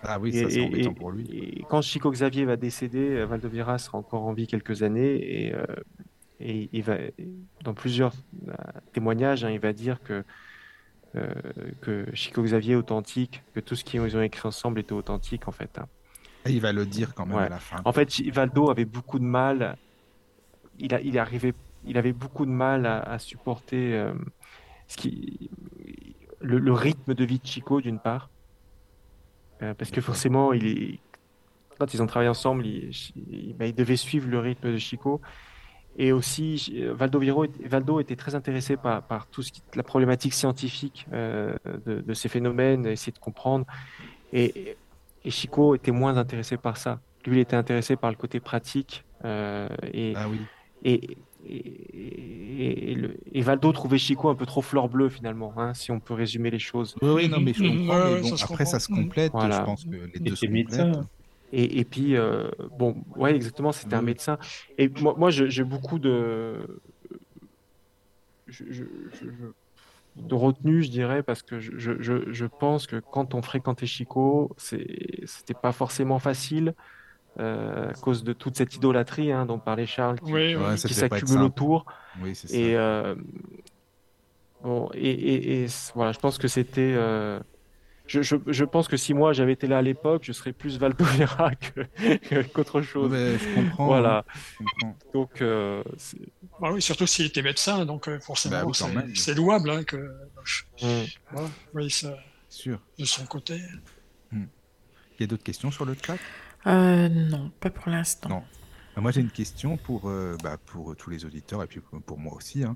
Ah 0.03 0.19
oui, 0.19 0.33
ça 0.33 0.49
c'est 0.49 0.63
embêtant 0.63 0.93
pour 0.93 1.11
lui. 1.11 1.29
Et 1.31 1.65
quand 1.69 1.81
Chico 1.81 2.09
Xavier 2.11 2.45
va 2.45 2.57
décéder, 2.57 3.17
euh, 3.17 3.25
Valdovira 3.25 3.77
sera 3.77 3.97
encore 3.97 4.23
en 4.23 4.33
vie 4.33 4.47
quelques 4.47 4.83
années 4.83 5.45
et, 5.45 5.55
euh, 5.55 5.65
et 6.39 6.69
il 6.71 6.83
va, 6.83 6.97
dans 7.63 7.73
plusieurs 7.73 8.13
euh, 8.47 8.53
témoignages, 8.93 9.43
hein, 9.43 9.51
il 9.51 9.59
va 9.59 9.73
dire 9.73 10.01
que, 10.03 10.23
que 11.81 12.07
Chico 12.13 12.41
Xavier 12.41 12.73
est 12.73 12.77
authentique, 12.77 13.43
que 13.53 13.59
tout 13.59 13.75
ce 13.75 13.83
qu'ils 13.83 14.17
ont 14.17 14.21
écrit 14.21 14.47
ensemble 14.47 14.79
était 14.79 14.93
authentique 14.93 15.47
en 15.47 15.51
fait. 15.51 15.77
Hein. 15.77 15.87
Et 16.45 16.51
il 16.53 16.61
va 16.61 16.71
le 16.71 16.85
dire 16.85 17.13
quand 17.13 17.25
même 17.25 17.37
à 17.37 17.49
la 17.49 17.59
fin. 17.59 17.77
En 17.85 17.91
fait, 17.91 18.09
Valdo 18.31 18.71
avait 18.71 18.85
beaucoup 18.85 19.19
de 19.19 19.25
mal. 19.25 19.77
Il, 20.79 20.95
a, 20.95 21.01
il, 21.01 21.19
arrivait, 21.19 21.53
il 21.85 21.97
avait 21.97 22.13
beaucoup 22.13 22.45
de 22.45 22.51
mal 22.51 22.85
à, 22.85 23.19
supporter 23.19 24.03
ce 24.87 24.97
qui, 24.97 25.51
le, 26.39 26.57
le, 26.57 26.73
rythme 26.73 27.13
de 27.13 27.25
vie 27.25 27.39
de 27.39 27.45
Chico 27.45 27.81
d'une 27.81 27.99
part 27.99 28.29
euh, 29.61 29.73
parce 29.73 29.91
que 29.91 30.01
forcément, 30.01 30.53
il 30.53 30.65
est... 30.67 30.99
quand 31.77 31.93
ils 31.93 32.01
ont 32.01 32.07
travaillé 32.07 32.29
ensemble, 32.29 32.65
il, 32.65 33.55
bah, 33.57 33.65
il, 33.65 33.75
devait 33.75 33.95
suivre 33.95 34.29
le 34.29 34.39
rythme 34.39 34.71
de 34.71 34.77
Chico. 34.77 35.21
Et 35.97 36.13
aussi, 36.13 36.73
Valdo, 36.93 37.19
Viro, 37.19 37.45
Valdo 37.65 37.99
était 37.99 38.15
très 38.15 38.33
intéressé 38.33 38.77
par, 38.77 39.03
par 39.03 39.27
tout 39.27 39.41
ce 39.41 39.51
qui, 39.51 39.61
la 39.75 39.83
problématique 39.83 40.33
scientifique 40.33 41.05
euh, 41.11 41.53
de, 41.85 41.99
de, 41.99 42.13
ces 42.13 42.29
phénomènes, 42.29 42.85
essayer 42.85 43.11
de 43.11 43.19
comprendre. 43.19 43.65
Et, 44.31 44.77
et, 45.25 45.31
Chico 45.31 45.75
était 45.75 45.91
moins 45.91 46.15
intéressé 46.15 46.55
par 46.55 46.77
ça. 46.77 47.01
Lui, 47.25 47.37
il 47.37 47.39
était 47.41 47.57
intéressé 47.57 47.97
par 47.97 48.09
le 48.09 48.15
côté 48.15 48.39
pratique. 48.39 49.03
Euh, 49.25 49.67
et, 49.93 50.13
ah 50.15 50.29
oui. 50.29 50.39
et, 50.83 51.17
et, 51.47 52.97
et, 53.33 53.41
Valdo 53.41 53.71
trouvait 53.71 53.97
Chico 53.97 54.29
un 54.29 54.35
peu 54.35 54.45
trop 54.45 54.61
fleur 54.61 54.89
bleue 54.89 55.09
finalement, 55.09 55.53
hein, 55.57 55.73
si 55.73 55.91
on 55.91 55.99
peut 55.99 56.13
résumer 56.13 56.51
les 56.51 56.59
choses. 56.59 56.95
Oui, 57.01 57.09
oui 57.09 57.29
non, 57.29 57.39
mais 57.39 57.53
je 57.53 57.63
comprends. 57.63 58.11
mais 58.11 58.21
bon, 58.21 58.35
après, 58.43 58.65
ça 58.65 58.79
se 58.79 58.87
complète. 58.87 59.31
Je 59.33 59.63
pense 59.63 59.85
que 59.85 59.95
les 60.13 60.19
deux 60.19 60.35
se 60.35 60.45
complètent. 60.45 60.99
Et, 61.53 61.79
et, 61.79 61.85
puis, 61.85 62.15
euh, 62.15 62.49
bon, 62.79 62.95
ouais, 63.17 63.35
exactement, 63.35 63.73
c'était 63.73 63.95
un 63.95 64.01
médecin. 64.01 64.37
Et 64.77 64.89
moi, 65.01 65.15
moi 65.17 65.31
j'ai 65.31 65.63
beaucoup 65.63 65.99
de. 65.99 66.55
Je, 68.47 68.63
je, 68.71 68.83
de 70.15 70.35
retenue, 70.35 70.83
je 70.83 70.89
dirais, 70.89 71.23
parce 71.23 71.41
que 71.41 71.59
je, 71.59 71.71
je, 71.77 72.45
pense 72.45 72.85
que 72.87 72.97
quand 72.97 73.33
on 73.33 73.41
fréquentait 73.41 73.85
Chico, 73.85 74.51
c'était 74.57 75.53
pas 75.53 75.71
forcément 75.71 76.19
facile. 76.19 76.73
Euh, 77.39 77.89
à 77.89 77.93
cause 77.93 78.23
de 78.25 78.33
toute 78.33 78.57
cette 78.57 78.75
idolâtrie 78.75 79.31
hein, 79.31 79.45
dont 79.45 79.57
parlait 79.57 79.85
Charles, 79.85 80.19
qui, 80.19 80.93
s'accumule 80.93 81.43
autour. 81.43 81.85
Oui. 82.21 82.37
Et, 82.49 82.75
euh, 82.75 83.15
bon, 84.61 84.89
et, 84.93 85.63
et, 85.63 85.67
voilà, 85.95 86.11
je 86.11 86.19
pense 86.19 86.37
que 86.37 86.49
c'était. 86.49 86.93
Euh, 86.93 87.39
je, 88.05 88.21
je, 88.21 88.35
je, 88.47 88.65
pense 88.65 88.89
que 88.89 88.97
si 88.97 89.13
moi 89.13 89.31
j'avais 89.31 89.53
été 89.53 89.67
là 89.67 89.77
à 89.77 89.81
l'époque, 89.81 90.23
je 90.25 90.33
serais 90.33 90.51
plus 90.51 90.77
Valdovera 90.77 91.51
qu'autre 92.53 92.81
chose. 92.81 93.13
je 93.13 93.55
comprends. 93.55 93.85
Voilà. 93.85 94.25
Hein, 94.83 94.93
donc. 95.13 95.41
Bah 95.41 96.71
oui, 96.73 96.81
surtout 96.81 97.07
s'il 97.07 97.27
était 97.27 97.41
médecin, 97.41 97.85
donc 97.85 98.09
forcément 98.19 98.65
bah 98.65 99.03
c'est 99.15 99.35
louable 99.35 99.69
hein, 99.69 99.83
que. 99.85 100.11
Mm. 100.81 101.39
oui, 101.73 101.89
ça. 101.89 102.13
Sûr. 102.49 102.81
De 102.99 103.05
son 103.05 103.25
côté. 103.25 103.61
Hmm. 104.33 104.47
Il 105.17 105.21
y 105.21 105.23
a 105.23 105.27
d'autres 105.27 105.43
questions 105.43 105.71
sur 105.71 105.85
le 105.85 105.95
chat? 106.05 106.17
Euh, 106.67 107.09
non, 107.09 107.51
pas 107.59 107.69
pour 107.69 107.89
l'instant. 107.89 108.29
Non. 108.29 108.43
Bah, 108.95 109.01
moi, 109.01 109.11
j'ai 109.11 109.21
une 109.21 109.31
question 109.31 109.77
pour, 109.77 110.09
euh, 110.09 110.37
bah, 110.43 110.57
pour 110.65 110.95
tous 110.95 111.09
les 111.09 111.25
auditeurs 111.25 111.63
et 111.63 111.67
puis 111.67 111.81
pour 112.05 112.17
moi 112.17 112.33
aussi. 112.33 112.63
Hein. 112.63 112.75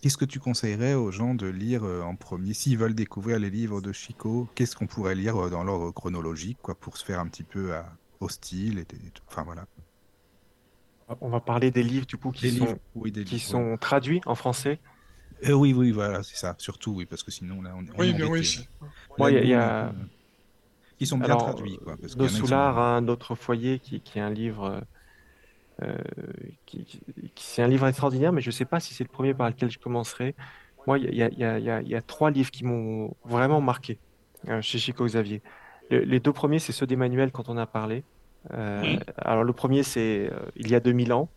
Qu'est-ce 0.00 0.18
que 0.18 0.24
tu 0.24 0.38
conseillerais 0.38 0.94
aux 0.94 1.10
gens 1.10 1.34
de 1.34 1.46
lire 1.46 1.84
euh, 1.84 2.02
en 2.02 2.14
premier? 2.14 2.52
S'ils 2.52 2.76
veulent 2.76 2.94
découvrir 2.94 3.38
les 3.38 3.50
livres 3.50 3.80
de 3.80 3.92
Chico, 3.92 4.48
qu'est-ce 4.54 4.76
qu'on 4.76 4.86
pourrait 4.86 5.14
lire 5.14 5.50
dans 5.50 5.64
l'ordre 5.64 5.92
chronologique 5.92 6.58
quoi, 6.60 6.74
pour 6.74 6.96
se 6.96 7.04
faire 7.04 7.20
un 7.20 7.26
petit 7.26 7.44
peu 7.44 7.72
au 8.20 8.28
style 8.28 8.78
et, 8.80 8.86
Enfin, 9.28 9.42
voilà. 9.44 9.66
On 11.20 11.28
va 11.28 11.40
parler 11.40 11.70
des 11.70 11.82
livres 11.82 12.06
du 12.06 12.16
coup 12.16 12.32
qui, 12.32 12.50
sont, 12.50 12.78
qui 13.26 13.38
sont 13.38 13.76
traduits 13.78 14.22
en 14.26 14.34
français? 14.34 14.78
oui, 15.46 15.74
oui, 15.74 15.90
voilà, 15.90 16.22
c'est 16.22 16.36
ça. 16.36 16.54
Surtout, 16.58 16.92
oui, 16.92 17.06
parce 17.06 17.22
que 17.22 17.30
sinon, 17.30 17.60
là, 17.60 17.74
on, 17.76 17.84
oui, 17.98 18.14
bien 18.14 18.26
oui. 18.26 18.66
Moi, 19.18 19.30
il 19.32 19.48
y 19.48 19.54
a, 19.54 19.92
qui 20.98 21.06
sont 21.06 21.18
bien 21.18 21.36
traduits. 21.36 21.78
Quoi, 21.82 21.96
parce 22.00 22.16
Nos 22.16 22.28
Soulard 22.28 22.78
a 22.78 22.96
un 22.96 23.08
autre 23.08 23.34
foyer 23.34 23.78
qui, 23.78 24.00
qui 24.00 24.18
est 24.18 24.22
un 24.22 24.30
livre. 24.30 24.82
Euh, 25.82 25.96
qui, 26.66 26.84
qui 27.34 27.44
c'est 27.44 27.62
un 27.62 27.68
livre 27.68 27.86
extraordinaire, 27.86 28.32
mais 28.32 28.40
je 28.40 28.48
ne 28.48 28.52
sais 28.52 28.64
pas 28.64 28.78
si 28.78 28.94
c'est 28.94 29.04
le 29.04 29.10
premier 29.10 29.34
par 29.34 29.48
lequel 29.48 29.70
je 29.70 29.78
commencerai. 29.78 30.34
Moi, 30.86 30.98
il 30.98 31.12
y, 31.12 31.18
y, 31.18 31.42
y, 31.42 31.88
y 31.88 31.94
a, 31.94 32.02
trois 32.02 32.30
livres 32.30 32.50
qui 32.50 32.64
m'ont 32.64 33.16
vraiment 33.24 33.60
marqué 33.60 33.98
euh, 34.48 34.60
chez 34.62 34.78
Chico 34.78 35.04
Xavier. 35.04 35.42
les 35.90 36.20
deux 36.20 36.32
premiers, 36.32 36.58
c'est 36.58 36.72
ceux 36.72 36.86
d'Emmanuel 36.86 37.32
quand 37.32 37.48
on 37.48 37.56
a 37.56 37.66
parlé. 37.66 38.04
Euh, 38.52 38.96
alors 39.16 39.44
le 39.44 39.52
premier, 39.52 39.82
c'est 39.82 40.30
euh, 40.30 40.38
Il 40.56 40.68
y 40.68 40.74
a 40.74 40.80
2000 40.80 41.12
ans. 41.12 41.28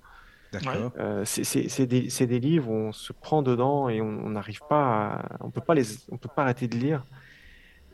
D'accord. 0.52 0.92
Euh, 0.98 1.24
c'est 1.26 1.86
des, 1.86 2.08
des, 2.08 2.40
livres 2.40 2.70
où 2.70 2.74
on 2.74 2.92
se 2.94 3.12
prend 3.12 3.42
dedans 3.42 3.90
et 3.90 4.00
on 4.00 4.30
n'arrive 4.30 4.62
pas 4.70 5.16
à, 5.16 5.38
on 5.42 5.50
peut 5.50 5.62
pas 5.62 5.76
les, 5.76 5.84
on 6.10 6.18
peut 6.18 6.30
pas 6.34 6.44
arrêter 6.44 6.68
de 6.68 6.78
lire. 6.78 7.04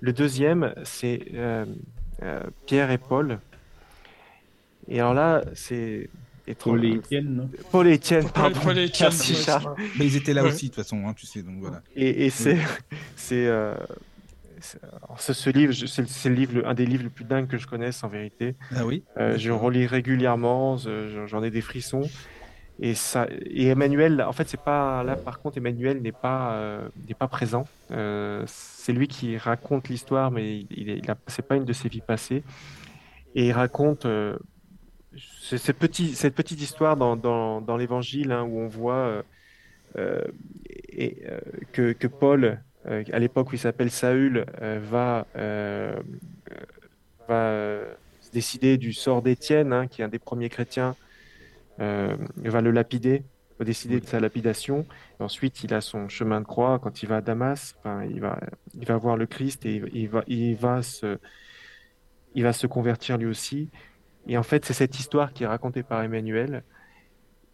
Le 0.04 0.12
deuxième, 0.12 0.74
c'est 0.84 1.22
euh, 1.34 1.66
euh, 2.24 2.42
Pierre 2.66 2.92
et 2.92 2.98
Paul. 2.98 3.40
Et 4.90 5.00
alors 5.00 5.14
là, 5.14 5.46
c'est. 5.54 6.10
Paul 6.60 6.84
et 6.84 6.96
Étienne, 6.96 7.36
non? 7.36 7.50
Paul 7.72 7.88
et 7.88 7.94
Étienne, 7.94 8.28
pardon. 8.30 8.60
Paul 8.62 8.78
et 8.80 8.84
Étienne, 8.84 9.14
Mais 9.98 10.06
ils 10.06 10.18
étaient 10.18 10.34
là 10.34 10.44
aussi, 10.44 10.66
de 10.66 10.74
toute 10.74 10.84
façon, 10.84 11.08
hein, 11.08 11.14
tu 11.16 11.26
sais, 11.26 11.42
donc 11.42 11.56
voilà. 11.62 11.82
Et, 11.96 12.26
et 12.26 12.30
c'est. 12.30 12.58
c'est 13.16 13.48
euh, 13.48 13.76
ce, 15.20 15.50
livre, 15.50 15.74
c'est 15.74 16.30
le 16.30 16.36
livre, 16.36 16.68
un 16.68 16.74
des 16.74 16.86
livres 16.86 17.04
les 17.04 17.10
plus 17.10 17.24
dingues 17.24 17.48
que 17.48 17.58
je 17.58 17.66
connaisse 17.66 18.04
en 18.04 18.10
vérité. 18.10 18.56
Ah 18.76 18.86
oui? 18.86 19.04
Euh, 19.18 19.38
je 19.38 19.52
relis 19.52 19.88
régulièrement, 19.88 20.76
j'en 21.28 21.44
ai 21.44 21.50
des 21.50 21.62
frissons. 21.62 22.10
Et 22.80 22.96
ça, 22.96 23.28
et 23.46 23.68
Emmanuel, 23.68 24.22
en 24.22 24.34
fait, 24.34 24.50
c'est 24.50 24.60
pas 24.60 25.04
là. 25.04 25.16
Par 25.16 25.40
contre, 25.40 25.58
Emmanuel 25.58 26.02
n'est 26.02 26.12
pas 26.12 26.54
euh, 26.54 26.88
n'est 27.08 27.14
pas 27.14 27.28
présent. 27.28 27.68
Euh, 27.92 28.44
c'est 28.48 28.94
lui 28.94 29.08
qui 29.08 29.38
raconte 29.38 29.90
l'histoire, 29.90 30.32
mais 30.32 30.62
il, 30.62 30.68
il, 30.72 31.02
c'est 31.28 31.48
pas 31.48 31.56
une 31.56 31.66
de 31.66 31.74
ses 31.74 31.88
vies 31.88 32.02
passées. 32.02 32.44
Et 33.36 33.48
il 33.48 33.52
raconte 33.52 34.06
euh, 34.08 34.38
petite 35.80 36.16
cette 36.16 36.34
petite 36.34 36.62
histoire 36.62 36.98
dans 36.98 37.16
dans, 37.16 37.62
dans 37.62 37.78
l'Évangile 37.78 38.32
hein, 38.32 38.42
où 38.44 38.60
on 38.60 38.68
voit 38.68 39.24
euh, 39.98 40.24
que 41.74 41.92
que 41.92 42.08
Paul, 42.08 42.60
à 42.86 43.20
l'époque 43.20 43.52
où 43.52 43.56
il 43.56 43.60
s'appelle 43.60 43.92
Saül, 43.92 44.46
va 44.60 45.28
va 47.28 47.80
décider 48.34 48.78
du 48.78 48.94
sort 48.94 49.22
d'Étienne, 49.22 49.74
hein, 49.74 49.86
qui 49.88 50.02
est 50.02 50.06
un 50.06 50.10
des 50.10 50.20
premiers 50.20 50.50
chrétiens 50.50 50.96
va 51.78 52.62
le 52.62 52.72
lapider, 52.72 53.24
va 53.60 53.66
décider 53.66 54.00
de 54.00 54.06
sa 54.06 54.20
lapidation. 54.20 54.86
ensuite, 55.20 55.64
il 55.64 55.74
a 55.74 55.82
son 55.82 56.10
chemin 56.10 56.42
de 56.42 56.46
croix. 56.46 56.80
Quand 56.80 57.04
il 57.04 57.10
va 57.10 57.18
à 57.18 57.22
Damas, 57.22 57.76
enfin, 57.80 58.04
il, 58.06 58.20
va, 58.20 58.40
il 58.74 58.86
va 58.86 58.98
voir 58.98 59.18
le 59.18 59.26
Christ 59.26 59.66
et 59.66 59.82
il 59.94 60.10
va, 60.10 60.24
il 60.28 60.56
va, 60.56 60.82
se, 60.82 61.18
il 62.36 62.44
va 62.44 62.54
se 62.54 62.68
convertir 62.68 63.18
lui 63.18 63.28
aussi. 63.28 63.70
Et 64.28 64.38
en 64.38 64.44
fait, 64.44 64.66
c'est 64.66 64.74
cette 64.74 65.00
histoire 65.00 65.34
qui 65.34 65.44
est 65.44 65.48
racontée 65.48 65.84
par 65.84 66.02
Emmanuel. 66.02 66.64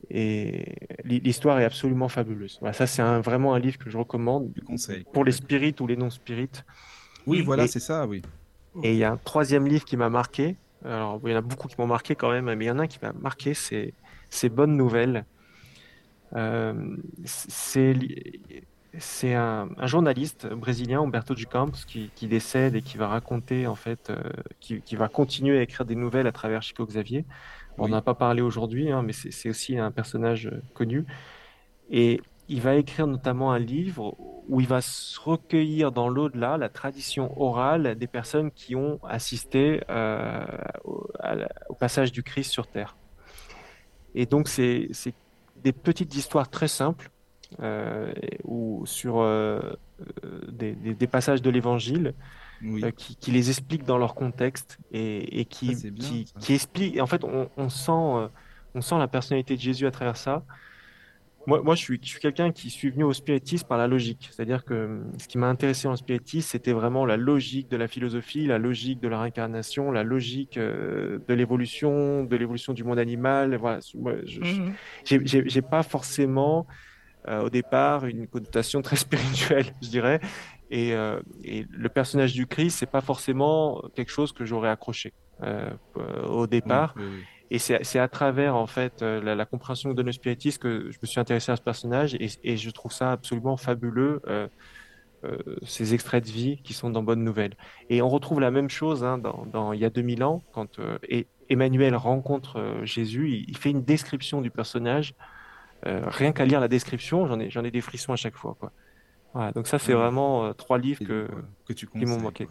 Et 0.09 0.75
l'histoire 1.03 1.59
est 1.59 1.65
absolument 1.65 2.07
fabuleuse. 2.07 2.57
Voilà, 2.61 2.73
ça, 2.73 2.87
c'est 2.87 3.01
un, 3.01 3.19
vraiment 3.19 3.53
un 3.53 3.59
livre 3.59 3.77
que 3.77 3.89
je 3.89 3.97
recommande 3.97 4.51
pour 5.11 5.25
les 5.25 5.31
spirites 5.31 5.81
ou 5.81 5.87
les 5.87 5.97
non-spirites. 5.97 6.65
Oui, 7.27 7.41
voilà, 7.41 7.67
c'est 7.67 7.79
ça, 7.79 8.07
oui. 8.07 8.21
Et 8.83 8.93
il 8.93 8.97
y 8.97 9.03
a 9.03 9.11
un 9.11 9.17
troisième 9.17 9.67
livre 9.67 9.83
qui 9.83 9.97
m'a 9.97 10.09
marqué. 10.09 10.55
Alors, 10.85 11.19
il 11.25 11.31
y 11.31 11.33
en 11.33 11.37
a 11.37 11.41
beaucoup 11.41 11.67
qui 11.67 11.75
m'ont 11.77 11.87
marqué 11.87 12.15
quand 12.15 12.31
même, 12.31 12.45
mais 12.45 12.65
il 12.65 12.67
y 12.67 12.71
en 12.71 12.79
a 12.79 12.83
un 12.83 12.87
qui 12.87 12.99
m'a 13.01 13.11
marqué, 13.13 13.53
c'est 13.53 13.93
ces 14.29 14.49
bonnes 14.49 14.75
nouvelles. 14.75 15.25
Euh, 16.35 16.97
c'est 17.25 17.95
un, 19.33 19.69
un, 19.77 19.87
journaliste 19.87 20.47
brésilien, 20.47 21.01
Humberto 21.01 21.33
de 21.33 21.43
Campos, 21.43 21.85
qui, 21.87 22.11
qui, 22.15 22.27
décède 22.27 22.75
et 22.75 22.81
qui 22.81 22.97
va 22.97 23.07
raconter, 23.07 23.67
en 23.67 23.75
fait, 23.75 24.09
euh, 24.09 24.21
qui, 24.59 24.81
qui, 24.81 24.95
va 24.95 25.07
continuer 25.07 25.59
à 25.59 25.61
écrire 25.61 25.85
des 25.85 25.95
nouvelles 25.95 26.27
à 26.27 26.31
travers 26.31 26.61
Chico 26.61 26.85
Xavier. 26.85 27.25
On 27.77 27.87
n'a 27.87 28.01
pas 28.01 28.13
parlé 28.13 28.41
aujourd'hui, 28.41 28.91
hein, 28.91 29.03
mais 29.03 29.13
c'est 29.13 29.49
aussi 29.49 29.77
un 29.77 29.91
personnage 29.91 30.51
connu. 30.73 31.05
Et 31.89 32.21
il 32.49 32.61
va 32.61 32.75
écrire 32.75 33.07
notamment 33.07 33.51
un 33.51 33.59
livre 33.59 34.15
où 34.49 34.59
il 34.59 34.67
va 34.67 34.81
se 34.81 35.19
recueillir 35.19 35.91
dans 35.91 36.09
l'au-delà 36.09 36.57
la 36.57 36.67
tradition 36.67 37.39
orale 37.39 37.95
des 37.95 38.07
personnes 38.07 38.51
qui 38.51 38.75
ont 38.75 38.99
assisté 39.07 39.81
euh, 39.89 40.43
au, 40.83 41.07
passage 41.79 42.11
du 42.11 42.23
Christ 42.23 42.51
sur 42.51 42.67
Terre. 42.67 42.97
Et 44.15 44.25
donc, 44.25 44.47
c'est 44.47 44.89
des 45.63 45.73
petites 45.73 46.15
histoires 46.15 46.49
très 46.49 46.67
simples 46.67 47.11
euh, 47.61 48.13
ou 48.43 48.83
sur 48.85 49.19
euh, 49.19 49.59
des, 50.47 50.73
des, 50.73 51.07
passages 51.07 51.41
de 51.41 51.49
l'Évangile 51.49 52.13
qui, 52.97 53.15
qui, 53.15 53.31
les 53.31 53.49
expliquent 53.49 53.85
dans 53.85 53.97
leur 53.97 54.15
contexte 54.15 54.77
et, 54.91 55.39
et 55.39 55.45
qui, 55.45 55.75
qui, 55.93 56.31
qui, 56.39 56.53
expliquent. 56.53 56.99
En 56.99 57.07
fait, 57.07 57.23
on, 57.23 57.49
on 57.57 57.69
sent, 57.69 58.29
on 58.75 58.81
sent 58.81 58.97
la 58.97 59.07
personnalité 59.07 59.55
de 59.55 59.61
Jésus 59.61 59.87
à 59.87 59.91
travers 59.91 60.17
ça 60.17 60.43
moi, 61.47 61.75
je 61.75 61.81
suis, 61.81 61.99
quelqu'un 61.99 62.51
qui 62.51 62.69
suis 62.69 62.89
venu 62.89 63.03
au 63.03 63.13
spiritisme 63.13 63.67
par 63.67 63.77
la 63.77 63.87
logique. 63.87 64.29
C'est-à-dire 64.31 64.63
que 64.63 65.01
ce 65.17 65.27
qui 65.27 65.37
m'a 65.37 65.47
intéressé 65.47 65.87
en 65.87 65.95
spiritisme, 65.95 66.47
c'était 66.49 66.73
vraiment 66.73 67.05
la 67.05 67.17
logique 67.17 67.69
de 67.69 67.77
la 67.77 67.87
philosophie, 67.87 68.45
la 68.45 68.57
logique 68.57 68.99
de 68.99 69.07
la 69.07 69.21
réincarnation, 69.21 69.91
la 69.91 70.03
logique 70.03 70.57
euh, 70.57 71.19
de 71.27 71.33
l'évolution, 71.33 72.23
de 72.23 72.35
l'évolution 72.35 72.73
du 72.73 72.83
monde 72.83 72.99
animal. 72.99 73.55
Voilà. 73.55 73.79
je 74.25 75.15
n'ai 75.15 75.61
mmh 75.61 75.61
pas 75.69 75.83
forcément 75.83 76.67
euh, 77.27 77.41
au 77.41 77.49
départ 77.49 78.05
une 78.05 78.27
connotation 78.27 78.81
très 78.81 78.95
spirituelle, 79.07 79.73
je 79.81 79.89
dirais. 79.89 80.19
Et, 80.71 80.93
euh, 80.93 81.19
le 81.43 81.89
personnage 81.89 82.33
du 82.33 82.45
Christ, 82.45 82.77
c'est 82.79 82.91
pas 82.91 83.01
forcément 83.01 83.81
quelque 83.95 84.11
chose 84.11 84.33
que 84.33 84.45
j'aurais 84.45 84.69
accroché 84.69 85.13
au 86.27 86.47
départ. 86.47 86.93
Et 87.51 87.57
c'est 87.57 87.99
à 87.99 88.07
travers 88.07 88.55
en 88.55 88.67
fait 88.67 89.01
euh, 89.01 89.21
la, 89.21 89.33
la 89.33 89.45
compréhension 89.45 89.93
de 89.93 90.03
nos 90.03 90.11
spiritisme 90.11 90.61
que 90.61 90.91
je 90.91 90.97
me 91.01 91.07
suis 91.07 91.19
intéressé 91.19 91.51
à 91.51 91.55
ce 91.55 91.61
personnage 91.61 92.13
et, 92.15 92.29
et 92.43 92.57
je 92.57 92.69
trouve 92.69 92.91
ça 92.91 93.11
absolument 93.11 93.57
fabuleux. 93.57 94.21
Euh, 94.27 94.47
euh, 95.25 95.37
ces 95.63 95.93
extraits 95.93 96.25
de 96.25 96.31
vie 96.31 96.61
qui 96.63 96.73
sont 96.73 96.89
dans 96.89 97.03
Bonne 97.03 97.25
Nouvelle. 97.25 97.51
Et 97.89 98.01
on 98.01 98.07
retrouve 98.07 98.39
la 98.39 98.51
même 98.51 98.69
chose 98.69 99.03
hein, 99.03 99.17
dans, 99.17 99.45
dans, 99.51 99.73
il 99.73 99.81
y 99.81 99.83
a 99.83 99.89
2000 99.89 100.23
ans, 100.23 100.41
quand 100.53 100.79
euh, 100.79 100.97
Emmanuel 101.49 101.93
rencontre 101.97 102.79
Jésus, 102.83 103.29
il, 103.29 103.49
il, 103.49 103.57
fait 103.57 103.69
une 103.69 103.83
description 103.83 104.39
du 104.39 104.49
personnage. 104.49 105.15
rien 105.83 106.31
qu'à 106.31 106.45
lire 106.45 106.61
la 106.61 106.69
description, 106.69 107.27
j'en 107.27 107.37
ai, 107.37 107.49
j'en 107.49 107.65
ai 107.65 107.71
des 107.71 107.81
frissons 107.81 108.13
à 108.13 108.15
chaque 108.15 108.37
fois. 108.37 108.55
Quoi. 108.57 108.71
Voilà, 109.33 109.51
donc 109.51 109.67
ça, 109.67 109.77
c'est 109.77 109.91
vraiment 109.91 110.53
trois 110.53 110.77
livres 110.77 111.03
que, 111.03 111.27
que 111.65 111.73
tu 111.73 111.85
qui 111.87 112.05
m'ont 112.05 112.21
manqué. 112.21 112.47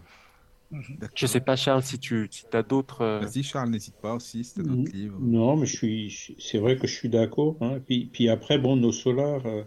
Je 1.15 1.27
sais 1.27 1.41
pas, 1.41 1.57
Charles, 1.57 1.83
si 1.83 1.99
tu 1.99 2.29
si 2.31 2.45
as 2.53 2.63
d'autres. 2.63 3.01
Euh, 3.01 3.21
Vas-y, 3.21 3.43
Charles, 3.43 3.71
n'hésite 3.71 3.97
pas 3.97 4.15
aussi 4.15 4.45
si 4.45 4.55
tu 4.55 4.61
as 4.61 4.65
d'autres 4.65 4.93
livres. 4.93 5.19
Non, 5.21 5.57
mais 5.57 5.67
je 5.67 5.77
suis, 5.77 6.37
c'est 6.39 6.59
vrai 6.59 6.77
que 6.77 6.87
je 6.87 6.95
suis 6.95 7.09
d'accord. 7.09 7.57
Hein. 7.61 7.79
Puis, 7.87 8.11
puis 8.13 8.29
après, 8.29 8.59
bon, 8.59 8.77
nos 8.77 8.93
solars, 8.93 9.47
euh, 9.47 9.63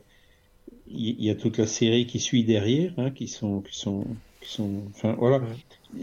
il 0.88 1.24
y, 1.24 1.30
a 1.30 1.36
toute 1.36 1.58
la 1.58 1.68
série 1.68 2.06
qui 2.06 2.20
suit 2.20 2.44
derrière, 2.44 2.94
hein, 2.98 3.12
qui 3.12 3.28
sont, 3.28 3.62
qui 3.62 3.78
sont, 3.78 4.06
qui 4.42 4.52
sont. 4.52 4.84
Enfin, 4.90 5.16
voilà. 5.18 5.42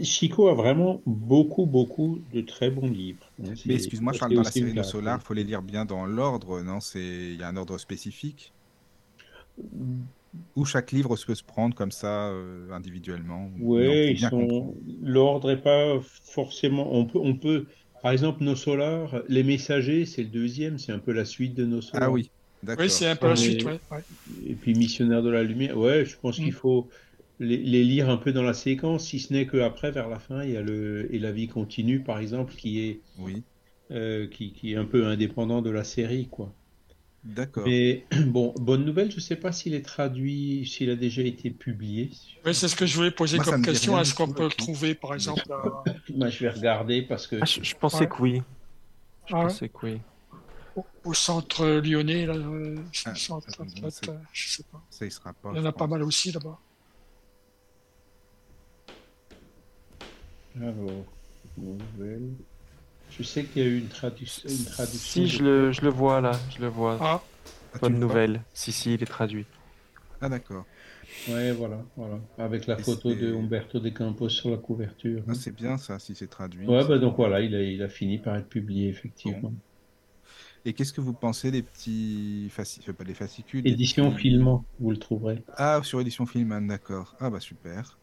Chico 0.03 0.49
a 0.49 0.53
vraiment 0.53 1.01
beaucoup, 1.05 1.65
beaucoup 1.65 2.19
de 2.33 2.41
très 2.41 2.69
bons 2.69 2.89
livres. 2.89 3.25
Hein. 3.41 3.53
Mais 3.65 3.75
excuse-moi, 3.75 4.13
Charles, 4.13 4.33
dans 4.35 4.41
la 4.41 4.51
série 4.51 4.73
Nos 4.73 4.83
Solars, 4.83 5.19
il 5.21 5.25
faut 5.25 5.33
les 5.33 5.43
lire 5.43 5.61
bien 5.61 5.85
dans 5.85 6.05
l'ordre, 6.05 6.61
non? 6.61 6.79
C'est 6.81 6.99
il 6.99 7.39
y 7.39 7.43
a 7.43 7.47
un 7.47 7.55
ordre 7.55 7.77
spécifique? 7.77 8.51
Ou 10.55 10.65
chaque 10.65 10.91
livre 10.91 11.15
peut 11.25 11.35
se 11.35 11.43
prendre 11.43 11.75
comme 11.75 11.91
ça 11.91 12.29
euh, 12.29 12.71
individuellement 12.71 13.49
Oui, 13.59 14.17
sont... 14.17 14.75
l'ordre 15.01 15.49
n'est 15.49 15.61
pas 15.61 15.99
forcément. 16.01 16.93
On 16.93 17.05
peut, 17.05 17.19
on 17.19 17.35
peut, 17.35 17.65
par 18.01 18.11
exemple, 18.11 18.43
Nos 18.43 18.55
Solars, 18.55 19.21
Les 19.27 19.43
Messagers, 19.43 20.05
c'est 20.05 20.23
le 20.23 20.29
deuxième, 20.29 20.77
c'est 20.77 20.91
un 20.91 20.99
peu 20.99 21.13
la 21.13 21.25
suite 21.25 21.55
de 21.55 21.65
Nos 21.65 21.81
Solars. 21.81 22.09
Ah 22.09 22.11
oui, 22.11 22.29
d'accord. 22.61 22.83
Oui, 22.83 22.91
c'est 22.91 23.07
un 23.07 23.15
peu 23.15 23.27
la 23.27 23.35
suite, 23.35 23.63
ouais. 23.63 23.79
Et 24.45 24.53
puis 24.53 24.75
Missionnaire 24.75 25.23
de 25.23 25.29
la 25.29 25.43
Lumière, 25.43 25.77
ouais, 25.77 26.05
je 26.05 26.15
pense 26.17 26.35
qu'il 26.35 26.49
mm. 26.49 26.53
faut 26.53 26.89
les, 27.39 27.57
les, 27.57 27.83
lire 27.83 28.09
un 28.09 28.17
peu 28.17 28.31
dans 28.31 28.43
la 28.43 28.53
séquence, 28.53 29.07
si 29.07 29.19
ce 29.19 29.33
n'est 29.33 29.47
qu'après, 29.47 29.91
vers 29.91 30.09
la 30.09 30.19
fin, 30.19 30.43
il 30.43 30.51
y 30.51 30.57
a 30.57 30.61
le 30.61 31.13
Et 31.13 31.19
la 31.19 31.31
vie 31.31 31.47
continue, 31.47 32.01
par 32.01 32.19
exemple, 32.19 32.53
qui 32.53 32.81
est, 32.81 33.01
oui. 33.17 33.43
euh, 33.91 34.27
qui, 34.27 34.51
qui 34.51 34.73
est 34.73 34.75
un 34.75 34.85
peu 34.85 35.07
indépendant 35.07 35.61
de 35.61 35.69
la 35.69 35.83
série, 35.83 36.27
quoi. 36.29 36.53
D'accord. 37.23 37.63
Mais 37.65 38.05
bon, 38.27 38.53
bonne 38.59 38.85
nouvelle, 38.85 39.11
je 39.11 39.17
ne 39.17 39.21
sais 39.21 39.35
pas 39.35 39.51
s'il 39.51 39.73
est 39.73 39.85
traduit, 39.85 40.65
s'il 40.65 40.89
a 40.89 40.95
déjà 40.95 41.21
été 41.21 41.49
publié. 41.49 42.11
Oui, 42.45 42.55
c'est 42.55 42.67
ce 42.67 42.75
que 42.75 42.85
je 42.85 42.95
voulais 42.95 43.11
poser 43.11 43.37
comme 43.39 43.61
question. 43.61 43.99
Est-ce 43.99 44.13
qu'on 44.13 44.31
peut 44.31 44.45
le 44.45 44.49
trouver, 44.49 44.95
par 44.95 45.13
exemple 45.13 45.43
Moi, 46.15 46.29
je 46.29 46.39
vais 46.39 46.49
regarder 46.49 47.01
parce 47.01 47.27
que. 47.27 47.37
Ah, 47.41 47.45
je, 47.45 47.75
pensais 47.75 48.07
que 48.07 48.21
oui. 48.21 48.41
Je 49.27 49.35
ah 49.35 49.43
pensais 49.43 49.69
que 49.69 49.77
oui. 49.85 50.01
Au, 51.03 51.13
centre 51.13 51.67
lyonnais, 51.81 52.25
là, 52.25 52.35
euh, 52.35 52.77
ah, 53.05 53.15
centre, 53.15 53.47
euh, 53.59 53.65
je 54.31 54.49
sais 54.49 54.63
pas. 54.71 54.81
Ça, 54.89 55.05
il 55.05 55.11
sera 55.11 55.33
pas. 55.33 55.51
Il 55.53 55.57
y 55.57 55.59
en 55.59 55.65
a 55.65 55.73
pas 55.73 55.87
mal 55.87 56.03
aussi 56.03 56.31
là-bas. 56.31 56.57
Alors, 60.55 61.05
nouvelle. 61.57 62.31
Je 63.11 63.23
sais 63.23 63.43
qu'il 63.43 63.61
y 63.61 63.65
a 63.65 63.67
eu 63.67 63.79
une, 63.79 63.87
traduction. 63.87 64.49
Si, 64.49 65.27
je 65.27 65.43
le, 65.43 65.71
je 65.71 65.81
le, 65.81 65.89
vois 65.89 66.21
là, 66.21 66.31
je 66.55 66.61
le 66.61 66.67
vois. 66.67 66.97
Ah. 67.01 67.21
Bonne 67.81 67.99
nouvelle. 67.99 68.41
Si, 68.53 68.71
si, 68.71 68.93
il 68.93 69.03
est 69.03 69.05
traduit. 69.05 69.45
Ah, 70.21 70.29
d'accord. 70.29 70.65
Ouais, 71.27 71.51
voilà, 71.51 71.83
voilà. 71.95 72.19
Avec 72.37 72.67
la 72.67 72.77
photo 72.77 73.13
de 73.13 73.33
Umberto 73.33 73.79
De 73.79 73.89
Campos 73.89 74.29
sur 74.29 74.49
la 74.49 74.57
couverture. 74.57 75.23
Ah, 75.27 75.33
c'est 75.33 75.53
bien 75.53 75.77
ça, 75.77 75.99
si 75.99 76.15
c'est 76.15 76.27
traduit. 76.27 76.67
Ouais, 76.67 76.87
bah 76.87 76.97
donc 76.97 77.15
voilà, 77.17 77.41
il 77.41 77.55
a, 77.55 77.61
il 77.61 77.81
a 77.81 77.89
fini 77.89 78.19
par 78.19 78.35
être 78.35 78.47
publié, 78.47 78.89
effectivement. 78.89 79.53
Et 80.65 80.73
qu'est-ce 80.73 80.93
que 80.93 81.01
vous 81.01 81.13
pensez 81.13 81.51
des 81.51 81.63
petits 81.63 82.49
fascicules, 82.51 82.93
pas 82.93 83.05
des 83.05 83.13
fascicules 83.13 83.65
Édition 83.67 84.11
petits... 84.11 84.23
Filmant, 84.23 84.65
vous 84.79 84.91
le 84.91 84.97
trouverez. 84.97 85.41
Ah, 85.55 85.79
sur 85.83 86.01
édition 86.01 86.25
Filmant, 86.25 86.61
d'accord. 86.61 87.15
Ah 87.19 87.29
bah 87.29 87.39
super. 87.39 87.97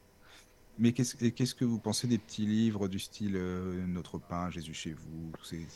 Mais 0.79 0.93
qu'est-ce 0.93 1.55
que 1.55 1.65
vous 1.65 1.79
pensez 1.79 2.07
des 2.07 2.19
petits 2.19 2.47
livres 2.47 2.89
du 2.89 2.99
style 2.99 3.37
euh, 3.37 3.85
Notre 3.87 4.19
pain, 4.19 4.51
Jésus 4.51 4.75
chez 4.75 4.91
vous 4.91 5.33
ces, 5.43 5.67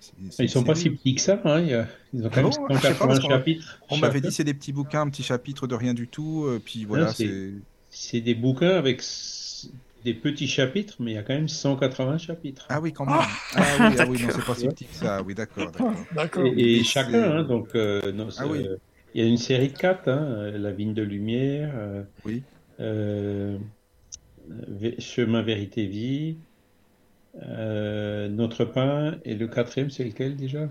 ces, 0.00 0.44
Ils 0.44 0.48
sont 0.50 0.64
pas 0.64 0.74
si 0.74 0.90
petits 0.90 1.14
que 1.14 1.20
ça, 1.20 1.40
hein. 1.44 1.86
ils 2.12 2.26
ont 2.26 2.30
quand 2.30 2.42
même 2.42 2.52
180 2.52 3.20
chapitres. 3.20 3.80
On 3.90 3.98
m'avait 3.98 4.20
dit 4.20 4.30
c'est 4.30 4.44
des 4.44 4.54
petits 4.54 4.72
bouquins, 4.72 5.02
un 5.02 5.08
petit 5.08 5.22
chapitre 5.22 5.66
de 5.66 5.74
rien 5.74 5.94
du 5.94 6.08
tout, 6.08 6.44
euh, 6.44 6.60
puis 6.62 6.84
voilà. 6.84 7.12
C'est 7.88 8.20
des 8.20 8.34
bouquins 8.34 8.76
avec 8.76 9.02
des 10.06 10.14
petits 10.14 10.46
chapitres, 10.46 10.96
mais 11.00 11.10
il 11.12 11.14
y 11.14 11.18
a 11.18 11.22
quand 11.22 11.34
même 11.34 11.48
180 11.48 12.18
chapitres. 12.18 12.66
Ah 12.68 12.80
oui, 12.80 12.92
quand 12.92 13.06
même. 13.06 13.16
Ah, 13.18 13.28
ah 13.56 13.88
oui, 13.90 13.96
ah 13.98 14.04
oui 14.08 14.22
non, 14.22 14.28
c'est 14.32 14.44
pas 14.44 14.54
si 14.54 14.68
petit 14.68 14.84
que 14.84 14.94
ça. 14.94 15.20
Oui, 15.22 15.34
d'accord. 15.34 15.72
Et, 16.44 16.76
et 16.76 16.84
chacun, 16.84 17.38
hein, 17.38 17.42
donc, 17.42 17.70
euh, 17.74 18.12
non, 18.12 18.28
ah, 18.38 18.46
oui. 18.46 18.68
il 19.14 19.22
y 19.22 19.26
a 19.26 19.28
une 19.28 19.36
série 19.36 19.68
de 19.68 19.76
quatre, 19.76 20.08
hein, 20.08 20.52
La 20.52 20.70
vigne 20.70 20.94
de 20.94 21.02
lumière. 21.02 21.72
Euh, 21.74 22.02
oui. 22.24 22.44
Euh, 22.78 23.58
Chemin, 24.98 25.42
vérité, 25.42 25.86
vie. 25.86 26.36
Euh, 27.42 28.28
notre 28.28 28.64
pain. 28.64 29.16
Et 29.24 29.34
le 29.34 29.46
quatrième, 29.46 29.90
c'est 29.90 30.04
lequel 30.04 30.36
déjà? 30.36 30.68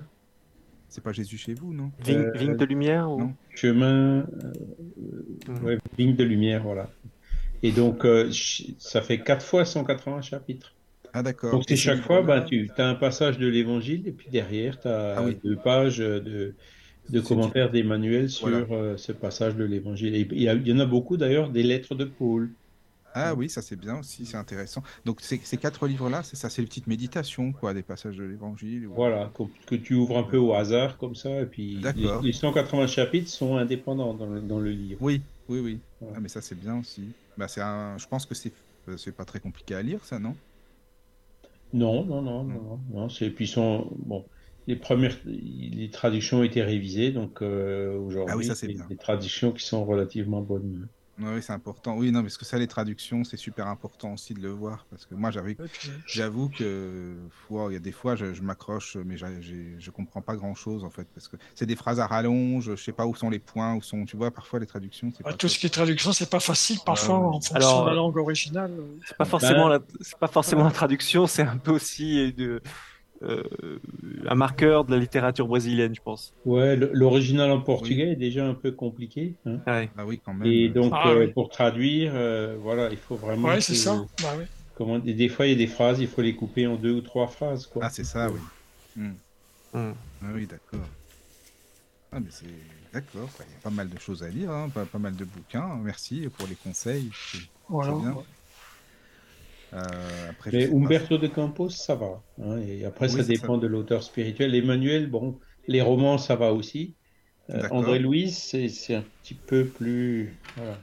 C'est 0.89 1.03
pas 1.03 1.11
Jésus 1.11 1.37
chez 1.37 1.53
vous, 1.53 1.73
non? 1.73 1.91
Vigne, 2.05 2.31
euh, 2.35 2.55
de 2.55 2.65
lumière 2.65 3.11
ou... 3.11 3.33
Chemin. 3.53 4.19
Euh, 4.19 4.53
mmh. 5.47 5.65
ouais, 5.65 5.77
vigne 5.97 6.15
de 6.15 6.23
lumière, 6.23 6.63
voilà. 6.63 6.89
Et 7.63 7.71
donc, 7.71 8.05
euh, 8.05 8.31
ça 8.77 9.01
fait 9.01 9.19
4 9.19 9.45
fois 9.45 9.65
180 9.65 10.21
chapitres. 10.21 10.73
Ah, 11.13 11.23
d'accord. 11.23 11.51
Donc, 11.51 11.63
c'est 11.67 11.75
chaque 11.75 12.01
fois, 12.01 12.21
ben, 12.21 12.41
tu 12.41 12.69
as 12.77 12.87
un 12.87 12.95
passage 12.95 13.37
de 13.37 13.47
l'évangile, 13.47 14.07
et 14.07 14.11
puis 14.11 14.29
derrière, 14.29 14.79
tu 14.79 14.87
as 14.87 15.15
ah, 15.17 15.23
oui. 15.23 15.37
deux 15.43 15.55
pages 15.55 15.97
de, 15.97 16.53
de 17.09 17.19
commentaires 17.19 17.71
d'Emmanuel 17.71 18.29
sur 18.29 18.47
voilà. 18.65 18.97
ce 18.97 19.11
passage 19.11 19.55
de 19.55 19.63
l'évangile. 19.63 20.15
Il 20.15 20.41
y, 20.41 20.45
y, 20.45 20.73
en 20.73 20.79
a 20.79 20.85
beaucoup 20.85 21.17
d'ailleurs 21.17 21.49
des 21.49 21.63
lettres 21.63 21.95
de 21.95 22.05
Paul. 22.05 22.51
Ah 23.15 23.33
oui, 23.33 23.49
ça 23.49 23.61
c'est 23.61 23.75
bien 23.75 23.99
aussi, 23.99 24.25
c'est 24.25 24.37
intéressant. 24.37 24.83
Donc 25.05 25.21
ces, 25.21 25.39
ces 25.43 25.57
quatre 25.57 25.87
livres-là, 25.87 26.21
c'est 26.23 26.35
ça, 26.35 26.49
c'est 26.49 26.61
les 26.61 26.67
petites 26.67 26.87
méditations, 26.87 27.53
quoi, 27.53 27.73
des 27.73 27.83
passages 27.83 28.17
de 28.17 28.23
l'Évangile. 28.23 28.87
Ou... 28.87 28.93
Voilà, 28.93 29.31
que, 29.33 29.43
que, 29.65 29.75
tu 29.75 29.93
ouvres 29.93 30.17
un 30.17 30.23
peu 30.23 30.37
au 30.37 30.53
hasard 30.53 30.97
comme 30.97 31.15
ça, 31.15 31.41
et 31.41 31.45
puis 31.45 31.79
les, 31.95 32.07
les, 32.21 32.33
180 32.33 32.87
chapitres 32.87 33.29
sont 33.29 33.57
indépendants 33.57 34.13
dans 34.13 34.27
le, 34.27 34.41
dans 34.41 34.59
le 34.59 34.71
livre. 34.71 34.99
Oui, 35.01 35.21
oui, 35.47 35.59
oui. 35.59 35.79
Voilà. 36.01 36.15
Ah, 36.17 36.19
mais 36.19 36.29
ça 36.29 36.41
c'est 36.41 36.59
bien 36.59 36.77
aussi. 36.79 37.09
Bah, 37.37 37.47
c'est 37.47 37.61
un... 37.61 37.97
Je 37.97 38.07
pense 38.07 38.25
que 38.25 38.35
c'est 38.35 38.51
c'est 38.97 39.15
pas 39.15 39.25
très 39.25 39.39
compliqué 39.39 39.75
à 39.75 39.81
lire, 39.81 40.03
ça, 40.05 40.19
non? 40.19 40.35
Non, 41.73 42.05
non, 42.05 42.21
non, 42.21 42.43
non, 42.43 42.61
non. 42.61 42.79
non. 42.93 43.09
C'est 43.09 43.29
puis 43.29 43.47
sont 43.47 43.91
bon. 43.97 44.23
Les 44.67 44.75
premières, 44.75 45.17
les 45.25 45.89
traductions 45.91 46.39
ont 46.39 46.43
été 46.43 46.63
révisées, 46.63 47.11
donc 47.11 47.41
euh, 47.41 47.95
aujourd'hui, 47.99 48.33
ah 48.33 48.37
oui, 48.37 48.45
ça, 48.45 48.55
c'est 48.55 48.67
bien. 48.67 48.85
des 48.89 48.95
traductions 48.95 49.51
qui 49.51 49.63
sont 49.63 49.85
relativement 49.85 50.41
bonnes. 50.41 50.87
Oui, 51.17 51.41
c'est 51.41 51.53
important. 51.53 51.95
Oui, 51.95 52.11
non, 52.11 52.21
parce 52.21 52.37
que 52.37 52.43
ça, 52.43 52.57
les 52.57 52.67
traductions, 52.67 53.23
c'est 53.23 53.37
super 53.37 53.67
important 53.67 54.13
aussi 54.13 54.33
de 54.33 54.41
le 54.41 54.49
voir. 54.49 54.85
Parce 54.89 55.05
que 55.05 55.15
moi, 55.15 55.31
j'avoue 55.31 56.49
que 56.49 57.15
il 57.49 57.73
y 57.73 57.75
a 57.75 57.79
des 57.79 57.91
fois, 57.91 58.15
je, 58.15 58.33
je 58.33 58.41
m'accroche, 58.41 58.97
mais 58.97 59.15
je 59.17 59.91
comprends 59.91 60.21
pas 60.21 60.35
grand-chose, 60.35 60.83
en 60.83 60.89
fait. 60.89 61.07
Parce 61.13 61.27
que 61.27 61.37
c'est 61.53 61.65
des 61.65 61.75
phrases 61.75 61.99
à 61.99 62.07
rallonge, 62.07 62.75
je 62.75 62.83
sais 62.83 62.91
pas 62.91 63.05
où 63.05 63.15
sont 63.15 63.29
les 63.29 63.39
points, 63.39 63.75
où 63.75 63.81
sont, 63.81 64.05
tu 64.05 64.17
vois, 64.17 64.31
parfois 64.31 64.59
les 64.59 64.65
traductions. 64.65 65.11
Ah, 65.23 65.33
tout 65.33 65.47
ce 65.47 65.57
qui 65.57 65.67
est 65.67 65.69
traduction, 65.69 66.11
c'est 66.11 66.29
pas 66.29 66.39
facile, 66.39 66.79
parfois, 66.85 67.15
euh, 67.15 67.19
en 67.19 67.31
fonction 67.33 67.55
Alors, 67.55 67.85
de 67.85 67.89
la 67.89 67.95
langue 67.95 68.17
originale. 68.17 68.71
C'est 69.07 69.17
pas 69.17 69.25
forcément, 69.25 69.67
la, 69.69 69.79
pas 70.19 70.27
forcément 70.27 70.65
la 70.65 70.71
traduction, 70.71 71.27
c'est 71.27 71.43
un 71.43 71.57
peu 71.57 71.71
aussi 71.71 72.33
de 72.33 72.61
un 73.21 74.35
marqueur 74.35 74.85
de 74.85 74.91
la 74.91 74.97
littérature 74.97 75.47
brésilienne, 75.47 75.95
je 75.95 76.01
pense. 76.01 76.33
Ouais, 76.45 76.75
l'original 76.75 77.51
en 77.51 77.61
portugais 77.61 78.11
est 78.11 78.15
déjà 78.15 78.45
un 78.45 78.53
peu 78.53 78.71
compliqué. 78.71 79.35
Hein. 79.45 79.59
Ah, 79.65 80.05
oui, 80.05 80.19
quand 80.23 80.33
même. 80.33 80.47
Et 80.47 80.69
donc, 80.69 80.91
ah 80.95 81.13
pour 81.33 81.49
traduire, 81.49 82.13
voilà, 82.59 82.89
il 82.91 82.97
faut 82.97 83.15
vraiment. 83.15 83.49
Ouais, 83.49 83.61
c'est 83.61 83.75
ça. 83.75 84.03
Bah, 84.21 84.33
oui. 84.37 84.45
Comment... 84.75 84.99
des 84.99 85.29
fois, 85.29 85.47
il 85.47 85.51
y 85.51 85.55
a 85.55 85.57
des 85.57 85.67
phrases, 85.67 85.99
il 86.01 86.07
faut 86.07 86.21
les 86.21 86.35
couper 86.35 86.67
en 86.67 86.75
deux 86.75 86.91
ou 86.91 87.01
trois 87.01 87.27
phrases. 87.27 87.65
Quoi. 87.65 87.83
Ah, 87.85 87.89
c'est 87.89 88.03
ça, 88.03 88.29
oui. 88.29 88.39
Hmm. 88.97 89.13
Hmm. 89.73 89.93
Ah 90.21 90.27
oui, 90.33 90.45
d'accord. 90.45 90.87
Ah, 92.11 92.19
mais 92.19 92.29
c'est. 92.29 92.45
D'accord, 92.93 93.27
il 93.39 93.51
y 93.51 93.57
a 93.57 93.61
pas 93.61 93.69
mal 93.69 93.89
de 93.89 93.99
choses 93.99 94.23
à 94.23 94.29
lire, 94.29 94.49
hein, 94.51 94.69
pas, 94.73 94.85
pas, 94.85 94.99
mal 94.99 95.17
de 95.17 95.25
bouquins. 95.25 95.77
Merci 95.83 96.29
pour 96.37 96.47
les 96.47 96.55
conseils. 96.55 97.11
Voilà. 97.67 97.91
Euh, 97.91 98.13
après, 100.29 100.51
mais 100.51 100.73
Umberto 100.73 101.17
de 101.17 101.27
Campos, 101.27 101.69
ça 101.69 101.95
va. 101.95 102.21
Hein, 102.41 102.59
et 102.67 102.85
après, 102.85 103.09
ça 103.09 103.23
dépend 103.23 103.57
de 103.57 103.67
l'auteur 103.67 104.03
spirituel. 104.03 104.55
Emmanuel, 104.55 105.09
bon, 105.09 105.39
les 105.67 105.81
romans, 105.81 106.17
ça 106.17 106.35
va 106.35 106.53
aussi. 106.53 106.93
Euh, 107.49 107.67
André 107.71 107.99
Louise, 107.99 108.37
c'est 108.37 108.95
un 108.95 109.03
petit 109.21 109.35
peu 109.35 109.65
plus. 109.65 110.33
Voilà. 110.55 110.77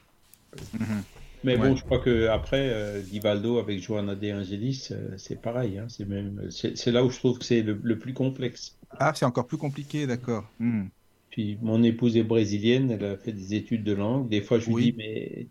Mhm. 0.74 1.02
Mais 1.44 1.56
bon, 1.56 1.74
je 1.74 1.82
crois 1.84 1.98
que 1.98 2.28
après 2.28 2.70
euh, 2.70 3.02
Divaldo 3.02 3.58
avec 3.58 3.80
Johanna 3.80 4.14
De 4.14 4.32
Angelis, 4.32 4.88
euh, 4.92 5.14
c'est 5.16 5.40
pareil. 5.40 5.78
Hein, 5.78 5.86
c'est 5.88 6.08
même, 6.08 6.48
c'est 6.50 6.92
là 6.92 7.04
où 7.04 7.10
je 7.10 7.18
trouve 7.18 7.38
que 7.38 7.44
c'est 7.44 7.62
le, 7.62 7.98
plus 7.98 8.14
complexe. 8.14 8.78
Ah, 8.90 9.12
c'est 9.14 9.24
encore 9.24 9.46
plus 9.46 9.56
compliqué, 9.56 10.06
d'accord. 10.06 10.44
Hmm. 10.60 10.84
Puis 11.30 11.58
mon 11.60 11.82
épouse 11.82 12.16
est 12.16 12.22
brésilienne, 12.22 12.90
elle 12.92 13.04
a 13.04 13.16
fait 13.16 13.32
des 13.32 13.54
études 13.54 13.82
de 13.82 13.92
langue. 13.92 14.28
Des 14.28 14.40
fois, 14.40 14.58
je 14.58 14.70
lui 14.70 14.84
dis, 14.84 14.94
mais 14.96 15.46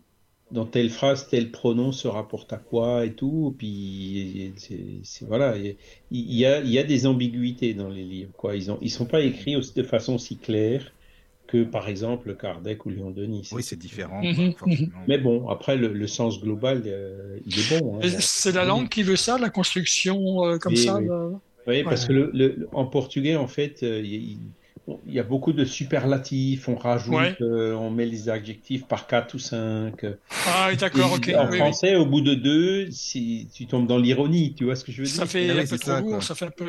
dans 0.52 0.66
telle 0.66 0.90
phrase, 0.90 1.28
tel 1.28 1.50
pronom 1.50 1.92
se 1.92 2.06
rapporte 2.06 2.52
à 2.52 2.58
quoi 2.58 3.04
et 3.04 3.12
tout. 3.12 3.54
Puis 3.58 4.52
c'est 4.56 5.24
voilà, 5.26 5.56
il 5.56 5.76
y, 6.10 6.46
a, 6.46 6.60
il 6.60 6.70
y 6.70 6.78
a 6.78 6.84
des 6.84 7.06
ambiguïtés 7.06 7.74
dans 7.74 7.88
les 7.88 8.04
livres. 8.04 8.32
Quoi. 8.36 8.56
Ils 8.56 8.70
ne 8.70 8.76
ils 8.80 8.90
sont 8.90 9.06
pas 9.06 9.20
écrits 9.20 9.56
de 9.74 9.82
façon 9.82 10.18
si 10.18 10.36
claire 10.36 10.92
que 11.46 11.64
par 11.64 11.88
exemple 11.88 12.34
Kardec 12.34 12.86
ou 12.86 12.90
Léon 12.90 13.10
Denis. 13.10 13.48
Oui, 13.52 13.62
c'est 13.62 13.78
différent. 13.78 14.22
Mhm. 14.22 14.54
Mais 15.08 15.18
bon, 15.18 15.48
après, 15.48 15.76
le, 15.76 16.06
sens 16.06 16.40
global, 16.40 16.82
euh, 16.86 17.38
il 17.46 17.58
est 17.58 17.78
bon. 17.78 17.98
Hein. 17.98 18.08
c'est 18.20 18.52
la 18.52 18.64
langue 18.64 18.88
qui 18.88 19.02
veut 19.02 19.16
ça, 19.16 19.38
la 19.38 19.50
construction 19.50 20.44
euh, 20.44 20.58
comme 20.58 20.76
ça 20.76 20.98
Oui, 21.66 21.82
parce 21.82 22.06
que 22.06 22.12
le, 22.12 22.68
en 22.72 22.86
portugais, 22.86 23.36
en 23.36 23.48
fait, 23.48 23.82
euh, 23.82 24.00
il, 24.02 24.38
il 25.06 25.14
y 25.14 25.20
a 25.20 25.22
beaucoup 25.22 25.52
de 25.52 25.64
superlatifs, 25.64 26.68
on 26.68 26.74
rajoute, 26.74 27.14
euh, 27.40 27.72
on 27.74 27.90
met 27.90 28.04
les 28.04 28.28
adjectifs 28.28 28.86
par 28.86 29.06
4 29.06 29.34
ou 29.34 29.38
5. 29.38 30.04
Ah, 30.46 30.70
d'accord, 30.76 31.12
ok. 31.12 31.32
En 31.38 31.46
français, 31.52 31.94
au 31.94 32.04
bout 32.06 32.20
de 32.20 32.34
deux, 32.34 32.90
si 32.90 33.48
tu 33.54 33.66
tombes 33.66 33.86
dans 33.86 33.98
l'ironie, 33.98 34.54
tu 34.54 34.64
vois 34.64 34.74
ce 34.74 34.84
que 34.84 34.90
je 34.90 35.02
veux 35.02 35.06
dire? 35.06 35.14
Ça 35.16 35.26
fait 35.26 35.50
un 35.50 35.64
peu 35.66 35.78
trop 35.78 35.92
lourd, 36.00 36.22
ça 36.22 36.34
fait 36.34 36.46
un 36.46 36.50
peu. 36.50 36.64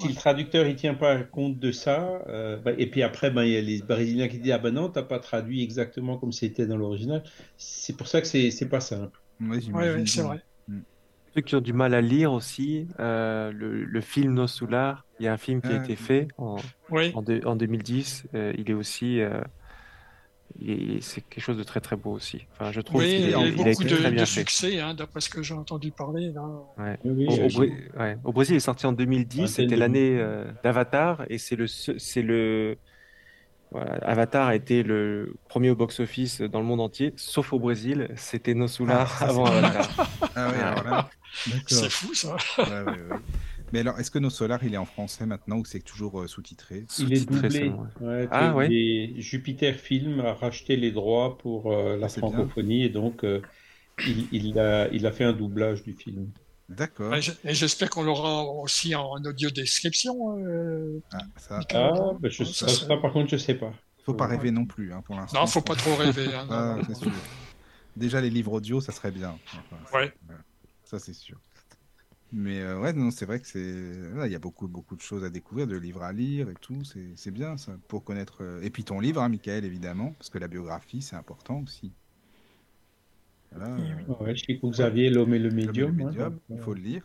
Si 0.00 0.08
le 0.08 0.14
traducteur 0.14 0.66
il 0.66 0.74
tient 0.76 0.94
pas 0.94 1.18
compte 1.22 1.58
de 1.58 1.70
ça, 1.72 2.22
euh, 2.28 2.56
bah, 2.56 2.72
et 2.76 2.86
puis 2.90 3.02
après, 3.02 3.30
ben, 3.30 3.44
il 3.44 3.52
y 3.52 3.56
a 3.56 3.60
les 3.60 3.82
Brésiliens 3.82 4.28
qui 4.28 4.38
disent 4.38 4.52
Ah 4.52 4.58
ben 4.58 4.74
non, 4.74 4.88
t'as 4.88 5.02
pas 5.02 5.20
traduit 5.20 5.62
exactement 5.62 6.18
comme 6.18 6.32
c'était 6.32 6.66
dans 6.66 6.76
l'original. 6.76 7.22
C'est 7.56 7.96
pour 7.96 8.08
ça 8.08 8.20
que 8.20 8.26
c'est 8.26 8.68
pas 8.68 8.80
simple. 8.80 9.20
Oui, 9.40 9.62
c'est 10.06 10.22
vrai. 10.22 10.42
Ceux 11.34 11.40
qui 11.42 11.54
ont 11.54 11.60
du 11.60 11.72
mal 11.72 11.94
à 11.94 12.00
lire 12.00 12.32
aussi, 12.32 12.88
euh, 13.00 13.52
le, 13.52 14.00
film 14.00 14.34
Nos 14.34 14.46
Soulars, 14.46 15.04
il 15.20 15.26
y 15.26 15.28
a 15.28 15.32
un 15.32 15.36
film 15.36 15.60
qui 15.60 15.68
a 15.68 15.80
ah, 15.80 15.84
été 15.84 15.96
fait 15.96 16.28
en, 16.38 16.56
en, 16.90 17.56
2010. 17.56 18.24
Euh, 18.34 18.52
il 18.56 18.70
est 18.70 18.74
aussi. 18.74 19.20
Euh, 19.20 19.40
c'est 21.00 21.20
quelque 21.28 21.42
chose 21.42 21.58
de 21.58 21.62
très 21.62 21.80
très 21.80 21.96
beau 21.96 22.12
aussi. 22.12 22.46
Enfin, 22.52 22.72
je 22.72 22.80
trouve 22.80 23.02
oui, 23.02 23.26
il, 23.28 23.34
a, 23.34 23.50
beaucoup 23.50 23.84
de, 23.84 24.24
succès, 24.24 24.80
hein, 24.80 24.94
d'après 24.94 25.20
ce 25.20 25.28
que 25.28 25.42
j'ai 25.42 25.54
entendu 25.54 25.90
parler. 25.90 26.32
au, 28.24 28.32
Brésil, 28.32 28.54
il 28.54 28.56
est 28.56 28.60
sorti 28.60 28.86
en 28.86 28.92
2010. 28.92 29.46
C'était 29.46 29.76
l'année 29.76 30.18
d'Avatar 30.64 31.24
et 31.28 31.38
c'est 31.38 31.54
le, 31.54 31.66
c'est 31.66 32.22
le, 32.22 32.78
Avatar 33.74 34.48
a 34.48 34.54
été 34.54 34.82
le 34.82 35.34
premier 35.48 35.70
au 35.70 35.76
box-office 35.76 36.40
dans 36.40 36.60
le 36.60 36.64
monde 36.64 36.80
entier, 36.80 37.12
sauf 37.16 37.52
au 37.52 37.58
Brésil. 37.58 38.08
C'était 38.16 38.54
Nos 38.54 38.68
Soulars 38.68 39.18
ah, 39.20 39.28
avant 39.28 39.44
Avatar. 39.44 39.88
Ah 40.34 40.48
oui, 40.50 40.60
alors 40.60 40.84
là, 40.84 41.10
c'est 41.66 41.90
fou 41.90 42.14
ça. 42.14 42.36
Mais 43.72 43.80
alors, 43.80 43.98
est-ce 44.00 44.10
que 44.10 44.18
Nos 44.18 44.30
Solar, 44.30 44.64
il 44.64 44.72
est 44.72 44.78
en 44.78 44.86
français 44.86 45.26
maintenant 45.26 45.58
ou 45.58 45.64
c'est 45.64 45.80
toujours 45.80 46.20
euh, 46.20 46.26
sous-titré? 46.26 46.86
Il 46.98 47.12
est 47.12 47.28
doublé. 47.28 47.72
ah, 48.30 48.54
ouais? 48.54 49.12
Jupiter 49.18 49.74
Film 49.74 50.20
a 50.20 50.34
racheté 50.34 50.76
les 50.76 50.90
droits 50.90 51.36
pour 51.38 51.72
euh, 51.72 51.96
la 51.98 52.08
francophonie 52.08 52.84
et 52.84 52.88
donc 52.88 53.24
euh, 53.24 53.42
il, 54.32 54.58
a, 54.58 54.88
il 54.88 55.06
a 55.06 55.12
fait 55.12 55.24
un 55.24 55.32
doublage 55.32 55.82
du 55.82 55.92
film. 55.92 56.30
D'accord. 56.68 57.14
Et 57.14 57.54
j'espère 57.54 57.88
qu'on 57.90 58.02
l'aura 58.02 58.44
aussi 58.44 58.94
en 58.94 59.16
audio 59.24 59.50
description. 59.50 61.02
ah, 61.12 61.18
ça, 61.36 61.60
ah, 61.74 61.92
bah, 62.20 62.28
je, 62.28 62.44
ça, 62.44 62.66
par 62.96 63.12
contre, 63.12 63.30
je 63.30 63.36
sais 63.36 63.54
pas. 63.54 63.72
Faut 64.04 64.14
pas 64.14 64.26
rêver 64.26 64.50
non 64.50 64.64
plus 64.64 64.92
hein, 64.92 65.02
pour 65.04 65.16
l'instant. 65.16 65.40
Non, 65.40 65.46
faut 65.46 65.60
pas 65.60 65.76
trop 65.76 65.94
rêver. 65.94 66.28
Hein, 66.34 66.46
ah, 66.50 66.76
Déjà 67.96 68.20
les 68.20 68.30
livres 68.30 68.52
audio, 68.52 68.80
ça 68.80 68.92
serait 68.92 69.10
bien. 69.10 69.36
ouais. 69.92 70.12
Ça 70.88 70.98
c'est 70.98 71.12
sûr. 71.12 71.38
Mais 72.32 72.60
euh, 72.60 72.80
ouais, 72.80 72.94
non, 72.94 73.10
c'est 73.10 73.26
vrai 73.26 73.40
que 73.40 73.46
c'est. 73.46 73.60
Il 73.60 74.32
y 74.32 74.34
a 74.34 74.38
beaucoup, 74.38 74.68
beaucoup 74.68 74.96
de 74.96 75.02
choses 75.02 75.22
à 75.22 75.28
découvrir, 75.28 75.66
de 75.66 75.76
livres 75.76 76.02
à 76.02 76.14
lire 76.14 76.48
et 76.48 76.54
tout. 76.54 76.82
C'est 77.14 77.30
bien 77.30 77.58
ça, 77.58 77.72
pour 77.88 78.04
connaître. 78.04 78.38
Euh, 78.42 78.62
et 78.62 78.70
puis 78.70 78.84
ton 78.84 78.98
livre, 78.98 79.20
hein, 79.20 79.28
Michael, 79.28 79.66
évidemment, 79.66 80.12
parce 80.12 80.30
que 80.30 80.38
la 80.38 80.48
biographie, 80.48 81.02
c'est 81.02 81.16
important 81.16 81.60
aussi. 81.60 81.92
Voilà. 83.52 83.76
Ouais, 84.20 84.34
je 84.34 84.44
sais 84.46 84.58
que 84.58 84.66
Xavier, 84.66 85.10
L'homme 85.10 85.34
et 85.34 85.38
le 85.38 85.50
médium. 85.50 86.00
Hein, 86.00 86.32
il 86.48 86.58
faut 86.58 86.72
le 86.72 86.80
lire. 86.80 87.02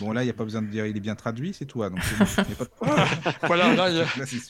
Bon, 0.00 0.12
là, 0.12 0.22
il 0.22 0.26
n'y 0.26 0.30
a 0.30 0.34
pas 0.34 0.44
besoin 0.44 0.62
de 0.62 0.68
dire 0.68 0.86
il 0.86 0.96
est 0.96 1.00
bien 1.00 1.16
traduit, 1.16 1.52
c'est 1.52 1.66
tout. 1.66 1.82
Hein, 1.82 1.90
donc, 1.90 2.00
pas 2.56 2.64
de 2.64 2.70
problème. 2.70 3.06
voilà, 3.42 3.74
là, 3.74 3.90
il 3.90 3.94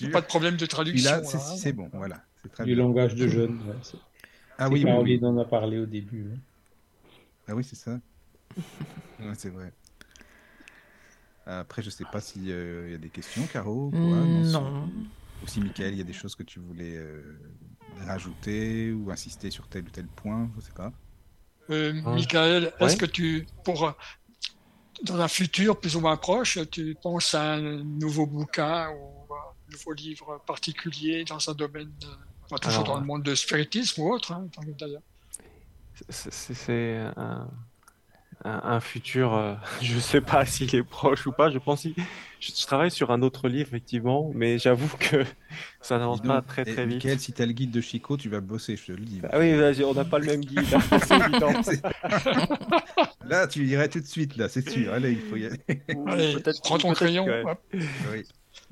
n'y 0.02 0.08
a 0.08 0.12
pas 0.12 0.20
de 0.20 0.26
problème 0.26 0.56
de 0.56 0.66
traduction. 0.66 1.10
là, 1.10 1.22
c'est 1.22 1.72
bon, 1.72 1.88
voilà. 1.94 2.22
Très 2.52 2.64
du 2.64 2.74
langage 2.74 3.14
de 3.14 3.28
jeunes. 3.28 3.58
ah 4.58 4.68
oui, 4.68 4.84
oui, 4.84 5.20
en 5.22 5.38
a 5.38 5.44
parlé 5.46 5.78
au 5.78 5.86
début. 5.86 6.26
Ah 7.48 7.54
oui, 7.54 7.64
c'est 7.64 7.76
ça. 7.76 7.98
c'est 9.34 9.50
vrai. 9.50 9.72
Après, 11.46 11.82
je 11.82 11.90
sais 11.90 12.04
pas 12.04 12.20
s'il 12.20 12.50
euh, 12.50 12.90
y 12.90 12.94
a 12.94 12.98
des 12.98 13.08
questions, 13.08 13.46
Caro. 13.46 13.90
non. 13.92 14.88
Ou 15.42 15.46
si, 15.46 15.60
Michael, 15.60 15.94
il 15.94 15.98
y 15.98 16.02
a 16.02 16.04
des 16.04 16.12
choses 16.12 16.34
que 16.34 16.42
tu 16.42 16.60
voulais 16.60 16.96
euh, 16.96 17.22
rajouter 18.06 18.92
ou 18.92 19.10
insister 19.10 19.50
sur 19.50 19.66
tel 19.68 19.84
ou 19.84 19.90
tel 19.90 20.06
point, 20.06 20.50
je 20.56 20.60
sais 20.60 20.72
pas. 20.72 20.92
Euh, 21.70 21.92
Michael, 21.92 22.72
est-ce 22.80 22.96
que 22.96 23.06
tu, 23.06 23.46
pour 23.64 23.94
dans 25.02 25.18
un 25.18 25.28
futur 25.28 25.80
plus 25.80 25.96
ou 25.96 26.00
moins 26.00 26.18
proche, 26.18 26.58
tu 26.70 26.94
penses 27.02 27.34
à 27.34 27.54
un 27.54 27.82
nouveau 27.82 28.26
bouquin 28.26 28.90
ou 28.90 29.32
un 29.32 29.72
nouveau 29.72 29.92
livre 29.94 30.42
particulier 30.46 31.24
dans 31.24 31.48
un 31.48 31.54
domaine, 31.54 31.90
pas 32.50 32.58
toujours 32.58 32.84
dans 32.84 33.00
le 33.00 33.06
monde 33.06 33.22
de 33.22 33.34
spiritisme 33.34 34.02
ou 34.02 34.12
autre, 34.12 34.32
hein, 34.32 34.46
d'ailleurs? 34.78 35.02
C'est 36.10 36.98
un 37.16 37.48
un, 38.44 38.80
futur, 38.80 39.34
euh, 39.34 39.54
je 39.82 39.94
ne 39.94 40.00
sais 40.00 40.20
pas 40.20 40.44
s'il 40.44 40.74
est 40.74 40.82
proche 40.82 41.26
ou 41.26 41.32
pas. 41.32 41.50
Je 41.50 41.58
pense 41.58 41.84
que 41.84 41.88
je, 42.40 42.66
travaille 42.66 42.90
sur 42.90 43.10
un 43.10 43.22
autre 43.22 43.48
livre, 43.48 43.68
effectivement, 43.68 44.30
mais 44.34 44.58
j'avoue 44.58 44.94
que 44.98 45.24
ça 45.80 45.98
n'avance 45.98 46.22
pas 46.22 46.42
très 46.42 46.64
très 46.64 46.86
vite. 46.86 47.04
Michael, 47.04 47.20
si 47.20 47.32
tu 47.32 47.42
as 47.42 47.46
le 47.46 47.52
guide 47.52 47.70
de 47.70 47.80
Chico, 47.80 48.16
tu 48.16 48.28
vas 48.28 48.40
bosser, 48.40 48.76
je 48.76 48.86
te 48.86 48.92
le 48.92 49.04
dis. 49.04 49.20
Ah 49.30 49.38
oui, 49.38 49.54
on 49.84 49.94
n'a 49.94 50.04
pas 50.04 50.18
le 50.18 50.26
même 50.26 50.44
guide. 50.44 50.60
là, 53.26 53.46
tu 53.46 53.66
irais 53.66 53.88
tout 53.88 54.00
de 54.00 54.06
suite, 54.06 54.36
là, 54.36 54.48
c'est 54.48 54.68
sûr. 54.68 54.92
Allez, 54.92 55.12
il 55.12 55.20
faut 55.20 55.36
y 55.36 55.46
aller. 55.46 55.60
prends 56.62 56.78
ton 56.78 56.92
crayon. 56.92 57.26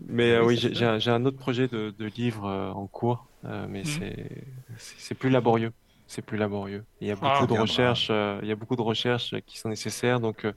Mais 0.08 0.32
euh, 0.32 0.44
oui, 0.44 0.56
j'ai 0.56 1.10
un, 1.10 1.24
autre 1.24 1.38
projet 1.38 1.68
de, 1.68 1.92
livre 2.16 2.46
euh, 2.46 2.70
en 2.70 2.86
cours, 2.86 3.26
mais 3.42 3.82
mmh. 3.82 4.12
c'est 4.76 5.14
plus 5.14 5.30
laborieux 5.30 5.72
c'est 6.08 6.22
plus 6.22 6.38
laborieux. 6.38 6.84
Il 7.00 7.06
y 7.06 7.10
a 7.10 7.14
beaucoup 7.14 7.44
ah, 7.44 7.46
de 7.46 7.52
recherches, 7.52 8.08
euh, 8.10 8.40
il 8.42 8.48
y 8.48 8.52
a 8.52 8.56
beaucoup 8.56 8.76
de 8.76 8.82
recherches 8.82 9.34
qui 9.46 9.58
sont 9.58 9.68
nécessaires, 9.68 10.20
donc 10.20 10.44
euh, 10.44 10.52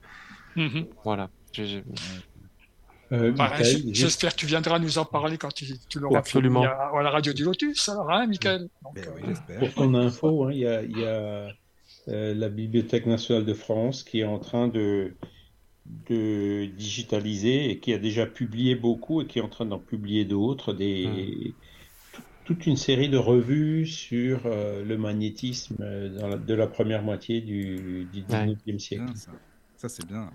mhm. 0.55 0.87
voilà. 1.03 1.29
Euh, 3.11 3.33
bah, 3.33 3.51
j'espère 3.59 4.31
que 4.31 4.39
tu 4.39 4.45
viendras 4.45 4.79
nous 4.79 4.97
en 4.97 5.03
parler 5.03 5.37
quand 5.37 5.53
tu, 5.53 5.65
tu 5.89 5.99
l'auras 5.99 6.19
Absolument. 6.19 6.63
À, 6.63 6.97
à, 6.97 7.03
la 7.03 7.09
radio 7.09 7.33
du 7.33 7.43
Lotus, 7.43 7.89
alors, 7.89 8.09
hein, 8.09 8.25
Michael 8.25 8.69
ben 8.95 9.05
Pour 9.59 9.73
ton 9.73 9.93
info, 9.93 10.45
hein, 10.45 10.53
il 10.53 10.59
y 10.59 10.67
a, 10.67 10.83
y 10.83 11.03
a 11.03 11.49
la 12.07 12.49
Bibliothèque 12.49 13.05
nationale 13.05 13.45
de 13.45 13.53
France 13.53 14.03
qui 14.03 14.21
est 14.21 14.25
en 14.25 14.39
train 14.39 14.69
de, 14.69 15.13
de 16.09 16.65
digitaliser 16.77 17.69
et 17.69 17.79
qui 17.79 17.93
a 17.93 17.97
déjà 17.97 18.25
publié 18.25 18.75
beaucoup 18.75 19.21
et 19.21 19.27
qui 19.27 19.39
est 19.39 19.41
en 19.41 19.49
train 19.49 19.65
d'en 19.65 19.79
publier 19.79 20.23
d'autres, 20.23 20.71
des, 20.71 21.05
hum 21.47 21.53
toute 22.45 22.65
une 22.65 22.77
série 22.77 23.09
de 23.09 23.17
revues 23.17 23.85
sur 23.85 24.41
euh, 24.45 24.83
le 24.83 24.97
magnétisme 24.97 25.77
euh, 25.81 26.37
de 26.37 26.53
la 26.53 26.67
première 26.67 27.03
moitié 27.03 27.41
du, 27.41 28.05
du 28.11 28.21
19e 28.23 28.79
siècle. 28.79 29.05
ça, 29.77 29.89
c'est 29.89 30.05
bien. 30.05 30.31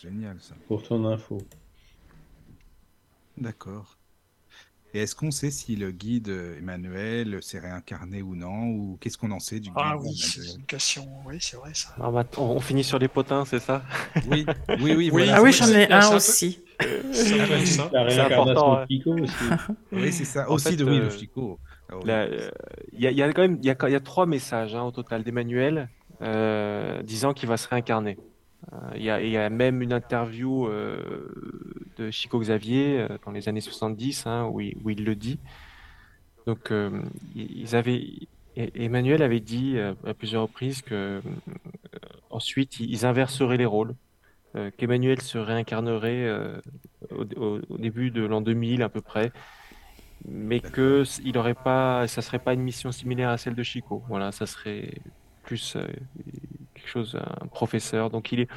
Génial 0.00 0.38
ça. 0.40 0.54
Pour 0.68 0.82
ton 0.82 1.04
info. 1.06 1.38
D'accord. 3.36 3.98
Et 4.94 5.00
est-ce 5.00 5.14
qu'on 5.14 5.30
sait 5.30 5.50
si 5.50 5.74
le 5.74 5.90
guide 5.90 6.28
Emmanuel 6.58 7.42
s'est 7.42 7.58
réincarné 7.58 8.20
ou 8.20 8.34
non 8.36 8.66
Ou 8.68 8.98
qu'est-ce 9.00 9.16
qu'on 9.16 9.30
en 9.30 9.40
sait 9.40 9.58
du 9.58 9.70
guide 9.70 9.78
Ah 9.78 9.96
oui, 9.96 10.14
c'est 10.14 10.54
une 10.54 10.66
question. 10.66 11.08
Oui, 11.24 11.36
c'est 11.40 11.56
vrai 11.56 11.72
ça. 11.72 11.94
Ah, 11.98 12.10
bah, 12.10 12.24
on, 12.36 12.42
on 12.42 12.60
finit 12.60 12.84
sur 12.84 12.98
les 12.98 13.08
potins, 13.08 13.46
c'est 13.46 13.58
ça? 13.60 13.84
Oui, 14.28 14.44
oui, 14.80 14.94
oui. 14.94 15.08
voilà, 15.08 15.36
Ah 15.36 15.42
oui, 15.42 15.52
j'en 15.52 15.68
ai 15.68 15.90
un 15.90 16.14
aussi. 16.14 16.60
Ça. 17.12 17.90
La 17.92 18.10
C'est 18.10 18.22
réincarnation 18.22 18.24
important, 18.24 18.80
de. 18.80 18.86
Pico 18.86 19.12
aussi. 19.18 19.34
Oui, 19.92 20.12
c'est 20.12 20.24
ça. 20.24 20.48
En 20.50 20.54
Aussi 20.54 20.70
fait, 20.70 20.76
de 20.76 20.84
oui, 20.84 20.98
euh, 20.98 21.04
le 21.04 21.10
Chico. 21.10 21.58
Ah 21.88 21.96
oui. 21.96 22.02
Là, 22.06 22.22
euh, 22.22 22.50
Il 22.92 23.00
y, 23.00 23.14
y 23.14 23.22
a 23.22 23.32
quand 23.32 23.42
même 23.42 23.58
il 23.62 23.66
y 23.66 23.70
a, 23.70 23.88
y 23.88 23.94
a 23.94 24.00
trois 24.00 24.26
messages 24.26 24.74
hein, 24.74 24.82
au 24.82 24.90
total 24.92 25.22
d'Emmanuel 25.22 25.88
euh, 26.22 27.02
disant 27.02 27.32
qu'il 27.34 27.48
va 27.48 27.56
se 27.56 27.68
réincarner. 27.68 28.18
Euh, 28.72 28.76
Il 28.96 29.02
y, 29.02 29.10
a, 29.10 29.20
il 29.20 29.30
y 29.30 29.36
a 29.36 29.50
même 29.50 29.82
une 29.82 29.92
interview 29.92 30.66
euh, 30.68 31.28
de 31.98 32.10
Chico 32.10 32.38
Xavier 32.38 33.00
euh, 33.00 33.18
dans 33.24 33.32
les 33.32 33.48
années 33.48 33.60
70 33.60 34.26
hein, 34.26 34.46
où, 34.50 34.60
il, 34.60 34.76
où 34.84 34.90
il 34.90 35.04
le 35.04 35.16
dit. 35.16 35.40
Donc 36.46 36.70
euh, 36.70 37.02
ils 37.34 37.76
avaient 37.76 38.04
Emmanuel 38.56 39.22
avait 39.22 39.40
dit 39.40 39.76
euh, 39.76 39.94
à 40.06 40.12
plusieurs 40.14 40.42
reprises 40.42 40.82
que 40.82 40.94
euh, 40.94 41.20
ensuite 42.30 42.80
ils 42.80 43.06
inverseraient 43.06 43.56
les 43.56 43.66
rôles, 43.66 43.94
euh, 44.56 44.70
qu'Emmanuel 44.76 45.20
se 45.22 45.38
réincarnerait 45.38 46.24
euh, 46.26 46.60
au, 47.10 47.22
au- 47.40 47.60
au 47.68 47.78
début 47.78 48.10
de 48.10 48.24
l'an 48.24 48.40
2000 48.40 48.82
à 48.82 48.88
peu 48.88 49.00
près, 49.00 49.32
mais 50.28 50.60
que 50.60 51.04
il 51.24 51.36
aurait 51.38 51.54
pas, 51.54 52.06
ça 52.06 52.22
serait 52.22 52.38
pas 52.38 52.52
une 52.54 52.62
mission 52.62 52.92
similaire 52.92 53.30
à 53.30 53.38
celle 53.38 53.54
de 53.54 53.62
Chico. 53.62 54.02
Voilà, 54.08 54.30
ça 54.32 54.46
serait 54.46 54.92
plus 55.42 55.76
euh, 55.76 55.86
quelque 56.74 56.88
chose, 56.88 57.18
un 57.40 57.46
professeur. 57.48 58.10
Donc 58.10 58.30
il 58.32 58.40
est, 58.40 58.48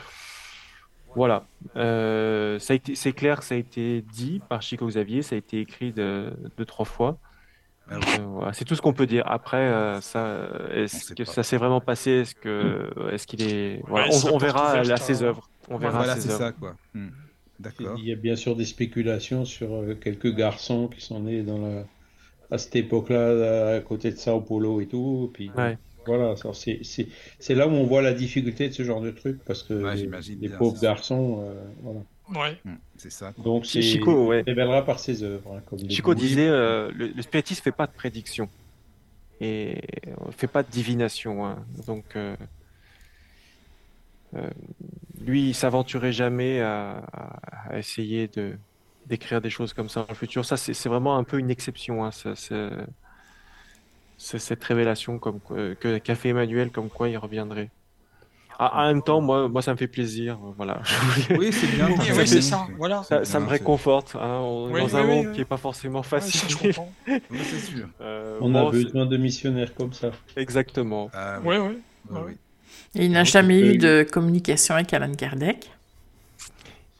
voilà, 1.15 1.45
ça 1.75 2.73
a 2.73 2.75
été, 2.75 2.93
c'est 2.95 3.13
clair, 3.13 3.41
ça 3.41 3.55
a 3.55 3.57
été 3.57 4.01
dit 4.01 4.41
par 4.49 4.61
Chico 4.61 4.85
Xavier, 4.85 5.21
ça 5.21 5.35
a 5.35 5.37
été 5.37 5.59
écrit 5.61 5.93
de, 5.93 6.33
deux 6.57 6.65
trois 6.65 6.85
fois. 6.85 7.17
Ah. 7.89 7.95
Euh, 8.19 8.23
voilà, 8.25 8.51
c'est 8.53 8.65
tout 8.65 8.75
ce 8.75 8.81
qu'on 8.81 8.93
peut 8.93 9.05
dire. 9.05 9.23
Après, 9.27 9.57
euh, 9.57 10.01
ça, 10.01 10.39
est-ce 10.71 11.13
que 11.13 11.21
pas. 11.23 11.31
ça 11.31 11.43
s'est 11.43 11.57
vraiment 11.57 11.79
passé? 11.81 12.11
Est-ce 12.11 12.33
que, 12.35 12.91
est-ce 13.11 13.27
qu'il 13.27 13.43
est, 13.43 13.79
voilà, 13.87 14.07
Ouais, 14.07 14.15
on, 14.33 14.37
verra 14.39 14.71
à 14.71 14.97
ses 14.97 15.23
à- 15.23 15.27
œuvres. 15.27 15.47
On 15.69 15.77
verra 15.77 15.97
Voilà, 15.97 16.15
c'est 16.17 16.29
ça, 16.29 16.51
quoi. 16.51 16.75
Hmm. 16.93 17.09
D'accord. 17.59 17.95
Il 17.97 18.05
y 18.05 18.11
a 18.11 18.15
bien 18.15 18.35
sûr 18.35 18.55
des 18.55 18.65
spéculations 18.65 19.45
sur 19.45 19.73
euh, 19.73 19.95
quelques 19.95 20.33
garçons 20.35 20.87
qui 20.87 20.99
sont 21.01 21.21
nés 21.21 21.41
dans 21.41 21.57
la... 21.57 21.85
à 22.51 22.57
cette 22.57 22.75
époque-là, 22.75 23.75
à 23.77 23.79
côté 23.79 24.11
de 24.11 24.17
Sao 24.17 24.41
Paulo 24.41 24.81
et 24.81 24.87
tout. 24.87 25.31
Puis, 25.33 25.49
Ouais. 25.57 25.77
Voilà, 26.07 26.35
c'est 26.53 27.55
là 27.55 27.67
où 27.67 27.71
on 27.71 27.83
voit 27.85 28.03
la 28.03 28.13
difficulté 28.13 28.69
de 28.69 28.73
ce 28.75 28.83
genre 28.83 29.01
de 29.01 29.09
truc, 29.09 29.39
parce 29.43 29.63
que 29.63 29.73
Ouais, 29.73 29.95
les, 29.95 30.05
les 30.35 30.49
bien, 30.49 30.57
pauvres 30.57 30.79
garçons, 30.79 31.43
euh, 31.43 31.63
voilà. 31.81 32.01
Ouais. 32.49 32.57
Hmm, 32.63 32.75
C'est 32.97 33.11
ça. 33.11 33.33
Donc, 33.43 33.65
c'est 33.65 33.81
Chico, 33.81 34.27
ouais. 34.27 34.43
révélera 34.45 34.85
par 34.85 34.99
ses 34.99 35.23
œuvres. 35.23 35.55
hein, 35.55 35.61
comme 35.65 35.79
Chico 35.89 36.13
disait, 36.13 36.47
euh, 36.47 36.91
le, 36.93 37.07
le 37.07 37.21
spiritisme 37.23 37.63
fait 37.63 37.71
pas 37.71 37.87
de 37.87 37.91
prédiction 37.93 38.49
et 39.41 39.81
euh, 40.07 40.11
fait 40.31 40.45
pas 40.47 40.61
de 40.61 40.69
divination. 40.69 41.43
hein. 41.43 41.65
Donc, 41.87 42.05
euh, 42.15 42.35
lui, 45.21 45.49
il 45.49 45.53
s'aventurait 45.55 46.11
jamais 46.13 46.61
à, 46.61 47.01
essayer 47.73 48.27
de 48.27 48.57
d'écrire 49.07 49.39
des 49.39 49.51
choses 49.51 49.71
comme 49.73 49.87
ça 49.87 50.01
dans 50.01 50.07
le 50.09 50.15
futur. 50.15 50.43
Ça, 50.45 50.57
c'est 50.57 50.89
vraiment 50.89 51.15
un 51.17 51.23
peu 51.23 51.37
une 51.37 51.51
exception. 51.51 52.03
Hein, 52.03 52.09
ça- 52.11 52.35
c'est- 52.35 52.69
c'est 54.17 54.39
cette 54.39 54.63
révélation 54.63 55.19
comme 55.19 55.39
quoi- 55.39 55.75
que 55.75 55.97
qu'a 55.99 56.15
fait 56.15 56.29
Emmanuel, 56.29 56.71
comme 56.71 56.89
quoi 56.89 57.09
il 57.09 57.17
reviendrait. 57.17 57.69
Ah, 58.57 58.83
en 58.83 58.87
même 58.87 59.03
temps, 59.03 59.19
moi, 59.19 59.49
moi, 59.49 59.61
ça 59.61 59.73
me 59.73 59.77
fait 59.77 59.87
plaisir. 59.89 60.39
euh, 60.43 60.53
Voilà. 60.55 60.81
Oui, 61.37 61.51
c'est 61.51 61.67
bien. 61.67 61.87
Oui, 61.87 61.95
t'as 61.97 62.03
oui, 62.03 62.09
raison. 62.11 62.25
c'est 62.35 62.41
ça. 62.41 62.67
Voilà. 62.77 63.03
Ça, 63.03 63.25
ça 63.25 63.39
me 63.41 63.45
Non, 63.45 63.51
réconforte. 63.51 64.15
Hein, 64.15 64.39
on 64.39 64.69
est 64.69 64.73
Oui, 64.73 64.79
dans 64.81 64.87
oui, 64.87 64.95
un 64.95 65.01
oui, 65.09 65.15
monde 65.17 65.25
oui. 65.27 65.33
qui 65.35 65.41
est 65.41 65.45
pas 65.45 65.57
forcément 65.57 66.01
facile. 66.03 66.39
c'est 67.05 67.59
sûr. 67.59 67.89
Euh, 67.99 68.39
On 68.41 68.49
bon, 68.49 68.67
a 68.69 68.71
besoin 68.71 69.05
de 69.05 69.17
missionnaires 69.17 69.75
comme 69.75 69.91
ça. 69.91 70.11
Exactement. 70.37 71.11
Ah, 71.13 71.39
oui. 71.43 71.57
Oui, 71.57 71.75
oui. 72.09 72.37
Et 72.95 73.05
il 73.05 73.11
n'a 73.11 73.23
jamais 73.23 73.59
eu 73.59 73.77
de 73.77 74.05
communication 74.09 74.75
avec 74.75 74.93
Alan 74.93 75.11
Kardec. 75.13 75.71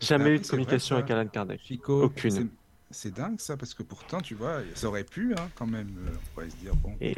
Jamais 0.02 0.26
Ah 0.26 0.34
eu 0.34 0.40
de 0.40 0.48
communication 0.48 0.96
vrai, 0.96 1.04
avec. 1.04 1.12
Alan 1.12 1.28
Kardec. 1.28 1.62
Chico, 1.62 2.04
Aucune. 2.04 2.50
c'est- 2.92 3.14
dingue 3.14 3.40
ça, 3.40 3.58
parce 3.58 3.74
que 3.74 3.84
pourtant, 3.84 4.20
tu 4.22 4.36
vois, 4.36 4.60
ça 4.74 4.88
aurait 4.88 5.04
pu, 5.04 5.34
hein, 5.34 5.50
quand 5.56 5.66
même, 5.68 5.90
euh, 6.06 6.12
on 6.14 6.34
pourrait 6.34 6.50
se 6.50 6.56
dire, 6.58 6.76
bon, 6.76 6.94
Et 7.02 7.16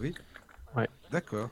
oui. 0.00 0.14
Ouais. 0.74 0.88
D'accord. 1.10 1.50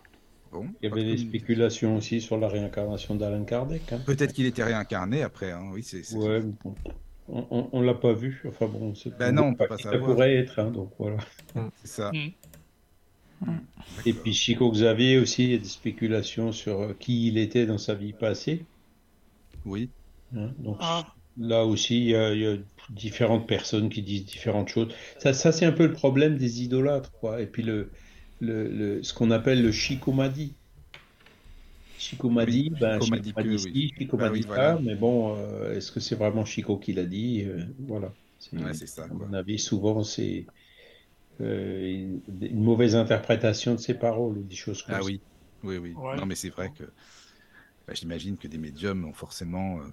Bon. 0.52 0.66
Il 0.82 0.88
y 0.88 0.92
avait 0.92 1.04
de 1.04 1.10
des 1.12 1.16
spéculations 1.18 1.96
aussi 1.96 2.20
sur 2.20 2.36
la 2.38 2.48
réincarnation 2.48 3.14
d'Alan 3.14 3.44
Kardec. 3.44 3.92
hein. 3.92 4.00
Peut-être 4.04 4.32
qu'il 4.32 4.46
était 4.46 4.64
réincarné 4.64 5.22
après, 5.22 5.52
hein, 5.52 5.70
oui, 5.72 5.82
c'est. 5.84 6.12
Ouais, 6.14 6.40
bon. 6.40 6.74
On, 7.28 7.46
on, 7.50 7.68
on 7.72 7.82
l'a 7.82 7.94
pas 7.94 8.12
vu. 8.12 8.42
Enfin 8.48 8.66
bon, 8.66 8.94
c'est 8.96 9.16
Ben 9.16 9.32
non, 9.32 9.44
on 9.44 9.54
peut 9.54 9.68
pas 9.68 9.76
qui 9.76 9.84
ça 9.84 9.92
savoir. 9.92 10.10
pourrait 10.10 10.34
être, 10.34 10.58
hein, 10.58 10.70
donc 10.72 10.90
voilà. 10.98 11.18
C'est 11.82 11.86
ça. 11.86 12.10
Mm. 12.12 12.30
Et 14.04 14.12
puis 14.12 14.34
Chico 14.34 14.70
Xavier 14.70 15.16
aussi, 15.18 15.44
il 15.44 15.50
y 15.52 15.54
a 15.54 15.58
des 15.58 15.64
spéculations 15.64 16.52
sur 16.52 16.80
euh, 16.80 16.92
qui 16.92 17.28
il 17.28 17.38
était 17.38 17.64
dans 17.66 17.78
sa 17.78 17.94
vie 17.94 18.12
passée. 18.12 18.68
Oui. 19.64 19.90
hein. 20.34 20.54
Donc 20.58 20.78
Ah, 20.78 21.14
là 21.36 21.64
aussi, 21.66 21.98
il 21.98 22.04
y, 22.10 22.14
a, 22.16 22.32
il 22.34 22.40
y 22.40 22.46
a 22.46 22.56
différentes 22.88 23.48
personnes 23.48 23.88
qui 23.90 24.02
disent 24.02 24.24
différentes 24.26 24.68
choses. 24.68 24.92
Ça, 25.18 25.32
ça 25.32 25.52
c'est 25.52 25.66
un 25.66 25.72
peu 25.72 25.86
le 25.86 25.92
problème 25.92 26.36
des 26.38 26.62
idolâtres, 26.62 27.12
quoi. 27.20 27.40
Et 27.42 27.46
puis 27.46 27.62
le, 27.62 27.92
le, 28.40 28.68
le- 28.68 29.02
ce 29.02 29.14
qu'on 29.14 29.30
appelle 29.30 29.62
le 29.62 29.72
Chikomadi. 29.72 30.58
Chikomadi, 31.96 32.70
Oui, 32.70 32.70
ben, 32.70 33.00
Chico 33.00 33.06
Chico 33.06 33.06
m'a 33.06 33.18
dit 33.20 33.34
m'a 33.36 33.44
que, 33.44 33.48
dit 33.48 33.56
oui. 33.56 33.90
Chico 33.96 34.18
m'a 34.18 34.30
oui, 34.30 34.42
voilà. 34.46 34.78
mais 34.78 34.96
bon, 34.96 35.36
euh, 35.36 35.74
est-ce 35.76 35.92
que 35.92 36.00
c'est 36.00 36.16
vraiment 36.16 36.44
Chico 36.44 36.78
qui 36.78 36.92
l'a 36.92 37.04
dit 37.06 37.42
Euh, 37.44 37.64
Voilà. 37.78 38.16
C'est- 38.38 38.56
Ouais, 38.56 38.72
c'est 38.74 38.86
ça, 38.86 39.04
à 39.04 39.08
quoi. 39.08 39.28
mon 39.28 39.32
avis, 39.34 39.58
souvent, 39.58 40.02
c'est 40.02 40.50
une, 41.38 42.22
une 42.40 42.62
mauvaise 42.62 42.94
interprétation 42.96 43.74
de 43.74 43.80
ses 43.80 43.94
paroles 43.94 44.38
ou 44.38 44.42
des 44.44 44.56
choses 44.56 44.82
comme 44.82 44.94
Ah 44.94 45.02
ça. 45.02 45.12
oui. 45.12 45.22
Oui, 45.62 45.76
oui. 45.78 46.00
Ouais. 46.00 46.16
Non, 46.16 46.26
mais 46.26 46.34
c'est 46.34 46.48
vrai 46.50 46.70
que 46.70 46.84
bah, 47.86 47.94
j'imagine 47.94 48.38
que 48.38 48.48
des 48.48 48.58
médiums 48.58 49.04
ont 49.04 49.12
forcément 49.14 49.80
euh, 49.82 49.90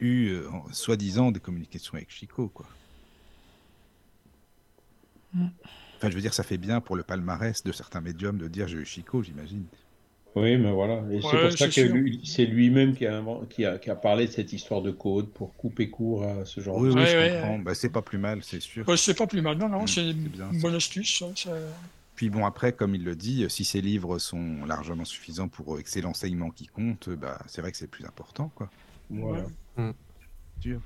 eu, 0.00 0.28
euh, 0.30 0.50
en- 0.50 0.72
soi-disant, 0.72 1.32
des 1.32 1.40
communications 1.40 1.94
avec 1.96 2.10
Chico, 2.10 2.48
quoi. 2.50 2.78
Mm. 5.34 5.52
Enfin, 6.00 6.10
je 6.10 6.14
veux 6.16 6.20
dire, 6.22 6.34
ça 6.34 6.42
fait 6.42 6.58
bien 6.58 6.80
pour 6.80 6.96
le 6.96 7.04
palmarès 7.04 7.62
de 7.62 7.70
certains 7.72 8.00
médiums 8.00 8.38
de 8.38 8.48
dire 8.48 8.66
j'ai 8.68 8.78
eu 8.78 8.84
Chico, 8.84 9.22
j'imagine. 9.22 9.68
Oui, 10.40 10.56
mais 10.56 10.70
voilà. 10.72 11.02
Et 11.12 11.20
c'est 11.20 11.28
Ouais, 11.28 11.40
pour 11.48 11.52
ça 11.58 11.68
que 11.68 11.80
lui- 11.80 12.20
c'est 12.24 12.46
lui-même 12.46 12.94
qui 12.94 13.06
a, 13.06 13.18
invent- 13.18 13.46
qui, 13.48 13.64
a, 13.64 13.78
qui 13.78 13.90
a 13.90 13.94
parlé 13.96 14.26
de 14.26 14.32
cette 14.32 14.52
histoire 14.52 14.82
de 14.82 14.90
code 14.90 15.28
pour 15.30 15.54
couper 15.56 15.90
court 15.90 16.24
à 16.24 16.44
ce 16.44 16.60
genre 16.60 16.76
Oui, 16.76 16.88
de 16.90 16.94
oui, 16.94 17.00
Ouais, 17.00 17.06
je 17.06 17.16
ouais, 17.16 17.30
comprends. 17.40 17.58
Bah, 17.58 17.74
c'est 17.74 17.88
pas 17.90 18.02
plus 18.02 18.18
mal, 18.18 18.42
c'est 18.42 18.60
sûr. 18.60 18.84
bah, 18.84 18.96
c'est 18.96 19.14
pas 19.14 19.26
plus 19.26 19.42
mal. 19.42 19.56
Non, 19.58 19.68
non, 19.68 19.82
Mm, 19.84 19.88
c'est 19.88 20.10
une 20.10 20.28
bien, 20.28 20.50
bonne 20.54 20.74
astuce. 20.74 21.18
ça, 21.18 21.26
ça- 21.34 21.50
Puis 22.14 22.30
bon, 22.30 22.44
après, 22.46 22.72
comme 22.72 22.94
il 22.94 23.04
le 23.04 23.14
dit, 23.14 23.44
euh, 23.44 23.48
si 23.48 23.64
ces 23.64 23.80
livres 23.80 24.18
sont 24.18 24.64
largement 24.66 25.04
suffisants 25.04 25.48
pour 25.48 25.76
euh, 25.76 25.82
que 25.82 25.88
c'est 25.90 26.00
l'enseignement 26.00 26.50
qui 26.50 26.66
compte, 26.66 27.08
euh, 27.08 27.16
bah, 27.16 27.38
c'est 27.46 27.60
vrai 27.60 27.70
que 27.70 27.76
c'est 27.78 27.84
le 27.84 27.90
plus 27.90 28.04
important, 28.04 28.50
quoi. 28.54 28.70
Voilà. 29.10 29.44
Sûr. 30.60 30.80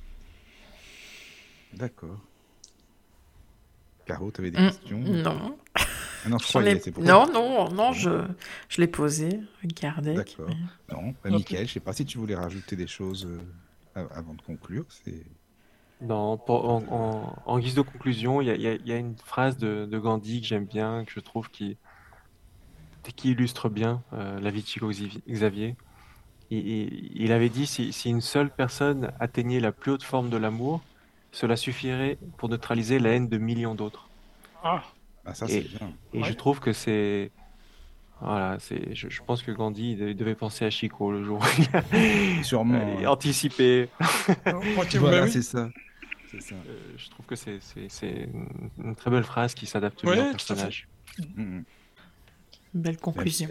D'accord. 1.73 2.19
Caro, 4.05 4.31
tu 4.31 4.41
avais 4.41 4.51
des 4.51 4.61
Mm, 4.61 4.67
questions? 4.69 4.99
Non. 4.99 5.57
Ah 6.25 6.29
non, 6.29 6.39
je 6.39 6.47
croyais, 6.47 6.79
c'est 6.81 6.91
pour 6.93 7.03
Non, 7.03 7.27
non, 7.33 7.69
non, 7.71 7.93
je, 7.93 8.25
je 8.69 8.81
l'ai 8.81 8.87
posé 8.87 9.41
avec 9.59 9.75
Kardec. 9.75 10.17
D'accord. 10.17 10.47
mais- 10.49 10.95
Non, 10.95 11.09
bah, 11.23 11.31
Ok. 11.31 11.31
Mickaël, 11.33 11.67
je 11.67 11.73
sais 11.73 11.81
pas 11.81 11.93
si 11.93 12.05
tu 12.05 12.19
voulais 12.19 12.37
rajouter 12.37 12.77
des 12.77 12.87
choses 12.87 13.27
euh, 13.27 13.41
av- 14.01 14.09
avant 14.15 14.35
de 14.35 14.43
conclure. 14.43 14.85
C'est... 15.05 15.23
Non, 16.01 16.37
pour- 16.37 16.69
en, 16.69 16.83
en- 16.91 17.37
en 17.47 17.59
guise 17.59 17.75
de 17.75 17.83
conclusion, 17.83 18.41
il 18.41 18.49
y 18.49 18.51
a, 18.51 18.75
y 18.75 18.81
y 18.89 18.93
une 18.97 19.17
phrase 19.17 19.57
de, 19.59 19.87
de 19.87 19.99
Gandhi 19.99 20.41
que 20.41 20.47
j'aime 20.47 20.65
bien, 20.67 21.05
que 21.05 21.13
je 21.13 21.21
trouve 21.21 21.49
qui, 21.51 21.77
qui 23.17 23.31
illustre 23.33 23.69
bien 23.69 24.03
euh, 24.13 24.39
la 24.41 24.51
vie 24.51 24.63
de 24.63 24.67
Chico 24.67 24.91
Xavi- 24.91 25.23
Xavier. 25.29 25.77
Il, 26.51 26.59
il- 26.69 27.13
il 27.23 27.33
avait 27.33 27.49
dit 27.49 27.67
si, 27.67 27.93
si 27.93 28.11
une 28.11 28.21
seule 28.21 28.51
personne 28.51 29.11
atteignait 29.21 29.61
la 29.61 29.73
plus 29.73 29.93
haute 29.93 30.03
forme 30.05 30.29
de 30.31 30.37
l'amour, 30.37 30.81
cela 31.33 31.57
suffirait 31.57 32.19
pour 32.37 32.49
neutraliser 32.49 32.99
la 32.99 33.11
haine 33.11 33.29
de 33.29 33.39
millions 33.39 33.75
d'autres. 33.75 34.09
Ah, 34.63 34.83
Ah, 35.25 35.35
ça, 35.35 35.47
Et- 35.47 35.49
c'est 35.63 35.79
bien. 35.79 35.93
Et 36.15 36.21
Ouais. 36.23 36.29
je 36.29 36.33
trouve 36.35 36.61
que 36.61 36.73
c'est. 36.73 37.31
Voilà, 38.21 38.57
c'est. 38.61 38.95
Je, 38.95 39.09
je 39.09 39.23
pense 39.23 39.43
que 39.43 39.51
Gandhi 39.51 39.93
il 39.99 40.17
devait- 40.17 40.35
penser 40.35 40.65
à 40.65 40.71
Chico 40.71 41.11
le 41.13 41.25
jour 41.25 41.41
où 41.41 41.63
il 41.63 42.39
a 42.39 42.43
Sûrement. 42.45 42.75
euh, 44.47 44.85
tu- 44.89 44.99
Voilà, 44.99 45.27
c'est 45.29 45.43
ça. 45.43 45.69
Euh, 46.35 46.39
je 46.97 47.11
trouve 47.11 47.27
que 47.27 47.37
c'est 47.37 47.59
c'est- 47.61 47.89
c'est 47.89 48.29
une, 48.83 48.95
très 48.97 49.11
belle 49.11 49.25
phrase 49.25 49.55
qui 49.55 49.67
s'adapte 49.67 50.03
Ouais, 50.05 50.15
bien 50.15 50.31
au 50.31 50.31
tout 50.31 50.37
à 50.37 50.39
fait. 50.39 50.47
personnage. 50.47 50.89
Mm, 51.37 51.43
mm. 51.59 51.65
Belle 52.75 52.97
conclusion. 52.97 53.49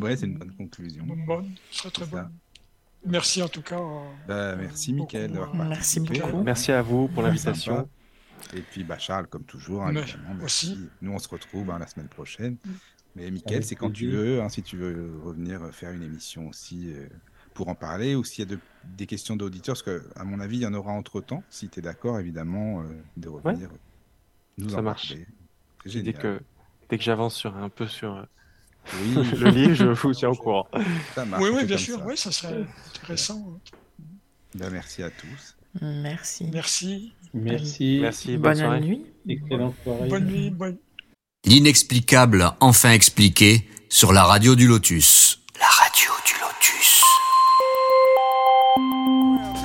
Ouais, 0.00 0.16
c'est 0.16 0.26
une 0.26 0.36
bonne 0.36 0.52
conclusion. 0.54 1.04
Bonne, 1.26 1.54
très 1.72 1.90
très 1.90 2.06
bonne. 2.06 2.30
Merci 3.06 3.42
en 3.42 3.48
tout 3.48 3.62
cas. 3.62 3.78
euh, 3.78 4.04
Bah, 4.26 4.56
merci, 4.56 4.92
euh, 5.14 5.28
Merci 5.54 6.00
beaucoup. 6.00 6.42
Merci 6.42 6.72
à 6.72 6.82
vous 6.82 7.08
pour 7.08 7.22
l'invitation. 7.22 7.88
Et 8.54 8.62
puis, 8.62 8.84
bah, 8.84 8.98
Charles, 8.98 9.26
comme 9.26 9.44
toujours, 9.44 9.82
hein, 9.84 9.92
Mais 9.92 10.00
évidemment, 10.00 10.34
merci. 10.38 10.72
aussi. 10.72 10.88
Nous, 11.02 11.12
on 11.12 11.18
se 11.18 11.28
retrouve 11.28 11.70
hein, 11.70 11.78
la 11.78 11.86
semaine 11.86 12.08
prochaine. 12.08 12.56
Mais 13.16 13.30
Mickaël, 13.30 13.64
c'est 13.64 13.74
quand 13.74 13.90
tu 13.90 14.10
veux, 14.10 14.40
hein, 14.40 14.48
si 14.48 14.62
tu 14.62 14.76
veux 14.76 15.18
revenir 15.24 15.60
faire 15.72 15.90
une 15.90 16.02
émission 16.02 16.48
aussi 16.48 16.92
euh, 16.92 17.08
pour 17.54 17.68
en 17.68 17.74
parler 17.74 18.14
ou 18.14 18.22
s'il 18.22 18.48
y 18.48 18.54
a 18.54 18.56
des 18.96 19.06
questions 19.06 19.34
d'auditeurs, 19.36 19.74
parce 19.74 19.82
qu'à 19.82 20.24
mon 20.24 20.40
avis, 20.40 20.58
il 20.58 20.62
y 20.62 20.66
en 20.66 20.74
aura 20.74 20.92
entre 20.92 21.20
temps, 21.20 21.42
si 21.50 21.68
tu 21.68 21.80
es 21.80 21.82
d'accord, 21.82 22.20
évidemment, 22.20 22.84
de 23.16 23.28
revenir. 23.28 23.70
Nous 24.56 24.70
Ça 24.70 24.82
marche. 24.82 25.14
Dès 25.84 26.12
que, 26.12 26.40
dès 26.88 26.98
que 26.98 27.04
j'avance 27.04 27.34
sur 27.34 27.56
un 27.56 27.68
peu 27.68 27.86
sur 27.86 28.26
oui. 28.94 29.14
le 29.38 29.50
livre, 29.50 29.74
je 29.74 29.86
vous 29.86 30.14
tiens 30.14 30.30
au 30.30 30.36
courant. 30.36 30.68
oui, 31.40 31.50
oui, 31.52 31.64
bien 31.64 31.76
sûr, 31.76 32.04
oui, 32.04 32.16
ça 32.16 32.32
serait 32.32 32.64
intéressant. 32.94 33.60
Ben, 34.54 34.70
merci 34.70 35.02
à 35.02 35.10
tous. 35.10 35.57
Merci. 35.80 36.44
Merci. 36.52 37.12
Merci. 37.34 37.98
Merci. 38.00 38.36
Bonne, 38.36 38.60
bonne 38.60 38.80
nuit. 38.80 39.06
Excellente 39.28 39.74
soirée. 39.84 40.08
Bonne 40.08 40.26
nuit. 40.26 40.50
Bonne... 40.50 40.76
L'inexplicable 41.44 42.52
enfin 42.60 42.92
expliqué 42.92 43.68
sur 43.88 44.12
la 44.12 44.24
radio 44.24 44.54
du 44.54 44.66
Lotus. 44.66 45.37